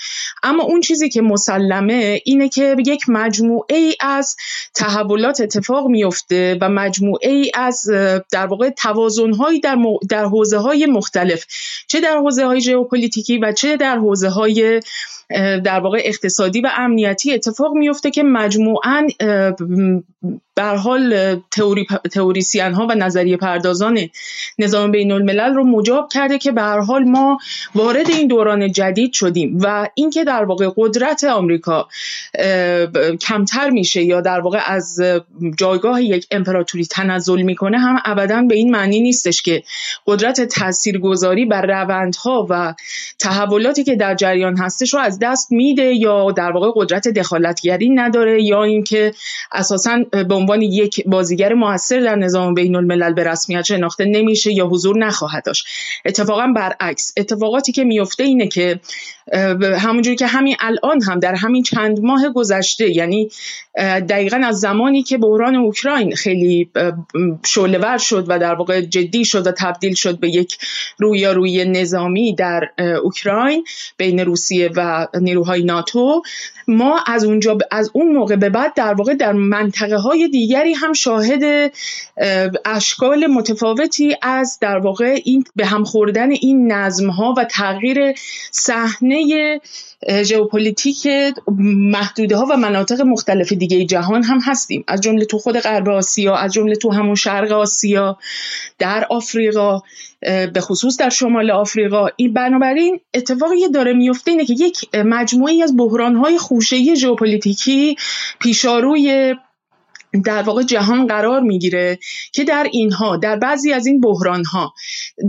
اما 0.44 0.64
اون 0.64 0.82
چیزی 0.82 1.10
که 1.10 1.22
مسلمه 1.22 2.22
اینه 2.26 2.50
که 2.50 2.76
یک 2.86 3.10
مجموعه 3.10 3.78
ای 3.78 3.96
از 4.00 4.36
تحولات 4.76 5.42
اتفاق 5.42 5.88
میفته 5.88 6.58
و 6.62 6.70
مجموعه 6.70 7.30
ای 7.30 7.52
از 7.54 7.84
در 8.32 8.46
واقع 8.46 8.70
توازنهایی 8.70 9.60
در, 9.60 9.76
در 10.10 10.26
حوزه 10.26 10.58
های 10.58 10.86
مختلف 10.86 11.46
چه 11.88 12.02
در 12.02 12.18
حوزه 12.18 12.46
های 12.46 12.62
ژئوپلیتیکی 12.62 13.38
و 13.38 13.52
چه 13.52 13.78
در 13.78 13.98
حوزه 13.98 14.30
های 14.30 14.82
در 15.64 15.80
واقع 15.80 16.02
اقتصادی 16.04 16.62
و 16.62 16.70
امنیتی 16.78 17.34
اتفاق 17.34 17.74
میفته 17.74 18.12
که 18.12 18.24
مجموعاً 18.24 19.08
بر 20.60 20.76
حال 20.76 21.36
تئوری 21.52 21.88
تئوریسین 22.12 22.74
ها 22.74 22.88
و 22.88 22.96
نظریه 22.96 23.38
پردازان 23.38 24.00
نظام 24.60 24.92
بین 24.92 25.12
الملل 25.12 25.54
رو 25.54 25.64
مجاب 25.64 26.10
کرده 26.14 26.38
که 26.38 26.52
به 26.52 26.62
هر 26.62 26.80
حال 26.80 27.04
ما 27.04 27.38
وارد 27.76 28.10
این 28.10 28.28
دوران 28.28 28.72
جدید 28.72 29.14
شدیم 29.14 29.60
و 29.62 29.88
اینکه 29.94 30.24
در 30.24 30.44
واقع 30.44 30.70
قدرت 30.78 31.24
آمریکا 31.24 31.88
کمتر 33.22 33.70
میشه 33.70 34.04
یا 34.04 34.22
در 34.22 34.40
واقع 34.40 34.60
از 34.66 35.02
جایگاه 35.58 36.04
یک 36.04 36.28
امپراتوری 36.32 36.86
تنزل 36.86 37.42
می‌کنه 37.42 37.80
هم 37.80 38.02
ابدا 38.06 38.42
به 38.42 38.56
این 38.56 38.72
معنی 38.72 39.00
نیستش 39.00 39.42
که 39.42 39.64
قدرت 40.08 40.42
تاثیرگذاری 40.42 41.46
بر 41.46 41.66
روندها 41.66 42.48
و 42.50 42.74
تحولاتی 43.20 43.84
که 43.84 43.96
در 43.96 44.16
جریان 44.16 44.58
هستش 44.58 44.94
رو 44.94 45.00
از 45.00 45.20
دست 45.22 45.52
میده 45.52 45.84
یا 45.84 46.32
در 46.32 46.52
واقع 46.52 46.72
قدرت 46.76 47.08
دخالتگری 47.08 47.90
نداره 47.90 48.44
یا 48.44 48.64
اینکه 48.64 49.14
اساسا 49.52 50.00
به 50.12 50.36
عنوان 50.50 50.62
یک 50.62 51.04
بازیگر 51.06 51.54
موثر 51.54 52.00
در 52.00 52.16
نظام 52.16 52.54
بین 52.54 52.76
الملل 52.76 53.14
به 53.14 53.24
رسمیت 53.24 53.62
شناخته 53.62 54.06
نمیشه 54.06 54.54
یا 54.54 54.68
حضور 54.68 54.98
نخواهد 54.98 55.46
داشت. 55.46 55.66
اتفاقا 56.06 56.48
برعکس 56.56 57.14
اتفاقاتی 57.18 57.72
که 57.72 57.84
میفته 57.84 58.24
اینه 58.24 58.48
که 58.48 58.80
همونجوری 59.80 60.16
که 60.16 60.28
همین 60.28 60.56
الان 60.60 61.02
هم 61.02 61.20
در 61.20 61.36
همین 61.36 61.64
چند 61.64 62.00
ماه 62.00 62.30
گذشته 62.30 62.96
یعنی 62.96 63.30
دقیقا 64.10 64.38
از 64.38 64.60
زمانی 64.60 65.04
که 65.04 65.18
بحران 65.18 65.56
اوکراین 65.56 66.16
خیلی 66.16 66.70
شعلهور 67.46 67.98
شد 67.98 68.26
و 68.28 68.40
در 68.40 68.56
واقع 68.56 68.82
جدی 68.82 69.26
شد 69.26 69.48
و 69.48 69.52
تبدیل 69.52 69.94
شد 69.94 70.20
به 70.20 70.30
یک 70.30 70.58
رویارویی 70.98 71.66
نظامی 71.66 72.36
در 72.36 72.70
اوکراین 73.04 73.64
بین 73.98 74.20
روسیه 74.20 74.70
و 74.76 75.08
نیروهای 75.22 75.64
ناتو 75.64 76.22
ما 76.68 77.00
از 77.08 77.26
اونجا 77.26 77.58
از 77.72 77.92
اون 77.94 78.16
موقع 78.16 78.36
به 78.36 78.50
بعد 78.50 78.74
در 78.74 78.94
واقع 78.94 79.14
در 79.14 79.34
منطقه 79.34 79.98
های 79.98 80.28
دیگری 80.40 80.74
هم 80.74 80.94
شاهد 80.94 81.72
اشکال 82.66 83.28
متفاوتی 83.28 84.16
از 84.22 84.58
در 84.62 84.78
واقع 84.78 85.22
این 85.26 85.44
به 85.56 85.66
هم 85.66 85.84
خوردن 85.84 86.32
این 86.32 86.72
نظم 86.72 87.10
ها 87.10 87.34
و 87.38 87.44
تغییر 87.44 88.14
صحنه 88.52 89.60
ژئوپلیتیک 90.24 91.08
محدوده 91.68 92.38
ها 92.38 92.46
و 92.46 92.58
مناطق 92.58 93.02
مختلف 93.02 93.54
دیگه 93.54 93.86
جهان 93.86 94.24
هم 94.24 94.40
هستیم. 94.46 94.84
از 94.88 95.02
جمله 95.02 95.26
تو 95.26 95.38
خود 95.38 95.60
غرب 95.60 95.90
آسیا 95.90 96.36
از 96.36 96.54
جمله 96.54 96.76
تو 96.76 96.92
همون 96.92 97.16
شرق 97.16 97.52
آسیا 97.52 98.18
در 98.80 99.08
آفریقا 99.10 99.82
به 100.54 100.62
خصوص 100.62 100.98
در 100.98 101.10
شمال 101.10 101.52
آفریقا. 101.52 102.08
این 102.16 102.34
بنابراین 102.34 103.00
اتفاقی 103.14 103.70
داره 103.74 103.94
میفته 103.94 104.32
اینه 104.32 104.46
که 104.46 104.54
یک 104.54 104.96
مجموعه 104.96 105.54
ای 105.54 105.64
از 105.64 105.78
بحران 105.78 106.16
های 106.16 106.38
خوشه 106.38 106.96
ژئوپلیتیکی 106.96 107.96
پیشاروی 108.40 109.36
در 110.24 110.42
واقع 110.42 110.64
جهان 110.64 111.08
قرار 111.08 111.42
می‌گیره 111.42 112.00
که 112.34 112.44
در 112.44 112.68
اینها 112.72 113.18
در 113.18 113.36
بعضی 113.36 113.74
از 113.74 113.86
این 113.86 114.02
بحران 114.02 114.44
ها 114.44 114.74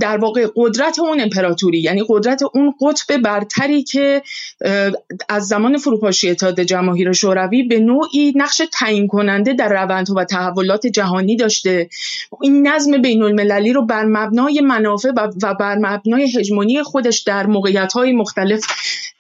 در 0.00 0.16
واقع 0.16 0.46
قدرت 0.56 0.98
اون 0.98 1.20
امپراتوری 1.20 1.78
یعنی 1.78 2.02
قدرت 2.08 2.42
اون 2.54 2.74
قطب 2.80 3.16
برتری 3.16 3.82
که 3.82 4.22
از 5.28 5.46
زمان 5.46 5.76
فروپاشی 5.76 6.30
اتحاد 6.30 6.60
جماهیر 6.60 7.12
شوروی 7.12 7.62
به 7.62 7.78
نوعی 7.80 8.32
نقش 8.36 8.62
تعیین 8.72 9.06
کننده 9.06 9.52
در 9.52 9.68
روندها 9.68 10.14
و 10.16 10.24
تحولات 10.24 10.86
جهانی 10.86 11.36
داشته. 11.36 11.88
این 12.42 12.68
نظم 12.68 13.02
بین 13.02 13.22
المللی 13.22 13.72
رو 13.72 13.86
بر 13.86 14.04
مبنای 14.04 14.60
منافع 14.60 15.10
و 15.42 15.54
بر 15.54 15.78
مبنای 15.78 16.38
هژمونی 16.38 16.82
خودش 16.82 17.20
در 17.20 17.46
موقعیت 17.46 17.92
های 17.92 18.12
مختلف 18.12 18.64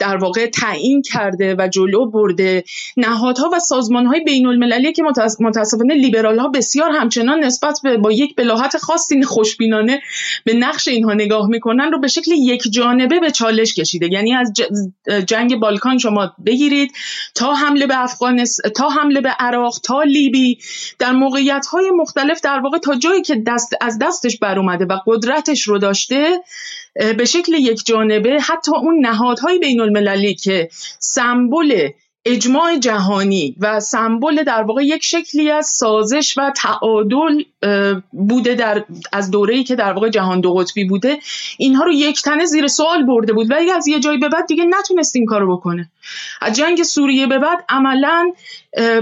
در 0.00 0.16
واقع 0.16 0.46
تعیین 0.46 1.02
کرده 1.02 1.54
و 1.58 1.68
جلو 1.68 2.10
برده. 2.10 2.64
نهادها 2.96 3.50
و 3.52 3.58
سازمان 3.58 4.06
های 4.06 4.20
بین 4.20 4.46
المللی 4.46 4.92
که 4.92 5.02
متاسفانه 5.40 5.94
لیبرال 5.94 6.38
ها 6.38 6.48
بسیار 6.48 6.90
همچنان 6.90 7.44
نسبت 7.44 7.80
به 7.82 7.96
با 7.96 8.12
یک 8.12 8.36
بلاحت 8.36 8.76
خاصی 8.76 9.22
خوشبینانه 9.22 10.00
به 10.44 10.54
نقش 10.54 10.88
اینها 10.88 11.14
نگاه 11.14 11.46
می‌کنن 11.46 11.92
رو 11.92 12.00
به 12.00 12.08
شکل 12.08 12.32
یک 12.32 12.62
جانبه 12.70 13.20
به 13.20 13.30
چالش 13.30 13.74
کشیده. 13.74 14.08
یعنی 14.12 14.34
از 14.34 14.52
جنگ 15.26 15.56
بالکان 15.56 15.98
شما 15.98 16.32
بگیرید 16.46 16.92
تا 17.34 17.54
حمله 17.54 17.86
به 17.86 18.02
افغانستان 18.02 18.72
تا 18.72 18.88
حمله 18.88 19.20
به 19.20 19.28
عراق 19.28 19.78
تا 19.84 20.02
لیبی. 20.02 20.58
در 20.98 21.12
موقعیت 21.12 21.66
های 21.66 21.90
مختلف 21.90 22.40
در 22.40 22.60
واقع 22.60 22.78
تا 22.78 22.94
جایی 22.94 23.22
که 23.22 23.42
دست 23.46 23.72
از 23.80 23.98
دستش 24.02 24.38
بر 24.38 24.58
اومده 24.58 24.84
و 24.84 24.98
قدرتش 25.06 25.62
رو 25.62 25.78
داشته 25.78 26.40
به 26.94 27.24
شکل 27.24 27.54
یک 27.54 27.86
جانبه 27.86 28.40
حتی 28.40 28.72
اون 28.76 29.06
نهادهای 29.06 29.58
بین 29.58 29.80
المللی 29.80 30.34
که 30.34 30.68
سمبل 30.98 31.88
اجماع 32.24 32.78
جهانی 32.78 33.56
و 33.60 33.80
سمبل 33.80 34.42
در 34.42 34.62
واقع 34.62 34.84
یک 34.84 35.04
شکلی 35.04 35.50
از 35.50 35.66
سازش 35.66 36.38
و 36.38 36.52
تعادل 36.56 37.42
بوده 38.12 38.54
در 38.54 38.84
از 39.12 39.30
دوره‌ای 39.30 39.64
که 39.64 39.74
در 39.74 39.92
واقع 39.92 40.08
جهان 40.08 40.40
دو 40.40 40.54
قطبی 40.54 40.84
بوده 40.84 41.18
اینها 41.58 41.84
رو 41.84 41.92
یک 41.92 42.22
تنه 42.22 42.44
زیر 42.44 42.66
سوال 42.66 43.06
برده 43.06 43.32
بود. 43.32 43.50
ولی 43.50 43.70
از 43.70 43.88
یه 43.88 44.00
جایی 44.00 44.18
به 44.18 44.28
بعد 44.28 44.46
دیگه 44.46 44.64
نتونست 44.64 45.16
این 45.16 45.26
کارو 45.26 45.56
بکنه. 45.56 45.90
از 46.40 46.56
جنگ 46.56 46.82
سوریه 46.82 47.26
به 47.26 47.38
بعد 47.38 47.64
عملا 47.68 48.32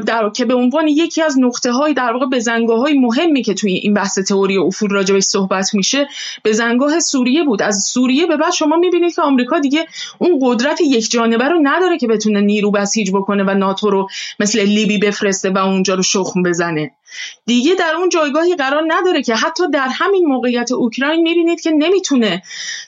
در 0.07 0.31
که 0.37 0.45
به 0.45 0.55
عنوان 0.55 0.89
یکی 0.89 1.23
از 1.23 1.39
نقطه 1.39 1.73
های 1.73 1.95
در 1.95 2.13
واقع 2.13 2.27
بزنگاه 2.27 2.79
های 2.79 2.99
مهمی 2.99 3.43
که 3.43 3.55
توی 3.55 3.73
این 3.73 3.95
بحث 3.95 4.19
تئوری 4.19 4.59
افول 4.59 4.91
راجبش 4.91 5.23
صحبت 5.23 5.75
میشه 5.75 6.09
بزنگاه 6.45 7.01
سوریه 7.01 7.45
بود. 7.45 7.63
از 7.63 7.85
سوریه 7.93 8.27
به 8.27 8.37
بعد 8.37 8.53
شما 8.53 8.77
می‌بینید 8.77 9.15
که 9.15 9.23
آمریکا 9.23 9.59
دیگه 9.59 9.87
اون 10.19 10.39
قدرت 10.43 10.81
یک 10.81 11.11
جانبه 11.11 11.45
رو 11.45 11.59
نداره 11.63 11.99
که 11.99 12.07
بتونه 12.07 12.41
نیرو 12.41 12.71
بسیج 12.71 13.11
بکنه 13.11 13.45
و 13.45 13.55
ناتو 13.55 13.91
رو 13.91 14.09
مثل 14.41 14.61
لیبی 14.61 14.99
بفرسته 14.99 15.51
و 15.51 15.59
اونجا 15.59 15.95
رو 15.95 16.03
شخم 16.03 16.43
بزنه. 16.43 16.91
دیگه 17.47 17.75
در 17.75 17.95
اون 17.97 18.09
جایگاهی 18.09 18.57
قرار 18.57 18.85
نداره 18.89 19.23
که 19.23 19.35
حتی 19.35 19.71
در 19.71 19.89
همین 19.93 20.27
موقعیت 20.27 20.73
اوکراین 20.73 21.23
می‌بینید 21.23 21.61
که 21.61 21.71
نمی‌تونه 21.71 22.43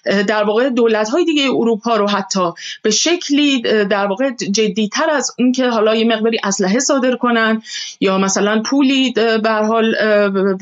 در 0.04 0.44
واقع 0.44 0.68
دولت 0.68 1.08
های 1.08 1.24
دیگه 1.24 1.44
اروپا 1.44 1.96
رو 1.96 2.08
حتی 2.08 2.50
به 2.82 2.90
شکلی 2.90 3.60
در 3.84 4.06
واقع 4.06 4.30
جدیتر 4.30 5.10
از 5.10 5.34
اون 5.38 5.52
که 5.52 5.68
حالا 5.68 5.94
یه 5.94 6.04
مقداری 6.04 6.38
اسلحه 6.44 6.78
صادر 6.78 7.16
کنن 7.16 7.62
یا 8.00 8.18
مثلا 8.18 8.62
پولی 8.62 9.12
به 9.42 9.50
حال 9.50 9.94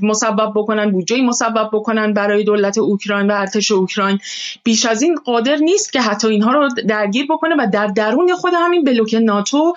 مسبب 0.03 0.53
بکنن 0.55 0.91
بودجه 0.91 1.23
مسبب 1.23 1.71
بکنن 1.73 2.13
برای 2.13 2.45
دولت 2.45 2.79
اوکراین 2.79 3.31
و 3.31 3.35
ارتش 3.35 3.71
اوکراین. 3.71 4.19
بیش 4.65 4.87
از 4.87 5.03
این 5.03 5.15
قادر 5.25 5.57
نیست 5.57 5.93
که 5.93 6.01
حتی 6.01 6.29
اینها 6.29 6.53
رو 6.53 6.69
درگیر 6.89 7.27
بکنه 7.31 7.55
و 7.59 7.67
در 7.73 7.87
درون 7.87 8.35
خود 8.35 8.53
همین 8.57 8.85
بلوک 8.85 9.15
ناتو 9.15 9.75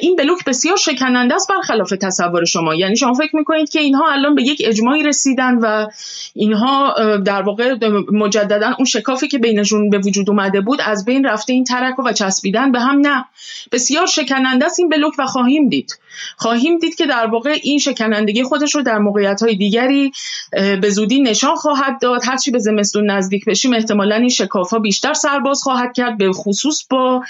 این 0.00 0.16
بلوک 0.16 0.44
بسیار 0.44 0.76
شکننده 0.76 1.34
است 1.34 1.48
برخلاف 1.48 1.90
تصور 1.90 2.44
شما. 2.44 2.74
یعنی 2.86 2.96
شما 2.96 3.14
فکر 3.14 3.36
می‌کنید 3.36 3.68
که 3.68 3.80
اینها 3.80 4.12
الان 4.12 4.34
به 4.34 4.42
یک 4.42 4.62
اجماعی 4.64 5.02
رسیدن 5.02 5.58
و 5.58 5.86
اینها 6.34 6.94
در 7.16 7.42
واقع 7.42 7.74
مجددا 8.12 8.74
اون 8.78 8.84
شکافی 8.84 9.28
که 9.28 9.38
بینشون 9.38 9.90
به 9.90 9.98
وجود 9.98 10.30
اومده 10.30 10.60
بود 10.60 10.80
از 10.84 11.04
بین 11.04 11.26
رفته 11.26 11.52
این 11.52 11.64
ترک 11.64 11.98
و 11.98 12.12
چسبیدن 12.12 12.72
به 12.72 12.80
هم 12.80 12.98
نه. 12.98 13.24
بسیار 13.72 14.06
شکننده 14.06 14.64
است 14.64 14.78
این 14.78 14.88
بلوک 14.88 15.12
و 15.18 15.26
خواهیم 15.26 15.68
دید. 15.68 15.98
خواهیم 16.36 16.78
دید 16.78 16.94
که 16.94 17.06
در 17.06 17.26
واقع 17.26 17.58
این 17.62 17.78
شکنندگی 17.78 18.42
خودش 18.42 18.74
رو 18.74 18.82
در 18.82 18.98
موقعیت 18.98 19.42
های 19.42 19.56
دیگری 19.56 20.12
به 20.52 20.90
زودی 20.90 21.20
نشان 21.22 21.54
خواهد 21.54 22.00
داد. 22.00 22.20
هرچی 22.24 22.50
به 22.50 22.58
زمستون 22.58 23.10
نزدیک 23.10 23.44
بشیم 23.44 23.72
احتمالا 23.72 24.16
این 24.16 24.28
شکاف 24.28 24.70
ها 24.70 24.78
بیشتر 24.78 25.14
سرباز 25.14 25.62
خواهد 25.62 25.92
کرد 25.92 26.18
به 26.18 26.32
خصوص 26.32 26.86
با 26.90 27.22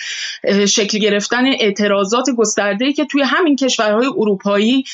شکل 0.68 0.98
گرفتن 0.98 1.46
اعتراضات 1.46 2.30
گسترده 2.36 2.92
که 2.92 3.04
توی 3.04 3.22
همین 3.22 3.56
کشورهای 3.56 4.06
اروپایی 4.06 4.84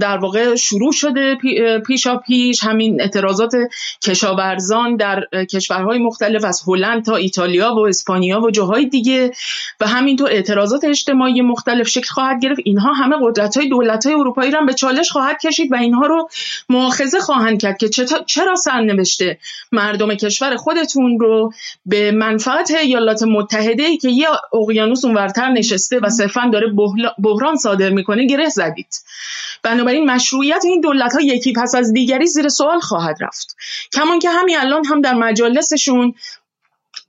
در 0.00 0.18
واقع 0.18 0.54
شروع 0.54 0.92
شده 0.92 1.38
پیشا 1.86 2.16
پیش 2.16 2.64
همین 2.64 3.00
اعتراضات 3.00 3.52
کشاورزان 4.04 4.96
در 4.96 5.24
کشورهای 5.50 5.98
مختلف 5.98 6.44
از 6.44 6.62
هلند 6.66 7.04
تا 7.04 7.16
ایتالیا 7.16 7.74
و 7.74 7.86
اسپانیا 7.86 8.40
و 8.40 8.50
جاهای 8.50 8.86
دیگه. 8.86 9.30
و 9.80 9.86
همینطور 9.86 10.30
اعتراضات 10.30 10.84
اجتماعی 10.84 11.40
مختلف 11.42 11.88
شکل 11.88 12.08
خواهد 12.08 12.42
گرفت. 12.42 12.60
اینها 12.64 12.92
همه 13.12 13.26
قدرت 13.26 13.56
های 13.56 13.68
دولت 13.68 14.06
های 14.06 14.14
اروپایی 14.14 14.50
را 14.50 14.60
به 14.60 14.74
چالش 14.74 15.10
خواهد 15.10 15.40
کشید 15.40 15.72
و 15.72 15.74
اینها 15.74 16.06
رو 16.06 16.28
مؤاخذه 16.68 17.20
خواهند 17.20 17.60
کرد 17.60 17.78
که 17.78 17.88
چرا 18.26 18.56
سرنوشته 18.56 19.38
مردم 19.72 20.14
کشور 20.14 20.56
خودتون 20.56 21.18
رو 21.18 21.52
به 21.86 22.10
منفعت 22.10 22.70
ایالات 22.70 23.22
متحده 23.22 23.82
ای 23.82 23.96
که 23.96 24.08
یه 24.08 24.28
اقیانوس 24.52 25.04
اونورتر 25.04 25.48
نشسته 25.48 25.98
و 25.98 26.08
صرفا 26.08 26.50
داره 26.52 26.66
بحران 27.18 27.56
صادر 27.56 27.90
می‌کنه 27.90 28.26
گره 28.26 28.48
زدید. 28.48 28.94
بنابراین 29.62 30.10
مشروعیت 30.10 30.64
این 30.64 30.80
دولت 30.80 31.12
ها 31.12 31.20
یکی 31.20 31.52
پس 31.52 31.74
از 31.74 31.92
دیگری 31.92 32.26
زیر 32.26 32.48
سوال 32.48 32.80
خواهد 32.80 33.16
رفت. 33.20 33.56
کما 33.92 34.18
اینکه 34.18 34.30
همین 34.30 34.58
الان 34.58 34.84
هم 34.84 35.00
در 35.00 35.14
مجالسشون 35.14 36.14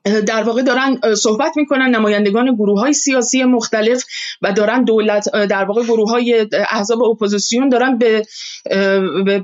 در 0.06 0.44
واقع 0.44 0.62
دارن 0.62 1.00
صحبت 1.16 1.58
می‌کنن 1.58 1.96
نمایندگان 1.96 2.56
گروه 2.56 2.80
های 2.80 2.94
سیاسی 2.94 3.44
مختلف 3.44 4.04
و 4.42 4.52
دارن 4.54 4.84
دولت 4.84 5.30
در 5.32 5.64
واقع 5.64 5.84
گروه 5.84 6.10
های 6.10 6.48
احزاب 6.70 7.04
اپوزیسیون 7.04 7.70
دارن 7.70 7.98
به 7.98 8.24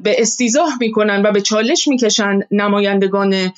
به 0.03 0.15
استیضاح 0.17 0.77
می‌کنن 0.79 1.25
و 1.25 1.31
به 1.31 1.41
چالش 1.41 1.87
می‌کشن 1.87 2.39
نمایندگان 2.51 3.53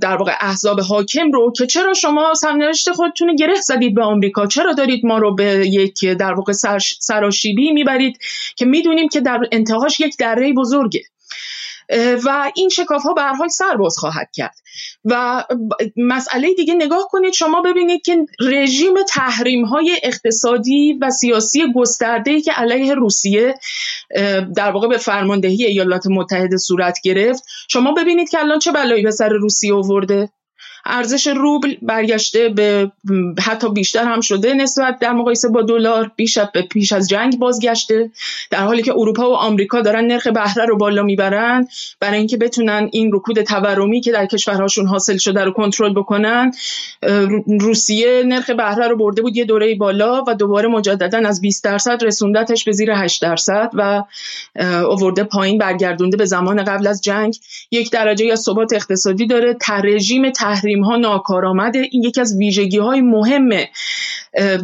در 0.00 0.16
واقع 0.16 0.32
احزاب 0.40 0.80
حاکم 0.80 1.30
رو 1.32 1.52
که 1.56 1.66
چرا 1.66 1.94
شما 1.94 2.34
سرنوشت 2.34 2.90
خودتون 2.90 3.36
گره 3.36 3.60
زدید 3.60 3.94
به 3.94 4.02
آمریکا؟ 4.02 4.46
چرا 4.46 4.72
دارید 4.72 5.06
ما 5.06 5.18
رو 5.18 5.34
به 5.34 5.62
یک 5.66 6.04
در 6.04 6.32
واقع 6.32 6.52
سراشیبی 7.00 7.72
می‌برید؟ 7.72 8.18
که 8.56 8.64
می‌دونیم 8.66 9.08
که 9.08 9.20
در 9.20 9.38
انتهاش 9.52 10.00
یک 10.00 10.16
دره 10.16 10.52
بزرگه. 10.52 11.02
و 12.24 12.52
این 12.54 12.68
شکاف 12.68 13.02
ها 13.02 13.12
به 13.12 13.22
هر 13.22 13.34
حال 13.34 13.48
سرباز 13.48 13.94
خواهد 13.98 14.30
کرد. 14.32 14.54
و 15.04 15.44
مسئله 15.96 16.54
دیگه 16.54 16.74
نگاه 16.74 17.08
کنید 17.10 17.32
شما 17.32 17.62
ببینید 17.62 18.02
که 18.02 18.26
رژیم 18.40 18.94
تحریم 19.08 19.64
های 19.64 20.00
اقتصادی 20.02 20.98
و 21.00 21.10
سیاسی 21.10 21.72
گسترده 21.76 22.40
که 22.40 22.52
علیه 22.52 22.94
روسیه 22.94 23.54
در 24.56 24.70
واقع 24.70 24.88
به 24.88 24.98
فرماندهی 24.98 25.64
ایالات 25.64 26.06
متحده 26.06 26.56
صورت 26.56 26.98
گرفت 27.04 27.44
شما 27.68 27.92
ببینید 27.92 28.28
که 28.28 28.38
الان 28.38 28.58
چه 28.58 28.72
بلایی 28.72 29.02
به 29.02 29.10
سر 29.10 29.28
روسیه 29.28 29.74
آورده. 29.74 30.28
ارزش 30.84 31.26
روبل 31.26 31.74
برگشته 31.82 32.48
به 32.48 32.92
حتی 33.40 33.68
بیشتر 33.68 34.04
هم 34.04 34.20
شده 34.20 34.54
نسبت 34.54 34.98
در 34.98 35.12
مقایسه 35.12 35.48
با 35.48 35.62
دلار 35.62 36.10
بیش 36.16 36.38
به 36.38 36.62
پیش 36.62 36.92
از 36.92 37.08
جنگ 37.08 37.38
بازگشته. 37.38 38.10
در 38.50 38.58
حالی 38.58 38.82
که 38.82 38.92
اروپا 38.92 39.30
و 39.30 39.34
آمریکا 39.34 39.80
دارن 39.80 40.06
نرخ 40.06 40.26
بهره 40.26 40.64
رو 40.64 40.76
بالا 40.76 41.02
می‌برن 41.02 41.68
برای 42.00 42.18
اینکه 42.18 42.36
بتونن 42.36 42.88
این 42.92 43.10
رکود 43.12 43.42
تورمی 43.42 44.00
که 44.00 44.12
در 44.12 44.26
کشورهاشون 44.26 44.86
حاصل 44.86 45.16
شده 45.16 45.44
رو 45.44 45.50
کنترل 45.50 45.94
بکنن 45.94 46.52
روسیه 47.60 48.22
نرخ 48.26 48.50
بهره 48.50 48.88
رو 48.88 48.96
برده 48.96 49.22
بود 49.22 49.36
یه 49.36 49.44
دوره 49.44 49.74
بالا 49.74 50.24
و 50.28 50.34
دوباره 50.34 50.68
مجددا 50.68 51.28
از 51.28 51.40
20 51.40 51.64
درصد 51.64 52.04
رسوندتش 52.04 52.64
به 52.64 52.72
زیر 52.72 52.92
8 52.92 53.22
درصد 53.22 53.70
و 53.74 54.04
آورده 54.88 55.24
پایین 55.24 55.58
برگردونده 55.58 56.16
به 56.16 56.24
زمان 56.24 56.64
قبل 56.64 56.86
از 56.86 57.02
جنگ. 57.02 57.38
یک 57.70 57.90
درجه 57.92 58.24
یا 58.24 58.36
ثبات 58.36 58.72
اقتصادی 58.72 59.26
داره. 59.26 59.56
رژیم 59.84 60.30
تحریم 60.30 60.67
تحریم 60.68 60.84
ها 60.84 60.96
ناکارآمده 60.96 61.88
این 61.90 62.02
یکی 62.02 62.20
از 62.20 62.36
ویژگی 62.38 62.78
های 62.78 63.00
مهم 63.00 63.48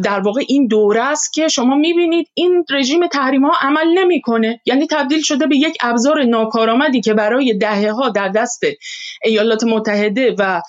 در 0.03 0.19
واقع 0.19 0.41
این 0.47 0.67
دوره 0.67 1.03
است 1.03 1.33
که 1.33 1.47
شما 1.47 1.75
می‌بینید 1.75 2.27
این 2.33 2.65
رژیم 2.69 3.07
تحریم 3.07 3.45
ها 3.45 3.51
عمل 3.61 3.87
نمی‌کنه. 3.87 4.59
یعنی 4.65 4.87
تبدیل 4.87 5.21
شده 5.21 5.47
به 5.47 5.57
یک 5.57 5.77
ابزار 5.81 6.23
ناکارآمدی 6.23 7.01
که 7.01 7.13
برای 7.13 7.53
دهه 7.53 7.91
ها 7.91 8.09
در 8.09 8.29
دست 8.29 8.63
ایالات 9.23 9.63
متحده 9.63 10.35
و 10.39 10.61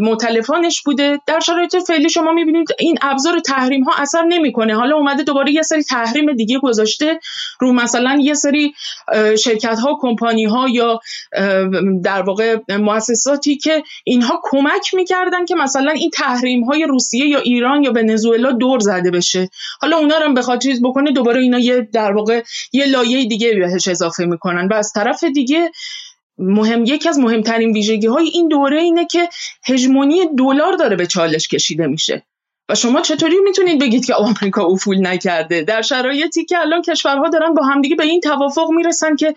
متلفانش 0.00 0.82
بوده. 0.82 1.20
در 1.26 1.40
شرایط 1.40 1.76
فعلی 1.76 2.10
شما 2.10 2.32
می‌بینید 2.32 2.68
این 2.78 2.98
ابزار 3.02 3.38
تحریم 3.38 3.84
ها 3.84 3.92
اثر 4.02 4.22
نمی‌کنه. 4.22 4.76
حالا 4.76 4.96
اومده 4.96 5.22
دوباره 5.22 5.52
یه 5.52 5.62
سری 5.62 5.82
تحریم 5.82 6.32
دیگه 6.32 6.58
گذاشته 6.58 7.20
رو 7.60 7.72
مثلا 7.72 8.18
یه 8.22 8.34
سری 8.34 8.74
شرکت 9.38 9.78
ها 9.78 9.98
کمپانی 10.00 10.44
ها 10.44 10.68
یا 10.68 11.00
در 12.04 12.22
واقع 12.22 12.56
مؤسساتی 12.68 13.56
که 13.56 13.82
اینها 14.04 14.40
کمک 14.42 14.94
می‌کردن 14.94 15.44
که 15.44 15.54
مثلا 15.54 15.90
این 15.90 16.10
تحریم 16.10 16.64
های 16.64 16.86
روسیه 16.86 17.26
یا 17.26 17.38
ایران 17.38 17.82
یا 17.82 17.92
ونزوئلا 17.92 18.52
دور 18.52 18.78
زده 18.78 19.10
بشه. 19.10 19.48
حالا 19.80 19.96
اونا 19.96 20.18
رو 20.18 20.32
بخواد 20.34 20.62
چیز 20.62 20.82
بکنه 20.82 21.12
دوباره 21.12 21.40
اینا 21.40 21.58
یه 21.58 21.88
در 21.92 22.12
واقع 22.12 22.42
یه 22.72 22.86
لایه 22.86 23.24
دیگه 23.24 23.54
بهش 23.54 23.88
اضافه 23.88 24.24
می‌کنن. 24.24 24.68
و 24.68 24.74
از 24.74 24.92
طرف 24.92 25.24
دیگه 25.24 25.70
مهم 26.38 26.84
یکی 26.84 27.08
از 27.08 27.18
مهمترین 27.18 27.72
ویژگی 27.72 28.06
های 28.06 28.28
این 28.28 28.48
دوره 28.48 28.80
اینه 28.80 29.06
که 29.06 29.28
هژمونی 29.64 30.26
دلار 30.38 30.72
داره 30.72 30.96
به 30.96 31.06
چالش 31.06 31.48
کشیده 31.48 31.86
میشه. 31.86 32.22
و 32.68 32.74
شما 32.74 33.00
چطوری 33.00 33.36
می‌تونید 33.44 33.80
بگید 33.80 34.06
که 34.06 34.14
آمریکا 34.14 34.64
افول 34.64 35.06
نکرده؟ 35.06 35.62
در 35.62 35.82
شرایطی 35.82 36.44
که 36.44 36.58
الان 36.58 36.82
کشورها 36.82 37.28
دارن 37.28 37.54
با 37.54 37.62
همدیگه 37.62 37.96
به 37.96 38.04
این 38.04 38.20
توافق 38.20 38.70
می‌رسن 38.70 39.16
که 39.16 39.34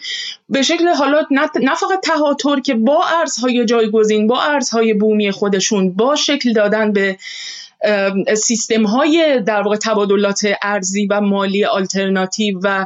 به 0.49 0.61
شکل 0.61 0.87
حالات 0.87 1.25
نه 1.31 1.75
فقط 1.75 1.99
تهاتر 2.03 2.59
که 2.59 2.73
با 2.73 3.03
ارزهای 3.19 3.65
جایگزین 3.65 4.27
با 4.27 4.41
ارزهای 4.41 4.93
بومی 4.93 5.31
خودشون 5.31 5.93
با 5.93 6.15
شکل 6.15 6.53
دادن 6.53 6.93
به 6.93 7.17
سیستم 8.37 8.83
های 8.83 9.41
در 9.45 9.61
واقع 9.61 9.75
تبادلات 9.75 10.41
ارزی 10.61 11.07
و 11.07 11.21
مالی 11.21 11.65
آلترناتیو 11.65 12.59
و 12.63 12.85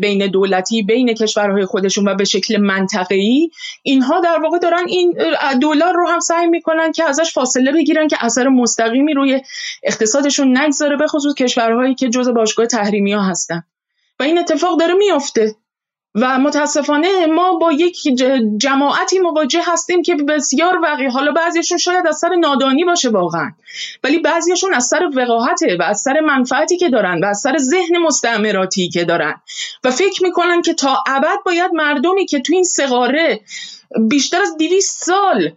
بین 0.00 0.26
دولتی 0.26 0.82
بین 0.82 1.14
کشورهای 1.14 1.64
خودشون 1.64 2.08
و 2.08 2.14
به 2.14 2.24
شکل 2.24 2.56
منطقه‌ای 2.56 3.50
اینها 3.82 4.20
در 4.20 4.38
واقع 4.42 4.58
دارن 4.58 4.84
این 4.88 5.18
دلار 5.62 5.94
رو 5.94 6.08
هم 6.08 6.20
سعی 6.20 6.46
می‌کنن 6.46 6.92
که 6.92 7.04
ازش 7.04 7.32
فاصله 7.32 7.72
بگیرن 7.72 8.08
که 8.08 8.16
اثر 8.20 8.48
مستقیمی 8.48 9.14
روی 9.14 9.40
اقتصادشون 9.82 10.58
نگذاره 10.58 10.96
به 10.96 11.06
خصوص 11.06 11.34
کشورهایی 11.34 11.94
که 11.94 12.08
جزء 12.08 12.32
باشگاه 12.32 12.66
تحریمی 12.66 13.12
ها 13.12 13.22
هستن. 13.22 13.62
و 14.20 14.22
این 14.22 14.38
اتفاق 14.38 14.78
داره 14.80 14.94
میافته. 14.94 15.54
و 16.20 16.38
متاسفانه 16.38 17.26
ما 17.26 17.52
با 17.52 17.72
یک 17.72 17.96
جماعتی 18.56 19.18
مواجه 19.18 19.62
هستیم 19.66 20.02
که 20.02 20.14
بسیار 20.14 20.78
وقی 20.82 21.06
حالا 21.06 21.32
بعضیشون 21.32 21.78
شاید 21.78 22.06
از 22.06 22.18
سر 22.18 22.34
نادانی 22.34 22.84
باشه 22.84 23.08
واقعا 23.08 23.52
ولی 24.04 24.18
بعضیشون 24.18 24.74
از 24.74 24.84
سر 24.84 25.10
وقاحته 25.16 25.76
و 25.80 25.82
از 25.82 26.00
سر 26.00 26.20
منفعتی 26.20 26.76
که 26.76 26.88
دارن 26.88 27.24
و 27.24 27.26
از 27.26 27.40
سر 27.40 27.58
ذهن 27.58 27.98
مستعمراتی 27.98 28.88
که 28.88 29.04
دارن 29.04 29.34
و 29.84 29.90
فکر 29.90 30.22
می‌کنن 30.22 30.62
که 30.62 30.74
تا 30.74 31.02
ابد 31.06 31.38
باید 31.46 31.70
مردمی 31.74 32.26
که 32.26 32.40
تو 32.40 32.52
این 32.52 32.64
سقاره 32.64 33.40
بیشتر 34.08 34.42
از 34.42 34.56
دیویست 34.56 35.04
سال 35.04 35.50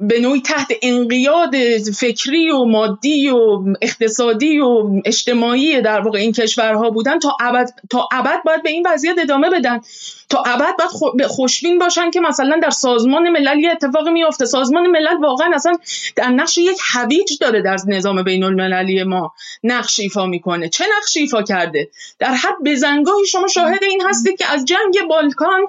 به 0.00 0.20
نوعی 0.20 0.40
تحت 0.40 0.68
انقیاد 0.82 1.56
فکری 1.98 2.50
و 2.50 2.64
مادی 2.64 3.30
و 3.30 3.64
اقتصادی 3.82 4.60
و 4.60 5.00
اجتماعی 5.04 5.80
در 5.80 6.00
واقع 6.00 6.18
این 6.18 6.32
کشورها 6.32 6.90
بودن 6.90 7.18
تا 7.18 7.36
ابد 7.40 7.70
تا 7.90 8.08
باید 8.44 8.62
به 8.62 8.70
این 8.70 8.86
وضعیت 8.86 9.18
ادامه 9.18 9.50
بدن. 9.50 9.80
تا 10.28 10.42
ابد 10.46 10.76
باید 10.78 11.26
خوشبین 11.26 11.78
باشن 11.78 12.10
که 12.10 12.20
مثلا 12.20 12.60
در 12.62 12.70
سازمان 12.70 13.28
ملل 13.28 13.58
یه 13.58 13.70
اتفاقی 13.70 14.10
میفته 14.10 14.44
سازمان 14.44 14.86
ملل 14.86 15.16
واقعا 15.22 15.50
اصلا 15.54 15.72
در 16.16 16.28
نقش 16.28 16.58
یک 16.58 16.78
هویج 16.92 17.38
داره 17.40 17.62
در 17.62 17.76
نظام 17.86 18.22
بین 18.22 18.44
المللی 18.44 19.02
ما. 19.02 19.32
نقش 19.64 20.00
ایفا 20.00 20.26
می‌کنه. 20.26 20.68
چه 20.68 20.84
نقش 20.98 21.16
ایفا 21.16 21.42
کرده؟ 21.42 21.88
در 22.18 22.34
حد 22.34 22.56
بزنگاهی 22.64 23.26
شما 23.26 23.46
شاهد 23.46 23.84
این 23.84 24.02
هستید 24.08 24.38
که 24.38 24.52
از 24.52 24.64
جنگ 24.64 25.08
بالکان 25.08 25.60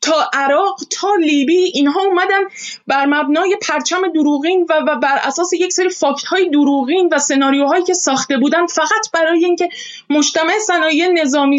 تا 0.00 0.30
عراق 0.32 0.80
تا 0.90 1.08
لیبی 1.20 1.58
اینها 1.74 2.00
اومدن 2.00 2.39
بر 2.86 3.06
مبنای 3.06 3.56
پرچم 3.68 4.12
دروغین 4.14 4.66
و, 4.68 4.72
و 4.72 4.96
بر 4.96 5.18
اساس 5.22 5.52
یک 5.52 5.72
سری 5.72 5.88
فاکت 5.88 6.24
های 6.24 6.48
دروغین 6.48 7.08
و 7.12 7.18
سناریوهایی 7.18 7.84
که 7.84 7.94
ساخته 7.94 8.36
بودن 8.36 8.66
فقط 8.66 9.10
برای 9.12 9.44
اینکه 9.44 9.68
مجتمع 10.10 10.52
صنایع 10.66 11.08
نظامی 11.12 11.58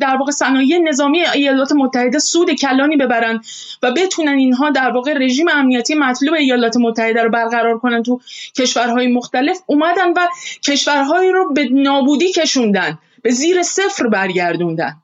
در 0.00 0.16
واقع 0.16 0.32
صنایع 0.32 0.78
نظامی 0.78 1.20
ایالات 1.20 1.72
متحده 1.72 2.18
سود 2.18 2.50
کلانی 2.50 2.96
ببرن 2.96 3.40
و 3.82 3.92
بتونن 3.92 4.38
اینها 4.38 4.70
در 4.70 4.90
واقع 4.90 5.12
رژیم 5.12 5.48
امنیتی 5.48 5.94
مطلوب 5.94 6.34
ایالات 6.34 6.76
متحده 6.76 7.22
رو 7.22 7.30
برقرار 7.30 7.78
کنن 7.78 8.02
تو 8.02 8.20
کشورهای 8.56 9.06
مختلف 9.06 9.58
اومدن 9.66 10.12
و 10.12 10.28
کشورهایی 10.62 11.30
رو 11.30 11.52
به 11.52 11.68
نابودی 11.72 12.32
کشوندن 12.32 12.98
به 13.22 13.30
زیر 13.30 13.62
صفر 13.62 14.06
برگردوندن. 14.06 15.02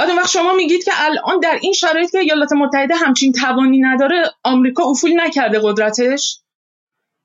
بعد 0.00 0.08
اون 0.08 0.18
وقت 0.18 0.30
شما 0.30 0.54
میگید 0.54 0.84
که 0.84 0.90
الان 0.94 1.40
در 1.40 1.58
این 1.62 1.72
شرایط 1.72 2.10
که 2.10 2.18
ایالات 2.18 2.52
متحده 2.52 2.94
همچین 2.94 3.32
توانی 3.32 3.80
نداره 3.80 4.30
آمریکا 4.44 4.84
افول 4.84 5.20
نکرده 5.20 5.60
قدرتش؟ 5.62 6.40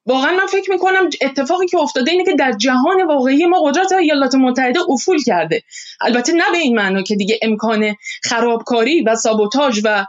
واقعا 0.06 0.32
من 0.32 0.46
فکر 0.46 0.72
می‌کنم 0.72 1.10
اتفاقی 1.22 1.68
که 1.68 1.78
افتاده 1.78 2.12
اینه 2.12 2.24
که 2.24 2.34
در 2.34 2.52
جهان 2.52 3.08
واقعی 3.08 3.46
ما 3.46 3.62
قدرت 3.62 3.92
ایالات 3.92 4.36
متحده 4.36 4.80
افول 4.90 5.24
کرده. 5.24 5.62
البته 6.02 6.34
نه 6.34 6.52
به 6.52 6.58
این 6.58 6.76
معنا 6.76 7.02
که 7.02 7.16
دیگه 7.16 7.40
امکان 7.42 7.96
خرابکاری 8.24 9.02
و 9.02 9.16
سابوتاژ 9.16 9.82
و 9.84 10.06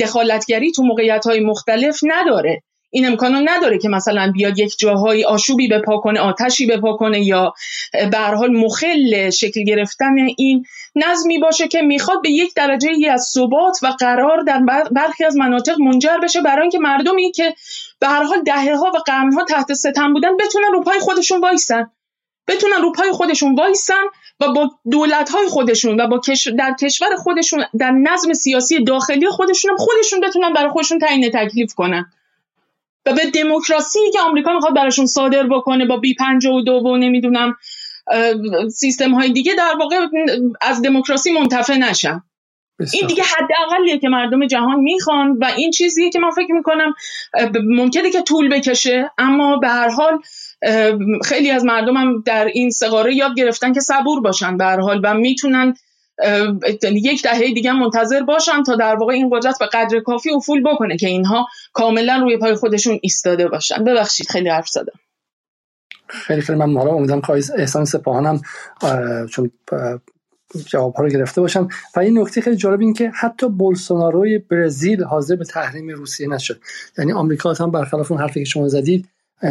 دخالتگری 0.00 0.72
تو 0.72 0.82
موقعیت 0.82 1.26
های 1.26 1.40
مختلف 1.40 2.00
نداره. 2.02 2.62
این 2.90 3.06
امکانو 3.06 3.40
نداره 3.44 3.78
که 3.78 3.88
مثلا 3.88 4.30
بیاد 4.32 4.58
یک 4.58 4.78
جاهای 4.78 5.24
آشوبی 5.24 5.68
بپا 5.68 5.98
کنه 5.98 6.20
آتشی 6.20 6.66
بپا 6.66 6.96
کنه 6.96 7.24
یا 7.24 7.54
به 8.10 8.18
حال 8.18 8.52
مخل 8.52 9.30
شکل 9.30 9.64
گرفتن 9.64 10.14
این 10.36 10.66
نظمی 10.94 11.38
باشه 11.38 11.68
که 11.68 11.82
می‌خواد 11.82 12.22
به 12.22 12.30
یک 12.30 12.54
درجه 12.54 12.90
ای 12.90 13.08
از 13.08 13.30
ثبات 13.34 13.78
و 13.82 13.86
قرار 13.86 14.42
در 14.42 14.62
برخی 14.90 15.24
از 15.24 15.36
مناطق 15.36 15.80
منجر 15.80 16.18
بشه 16.22 16.40
برای 16.40 16.62
اینکه 16.62 16.78
مردمی 16.78 17.32
که 17.32 17.54
به 18.00 18.06
هر 18.06 18.22
حال 18.22 18.42
دهه 18.42 18.76
ها 18.76 18.90
و 18.94 18.98
قرن 18.98 19.32
ها 19.32 19.44
تحت 19.44 19.72
ستم 19.72 20.12
بودن 20.12 20.36
بتونن 20.36 20.72
رو 20.72 20.82
پای 20.82 20.98
خودشون 20.98 21.40
وایسن. 21.40 21.90
بتونن 22.48 22.82
رو 22.82 22.92
پای 22.92 23.12
خودشون 23.12 23.54
وایسن 23.54 24.04
و 24.40 24.52
با 24.52 24.70
دولت 24.90 25.30
های 25.30 25.48
خودشون 25.48 26.00
و 26.00 26.06
با 26.06 26.20
در 26.58 26.74
کشور 26.80 27.16
خودشون 27.16 27.64
در 27.78 27.90
نظم 27.90 28.32
سیاسی 28.32 28.84
داخلی 28.84 29.26
خودشون 29.26 29.76
خودشون 29.76 30.20
بتونن 30.20 30.52
برای 30.52 30.70
خودشون 30.70 30.98
تعیین 30.98 31.30
تکلیف 31.30 31.74
کنن. 31.74 32.12
و 33.06 33.12
به 33.12 33.30
دموکراسی 33.34 33.98
که 34.12 34.20
آمریکا 34.20 34.52
می‌خواد 34.52 34.74
براشون 34.74 35.06
صادر 35.06 35.46
بکنه 35.46 35.86
با 35.86 35.96
بی 35.96 36.16
دو 36.66 36.72
و 36.72 36.96
نمی‌دونم 36.96 37.56
سیستم 38.74 39.14
های 39.14 39.32
دیگه 39.32 39.54
در 39.54 39.74
واقع 39.80 39.96
از 40.60 40.82
دموکراسی 40.82 41.32
منتفع 41.32 41.76
نشن. 41.76 42.22
این 42.92 43.06
دیگه 43.06 43.22
حداقلیه 43.22 43.98
که 43.98 44.08
مردم 44.08 44.46
جهان 44.46 44.80
می‌خوان 44.80 45.38
و 45.40 45.44
این 45.56 45.70
چیزیه 45.70 46.10
که 46.10 46.18
من 46.18 46.30
فکر 46.30 46.52
می‌کنم 46.52 46.94
ممکنه 47.64 48.10
که 48.10 48.22
طول 48.22 48.48
بکشه 48.48 49.10
اما 49.18 49.56
به 49.56 49.68
هر 49.68 49.88
حال 49.88 50.18
خیلی 51.24 51.50
از 51.50 51.64
مردم 51.64 51.96
هم 51.96 52.22
در 52.26 52.44
این 52.44 52.70
سقاره 52.70 53.14
یاد 53.14 53.36
گرفتن 53.36 53.72
که 53.72 53.80
صبور 53.80 54.20
باشن 54.20 54.56
به 54.56 54.64
هر 54.64 54.80
حال 54.80 55.00
و 55.04 55.14
می‌تونن 55.14 55.74
یک 56.92 57.22
دهه 57.22 57.52
دیگه 57.54 57.72
منتظر 57.72 58.22
باشن 58.22 58.62
تا 58.62 58.76
در 58.76 58.96
واقع 58.96 59.12
این 59.12 59.30
قدرت 59.32 59.58
به 59.58 59.66
قدر 59.66 60.00
کافی 60.00 60.30
افول 60.30 60.62
بکنه 60.62 60.96
که 60.96 61.08
اینها 61.08 61.46
کاملا 61.72 62.16
روی 62.22 62.36
پای 62.36 62.54
خودشون 62.54 62.98
ایستاده 63.02 63.48
باشن. 63.48 63.84
ببخشید 63.84 64.28
خیلی 64.28 64.48
حرف 64.48 64.68
زدم. 64.68 65.00
خیلی 66.08 66.40
خیلی 66.40 66.58
من 66.58 66.76
حالا 66.76 66.90
امیدوارم 66.90 67.20
که 67.20 67.32
احسان 67.32 67.84
سپاهانم 67.84 68.40
چون 69.30 69.50
جواب 70.66 71.00
رو 71.00 71.08
گرفته 71.08 71.40
باشم 71.40 71.68
و 71.96 72.00
این 72.00 72.18
نکته 72.18 72.40
خیلی 72.40 72.56
جالب 72.56 72.80
این 72.80 72.94
که 72.94 73.10
حتی 73.14 73.48
بولسوناروی 73.48 74.38
برزیل 74.38 75.04
حاضر 75.04 75.36
به 75.36 75.44
تحریم 75.44 75.88
روسیه 75.88 76.28
نشد. 76.28 76.60
یعنی 76.98 77.12
آمریکا 77.12 77.52
هم 77.52 77.70
برخلاف 77.70 78.12
اون 78.12 78.20
حرفی 78.20 78.40
که 78.40 78.44
شما 78.44 78.68
زدید 78.68 79.08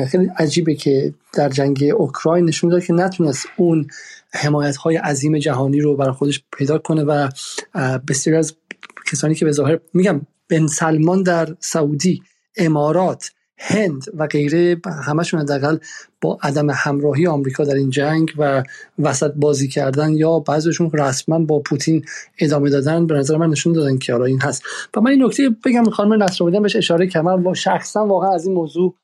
خیلی 0.07 0.31
عجیبه 0.37 0.75
که 0.75 1.13
در 1.33 1.49
جنگ 1.49 1.83
اوکراین 1.97 2.45
نشون 2.45 2.69
داد 2.69 2.83
که 2.83 2.93
نتونست 2.93 3.47
اون 3.57 3.87
حمایت 4.33 4.75
های 4.75 4.97
عظیم 4.97 5.37
جهانی 5.37 5.81
رو 5.81 5.95
برای 5.95 6.13
خودش 6.13 6.43
پیدا 6.57 6.77
کنه 6.77 7.03
و 7.03 7.29
بسیاری 8.07 8.37
از 8.39 8.55
کسانی 9.11 9.35
که 9.35 9.45
به 9.45 9.51
ظاهر 9.51 9.79
میگم 9.93 10.21
بن 10.49 10.67
سلمان 10.67 11.23
در 11.23 11.55
سعودی 11.59 12.23
امارات 12.57 13.31
هند 13.59 14.05
و 14.17 14.27
غیره 14.27 14.81
همشون 15.05 15.39
حداقل 15.39 15.77
با 16.21 16.37
عدم 16.41 16.69
همراهی 16.69 17.27
آمریکا 17.27 17.63
در 17.63 17.75
این 17.75 17.89
جنگ 17.89 18.33
و 18.37 18.63
وسط 18.99 19.33
بازی 19.35 19.67
کردن 19.67 20.13
یا 20.13 20.39
بعضیشون 20.39 20.91
رسما 20.93 21.39
با 21.39 21.59
پوتین 21.59 22.05
ادامه 22.39 22.69
دادن 22.69 23.07
به 23.07 23.15
نظر 23.15 23.37
من 23.37 23.49
نشون 23.49 23.73
دادن 23.73 23.97
که 23.97 24.13
حالا 24.13 24.25
این 24.25 24.41
هست. 24.41 24.63
و 24.95 25.01
من 25.01 25.11
این 25.11 25.23
نکته 25.23 25.49
بگم 25.65 25.89
خانم 25.89 26.23
نصرالدین 26.23 26.61
بهش 26.61 26.75
اشاره 26.75 27.07
کردم 27.07 27.47
و 27.47 27.55
شخصا 27.55 28.05
واقعا 28.05 28.33
از 28.33 28.45
این 28.45 28.55
موضوع 28.55 28.95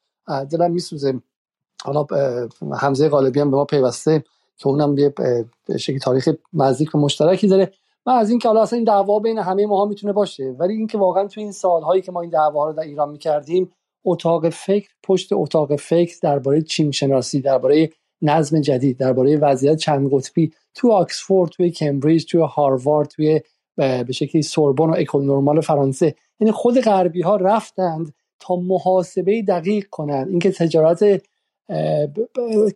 دلم 0.51 0.71
میسوزه. 0.71 1.21
حالا 1.83 2.07
حمزه 2.79 3.09
غالبی 3.09 3.39
هم 3.39 3.51
به 3.51 3.57
ما 3.57 3.65
پیوسته. 3.65 4.23
که 4.57 4.67
اونم 4.67 4.97
یه 4.97 5.13
شکل 5.77 5.97
تاریخ 5.97 6.29
نزدیک 6.53 6.95
و 6.95 6.97
مشترکی 6.97 7.47
داره. 7.47 7.71
من 8.05 8.13
از 8.13 8.29
اینکه 8.29 8.47
حالا 8.47 8.61
اصلا 8.61 8.77
این 8.77 8.85
دعوا 8.85 9.19
بین 9.19 9.37
همه 9.37 9.65
ماها 9.65 9.85
می‌تونه 9.85 10.13
باشه 10.13 10.55
ولی 10.59 10.73
اینکه 10.73 10.97
واقعا 10.97 11.27
تو 11.27 11.41
این 11.41 11.51
سالهایی 11.51 12.01
که 12.01 12.11
ما 12.11 12.21
این 12.21 12.29
دعوا 12.29 12.65
رو 12.65 12.73
در 12.73 12.83
ایران 12.83 13.09
می‌کردیم 13.09 13.71
اتاق 14.05 14.49
فکر 14.49 14.89
پشت 15.03 15.29
اتاق 15.33 15.75
فکر 15.75 16.15
درباره 16.21 16.61
چین 16.61 16.91
شناسی 16.91 17.41
درباره 17.41 17.89
نظم 18.21 18.61
جدید 18.61 18.97
درباره 18.97 19.37
وضعیت 19.37 19.77
چند 19.77 20.09
قطبی 20.13 20.51
تو 20.73 20.91
آکسفورد 20.91 21.49
توی 21.51 21.71
کمبریج 21.71 22.25
توی 22.25 22.41
هاروارد 22.41 23.07
توی 23.07 23.41
به 23.77 24.11
شکلی 24.11 24.41
سوربن 24.41 24.89
و 24.89 24.95
اکول 24.97 25.25
نورمال 25.25 25.61
فرانسه 25.61 26.15
یعنی 26.39 26.51
خود 26.51 26.81
غربی 26.81 27.21
ها 27.21 27.35
رفتند 27.35 28.13
تا 28.39 28.55
محاسبه 28.55 29.41
دقیق 29.41 29.85
کنند. 29.89 30.29
اینکه 30.29 30.51
تجارت 30.51 31.21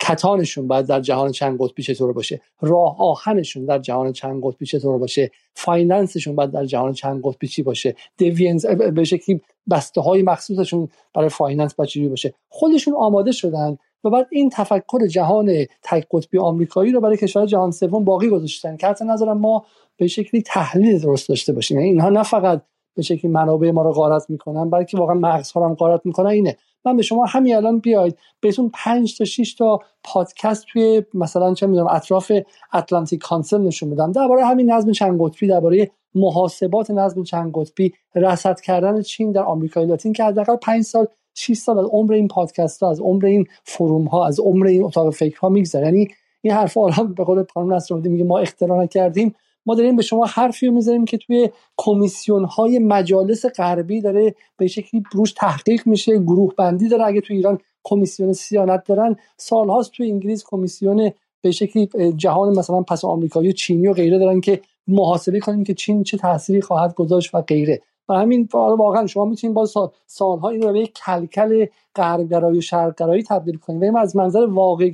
کتانشون 0.01 0.67
باید 0.67 0.85
در 0.85 0.99
جهان 0.99 1.31
چند 1.31 1.57
قطبی 1.61 1.83
چطور 1.83 2.13
باشه؟ 2.13 2.41
راه 2.61 3.01
آهنشون 3.01 3.65
در 3.65 3.79
جهان 3.79 4.13
چند 4.13 4.41
قطبی 4.43 4.65
چطور 4.65 4.97
باشه؟ 4.97 5.31
finance 5.53 6.06
شون 6.06 6.35
باید 6.35 6.51
در 6.51 6.65
جهان 6.65 6.93
چند 6.93 7.21
قطبی 7.23 7.47
چی 7.47 7.63
باشه؟ 7.63 7.95
divisions 8.17 8.65
به 8.65 9.03
شکلی 9.03 9.41
بسته 9.71 10.01
های 10.01 10.23
مخصوصشون 10.23 10.89
برای 11.13 11.29
finance 11.29 11.73
باید 11.73 12.09
باشه؟ 12.09 12.33
خودشون 12.49 12.93
آماده 12.93 13.31
شدن 13.31 13.77
و 14.03 14.09
بعد 14.09 14.27
این 14.31 14.49
تفکر 14.49 15.07
جهان 15.07 15.65
تک 15.83 16.07
قطبی 16.11 16.37
آمریکایی 16.37 16.91
رو 16.91 17.01
برای 17.01 17.17
کشور 17.17 17.45
جهان 17.45 17.71
سوم 17.71 18.03
باقی 18.03 18.29
گذاشتن 18.29 18.77
که 18.77 18.87
حتی 18.87 19.05
نذارن 19.05 19.37
ما 19.37 19.65
به 19.97 20.07
شکلی 20.07 20.41
تحلیل 20.41 20.99
درست 20.99 21.29
داشته 21.29 21.53
باشیم. 21.53 21.77
یعنی 21.77 21.89
اینها 21.89 22.09
نه 22.09 22.23
فقط 22.23 22.61
به 22.95 23.01
شکلی 23.01 23.31
منابع 23.31 23.71
ما 23.71 23.81
رو 23.81 23.91
غارت 23.91 24.29
می‌کنن 24.29 24.69
بلکه 24.69 24.97
واقعا 24.97 25.15
مغزها 25.15 25.61
رو 25.61 25.67
هم 25.67 25.75
غارت 25.75 26.01
می‌کنن. 26.05 26.29
اینه. 26.29 26.57
من 26.85 26.97
به 26.97 27.03
شما 27.03 27.25
همین 27.25 27.55
الان 27.55 27.79
بیاید 27.79 28.17
بهتون 28.41 28.71
5 28.73 29.17
تا 29.17 29.25
6 29.25 29.53
تا 29.53 29.79
پادکست 30.03 30.65
توی 30.65 31.03
مثلا 31.13 31.53
چه 31.53 31.67
می‌دونم 31.67 31.87
اطراف 31.87 32.31
اتلانتیک 32.73 33.19
کانسل 33.21 33.61
نشون 33.61 33.89
میدم. 33.89 34.11
درباره 34.11 34.45
همین 34.45 34.71
نظم 34.71 34.91
چند 34.91 35.21
قطبی 35.21 35.47
درباره 35.47 35.91
محاسبات 36.15 36.91
نظم 36.91 37.23
چند 37.23 37.51
قطبی 37.55 37.93
رصد 38.15 38.59
کردن 38.59 39.01
چین 39.01 39.31
در 39.31 39.43
آمریکای 39.43 39.85
لاتین 39.85 40.13
که 40.13 40.23
حداقل 40.23 40.55
5 40.55 40.83
سال 40.83 41.07
6 41.35 41.53
سال 41.53 41.79
از 41.79 41.85
عمر 41.91 42.13
این 42.13 42.27
پادکست 42.27 42.83
ها 42.83 42.89
از 42.91 42.99
عمر 42.99 43.25
این 43.25 43.45
فروم 43.63 44.05
ها 44.05 44.27
از 44.27 44.39
عمر 44.39 44.67
این 44.67 44.83
اتاق 44.83 45.09
فکر 45.09 45.39
ها 45.39 45.49
میگذره. 45.49 45.85
یعنی 45.85 46.07
این 46.41 46.53
حرف 46.53 46.73
ها 46.73 47.03
به 47.03 47.23
قول 47.23 47.43
قانون 47.43 47.73
نصرالدین 47.73 48.11
میگه 48.11 48.23
ما 48.23 48.39
اختراع 48.39 48.85
کردیم 48.85 49.35
ما 49.69 49.75
داریم 49.75 49.95
به 49.95 50.01
شما 50.01 50.25
حرفی 50.25 50.67
رو 50.67 50.73
می‌ذاریم 50.73 51.05
که 51.05 51.17
توی 51.17 51.49
کمیسیون 51.77 52.45
های 52.45 52.79
مجالس 52.79 53.45
غربی 53.45 54.01
داره 54.01 54.35
به 54.57 54.67
شکلی 54.67 55.03
روش 55.11 55.33
تحقیق 55.33 55.87
میشه 55.87 56.17
گروه 56.17 56.53
بندی 56.55 56.89
داره. 56.89 57.05
اگه 57.05 57.21
توی 57.21 57.35
ایران 57.35 57.57
کمیسیون 57.83 58.33
سیانت 58.33 58.83
دارن 58.85 59.15
سالهاست 59.37 59.91
توی 59.91 60.11
انگلیس 60.11 60.43
کمیسیون 60.47 61.11
به 61.41 61.51
شکلی 61.51 61.89
جهان 62.15 62.57
مثلا 62.57 62.81
پس 62.81 63.05
آمریکایی 63.05 63.49
و 63.49 63.51
چینی 63.51 63.87
و 63.87 63.93
غیره 63.93 64.19
دارن 64.19 64.41
که 64.41 64.61
محاسبه 64.87 65.39
کنیم 65.39 65.63
که 65.63 65.73
چین 65.73 66.03
چه 66.03 66.17
تأثیری 66.17 66.61
خواهد 66.61 66.95
گذاشت 66.95 67.35
و 67.35 67.41
غیره. 67.41 67.81
و 68.09 68.13
همین 68.13 68.49
واقعا 68.53 69.07
شما 69.07 69.25
می‌تونید 69.25 69.53
با 69.53 69.65
سالها 70.07 70.49
این 70.49 70.61
رو 70.61 70.73
به 70.73 70.79
یک 70.79 70.93
کلکل 71.05 71.65
غربگرایی 71.95 72.57
و 72.57 72.61
شرقگرایی 72.61 73.23
تبدیل 73.23 73.57
کنید. 73.57 73.93
و 73.93 73.97
از 73.97 74.15
منظر 74.15 74.45
واقع 74.45 74.89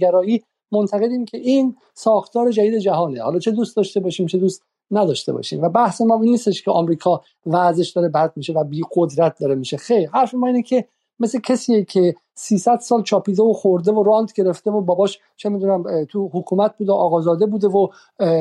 گرایی 0.71 0.83
معتقدیم 0.83 1.25
که 1.25 1.37
این 1.37 1.75
ساختار 1.93 2.51
جدید 2.51 2.77
جهانه. 2.77 3.21
حالا 3.21 3.39
چه 3.39 3.51
دوست 3.51 3.75
داشته 3.75 3.99
باشیم 3.99 4.25
چه 4.25 4.37
دوست 4.37 4.63
نداشته 4.91 5.33
باشیم. 5.33 5.61
و 5.61 5.69
بحث 5.69 6.01
ما 6.01 6.21
این 6.21 6.31
نیستش 6.31 6.63
که 6.63 6.71
آمریکا 6.71 7.21
وضعش 7.45 7.89
داره 7.89 8.09
بد 8.09 8.33
میشه 8.35 8.53
و 8.53 8.63
بی 8.63 8.81
قدرت 8.95 9.39
داره 9.39 9.55
میشه. 9.55 9.77
خیر 9.77 10.09
حرف 10.09 10.33
ما 10.33 10.47
اینه 10.47 10.61
که 10.61 10.85
مثل 11.19 11.39
کسیه 11.39 11.83
که 11.83 12.15
300 12.33 12.79
سال 12.79 13.03
چاپیده 13.03 13.43
و 13.43 13.53
خورده 13.53 13.91
و 13.91 14.03
رانت 14.03 14.33
گرفته 14.33 14.71
و 14.71 14.81
باباش 14.81 15.19
چه 15.35 15.49
می‌دونم 15.49 16.05
تو 16.05 16.29
حکومت 16.33 16.77
بوده 16.77 16.91
آقازاده 16.91 17.45
بوده 17.45 17.67
و 17.67 17.87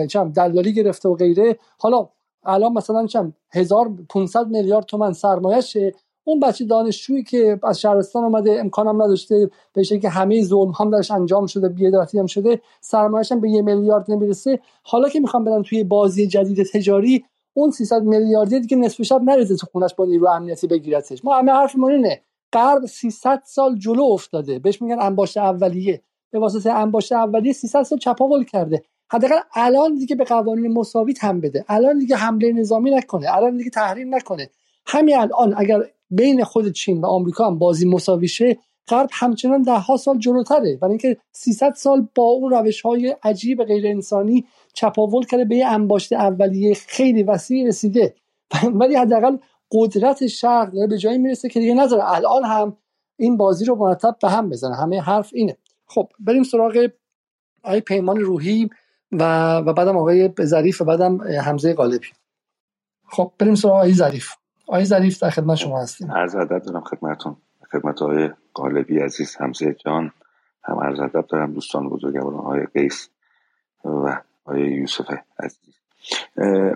چم 0.07 0.33
دلالی 0.33 0.73
گرفته 0.73 1.09
و 1.09 1.15
غیره. 1.15 1.59
حالا 1.79 2.09
الان 2.45 2.73
مثلا 2.73 3.07
چم 3.07 3.33
1500 3.53 4.47
میلیارد 4.47 4.85
تومن 4.85 5.13
سرمایهشه. 5.13 5.93
اون 6.25 6.41
بچه 6.41 6.65
دانشجویی 6.65 7.23
که 7.23 7.59
از 7.63 7.81
شهرستان 7.81 8.25
اومده 8.25 8.61
امکانم 8.61 9.03
نداشته 9.03 9.51
به 9.73 9.85
که 9.85 10.09
همه 10.09 10.45
ظلم 10.45 10.73
هم 10.81 10.91
درش 10.91 11.11
انجام 11.11 11.47
شده 11.47 11.69
بی‌عدالتی 11.69 12.19
هم 12.19 12.27
شده 12.27 12.61
سرمایه‌اش 12.81 13.33
به 13.33 13.51
یه 13.51 13.63
میلیارد 13.63 14.11
نمی‌رسه. 14.11 14.61
حالا 14.83 15.09
که 15.09 15.21
می‌خوام 15.21 15.45
برن 15.45 15.63
توی 15.63 15.85
بازی 15.85 16.27
جدید 16.27 16.67
تجاری 16.73 17.25
اون 17.55 17.71
300 17.71 18.03
میلیاردی 18.03 18.61
دیگه 18.61 18.77
نصف 18.77 19.03
شب 19.03 19.23
نریزه 19.23 19.57
تو 19.57 19.67
خونش 19.73 19.95
با 19.95 20.05
نیرو 20.05 20.29
امنیتی 20.29 20.67
بگیرتش. 20.67 21.25
ما 21.25 21.39
همه 21.39 21.53
حرفمون 21.53 21.93
اینه. 21.93 22.21
غرب 22.53 22.87
300 22.87 23.43
سال 23.45 23.79
جلو 23.79 24.03
افتاده. 24.03 24.59
بهش 24.59 24.83
میگن 24.83 25.01
انباشته 25.01 25.41
اولیه. 25.41 26.01
به 26.31 26.39
واسطه 26.39 26.71
انباشته 26.71 27.17
اولیه 27.17 27.53
300 27.53 27.83
سال 27.83 27.99
چپاول 27.99 28.45
کرده. 28.45 28.83
حداقل 29.11 29.35
الان 29.55 29.95
دیگه 29.95 30.17
به 30.17 30.25
قوانین 30.25 30.73
مساوی 30.73 31.13
تن 31.13 31.41
بده. 31.41 31.65
الان 31.69 31.99
دیگه 31.99 32.17
حمله 32.17 32.53
نظامی 32.53 32.91
نکنه. 32.91 33.37
الان 33.37 33.57
دیگه 33.57 33.71
تحریم 33.71 34.15
نکنه. 34.15 34.51
همین 34.87 35.17
الان 35.17 35.55
اگر 35.57 35.83
بین 36.11 36.45
خود 36.45 36.73
چین 36.73 37.01
و 37.01 37.07
آمریکا 37.07 37.47
هم 37.47 37.59
بازی 37.59 37.89
مساوی 37.89 38.29
شه 38.29 38.59
غرب 38.89 39.09
همچنان 39.13 39.63
ده 39.63 39.79
ها 39.79 39.97
سال 39.97 40.19
جلوتره. 40.19 40.77
برای 40.77 40.91
اینکه 40.91 41.17
300 41.33 41.75
سال 41.75 42.09
با 42.15 42.23
اون 42.23 42.51
روش 42.51 42.81
های 42.81 43.17
عجیب 43.23 43.65
غیر 43.65 43.87
انسانی 43.87 44.45
چپاول 44.75 45.25
کرده 45.25 45.45
به 45.45 45.57
یه 45.57 45.67
انباشته 45.67 46.17
اولیه 46.17 46.75
خیلی 46.75 47.23
وسیع 47.23 47.69
رسیده. 47.69 48.15
ولی 48.81 48.95
حداقل 48.95 49.37
قدرت 49.73 50.27
شرق 50.27 50.73
داره 50.73 50.87
به 50.87 50.99
جایی 50.99 51.19
می‌رسه 51.19 51.49
که 51.49 51.61
دیگه 51.61 51.75
نذاره. 51.75 52.13
الان 52.13 52.45
هم 52.45 52.77
این 53.19 53.37
بازی 53.37 53.65
رو 53.65 53.75
مرتب 53.75 54.17
به 54.23 54.31
هم 54.31 54.51
بزنه. 54.51 54.77
همه 54.77 55.01
حرف 55.01 55.31
اینه. 55.35 55.57
خب 55.87 56.09
بریم 56.19 56.43
سراغ 56.43 56.89
آقای 57.65 57.81
پیمان 57.81 58.21
روحی 58.21 58.71
و 59.13 59.57
و 59.57 59.73
بعدم 59.73 59.97
آقای 59.97 60.31
ظریف 60.43 60.81
و 60.81 60.85
بعدم 60.85 61.23
حمزه 61.23 61.75
غالبی. 61.75 62.07
خب 63.09 63.33
بریم 63.39 63.55
سراغ 63.55 63.75
آقای 63.75 63.95
ظریف. 63.95 64.29
آقای 64.67 64.85
ظریف 64.85 65.23
در 65.23 65.31
خدمت 65.31 65.57
شما 65.57 65.81
هستیم. 65.81 66.13
عرض 66.13 66.35
ادب 66.35 66.63
دارم 66.63 66.81
خدمتتون. 66.81 67.37
خدمت 67.73 68.03
آقای 68.03 68.31
غالبی 68.55 68.99
عزیز 68.99 69.37
حمزه 69.41 69.77
جان 69.85 70.13
هم 70.65 70.79
عرض 70.79 71.01
ادب 71.01 71.27
دارم 71.27 71.53
دوستان 71.53 71.89
بزرگواران 71.89 72.35
آقای 72.35 72.67
قیس 72.75 73.09
و 73.85 74.21
آقای 74.45 74.61
یوسف 74.61 75.15
عزیز. 75.39 75.75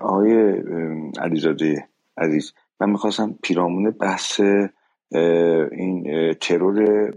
آقای 0.00 0.62
علیزاده 1.18 1.88
عزیز 2.16 2.52
من 2.80 2.90
می‌خواستم 2.90 3.34
پیرامون 3.42 3.90
بحث 3.90 4.40
این 5.72 6.34
ترور 6.40 7.10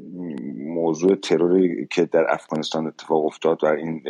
موضوع 0.57 1.15
تروری 1.15 1.87
که 1.91 2.05
در 2.05 2.33
افغانستان 2.33 2.87
اتفاق 2.87 3.25
افتاد 3.25 3.63
و 3.63 3.67
این 3.67 4.03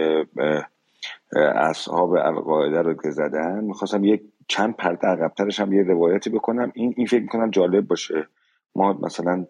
اصحاب 1.56 2.12
القاعده 2.12 2.82
رو 2.82 2.94
که 2.94 3.12
زدن 3.12 3.64
می‌خواستم 3.64 4.04
یک 4.04 4.22
چند 4.52 4.76
پرده 4.76 5.08
عقبترش 5.08 5.60
هم 5.60 5.74
یه 5.74 5.84
روایتی 5.84 6.30
بکنم. 6.30 6.72
این 6.76 6.94
این 6.98 7.08
فکر 7.08 7.22
می‌کنم 7.22 7.50
جالب 7.50 7.88
باشه. 7.88 8.28
ما 8.76 8.94
مثلا 8.94 9.46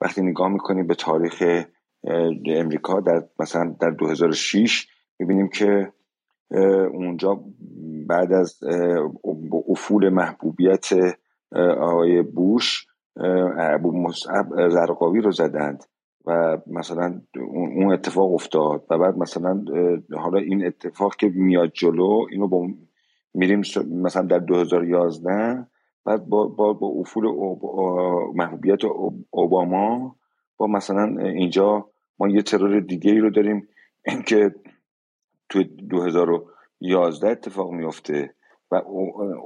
وقتی 0.00 0.22
نگاه 0.22 0.48
می‌کنیم 0.48 0.86
به 0.86 0.94
تاریخ 0.94 1.42
امریکا 2.46 3.00
در 3.00 3.22
مثلا 3.38 3.76
در 3.80 3.90
2006 3.90 4.88
می‌بینیم 5.18 5.48
که 5.48 5.92
اونجا 6.92 7.40
بعد 8.08 8.32
از 8.32 8.60
افول 9.68 10.08
محبوبیت 10.08 10.88
آقای 11.80 12.22
بوش 12.22 12.86
ابو 13.58 13.92
مصعب 14.02 14.68
زرقاوی 14.68 15.20
رو 15.20 15.30
زدند 15.30 15.84
و 16.26 16.58
مثلا 16.66 17.20
اون 17.76 17.92
اتفاق 17.92 18.34
افتاد 18.34 18.86
و 18.90 18.98
بعد 18.98 19.18
مثلا 19.18 19.64
حالا 20.18 20.38
این 20.38 20.66
اتفاق 20.66 21.16
که 21.16 21.28
میاد 21.28 21.70
جلو 21.74 22.26
اینو 22.30 22.48
با 22.48 22.66
میریم 23.36 23.62
مثلا 23.90 24.22
در 24.22 24.38
2011 24.38 25.66
بعد 26.04 26.26
با, 26.26 26.46
با, 26.48 26.72
با 26.72 26.86
افول 26.86 27.24
محبوبیت 28.34 28.84
اوباما 29.30 30.16
با 30.56 30.66
مثلا 30.66 31.20
اینجا 31.20 31.88
ما 32.18 32.28
یه 32.28 32.42
ترور 32.42 32.80
دیگه 32.80 33.12
ای 33.12 33.18
رو 33.18 33.30
داریم. 33.30 33.68
که 34.26 34.54
تو 35.48 35.62
2011 35.62 37.28
اتفاق 37.28 37.70
میفته 37.70 38.34
و 38.70 38.82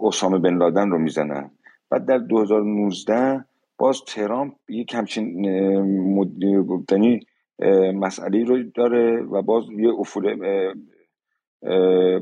اسامه 0.02 0.38
بن 0.38 0.56
لادن 0.56 0.90
رو 0.90 0.98
می‌زنن 0.98 1.50
بعد 1.90 2.04
در 2.06 2.18
2019 2.18 3.44
باز 3.78 4.02
ترامپ 4.06 4.54
یک 4.68 4.94
همچین 4.94 5.44
یعنی 6.90 7.26
مسئله 7.94 8.44
رو 8.44 8.62
داره 8.62 9.22
و 9.22 9.42
باز 9.42 9.64
یه 9.70 9.90
افول 9.98 10.36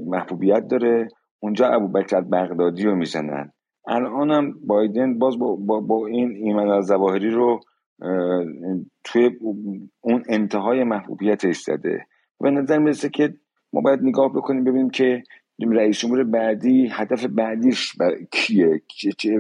محبوبیت 0.07 0.69
داره. 0.69 1.09
اونجا 1.41 1.69
ابوبکر 1.69 2.21
بغدادی 2.21 2.83
رو 2.83 2.95
می‌زنن. 2.95 3.53
الان 3.87 4.31
هم 4.31 4.55
بایدن 4.67 5.19
باز 5.19 5.39
با, 5.39 5.57
با, 5.57 5.81
با 5.81 6.07
این 6.07 6.31
ایمان 6.31 6.71
از 6.71 6.87
زواهری 6.87 7.31
رو 7.31 7.61
توی 9.05 9.31
اون 10.01 10.23
انتهای 10.29 10.85
محبوبیتش 10.85 11.57
زده. 11.57 12.07
به 12.41 12.51
نظر 12.51 12.79
می‌رسه 12.79 13.09
که 13.09 13.35
ما 13.73 13.81
باید 13.81 14.03
نگاه 14.03 14.33
بکنیم 14.33 14.65
ببینیم 14.65 14.91
که 14.91 15.23
رئیس 15.73 15.99
جمهور 15.99 16.25
بعدی 16.25 16.89
هدف 16.93 17.27
بعدیش 17.27 17.93
کیه؟ 18.31 18.83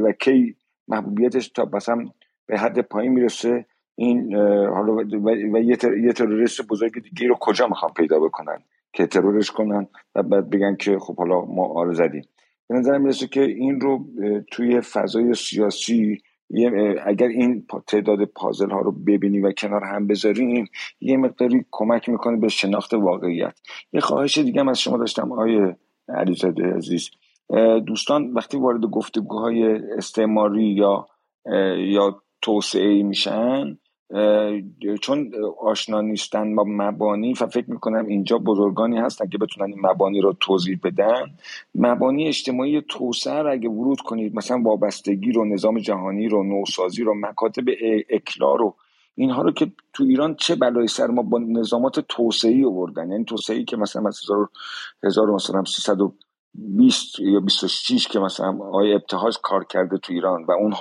و 0.04 0.12
کی 0.12 0.56
محبوبیتش 0.88 1.48
تا 1.48 1.70
مثلا 1.72 2.04
به 2.46 2.58
حد 2.58 2.80
پایین 2.80 3.12
می‌رسه؟ 3.12 3.66
این 3.94 4.34
حالا 4.66 4.94
و 4.94 5.58
یه 6.02 6.12
تروریست 6.12 6.66
بزرگ 6.68 7.02
دیگه 7.02 7.28
رو 7.28 7.36
کجا 7.40 7.66
می‌خوام 7.66 7.92
پیدا 7.96 8.20
بکنن؟ 8.20 8.58
که 8.98 9.06
ترورش 9.06 9.50
کنن 9.50 9.86
و 10.14 10.22
بعد 10.22 10.50
بگن 10.50 10.76
که 10.76 10.98
خب 10.98 11.16
حالا 11.16 11.44
ما 11.44 11.66
آره 11.66 11.94
زدیم. 11.94 12.22
به 12.68 12.74
نظرم 12.74 13.00
می‌رسه 13.00 13.26
که 13.26 13.42
این 13.42 13.80
رو 13.80 14.04
توی 14.50 14.80
فضای 14.80 15.34
سیاسی 15.34 16.18
اگر 17.04 17.26
این 17.28 17.66
تعداد 17.86 18.24
پازل 18.24 18.70
ها 18.70 18.80
رو 18.80 18.92
ببینیم 18.92 19.44
و 19.44 19.52
کنار 19.52 19.84
هم 19.84 20.06
بذاریم 20.06 20.68
یه 21.00 21.16
مقداری 21.16 21.64
کمک 21.70 22.08
می‌کنه 22.08 22.36
به 22.36 22.48
شناخت 22.48 22.94
واقعیت. 22.94 23.54
یه 23.92 24.00
خواهش 24.00 24.38
دیگه 24.38 24.60
هم 24.60 24.68
از 24.68 24.80
شما 24.80 24.98
داشتم 24.98 25.32
آقای 25.32 25.74
علیزاده 26.08 26.76
عزیز. 26.76 27.10
دوستان 27.86 28.32
وقتی 28.32 28.56
وارد 28.56 28.80
گفتگوهای 28.80 29.64
استعماری 29.96 30.64
یا 30.64 31.06
یا 31.76 32.22
توسعه 32.42 33.02
میشن 33.02 33.78
چون 35.00 35.32
آشنا 35.60 36.00
نیستن 36.00 36.54
با 36.54 36.64
مبانی 36.66 37.32
و 37.32 37.46
فکر 37.46 37.70
می‌کنم 37.70 38.06
اینجا 38.06 38.38
بزرگانی 38.38 38.98
هستن 38.98 39.28
که 39.28 39.38
بتونن 39.38 39.72
این 39.72 39.86
مبانی 39.86 40.20
رو 40.20 40.32
توضیح 40.40 40.78
بدن. 40.84 41.26
مبانی 41.74 42.28
اجتماعی 42.28 42.80
توسعه 42.80 43.42
رو 43.42 43.52
اگه 43.52 43.68
ورود 43.68 44.00
کنید 44.00 44.34
مثلا 44.34 44.62
وابستگی 44.62 45.32
رو 45.32 45.44
نظام 45.44 45.78
جهانی 45.78 46.28
رو 46.28 46.42
نوسازی 46.42 47.02
رو 47.02 47.14
مکاتب 47.14 47.64
اکلا 48.10 48.54
رو 48.54 48.74
اینها 49.14 49.42
رو 49.42 49.52
که 49.52 49.72
تو 49.92 50.04
ایران 50.04 50.34
چه 50.34 50.54
بلایی 50.54 50.88
سر 50.88 51.06
ما 51.06 51.22
با 51.22 51.38
نظامات 51.38 52.00
توسعی 52.00 52.64
آوردن؟ 52.64 53.10
یعنی 53.10 53.24
توسعی 53.24 53.64
که 53.64 53.76
مثلا 53.76 54.08
از 54.08 54.20
1300 55.04 55.96
20 56.54 57.20
یا 57.20 57.40
26 57.40 58.08
که 58.08 58.18
مثلا 58.18 58.58
آقای 58.60 58.94
ابتهاج 58.94 59.38
کار 59.42 59.64
کرده 59.64 59.98
تو 59.98 60.12
ایران 60.12 60.44
و 60.44 60.52
اون 60.52 60.74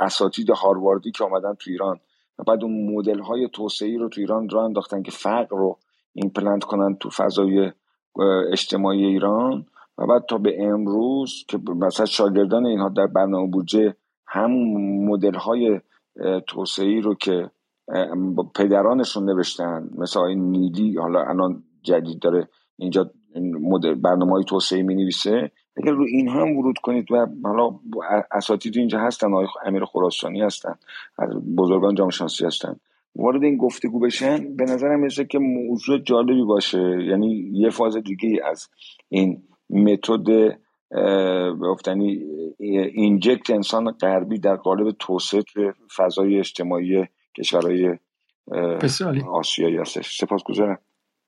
اساتید 0.00 0.50
هارواردی 0.50 1.10
که 1.10 1.24
آمدن 1.24 1.54
تو 1.54 1.70
ایران 1.70 2.00
و 2.38 2.42
بعد 2.42 2.64
اون 2.64 2.94
مدل 2.94 3.20
های 3.20 3.48
توسعه 3.52 3.98
رو 3.98 4.08
تو 4.08 4.20
ایران 4.20 4.48
راه 4.48 4.64
انداختن 4.64 5.02
که 5.02 5.10
فقر 5.10 5.56
رو 5.56 5.78
ایمپلنت 6.12 6.64
کنن 6.64 6.96
تو 6.96 7.10
فضای 7.10 7.72
اجتماعی 8.52 9.04
ایران. 9.04 9.66
و 9.98 10.06
بعد 10.06 10.24
تا 10.28 10.38
به 10.38 10.56
امروز 10.62 11.44
که 11.48 11.58
مثلا 11.76 12.06
شاگردان 12.06 12.66
اینها 12.66 12.88
در 12.88 13.06
برنامه 13.06 13.50
بودجه 13.50 13.94
همون 14.26 15.04
مدل 15.08 15.34
های 15.34 15.80
توسعه 16.46 17.00
رو 17.00 17.14
که 17.14 17.50
پدرانشون 18.54 19.30
نوشتن 19.30 19.90
مثل 19.98 20.20
این 20.20 20.50
نیلی 20.50 20.96
حالا 20.96 21.24
الان 21.24 21.62
جدید 21.82 22.18
داره 22.18 22.48
اینجا 22.76 23.10
برنامه 24.02 24.32
های 24.32 24.44
توسعه 24.44 24.82
می 24.82 24.94
نویسه 24.94 25.50
اگر 25.76 25.92
رو 25.92 26.04
این 26.04 26.28
هم 26.28 26.56
ورود 26.56 26.78
کنید 26.78 27.12
و 27.12 27.26
حالا 27.44 27.78
اساتید 28.30 28.76
اینجا 28.76 28.98
هستن 28.98 29.32
آقای 29.32 29.46
امیر 29.64 29.84
خراسانی 29.84 30.42
هستن 30.42 30.74
از 31.18 31.30
بزرگان 31.56 31.94
جامعه 31.94 32.10
شناسی 32.10 32.46
هستن. 32.46 32.76
وارد 33.16 33.42
این 33.42 33.56
گفتگو 33.56 34.00
بشن 34.00 34.56
به 34.56 34.64
نظرم 34.64 35.00
می‌رسه 35.00 35.24
که 35.24 35.38
موضوع 35.38 35.98
جالبی 35.98 36.42
باشه. 36.42 37.04
یعنی 37.08 37.50
یه 37.52 37.70
فاز 37.70 37.96
دیگه 37.96 38.40
از 38.44 38.68
این 39.08 39.42
متد 39.70 40.58
گفتنی 41.60 42.22
اینجکت 42.94 43.50
انسان 43.50 43.90
غربی 43.90 44.38
در 44.38 44.56
قالب 44.56 44.96
توسعه 44.98 45.42
توی 45.42 45.72
فضای 45.96 46.38
اجتماعی 46.38 47.04
کشورهای 47.38 47.98
آسیایی 49.32 49.76
هستش. 49.76 50.18
سپاس 50.20 50.42
گذارم 50.42 50.78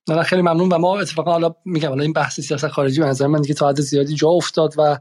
نه 0.08 0.22
خیلی 0.22 0.42
ممنون. 0.42 0.68
و 0.68 0.78
ما 0.78 0.98
اتفاقا 0.98 1.32
حالا 1.32 1.54
میگم 1.64 1.88
حالا 1.88 2.02
این 2.02 2.12
بحث 2.12 2.40
سیاست 2.40 2.68
خارجی 2.68 3.00
به 3.00 3.06
نظر 3.06 3.26
من 3.26 3.40
دیگه 3.40 3.54
تا 3.54 3.68
حد 3.68 3.80
زیادی 3.80 4.14
جا 4.14 4.28
افتاد 4.28 4.74
و 4.78 4.98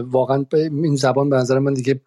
واقعا 0.00 0.44
این 0.52 0.96
زبان 0.96 1.30
به 1.30 1.36
نظر 1.36 1.58
من 1.58 1.74
دیگه 1.74 2.00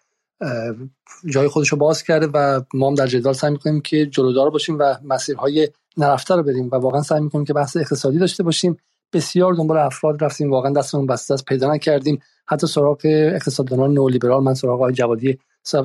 جای 1.26 1.48
خودش 1.48 1.70
رو 1.70 1.78
باز 1.78 2.04
کرده 2.04 2.28
و 2.28 2.62
ما 2.74 2.88
هم 2.88 2.96
در 2.96 3.08
جدال 3.08 3.34
سعی 3.34 3.52
می‌کنیم 3.52 3.82
که 3.82 4.06
جلودار 4.06 4.50
باشیم 4.50 4.78
و 4.80 4.96
مسیرهای 5.04 5.70
نرفته 5.98 6.36
رو 6.36 6.44
بریم 6.44 6.70
و 6.72 6.76
واقعا 6.76 7.02
سعی 7.02 7.20
می‌کنیم 7.20 7.46
که 7.46 7.54
بحث 7.54 7.78
اقتصادی 7.78 8.20
داشته 8.20 8.44
باشیم. 8.44 8.78
بسیار 9.14 9.54
دنبال 9.54 9.78
افراد 9.78 10.24
رفتیم 10.24 10.52
واقعا 10.52 10.74
دستمون 10.74 11.08
بسته 11.08 11.34
از 11.34 11.46
پیدا 11.46 11.74
نکردیم. 11.74 12.20
حتی 12.48 12.68
سراغ 12.68 13.02
اقتصاددانان 13.06 13.94
نولیبرال 13.94 14.44
من 14.44 14.54
سراغ 14.54 14.74
آقای 14.74 14.94
جوادی 14.94 15.40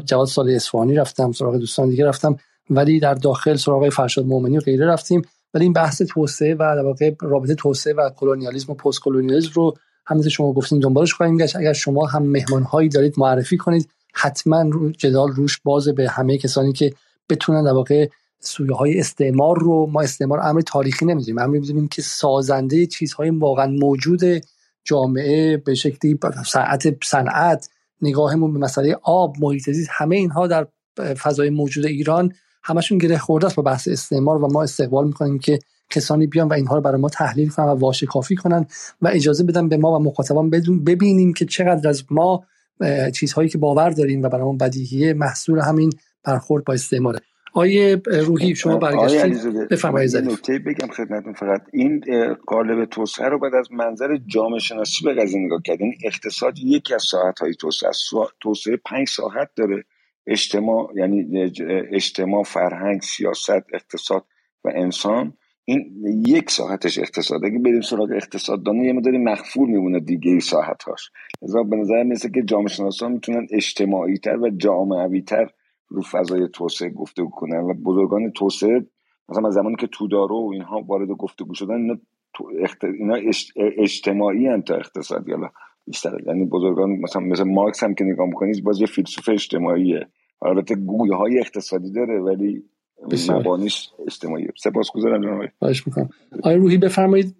جواد 0.05 0.27
سال 0.27 0.51
اصفهانی 0.51 0.95
رفتم 0.95 1.33
سراغ 1.33 1.57
دوستان 1.57 1.89
دیگه 1.89 2.07
رفتم. 2.07 2.37
ولی 2.71 3.01
در 3.01 3.15
داخل 3.15 3.57
سراغ 3.57 3.89
فرشاد 3.89 4.27
مؤمنی 4.27 4.59
و 4.59 4.61
غیره 4.61 4.87
رفتیم. 4.87 5.23
ولی 5.55 5.65
این 5.65 5.73
بحث 5.73 6.03
توسعه 6.03 6.55
و 6.55 6.59
در 6.59 6.85
واقع 6.85 7.15
رابطه 7.21 7.55
توسعه 7.55 7.95
و 7.95 8.11
کلونیالیسم 8.17 8.73
و 8.73 8.75
پست 8.75 9.01
کلونیالیسم 9.01 9.51
رو 9.55 9.77
همونطور 10.07 10.31
شما 10.31 10.53
گفتین 10.53 10.81
دنبالش 10.81 11.15
خواهیم 11.15 11.37
گشت. 11.37 11.57
اگر 11.57 11.73
شما 11.73 12.07
هم 12.07 12.23
مهمان 12.23 12.63
هایی 12.63 12.89
دارید 12.89 13.15
معرفی 13.17 13.57
کنید. 13.57 13.89
حتما 14.15 14.63
رو 14.63 14.91
جدال 14.91 15.33
روش 15.33 15.61
بازه 15.65 15.93
به 15.93 16.09
همه 16.09 16.39
کسانی 16.39 16.73
که 16.73 16.95
بتونن 17.29 17.65
در 17.65 17.73
واقع 17.73 18.09
سویه 18.41 18.75
های 18.75 19.01
استعمار 19.01 19.59
رو 19.59 19.87
ما 19.87 20.01
استعمار 20.01 20.41
امر 20.41 20.61
تاریخی 20.61 21.05
نمی‌دونیم. 21.05 21.39
امر 21.39 21.59
می‌دونیم 21.59 21.89
که 21.89 22.03
سازنده 22.03 22.87
چیزهای 22.87 23.31
واقعا 23.31 23.67
موجود 23.67 24.21
جامعه 24.85 25.57
به 25.57 25.75
شکلی 25.75 26.19
صنعت 26.47 27.05
صنعت 27.05 27.69
نگاهمون 28.03 28.53
به 28.53 28.59
مسئله 28.59 28.97
آب 29.03 29.37
محیط 29.41 29.71
زیست 29.71 29.89
همه 29.93 30.17
اینها 30.17 30.47
در 30.47 30.67
فضای 31.15 31.51
موجود 31.51 31.87
ایران 31.87 32.33
همشون 32.65 32.99
گره 32.99 33.19
خورده 33.19 33.47
است 33.47 33.57
با 33.57 33.63
بحث 33.63 33.89
استعمار 33.89 34.45
و 34.45 34.53
ما 34.53 34.63
استقبال 34.63 35.07
می‌کنیم 35.07 35.39
که 35.39 35.59
کسانی 35.91 36.27
بیان 36.27 36.49
و 36.49 36.53
اینها 36.53 36.77
رو 36.77 36.81
برای 36.81 37.01
ما 37.01 37.09
تحلیل 37.09 37.49
کنن 37.49 37.65
و 37.65 37.75
واشه 37.75 38.07
کافی 38.07 38.37
کنن 38.37 38.67
و 39.03 39.09
اجازه 39.09 39.45
بدن 39.45 39.69
به 39.69 39.77
ما 39.77 39.99
و 39.99 40.03
مخاطبان 40.03 40.51
ببینیم 40.87 41.33
که 41.33 41.45
چقدر 41.45 41.89
از 41.89 42.05
ما 42.11 42.45
چیزهایی 43.15 43.49
که 43.49 43.59
باور 43.59 43.91
داریم 43.91 44.23
و 44.23 44.29
برای 44.29 44.57
بدیهیه 44.57 45.15
محصول 45.15 45.59
همین 45.59 45.91
برخورد 46.25 46.65
با 46.65 46.75
استعماره. 46.75 47.19
آیه 47.55 48.03
روحی 48.07 48.55
شما 48.55 48.77
برگشتید 48.77 49.69
بفرمایید 49.69 50.17
نکته 50.17 50.59
بگم 50.59 50.89
خدمتتون. 50.89 51.33
فقط 51.33 51.63
این 51.73 52.05
قالب 52.47 52.85
توسعه 52.85 53.29
رو 53.29 53.39
بعد 53.39 53.55
از 53.55 53.73
منظر 53.73 54.19
جامعه 54.27 54.59
شناسی 54.59 55.05
به 55.05 55.15
قضیه 55.15 55.41
نگاه 55.41 55.63
کردن 55.65 55.91
اقتصاد 56.05 56.59
یکی 56.59 56.95
از 56.95 57.03
ساعت 57.03 57.39
های 57.39 57.55
توسعه 57.55 57.91
توسعه 58.41 58.77
پنج 58.77 59.09
ساعت 59.09 59.51
داره. 59.57 59.85
اجتماع 60.27 60.93
یعنی 60.97 61.51
اجتماع 61.93 62.43
فرهنگ 62.43 63.01
سیاست 63.01 63.75
اقتصاد 63.75 64.25
و 64.65 64.71
انسان 64.75 65.33
این 65.65 66.05
یک 66.27 66.51
ساعتش 66.51 66.99
اقتصاد. 66.99 67.45
اگه 67.45 67.59
بریم 67.59 67.81
سراغ 67.81 68.11
اقتصاددانی 68.11 68.87
یه 68.87 68.93
مداری 68.93 69.19
مخفول 69.19 69.69
میمونه 69.69 70.01
دیگه 70.01 70.33
ای 70.33 70.41
ساعت 70.41 70.83
هاش 70.83 71.11
لذا 71.43 71.63
به 71.63 71.77
نظر 71.77 72.03
میسه 72.03 72.31
که 72.31 72.43
جامعه 72.43 72.69
شناسان 72.69 73.13
می‌تونن 73.13 73.47
اجتماعی 73.51 74.19
تر 74.19 74.37
و 74.37 74.51
جامعوی 74.51 75.23
تر 75.23 75.51
رو 75.89 76.03
فضای 76.03 76.49
توسعه 76.49 76.91
گفته 76.91 77.23
کنن 77.33 77.61
و 77.61 77.75
بزرگان 77.75 78.31
توسعه 78.31 78.87
مثلا 79.29 79.49
از 79.49 79.55
زمانی 79.55 79.77
که 79.77 79.87
تودارو 79.87 80.37
و 80.37 80.51
اینها 80.53 80.81
وارد 80.81 81.09
گفتگو 81.09 81.55
شدن 81.55 82.01
اینا, 82.83 83.19
اجتماعی 83.79 84.47
هم 84.47 84.63
تا 84.63 84.75
اقتصادی. 84.75 85.33
بیشتر 85.87 86.19
یعنی 86.27 86.45
بزرگان 86.45 86.91
مثلا 86.91 87.23
مثل 87.23 87.43
مارکس 87.45 87.83
هم 87.83 87.95
که 87.95 88.05
نگاه 88.05 88.27
می‌کنید 88.27 88.65
باز 88.65 88.81
یه 88.81 88.87
فیلسوف 88.87 89.29
اجتماعیه. 89.29 90.07
البته 90.43 90.75
گویه 90.75 91.15
های 91.15 91.39
اقتصادی 91.39 91.93
داره 91.93 92.21
ولی 92.21 92.65
مبانیش 93.29 93.89
اجتماعی 94.07 94.47
سپاسگزارم 94.59 95.23
جناب 95.23 95.51
خواهش 95.59 95.87
می‌کنم. 95.87 96.11
آقای 96.39 96.57
روحی 96.57 96.79
بفرمایید 96.79 97.35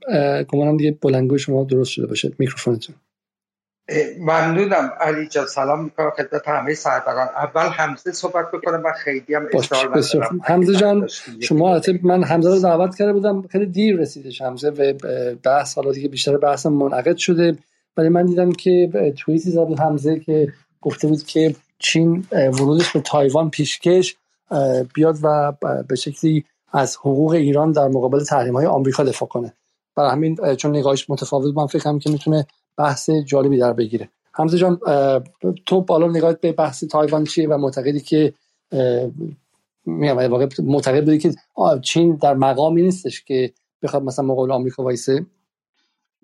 گمانم 0.49 0.77
دیگه 0.77 0.99
بلنگوی 1.03 1.39
شما 1.39 1.65
درست 1.65 1.91
شده 1.91 2.07
باشه. 2.07 2.33
میکروفونتون. 2.39 2.95
ممنونم. 4.19 4.93
علی 5.01 5.29
جان 5.29 5.47
سلام 5.47 5.85
می‌کنم 5.85 6.11
خدمت 6.11 6.49
همه 6.49 6.75
سربران 6.75 7.29
اول 7.37 7.69
حمزه 7.69 8.13
صحبت 8.13 8.51
بکنم 8.53 8.83
و 8.85 8.93
خیلی 8.93 9.35
هم 9.35 9.43
ندارم. 9.43 10.41
حمزه 10.45 10.75
جان 10.75 11.09
شما 11.41 11.81
من 12.03 12.25
حمزه 12.25 12.49
رو 12.49 12.61
دعوت 12.61 12.97
کرده 12.97 13.13
بودم 13.13 13.43
خیلی 13.43 13.67
دیر 13.67 13.97
رسیدش 13.97 14.43
حمزه 14.43 14.71
و 14.71 14.93
بحث 15.45 15.75
حالا 15.75 15.93
دیگه 15.93 16.09
بیشتر 16.09 16.37
بحث 16.37 16.67
منعقد 16.67 17.17
شده. 17.17 17.57
ولی 17.97 18.09
من 18.09 18.27
دیدم 18.27 18.53
که 18.53 18.91
توییتی 19.19 19.51
زد 19.51 19.81
حمزه 19.81 20.21
که 20.21 20.53
گفته 20.81 21.09
بود 21.09 21.23
که 21.23 21.55
چین 21.79 22.27
ورودش 22.33 22.93
به 22.93 23.01
تایوان 23.01 23.51
پیشکش 23.51 24.17
بیاد 24.95 25.17
و 25.23 25.53
به 25.89 25.97
شکلی 25.97 26.45
از 26.73 26.97
حقوق 26.97 27.31
ایران 27.31 27.73
در 27.73 27.89
مقابل 27.89 28.25
تحریم 28.25 28.57
های 28.57 28.67
آمریکا 28.67 29.05
دفاع 29.05 29.29
کنه. 29.29 29.53
برای 29.97 30.11
همین 30.11 30.55
چون 30.57 30.77
نگاهش 30.77 31.11
متفاوت 31.11 31.57
من 31.57 31.67
فکرم 31.67 31.99
که 31.99 32.11
می‌تونه 32.11 32.47
بحث 32.77 33.11
جالبی 33.11 33.59
در 33.59 33.73
بگیره. 33.73 34.09
حمزه 34.33 34.59
جان 34.59 34.81
تو 35.67 35.81
بالا 35.81 36.09
نگاهت 36.09 36.41
به 36.41 36.53
بحث 36.53 36.85
تایوان 36.85 37.25
چیه 37.25 37.49
و 37.49 37.59
معتقدی 37.59 38.01
که 38.01 38.33
میگم 39.87 40.17
واقع 40.17 40.49
معتقد 40.63 41.05
بودی 41.05 41.19
که 41.19 41.35
چین 41.83 42.17
در 42.17 42.35
مقامی 42.35 42.83
نیستش 42.83 43.25
که 43.25 43.53
بخواد 43.83 44.03
مثلا 44.03 44.25
مقابل 44.25 44.53
آمریکا 44.53 44.83
وایسه؟ 44.83 45.27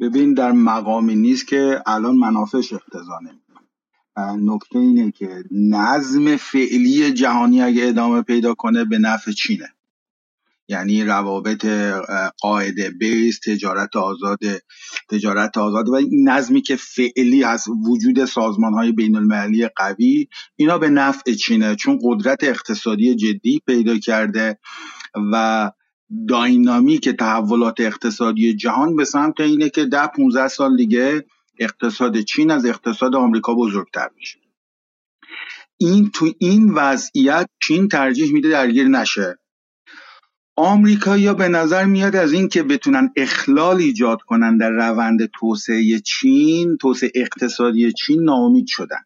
ببین 0.01 0.35
در 0.35 0.52
مقامی 0.52 1.15
نیست 1.15 1.47
که 1.47 1.83
الان 1.86 2.17
منافعش 2.17 2.73
اقتضا 2.73 3.20
نکته 4.39 4.78
اینه 4.78 5.10
که 5.10 5.44
نظم 5.51 6.36
فعلی 6.36 7.12
جهانی 7.12 7.62
اگه 7.62 7.89
ادامه 7.89 8.23
پیدا 8.23 8.55
کنه 8.55 8.85
به 8.85 8.99
نفع 8.99 9.33
چینه. 9.33 9.68
یعنی 10.70 11.05
روابط 11.05 11.67
قاعده 12.41 12.91
بیس 12.91 13.41
تجارت 13.41 13.97
آزاد 13.97 14.39
تجارت 15.10 15.59
آزاد 15.59 15.89
و 15.89 15.94
این 15.94 16.28
نظمی 16.28 16.62
که 16.62 16.77
فعلی 16.77 17.44
از 17.44 17.65
وجود 17.89 18.25
سازمان 18.25 18.73
های 18.73 18.93
بین 18.93 19.17
المللی 19.17 19.68
قوی 19.77 20.28
اینا 20.57 20.78
به 20.78 20.89
نفع 20.91 21.35
چینه. 21.35 21.77
چون 21.77 21.99
قدرت 22.02 22.44
اقتصادی 22.44 23.15
جدی 23.15 23.62
پیدا 23.67 23.99
کرده 23.99 24.59
و 25.33 25.70
داینامیک 26.28 27.09
تحولات 27.09 27.81
اقتصادی 27.81 28.55
جهان 28.55 28.97
به 28.97 29.05
سمت 29.05 29.41
اینه 29.41 29.69
که 29.69 29.85
ده 29.85 30.07
15 30.07 30.49
سال 30.49 30.77
دیگه 30.77 31.25
اقتصاد 31.59 32.20
چین 32.20 32.51
از 32.51 32.67
اقتصاد 32.67 33.15
آمریکا 33.15 33.55
بزرگتر 33.55 34.09
میشه. 34.17 34.39
این 35.78 36.11
تو 36.11 36.33
این 36.39 36.70
وضعیت 36.75 37.51
چین 37.62 37.89
ترجیح 37.89 38.33
میده 38.33 38.49
درگیر 38.49 38.89
نشه. 38.89 39.39
آمریکایی‌ها 40.57 41.35
به 41.35 41.49
نظر 41.49 41.85
میاد 41.85 42.17
از 42.17 42.33
اینکه 42.33 42.62
بتونن 42.62 43.11
اخلال 43.17 43.77
ایجاد 43.77 44.23
کنن 44.23 44.57
در 44.57 44.70
روند 44.70 45.31
توسعه 45.41 46.01
چین 46.01 46.77
توسعه 46.77 47.11
اقتصادی 47.15 47.93
چین 47.93 48.23
ناامید 48.23 48.67
شدن. 48.67 49.05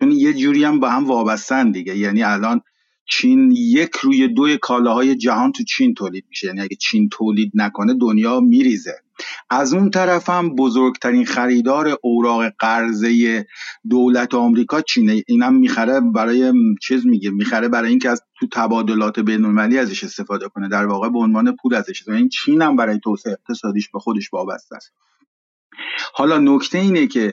چون 0.00 0.10
یه 0.10 0.32
جوری 0.32 0.64
هم 0.64 0.80
با 0.80 0.90
هم 0.90 1.04
وابستن 1.04 1.70
دیگه. 1.70 1.96
یعنی 1.96 2.22
الان 2.22 2.60
چین 3.06 3.52
یک 3.56 3.90
روی 4.02 4.28
دوی 4.28 4.58
کالاهای 4.58 5.14
جهان 5.16 5.52
تو 5.52 5.64
چین 5.64 5.94
تولید 5.94 6.24
میشه. 6.28 6.46
یعنی 6.46 6.60
اگه 6.60 6.76
چین 6.76 7.08
تولید 7.08 7.52
نکنه 7.54 7.94
دنیا 7.94 8.40
میریزه. 8.40 8.94
از 9.50 9.74
اون 9.74 9.90
طرف 9.90 10.30
هم 10.30 10.56
بزرگترین 10.56 11.24
خریدار 11.24 11.98
اوراق 12.02 12.52
قرضه 12.58 13.46
دولت 13.90 14.34
آمریکا 14.34 14.80
چینه. 14.80 15.22
اینم 15.26 15.54
می‌خره 15.54 16.00
برای 16.00 16.52
چیز 16.82 17.06
میگه 17.06 17.30
می‌خره 17.30 17.68
برای 17.68 17.90
اینکه 17.90 18.10
از 18.10 18.22
تو 18.40 18.46
تبادلات 18.52 19.20
بین‌المللی 19.20 19.78
ازش 19.78 20.04
استفاده 20.04 20.48
کنه. 20.48 20.68
در 20.68 20.86
واقع 20.86 21.08
به 21.08 21.18
عنوان 21.18 21.56
پول 21.56 21.74
ازش 21.74 21.88
استفاده 21.88 22.18
این 22.18 22.28
چین 22.28 22.62
هم 22.62 22.76
برای 22.76 22.98
توسعه 22.98 23.32
اقتصادیش 23.32 23.90
به 23.90 23.98
خودش 23.98 24.32
وابسته 24.32 24.76
است. 24.76 24.92
حالا 26.14 26.38
نکته 26.38 26.78
اینه 26.78 27.06
که 27.06 27.32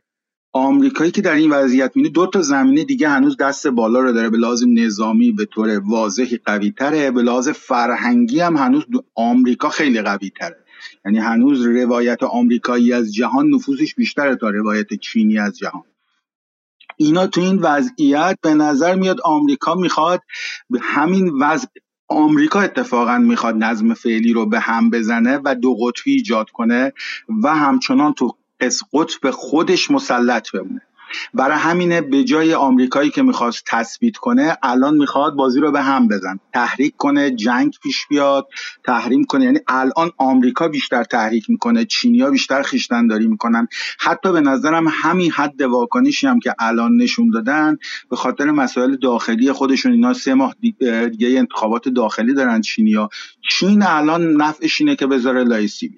آمریکایی 0.54 1.12
که 1.12 1.22
در 1.22 1.34
این 1.34 1.52
وضعیت 1.52 1.92
می‌بینه 1.96 2.14
دو 2.14 2.28
تا 2.28 2.42
زمینه 2.42 2.84
دیگه 2.84 3.10
هنوز 3.10 3.38
دست 3.38 3.68
بالا 3.68 4.00
رو 4.00 4.12
داره. 4.12 4.30
به 4.30 4.38
لحاظ 4.38 4.64
نظامی 4.68 5.32
به 5.32 5.46
طور 5.46 5.80
واضحی 5.80 6.38
قوی 6.46 6.72
تره 6.72 7.12
به 7.12 7.22
لحاظ 7.22 7.50
فرهنگی 7.50 8.40
هم 8.40 8.58
هنوز 8.58 8.84
آمریکا 9.16 9.70
خیلی 9.70 10.02
قوی 10.02 10.30
تره 10.40 10.58
یعنی 11.06 11.20
هنوز 11.20 11.66
روایت 11.66 12.24
آمریکایی 12.24 12.94
از 12.94 13.14
جهان 13.14 13.50
نفوذش 13.50 13.96
بیشتره 13.96 14.36
تا 14.36 14.50
روایت 14.50 14.94
چینی 14.94 15.40
از 15.40 15.58
جهان. 15.58 15.84
اینا 16.98 17.28
تو 17.28 17.42
این 17.42 17.60
وضعیت 17.60 18.38
به 18.42 18.54
نظر 18.54 18.96
میاد 18.96 19.22
آمریکا 19.24 19.76
می‌خواد 19.76 20.22
به 20.70 20.80
همین 20.82 21.32
وضع 21.42 21.68
آمریکا 22.08 22.62
اتفاقا 22.62 23.18
می‌خواد 23.18 23.56
نظم 23.56 23.94
فعلی 23.94 24.34
رو 24.34 24.46
به 24.46 24.60
هم 24.60 24.90
بزنه 24.90 25.40
و 25.46 25.56
دو 25.56 25.76
قطبی 25.76 26.12
ایجاد 26.12 26.50
کنه 26.50 26.94
و 27.44 27.56
همچنان 27.56 28.14
تو 28.14 28.36
قطب 28.94 29.32
خودش 29.32 29.92
مسلط 29.92 30.52
بمونه. 30.52 30.82
برای 31.34 31.58
همینه 31.58 32.02
به 32.02 32.24
جای 32.24 32.54
آمریکایی 32.54 33.10
که 33.10 33.22
می‌خواست 33.22 33.64
تثبیت 33.68 34.18
کنه 34.18 34.58
الان 34.64 34.98
می‌خواد 34.98 35.34
بازی 35.34 35.60
رو 35.60 35.72
به 35.72 35.82
هم 35.82 36.08
بزن. 36.08 36.40
تحریک 36.54 36.96
کنه 36.98 37.32
جنگ 37.32 37.74
پیش 37.84 38.08
بیاد 38.08 38.48
تحریم 38.84 39.24
کنه. 39.24 39.46
یعنی 39.46 39.60
الان 39.68 40.12
آمریکا 40.18 40.68
بیشتر 40.68 41.04
تحریک 41.04 41.50
می‌کنه 41.50 41.86
چینیا 41.86 42.30
بیشتر 42.30 42.64
داری 43.10 43.28
می‌کنن. 43.28 43.68
حتی 44.00 44.32
به 44.32 44.42
نظرم 44.42 44.88
همین 44.88 45.32
حد 45.32 45.62
واکنشی 45.62 46.28
هم 46.28 46.40
که 46.40 46.56
الان 46.60 46.98
نشون 46.98 47.30
دادن 47.30 47.78
به 48.10 48.16
خاطر 48.16 48.52
مسائل 48.52 48.96
داخلی 48.96 49.52
خودشون 49.52 49.92
اینا 49.92 50.14
سه 50.14 50.34
ماه 50.34 50.56
دیگه 51.10 51.40
انتخابات 51.40 51.90
داخلی 51.90 52.34
دارن 52.34 52.62
چینیا. 52.62 53.10
چین 53.50 53.84
الان 53.84 54.34
نفعش 54.42 54.82
اینه 54.82 54.96
که 54.96 55.08
بذاره 55.08 55.44
لایسی 55.44 55.98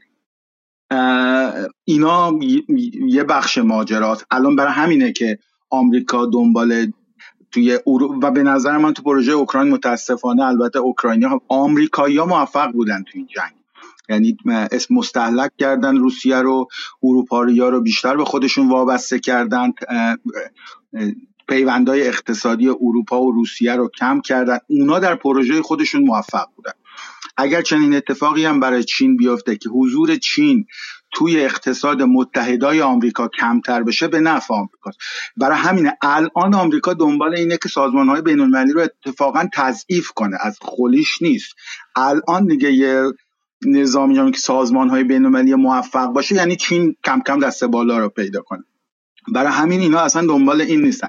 اینا 1.83 2.39
یه 3.07 3.23
بخش 3.23 3.57
ماجراست. 3.57 4.25
الان 4.31 4.55
برای 4.55 4.71
همینه 4.71 5.11
که 5.11 5.39
آمریکا 5.69 6.25
دنبال 6.25 6.91
توی 7.51 7.79
و 8.21 8.31
به 8.31 8.43
نظر 8.43 8.77
من 8.77 8.93
تو 8.93 9.03
پروژه 9.03 9.31
اوکراین 9.31 9.73
متاسفانه 9.73 10.43
البته 10.43 10.79
اوکراینی 10.79 11.25
ها 11.25 11.41
آمریکایی 11.47 12.17
ها 12.17 12.25
موفق 12.25 12.71
بودن 12.71 13.03
تو 13.03 13.11
این 13.13 13.27
جنگ. 13.35 13.51
یعنی 14.09 14.37
اسم 14.71 14.95
مستحلک 14.95 15.51
کردن 15.57 15.97
روسیه 15.97 16.35
رو 16.35 16.67
اروپایی 17.03 17.59
ها 17.59 17.69
رو 17.69 17.81
بیشتر 17.81 18.17
به 18.17 18.25
خودشون 18.25 18.69
وابسته 18.69 19.19
کردن. 19.19 19.71
پیوندهای 21.47 22.07
اقتصادی 22.07 22.69
اروپا 22.69 23.21
و 23.21 23.31
روسیه 23.31 23.75
رو 23.75 23.89
کم 23.99 24.21
کردن. 24.21 24.57
اونا 24.67 24.99
در 24.99 25.15
پروژه 25.15 25.61
خودشون 25.61 26.03
موفق 26.03 26.47
بودن. 26.55 26.71
اگر 27.41 27.61
چنین 27.61 27.95
اتفاقی 27.95 28.45
هم 28.45 28.59
برای 28.59 28.83
چین 28.83 29.17
بیفته 29.17 29.55
که 29.55 29.69
حضور 29.69 30.15
چین 30.15 30.65
توی 31.13 31.39
اقتصاد 31.39 32.01
متحدای 32.01 32.81
آمریکا 32.81 33.27
کمتر 33.27 33.83
بشه 33.83 34.07
به 34.07 34.19
نفع 34.19 34.53
آمریکاست. 34.53 34.97
برای 35.37 35.57
همینه 35.57 35.97
الان 36.01 36.55
آمریکا 36.55 36.93
دنبال 36.93 37.35
اینه 37.35 37.57
که 37.57 37.69
سازمان 37.69 38.09
های 38.09 38.21
بین 38.21 38.39
المللی 38.39 38.71
رو 38.73 38.81
اتفاقا 38.81 39.47
تضعیف 39.53 40.11
کنه. 40.11 40.37
از 40.41 40.57
خلیش 40.61 41.21
نیست. 41.21 41.55
الان 41.95 42.47
دیگه 42.47 42.71
یه 42.71 43.03
نظامی 43.65 44.31
که 44.31 44.39
سازمان 44.39 44.89
های 44.89 45.03
بین 45.03 45.25
المللی 45.25 45.55
موفق 45.55 46.07
باشه 46.07 46.35
یعنی 46.35 46.55
چین 46.55 46.95
کم 47.05 47.21
کم 47.27 47.39
دست 47.39 47.63
بالا 47.63 47.97
رو 47.97 48.09
پیدا 48.09 48.41
کنه. 48.41 48.63
برای 49.33 49.51
همین 49.51 49.79
اینا 49.79 49.99
اصلا 49.99 50.27
دنبال 50.27 50.61
این 50.61 50.81
نیستن. 50.81 51.07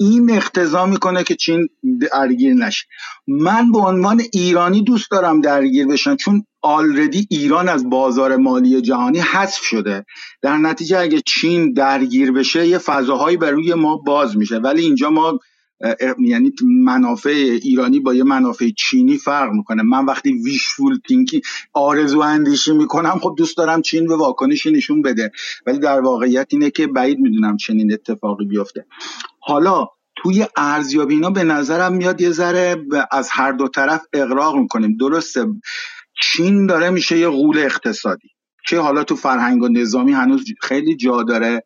این 0.00 0.30
اقتضا 0.30 0.86
می‌کنه 0.86 1.24
که 1.24 1.34
چین 1.34 1.68
درگیر 2.12 2.54
نشه. 2.54 2.86
من 3.26 3.72
به 3.72 3.78
عنوان 3.78 4.22
ایرانی 4.32 4.82
دوست 4.82 5.10
دارم 5.10 5.40
درگیر 5.40 5.86
بشن 5.86 6.16
چون 6.16 6.44
آلردی 6.62 7.26
ایران 7.30 7.68
از 7.68 7.90
بازار 7.90 8.36
مالی 8.36 8.80
جهانی 8.80 9.18
حذف 9.20 9.62
شده. 9.62 10.04
در 10.42 10.56
نتیجه 10.56 10.98
اگه 10.98 11.22
چین 11.26 11.72
درگیر 11.72 12.32
بشه 12.32 12.66
یه 12.66 12.78
فضاهایی 12.78 13.36
بر 13.36 13.50
روی 13.50 13.74
ما 13.74 13.96
باز 13.96 14.36
میشه. 14.36 14.56
ولی 14.56 14.82
اینجا 14.82 15.10
ما 15.10 15.38
یعنی 16.18 16.52
منافع 16.62 17.58
ایرانی 17.62 18.00
با 18.00 18.14
یه 18.14 18.24
منافع 18.24 18.70
چینی 18.78 19.18
فرق 19.18 19.52
می‌کنه. 19.52 19.82
من 19.82 20.04
وقتی 20.04 20.32
ویشفول 20.32 20.98
تینکی 21.08 21.42
آرزو 21.72 22.20
اندیشی 22.20 22.72
می‌کنم 22.72 23.18
خب 23.22 23.34
دوست 23.38 23.56
دارم 23.56 23.82
چین 23.82 24.06
به 24.06 24.16
واکنشی 24.16 24.70
نشون 24.70 25.02
بده. 25.02 25.32
ولی 25.66 25.78
در 25.78 26.00
واقعیت 26.00 26.46
اینه 26.50 26.70
که 26.70 26.86
بعید 26.86 27.18
می‌دونم 27.18 27.56
چنین 27.56 27.92
اتفاقی 27.92 28.44
بیفته. 28.44 28.86
حالا 29.40 29.86
توی 30.16 30.46
ارزیابی 30.56 31.14
اینا 31.14 31.30
به 31.30 31.44
نظرم 31.44 31.92
میاد 31.92 32.20
یه 32.20 32.30
ذره 32.30 32.76
از 33.12 33.28
هر 33.32 33.52
دو 33.52 33.68
طرف 33.68 34.02
اقراق 34.12 34.56
می‌کنیم. 34.56 34.96
درسته 34.96 35.46
چین 36.22 36.66
داره 36.66 36.90
میشه 36.90 37.18
یه 37.18 37.28
غول 37.28 37.58
اقتصادی. 37.58 38.28
که 38.70 38.78
حالا 38.78 39.04
تو 39.04 39.16
فرهنگ 39.16 39.62
و 39.62 39.68
نظامی 39.68 40.12
هنوز 40.12 40.44
خیلی 40.62 40.96
جا 40.96 41.22
داره. 41.22 41.64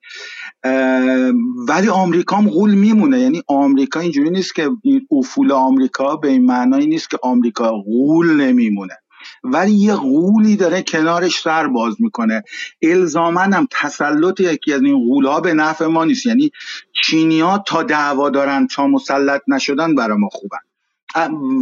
ولی 1.68 1.89
آمریکا 1.89 2.36
هم 2.36 2.49
غول 2.49 2.74
میمونه. 2.74 3.20
یعنی 3.20 3.42
آمریکا 3.47 4.00
اینجوری 4.00 4.31
نیست 4.31 4.55
که 4.55 4.70
این 4.83 5.07
افول 5.10 5.52
آمریکا 5.52 6.16
به 6.16 6.28
این 6.28 6.47
معنایی 6.47 6.86
نیست 6.86 7.10
که 7.10 7.18
آمریکا 7.23 7.73
غول 7.73 8.41
نمیمونه. 8.41 8.94
ولی 9.44 9.73
یه 9.73 9.94
غولی 9.94 10.57
داره 10.57 10.83
کنارش 10.83 11.41
سر 11.41 11.66
باز 11.66 11.97
می‌کنه. 11.99 12.42
الزامن 12.83 13.52
هم 13.52 13.68
تسلط 13.70 14.41
یکی 14.41 14.73
از 14.73 14.83
این 14.83 14.99
غول 14.99 15.41
به 15.41 15.55
نفع 15.55 15.86
ما 15.86 16.05
نیست. 16.05 16.26
یعنی 16.26 16.50
چینیا 17.05 17.58
تا 17.66 17.83
دعوا 17.83 18.31
دارن 18.31 18.66
تا 18.66 18.86
مسلط 18.86 19.42
نشدن 19.49 19.94
برای 19.94 20.18
ما 20.18 20.28
خوبن. 20.33 20.58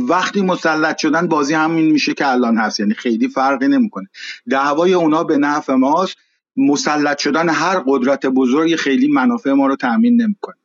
وقتی 0.09 0.43
مسلط 0.43 0.99
شدن 0.99 1.29
بازی 1.29 1.55
همین 1.55 1.91
میشه 1.91 2.15
که 2.15 2.29
الان 2.29 2.57
هست. 2.57 2.81
یعنی 2.81 2.95
خیلی 2.95 3.29
فرقی 3.29 3.69
نمی‌کنه. 3.69 4.09
دعوای 4.51 4.95
اونا 4.95 5.25
به 5.25 5.37
نفع 5.37 5.75
ماست. 5.75 6.17
مسلط 6.57 7.19
شدن 7.19 7.49
هر 7.49 7.83
قدرت 7.87 8.27
بزرگی 8.27 8.77
خیلی 8.77 9.09
منافع 9.09 9.53
ما 9.53 9.67
رو 9.67 9.77
تامین 9.77 10.23
نمی‌کنه. 10.23 10.57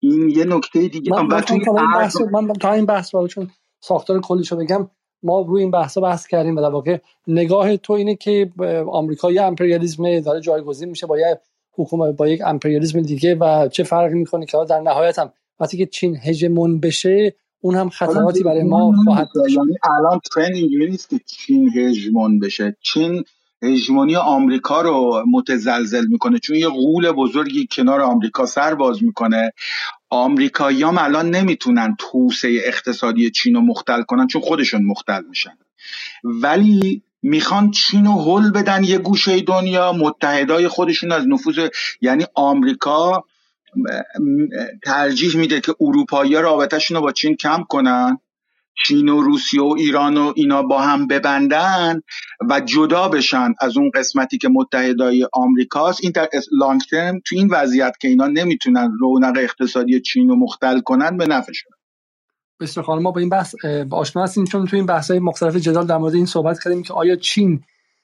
این 0.00 0.30
یه 0.30 0.44
نکته 0.44 0.88
دیگه. 0.88 1.12
من, 1.12 1.26
من, 2.32 2.44
من 2.44 2.52
تا 2.52 2.72
این 2.72 2.86
بحث 2.86 3.10
چون 3.28 3.50
ساختار 3.80 4.20
کلیشو 4.20 4.56
بگم 4.56 4.90
ما 5.22 5.40
روی 5.40 5.62
این 5.62 5.70
بحثا 5.70 6.00
بحث 6.00 6.26
کردیم 6.26 6.56
و 6.56 6.60
در 6.60 6.68
واقع 6.68 6.98
نگاه 7.26 7.76
تو 7.76 7.92
اینه 7.92 8.16
که 8.16 8.52
آمریکا 8.92 9.32
یه 9.32 9.42
امپریالیسم 9.42 10.20
داره 10.20 10.40
جایگزین 10.40 10.88
میشه 10.88 11.06
با 11.06 11.18
یه 11.18 11.40
حکومت 11.72 12.16
با 12.16 12.28
یک 12.28 12.40
امپریالیسم 12.46 13.00
دیگه 13.00 13.34
و 13.34 13.68
چه 13.68 13.82
فرقی 13.82 14.14
می‌کنه 14.14 14.46
که 14.46 14.58
در 14.68 14.80
نهایت 14.80 15.18
هم 15.18 15.32
وقتی 15.60 15.76
که 15.76 15.86
چین 15.86 16.16
هژمون 16.16 16.80
بشه 16.80 17.34
اون 17.60 17.74
هم 17.74 17.88
خطراتی 17.88 18.42
برای 18.42 18.62
ما 18.62 18.92
خواهد 19.04 19.28
داشت. 19.34 19.56
یعنی 19.56 19.76
الان 19.98 20.20
ترند 20.34 20.54
اینجوری 20.54 20.90
نیست 20.90 21.10
که 21.10 21.20
چین 21.26 21.70
هژمون 21.78 22.38
بشه. 22.38 22.76
چین 22.80 23.24
هژمونی 23.62 24.16
آمریکا 24.16 24.80
رو 24.80 25.24
متزلزل 25.32 26.06
می‌کنه. 26.06 26.38
چون 26.38 26.56
یه 26.56 26.68
غول 26.68 27.12
بزرگی 27.12 27.68
کنار 27.70 28.00
آمریکا 28.00 28.46
سر 28.46 28.74
باز 28.74 29.02
می‌کنه. 29.02 29.52
آمریکایی 30.10 30.82
هم 30.82 30.98
الان 30.98 31.30
نمی‌تونن 31.30 31.96
توسعه 31.98 32.60
اقتصادی 32.64 33.30
چین 33.30 33.54
رو 33.54 33.60
مختل 33.60 34.02
کنن 34.02 34.26
چون 34.26 34.42
خودشون 34.42 34.82
مختل 34.84 35.22
میشن. 35.28 35.58
ولی 36.24 37.02
می‌خوان 37.22 37.70
چین 37.70 38.06
رو 38.06 38.12
هل 38.12 38.50
بدن 38.50 38.84
یه 38.84 38.98
گوشه 38.98 39.40
دنیا. 39.40 39.92
متحدای 39.92 40.68
خودشون 40.68 41.12
از 41.12 41.28
نفوذ 41.28 41.68
یعنی 42.00 42.26
آمریکا 42.34 43.24
ترجیح 44.84 45.36
میده 45.36 45.60
که 45.60 45.74
اروپایی 45.80 46.34
رابطهشون 46.34 46.96
رو 46.96 47.02
با 47.02 47.12
چین 47.12 47.36
کم 47.36 47.64
کنن. 47.68 48.18
چین 48.86 49.08
و 49.08 49.20
روسیه 49.20 49.62
و 49.62 49.74
ایران 49.78 50.16
و 50.16 50.32
اینا 50.36 50.62
با 50.62 50.80
هم 50.80 51.06
ببندن 51.06 52.00
و 52.50 52.60
جدا 52.60 53.08
بشن 53.08 53.54
از 53.60 53.76
اون 53.76 53.90
قسمتی 53.94 54.38
که 54.38 54.48
متحدای 54.48 55.28
آمریکاست. 55.32 56.00
این 56.02 56.12
در 56.12 56.28
لانگ 56.52 56.80
ترم 56.90 57.20
تو 57.26 57.36
این 57.36 57.48
وضعیت 57.50 57.92
که 58.00 58.08
اینا 58.08 58.26
نمی‌تونن 58.26 58.92
رونق 59.00 59.36
اقتصادی 59.38 60.00
چین 60.00 60.28
رو 60.28 60.36
مختل 60.36 60.80
کنن 60.80 61.16
به 61.16 61.26
نفعشون 61.26 61.72
بسیار 62.60 62.86
خانم 62.86 63.02
ما 63.02 63.10
با 63.10 63.20
این 63.20 63.28
بحث 63.28 63.54
آشنا 63.90 64.22
هستیم 64.22 64.44
چون 64.44 64.66
تو 64.66 64.76
این 64.76 64.86
بحث 64.86 65.10
های 65.10 65.20
مختلف 65.20 65.56
جدال 65.56 65.86
در 65.86 65.96
مورد 65.96 66.14
این 66.14 66.26
صحبت 66.26 66.62
کردیم 66.64 66.82
که 66.82 66.94
آیا 66.94 67.16
چین 67.16 67.60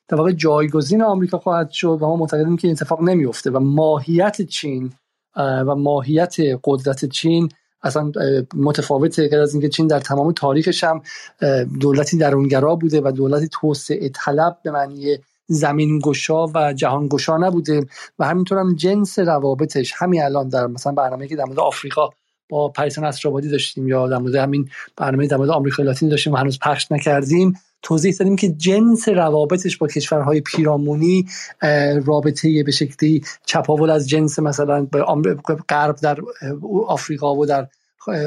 در 0.08 0.16
واقع 0.16 0.32
جایگزین 0.32 1.02
آمریکا 1.02 1.38
خواهد 1.38 1.70
شد 1.70 1.98
و 2.00 2.06
ما 2.06 2.16
معتقدیم 2.16 2.56
که 2.56 2.68
این 2.68 2.76
اتفاق 2.76 3.02
نمیفته 3.02 3.50
و 3.50 3.58
ماهیت 3.58 4.42
چین 4.42 4.92
و 5.36 5.74
ماهیت 5.74 6.36
قدرت 6.65 7.05
چین 7.05 7.48
اصلا 7.82 8.12
متفاوته 8.55 9.28
غیر 9.28 9.40
از 9.40 9.55
اینکه 9.55 9.68
چین 9.68 9.86
در 9.86 10.00
تمام 10.00 10.32
تاریخش 10.32 10.84
هم 10.84 11.02
دولتی 11.81 12.18
درونگرا 12.18 12.74
بوده 12.76 13.00
و 13.00 13.12
دولتی 13.12 13.48
توسعه 13.52 14.08
طلب 14.08 14.58
به 14.65 14.70
معنی 14.70 15.18
زمین 15.47 16.00
گشا 16.05 16.47
و 16.47 16.73
جهان 16.73 17.08
گشا 17.08 17.36
نبوده 17.36 17.86
و 18.18 18.26
همینطور 18.26 18.58
هم 18.58 18.74
جنس 18.74 19.18
روابطش 19.18 19.92
همین 19.97 20.23
الان 20.23 20.48
در 20.48 20.66
مثلا 20.66 20.92
برنامه 20.92 21.28
که 21.28 21.36
در 21.36 21.44
مورد 21.44 21.60
آفریقا 21.60 22.08
با 22.48 22.68
پریسا 22.68 23.02
نصرآبادی 23.02 23.48
داشتیم 23.48 23.89
یا 23.89 24.08
در 24.08 24.18
مورد 24.18 24.34
همین 24.34 24.68
برنامه 24.97 25.26
در 25.26 25.36
مورد 25.36 25.50
آمریکای 25.50 25.86
لاتین 25.86 26.08
داشتیم 26.08 26.32
و 26.32 26.36
هنوز 26.36 26.58
پخش 26.58 26.92
نکردیم. 26.92 27.58
توضیح 27.82 28.14
دادیم 28.18 28.36
که 28.36 28.48
جنس 28.48 29.08
روابطش 29.08 29.76
با 29.76 29.86
کشورهای 29.86 30.40
پیرامونی 30.40 31.26
رابطه 32.05 32.62
به 32.62 32.72
شکلی 32.72 33.24
چپاول 33.46 33.90
از 33.90 34.08
جنس 34.08 34.38
مثلا 34.38 34.82
به 34.82 35.05
غرب 35.68 35.96
در 35.96 36.18
آفریقا 36.86 37.36
و 37.36 37.46
در 37.46 37.68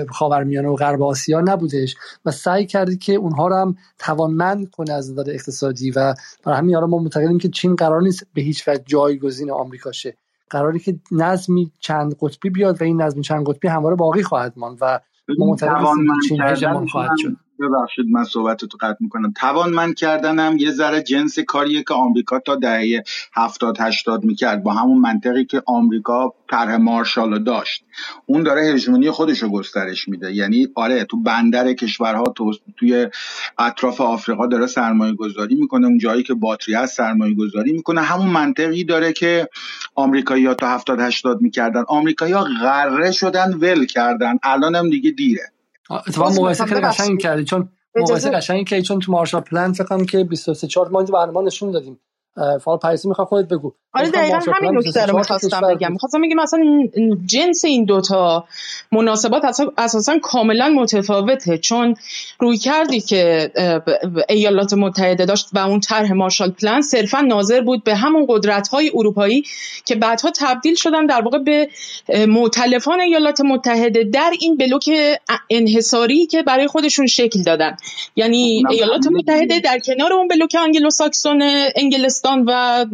خاورمیانه 0.10 0.68
و 0.68 0.76
غرب 0.76 1.03
آسیا 1.03 1.42
نبودش 1.42 1.95
و 2.26 2.32
سعی 2.32 2.66
کردی 2.66 2.98
که 2.98 3.14
اونها 3.14 3.48
رو 3.48 3.56
هم 3.56 3.76
توانمند 4.00 4.69
کنه 4.69 4.94
از 4.94 5.11
نظر 5.11 5.32
اقتصادی 5.32 5.92
و 5.92 6.14
برای 6.44 6.58
همین 6.58 6.78
ما 6.78 6.98
معتقدیم 6.98 7.38
که 7.38 7.50
چین 7.50 7.76
قرار 7.76 8.02
نیست 8.02 8.24
به 8.34 8.42
هیچ 8.42 8.68
وجه 8.68 8.84
جایگزین 8.86 9.52
آمریکا 9.52 9.92
شه. 9.92 10.18
قراری 10.50 10.80
که 10.80 11.00
نظمی 11.11 11.72
چند 11.80 12.16
قطبی 12.22 12.50
بیاد 12.50 12.82
و 12.82 12.84
این 12.84 13.02
نظم 13.02 13.22
چند 13.22 13.50
قطبی 13.50 13.68
همواره 13.68 13.95
باقی 13.95 14.24
خواهد 14.24 14.53
ماند 14.56 14.78
و 14.82 15.00
ما 15.38 15.45
معتقدیم 15.45 16.08
چین 16.28 16.42
هژمون 16.42 16.88
خواهد 16.88 17.11
شد. 17.18 17.36
ببخشید 17.60 18.06
من 18.12 18.24
صحبت 18.24 18.66
تو 18.66 18.78
قطع 18.82 18.98
می‌کنم. 19.00 19.34
توانمند 19.40 19.96
کردنم 19.96 20.56
یه 20.60 20.72
ذره 20.72 21.02
جنس 21.02 21.40
کاریه 21.40 21.84
که 21.84 21.94
آمریکا 21.94 22.40
تا 22.40 22.56
دهه 22.56 23.04
هفتاد 23.34 23.78
هشتاد 23.80 24.24
می‌کرد 24.24 24.64
با 24.64 24.74
همون 24.74 24.98
منطقی 24.98 25.46
که 25.46 25.64
آمریکا 25.66 26.34
طرح 26.50 26.78
مارشال 26.78 27.44
داشت. 27.44 27.84
اون 28.26 28.44
داره 28.44 28.62
هژمونی 28.62 29.12
خودش 29.12 29.44
رو 29.44 29.50
گسترش 29.50 30.08
میده. 30.08 30.34
یعنی 30.34 30.68
آره 30.76 31.04
تو 31.04 31.18
بندر 31.18 31.74
کشورها 31.74 32.24
تو 32.24 32.54
توی 32.78 33.08
اطراف 33.60 34.02
آفریقا 34.02 34.48
داره 34.48 34.68
سرمایه 34.68 35.14
گذاری 35.14 35.56
می‌کنه. 35.56 35.88
اون 35.88 35.98
جایی 35.98 36.24
که 36.24 36.34
باتری 36.34 36.76
هست 36.76 36.98
سرمایه 36.98 37.36
گذاری 37.36 37.72
می‌کنه. 37.72 38.02
همون 38.02 38.28
منطقی 38.28 38.84
داره 38.84 39.14
که 39.14 39.48
آمریکایی 39.96 40.54
تا 40.54 40.68
هفتاد 40.68 41.00
هشتاد 41.00 41.42
می‌کردن. 41.42 41.84
آمریکایی 41.88 42.34
ها 42.34 42.44
غره 42.62 43.12
شدن 43.12 43.54
ول 43.54 43.86
کردن. 43.86 44.38
الان 44.44 44.76
هم 44.76 44.90
دیگه 44.90 45.12
دیره. 45.12 45.52
اتفاقا 45.90 46.30
مقایسه 46.30 46.66
خیلی 46.66 46.82
قشنگ 46.82 47.19
کردی 47.19 47.43
چون 47.43 47.69
مقایسه 47.95 48.30
قشنگی 48.30 48.64
که 48.64 48.82
چون 48.82 49.00
تو 49.00 49.11
مارشال 49.11 49.42
پلان 49.42 49.74
فکر 49.74 50.06
که 50.06 50.24
23 50.24 50.68
4 50.68 50.90
ماه 50.90 51.06
برنامه 51.06 51.42
نشون 51.42 51.72
دادیم. 51.72 52.00
فعال 52.66 52.77
پریسی 52.77 53.08
می‌خواد 53.08 53.27
خودت 53.27 53.48
بگو. 53.48 53.74
آره 53.93 54.09
دقیقا 54.09 54.40
همین 54.53 54.77
نکته 54.77 55.06
رو 55.06 55.18
می‌خواستم 55.18 55.61
بگم. 55.76 55.92
می‌خواستم 55.92 56.22
بگم 56.22 56.35
مثلا 56.35 56.61
جنس 57.26 57.66
این 57.66 57.85
دوتا 57.85 58.45
مناسبات 58.92 59.43
اساسا 59.77 60.19
کاملا 60.22 60.69
متفاوته. 60.69 61.58
چون 61.58 61.95
روی 62.40 62.58
کردی 62.58 63.01
که 63.01 63.51
ایالات 64.30 64.74
متحده 64.74 65.26
داشت 65.26 65.48
و 65.53 65.59
اون 65.59 65.80
طرح 65.80 66.14
مارشال 66.14 66.51
پلان 66.51 66.82
صرفا 66.82 67.22
ناظر 67.22 67.61
بود 67.61 67.84
به 67.84 67.95
همون 67.95 68.26
قدرت 68.30 68.68
های 68.68 68.92
اروپایی 68.93 69.43
که 69.85 69.95
بعدها 69.95 70.32
تبدیل 70.40 70.76
شدن 70.76 71.06
در 71.06 71.22
واقع 71.22 71.38
به 71.38 71.69
مؤتلفان 72.27 73.00
ایالات 73.00 73.42
متحده 73.42 74.03
در 74.03 74.32
این 74.40 74.58
بلوک 74.58 74.90
انحصاری 75.50 76.26
که 76.26 76.43
برای 76.43 76.68
خودشون 76.68 77.08
شکل 77.08 77.43
دادن. 77.43 77.77
یعنی 78.16 78.64
ایالات 78.69 79.08
متحده 79.08 79.59
در 79.59 79.80
کنار 79.80 80.14
اون 80.14 80.27
بلوک 80.27 80.56
انگلو 80.59 80.90
ساکسون 80.90 81.42
انگلستان 82.30 82.43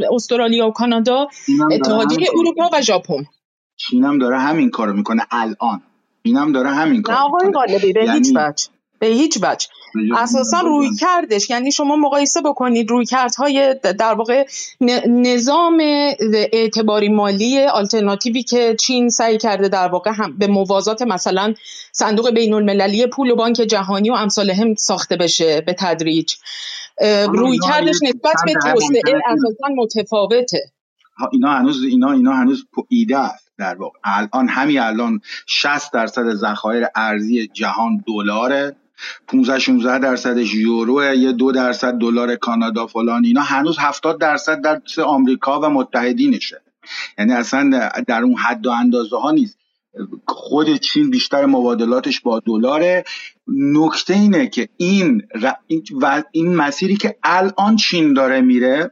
و 0.08 0.14
استرالیا 0.14 0.68
و 0.68 0.72
کانادا 0.72 1.28
اتحادیه 1.72 2.28
اروپا 2.40 2.70
و 2.74 2.82
ژاپن. 2.82 3.26
چینم 3.78 4.20
داره 4.20 4.40
همین 4.40 4.70
کارو 4.70 4.94
می‌کنه 4.94 5.22
الان. 5.32 5.82
اینم 6.24 6.52
داره 6.52 6.70
همین 6.70 7.02
کارو 7.02 7.18
نه 7.18 7.24
آقای 7.24 7.52
غالبی 7.52 7.94
به 7.94 8.00
هیچ 8.02 8.28
یعنی 8.28 8.32
وجه 8.36 8.68
به 9.00 9.08
هیچ 9.08 9.38
وجه. 9.42 9.68
اساسا 10.18 10.62
روی 10.62 10.90
کردش 11.00 11.50
یعنی 11.50 11.72
شما 11.72 11.96
مقایسه 11.96 12.42
بکنید 12.42 12.90
روی 12.90 13.06
کردهای 13.06 13.76
در 14.00 14.14
واقع 14.14 14.46
نظام 15.08 15.82
اعتباری 16.54 17.10
مالی 17.10 17.60
آلترناتیوی 17.60 18.44
که 18.44 18.76
چین 18.80 19.10
سعی 19.10 19.38
کرده 19.38 19.70
در 19.70 19.88
واقع 19.88 20.12
هم 20.14 20.38
به 20.38 20.48
موازات 20.48 21.02
مثلا 21.02 21.54
صندوق 21.92 22.30
بین 22.30 22.54
المللی 22.54 23.08
پول 23.08 23.32
و 23.32 23.36
بانک 23.36 23.56
جهانی 23.56 24.10
و 24.10 24.14
امثال 24.14 24.52
هم 24.52 24.76
ساخته 24.76 25.16
بشه 25.16 25.62
به 25.62 25.76
تدریج. 25.80 26.34
روی 27.28 27.60
کردش 27.68 27.96
نسبت 28.04 28.36
به 28.46 28.54
توسعه 28.54 29.22
اساسا 29.26 29.68
متفاوته. 29.76 30.72
اینا 31.32 31.52
هنوز 31.52 31.84
اینا 31.84 32.12
اینا 32.12 32.34
هنوز 32.34 32.66
ایده 32.90 33.18
است 33.18 33.52
در 33.58 33.76
واقع. 33.76 34.00
الان 34.04 34.48
همین 34.50 34.80
الان 34.80 35.20
60 35.46 35.94
درصد 35.94 36.34
ذخایر 36.34 36.86
ارزی 36.96 37.48
جهان 37.48 38.04
دلاره 38.08 38.76
15 39.28 39.60
16 39.60 40.00
درصدش 40.00 40.54
یورو 40.54 41.14
یه 41.14 41.32
دو 41.32 41.52
درصد 41.52 41.94
دلار 41.98 42.36
کانادا 42.36 42.88
فلان 42.88 43.26
اینا 43.26 43.42
هنوز 43.42 43.80
70 43.80 44.20
درصد 44.20 44.62
در 44.62 44.82
آمریکا 45.06 45.60
و 45.62 45.70
متحدینشه. 45.70 46.62
یعنی 47.18 47.34
اصلا 47.34 47.90
در 48.08 48.22
اون 48.22 48.36
حد 48.36 48.68
و 48.68 48.70
اندازه 48.70 49.18
ها 49.18 49.32
نیست. 49.32 49.58
خود 50.28 50.76
چین 50.76 51.10
بیشتر 51.10 51.46
مبادلاتش 51.46 52.22
با 52.22 52.40
دلاره. 52.40 53.04
نکته 53.48 54.14
اینه 54.14 54.48
که 54.48 54.70
این 54.78 55.28
و 56.02 56.24
این 56.32 56.56
مسیری 56.56 56.98
که 56.98 57.16
الان 57.24 57.76
چین 57.76 58.14
داره 58.14 58.42
میره 58.42 58.92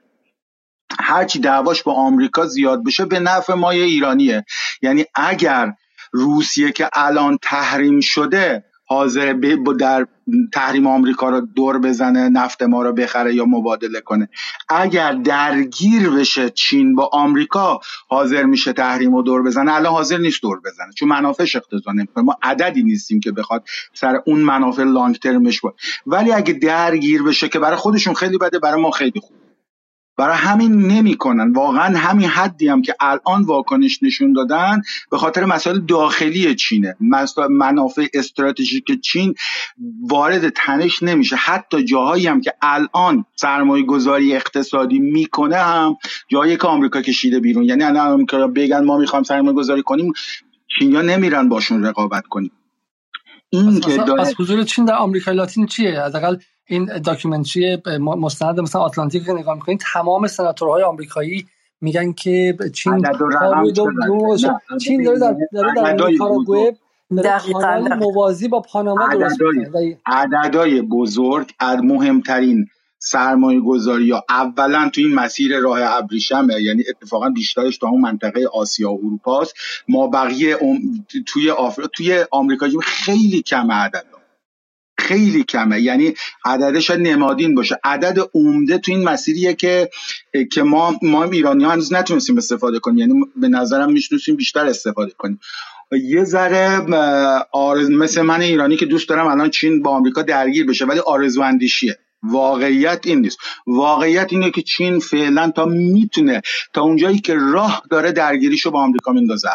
هرچی 0.99 1.39
دعواش 1.39 1.83
با 1.83 1.93
آمریکا 1.93 2.45
زیاد 2.45 2.83
بشه 2.83 3.05
به 3.05 3.19
نفع 3.19 3.53
مای 3.53 3.81
ایرانیه. 3.81 4.45
یعنی 4.81 5.05
اگر 5.15 5.73
روسیه 6.11 6.71
که 6.71 6.89
الان 6.93 7.37
تحریم 7.41 7.99
شده 7.99 8.63
حاضر 8.87 9.33
در 9.79 10.07
تحریم 10.53 10.87
آمریکا 10.87 11.29
رو 11.29 11.41
دور 11.41 11.79
بزنه 11.79 12.29
نفت 12.29 12.63
ما 12.63 12.83
رو 12.83 12.93
بخره 12.93 13.35
یا 13.35 13.45
مبادله 13.45 14.01
کنه. 14.01 14.29
اگر 14.69 15.11
درگیر 15.13 16.09
بشه 16.09 16.49
چین 16.49 16.95
با 16.95 17.09
آمریکا 17.13 17.79
حاضر 18.07 18.43
میشه 18.43 18.73
تحریم 18.73 19.15
رو 19.15 19.21
دور 19.21 19.43
بزنه. 19.43 19.73
الان 19.73 19.93
حاضر 19.93 20.17
نیست 20.17 20.41
دور 20.41 20.59
بزنه 20.65 20.93
چون 20.95 21.09
منافعش 21.09 21.55
اقتضا 21.55 21.91
نمی‌کنه. 21.91 22.23
ما 22.23 22.37
عددی 22.41 22.83
نیستیم 22.83 23.19
که 23.19 23.31
بخواد 23.31 23.63
سر 23.93 24.21
اون 24.25 24.39
منافع 24.39 24.83
لانگ 24.83 25.15
ترمش 25.15 25.61
بود 25.61 25.73
ولی 26.07 26.31
اگه 26.31 26.53
درگیر 26.53 27.23
بشه 27.23 27.49
که 27.49 27.59
برای 27.59 27.77
خودشون 27.77 28.13
خیلی 28.13 28.37
بده 28.37 28.59
برای 28.59 28.81
ما 28.81 28.91
خیلی 28.91 29.19
خوب. 29.19 29.42
برای 30.17 30.37
همین 30.37 30.71
نمی‌کنن. 30.87 31.51
واقعا 31.51 31.97
همین 31.97 32.27
حدی 32.27 32.67
هم 32.67 32.81
که 32.81 32.95
الان 32.99 33.43
واکنش 33.43 34.03
نشون 34.03 34.33
دادن 34.33 34.81
به 35.11 35.17
خاطر 35.17 35.45
مسائل 35.45 35.79
داخلی 35.79 36.55
چینه. 36.55 36.95
منافع 37.49 38.07
استراتژیک 38.13 39.01
چین 39.01 39.35
وارد 40.09 40.49
تنش 40.49 41.03
نمیشه. 41.03 41.35
حتی 41.35 41.83
جاهایی 41.83 42.27
هم 42.27 42.41
که 42.41 42.53
الان 42.61 43.25
سرمایه 43.35 43.83
گذاری 43.83 44.35
اقتصادی 44.35 44.99
می‌کنه 44.99 45.57
هم 45.57 45.97
جایی 46.29 46.57
که 46.57 46.67
آمریکا 46.67 47.01
کشیده 47.01 47.39
بیرون. 47.39 47.63
یعنی 47.63 47.83
الان 47.83 48.13
آمریکا 48.13 48.47
بگن 48.47 48.83
ما 48.83 48.97
می‌خوایم 48.97 49.23
سرمایه 49.23 49.55
گذاری 49.55 49.81
کنیم 49.81 50.13
چینیا 50.79 51.01
نمیرن 51.01 51.49
باشون 51.49 51.85
رقابت 51.85 52.27
کنن. 52.27 52.51
این 53.49 53.79
که 53.79 53.97
پس 53.97 54.33
حضور 54.39 54.63
چین 54.63 54.85
در 54.85 54.95
آمریکای 54.95 55.31
لاتین 55.31 55.65
چیه؟ 55.65 56.01
حداقل 56.01 56.37
این 56.65 56.85
documentary 56.85 57.77
مستند 57.99 58.59
مثلا 58.59 58.81
آتلانتیک 58.81 59.25
که 59.25 59.33
نگاه 59.33 59.55
می‌کنین 59.55 59.77
تمام 59.77 60.27
سناتورهای 60.27 60.83
آمریکایی 60.83 61.45
میگن 61.81 62.13
که 62.13 62.57
چین 62.73 63.03
چین 64.81 65.03
داره 65.03 65.19
در 65.19 65.35
داره 65.53 65.73
در 65.75 66.07
نیکاراگوئه 66.07 66.77
موازی 67.99 68.47
با 68.47 68.61
پاناما 68.61 69.07
درست 69.07 69.39
عددهای 70.05 70.81
بزرگ 70.81 71.51
از 71.59 71.79
مهمترین 71.83 72.67
سرمایه 73.05 73.61
گذاری 73.61 74.05
یا 74.05 74.23
اولا 74.29 74.89
تو 74.93 75.01
این 75.01 75.13
مسیر 75.13 75.59
راه 75.59 75.79
ابریشمه. 75.81 76.61
یعنی 76.61 76.83
اتفاقا 76.89 77.29
بیشترش 77.29 77.77
تو 77.77 77.87
همون 77.87 78.01
منطقه 78.01 78.45
آسیا 78.53 78.91
و 78.91 78.99
اروپا 79.05 79.41
است 79.41 79.53
ما 79.87 80.07
بقیه 80.07 80.57
توی 81.27 81.49
آفر... 81.49 81.83
توی 81.93 82.25
آمریکا 82.31 82.67
خیلی 82.83 83.41
کم 83.41 83.71
عدد 83.71 84.05
خیلی 84.97 85.43
کمه. 85.43 85.81
یعنی 85.81 86.13
عددش 86.45 86.91
نمادین 86.91 87.55
باشه. 87.55 87.79
عدد 87.83 88.17
عمده 88.33 88.77
تو 88.77 88.91
این 88.91 89.03
مسیریه 89.03 89.53
که 89.53 89.89
که 90.51 90.63
ما 90.63 90.95
ما 91.01 91.23
ایرانی 91.23 91.63
ها 91.63 91.71
هنوز 91.71 91.93
نتونستیم 91.93 92.37
استفاده 92.37 92.79
کنیم. 92.79 92.97
یعنی 92.97 93.13
به 93.35 93.47
نظرم 93.47 93.91
میشنوسیم 93.91 94.35
بیشتر 94.35 94.65
استفاده 94.65 95.11
کنیم. 95.17 95.39
یه 95.91 96.23
ذره 96.23 96.77
آرز 97.51 97.89
مثل 97.89 98.21
من 98.21 98.41
ایرانی 98.41 98.75
که 98.75 98.85
دوست 98.85 99.09
دارم 99.09 99.27
الان 99.27 99.49
چین 99.49 99.81
با 99.81 99.91
آمریکا 99.91 100.21
درگیر 100.21 100.65
بشه 100.65 100.85
ولی 100.85 100.99
آرزو 100.99 101.41
اندیشیه 101.41 101.97
واقعیت 102.23 103.01
این 103.03 103.21
نیست. 103.21 103.37
واقعیت 103.67 104.27
اینه 104.29 104.51
که 104.51 104.61
چین 104.61 104.99
فعلا 104.99 105.51
تا 105.51 105.65
می‌تونه 105.65 106.41
تا 106.73 106.81
اونجایی 106.81 107.19
که 107.19 107.35
راه 107.35 107.83
داره 107.89 108.11
درگیریشو 108.11 108.71
با 108.71 108.83
آمریکا 108.83 109.11
میندازه 109.11 109.47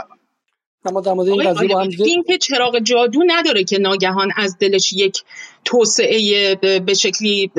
اما 0.85 1.01
در 1.01 1.13
مورد 1.13 1.29
این 1.29 1.55
قضیه 1.55 1.69
با 1.69 1.81
هم 1.81 1.91
که 2.27 2.39
چراغ 2.39 2.79
جادو 2.79 3.21
نداره 3.27 3.65
که 3.65 3.79
ناگهان 3.79 4.31
از 4.37 4.57
دلش 4.59 4.93
یک 4.93 5.23
توسعه 5.69 6.55
به 6.87 6.95
شکلی 6.95 7.51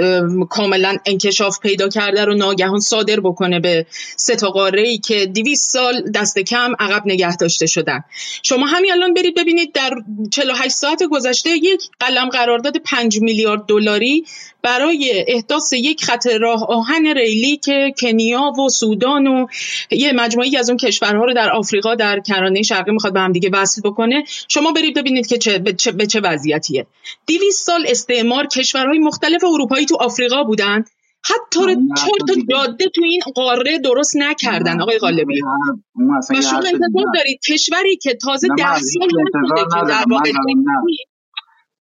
کاملا 0.49 0.97
انکشاف 1.05 1.59
پیدا 1.59 1.89
کرده 1.89 2.25
رو 2.25 2.33
ناگهان 2.33 2.79
صادر 2.79 3.19
بکنه 3.19 3.59
به 3.59 3.85
سه 4.15 4.35
تا 4.35 4.49
قاره 4.49 4.81
ای 4.81 4.97
که 4.97 5.25
200 5.25 5.71
سال 5.71 6.11
دست 6.15 6.39
کم 6.39 6.73
عقب 6.79 7.03
نگه 7.05 7.35
داشته 7.35 7.65
شدن. 7.65 8.03
شما 8.43 8.65
همین 8.65 8.91
الان 8.91 9.13
برید 9.13 9.35
ببینید 9.35 9.73
در 9.73 9.91
48 10.31 10.75
ساعت 10.75 11.03
گذشته 11.03 11.49
یک 11.49 11.81
قلم 11.99 12.29
قرارداد 12.29 12.77
5 12.77 13.19
میلیارد 13.21 13.61
دلاری 13.67 14.23
برای 14.61 15.25
احداث 15.27 15.73
یک 15.73 16.03
خط 16.03 16.27
راه 16.27 16.65
آهن 16.69 17.07
ریلی 17.07 17.57
که 17.57 17.93
کنیا 18.01 18.41
و 18.41 18.69
سودان 18.69 19.27
و 19.27 19.45
یه 19.91 20.11
مجموعی 20.11 20.57
از 20.57 20.69
اون 20.69 20.77
کشورها 20.77 21.25
رو 21.25 21.33
در 21.33 21.49
آفریقا 21.49 21.95
در 21.95 22.19
کرانه 22.19 22.61
شرقی 22.61 22.91
می‌خواد 22.91 23.13
به 23.13 23.19
هم 23.19 23.31
دیگه 23.31 23.49
وصل 23.53 23.81
بکنه. 23.81 24.23
شما 24.47 24.71
برید 24.71 24.97
ببینید 24.97 25.27
که 25.27 25.37
چه 25.37 25.59
به 25.59 25.73
چه, 25.73 25.91
به 25.91 26.05
چه 26.05 26.19
وضعیتیه. 26.19 26.85
200 27.27 27.65
سال 27.65 27.85
استعمار 27.99 28.47
کشورهای 28.47 28.99
مختلف 28.99 29.43
اروپایی 29.43 29.85
تو 29.85 29.97
آفریقا 29.99 30.43
بودن. 30.43 30.83
حتی 31.23 31.59
چهار 31.97 32.19
تا 32.27 32.33
جاده 32.51 32.89
تو 32.95 33.01
این 33.03 33.21
قاره 33.35 33.79
درست 33.79 34.17
نکردن 34.17 34.81
آقای 34.81 34.97
غالبی. 34.97 35.41
و 36.29 36.41
شما 36.41 36.57
انتظار 36.57 37.05
دارید 37.15 37.39
کشوری 37.49 37.97
که 37.97 38.15
تازه 38.15 38.47
ده 38.57 38.75
سال 38.75 39.09
که 39.09 39.25
در 39.87 40.05
واقع 40.09 40.31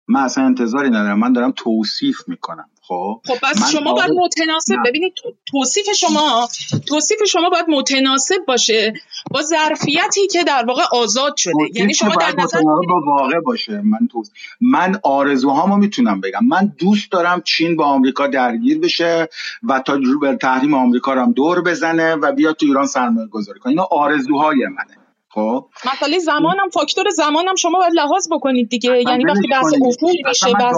من 0.08 0.20
اصلا 0.20 0.44
انتظاری 0.44 0.88
ندارم. 0.88 1.18
من 1.18 1.32
دارم 1.32 1.52
توصیف 1.56 2.16
می‌کنم. 2.28 2.70
خب. 2.92 3.20
خب 3.26 3.38
بس 3.42 3.72
شما 3.72 3.92
باید 3.92 4.10
متناسب 4.10 4.74
ببینید 4.86 5.12
توصیف 5.46 5.86
شما 5.96 6.48
توصیف 6.88 7.18
شما 7.28 7.50
باید 7.50 7.64
متناسب 7.68 8.44
باشه 8.48 8.92
با 9.30 9.42
ظرفیتی 9.42 10.26
که 10.32 10.44
در 10.44 10.64
واقع 10.68 10.82
آزاد 10.92 11.36
شده. 11.36 11.54
یعنی 11.74 11.94
شما 11.94 12.14
در 12.14 12.34
نظر 12.38 12.62
با 12.62 13.00
واقع 13.06 13.40
باشه. 13.40 13.80
من 13.84 14.08
تو 14.12 14.22
من 14.60 14.98
آرزوهامو 15.02 15.76
می‌تونم 15.76 16.20
بگم. 16.20 16.46
من 16.48 16.72
دوست 16.78 17.12
دارم 17.12 17.42
چین 17.42 17.76
با 17.76 17.84
آمریکا 17.84 18.26
درگیر 18.26 18.78
بشه 18.78 19.28
و 19.62 19.80
تا 19.80 19.98
تحریم 20.40 20.74
آمریکا 20.74 21.14
رو 21.14 21.20
هم 21.20 21.32
دور 21.32 21.62
بزنه 21.62 22.14
و 22.14 22.32
بیاد 22.32 22.56
تو 22.56 22.66
ایران 22.66 22.86
سرمایه 22.86 23.28
گذاری 23.28 23.58
کنه. 23.58 23.70
اینا 23.70 23.88
آرزوهای 23.90 24.66
منه. 24.66 25.01
خب. 25.34 25.66
مسئله 25.92 26.18
زمانم 26.18 26.68
فاکتور 26.72 27.04
زمانم 27.16 27.54
شما 27.54 27.78
باید 27.78 27.92
لحاظ 27.94 28.28
بکنید 28.32 28.68
دیگه. 28.68 29.02
یعنی 29.08 29.24
وقتی 29.24 29.48
بحث 29.52 29.64
افول 29.64 30.12
میشه 30.28 30.52
بحث 30.60 30.76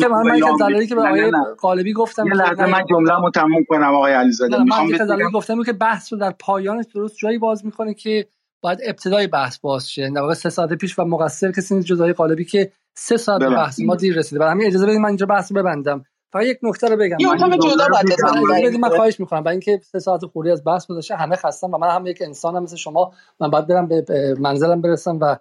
که 0.00 0.08
من 0.08 0.22
من 0.22 0.78
که 0.80 0.86
که 0.86 0.94
به 0.94 1.00
آقای 1.00 1.32
قالبی 1.60 1.92
گفتم 1.92 2.26
یه 2.26 2.34
لحظه 2.34 2.66
من 2.66 2.84
جمله‌مو 2.90 3.30
تموم 3.30 3.64
کنم 3.68 3.94
آقای 3.94 4.12
علیزاده. 4.12 4.62
می‌خوام 4.62 4.88
من 5.08 5.30
گفتم 5.34 5.62
که 5.62 5.72
بحث 5.72 6.12
رو 6.12 6.18
در 6.18 6.30
پایانش 6.30 6.84
درست 6.94 7.16
جایی 7.16 7.38
باز 7.38 7.64
می‌کنه 7.64 7.94
که 7.94 8.26
باید 8.60 8.78
ابتدای 8.86 9.26
بحث 9.26 9.58
باز 9.58 9.92
شه. 9.92 10.10
در 10.10 10.20
واقع 10.20 10.34
سه 10.34 10.50
ساعت 10.50 10.72
پیش 10.72 10.98
و 10.98 11.04
مقصر 11.04 11.52
کسی 11.52 11.74
نیست 11.74 11.86
جزای 11.86 12.12
قالبی 12.12 12.44
که 12.44 12.72
سه 12.94 13.16
ساعت 13.16 13.42
بحث 13.42 13.80
ما 13.80 13.96
دیر 13.96 14.18
رسیده. 14.18 14.38
برای 14.38 14.52
همین 14.52 14.66
اجازه 14.66 14.86
بدید 14.86 14.98
من 14.98 15.08
اینجا 15.08 15.26
بحث 15.26 15.52
ببندم. 15.52 16.04
فقط 16.32 16.42
یک 16.42 16.58
نکته 16.62 16.88
رو 16.88 16.96
بگم. 16.96 17.16
من 17.40 17.58
جدا 17.58 17.86
بعد 17.92 18.76
من 18.80 18.88
خواهش 18.88 19.20
می‌کنم. 19.20 19.42
برای 19.42 19.54
اینکه 19.54 19.80
سه 19.84 19.98
ساعت 19.98 20.26
خوری 20.26 20.50
از 20.50 20.64
بحث 20.64 20.86
گذشته 20.86 21.16
همه 21.16 21.36
خستم 21.36 21.74
و 21.74 21.78
من 21.78 21.90
هم 21.90 22.06
یک 22.06 22.22
انسانم 22.22 22.62
مثل 22.62 22.76
شما 22.76 23.12
من 23.40 23.50
باید 23.50 23.66
برم 23.66 23.88
به 23.88 24.34
منزلم 24.40 24.80
برسم 24.80 25.18
و 25.20 25.36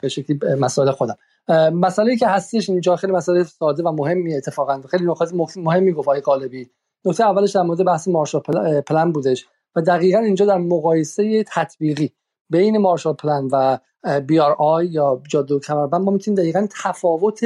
به 0.00 0.08
شکلی 0.08 0.38
مسائل 0.58 0.90
خودم. 0.90 1.16
مسئله 1.72 2.16
که 2.16 2.28
هستش 2.28 2.70
اینجا 2.70 2.96
خیلی 2.96 3.12
مسئله 3.12 3.44
ساده 3.44 3.82
و 3.82 3.92
مهمی 3.92 4.34
اتفاقا. 4.34 4.80
خیلی 4.90 5.04
نکات 5.04 5.32
مهمی 5.56 5.92
گفت 5.92 6.08
آقای 6.08 6.20
قالبی. 6.20 6.70
نکته 7.04 7.24
اولش 7.24 7.52
در 7.52 7.62
مورد 7.62 7.84
بحث 7.84 8.08
مارشال 8.08 8.42
پلن 8.86 9.12
بودش 9.12 9.46
و 9.76 9.80
دقیقا 9.80 10.18
اینجا 10.18 10.46
در 10.46 10.58
مقایسه 10.58 11.44
تطبیقی 11.54 12.12
بین 12.50 12.78
مارشال 12.78 13.14
پلن 13.14 13.48
و 13.52 13.78
بی 14.20 14.38
آر 14.40 14.56
آی 14.58 14.86
یا 14.86 15.22
جادو 15.28 15.60
کمربند 15.60 16.00
ما 16.00 16.10
می‌تونیم 16.10 16.40
دقیقا 16.40 16.66
تفاوت 16.82 17.40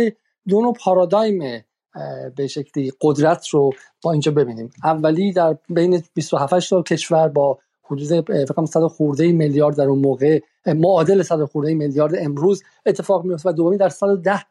دو 0.48 0.60
نوع 0.60 0.74
پارادایم 0.84 1.64
به 2.36 2.46
شکلی 2.46 2.92
قدرت 3.00 3.48
رو 3.48 3.70
با 4.02 4.12
اینجا 4.12 4.32
ببینیم. 4.32 4.70
اولی 4.84 5.32
در 5.32 5.56
بین 5.68 6.02
27 6.14 6.70
تا 6.70 6.82
کشور 6.82 7.28
با 7.28 7.58
حدود 7.84 8.20
فکر 8.30 8.64
100 8.64 8.80
خورده 8.80 9.32
میلیارد 9.32 9.76
در 9.76 9.84
اون 9.84 9.98
موقع 9.98 10.40
معادل 10.66 11.22
100 11.22 11.44
خورده 11.44 11.74
میلیارد 11.74 12.14
امروز 12.18 12.62
اتفاق 12.86 13.24
میفته 13.24 13.48
و 13.48 13.52
دومی 13.52 13.76
در 13.76 13.88
110 13.88 14.44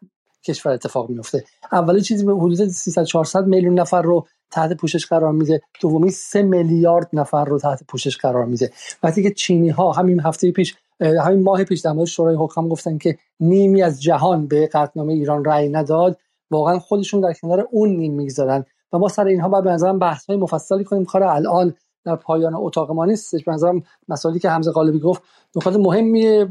کشور 0.44 0.72
اتفاق 0.72 1.10
میفته 1.10 1.44
اولی 1.72 2.02
چیزی 2.02 2.26
به 2.26 2.36
حدود 2.36 2.68
300 2.68 3.04
400 3.04 3.46
میلیون 3.46 3.80
نفر 3.80 4.02
رو 4.02 4.28
تحت 4.52 4.74
پوشش 4.74 5.06
قرار 5.06 5.32
میده. 5.32 5.62
دومی 5.82 6.10
3 6.10 6.42
میلیارد 6.42 7.10
نفر 7.14 7.46
رو 7.46 7.60
تحت 7.60 7.84
پوشش 7.88 8.18
قرار 8.18 8.46
میده. 8.46 8.72
وقتی 9.04 9.24
که 9.24 9.32
چینی 9.32 9.70
ها 9.70 9.92
همین 9.92 10.20
هفته 10.20 10.52
پیش 10.52 10.76
همین 11.00 11.44
ماه 11.44 11.64
پیش 11.64 11.80
در 11.80 11.92
مورد 11.92 12.08
شورای 12.08 12.36
حکام 12.36 12.68
گفتن 12.70 12.98
که 12.98 13.18
نیمی 13.40 13.84
از 13.84 14.02
جهان 14.02 14.48
به 14.48 14.68
قطعنامه 14.68 15.14
ایران 15.14 15.46
رأی 15.46 15.70
نداد 15.70 16.18
واقعا 16.52 16.80
خودشون 16.80 17.22
در 17.22 17.34
کنار 17.34 17.68
اون 17.72 17.90
نیم 17.90 18.14
می‌گذارن 18.14 18.66
و 18.94 18.98
ما 18.98 19.08
سر 19.08 19.26
اینها 19.26 19.50
باید 19.50 19.64
به 19.64 19.72
نظرم 19.72 20.00
بحث 20.00 20.26
های 20.26 20.38
مفصلی 20.38 20.84
کنیم. 20.84 21.06
کار 21.06 21.24
الان 21.24 21.74
در 22.06 22.16
پایان 22.16 22.56
اتاق 22.56 22.92
ما 22.92 23.06
نیستش 23.06 23.44
به 23.44 23.52
نظرم 23.52 23.84
مسائلی 24.08 24.40
که 24.40 24.50
حمزه 24.50 24.72
قالبی 24.72 25.00
گفت 25.00 25.24
نکات 25.56 25.76
مهمیه 25.76 26.50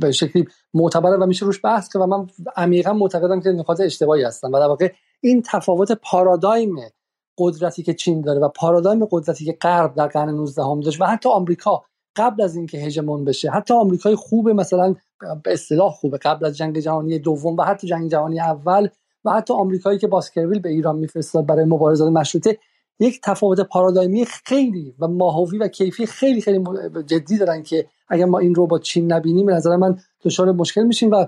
به 0.00 0.12
شکلی 0.12 0.48
معتبره 0.74 1.16
و 1.16 1.26
میشه 1.26 1.46
روش 1.46 1.60
بحث 1.64 1.88
کرد 1.88 2.02
و 2.02 2.06
من 2.06 2.26
عمیقا 2.56 2.92
معتقدم 2.92 3.40
که 3.40 3.48
نکات 3.50 3.80
اشتباهی 3.80 4.22
هستن. 4.22 4.48
و 4.48 4.60
در 4.60 4.66
واقع 4.66 4.92
این 5.20 5.42
تفاوت 5.46 5.92
پارادایم 5.92 6.76
قدرتی 7.38 7.82
که 7.82 7.94
چین 7.94 8.20
داره 8.20 8.40
و 8.40 8.48
پارادایم 8.48 9.04
قدرتی 9.10 9.44
که 9.44 9.52
غرب 9.52 9.94
در 9.94 10.06
قرن 10.06 10.28
19 10.28 10.62
هم 10.62 10.80
داشت 10.80 11.00
و 11.00 11.04
حتی 11.04 11.28
آمریکا 11.28 11.84
قبل 12.16 12.42
از 12.42 12.56
اینکه 12.56 12.78
هژمون 12.78 13.24
بشه. 13.24 13.50
حتی 13.50 13.74
آمریکای 13.74 14.14
خوب 14.14 14.48
مثلا 14.48 14.94
به 15.44 15.52
اصطلاح 15.52 15.92
خوبه 15.92 16.18
قبل 16.18 16.46
از 16.46 16.56
جنگ 16.56 16.78
جهانی 16.78 17.18
دوم 17.18 17.56
و 17.56 17.62
حتی 17.62 17.86
جنگ 17.86 18.10
جهانی 18.10 18.40
اول 18.40 18.88
و 19.24 19.30
حتی 19.30 19.54
آمریکایی 19.54 19.98
که 19.98 20.06
باسکرویل 20.06 20.60
به 20.60 20.68
ایران 20.68 20.96
میفرستاد 20.96 21.46
برای 21.46 21.64
مبارزات 21.64 22.12
مشروطه 22.12 22.58
یک 22.98 23.20
تفاوت 23.24 23.60
پارادایمی 23.60 24.24
خیلی 24.24 24.94
و 24.98 25.08
ماهوی 25.08 25.58
و 25.58 25.68
کیفی 25.68 26.06
خیلی 26.06 26.40
خیلی 26.40 26.64
جدی 27.06 27.38
دارن 27.38 27.62
که 27.62 27.86
اگر 28.08 28.24
ما 28.24 28.38
این 28.38 28.54
رو 28.54 28.66
با 28.66 28.78
چین 28.78 29.12
نبینیم 29.12 29.46
به 29.46 29.52
نظر 29.52 29.76
من 29.76 29.98
دچار 30.22 30.52
مشکل 30.52 30.82
میشیم 30.82 31.10
و 31.10 31.26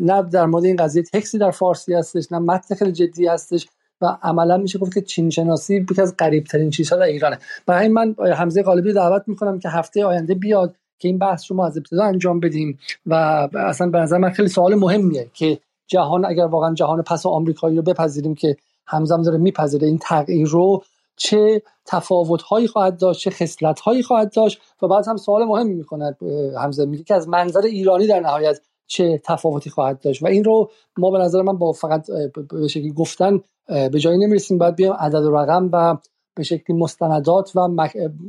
نه 0.00 0.22
در 0.22 0.46
مورد 0.46 0.64
این 0.64 0.76
قضیه 0.76 1.02
تکسی 1.02 1.38
در 1.38 1.50
فارسی 1.50 1.94
هستش 1.94 2.32
نه 2.32 2.38
متن 2.38 2.74
خیلی 2.74 2.92
جدی 2.92 3.26
هستش. 3.26 3.68
و 4.00 4.16
عملا 4.22 4.56
میشه 4.56 4.78
گفت 4.78 4.94
که 4.94 5.00
چین 5.00 5.30
شناسی 5.30 5.76
یکی 5.76 6.02
از 6.02 6.16
قریب 6.16 6.44
ترین 6.44 6.70
چیزها 6.70 6.98
در 6.98 7.02
ایرانه. 7.02 7.38
برای 7.66 7.88
من 7.88 8.14
حمزه 8.36 8.62
غالبی 8.62 8.92
دعوت 8.92 9.22
می‌کنم 9.26 9.58
که 9.58 9.68
هفته 9.68 10.04
آینده 10.04 10.34
بیاد 10.34 10.74
که 10.98 11.08
این 11.08 11.18
بحث 11.18 11.50
رو 11.50 11.56
ما 11.56 11.66
از 11.66 11.76
ابتدا 11.76 12.04
انجام 12.04 12.40
بدیم 12.40 12.78
و 13.06 13.14
اصلا 13.54 13.90
به 13.90 13.98
نظر 13.98 14.18
من 14.18 14.30
خیلی 14.30 14.48
سوال 14.48 14.74
مهمیه 14.74 15.30
که 15.34 15.58
جهان 15.86 16.24
اگر 16.24 16.44
واقعا 16.44 16.74
جهان 16.74 17.02
پس 17.02 17.26
آمریکایی 17.26 17.76
رو 17.76 17.82
بپذیریم 17.82 18.34
که 18.34 18.56
همزم 18.86 19.22
داره 19.22 19.38
میپذیره 19.38 19.86
این 19.86 19.98
تغییر 19.98 20.48
رو 20.48 20.82
چه 21.16 21.62
تفاوت 21.86 22.42
هایی 22.42 22.68
خواهد 22.68 22.98
داشت 22.98 23.20
چه 23.20 23.30
خصلت 23.30 23.80
هایی 23.80 24.02
خواهد 24.02 24.32
داشت 24.32 24.60
و 24.82 24.88
بعد 24.88 25.08
هم 25.08 25.16
سوال 25.16 25.44
مهمی 25.44 25.74
می‌کنه 25.74 26.16
همزه 26.62 26.86
میگه 26.86 27.04
که 27.04 27.14
از 27.14 27.28
منظر 27.28 27.60
ایرانی 27.60 28.06
در 28.06 28.20
نهایت 28.20 28.60
چه 28.88 29.20
تفاوتی 29.24 29.70
خواهد 29.70 30.00
داشت. 30.00 30.22
و 30.22 30.26
این 30.26 30.44
رو 30.44 30.70
ما 30.98 31.10
به 31.10 31.18
نظر 31.18 31.42
من 31.42 31.58
با 31.58 31.72
فقط 31.72 32.06
به 32.50 32.68
شکلی 32.68 32.92
گفتن 32.92 33.40
به 33.68 33.98
جایی 33.98 34.18
نمی‌رسیم. 34.18 34.58
باید 34.58 34.76
بیایم 34.76 34.92
عدد 34.92 35.24
و 35.24 35.36
رقم 35.36 35.68
و 35.72 35.96
به 36.36 36.42
شکلی 36.42 36.76
مستندات 36.76 37.56
و 37.56 37.68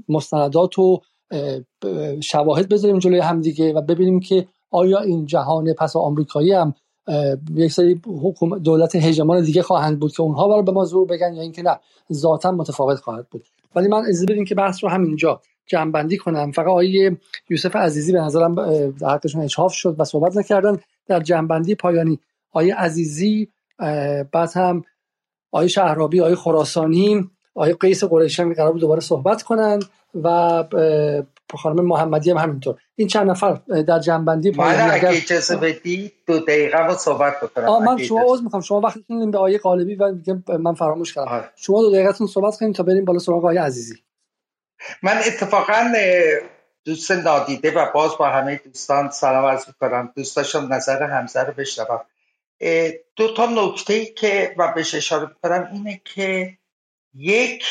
مستندات 0.10 0.80
و 0.80 1.02
شواهد 2.24 2.70
بذاریم 2.70 3.00
جلوی 3.00 3.20
همدیگه 3.20 3.74
و 3.74 3.82
ببینیم 3.82 4.20
که 4.20 4.48
آیا 4.72 5.00
این 5.00 5.26
جهان 5.26 5.74
پس 5.74 5.96
آمریکایی 5.96 6.52
هم 6.52 6.74
یک 7.56 7.72
سری 7.72 8.02
دولت 8.64 8.96
هژمون 8.96 9.42
دیگه 9.42 9.62
خواهند 9.62 10.00
بود 10.00 10.12
که 10.12 10.22
اونها 10.22 10.48
برای 10.48 10.64
به 10.64 10.72
ما 10.72 10.86
زور 10.86 11.08
بگن 11.08 11.34
یا 11.34 11.42
اینکه 11.42 11.62
نه. 11.62 11.80
ذاتا 12.14 12.52
متفاوت 12.52 13.00
خواهد 13.00 13.28
بود. 13.30 13.44
ولی 13.76 13.88
من 13.88 13.98
اجازه 13.98 14.26
بدین 14.26 14.46
که 14.46 14.56
بحث 14.56 14.84
رو 14.84 14.90
همینجا. 14.90 15.42
جمع 15.70 16.18
کنم. 16.18 16.52
فقط 16.52 16.68
آیه 16.68 17.18
یوسف 17.50 17.76
عزیزی 17.76 18.12
به 18.12 18.20
نظرم 18.20 18.56
در 18.90 19.10
حقشون 19.10 19.42
اچاف 19.42 19.74
شد 19.74 19.96
و 20.00 20.04
صحبت 20.04 20.38
نکردن. 20.38 20.78
در 21.08 21.20
جنبندی 21.20 21.76
پایانی 21.76 22.20
آیه 22.52 22.76
عزیزی 22.76 23.50
بعد 24.32 24.52
هم 24.56 24.84
آیه 25.52 25.68
شهرابی 25.68 26.22
آیه 26.22 26.36
خراسانی 26.36 27.30
آیه 27.56 27.74
قیس 27.74 28.04
قریشی 28.04 28.42
هم 28.42 28.54
قرار 28.54 28.72
بود 28.72 28.82
دوباره 28.82 29.02
صحبت 29.02 29.44
کنند 29.44 29.86
و 30.24 30.64
خانم 31.58 31.86
محمدی 31.86 32.32
هم 32.32 32.38
همینطور. 32.38 32.76
این 32.96 33.08
چند 33.08 33.30
نفر 33.30 33.54
در 33.88 34.00
جنبندی 34.00 34.52
پایانی 34.52 34.92
اگر 34.92 35.10
اجازه 35.10 35.56
بدی 35.56 36.12
دو 36.28 36.40
دقیقه 36.40 36.88
با 36.88 36.98
صحبت 36.98 37.34
بکنم. 37.42 37.84
من 37.84 37.98
شما 37.98 38.24
عذر 38.28 38.44
می‌خوام. 38.44 38.62
شما 38.62 38.80
وقتی 38.80 39.04
به 39.32 39.38
آیه 39.38 39.58
قالبی 39.58 39.96
و 39.96 40.14
من 40.60 40.74
فراموش 40.74 41.14
کردم. 41.14 41.32
آه. 41.32 41.46
شما 41.56 41.82
دو 41.82 41.92
دقیقتون 41.92 42.28
صحبت 42.28 42.58
کنیم 42.58 42.74
تا 42.74 42.84
بریم 42.84 43.06
بالا 43.06 43.20
سراغ 43.20 43.46
آیه 43.46 43.62
عزیزی. 43.62 43.96
من 45.04 45.18
اتفاقا 45.18 45.94
دوست 46.86 47.12
نادیده 47.12 47.72
و 47.72 47.92
باز 47.92 48.18
با 48.18 48.30
همه 48.30 48.56
دوستان 48.56 49.10
سلام 49.10 49.46
عرض 49.46 49.68
می‌کنم. 49.68 50.14
دوست 50.16 50.36
داشتم 50.36 50.74
نظر 50.74 51.04
همزه 51.04 51.44
رو 51.44 51.54
بشنوم. 51.54 52.02
دو 53.16 53.34
تا 53.34 53.46
نکته 53.46 53.94
ای 53.94 54.06
که 54.06 54.56
و 54.58 54.72
بهش 54.74 54.96
اشاره 54.96 55.28
می‌کنم 55.28 55.70
اینه 55.74 56.02
که 56.06 56.58
یک 57.14 57.66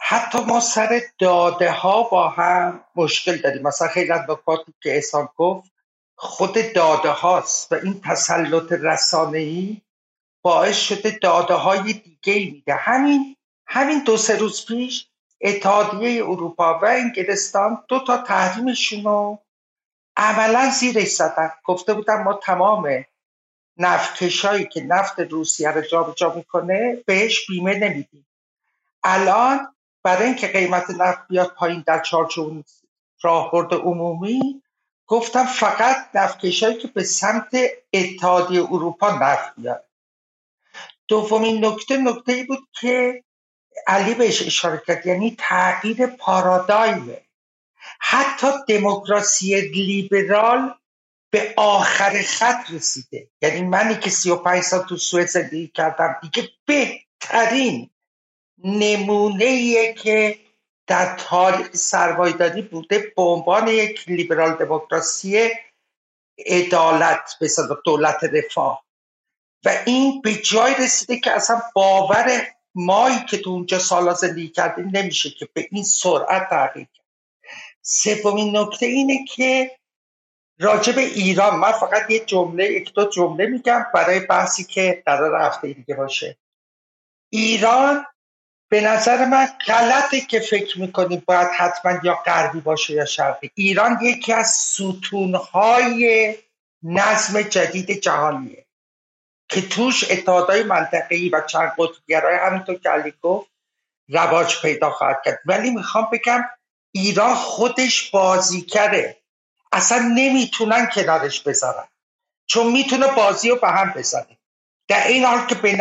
حتی 0.00 0.38
ما 0.38 0.60
سر 0.60 1.02
داده 1.18 1.70
ها 1.70 2.02
با 2.02 2.28
هم 2.28 2.84
مشکل 2.96 3.36
داریم. 3.36 3.62
مثلا 3.62 3.88
خیلی 3.88 4.12
از 4.12 4.20
نکاتی 4.30 4.74
که 4.82 4.94
احسان 4.94 5.28
گفت 5.36 5.70
خود 6.16 6.72
داده 6.74 7.08
هاست 7.08 7.72
و 7.72 7.74
این 7.74 8.00
تسلط 8.00 8.72
رسانه‌ای 8.72 9.80
باعث 10.42 10.76
شده 10.76 11.18
داده 11.22 11.54
های 11.54 11.92
دیگه 11.92 12.50
میده. 12.52 12.74
همین 12.74 13.36
همین 13.66 14.04
دو 14.04 14.16
سه 14.16 14.36
روز 14.36 14.66
پیش 14.66 15.09
اتحادیه 15.40 16.24
اروپا 16.24 16.78
و 16.78 16.86
انگلستان 16.86 17.84
دو 17.88 18.04
تا 18.04 18.16
تحریمشون 18.18 19.04
رو 19.04 19.38
عملا 20.16 20.70
زیرش 20.70 21.08
زدن. 21.08 21.50
گفته 21.64 21.94
بودن 21.94 22.22
ما 22.22 22.32
تمام 22.32 23.04
نفتکشایی 23.76 24.64
که 24.64 24.84
نفت 24.84 25.20
روسیه 25.20 25.70
رو 25.70 25.80
جابجا 25.80 26.34
می‌کنه 26.34 27.02
بهش 27.06 27.46
بیمه 27.46 27.78
نمیدیم. 27.78 28.26
الان 29.04 29.74
برای 30.02 30.26
اینکه 30.26 30.48
قیمت 30.48 30.90
نفت 30.90 31.28
بیاد 31.28 31.54
پایین 31.54 31.84
در 31.86 32.00
چارچوب 32.02 32.64
راهبرد 33.22 33.74
عمومی 33.74 34.62
گفتم 35.06 35.44
فقط 35.46 35.96
نفتکشایی 36.14 36.78
که 36.78 36.88
به 36.88 37.04
سمت 37.04 37.50
اتحادیه 37.92 38.62
اروپا 38.62 39.10
نفت 39.10 39.54
بیاد. 39.56 39.84
دومین 41.08 41.64
نکته 41.64 41.96
نکته 41.96 42.32
ای 42.32 42.44
بود 42.44 42.68
که 42.80 43.24
علی 43.86 44.14
بهش 44.14 44.46
اشاره 44.46 44.82
کرد 44.86 45.06
یعنی 45.06 45.36
تغییر 45.38 46.06
پارادایمه 46.06 47.20
حتی 48.00 48.46
دموکراسی 48.68 49.60
لیبرال 49.60 50.74
به 51.30 51.54
آخر 51.56 52.22
خط 52.22 52.70
رسیده. 52.70 53.28
یعنی 53.42 53.62
منی 53.62 53.94
که 53.94 54.10
سی 54.10 54.30
و 54.30 54.36
پنج 54.36 54.62
سال 54.62 54.82
تو 54.82 54.96
سوئد 54.96 55.26
زندگی 55.26 55.68
کردم 55.68 56.16
دیگه 56.22 56.48
بهترین 56.66 57.90
نمونه 58.64 59.92
که 59.92 60.38
در 60.86 61.16
تاریخ 61.16 61.76
سرمایداری 61.76 62.62
بوده 62.62 63.12
به 63.16 63.22
عنوان 63.22 63.68
یک 63.68 64.08
لیبرال 64.08 64.54
دموکراسی 64.54 65.50
عدالت 66.46 67.36
به 67.40 67.48
دولت 67.84 68.24
رفاه. 68.24 68.84
و 69.64 69.82
این 69.86 70.20
به 70.20 70.34
جای 70.34 70.74
رسیده 70.74 71.20
که 71.20 71.32
اصلا 71.32 71.62
باور 71.74 72.46
مایی 72.74 73.18
که 73.28 73.38
تو 73.38 73.50
اونجا 73.50 73.78
سالا 73.78 74.14
زندگی 74.14 74.48
کردیم 74.48 74.90
نمیشه 74.94 75.30
که 75.30 75.48
به 75.54 75.68
این 75.70 75.84
سرعت 75.84 76.50
تغییر 76.50 76.86
کرد. 76.94 77.06
سومین 77.82 78.56
نکته 78.56 78.86
اینه 78.86 79.24
که 79.24 79.76
راجع 80.58 80.92
به 80.92 81.00
ایران 81.00 81.58
من 81.58 81.72
فقط 81.72 82.10
یه 82.10 82.20
جمله 82.20 82.72
یک 82.72 82.92
دو 82.94 83.10
جمله 83.10 83.46
میگم 83.46 83.86
برای 83.94 84.20
بحثی 84.20 84.64
که 84.64 85.02
قرار 85.06 85.42
هفته 85.42 85.72
دیگه 85.72 85.94
باشه. 85.94 86.38
ایران 87.30 88.06
به 88.70 88.80
نظر 88.80 89.24
من 89.24 89.46
غلطه 89.66 90.20
که 90.20 90.40
فکر 90.40 90.80
می‌کنیم 90.80 91.22
باید 91.26 91.48
حتما 91.58 91.92
یا 92.02 92.14
غربی 92.14 92.60
باشه 92.60 92.94
یا 92.94 93.04
شرقی. 93.04 93.50
ایران 93.54 93.98
یکی 94.02 94.32
از 94.32 94.46
ستونهای 94.48 96.34
نظم 96.82 97.42
جدید 97.42 97.90
جهانیه. 97.90 98.66
که 99.50 99.68
توش 99.68 100.10
اتحادهای 100.10 100.62
منطقه‌ای 100.62 101.28
و 101.28 101.40
چند 101.46 101.72
قطبگرای 101.78 102.36
همینطور 102.36 102.78
که 102.78 102.88
علی 102.88 103.14
گفت 103.22 103.50
رواج 104.08 104.60
پیدا 104.62 104.90
خواهد 104.90 105.22
کرد. 105.24 105.38
ولی 105.46 105.70
می‌خوام 105.70 106.08
بگم 106.12 106.44
ایران 106.92 107.34
خودش 107.34 108.10
بازیکره 108.10 109.16
اصلا 109.72 110.12
نمی‌تونن 110.14 110.86
کنارش 110.86 111.40
بذارن. 111.40 111.84
چون 112.46 112.72
می‌تونه 112.72 113.06
بازی 113.06 113.50
رو 113.50 113.56
به 113.56 113.68
هم 113.68 113.92
بزنه. 113.96 114.38
در 114.88 115.06
این 115.06 115.24
حال 115.24 115.46
که 115.46 115.54
به 115.54 115.78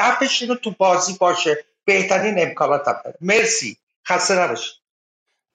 رو 0.50 0.56
تو 0.56 0.72
بازی 0.78 1.18
باشه 1.20 1.66
بهترین 1.86 2.36
امکانات 2.40 2.88
هم 2.88 2.96
داره. 3.04 3.18
مرسی. 3.22 3.78
خسته 4.08 4.40
نباشید. 4.40 4.76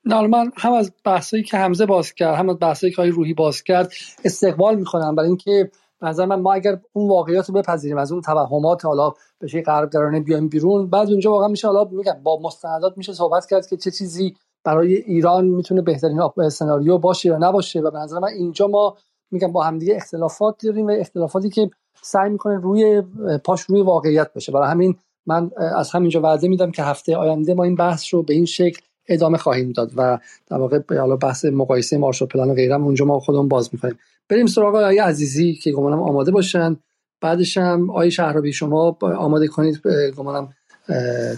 من 0.05 0.52
هم 0.57 0.73
از 0.73 0.93
بحثایی 1.05 1.43
که 1.43 1.57
حمزه 1.57 1.86
باز 1.86 2.15
کرد 2.15 2.34
هم 2.39 2.49
از 2.49 2.57
بحثایی 2.60 2.93
که 2.93 3.02
روحی 3.02 3.34
باز 3.34 3.62
کرد 3.62 3.93
استقبال 4.25 4.75
می‌کنم 4.75 5.15
برای 5.15 5.28
اینکه 5.28 5.70
نظر 6.05 6.26
من 6.26 6.41
ما 6.41 6.52
اگر 6.52 6.81
اون 6.92 7.08
واقعیت 7.08 7.49
رو 7.49 7.55
بپذیریم 7.55 7.99
از 7.99 8.12
اون 8.12 8.20
توهمات 8.20 8.84
حالا 8.84 9.12
به 9.39 9.62
غرب 9.62 9.91
درانه 9.91 10.20
بیایم 10.20 10.49
بیرون 10.49 10.91
بعد 10.91 11.10
اونجا 11.10 11.31
واقعا 11.31 11.49
میشه 11.49 11.68
حالا 11.68 11.84
میگم 11.84 12.16
با 12.23 12.41
مستندات 12.42 12.99
میشه 12.99 13.12
صحبت 13.12 13.47
کرد 13.47 13.66
که 13.66 13.76
چه 13.76 13.91
چیزی 13.91 14.36
برای 14.65 14.94
ایران 14.94 15.44
می‌تونه 15.44 15.83
بهترین 15.83 16.49
سناریو 16.49 16.99
باشه 16.99 17.28
یا 17.28 17.39
نباشه. 17.39 17.81
و 17.81 17.91
به 17.91 17.99
نظر 17.99 18.18
من 18.18 18.28
اینجا 18.28 18.66
ما 18.66 18.97
میگم 19.31 19.52
با 19.52 19.62
همدیگه 19.62 19.97
اختلافات 19.97 20.66
داریم 20.66 20.86
و 20.86 20.91
اختلافاتی 20.91 21.50
که 21.50 21.70
سعی 22.02 22.31
می‌کنه 22.31 22.60
روی 22.60 23.02
پاش 23.44 23.60
روی 23.60 23.83
واقعیت 23.83 24.33
باشه 24.34 24.52
برای 24.52 24.70
همین 24.70 24.97
من 25.26 25.50
از 25.76 25.91
همینجا 25.91 26.20
وعده 26.20 26.49
میدم 26.49 26.70
که 26.70 26.83
هفته 26.83 27.16
آینده 27.16 27.55
ما 27.55 27.65
این 27.65 27.74
بحث 27.74 28.15
رو 28.15 28.23
به 28.23 28.34
این 28.34 28.44
شکل 28.44 28.81
ادامه 29.08 29.39
خواهیم 29.39 29.73
داد 29.73 29.92
و 29.97 30.18
در 30.47 30.58
واقع 30.58 30.81
حالا 30.99 31.16
بحث 31.16 31.44
مقایسه 31.44 31.99
مارشال 31.99 32.28
پلان 32.28 32.50
و 32.50 32.55
غیره 32.55 32.74
اونجا 32.74 33.05
ما 33.05 33.20
خودمون 33.20 33.49
باز 33.49 33.70
می‌کنیم. 33.73 33.99
بریم 34.28 34.47
سراغ 34.47 34.75
آقای 34.75 34.99
عزیزی 34.99 35.55
که 35.55 35.73
گمانم 35.73 36.03
آماده 36.03 36.31
باشن. 36.31 36.77
بعدش 37.20 37.59
هم 37.59 37.91
آقای 37.91 38.11
شهرابی 38.11 38.53
شما 38.53 38.99
آماده 39.03 39.49
کنید 39.49 39.83
گمانم 40.17 40.53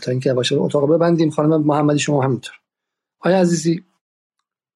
تا 0.02 0.10
اینکه 0.10 0.32
باشه 0.32 0.56
اتاق 0.56 0.94
ببندیم. 0.94 1.30
خانم 1.30 1.62
محمدی 1.62 1.98
شما 1.98 2.22
همینطور. 2.22 2.54
آیا 3.20 3.40
عزیزی. 3.40 3.84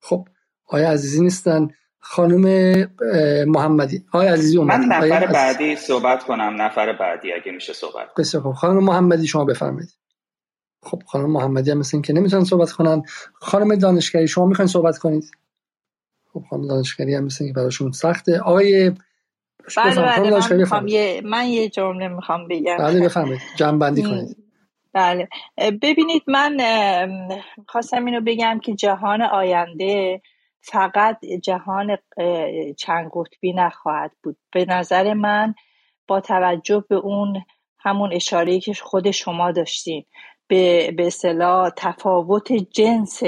خب 0.01 0.29
آیا 0.67 0.91
عزیزی 0.91 1.23
نیستن. 1.23 1.69
خانم 1.99 2.45
محمدی. 3.47 4.05
آیا 4.13 4.33
عزیزی 4.33 4.59
اومد. 4.59 4.81
من 4.81 4.85
نفر 4.85 5.27
بعدی 5.27 5.77
صحبت 5.77 6.23
کنم. 6.23 6.63
نفر 6.63 6.93
بعدی 6.93 7.33
اگه 7.33 7.53
میشه 7.53 7.73
صحبت 7.73 8.07
بسیار 8.19 8.43
خب 8.43 8.53
خانم 8.53 8.85
محمدی 8.85 9.27
شما 9.27 9.45
بفرمایید. 9.45 9.91
خب 10.83 11.03
خانم 11.07 11.31
محمدی 11.31 11.71
هم 11.71 11.79
مثل 11.79 12.01
که 12.01 12.13
نمی‌تونن 12.13 12.45
صحبت 12.45 12.73
کنن. 12.73 13.03
خانم 13.35 13.75
دانشگری 13.75 14.29
شما 14.29 14.47
می‌خواین 14.47 14.69
صحبت 14.69 14.99
کنید؟ 14.99 15.31
خب 16.33 16.43
خانم 16.51 16.69
دانشگری 16.69 17.15
هم 17.15 17.25
مثل 17.25 17.47
که 17.47 17.53
براشون 17.53 17.93
سخته. 17.93 18.41
آقای 18.41 18.91
بله 19.77 19.95
بله 19.95 20.31
من, 20.31 20.57
می‌خوام 20.57 20.89
یه 20.89 21.21
من 21.25 21.47
یه 21.47 21.69
جمله 21.69 22.09
می‌خوام 22.09 22.49
بگم. 22.49 22.77
بله 22.77 23.05
بفرمایید. 23.05 23.41
جمع 23.57 23.79
بندی 23.79 24.03
کنید. 24.03 24.37
بله. 24.93 25.29
ببینید 25.83 26.23
من 26.27 26.57
خواستم 27.69 28.05
اینو 28.05 28.21
بگم 28.21 28.61
که 28.63 28.75
جهان 28.75 29.23
آینده 29.23 30.23
فقط 30.61 31.19
جهان 31.43 31.99
چند 32.79 33.11
قطبی 33.15 33.53
نخواهد 33.53 34.13
بود. 34.23 34.37
به 34.53 34.65
نظر 34.65 35.15
من 35.15 35.55
با 36.07 36.21
توجه 36.21 36.85
به 36.89 36.97
اون 36.97 37.43
همون 37.79 38.13
اشاره 38.13 38.61
که 38.61 38.75
خود 38.75 39.11
شما 39.11 39.53
داشتین 39.53 40.05
به 40.49 40.91
به 40.91 41.07
اصطلاح 41.07 41.71
تفاوت 41.77 42.53
جنس 42.53 43.23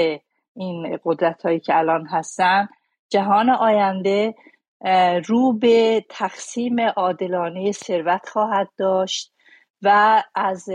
این 0.55 0.99
قدرت 1.03 1.41
هایی 1.41 1.59
که 1.59 1.77
الان 1.77 2.07
هستن 2.07 2.67
جهان 3.13 3.49
آینده 3.49 4.35
رو 5.25 5.53
به 5.53 6.05
تقسیم 6.09 6.79
عادلانه 6.79 7.71
ثروت 7.71 8.29
خواهد 8.29 8.69
داشت 8.77 9.33
و 9.81 10.23
از 10.35 10.65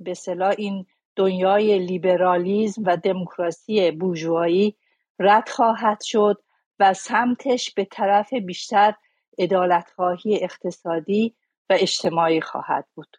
به 0.00 0.14
صلاح 0.14 0.54
این 0.58 0.86
دنیای 1.16 1.78
لیبرالیزم 1.78 2.82
و 2.86 2.96
دموکراسی 2.96 3.90
بورژوایی 3.90 4.76
رد 5.18 5.48
خواهد 5.48 5.98
شد 6.02 6.42
و 6.80 6.94
سمتش 6.94 7.74
به 7.74 7.84
طرف 7.84 8.34
بیشتر 8.34 8.94
عدالتخواهی 9.38 10.44
اقتصادی 10.44 11.34
و 11.70 11.76
اجتماعی 11.80 12.40
خواهد 12.40 12.86
بود. 12.94 13.16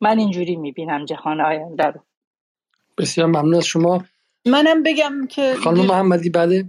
من 0.00 0.18
اینجوری 0.18 0.56
می‌بینم 0.56 1.04
جهان 1.04 1.40
آینده 1.40 1.84
رو. 1.84 2.00
بسیار 2.98 3.26
ممنون 3.26 3.54
از 3.54 3.66
شما. 3.66 4.04
منم 4.46 4.82
بگم 4.82 5.26
که 5.26 5.54
خانم 5.64 5.86
محمدی 5.86 6.30
بله. 6.30 6.64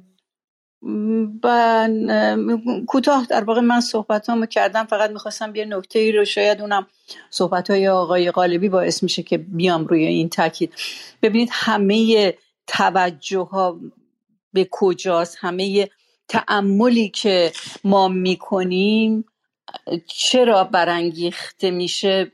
کوتاه 2.88 3.28
در 3.30 3.44
واقع 3.44 3.62
من 3.62 3.82
صحبت 3.82 4.30
همو 4.30 4.46
کردم 4.46 4.86
فقط 4.86 5.10
می‌خواستم 5.12 5.56
یه 5.56 5.66
نکته 5.66 6.00
ای 6.00 6.12
رو 6.12 6.26
شاید 6.26 6.62
اونم 6.62 6.88
صحبت 7.30 7.70
های 7.70 7.88
آقای 7.88 8.32
غالبی 8.32 8.70
باعث 8.70 9.04
میشه 9.04 9.24
که 9.24 9.38
بیام 9.38 9.88
روی 9.88 10.06
این 10.06 10.30
تاکید. 10.30 10.74
ببینید 11.22 11.50
همه 11.52 12.34
توجه 12.68 13.40
ها 13.40 13.80
به 14.54 14.68
کجاست 14.72 15.38
همه 15.40 15.90
تعملی 16.28 17.10
که 17.10 17.52
ما 17.84 18.08
می‌کنیم 18.08 19.26
چرا 20.08 20.64
برانگیخته 20.64 21.72
میشه؟ 21.72 22.32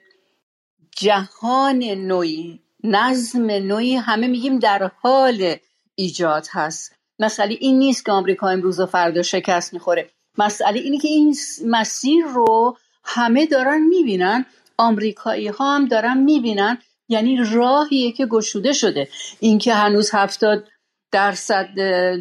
جهان 0.97 1.83
نوعی 1.83 2.59
نظم 2.83 3.51
نوعی 3.51 3.95
همه 3.95 4.27
میگیم 4.27 4.59
در 4.59 4.91
حال 5.01 5.55
ایجاد 5.95 6.47
هست. 6.51 6.94
مسئله 7.19 7.57
این 7.59 7.79
نیست 7.79 8.05
که 8.05 8.11
آمریکا 8.11 8.49
امروز 8.49 8.79
و 8.79 8.85
فردا 8.85 9.21
شکست 9.21 9.73
می‌خوره. 9.73 10.09
مسئله 10.37 10.79
اینه 10.79 10.97
که 10.97 11.07
این 11.07 11.35
مسیر 11.65 12.25
رو 12.25 12.77
همه 13.03 13.45
دارن 13.45 13.81
می‌بینن 13.81 14.45
آمریکایی 14.77 15.47
ها 15.47 15.75
هم 15.75 15.85
دارن 15.87 16.17
می‌بینن 16.17 16.77
یعنی 17.09 17.37
راهیه 17.51 18.11
که 18.11 18.25
گشوده 18.25 18.73
شده. 18.73 19.07
اینکه 19.39 19.73
هنوز 19.73 20.09
هفتاد 20.13 20.67
درصد 21.11 21.67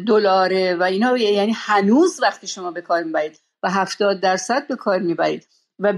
دلاره 0.07 0.75
و 0.75 0.83
اینا 0.83 1.17
یعنی 1.17 1.53
هنوز 1.55 2.19
وقتی 2.21 2.47
شما 2.47 2.71
به 2.71 2.81
کار 2.81 3.03
می‌برید 3.03 3.39
و 3.63 3.69
هفتاد 3.69 4.19
درصد 4.19 4.67
به 4.67 4.75
کار 4.75 4.99
می‌برید 4.99 5.47
و 5.79 5.93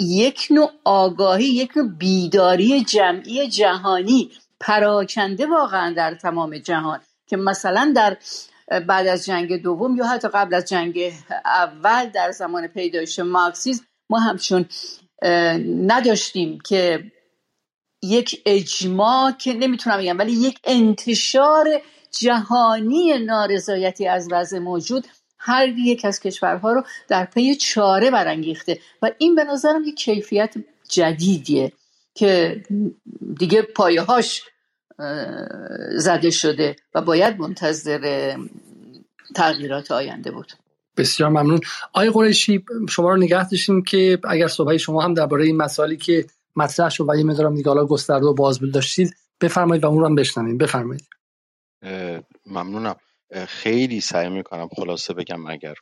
یک 0.00 0.46
نوع 0.50 0.70
آگاهی 0.84 1.44
یک 1.44 1.76
نوع 1.76 1.88
بیداری 1.88 2.84
جمعی 2.84 3.48
جهانی 3.48 4.30
پراکنده 4.60 5.46
واقعا 5.46 5.94
در 5.94 6.14
تمام 6.14 6.58
جهان. 6.58 7.00
که 7.32 7.36
مثلا 7.36 7.92
در 7.96 8.16
بعد 8.80 9.06
از 9.06 9.26
جنگ 9.26 9.62
دوم 9.62 9.96
یا 9.96 10.06
حتی 10.06 10.28
قبل 10.28 10.54
از 10.54 10.64
جنگ 10.64 11.12
اول 11.44 12.06
در 12.06 12.30
زمان 12.30 12.66
پیدایش 12.66 13.18
مارکسیسم 13.18 13.84
ما 14.10 14.18
همچون 14.18 14.64
نداشتیم 15.86 16.58
که 16.60 17.04
یک 18.02 18.42
اجماع 18.46 19.32
که 19.32 19.52
نمی‌تونم 19.52 19.98
بگم 19.98 20.18
ولی 20.18 20.32
یک 20.32 20.58
انتشار 20.64 21.82
جهانی 22.20 23.18
نارضایتی 23.18 24.08
از 24.08 24.28
وضع 24.30 24.58
موجود 24.58 25.06
هر 25.38 25.68
یک 25.68 26.04
از 26.04 26.20
کشورها 26.20 26.72
رو 26.72 26.82
در 27.08 27.24
پی 27.24 27.54
چاره 27.54 28.10
برانگیخته. 28.10 28.78
و 29.02 29.10
این 29.18 29.34
به 29.34 29.44
نظرم 29.44 29.84
یک 29.84 29.96
کیفیت 29.96 30.54
جدیدیه 30.88 31.72
که 32.14 32.62
دیگه 33.38 33.62
پایه 33.62 34.02
هاش 34.02 34.42
زده 35.96 36.30
شده 36.30 36.76
و 36.94 37.00
باید 37.00 37.38
منتظر 37.38 38.36
تغییرات 39.34 39.90
آینده 39.90 40.30
بود. 40.30 40.52
بسیار 40.96 41.30
ممنون. 41.30 41.60
آقای 41.92 42.10
قریشی 42.10 42.64
شما 42.88 43.08
رو 43.08 43.16
نگه 43.16 43.48
داشتیم 43.48 43.82
که 43.82 44.18
اگر 44.28 44.48
صحبت 44.48 44.76
شما 44.76 45.02
هم 45.02 45.14
درباره 45.14 45.44
این 45.44 45.56
مسائلی 45.56 45.96
که 45.96 46.26
مطرح 46.56 46.88
شد 46.88 47.04
و 47.08 47.16
یه 47.16 47.24
مدارم 47.24 47.54
دیگه 47.54 47.68
حالا 47.68 47.86
گسترده 47.86 48.26
و 48.26 48.34
باز 48.34 48.58
داشتید 48.72 49.16
بفرمایید 49.40 49.84
و 49.84 49.86
اون 49.86 50.00
رو 50.00 50.06
هم 50.06 50.14
بشنویم. 50.14 50.58
بفرمایید. 50.58 51.06
ممنونم. 52.46 52.96
خیلی 53.46 54.00
سعی 54.00 54.28
می‌کنم 54.28 54.68
خلاصه 54.76 55.14
بگم 55.14 55.46
اگر 55.46 55.74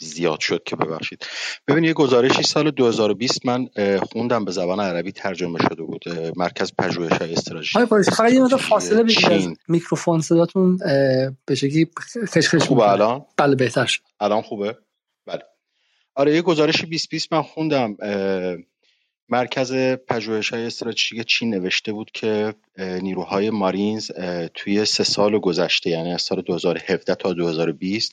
زیاد 0.00 0.40
شد 0.40 0.62
که 0.64 0.76
ببخشید. 0.76 1.26
ببین 1.68 1.84
یه 1.84 1.92
گزارشی 1.92 2.42
سال 2.42 2.70
2020 2.70 3.46
من 3.46 3.68
خوندم 4.12 4.44
به 4.44 4.52
زبان 4.52 4.80
عربی 4.80 5.12
ترجمه 5.12 5.58
شده 5.58 5.82
بود 5.82 6.04
مرکز 6.36 6.72
پژوهش 6.78 7.12
های 7.12 7.32
استراتژی 7.32 7.78
فقط 8.16 8.32
یه 8.32 8.46
فاصله 8.46 9.02
بگید 9.02 9.58
میکروفون 9.68 10.20
صداتون 10.20 10.76
به 11.46 11.54
شکلی 11.54 11.90
خشخش 12.28 12.62
خوبه 12.62 12.88
الان؟ 12.88 13.24
بله 13.36 13.54
بهتر 13.54 13.86
شد. 13.86 14.02
الان 14.20 14.42
خوبه؟ 14.42 14.76
بله. 15.26 15.42
آره 16.14 16.34
یه 16.34 16.42
گزارش 16.42 16.80
2020 16.80 17.32
من 17.32 17.42
خوندم 17.42 17.96
مرکز 19.28 19.72
پژوهش 20.08 20.52
های 20.52 20.66
استراتژیک 20.66 21.26
چین 21.26 21.54
نوشته 21.54 21.92
بود 21.92 22.10
که 22.14 22.54
نیروهای 22.78 23.50
مارینز 23.50 24.10
توی 24.54 24.84
سه 24.84 25.04
سال 25.04 25.38
گذشته 25.38 25.90
یعنی 25.90 26.12
از 26.12 26.22
سال 26.22 26.42
2017 26.42 27.14
تا 27.14 27.32
2020 27.32 28.12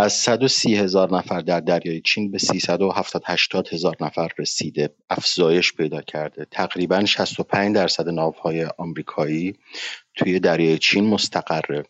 از 0.00 0.12
130 0.12 0.76
هزار 0.76 1.16
نفر 1.16 1.40
در 1.40 1.60
دریای 1.60 2.00
چین 2.00 2.30
به 2.30 2.38
370 2.38 3.22
80 3.26 3.68
هزار 3.68 3.96
نفر 4.00 4.28
رسیده 4.38 4.90
افزایش 5.10 5.72
پیدا 5.72 6.00
کرده. 6.00 6.46
تقریبا 6.50 7.04
65 7.04 7.74
درصد 7.74 8.08
ناوهای 8.08 8.66
آمریکایی 8.78 9.54
توی 10.14 10.40
دریای 10.40 10.78
چین 10.78 11.04
مستقره. 11.04 11.82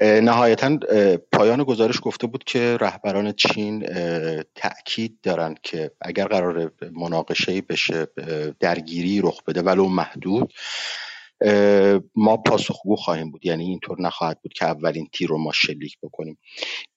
نهایتا 0.00 0.78
پایان 1.32 1.64
گزارش 1.64 1.96
گفته 2.02 2.26
بود 2.26 2.44
که 2.44 2.76
رهبران 2.80 3.32
چین 3.32 3.86
تاکید 4.54 5.20
دارند 5.22 5.60
که 5.62 5.90
اگر 6.00 6.24
قرار 6.26 6.72
مناقشه 6.92 7.60
بشه 7.60 8.06
درگیری 8.60 9.20
رخ 9.20 9.42
بده 9.46 9.62
ولو 9.62 9.88
محدود. 9.88 10.52
ما 12.14 12.36
پاسخگو 12.36 12.96
خواهیم 12.96 13.30
بود. 13.30 13.46
یعنی 13.46 13.64
اینطور 13.64 14.02
نخواهد 14.02 14.40
بود 14.42 14.52
که 14.52 14.64
اولین 14.64 15.08
تیر 15.12 15.28
رو 15.28 15.38
ما 15.38 15.52
شلیک 15.52 15.98
بکنیم. 16.02 16.38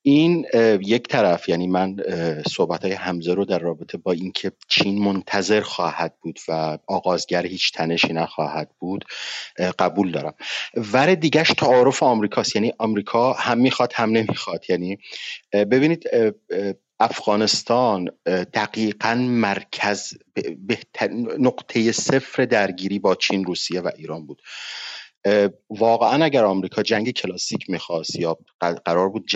این 0.02 0.46
یک 0.82 1.08
طرف 1.08 1.50
یعنی 1.50 1.68
من 1.68 1.96
صحبت 2.52 2.84
های 2.84 2.94
حمزه 2.94 3.34
رو 3.34 3.46
در 3.46 3.60
رابطه 3.60 3.98
با 3.98 4.12
اینکه 4.12 4.52
چین 4.68 5.00
منتظر 5.04 5.62
خواهد 5.62 6.16
بود 6.22 6.40
و 6.48 6.78
آغازگر 6.88 7.46
هیچ 7.46 7.72
تنشی 7.72 8.14
نخواهد 8.14 8.72
بود 8.80 9.06
قبول 9.80 10.12
دارم. 10.12 10.34
ور 10.94 11.16
دیگهش 11.16 11.50
تعارف 11.50 12.04
آمریکاست. 12.04 12.56
یعنی 12.56 12.74
آمریکا 12.78 13.34
هم 13.34 13.58
می‌خواد 13.58 13.94
هم 13.96 14.10
نمی‌خواد. 14.10 14.66
یعنی 14.70 14.98
ببینید 15.54 16.04
افغانستان 17.00 18.10
دقیقا 18.54 19.16
مرکز 19.16 20.14
نقطه 21.40 21.92
صفر 21.92 22.46
درگیری 22.46 23.00
با 23.00 23.16
چین 23.16 23.46
روسیه 23.46 23.82
و 23.82 23.90
ایران 23.98 24.26
بود. 24.26 24.42
واقعا 25.70 26.26
اگر 26.26 26.46
آمریکا 26.46 26.84
جنگ 26.84 27.12
کلاسیک 27.12 27.70
می‌خواست 27.70 28.16
یا 28.16 28.38
قرار 28.86 29.10
بود 29.10 29.30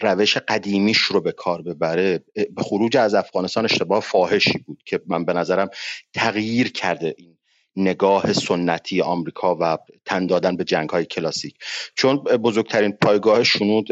روش 0.00 0.36
قدیمیش 0.36 0.98
رو 0.98 1.20
به 1.20 1.32
کار 1.32 1.62
ببره 1.62 2.24
به 2.34 2.62
خروج 2.62 2.96
از 2.96 3.14
افغانستان 3.14 3.64
اشتباه 3.64 4.00
فاحشی 4.00 4.58
بود 4.58 4.82
که 4.86 5.00
من 5.06 5.24
به 5.24 5.32
نظرم 5.32 5.68
تغییر 6.14 6.72
کرده 6.72 7.14
این 7.18 7.36
نگاه 7.76 8.32
سنتی 8.32 9.00
آمریکا 9.00 9.56
و 9.60 9.78
تن 10.04 10.26
دادن 10.26 10.56
به 10.56 10.64
جنگ 10.64 10.88
های 10.88 11.04
کلاسیک. 11.04 11.54
چون 11.94 12.16
بزرگترین 12.16 12.92
پایگاه 12.92 13.44
شنود 13.44 13.88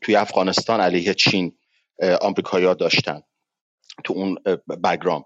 توی 0.00 0.16
افغانستان 0.16 0.80
علیه 0.80 1.14
چین 1.14 1.52
آمریکایا 2.20 2.74
داشتن 2.74 3.22
تو 4.04 4.14
اون 4.14 4.38
بگرام. 4.84 5.24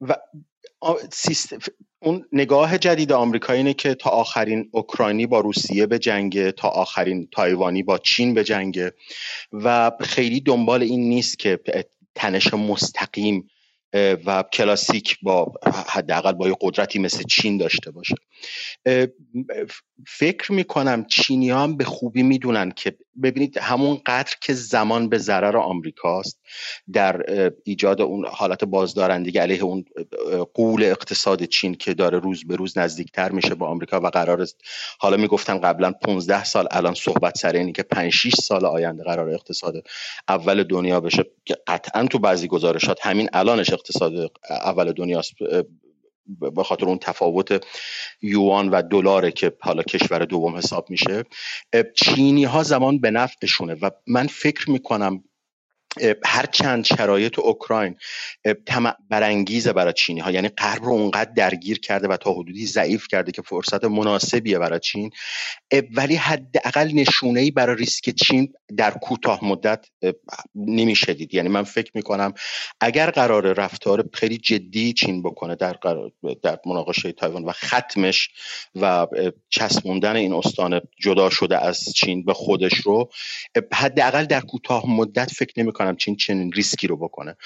و 0.00 0.16
اون 2.00 2.24
نگاه 2.32 2.78
جدید 2.78 3.12
آمریکا 3.12 3.52
اینه 3.52 3.74
که 3.74 3.94
تا 3.94 4.10
آخرین 4.10 4.68
اوکراینی 4.72 5.26
با 5.26 5.40
روسیه 5.40 5.86
به 5.86 5.98
جنگ 5.98 6.50
تا 6.50 6.68
آخرین 6.68 7.28
تایوانی 7.32 7.82
با 7.82 7.98
چین 7.98 8.34
به 8.34 8.44
جنگ 8.44 8.90
و 9.52 9.90
خیلی 10.00 10.40
دنبال 10.40 10.82
این 10.82 11.08
نیست 11.08 11.38
که 11.38 11.60
تنش 12.14 12.54
مستقیم 12.54 13.48
و 14.26 14.44
کلاسیک 14.52 15.18
با 15.22 15.52
حداقل 15.88 16.32
با 16.32 16.48
یه 16.48 16.56
قدرتی 16.60 16.98
مثل 16.98 17.22
چین 17.22 17.58
داشته 17.58 17.90
باشه. 17.90 18.14
فکر 20.06 20.52
می‌کنم 20.52 21.04
چینی 21.04 21.50
هم 21.50 21.76
به 21.76 21.84
خوبی 21.84 22.22
می‌دونن 22.22 22.70
که 22.70 22.96
ببینید 23.22 23.58
همون 23.58 24.00
قدر 24.06 24.34
که 24.40 24.54
زمان 24.54 25.08
به 25.08 25.18
ضرر 25.18 25.56
آمریکاست 25.56 26.38
در 26.92 27.22
ایجاد 27.64 28.00
اون 28.00 28.26
حالت 28.26 28.64
بازدارندگی 28.64 29.38
علیه 29.38 29.62
اون 29.62 29.84
قول 30.54 30.82
اقتصاد 30.82 31.44
چین 31.44 31.74
که 31.74 31.94
داره 31.94 32.18
روز 32.18 32.46
به 32.46 32.56
روز 32.56 32.78
نزدیکتر 32.78 33.32
میشه 33.32 33.54
با 33.54 33.66
آمریکا 33.66 34.00
و 34.00 34.06
قرار 34.06 34.42
است 34.42 34.56
حالا 34.98 35.16
می‌گفتن 35.16 35.58
قبلا 35.58 35.92
15 35.92 36.44
سال 36.44 36.68
الان 36.70 36.94
صحبت 36.94 37.38
سر 37.38 37.52
اینی 37.52 37.72
که 37.72 37.82
5 37.82 38.12
6 38.12 38.34
سال 38.34 38.66
آینده 38.66 39.02
قرار 39.02 39.30
اقتصاد 39.30 39.74
اول 40.28 40.62
دنیا 40.62 41.00
بشه 41.00 41.24
قطعا 41.66 42.06
تو 42.06 42.18
بعضی 42.18 42.48
گزارشات 42.48 43.06
همین 43.06 43.28
الانش 43.32 43.72
اقتصاد 43.72 44.12
اول 44.50 44.92
دنیاست 44.92 45.32
به 46.26 46.62
خاطر 46.62 46.86
اون 46.86 46.98
تفاوت 46.98 47.66
یوان 48.22 48.68
و 48.68 48.82
دلاره 48.82 49.32
که 49.32 49.56
حالا 49.60 49.82
کشور 49.82 50.24
دوم 50.24 50.56
حساب 50.56 50.90
میشه 50.90 51.24
چینی 51.96 52.44
ها 52.44 52.62
زمان 52.62 53.00
به 53.00 53.10
نفعشونه 53.10 53.74
و 53.74 53.90
من 54.06 54.26
فکر 54.26 54.70
می‌کنم 54.70 55.24
هر 56.24 56.46
چند 56.46 56.84
شرایط 56.84 57.38
اوکراین 57.38 57.96
برانگیزه 59.10 59.72
برای 59.72 59.92
چینی 59.92 60.20
ها 60.20 60.30
یعنی 60.30 60.48
غرب 60.48 60.84
رو 60.84 60.92
اونقدر 60.92 61.30
درگیر 61.32 61.80
کرده 61.80 62.08
و 62.08 62.16
تا 62.16 62.32
حدودی 62.32 62.66
ضعیف 62.66 63.06
کرده 63.08 63.32
که 63.32 63.42
فرصت 63.42 63.84
مناسبیه 63.84 64.58
برای 64.58 64.80
چین. 64.80 65.10
ولی 65.96 66.16
حداقل 66.16 66.90
نشونه 66.94 67.40
ای 67.40 67.50
برای 67.50 67.76
ریسک 67.76 68.10
چین 68.10 68.52
در 68.76 68.90
کوتاه 68.90 69.44
مدت 69.44 69.86
نمیشه 70.54 71.14
دید. 71.14 71.34
یعنی 71.34 71.48
من 71.48 71.62
فکر 71.62 71.90
می‌کنم 71.94 72.34
اگر 72.80 73.10
قرار 73.10 73.52
رفتار 73.52 74.04
خیلی 74.12 74.38
جدی 74.38 74.92
چین 74.92 75.22
بکنه 75.22 75.54
در 75.54 75.76
در 76.42 76.58
مناقشه 76.66 77.12
تایوان 77.12 77.44
و 77.44 77.52
ختمش 77.52 78.28
و 78.74 79.06
چسبوندن 79.48 80.16
این 80.16 80.32
استان 80.32 80.80
جدا 81.00 81.30
شده 81.30 81.58
از 81.64 81.84
چین 81.94 82.24
به 82.24 82.34
خودش 82.34 82.74
رو 82.74 83.10
حداقل 83.72 84.24
در 84.24 84.40
کوتاه 84.40 84.90
مدت 84.90 85.30
فکر 85.30 85.60
نمی‌کنم 85.60 85.81
کنم 85.84 85.96
چین 85.96 86.16
چنین 86.16 86.52
ریسکی 86.52 86.86
رو 86.86 86.96
بکنه. 86.96 87.36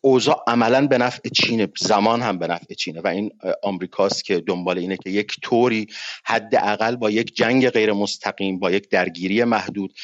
اوضاع 0.00 0.42
عملا 0.46 0.86
به 0.86 0.98
نفع 0.98 1.28
چین 1.28 1.68
زمان 1.78 2.22
هم 2.22 2.38
به 2.38 2.46
نفع 2.46 2.74
چینه 2.74 3.00
و 3.00 3.06
این 3.06 3.30
آمریکاست 3.62 4.24
که 4.24 4.40
دنبال 4.40 4.78
اینه 4.78 4.96
که 4.96 5.10
یک 5.10 5.36
طوری 5.42 5.86
حداقل 6.24 6.96
با 6.96 7.10
یک 7.10 7.36
جنگ 7.36 7.70
غیر 7.70 7.92
مستقیم 7.92 8.58
با 8.58 8.70
یک 8.70 8.88
درگیری 8.88 9.44
محدود 9.44 9.94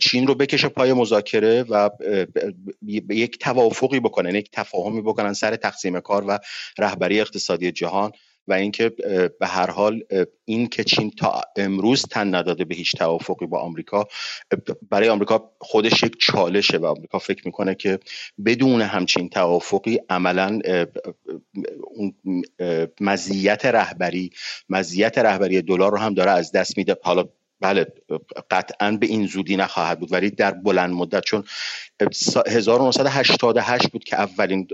چین 0.00 0.26
رو 0.26 0.34
بکشه 0.34 0.68
پای 0.68 0.92
مذاکره 0.92 1.62
و 1.62 1.90
یک 3.10 3.38
توافقی 3.38 4.00
بکنن 4.00 4.34
یک 4.34 4.50
تفاهمی 4.52 5.02
بکنن 5.02 5.32
سر 5.32 5.56
تقسیم 5.56 6.00
کار 6.00 6.24
و 6.28 6.38
رهبری 6.78 7.20
اقتصادی 7.20 7.72
جهان. 7.72 8.12
و 8.48 8.52
اینکه 8.52 8.88
به 9.40 9.46
هر 9.46 9.70
حال 9.70 10.02
این 10.44 10.68
که 10.68 10.84
چین 10.84 11.10
تا 11.10 11.40
امروز 11.56 12.02
تن 12.02 12.34
نداده 12.34 12.64
به 12.64 12.74
هیچ 12.74 12.96
توافقی 12.96 13.46
با 13.46 13.60
آمریکا 13.60 14.08
برای 14.90 15.08
آمریکا 15.08 15.50
خودش 15.58 16.02
یک 16.02 16.16
چالشه 16.20 16.78
و 16.78 16.86
آمریکا 16.86 17.18
فکر 17.18 17.42
می‌کنه 17.46 17.74
که 17.74 17.98
بدون 18.44 18.80
همچین 18.80 19.28
توافقی 19.28 19.98
عملا 20.10 20.58
مزیت 23.00 23.66
رهبری 23.66 24.30
مزیت 24.68 25.18
رهبری 25.18 25.62
دلار 25.62 25.92
رو 25.92 25.98
هم 25.98 26.14
داره 26.14 26.30
از 26.30 26.52
دست 26.52 26.78
میده. 26.78 26.96
حالا 27.02 27.24
بله 27.60 27.86
قطعا 28.50 28.96
به 29.00 29.06
این 29.06 29.26
زودی 29.26 29.56
نخواهد 29.56 30.00
بود 30.00 30.12
ولی 30.12 30.30
در 30.30 30.50
بلند 30.50 30.94
مدت 30.94 31.22
چون 31.22 31.44
1988 32.46 33.88
بود 33.88 34.04
که 34.04 34.16
اولین 34.16 34.68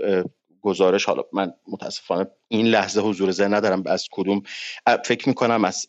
گزارش. 0.61 1.05
حالا 1.05 1.23
من 1.33 1.53
متاسفانه 1.67 2.27
این 2.47 2.65
لحظه 2.65 3.01
حضور 3.01 3.31
ذهن 3.31 3.53
ندارم 3.53 3.83
از 3.85 4.07
کدوم؟ 4.11 4.43
فکر 5.05 5.29
می‌کنم 5.29 5.65
از 5.65 5.87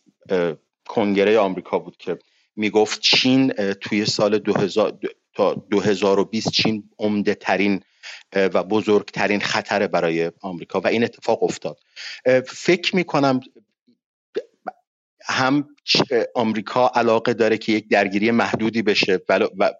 کنگره 0.87 1.39
آمریکا 1.39 1.79
بود 1.79 1.97
که 1.97 2.19
می‌گفت 2.55 3.01
چین 3.01 3.53
توی 3.73 4.05
سال 4.05 4.39
2000 4.39 4.97
تا 5.33 5.53
2020 5.53 6.51
چین 6.51 6.89
عمده 6.99 7.35
ترین 7.35 7.83
و 8.35 8.63
بزرگترین 8.63 9.39
خطر 9.39 9.87
برای 9.87 10.31
آمریکا 10.41 10.79
و 10.79 10.87
این 10.87 11.03
اتفاق 11.03 11.43
افتاد. 11.43 11.79
فکر 12.47 12.95
می‌کنم 12.95 13.39
هم 15.25 15.67
آمریکا 16.35 16.91
علاقه 16.95 17.33
داره 17.33 17.57
که 17.57 17.71
یک 17.71 17.89
درگیری 17.89 18.31
محدودی 18.31 18.81
بشه 18.81 19.21
و 19.29 19.73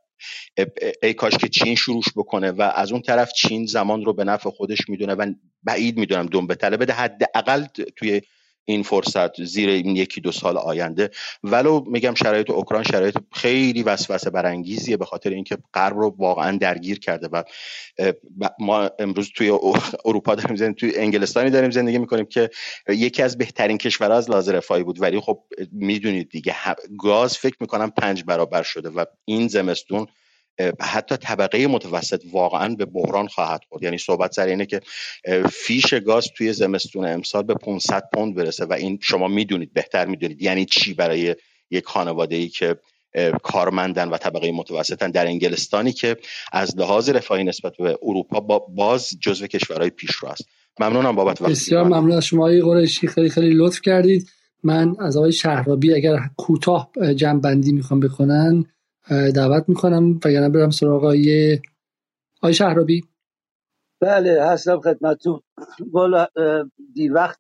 ای 1.04 1.14
کاش 1.14 1.38
که 1.38 1.50
چین 1.50 1.76
شروعش 1.76 2.06
بکنه 2.16 2.52
و 2.52 2.72
از 2.76 2.92
اون 2.92 3.02
طرف 3.02 3.32
چین 3.34 3.66
زمان 3.66 4.06
رو 4.06 4.14
به 4.14 4.24
نفع 4.24 4.50
خودش 4.50 4.90
می‌دونه 4.90 5.14
و 5.14 5.34
بعید 5.64 5.98
می‌دونم 5.98 6.26
دنبه 6.26 6.56
بتله 6.56 6.78
بده. 6.78 6.94
حداقل 6.94 7.66
توی 7.96 8.22
این 8.66 8.84
فرصت 8.84 9.44
زیر 9.44 9.70
این 9.70 9.96
یکی 9.96 10.22
دو 10.22 10.32
سال 10.32 10.58
آینده. 10.58 11.10
ولو 11.44 11.84
میگم 11.88 12.14
شرایط 12.14 12.50
اوکراین 12.50 12.84
شرایط 12.84 13.18
خیلی 13.32 13.84
وسوسه 13.84 14.30
برانگیزیه 14.30 14.98
به 14.98 15.06
خاطر 15.06 15.30
اینکه 15.30 15.58
غرب 15.74 15.98
رو 15.98 16.16
واقعا 16.18 16.58
درگیر 16.58 17.00
کرده 17.00 17.28
و 17.28 17.44
ما 18.60 18.90
امروز 19.00 19.32
توی 19.36 19.50
اروپا 20.06 20.36
داریم 20.36 20.56
زندگی 20.56 20.80
توی 20.80 21.00
انگلستانی 21.00 21.50
داریم 21.50 21.72
زندگی 21.72 21.98
می‌کنیم 21.98 22.26
که 22.26 22.50
یکی 22.88 23.24
از 23.24 23.38
بهترین 23.38 23.78
کشورها 23.78 24.18
از 24.18 24.30
لحاظ 24.30 24.50
رفاهی 24.50 24.84
بود. 24.84 25.02
ولی 25.02 25.20
خب 25.20 25.44
می‌دونید 25.72 26.30
دیگه 26.30 26.56
گاز 27.00 27.38
فکر 27.38 27.58
می‌کنم 27.60 27.92
پنج 27.92 28.24
برابر 28.24 28.64
شده 28.64 28.90
و 28.90 29.06
این 29.26 29.48
زمستون 29.48 30.08
حتی 30.82 31.18
طبقه 31.18 31.68
متوسط 31.68 32.22
واقعا 32.32 32.76
به 32.76 32.86
بحران 32.86 33.28
خواهد 33.28 33.62
خورد. 33.70 33.84
یعنی 33.84 33.98
صحبت 33.98 34.34
سر 34.34 34.46
اینه 34.46 34.66
که 34.66 34.82
فیش 35.52 35.94
گاز 35.94 36.28
توی 36.38 36.54
زمستون 36.54 37.06
امسال 37.06 37.44
به 37.44 37.54
500 37.54 38.04
پوند 38.14 38.36
برسه 38.36 38.66
و 38.66 38.74
این 38.74 39.00
شما 39.02 39.28
می‌دونید 39.28 39.74
بهتر 39.74 40.06
می‌دونید 40.06 40.42
یعنی 40.42 40.66
چی 40.66 40.94
برای 40.94 41.36
یک 41.72 41.86
خانواده 41.86 42.36
ای 42.36 42.48
که 42.48 42.76
کارمندن 43.44 44.10
و 44.10 44.18
طبقه 44.18 44.52
متوسطن 44.52 45.12
در 45.12 45.26
انگلستانی 45.26 45.92
که 45.92 46.18
از 46.52 46.78
لحاظ 46.78 47.10
رفاهی 47.10 47.44
نسبت 47.44 47.74
به 47.78 47.98
اروپا 48.04 48.40
با 48.40 48.60
باز 48.60 49.10
جزو 49.22 49.48
کشورهای 49.48 49.90
پیشرو 49.90 50.30
است. 50.30 50.46
ممنونم 50.80 51.16
بابت 51.16 51.42
وقتی 51.42 51.54
بسیار 51.54 51.84
ممنون 51.84 52.12
از 52.12 52.26
شما 52.26 52.42
آقای 52.44 52.62
قریشی. 52.62 53.08
خیلی 53.08 53.30
خیلی 53.30 53.54
لطف 53.54 53.82
کردید. 53.82 54.30
من 54.64 54.96
از 55.00 55.18
آقای 55.18 55.32
شهرابی 55.32 55.94
اگر 55.94 56.20
کوتاه 56.38 56.92
جمع 57.16 57.40
بندی 57.40 57.72
می‌خوام 57.72 58.00
بکنن 58.00 58.66
دعوت 59.10 59.70
می‌کنم 59.70 60.20
وگرنه 60.26 60.50
برم 60.50 60.70
سراغ 60.70 61.04
آقای 61.04 61.60
آقای 62.42 62.54
شهرابی. 62.54 63.04
بله 64.02 64.44
هستم 64.44 64.80
خدمتتون. 64.80 65.42
والا 65.92 66.28
دیر 66.94 67.14
وقت 67.14 67.40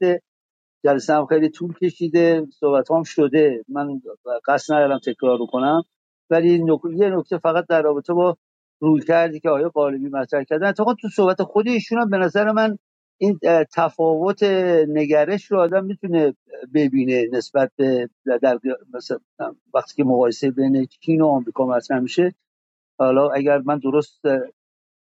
جلسه 0.85 1.13
هم 1.13 1.25
خیلی 1.25 1.49
طول 1.49 1.73
کشیده. 1.73 2.47
صحبت 2.59 2.91
هم 2.91 3.03
شده. 3.03 3.65
من 3.69 4.01
قصد 4.47 4.73
ندارم 4.73 4.99
تکرار 4.99 5.39
کنم 5.51 5.83
ولی 6.29 6.63
یه 6.95 7.09
نکته 7.09 7.37
فقط 7.37 7.65
در 7.69 7.81
رابطه 7.81 8.13
با 8.13 8.37
روی 8.81 9.01
کردی 9.01 9.39
که 9.39 9.49
آیا 9.49 9.69
قالبی 9.69 10.09
مطرح 10.09 10.43
کردن 10.43 10.67
اتفاقا 10.67 10.93
تو 10.93 11.09
صحبت 11.09 11.43
خود 11.43 11.67
ایشون 11.67 12.01
هم 12.01 12.09
به 12.09 12.17
نظر 12.17 12.51
من 12.51 12.77
این 13.23 13.39
تفاوت 13.73 14.43
نگرش 14.87 15.51
رو 15.51 15.59
آدم 15.59 15.85
می‌تونه 15.85 16.33
ببینه 16.73 17.27
نسبت 17.31 17.71
به 17.75 18.09
در 18.25 18.59
مثلا 18.93 19.17
وقتی 19.73 19.95
که 19.95 20.03
مقایسه 20.03 20.51
بین 20.51 20.85
چین 20.85 21.21
و 21.21 21.27
آمریکا 21.27 21.65
مطرح 21.65 21.99
میشه. 21.99 22.33
حالا 22.99 23.29
اگر 23.29 23.57
من 23.57 23.77
درست 23.77 24.21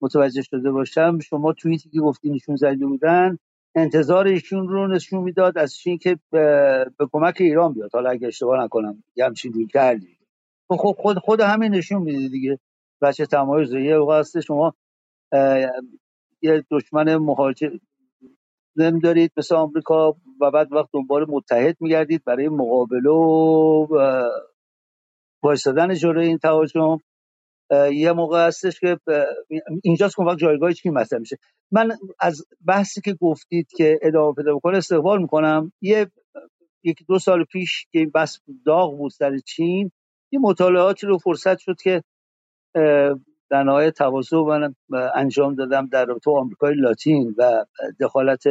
متوجه 0.03 0.43
شده 0.43 0.71
باشم 0.71 1.19
شما 1.19 1.53
توییتی 1.53 1.91
که 1.91 2.01
گفتی 2.01 2.31
نشون 2.31 2.57
زده 2.57 2.87
بودن 2.87 3.39
انتظار 3.75 4.27
ایشون 4.27 4.69
رو 4.69 4.87
نشون 4.87 5.23
می‌داد 5.23 5.59
از 5.59 5.75
چین 5.75 5.99
که 5.99 6.19
به, 6.31 6.87
کمک 7.13 7.37
ایران 7.41 7.73
بیاد. 7.73 7.91
حالا 7.93 8.11
اگر 8.11 8.29
اشتباه 8.29 8.65
نکنم 8.65 9.05
یه 9.17 9.25
همچین 9.25 9.53
روی 9.53 9.67
کردی. 9.67 10.19
خب 10.69 10.95
خود 10.99 11.19
خود 11.19 11.41
همین 11.41 11.75
نشون 11.75 12.03
میده 12.03 12.29
دیگه. 12.29 12.59
بچه 13.03 13.27
تمایز 13.27 13.73
یه 13.73 13.97
وقت 13.97 14.41
شما 14.41 14.75
یه 16.43 16.65
دشمن 16.71 17.17
مهاجر 17.17 17.71
دارید 18.77 19.33
مثل 19.37 19.55
آمریکا 19.55 20.17
و 20.41 20.51
بعد 20.51 20.73
وقت 20.73 20.89
دنبال 20.93 21.27
متحد 21.29 21.77
میگردید 21.81 22.25
برای 22.25 22.49
مقابله 22.49 23.11
و 23.11 23.87
وایستادن 25.43 25.95
جلوی 25.95 26.27
این 26.27 26.39
تهاجم. 26.39 26.99
یه 27.93 28.13
موقع 28.13 28.47
هستش 28.47 28.81
که 28.81 28.99
اینجاست 29.85 30.17
که 30.17 30.23
وقت 30.23 30.39
جایگاه 30.39 30.73
چی 30.73 30.91
مطرح 30.91 31.19
میشه. 31.19 31.39
من 31.73 31.97
از 32.21 32.47
بحثی 32.67 33.01
که 33.01 33.15
گفتید 33.15 33.69
که 33.77 33.99
ادامه 34.03 34.35
پیدا 34.35 34.55
بکنه 34.55 34.77
استقبال 34.77 35.23
می‌کنم. 35.23 35.73
یه 35.81 36.11
یکی 36.85 37.05
دو 37.05 37.19
سال 37.19 37.45
پیش 37.45 37.87
که 37.93 37.99
این 37.99 38.11
بحث 38.11 38.39
داغ 38.67 38.99
بود 38.99 39.11
سر 39.11 39.39
چین 39.39 39.91
یه 40.33 40.41
مطالعاتی 40.41 41.07
رو 41.07 41.19
فرصت 41.19 41.59
شد 41.59 41.77
که 41.83 42.03
در 43.51 43.63
نهایت 43.63 43.95
تواضع 43.95 44.37
انجام 45.15 45.55
دادم 45.55 45.87
در 45.87 46.05
رابطه 46.05 46.31
آمریکای 46.31 46.75
لاتین 46.75 47.35
و 47.39 47.65
دخالت 48.01 48.45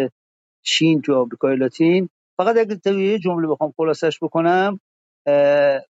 چین 0.62 1.02
تو 1.02 1.16
آمریکای 1.16 1.56
لاتین. 1.56 2.10
فقط 2.38 2.58
اگه 2.58 2.94
یه 2.94 3.20
جمله 3.20 3.48
بخوام 3.48 3.74
خلاصش 3.78 4.20
بکنم 4.22 4.80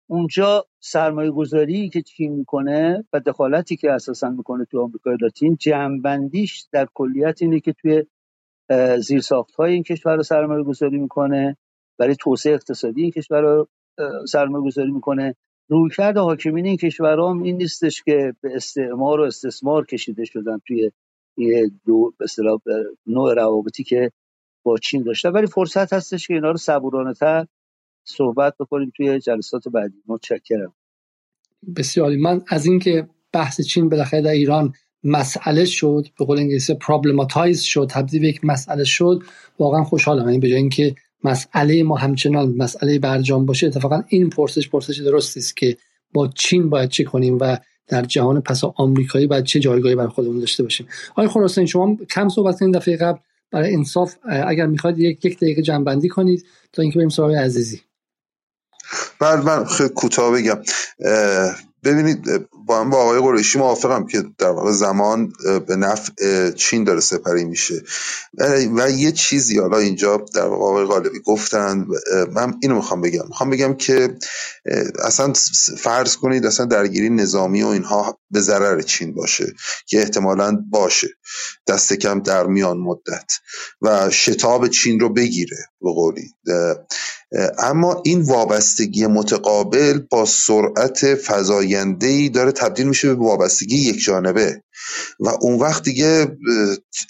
اونجا 0.07 0.65
سرمایه 0.79 1.31
گذاری 1.31 1.89
که 1.89 2.01
چین 2.01 2.31
می‌کنه 2.31 3.05
و 3.13 3.19
دخالتی 3.19 3.75
که 3.75 3.91
اساسا 3.91 4.29
می‌کنه 4.29 4.65
تو 4.65 4.81
آمریکای 4.81 5.17
لاتین 5.21 5.57
جمعبندیش 5.59 6.67
در 6.71 6.87
کلیت 6.93 7.41
اینه 7.41 7.59
که 7.59 7.73
توی 7.73 8.03
زیرساخت 8.99 9.55
های 9.55 9.73
این 9.73 9.83
کشور 9.83 10.15
رو 10.15 10.23
سرمایه 10.23 10.63
گذاری 10.63 10.97
می‌کنه 10.97 11.57
برای 11.97 12.15
توسعه 12.15 12.53
اقتصادی 12.53 13.01
این 13.01 13.11
کشور 13.11 13.41
رو 13.41 13.67
سرمایه 14.27 14.65
گذاری 14.65 14.91
می‌کنه. 14.91 15.35
رویکرد 15.69 16.17
حاکمین 16.17 16.65
این 16.65 16.77
کشورها 16.77 17.29
هم 17.29 17.43
این 17.43 17.57
نیستش 17.57 18.03
که 18.03 18.35
به 18.41 18.55
استعمار 18.55 19.19
و 19.19 19.23
استثمار 19.23 19.85
کشیده 19.85 20.25
شدن 20.25 20.57
توی 20.67 20.91
دو 21.85 22.13
به 22.65 22.83
نوع 23.07 23.33
روابطی 23.33 23.83
که 23.83 24.11
با 24.63 24.77
چین 24.77 25.03
داشته. 25.03 25.29
ولی 25.29 25.47
فرصت 25.47 25.93
هستش 25.93 26.27
که 26.27 26.33
اینا 26.33 26.51
رو 26.51 26.57
صبورانه 26.57 27.13
تر 27.13 27.45
صحبت 28.03 28.55
بکنیم 28.59 28.91
توی 28.97 29.19
جلسات 29.19 29.67
بعدی. 29.67 30.03
متشکرم. 30.07 30.73
بسیاری 31.75 32.17
من 32.17 32.41
از 32.47 32.65
اینکه 32.65 33.09
بحث 33.33 33.61
چین 33.61 33.89
بالاخره 33.89 34.21
در 34.21 34.31
ایران 34.31 34.73
مسئله 35.03 35.65
شد 35.65 36.07
به 36.19 36.25
قول 36.25 36.39
انگلیسی 36.39 36.73
پرابلماتایز 36.73 37.61
شد 37.61 37.87
تبدیل 37.89 38.21
به 38.21 38.27
یک 38.27 38.45
مسئله 38.45 38.83
شد 38.83 39.23
واقعا 39.59 39.83
خوشحالم. 39.83 40.25
یعنی 40.25 40.39
به 40.39 40.49
جای 40.49 40.57
اینکه 40.57 40.95
مسئله 41.23 41.83
ما 41.83 41.95
همچنان 41.95 42.55
مسئله 42.57 42.99
برجام 42.99 43.45
باشه 43.45 43.67
اتفاقا 43.67 44.03
این 44.07 44.29
پرسش 44.29 44.69
پرسش 44.69 44.97
درستی 44.97 45.39
است 45.39 45.57
که 45.57 45.77
با 46.13 46.27
چین 46.27 46.69
باید 46.69 46.89
چه 46.89 47.03
کنیم 47.03 47.37
و 47.41 47.57
در 47.87 48.05
جهان 48.05 48.41
پس 48.41 48.63
آمریکایی 48.63 49.27
باید 49.27 49.45
چه 49.45 49.59
جایگاهی 49.59 49.95
برای 49.95 50.09
خودمون 50.09 50.39
داشته 50.39 50.63
باشیم. 50.63 50.87
آقای 51.11 51.27
خراسانی 51.27 51.67
شما 51.67 51.97
کم 52.09 52.29
صحبت 52.29 52.59
کردین 52.59 52.71
دفعه 52.71 52.97
قبل. 52.97 53.19
برای 53.51 53.73
انصاف 53.73 54.15
اگر 54.47 54.65
می‌خواید 54.65 54.99
یک 54.99 55.25
یک 55.25 55.37
دقیقه 55.37 55.61
جنبندی 55.61 56.09
کنید 56.09 56.45
تا 56.73 56.81
اینکه 56.81 56.97
بریم 56.97 57.09
سراغ 57.09 57.31
عزیزی. 57.31 57.81
بعد 59.19 59.45
من 59.45 59.65
خیلی 59.65 59.89
کوتاه 59.89 60.31
بگم. 60.31 60.61
ببینید 61.83 62.47
با 62.69 62.83
با 62.83 62.97
آقای 62.97 63.19
قریشی 63.19 63.59
موافقم 63.59 64.05
که 64.05 64.23
در 64.37 64.49
واقع 64.49 64.71
زمان 64.71 65.33
به 65.67 65.75
نفع 65.75 66.51
چین 66.51 66.83
داره 66.83 66.99
سپری 66.99 67.45
میشه. 67.45 67.83
و 68.77 68.91
یه 68.91 69.11
چیزی 69.11 69.59
حالا 69.59 69.77
اینجا 69.77 70.25
در 70.35 70.45
واقع 70.45 70.63
آقای 70.63 70.85
غالبی 70.85 71.19
گفتن 71.19 71.87
من 72.33 72.53
اینو 72.61 72.75
می‌خوام 72.75 73.01
بگم. 73.01 73.27
می‌خوام 73.27 73.49
بگم 73.49 73.73
که 73.73 74.17
اصلا 75.03 75.33
فرض 75.77 76.15
کنید 76.15 76.45
اصلا 76.45 76.65
درگیری 76.65 77.09
نظامی 77.09 77.63
و 77.63 77.67
اینها 77.67 78.19
به 78.31 78.41
ضرر 78.41 78.81
چین 78.81 79.13
باشه 79.13 79.53
که 79.87 79.99
احتمالا 79.99 80.63
باشه. 80.69 81.07
دست 81.67 81.93
کم 81.93 82.19
در 82.19 82.47
میان 82.47 82.77
مدت. 82.77 83.31
و 83.81 84.09
شتاب 84.09 84.67
چین 84.67 84.99
رو 84.99 85.13
بگیره 85.13 85.57
به 85.81 85.91
قولی. 85.93 86.33
اما 87.57 88.01
این 88.05 88.21
وابستگی 88.21 89.07
متقابل 89.07 89.99
با 90.09 90.25
سرعت 90.25 91.03
ای 92.01 92.29
داره 92.29 92.51
تبدیل 92.59 92.87
میشه 92.87 93.09
به 93.15 93.15
وابستگی 93.25 93.77
یک 93.77 94.03
جانبه. 94.03 94.63
و 95.19 95.29
اون 95.41 95.59
وقت 95.59 95.83
دیگه 95.83 96.37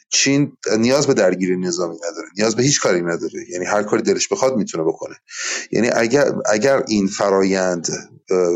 چین 0.09 0.51
نیاز 0.77 1.07
به 1.07 1.13
درگیری 1.13 1.57
نظامی 1.57 1.95
نداره 1.95 2.27
نیاز 2.37 2.55
به 2.55 2.63
هیچ 2.63 2.81
کاری 2.81 3.01
نداره. 3.01 3.49
یعنی 3.49 3.65
هر 3.65 3.83
کاری 3.83 4.01
دلش 4.01 4.27
بخواد 4.27 4.55
می‌تونه 4.55 4.83
بکنه. 4.83 5.15
یعنی 5.71 5.89
اگر 5.89 6.33
اگر 6.45 6.83
این 6.87 7.07
فرایند 7.07 7.87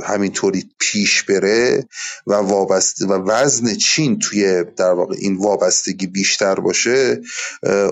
همینطوری 0.03 0.69
پیش 0.80 1.24
بره 1.24 1.88
و 2.27 2.33
وابسته 2.33 3.06
و 3.06 3.30
وزن 3.30 3.75
چین 3.75 4.19
توی 4.19 4.64
در 4.77 4.92
واقع 4.92 5.16
این 5.19 5.38
وابستگی 5.38 6.08
بیشتر 6.08 6.56
باشه 6.56 7.22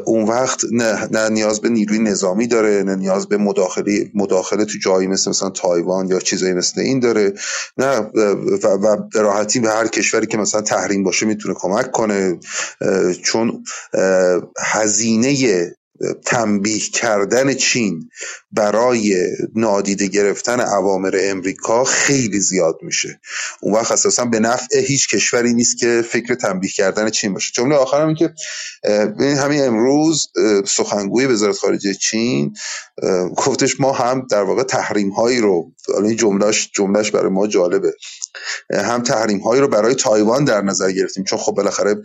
اون 0.05 0.27
وقت 0.27 0.61
نه, 0.71 1.07
نه 1.11 1.29
نیاز 1.29 1.61
به 1.61 1.69
نیروی 1.69 1.99
نظامی 1.99 2.47
داره 2.47 2.83
نه 2.83 2.95
نیاز 2.95 3.27
به 3.27 3.37
مداخله 3.37 4.11
مداخله 4.13 4.65
تو 4.65 4.77
جایی 4.81 5.07
مثل 5.07 5.29
مثلا 5.29 5.49
تایوان 5.49 6.07
یا 6.07 6.19
چیزایی 6.19 6.53
مثل 6.53 6.81
این 6.81 6.99
داره 6.99 7.33
نه 7.77 7.97
و, 7.97 8.67
و 8.67 8.97
به 8.97 9.21
راحتی 9.21 9.59
به 9.59 9.69
هر 9.69 9.87
کشوری 9.87 10.27
که 10.27 10.37
مثلا 10.37 10.61
تحریم 10.61 11.03
باشه 11.11 11.25
می‌تونه 11.25 11.55
کمک 11.57 11.91
کنه 11.91 12.39
چون 13.23 13.63
هزینه 14.59 15.71
تنبیه 16.25 16.79
کردن 16.79 17.53
چین 17.53 18.09
برای 18.51 19.27
نادیده 19.55 20.07
گرفتن 20.07 20.59
اوامر 20.59 21.19
امریکا 21.21 21.83
خیلی 21.83 22.39
زیاد 22.39 22.77
میشه. 22.81 23.19
اون 23.61 23.73
وقت 23.73 23.91
اساسا 23.91 24.25
به 24.25 24.39
نفع 24.39 24.79
هیچ 24.79 25.07
کشوری 25.07 25.53
نیست 25.53 25.77
که 25.77 26.03
فکر 26.09 26.35
تنبیه 26.35 26.71
کردن 26.71 27.09
چین 27.09 27.33
باشه. 27.33 27.51
جمله 27.55 27.75
آخرم 27.75 28.07
این 28.07 28.15
که 28.15 28.33
همین 29.19 29.63
امروز 29.63 30.27
سخنگوی 30.67 31.25
وزارت 31.25 31.57
خارجه 31.57 31.93
چین 31.93 32.53
گفتش 33.37 33.79
ما 33.79 33.91
هم 33.91 34.27
در 34.29 34.43
واقع 34.43 34.63
تحریم 34.63 35.09
هایی 35.09 35.39
رو 35.39 35.71
این 36.03 36.15
جملهش 36.15 36.71
جملهش 36.75 37.11
برای 37.11 37.29
ما 37.29 37.47
جالبه. 37.47 37.93
هم 38.73 39.03
تحریم 39.03 39.39
هایی 39.39 39.61
رو 39.61 39.67
برای 39.67 39.95
تایوان 39.95 40.45
در 40.45 40.61
نظر 40.61 40.91
گرفتیم. 40.91 41.23
چون 41.23 41.39
خب 41.39 41.51
بالاخره 41.51 41.95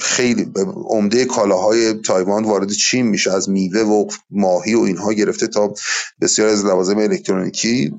خیلی 0.00 0.52
عمده 0.88 1.24
کالاهای 1.24 1.94
تایوان 1.94 2.44
وارد 2.44 2.72
چین 2.72 3.06
میشه 3.06 3.32
از 3.32 3.50
میوه 3.50 3.80
و 3.80 4.08
ماهی 4.30 4.74
و 4.74 4.80
اینها 4.80 5.12
گرفته 5.12 5.46
تا 5.46 5.74
بسیار 6.20 6.48
از 6.48 6.64
لوازم 6.64 6.98
الکترونیکی. 6.98 7.94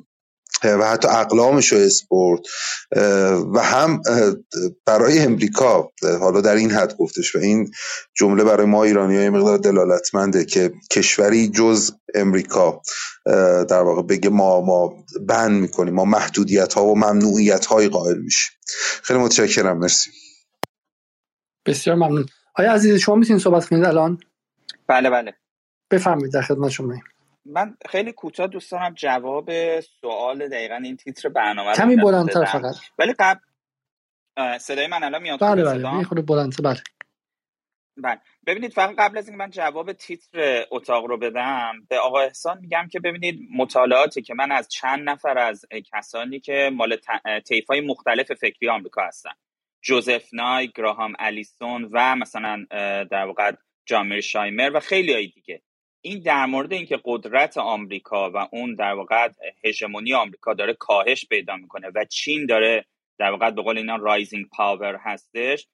و 0.63 0.87
حتی 0.87 1.07
اقلامش 1.07 1.71
رو 1.71 1.77
اسپورت 1.77 2.39
و 3.53 3.59
هم 3.63 4.01
برای 4.85 5.19
امریکا 5.19 5.91
حالا 6.19 6.41
در 6.41 6.55
این 6.55 6.71
حد 6.71 6.97
گفتش 6.97 7.35
و 7.35 7.39
این 7.39 7.71
جمله 8.15 8.43
برای 8.43 8.65
ما 8.65 8.83
ایرانی 8.83 9.17
های 9.17 9.29
مقدار 9.29 9.57
دلالتمنده 9.57 10.45
که 10.45 10.71
کشوری 10.91 11.49
جز 11.49 11.91
امریکا 12.15 12.81
در 13.69 13.81
واقع 13.81 14.01
بگه 14.01 14.29
ما 14.29 14.61
ما 14.61 15.03
بند 15.27 15.61
می‌کنیم 15.61 15.93
ما 15.93 16.05
محدودیت 16.05 16.73
ها 16.73 16.85
و 16.85 16.97
ممنوعیت 16.97 17.65
های 17.65 17.87
قائل 17.87 18.17
میشیم. 18.17 18.51
خیلی 19.03 19.19
متشکرم 19.19 19.77
مرسی. 19.77 20.09
بسیار 21.65 21.95
ممنون. 21.95 22.25
آیا 22.55 22.73
عزیز 22.73 22.95
شما 22.95 23.15
می‌تونید 23.15 23.41
صحبت 23.41 23.65
کنید 23.65 23.85
الان؟ 23.85 24.17
بله 24.87 25.09
بله. 25.09 25.33
بفرمایید 25.91 26.33
در 26.33 26.41
خدمت 26.41 26.69
شما. 26.69 26.93
من 27.47 27.77
خیلی 27.89 28.11
کوتاه 28.11 28.47
دوست 28.47 28.71
دارم 28.71 28.93
جواب 28.93 29.79
سوال 29.79 30.47
دقیقا 30.47 30.75
این 30.75 30.97
تیتر 30.97 31.29
برنامه 31.29 31.73
کمی 31.73 31.95
بلندتر 31.95 32.45
فقط. 32.45 32.75
ولی 32.99 33.13
قبل 33.19 33.39
صدای 34.57 34.87
من 34.87 35.03
الان 35.03 35.21
میاد 35.21 35.39
بله 35.39 35.63
بله. 35.63 36.03
خود 36.03 36.25
بلندتر. 36.25 36.63
بله. 36.63 36.81
بله. 37.97 38.21
ببینید 38.47 38.73
فقط 38.73 38.95
قبل 38.97 39.17
از 39.17 39.27
اینکه 39.27 39.43
من 39.43 39.49
جواب 39.49 39.93
تیتر 39.93 40.65
اتاق 40.71 41.05
رو 41.05 41.17
بدم 41.17 41.73
به 41.89 41.99
آقا 41.99 42.21
احسان 42.21 42.57
میگم 42.61 42.87
که 42.91 42.99
ببینید 42.99 43.39
مطالعاتی 43.55 44.21
که 44.21 44.33
من 44.33 44.51
از 44.51 44.67
چند 44.67 45.09
نفر 45.09 45.37
از 45.37 45.65
کسانی 45.93 46.39
که 46.39 46.71
مال 46.73 46.97
طیف 47.47 47.67
های 47.69 47.81
مختلف 47.81 48.33
فکری 48.33 48.69
آمریکا 48.69 49.01
هستن. 49.03 49.31
جوزف 49.81 50.33
نای، 50.33 50.71
گراهام 50.75 51.13
الیسون 51.19 51.89
و 51.91 52.15
مثلا 52.15 52.65
در 53.11 53.25
واقع 53.25 53.51
جان 53.85 54.21
میرشایمر 54.21 54.71
و 54.73 54.79
خیلی 54.79 55.13
های 55.13 55.27
دیگه. 55.27 55.61
این 56.01 56.19
در 56.19 56.45
مورد 56.45 56.73
اینکه 56.73 56.99
قدرت 57.05 57.57
آمریکا 57.57 58.31
و 58.31 58.37
اون 58.51 58.75
در 58.75 58.93
واقع 58.93 59.29
هژمونی 59.65 60.13
آمریکا 60.13 60.53
داره 60.53 60.73
کاهش 60.73 61.25
پیدا 61.25 61.55
می‌کنه 61.55 61.87
و 61.95 62.05
چین 62.05 62.45
داره 62.45 62.85
در 63.19 63.31
واقع 63.31 63.49
به 63.49 63.61
قول 63.61 63.77
اینا 63.77 63.95
rising 63.95 64.45
power 64.49 64.95
هستش 64.95 65.67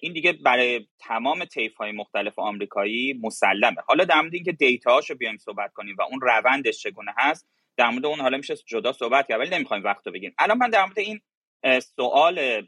این 0.00 0.12
دیگه 0.12 0.32
برای 0.32 0.86
تمام 0.98 1.44
طیف 1.44 1.76
های 1.76 1.92
مختلف 1.92 2.38
آمریکایی 2.38 3.12
مسلمه. 3.22 3.76
حالا 3.86 4.04
در 4.04 4.20
مورد 4.20 4.34
اینکه 4.34 4.52
data 4.52 4.83
هاشو 4.83 5.14
بیایم 5.14 5.36
صحبت 5.36 5.72
کنیم 5.72 5.96
و 5.98 6.02
اون 6.02 6.20
روندش 6.20 6.82
چگونه 6.82 7.12
هست 7.16 7.48
در 7.76 7.90
مورد 7.90 8.06
اون 8.06 8.20
حالا 8.20 8.36
میشه 8.36 8.54
جدا 8.56 8.92
صحبت 8.92 9.28
کرد 9.28 9.40
ولی 9.40 9.50
نمی‌خوایم 9.50 9.84
وقت 9.84 10.06
رو 10.06 10.12
بگیریم 10.12 10.34
الان 10.38 10.58
من 10.58 10.70
در 10.70 10.84
مورد 10.84 10.98
این 10.98 11.20
سوال 11.80 12.60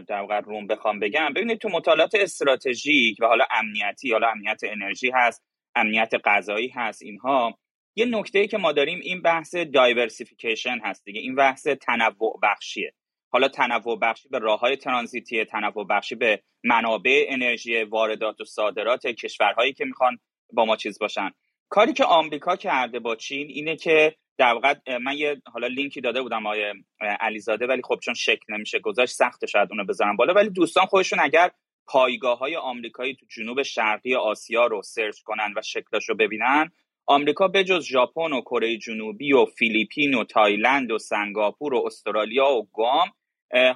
در 0.00 0.20
واقع 0.20 0.40
روم 0.40 0.66
بخوام 0.66 1.00
بگم. 1.00 1.32
ببینید 1.36 1.58
تو 1.58 1.68
مطالعات 1.68 2.14
استراتژیک 2.14 3.16
و 3.20 3.26
حالا 3.26 3.44
امنیتی 3.50 4.12
حالا 4.12 4.28
امنیت 4.28 4.60
انرژی 4.64 5.10
هست. 5.14 5.44
امنیت 5.74 6.12
غذایی 6.24 6.68
هست 6.68 7.02
اینها. 7.02 7.58
یه 7.96 8.06
نکته 8.06 8.38
ای 8.38 8.46
که 8.46 8.58
ما 8.58 8.72
داریم 8.72 9.00
این 9.02 9.22
بحث 9.22 9.54
diversification 9.54 10.78
هست 10.84 11.04
دیگه. 11.04 11.20
این 11.20 11.34
بحث 11.34 11.66
تنوع 11.66 12.38
بخشیه. 12.42 12.92
حالا 13.32 13.48
تنوع 13.48 13.98
بخشی 13.98 14.28
به 14.28 14.38
راه 14.38 14.60
های 14.60 14.76
ترانزیتی 14.76 15.44
تنوع 15.44 15.86
بخشی 15.86 16.14
به 16.14 16.42
منابع 16.64 17.26
انرژی 17.28 17.82
واردات 17.82 18.40
و 18.40 18.44
صادرات 18.44 19.06
کشورهایی 19.06 19.72
که 19.72 19.84
می‌خوان 19.84 20.18
با 20.52 20.64
ما 20.64 20.76
چیز 20.76 20.98
باشن. 20.98 21.30
کاری 21.68 21.92
که 21.92 22.04
آمریکا 22.04 22.56
کرده 22.56 22.98
با 22.98 23.16
چین 23.16 23.46
اینه 23.50 23.76
که 23.76 24.14
در 24.38 24.52
واقع 24.52 24.74
من 24.98 25.16
یه 25.16 25.42
حالا 25.52 25.66
لینکی 25.66 26.00
داده 26.00 26.22
بودم 26.22 26.46
آقای 26.46 26.74
علیزاده 27.00 27.66
ولی 27.66 27.82
خب 27.82 27.98
چون 28.02 28.14
شکل 28.14 28.54
نمیشه 28.54 28.78
گذاشت 28.78 29.14
سخت 29.14 29.46
شاید 29.46 29.68
اونو 29.70 29.84
بذارم 29.84 30.16
بالا 30.16 30.34
ولی 30.34 30.50
دوستان 30.50 30.86
خودشون 30.86 31.20
اگر 31.20 31.50
پایگاه 31.86 32.38
های 32.38 32.56
آمریکایی 32.56 33.14
تو 33.14 33.26
جنوب 33.28 33.62
شرقی 33.62 34.14
آسیا 34.14 34.66
رو 34.66 34.82
search 34.82 35.20
کنن 35.20 35.52
و 35.56 35.62
شکلش 35.62 36.08
رو 36.08 36.14
ببینن 36.14 36.70
آمریکا 37.06 37.48
به 37.48 37.64
جز 37.64 37.84
ژاپن 37.84 38.32
و 38.32 38.40
کره 38.40 38.78
جنوبی 38.78 39.32
و 39.32 39.44
فیلیپین 39.44 40.14
و 40.14 40.24
تایلند 40.24 40.90
و 40.90 40.98
سنگاپور 40.98 41.74
و 41.74 41.82
استرالیا 41.86 42.50
و 42.50 42.68
گوام 42.72 43.08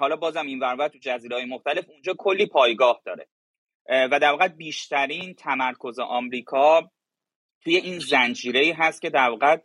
حالا 0.00 0.16
بازم 0.16 0.46
این 0.46 0.58
ور 0.58 0.68
اون 0.68 0.78
ور 0.78 0.88
تو 0.88 0.98
جزیره 0.98 1.36
های 1.36 1.44
مختلف 1.44 1.84
اونجا 1.88 2.14
کلی 2.18 2.46
پایگاه 2.46 3.02
داره. 3.04 3.28
و 3.88 4.20
در 4.20 4.30
واقع 4.30 4.48
بیشترین 4.48 5.34
تمرکز 5.34 5.98
آمریکا 5.98 6.90
توی 7.62 7.76
این 7.76 7.98
زنجیره 7.98 8.74
هست 8.78 9.02
که 9.02 9.10
در 9.10 9.28
واقع 9.28 9.56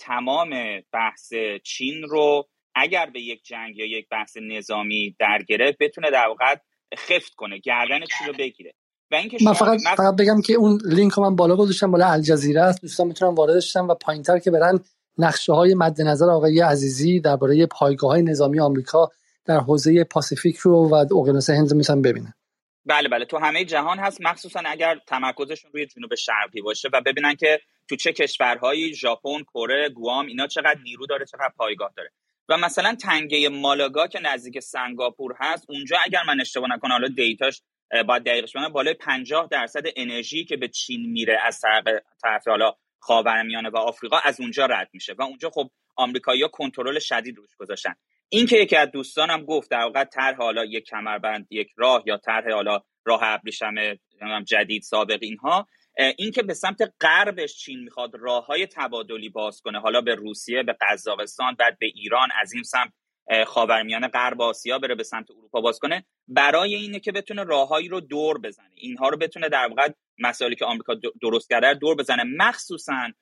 تمام 0.00 0.80
بحث 0.92 1.32
چین 1.64 2.02
رو 2.02 2.48
اگر 2.74 3.06
به 3.06 3.20
یک 3.20 3.42
جنگ 3.44 3.76
یا 3.76 3.86
یک 3.86 4.08
بحث 4.08 4.36
نظامی 4.36 5.16
در 5.18 5.38
گرفت 5.48 5.78
بتونه 5.78 6.10
در 6.10 6.26
واقع 6.26 6.56
خفت 6.94 7.34
کنه 7.34 7.58
گردن 7.58 8.00
چی 8.00 8.24
رو 8.26 8.32
بگیره. 8.38 8.74
و 9.10 9.14
اینکه 9.14 9.38
من 9.44 9.52
فقط, 9.52 9.80
فقط 9.96 10.16
بگم 10.16 10.42
که 10.42 10.54
اون 10.54 10.78
لینک 10.84 11.12
رو 11.12 11.22
من 11.22 11.36
بالا 11.36 11.56
گذاشتم 11.56 11.90
بالا 11.90 12.06
الجزیره 12.06 12.60
است. 12.60 12.82
دوستان 12.82 13.06
می‌تونن 13.06 13.34
واردش 13.34 13.72
شن 13.72 13.80
و 13.80 13.94
پایینتر 13.94 14.38
که 14.38 14.50
برن 14.50 14.78
نقشه 15.18 15.52
های 15.52 15.74
مد 15.74 16.02
نظر 16.02 16.30
آقای 16.30 16.60
عزیزی 16.60 17.20
درباره 17.20 17.66
پایگاه 17.66 18.10
های 18.10 18.22
نظامی 18.22 18.60
آمریکا 18.60 19.10
در 19.44 19.58
حوزه 19.58 20.04
پاسیفیک 20.04 20.56
رو 20.56 20.88
و 20.88 20.94
اقیانوس 20.94 21.50
هند 21.50 21.74
می‌تونن 21.74 22.02
ببینن. 22.02 22.32
بله 22.86 23.08
بله. 23.08 23.24
تو 23.24 23.38
همه 23.38 23.64
جهان 23.64 23.98
هست. 23.98 24.20
مخصوصا 24.20 24.60
اگر 24.66 24.98
تمرکزشون 25.06 25.70
روی 25.74 25.86
جنوب 25.86 26.14
شرقی 26.14 26.60
باشه 26.60 26.88
و 26.92 27.00
ببینن 27.06 27.34
که 27.34 27.60
تو 27.88 27.96
چه 27.96 28.12
کشورهایی 28.12 28.94
ژاپن 28.94 29.42
کره 29.54 29.88
گوام 29.88 30.26
اینا 30.26 30.46
چقدر 30.46 30.78
نیرو 30.84 31.06
داره 31.06 31.26
چقدر 31.26 31.52
پایگاه 31.56 31.92
داره. 31.96 32.10
و 32.48 32.56
مثلا 32.56 32.94
تنگه 32.94 33.48
مالاگا 33.48 34.06
که 34.06 34.20
نزدیک 34.20 34.60
سنگاپور 34.60 35.34
هست 35.40 35.64
اونجا 35.68 35.96
اگر 36.04 36.22
من 36.22 36.40
اشتباه 36.40 36.70
نکنم 36.70 36.92
حالا 36.92 37.08
دیتاش 37.08 37.62
باید 38.08 38.24
دقیقش 38.24 38.56
بدم 38.56 38.68
بالای 38.68 38.94
50 38.94 39.48
درصد 39.50 39.82
انرژی 39.96 40.44
که 40.44 40.56
به 40.56 40.68
چین 40.68 41.10
میره 41.12 41.38
از 41.42 41.60
طرف 41.60 41.84
طرف 42.22 42.48
حالا 42.48 42.74
خاورمیانه 42.98 43.68
و 43.68 43.76
آفریقا 43.76 44.18
از 44.24 44.40
اونجا 44.40 44.66
رد 44.66 44.90
میشه. 44.92 45.14
و 45.18 45.22
اونجا 45.22 45.50
خب 45.50 45.70
آمریکایی‌ها 45.96 46.48
کنترل 46.48 46.98
شدید 46.98 47.36
روش 47.36 47.56
گذاشتن. 47.58 47.94
این 48.28 48.46
که 48.46 48.56
یکی 48.56 48.76
از 48.76 48.90
دوستانم 48.90 49.44
گفت 49.44 49.70
در 49.70 49.80
واقع 49.80 50.04
طرح 50.04 50.36
حالا 50.36 50.64
یک 50.64 50.84
کمربند 50.84 51.46
یک 51.50 51.68
راه 51.76 52.02
یا 52.06 52.16
طرح 52.16 52.52
حالا 52.52 52.80
راه 53.04 53.20
ابریشم 53.22 53.74
جدید 54.46 54.82
سابق 54.82 55.18
اینها 55.20 55.68
این 55.96 56.30
که 56.30 56.42
به 56.42 56.54
سمت 56.54 56.92
غربش 57.00 57.56
چین 57.56 57.80
می‌خواد 57.80 58.10
راه 58.14 58.46
های 58.46 58.66
تبادلی 58.66 59.28
باز 59.28 59.60
کنه 59.60 59.80
حالا 59.80 60.00
به 60.00 60.14
روسیه 60.14 60.62
به 60.62 60.76
قزاقستان 60.80 61.54
بعد 61.54 61.78
به 61.78 61.86
ایران 61.86 62.28
از 62.40 62.52
این 62.52 62.62
سمت 62.62 62.92
خاورمیانه 63.46 64.08
غرب 64.08 64.42
آسیا 64.42 64.78
بره 64.78 64.94
به 64.94 65.02
سمت 65.02 65.30
اروپا 65.30 65.60
باز 65.60 65.78
کنه 65.78 66.04
برای 66.28 66.74
اینه 66.74 67.00
که 67.00 67.12
بتونه 67.12 67.44
راههایی 67.44 67.88
رو 67.88 68.00
دور 68.00 68.38
بزنه. 68.38 68.70
اینها 68.74 69.08
رو 69.08 69.16
بتونه 69.16 69.48
در 69.48 69.66
واقع 69.66 69.88
مسائلی 70.18 70.56
که 70.56 70.64
آمریکا 70.64 70.94
درست 71.22 71.50
کرده 71.50 71.74
دور 71.74 71.96
بزنه. 71.96 72.24
مخصوصا 72.24 73.12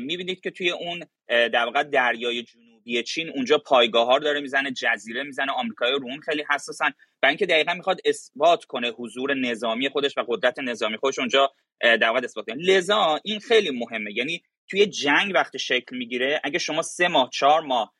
می‌بینید 0.00 0.40
که 0.40 0.50
توی 0.50 0.70
اون 0.70 1.04
در 1.28 1.64
واقع 1.64 1.82
دریای 1.82 2.42
جنوبی 2.42 2.67
چین 3.06 3.30
اونجا 3.30 3.58
پایگاه 3.58 4.06
ها 4.06 4.18
داره 4.18 4.40
می‌زنه 4.40 4.72
جزیره 4.72 5.22
می‌زنه 5.22 5.52
آمریکای 5.52 5.92
رو 5.92 6.20
خیلی 6.24 6.44
حساسن. 6.50 6.90
برای 7.22 7.30
اینکه 7.30 7.46
دقیقا 7.46 7.74
می‌خواد 7.74 8.00
اثبات 8.04 8.64
کنه 8.64 8.88
حضور 8.88 9.34
نظامی 9.34 9.88
خودش 9.88 10.18
و 10.18 10.24
قدرت 10.28 10.58
نظامی 10.58 10.96
خودش 10.96 11.18
اونجا 11.18 11.52
در 11.80 12.08
واقع 12.08 12.20
اثبات 12.24 12.46
کنه. 12.46 12.62
لذا 12.62 13.20
این 13.24 13.40
خیلی 13.40 13.70
مهمه. 13.70 14.12
یعنی 14.16 14.42
توی 14.70 14.86
جنگ 14.86 15.32
وقتی 15.34 15.58
شکل 15.58 15.96
می‌گیره 15.96 16.40
اگه 16.44 16.58
شما 16.58 16.82
سه 16.82 17.08
ماه 17.08 17.30
چهار 17.32 17.60
ماه 17.60 17.94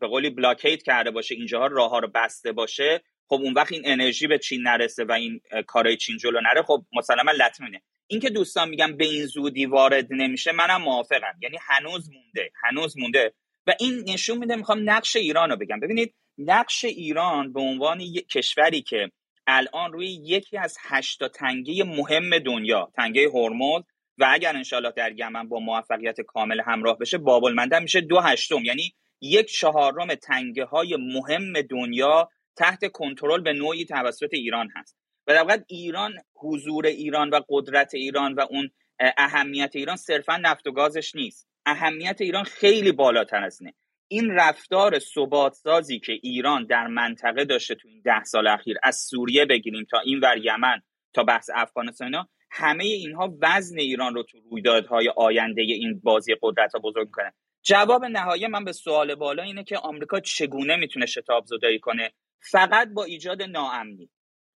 به 0.00 0.06
قولی 0.06 0.30
بلاکیت 0.30 0.82
کرده 0.82 1.10
باشه 1.10 1.34
اینجاها 1.34 1.66
راه 1.66 1.90
ها 1.90 1.98
رو 1.98 2.08
بسته 2.14 2.52
باشه 2.52 3.02
خب 3.28 3.40
اون 3.42 3.52
وقت 3.52 3.72
این 3.72 3.82
انرژی 3.84 4.26
به 4.26 4.38
چین 4.38 4.62
نرسه 4.62 5.04
و 5.04 5.12
این 5.12 5.40
کارای 5.66 5.96
چین 5.96 6.18
جلو 6.18 6.40
نره 6.40 6.62
خب 6.62 6.84
مسلما 6.92 7.32
لطمه 7.32 7.82
اینکه 8.06 8.30
دوستان 8.30 8.68
میگن 8.68 8.96
به 8.96 9.04
این 9.04 9.26
زودی 9.26 9.66
وارد 9.66 10.06
نمیشه 10.10 10.52
منم 10.52 10.82
موافقم. 10.82 11.34
یعنی 11.42 11.58
هنوز 11.60 12.10
مونده 12.12 12.50
هنوز 12.64 12.98
مونده. 12.98 13.34
و 13.66 13.74
این 13.80 14.04
نشون 14.08 14.38
میده 14.38 14.56
می‌خوام 14.56 14.90
نقش 14.90 15.16
ایران 15.16 15.50
رو 15.50 15.56
بگم. 15.56 15.80
ببینید 15.80 16.14
نقش 16.38 16.84
ایران 16.84 17.52
به 17.52 17.60
عنوان 17.60 18.00
یک 18.00 18.28
کشوری 18.28 18.82
که 18.82 19.10
الان 19.46 19.92
روی 19.92 20.06
یکی 20.06 20.58
از 20.58 20.76
هشتا 20.80 21.28
تنگه 21.28 21.84
مهم 21.84 22.38
دنیا 22.38 22.92
تنگه 22.96 23.30
هرمز 23.34 23.82
و 24.18 24.28
اگر 24.30 24.56
انشالله 24.56 24.92
در 24.96 25.12
یمن 25.18 25.48
با 25.48 25.58
موفقیت 25.58 26.20
کامل 26.20 26.60
همراه 26.60 26.98
بشه 26.98 27.18
بابل 27.18 27.52
میشه 27.82 28.00
دو 28.00 28.20
هشتم. 28.20 28.64
یعنی 28.64 28.94
یک 29.20 29.46
چهارم 29.46 30.14
تنگه 30.14 30.64
های 30.64 30.96
مهم 30.96 31.62
دنیا 31.62 32.30
تحت 32.56 32.92
کنترل 32.92 33.40
به 33.40 33.52
نوعی 33.52 33.84
توسط 33.84 34.28
ایران 34.32 34.68
هست. 34.76 34.96
و 35.26 35.44
در 35.44 35.64
ایران 35.68 36.12
حضور 36.34 36.86
ایران 36.86 37.30
و 37.30 37.40
قدرت 37.48 37.94
ایران 37.94 38.34
و 38.34 38.40
اون 38.50 38.70
اهمیت 39.16 39.70
ایران 39.74 39.96
صرفا 39.96 40.36
نفت 40.36 40.66
و 40.66 40.72
گازش 40.72 41.14
نیست. 41.14 41.48
اهمیت 41.66 42.20
ایران 42.20 42.44
خیلی 42.44 42.92
بالاتر 42.92 43.44
از 43.44 43.60
اینه. 43.60 43.74
این 44.08 44.30
رفتار 44.30 44.98
ثبات 44.98 45.52
سازی 45.52 46.00
که 46.00 46.12
ایران 46.22 46.66
در 46.66 46.86
منطقه 46.86 47.44
داشته 47.44 47.74
تو 47.74 47.88
این 47.88 48.02
ده 48.04 48.24
سال 48.24 48.46
اخیر 48.46 48.76
از 48.82 48.96
سوریه 48.96 49.44
بگیریم 49.44 49.86
تا 49.90 49.98
این 49.98 50.20
ور 50.20 50.38
یمن 50.38 50.80
تا 51.14 51.24
بحث 51.24 51.50
افغانستان 51.54 52.28
همه 52.50 52.84
اینها 52.84 53.38
وزن 53.42 53.78
ایران 53.78 54.14
رو 54.14 54.22
تو 54.22 54.38
رویدادهای 54.50 55.12
آینده 55.16 55.62
این 55.62 56.00
بازی 56.00 56.34
قدرت 56.42 56.72
ها 56.72 56.78
بزرگ 56.78 57.10
کنه 57.10 57.32
جواب 57.62 58.04
نهایی 58.04 58.46
من 58.46 58.64
به 58.64 58.72
سوال 58.72 59.14
بالا 59.14 59.42
اینه 59.42 59.64
که 59.64 59.78
آمریکا 59.78 60.20
چگونه 60.20 60.76
می‌تونه 60.76 61.06
شتاب 61.06 61.44
زدایی 61.46 61.78
کنه؟ 61.78 62.12
فقط 62.40 62.88
با 62.88 63.04
ایجاد 63.04 63.42
ناامنی. 63.42 64.10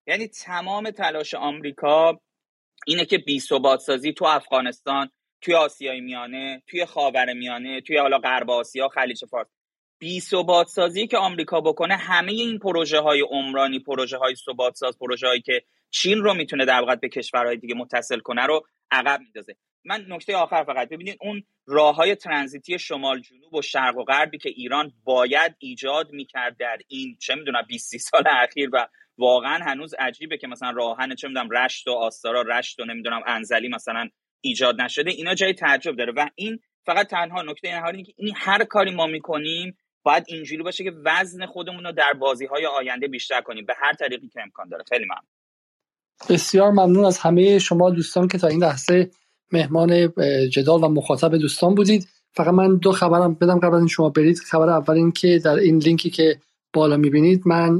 یعنی 0.06 0.28
تمام 0.28 0.90
تلاش 0.90 1.34
آمریکا 1.34 2.20
اینه 2.86 3.04
که 3.04 3.18
بی 3.18 3.40
سازی 3.40 4.12
تو 4.12 4.24
افغانستان 4.24 5.10
توی 5.40 5.54
آسیای 5.54 6.00
میانه 6.00 6.62
توی 6.66 6.84
خاور 6.84 7.32
میانه 7.32 7.80
توی 7.80 7.98
حالا 7.98 8.18
غرب 8.18 8.50
آسیا 8.50 8.88
خلیج 8.88 9.24
فارس. 9.24 9.48
بی 9.98 10.20
ثبات 10.20 10.66
سازی 10.66 11.06
که 11.06 11.18
آمریکا 11.18 11.60
بکنه 11.60 11.96
همه 11.96 12.32
این 12.32 12.58
پروژه 12.58 13.00
های 13.00 13.20
عمرانی 13.20 13.78
پروژه 13.78 14.16
های 14.16 14.34
ثبات 14.34 14.74
ساز 14.74 14.98
پروژه 14.98 15.26
هایی 15.26 15.40
که 15.40 15.62
چین 15.90 16.18
رو 16.18 16.34
می‌تونه 16.34 16.64
در 16.64 16.80
واقع 16.80 16.94
به 16.94 17.08
کشورهای 17.08 17.56
دیگه 17.56 17.74
متصل 17.74 18.18
کنه 18.18 18.46
رو 18.46 18.66
عقب 18.90 19.20
میندازه. 19.20 19.56
من 19.84 20.04
نکته 20.08 20.36
آخر 20.36 20.64
فقط 20.64 20.88
ببینید 20.88 21.18
اون 21.20 21.42
راه 21.66 21.94
های 21.94 22.14
ترانزیتی 22.14 22.78
شمال 22.78 23.20
جنوب 23.20 23.54
و 23.54 23.62
شرق 23.62 23.96
و 23.96 24.04
غربی 24.04 24.38
که 24.38 24.48
ایران 24.48 24.92
باید 25.04 25.56
ایجاد 25.58 26.12
می‌کرد 26.12 26.56
در 26.58 26.78
این 26.88 27.16
چه 27.20 27.34
می‌دونم 27.34 27.62
20 27.68 27.96
سال 27.96 28.24
اخیر 28.26 28.70
و 28.72 28.88
واقعا 29.18 29.64
هنوز 29.64 29.94
عجیبه 29.94 30.38
که 30.38 30.46
مثلا 30.46 30.70
راهن 30.70 31.14
چه 31.14 31.28
می‌دونم 31.28 31.50
رشت 31.50 31.88
و 31.88 31.92
آستارا 31.92 32.42
رشت 32.42 32.80
و 32.80 32.84
نمی‌دونم 32.84 33.22
انزلی 33.26 33.68
مثلا 33.68 34.08
ایجاد 34.40 34.80
نشده 34.80 35.10
اینا 35.10 35.34
جای 35.34 35.54
تعجب 35.54 35.96
داره. 35.96 36.12
و 36.16 36.28
این 36.34 36.58
فقط 36.86 37.06
تنها 37.06 37.42
نکته 37.42 37.74
نهایی 37.74 38.02
که 38.02 38.12
این 38.16 38.34
هر 38.36 38.64
کاری 38.64 38.94
ما 38.94 39.06
می‌کنیم 39.06 39.76
باید 40.02 40.24
اینجوری 40.26 40.62
باشه 40.62 40.84
که 40.84 40.92
وزن 41.04 41.46
خودمون 41.46 41.84
رو 41.84 41.92
در 41.92 42.12
بازی 42.12 42.46
های 42.46 42.66
آینده 42.66 43.08
بیشتر 43.08 43.40
کنیم. 43.40 43.66
به 43.66 43.74
هر 43.76 43.92
طریقی 43.92 44.28
که 44.28 44.42
امکان 44.42 44.68
داره. 44.68 44.84
خیلی 44.88 45.04
ممنون. 45.04 45.24
بسیار 46.28 46.70
ممنون 46.70 47.04
از 47.04 47.18
همه 47.18 47.58
شما 47.58 47.90
دوستان 47.90 48.28
که 48.28 48.38
تا 48.38 48.48
این 48.48 48.62
لحظه 48.62 49.10
مهمان 49.52 50.12
جدال 50.48 50.84
و 50.84 50.88
مخاطب 50.88 51.36
دوستان 51.36 51.74
بودید. 51.74 52.08
فقط 52.32 52.54
من 52.54 52.76
دو 52.76 52.92
خبرم 52.92 53.34
بدم 53.34 53.58
قبل 53.58 53.74
این 53.74 53.86
شما 53.86 54.08
برید. 54.10 54.38
خبر 54.38 54.68
اول 54.68 54.94
این 54.94 55.12
که 55.12 55.40
در 55.44 55.54
این 55.54 55.78
لینکی 55.78 56.10
که 56.10 56.40
بالا 56.72 56.96
می‌بینید 56.96 57.42
من 57.46 57.70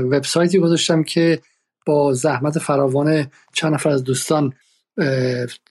وبسایتی 0.00 0.58
گذاشتم 0.58 1.02
که 1.02 1.40
با 1.86 2.12
زحمت 2.12 2.58
فراوان 2.58 3.30
چند 3.52 3.74
نفر 3.74 3.90
از 3.90 4.04
دوستان 4.04 4.52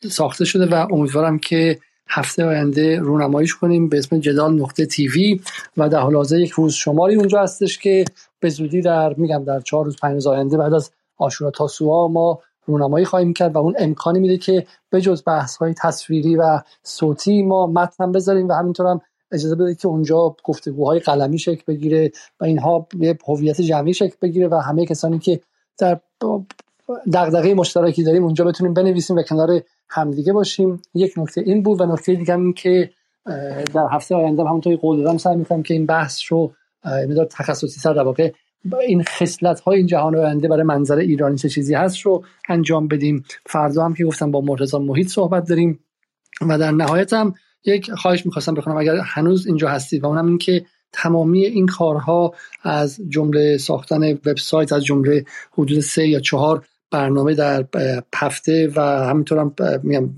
ساخته 0.09 0.45
شده 0.45 0.65
و 0.65 0.87
امیدوارم 0.93 1.39
که 1.39 1.79
هفته 2.07 2.45
آینده 2.45 2.99
رونماییش 2.99 3.55
کنیم 3.55 3.89
به 3.89 3.97
اسم 3.97 4.19
جدال 4.19 4.61
نقطه 4.61 4.85
تیوی 4.85 5.41
و 5.77 5.89
در 5.89 5.99
حال 5.99 6.15
حاضر 6.15 6.39
یک 6.39 6.51
روز 6.51 6.73
شماری 6.73 7.15
اونجا 7.15 7.41
هستش 7.41 7.77
که 7.77 8.05
به 8.39 8.49
زودی 8.49 8.81
در 8.81 9.13
میگم 9.13 9.43
در 9.43 9.59
چهار 9.59 9.85
روز 9.85 9.95
پنج 9.95 10.13
روز 10.13 10.27
آینده 10.27 10.57
بعد 10.57 10.73
از 10.73 10.91
آشورا 11.17 11.51
تاسوعا 11.51 12.07
ما 12.07 12.39
رونمایی 12.65 13.05
خواهیم 13.05 13.33
کرد 13.33 13.55
و 13.55 13.57
اون 13.57 13.75
امکانی 13.79 14.19
میده 14.19 14.37
که 14.37 14.67
به 14.89 15.01
جز 15.01 15.23
بحث 15.25 15.57
های 15.57 15.73
تصویری 15.77 16.35
و 16.35 16.61
صوتی 16.83 17.43
ما 17.43 17.67
متن 17.67 18.11
بذاریم 18.11 18.47
و 18.47 18.53
همینطور 18.53 18.87
هم 18.87 19.01
اجازه 19.31 19.55
بده 19.55 19.75
که 19.75 19.87
اونجا 19.87 20.35
گفتگوهای 20.43 20.99
قلمی 20.99 21.39
شکل 21.39 21.63
بگیره 21.67 22.11
و 22.39 22.45
اینها 22.45 22.87
به 22.99 23.17
هویت 23.27 23.61
جمعی 23.61 23.93
شکل 23.93 24.15
بگیره 24.21 24.47
و 24.47 24.55
همه 24.55 24.85
کسانی 24.85 25.19
که 25.19 25.39
در 25.77 25.99
دغدغه 27.13 27.53
مشترکی 27.53 28.03
داریم 28.03 28.23
اونجا 28.23 28.45
بتونیم 28.45 28.73
بنویسیم 28.73 29.15
و 29.15 29.21
کنار 29.21 29.61
همدیگه 29.89 30.33
باشیم. 30.33 30.81
یک 30.93 31.13
نکته 31.17 31.41
این 31.41 31.63
بود 31.63 31.81
و 31.81 31.85
نکته 31.85 32.15
دیگه 32.15 32.35
این 32.35 32.53
که 32.53 32.89
در 33.73 33.87
هفته 33.91 34.15
آینده 34.15 34.43
همونطور 34.43 34.75
قول 34.75 35.03
دادم 35.03 35.17
سعی 35.17 35.35
می‌کنم 35.35 35.63
که 35.63 35.73
این 35.73 35.85
بحث 35.85 36.21
رو 36.29 36.53
مدار 36.85 37.25
تخصصی 37.25 37.79
سر 37.79 37.93
در 37.93 38.03
واقع 38.03 38.31
این 38.87 39.03
خصلت 39.03 39.59
های 39.59 39.77
این 39.77 39.87
جهان 39.87 40.15
آینده 40.15 40.47
برای 40.47 40.63
منظر 40.63 40.97
ایرانی 40.97 41.37
چه 41.37 41.49
چیزی 41.49 41.73
هست 41.73 41.99
رو 41.99 42.23
انجام 42.49 42.87
بدیم. 42.87 43.25
فردا 43.45 43.85
هم 43.85 43.93
که 43.93 44.05
گفتم 44.05 44.31
با 44.31 44.41
مرتضی 44.41 44.77
محیط 44.77 45.07
صحبت 45.07 45.49
داریم. 45.49 45.79
و 46.47 46.57
در 46.57 46.71
نهایت 46.71 47.13
هم 47.13 47.33
یک 47.65 47.91
خواهش 47.91 48.25
می‌خواستم 48.25 48.53
بکنم 48.53 48.77
اگر 48.77 48.97
هنوز 48.97 49.47
اینجا 49.47 49.69
هستید 49.69 50.03
و 50.03 50.07
اونم 50.07 50.27
این 50.27 50.37
که 50.37 50.65
تمامی 50.91 51.45
این 51.45 51.65
کارها 51.65 52.33
از 52.63 52.99
جمله 53.09 53.57
ساختن 53.57 54.13
وبسایت 54.13 54.73
از 54.73 54.85
جمله 54.85 55.25
حدود 55.53 55.79
سه 55.79 56.07
یا 56.07 56.19
چهار 56.19 56.65
برنامه 56.93 57.33
در 57.33 57.65
هفته 58.15 58.71
و 58.75 58.81
همینطور 58.81 59.39
هم 59.39 59.53
میگم 59.83 60.09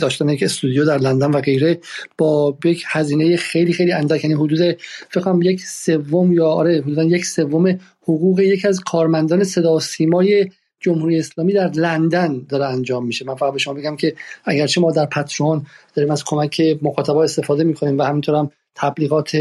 داشتن 0.00 0.28
یک 0.28 0.42
استودیو 0.42 0.84
در 0.84 0.98
لندن 0.98 1.30
و 1.30 1.40
غیره 1.40 1.80
با 2.18 2.58
یک 2.64 2.84
هزینه 2.86 3.36
خیلی 3.36 3.72
خیلی 3.72 3.92
اندک 3.92 4.24
یعنی 4.24 4.34
حدود 4.34 4.76
فکر 5.10 5.34
یک 5.42 5.60
سوم 5.60 6.32
یا 6.32 6.46
آره 6.46 6.80
حدودا 6.80 7.04
یک 7.04 7.26
سوم 7.26 7.78
حقوق 8.02 8.40
یکی 8.40 8.68
از 8.68 8.80
کارمندان 8.80 9.44
صدا 9.44 9.78
سیمای 9.78 10.50
جمهوری 10.80 11.18
اسلامی 11.18 11.52
در 11.52 11.70
لندن 11.70 12.46
داره 12.48 12.66
انجام 12.66 13.06
میشه. 13.06 13.24
من 13.24 13.34
فقط 13.34 13.52
به 13.52 13.58
شما 13.58 13.74
بگم 13.74 13.96
که 13.96 14.14
اگرچه 14.44 14.80
ما 14.80 14.92
در 14.92 15.06
پترون 15.06 15.66
داریم 15.94 16.10
از 16.10 16.24
کمک 16.24 16.78
مخاطبا 16.82 17.22
استفاده 17.24 17.64
می‌کنیم 17.64 17.98
و 17.98 18.02
همینطور 18.02 18.34
هم 18.34 18.50
تبلیغات 18.74 19.36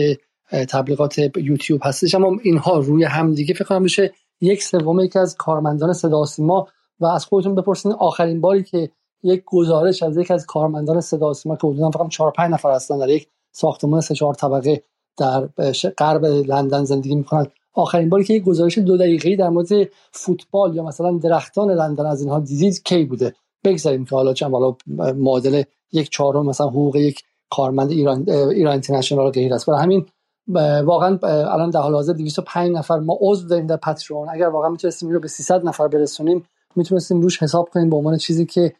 تبلیغات 0.51 1.19
یوتیوب 1.35 1.81
هستش 1.83 2.15
اما 2.15 2.37
اینها 2.43 2.79
روی 2.79 3.03
هم 3.03 3.33
دیگه 3.33 3.53
فکر 3.53 3.63
کنم 3.63 3.83
بشه 3.83 4.11
یک 4.43 4.63
سوم 4.63 4.99
یکی 4.99 5.19
از 5.19 5.35
کارمندان 5.35 5.93
صدا 5.93 6.25
سیما 6.25 6.67
و 6.99 7.05
از 7.05 7.25
خودتون 7.25 7.55
بپرسین 7.55 7.91
آخرین 7.91 8.41
باری 8.41 8.63
که 8.63 8.89
یک 9.23 9.43
گزارش 9.45 10.03
از 10.03 10.17
یک 10.17 10.31
از 10.31 10.45
کارمندان 10.45 11.01
صدا 11.01 11.33
سیما 11.33 11.55
که 11.55 11.67
حدودا 11.67 11.91
فقط 11.91 12.09
4 12.09 12.31
5 12.31 12.53
نفر 12.53 12.71
هستن 12.71 12.97
در 12.97 13.09
یک 13.09 13.27
ساختمان 13.51 14.01
سه 14.01 14.15
چهار 14.15 14.33
طبقه 14.33 14.83
در 15.17 15.49
غرب 15.97 16.25
لندن 16.25 16.83
زندگی 16.83 17.15
می‌کنن. 17.15 17.47
آخرین 17.73 18.09
باری 18.09 18.23
که 18.23 18.33
یک 18.33 18.43
گزارش 18.43 18.77
دو 18.77 18.97
دقیقه‌ای 18.97 19.35
در 19.35 19.49
مورد 19.49 19.67
فوتبال 20.11 20.75
یا 20.75 20.83
مثلا 20.83 21.11
درختان 21.11 21.71
لندن 21.71 22.05
از 22.05 22.21
اینها 22.21 22.39
دیدید 22.39 22.83
کی 22.83 23.05
بوده؟ 23.05 23.33
بگذاریم 23.63 24.05
که 24.05 24.15
حالا 24.15 24.33
چند 24.33 24.51
حالا 24.51 24.75
معادل 25.13 25.63
یک 25.91 26.09
چهارم 26.09 26.45
مثلا 26.45 26.67
حقوق 26.67 26.95
یک 26.95 27.23
کارمند 27.49 27.91
ایران 27.91 28.29
ایران 28.29 28.71
اینترنشنال 28.71 29.31
غیر 29.31 29.53
است 29.53 29.65
برای 29.65 29.81
همین 29.83 30.05
واقعا 30.47 31.17
الان 31.23 31.69
در 31.69 31.79
حال 31.79 31.93
حاضر 31.93 32.13
205 32.13 32.71
نفر 32.71 32.99
ما 32.99 33.17
عضو 33.21 33.47
داریم 33.47 33.67
در 33.67 33.77
پترون 33.77 34.29
اگر 34.29 34.47
واقعا 34.47 34.69
می‌تونستیم 34.69 35.09
رو 35.09 35.19
به 35.19 35.27
300 35.27 35.65
نفر 35.65 35.87
برسونیم 35.87 36.45
می‌تونستیم 36.75 37.21
روش 37.21 37.43
حساب 37.43 37.69
کنیم 37.69 37.89
به 37.89 37.95
عنوان 37.95 38.17
چیزی 38.17 38.45
که 38.45 38.73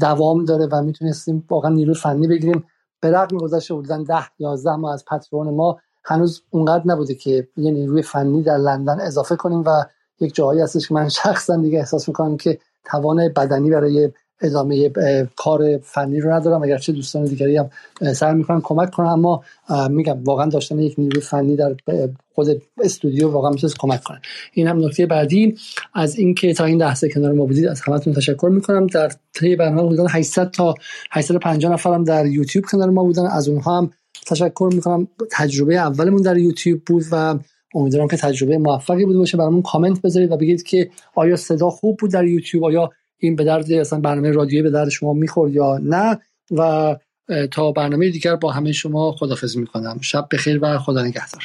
دوام 0.00 0.44
داره 0.44 0.66
و 0.72 0.82
می‌تونستیم 0.82 1.46
واقعا 1.50 1.70
نیروی 1.70 1.94
فنی 1.94 2.28
بگیریم. 2.28 2.64
به 3.00 3.10
رغم 3.10 3.36
گذشته 3.38 3.74
بودن 3.74 4.02
10 4.02 4.14
11 4.38 4.76
ما 4.76 4.92
از 4.92 5.04
پترون 5.04 5.50
ما 5.50 5.78
هنوز 6.04 6.42
اونقدر 6.50 6.82
نبوده 6.86 7.14
که 7.14 7.48
یه 7.56 7.70
نیروی 7.70 8.02
فنی 8.02 8.42
در 8.42 8.56
لندن 8.56 9.00
اضافه 9.00 9.36
کنیم 9.36 9.60
و 9.60 9.84
یک 10.20 10.34
جایی 10.34 10.60
هستش 10.60 10.88
که 10.88 10.94
من 10.94 11.08
شخصا 11.22 11.56
دیگه 11.56 11.78
احساس 11.78 12.08
می‌کنم 12.08 12.36
که 12.36 12.58
توان 12.84 13.28
بدنی 13.28 13.70
برای 13.70 14.12
ادامه 14.40 14.90
کار 15.36 15.78
فنی 15.78 16.20
رو 16.20 16.32
ندارم. 16.32 16.62
اگرچه 16.62 16.92
دوستان 16.92 17.24
دیگری 17.24 17.56
هم 17.56 17.70
سعی 18.12 18.34
می‌کنن 18.34 18.60
کمک 18.60 18.90
کنم 18.90 19.06
اما 19.06 19.44
میگم 19.90 20.24
واقعا 20.24 20.46
داشتن 20.46 20.78
یک 20.78 20.94
نیروی 20.98 21.20
فنی 21.20 21.56
در 21.56 21.74
خود 22.34 22.62
استودیو 22.82 23.30
واقعا 23.30 23.50
می‌تونست 23.50 23.76
کمک 23.78 24.02
کنه 24.02 24.20
این 24.52 24.68
هم 24.68 24.84
نکته 24.84 25.06
بعدی. 25.06 25.54
از 25.94 26.18
اینکه 26.18 26.54
تا 26.54 26.64
این 26.64 26.82
لحظه 26.82 27.08
کنار 27.08 27.32
ما 27.32 27.44
بودید 27.44 27.66
از 27.66 27.80
همتون 27.80 28.12
تشکر 28.12 28.48
می‌کنم. 28.52 28.86
در 28.86 29.10
طی 29.34 29.56
برنامه 29.56 29.88
بودن 29.88 30.06
800 30.08 30.50
تا 30.50 30.74
850 31.10 31.72
نفرم 31.72 32.04
در 32.04 32.26
یوتیوب 32.26 32.64
کنار 32.64 32.90
ما 32.90 33.04
بودن. 33.04 33.26
از 33.26 33.48
اونها 33.48 33.78
هم 33.78 33.90
تشکر 34.26 34.70
می‌کنم. 34.74 35.08
تجربه 35.30 35.74
اولمون 35.74 36.22
در 36.22 36.36
یوتیوب 36.36 36.80
بود 36.86 37.04
و 37.12 37.38
امیدوارم 37.74 38.08
که 38.08 38.16
تجربه 38.16 38.58
موفقی 38.58 39.04
بوده 39.04 39.18
باشه. 39.18 39.36
برامون 39.36 39.62
کامنت 39.62 40.02
بذارید 40.02 40.32
و 40.32 40.36
بگید 40.36 40.62
که 40.62 40.90
آیا 41.14 41.36
صدا 41.36 41.70
خوب 41.70 41.96
بود 41.96 42.12
در 42.12 42.24
یوتیوب؟ 42.24 42.64
آیا 42.64 42.90
این 43.18 43.36
به 43.36 43.44
درد 43.44 43.72
اصلا 43.72 44.00
برنامه 44.00 44.30
رادیویی 44.30 44.62
به 44.62 44.70
درد 44.70 44.88
شما 44.88 45.12
می‌خورد 45.12 45.52
یا 45.52 45.78
نه 45.82 46.20
و 46.50 46.96
تا 47.50 47.72
برنامه 47.72 48.10
دیگر 48.10 48.36
با 48.36 48.52
همه 48.52 48.72
شما 48.72 49.12
خدافظی 49.12 49.60
می‌کنم. 49.60 49.98
شب 50.02 50.28
بخیر 50.32 50.58
و 50.62 50.78
خدا 50.78 51.02
نگهدار. 51.02 51.44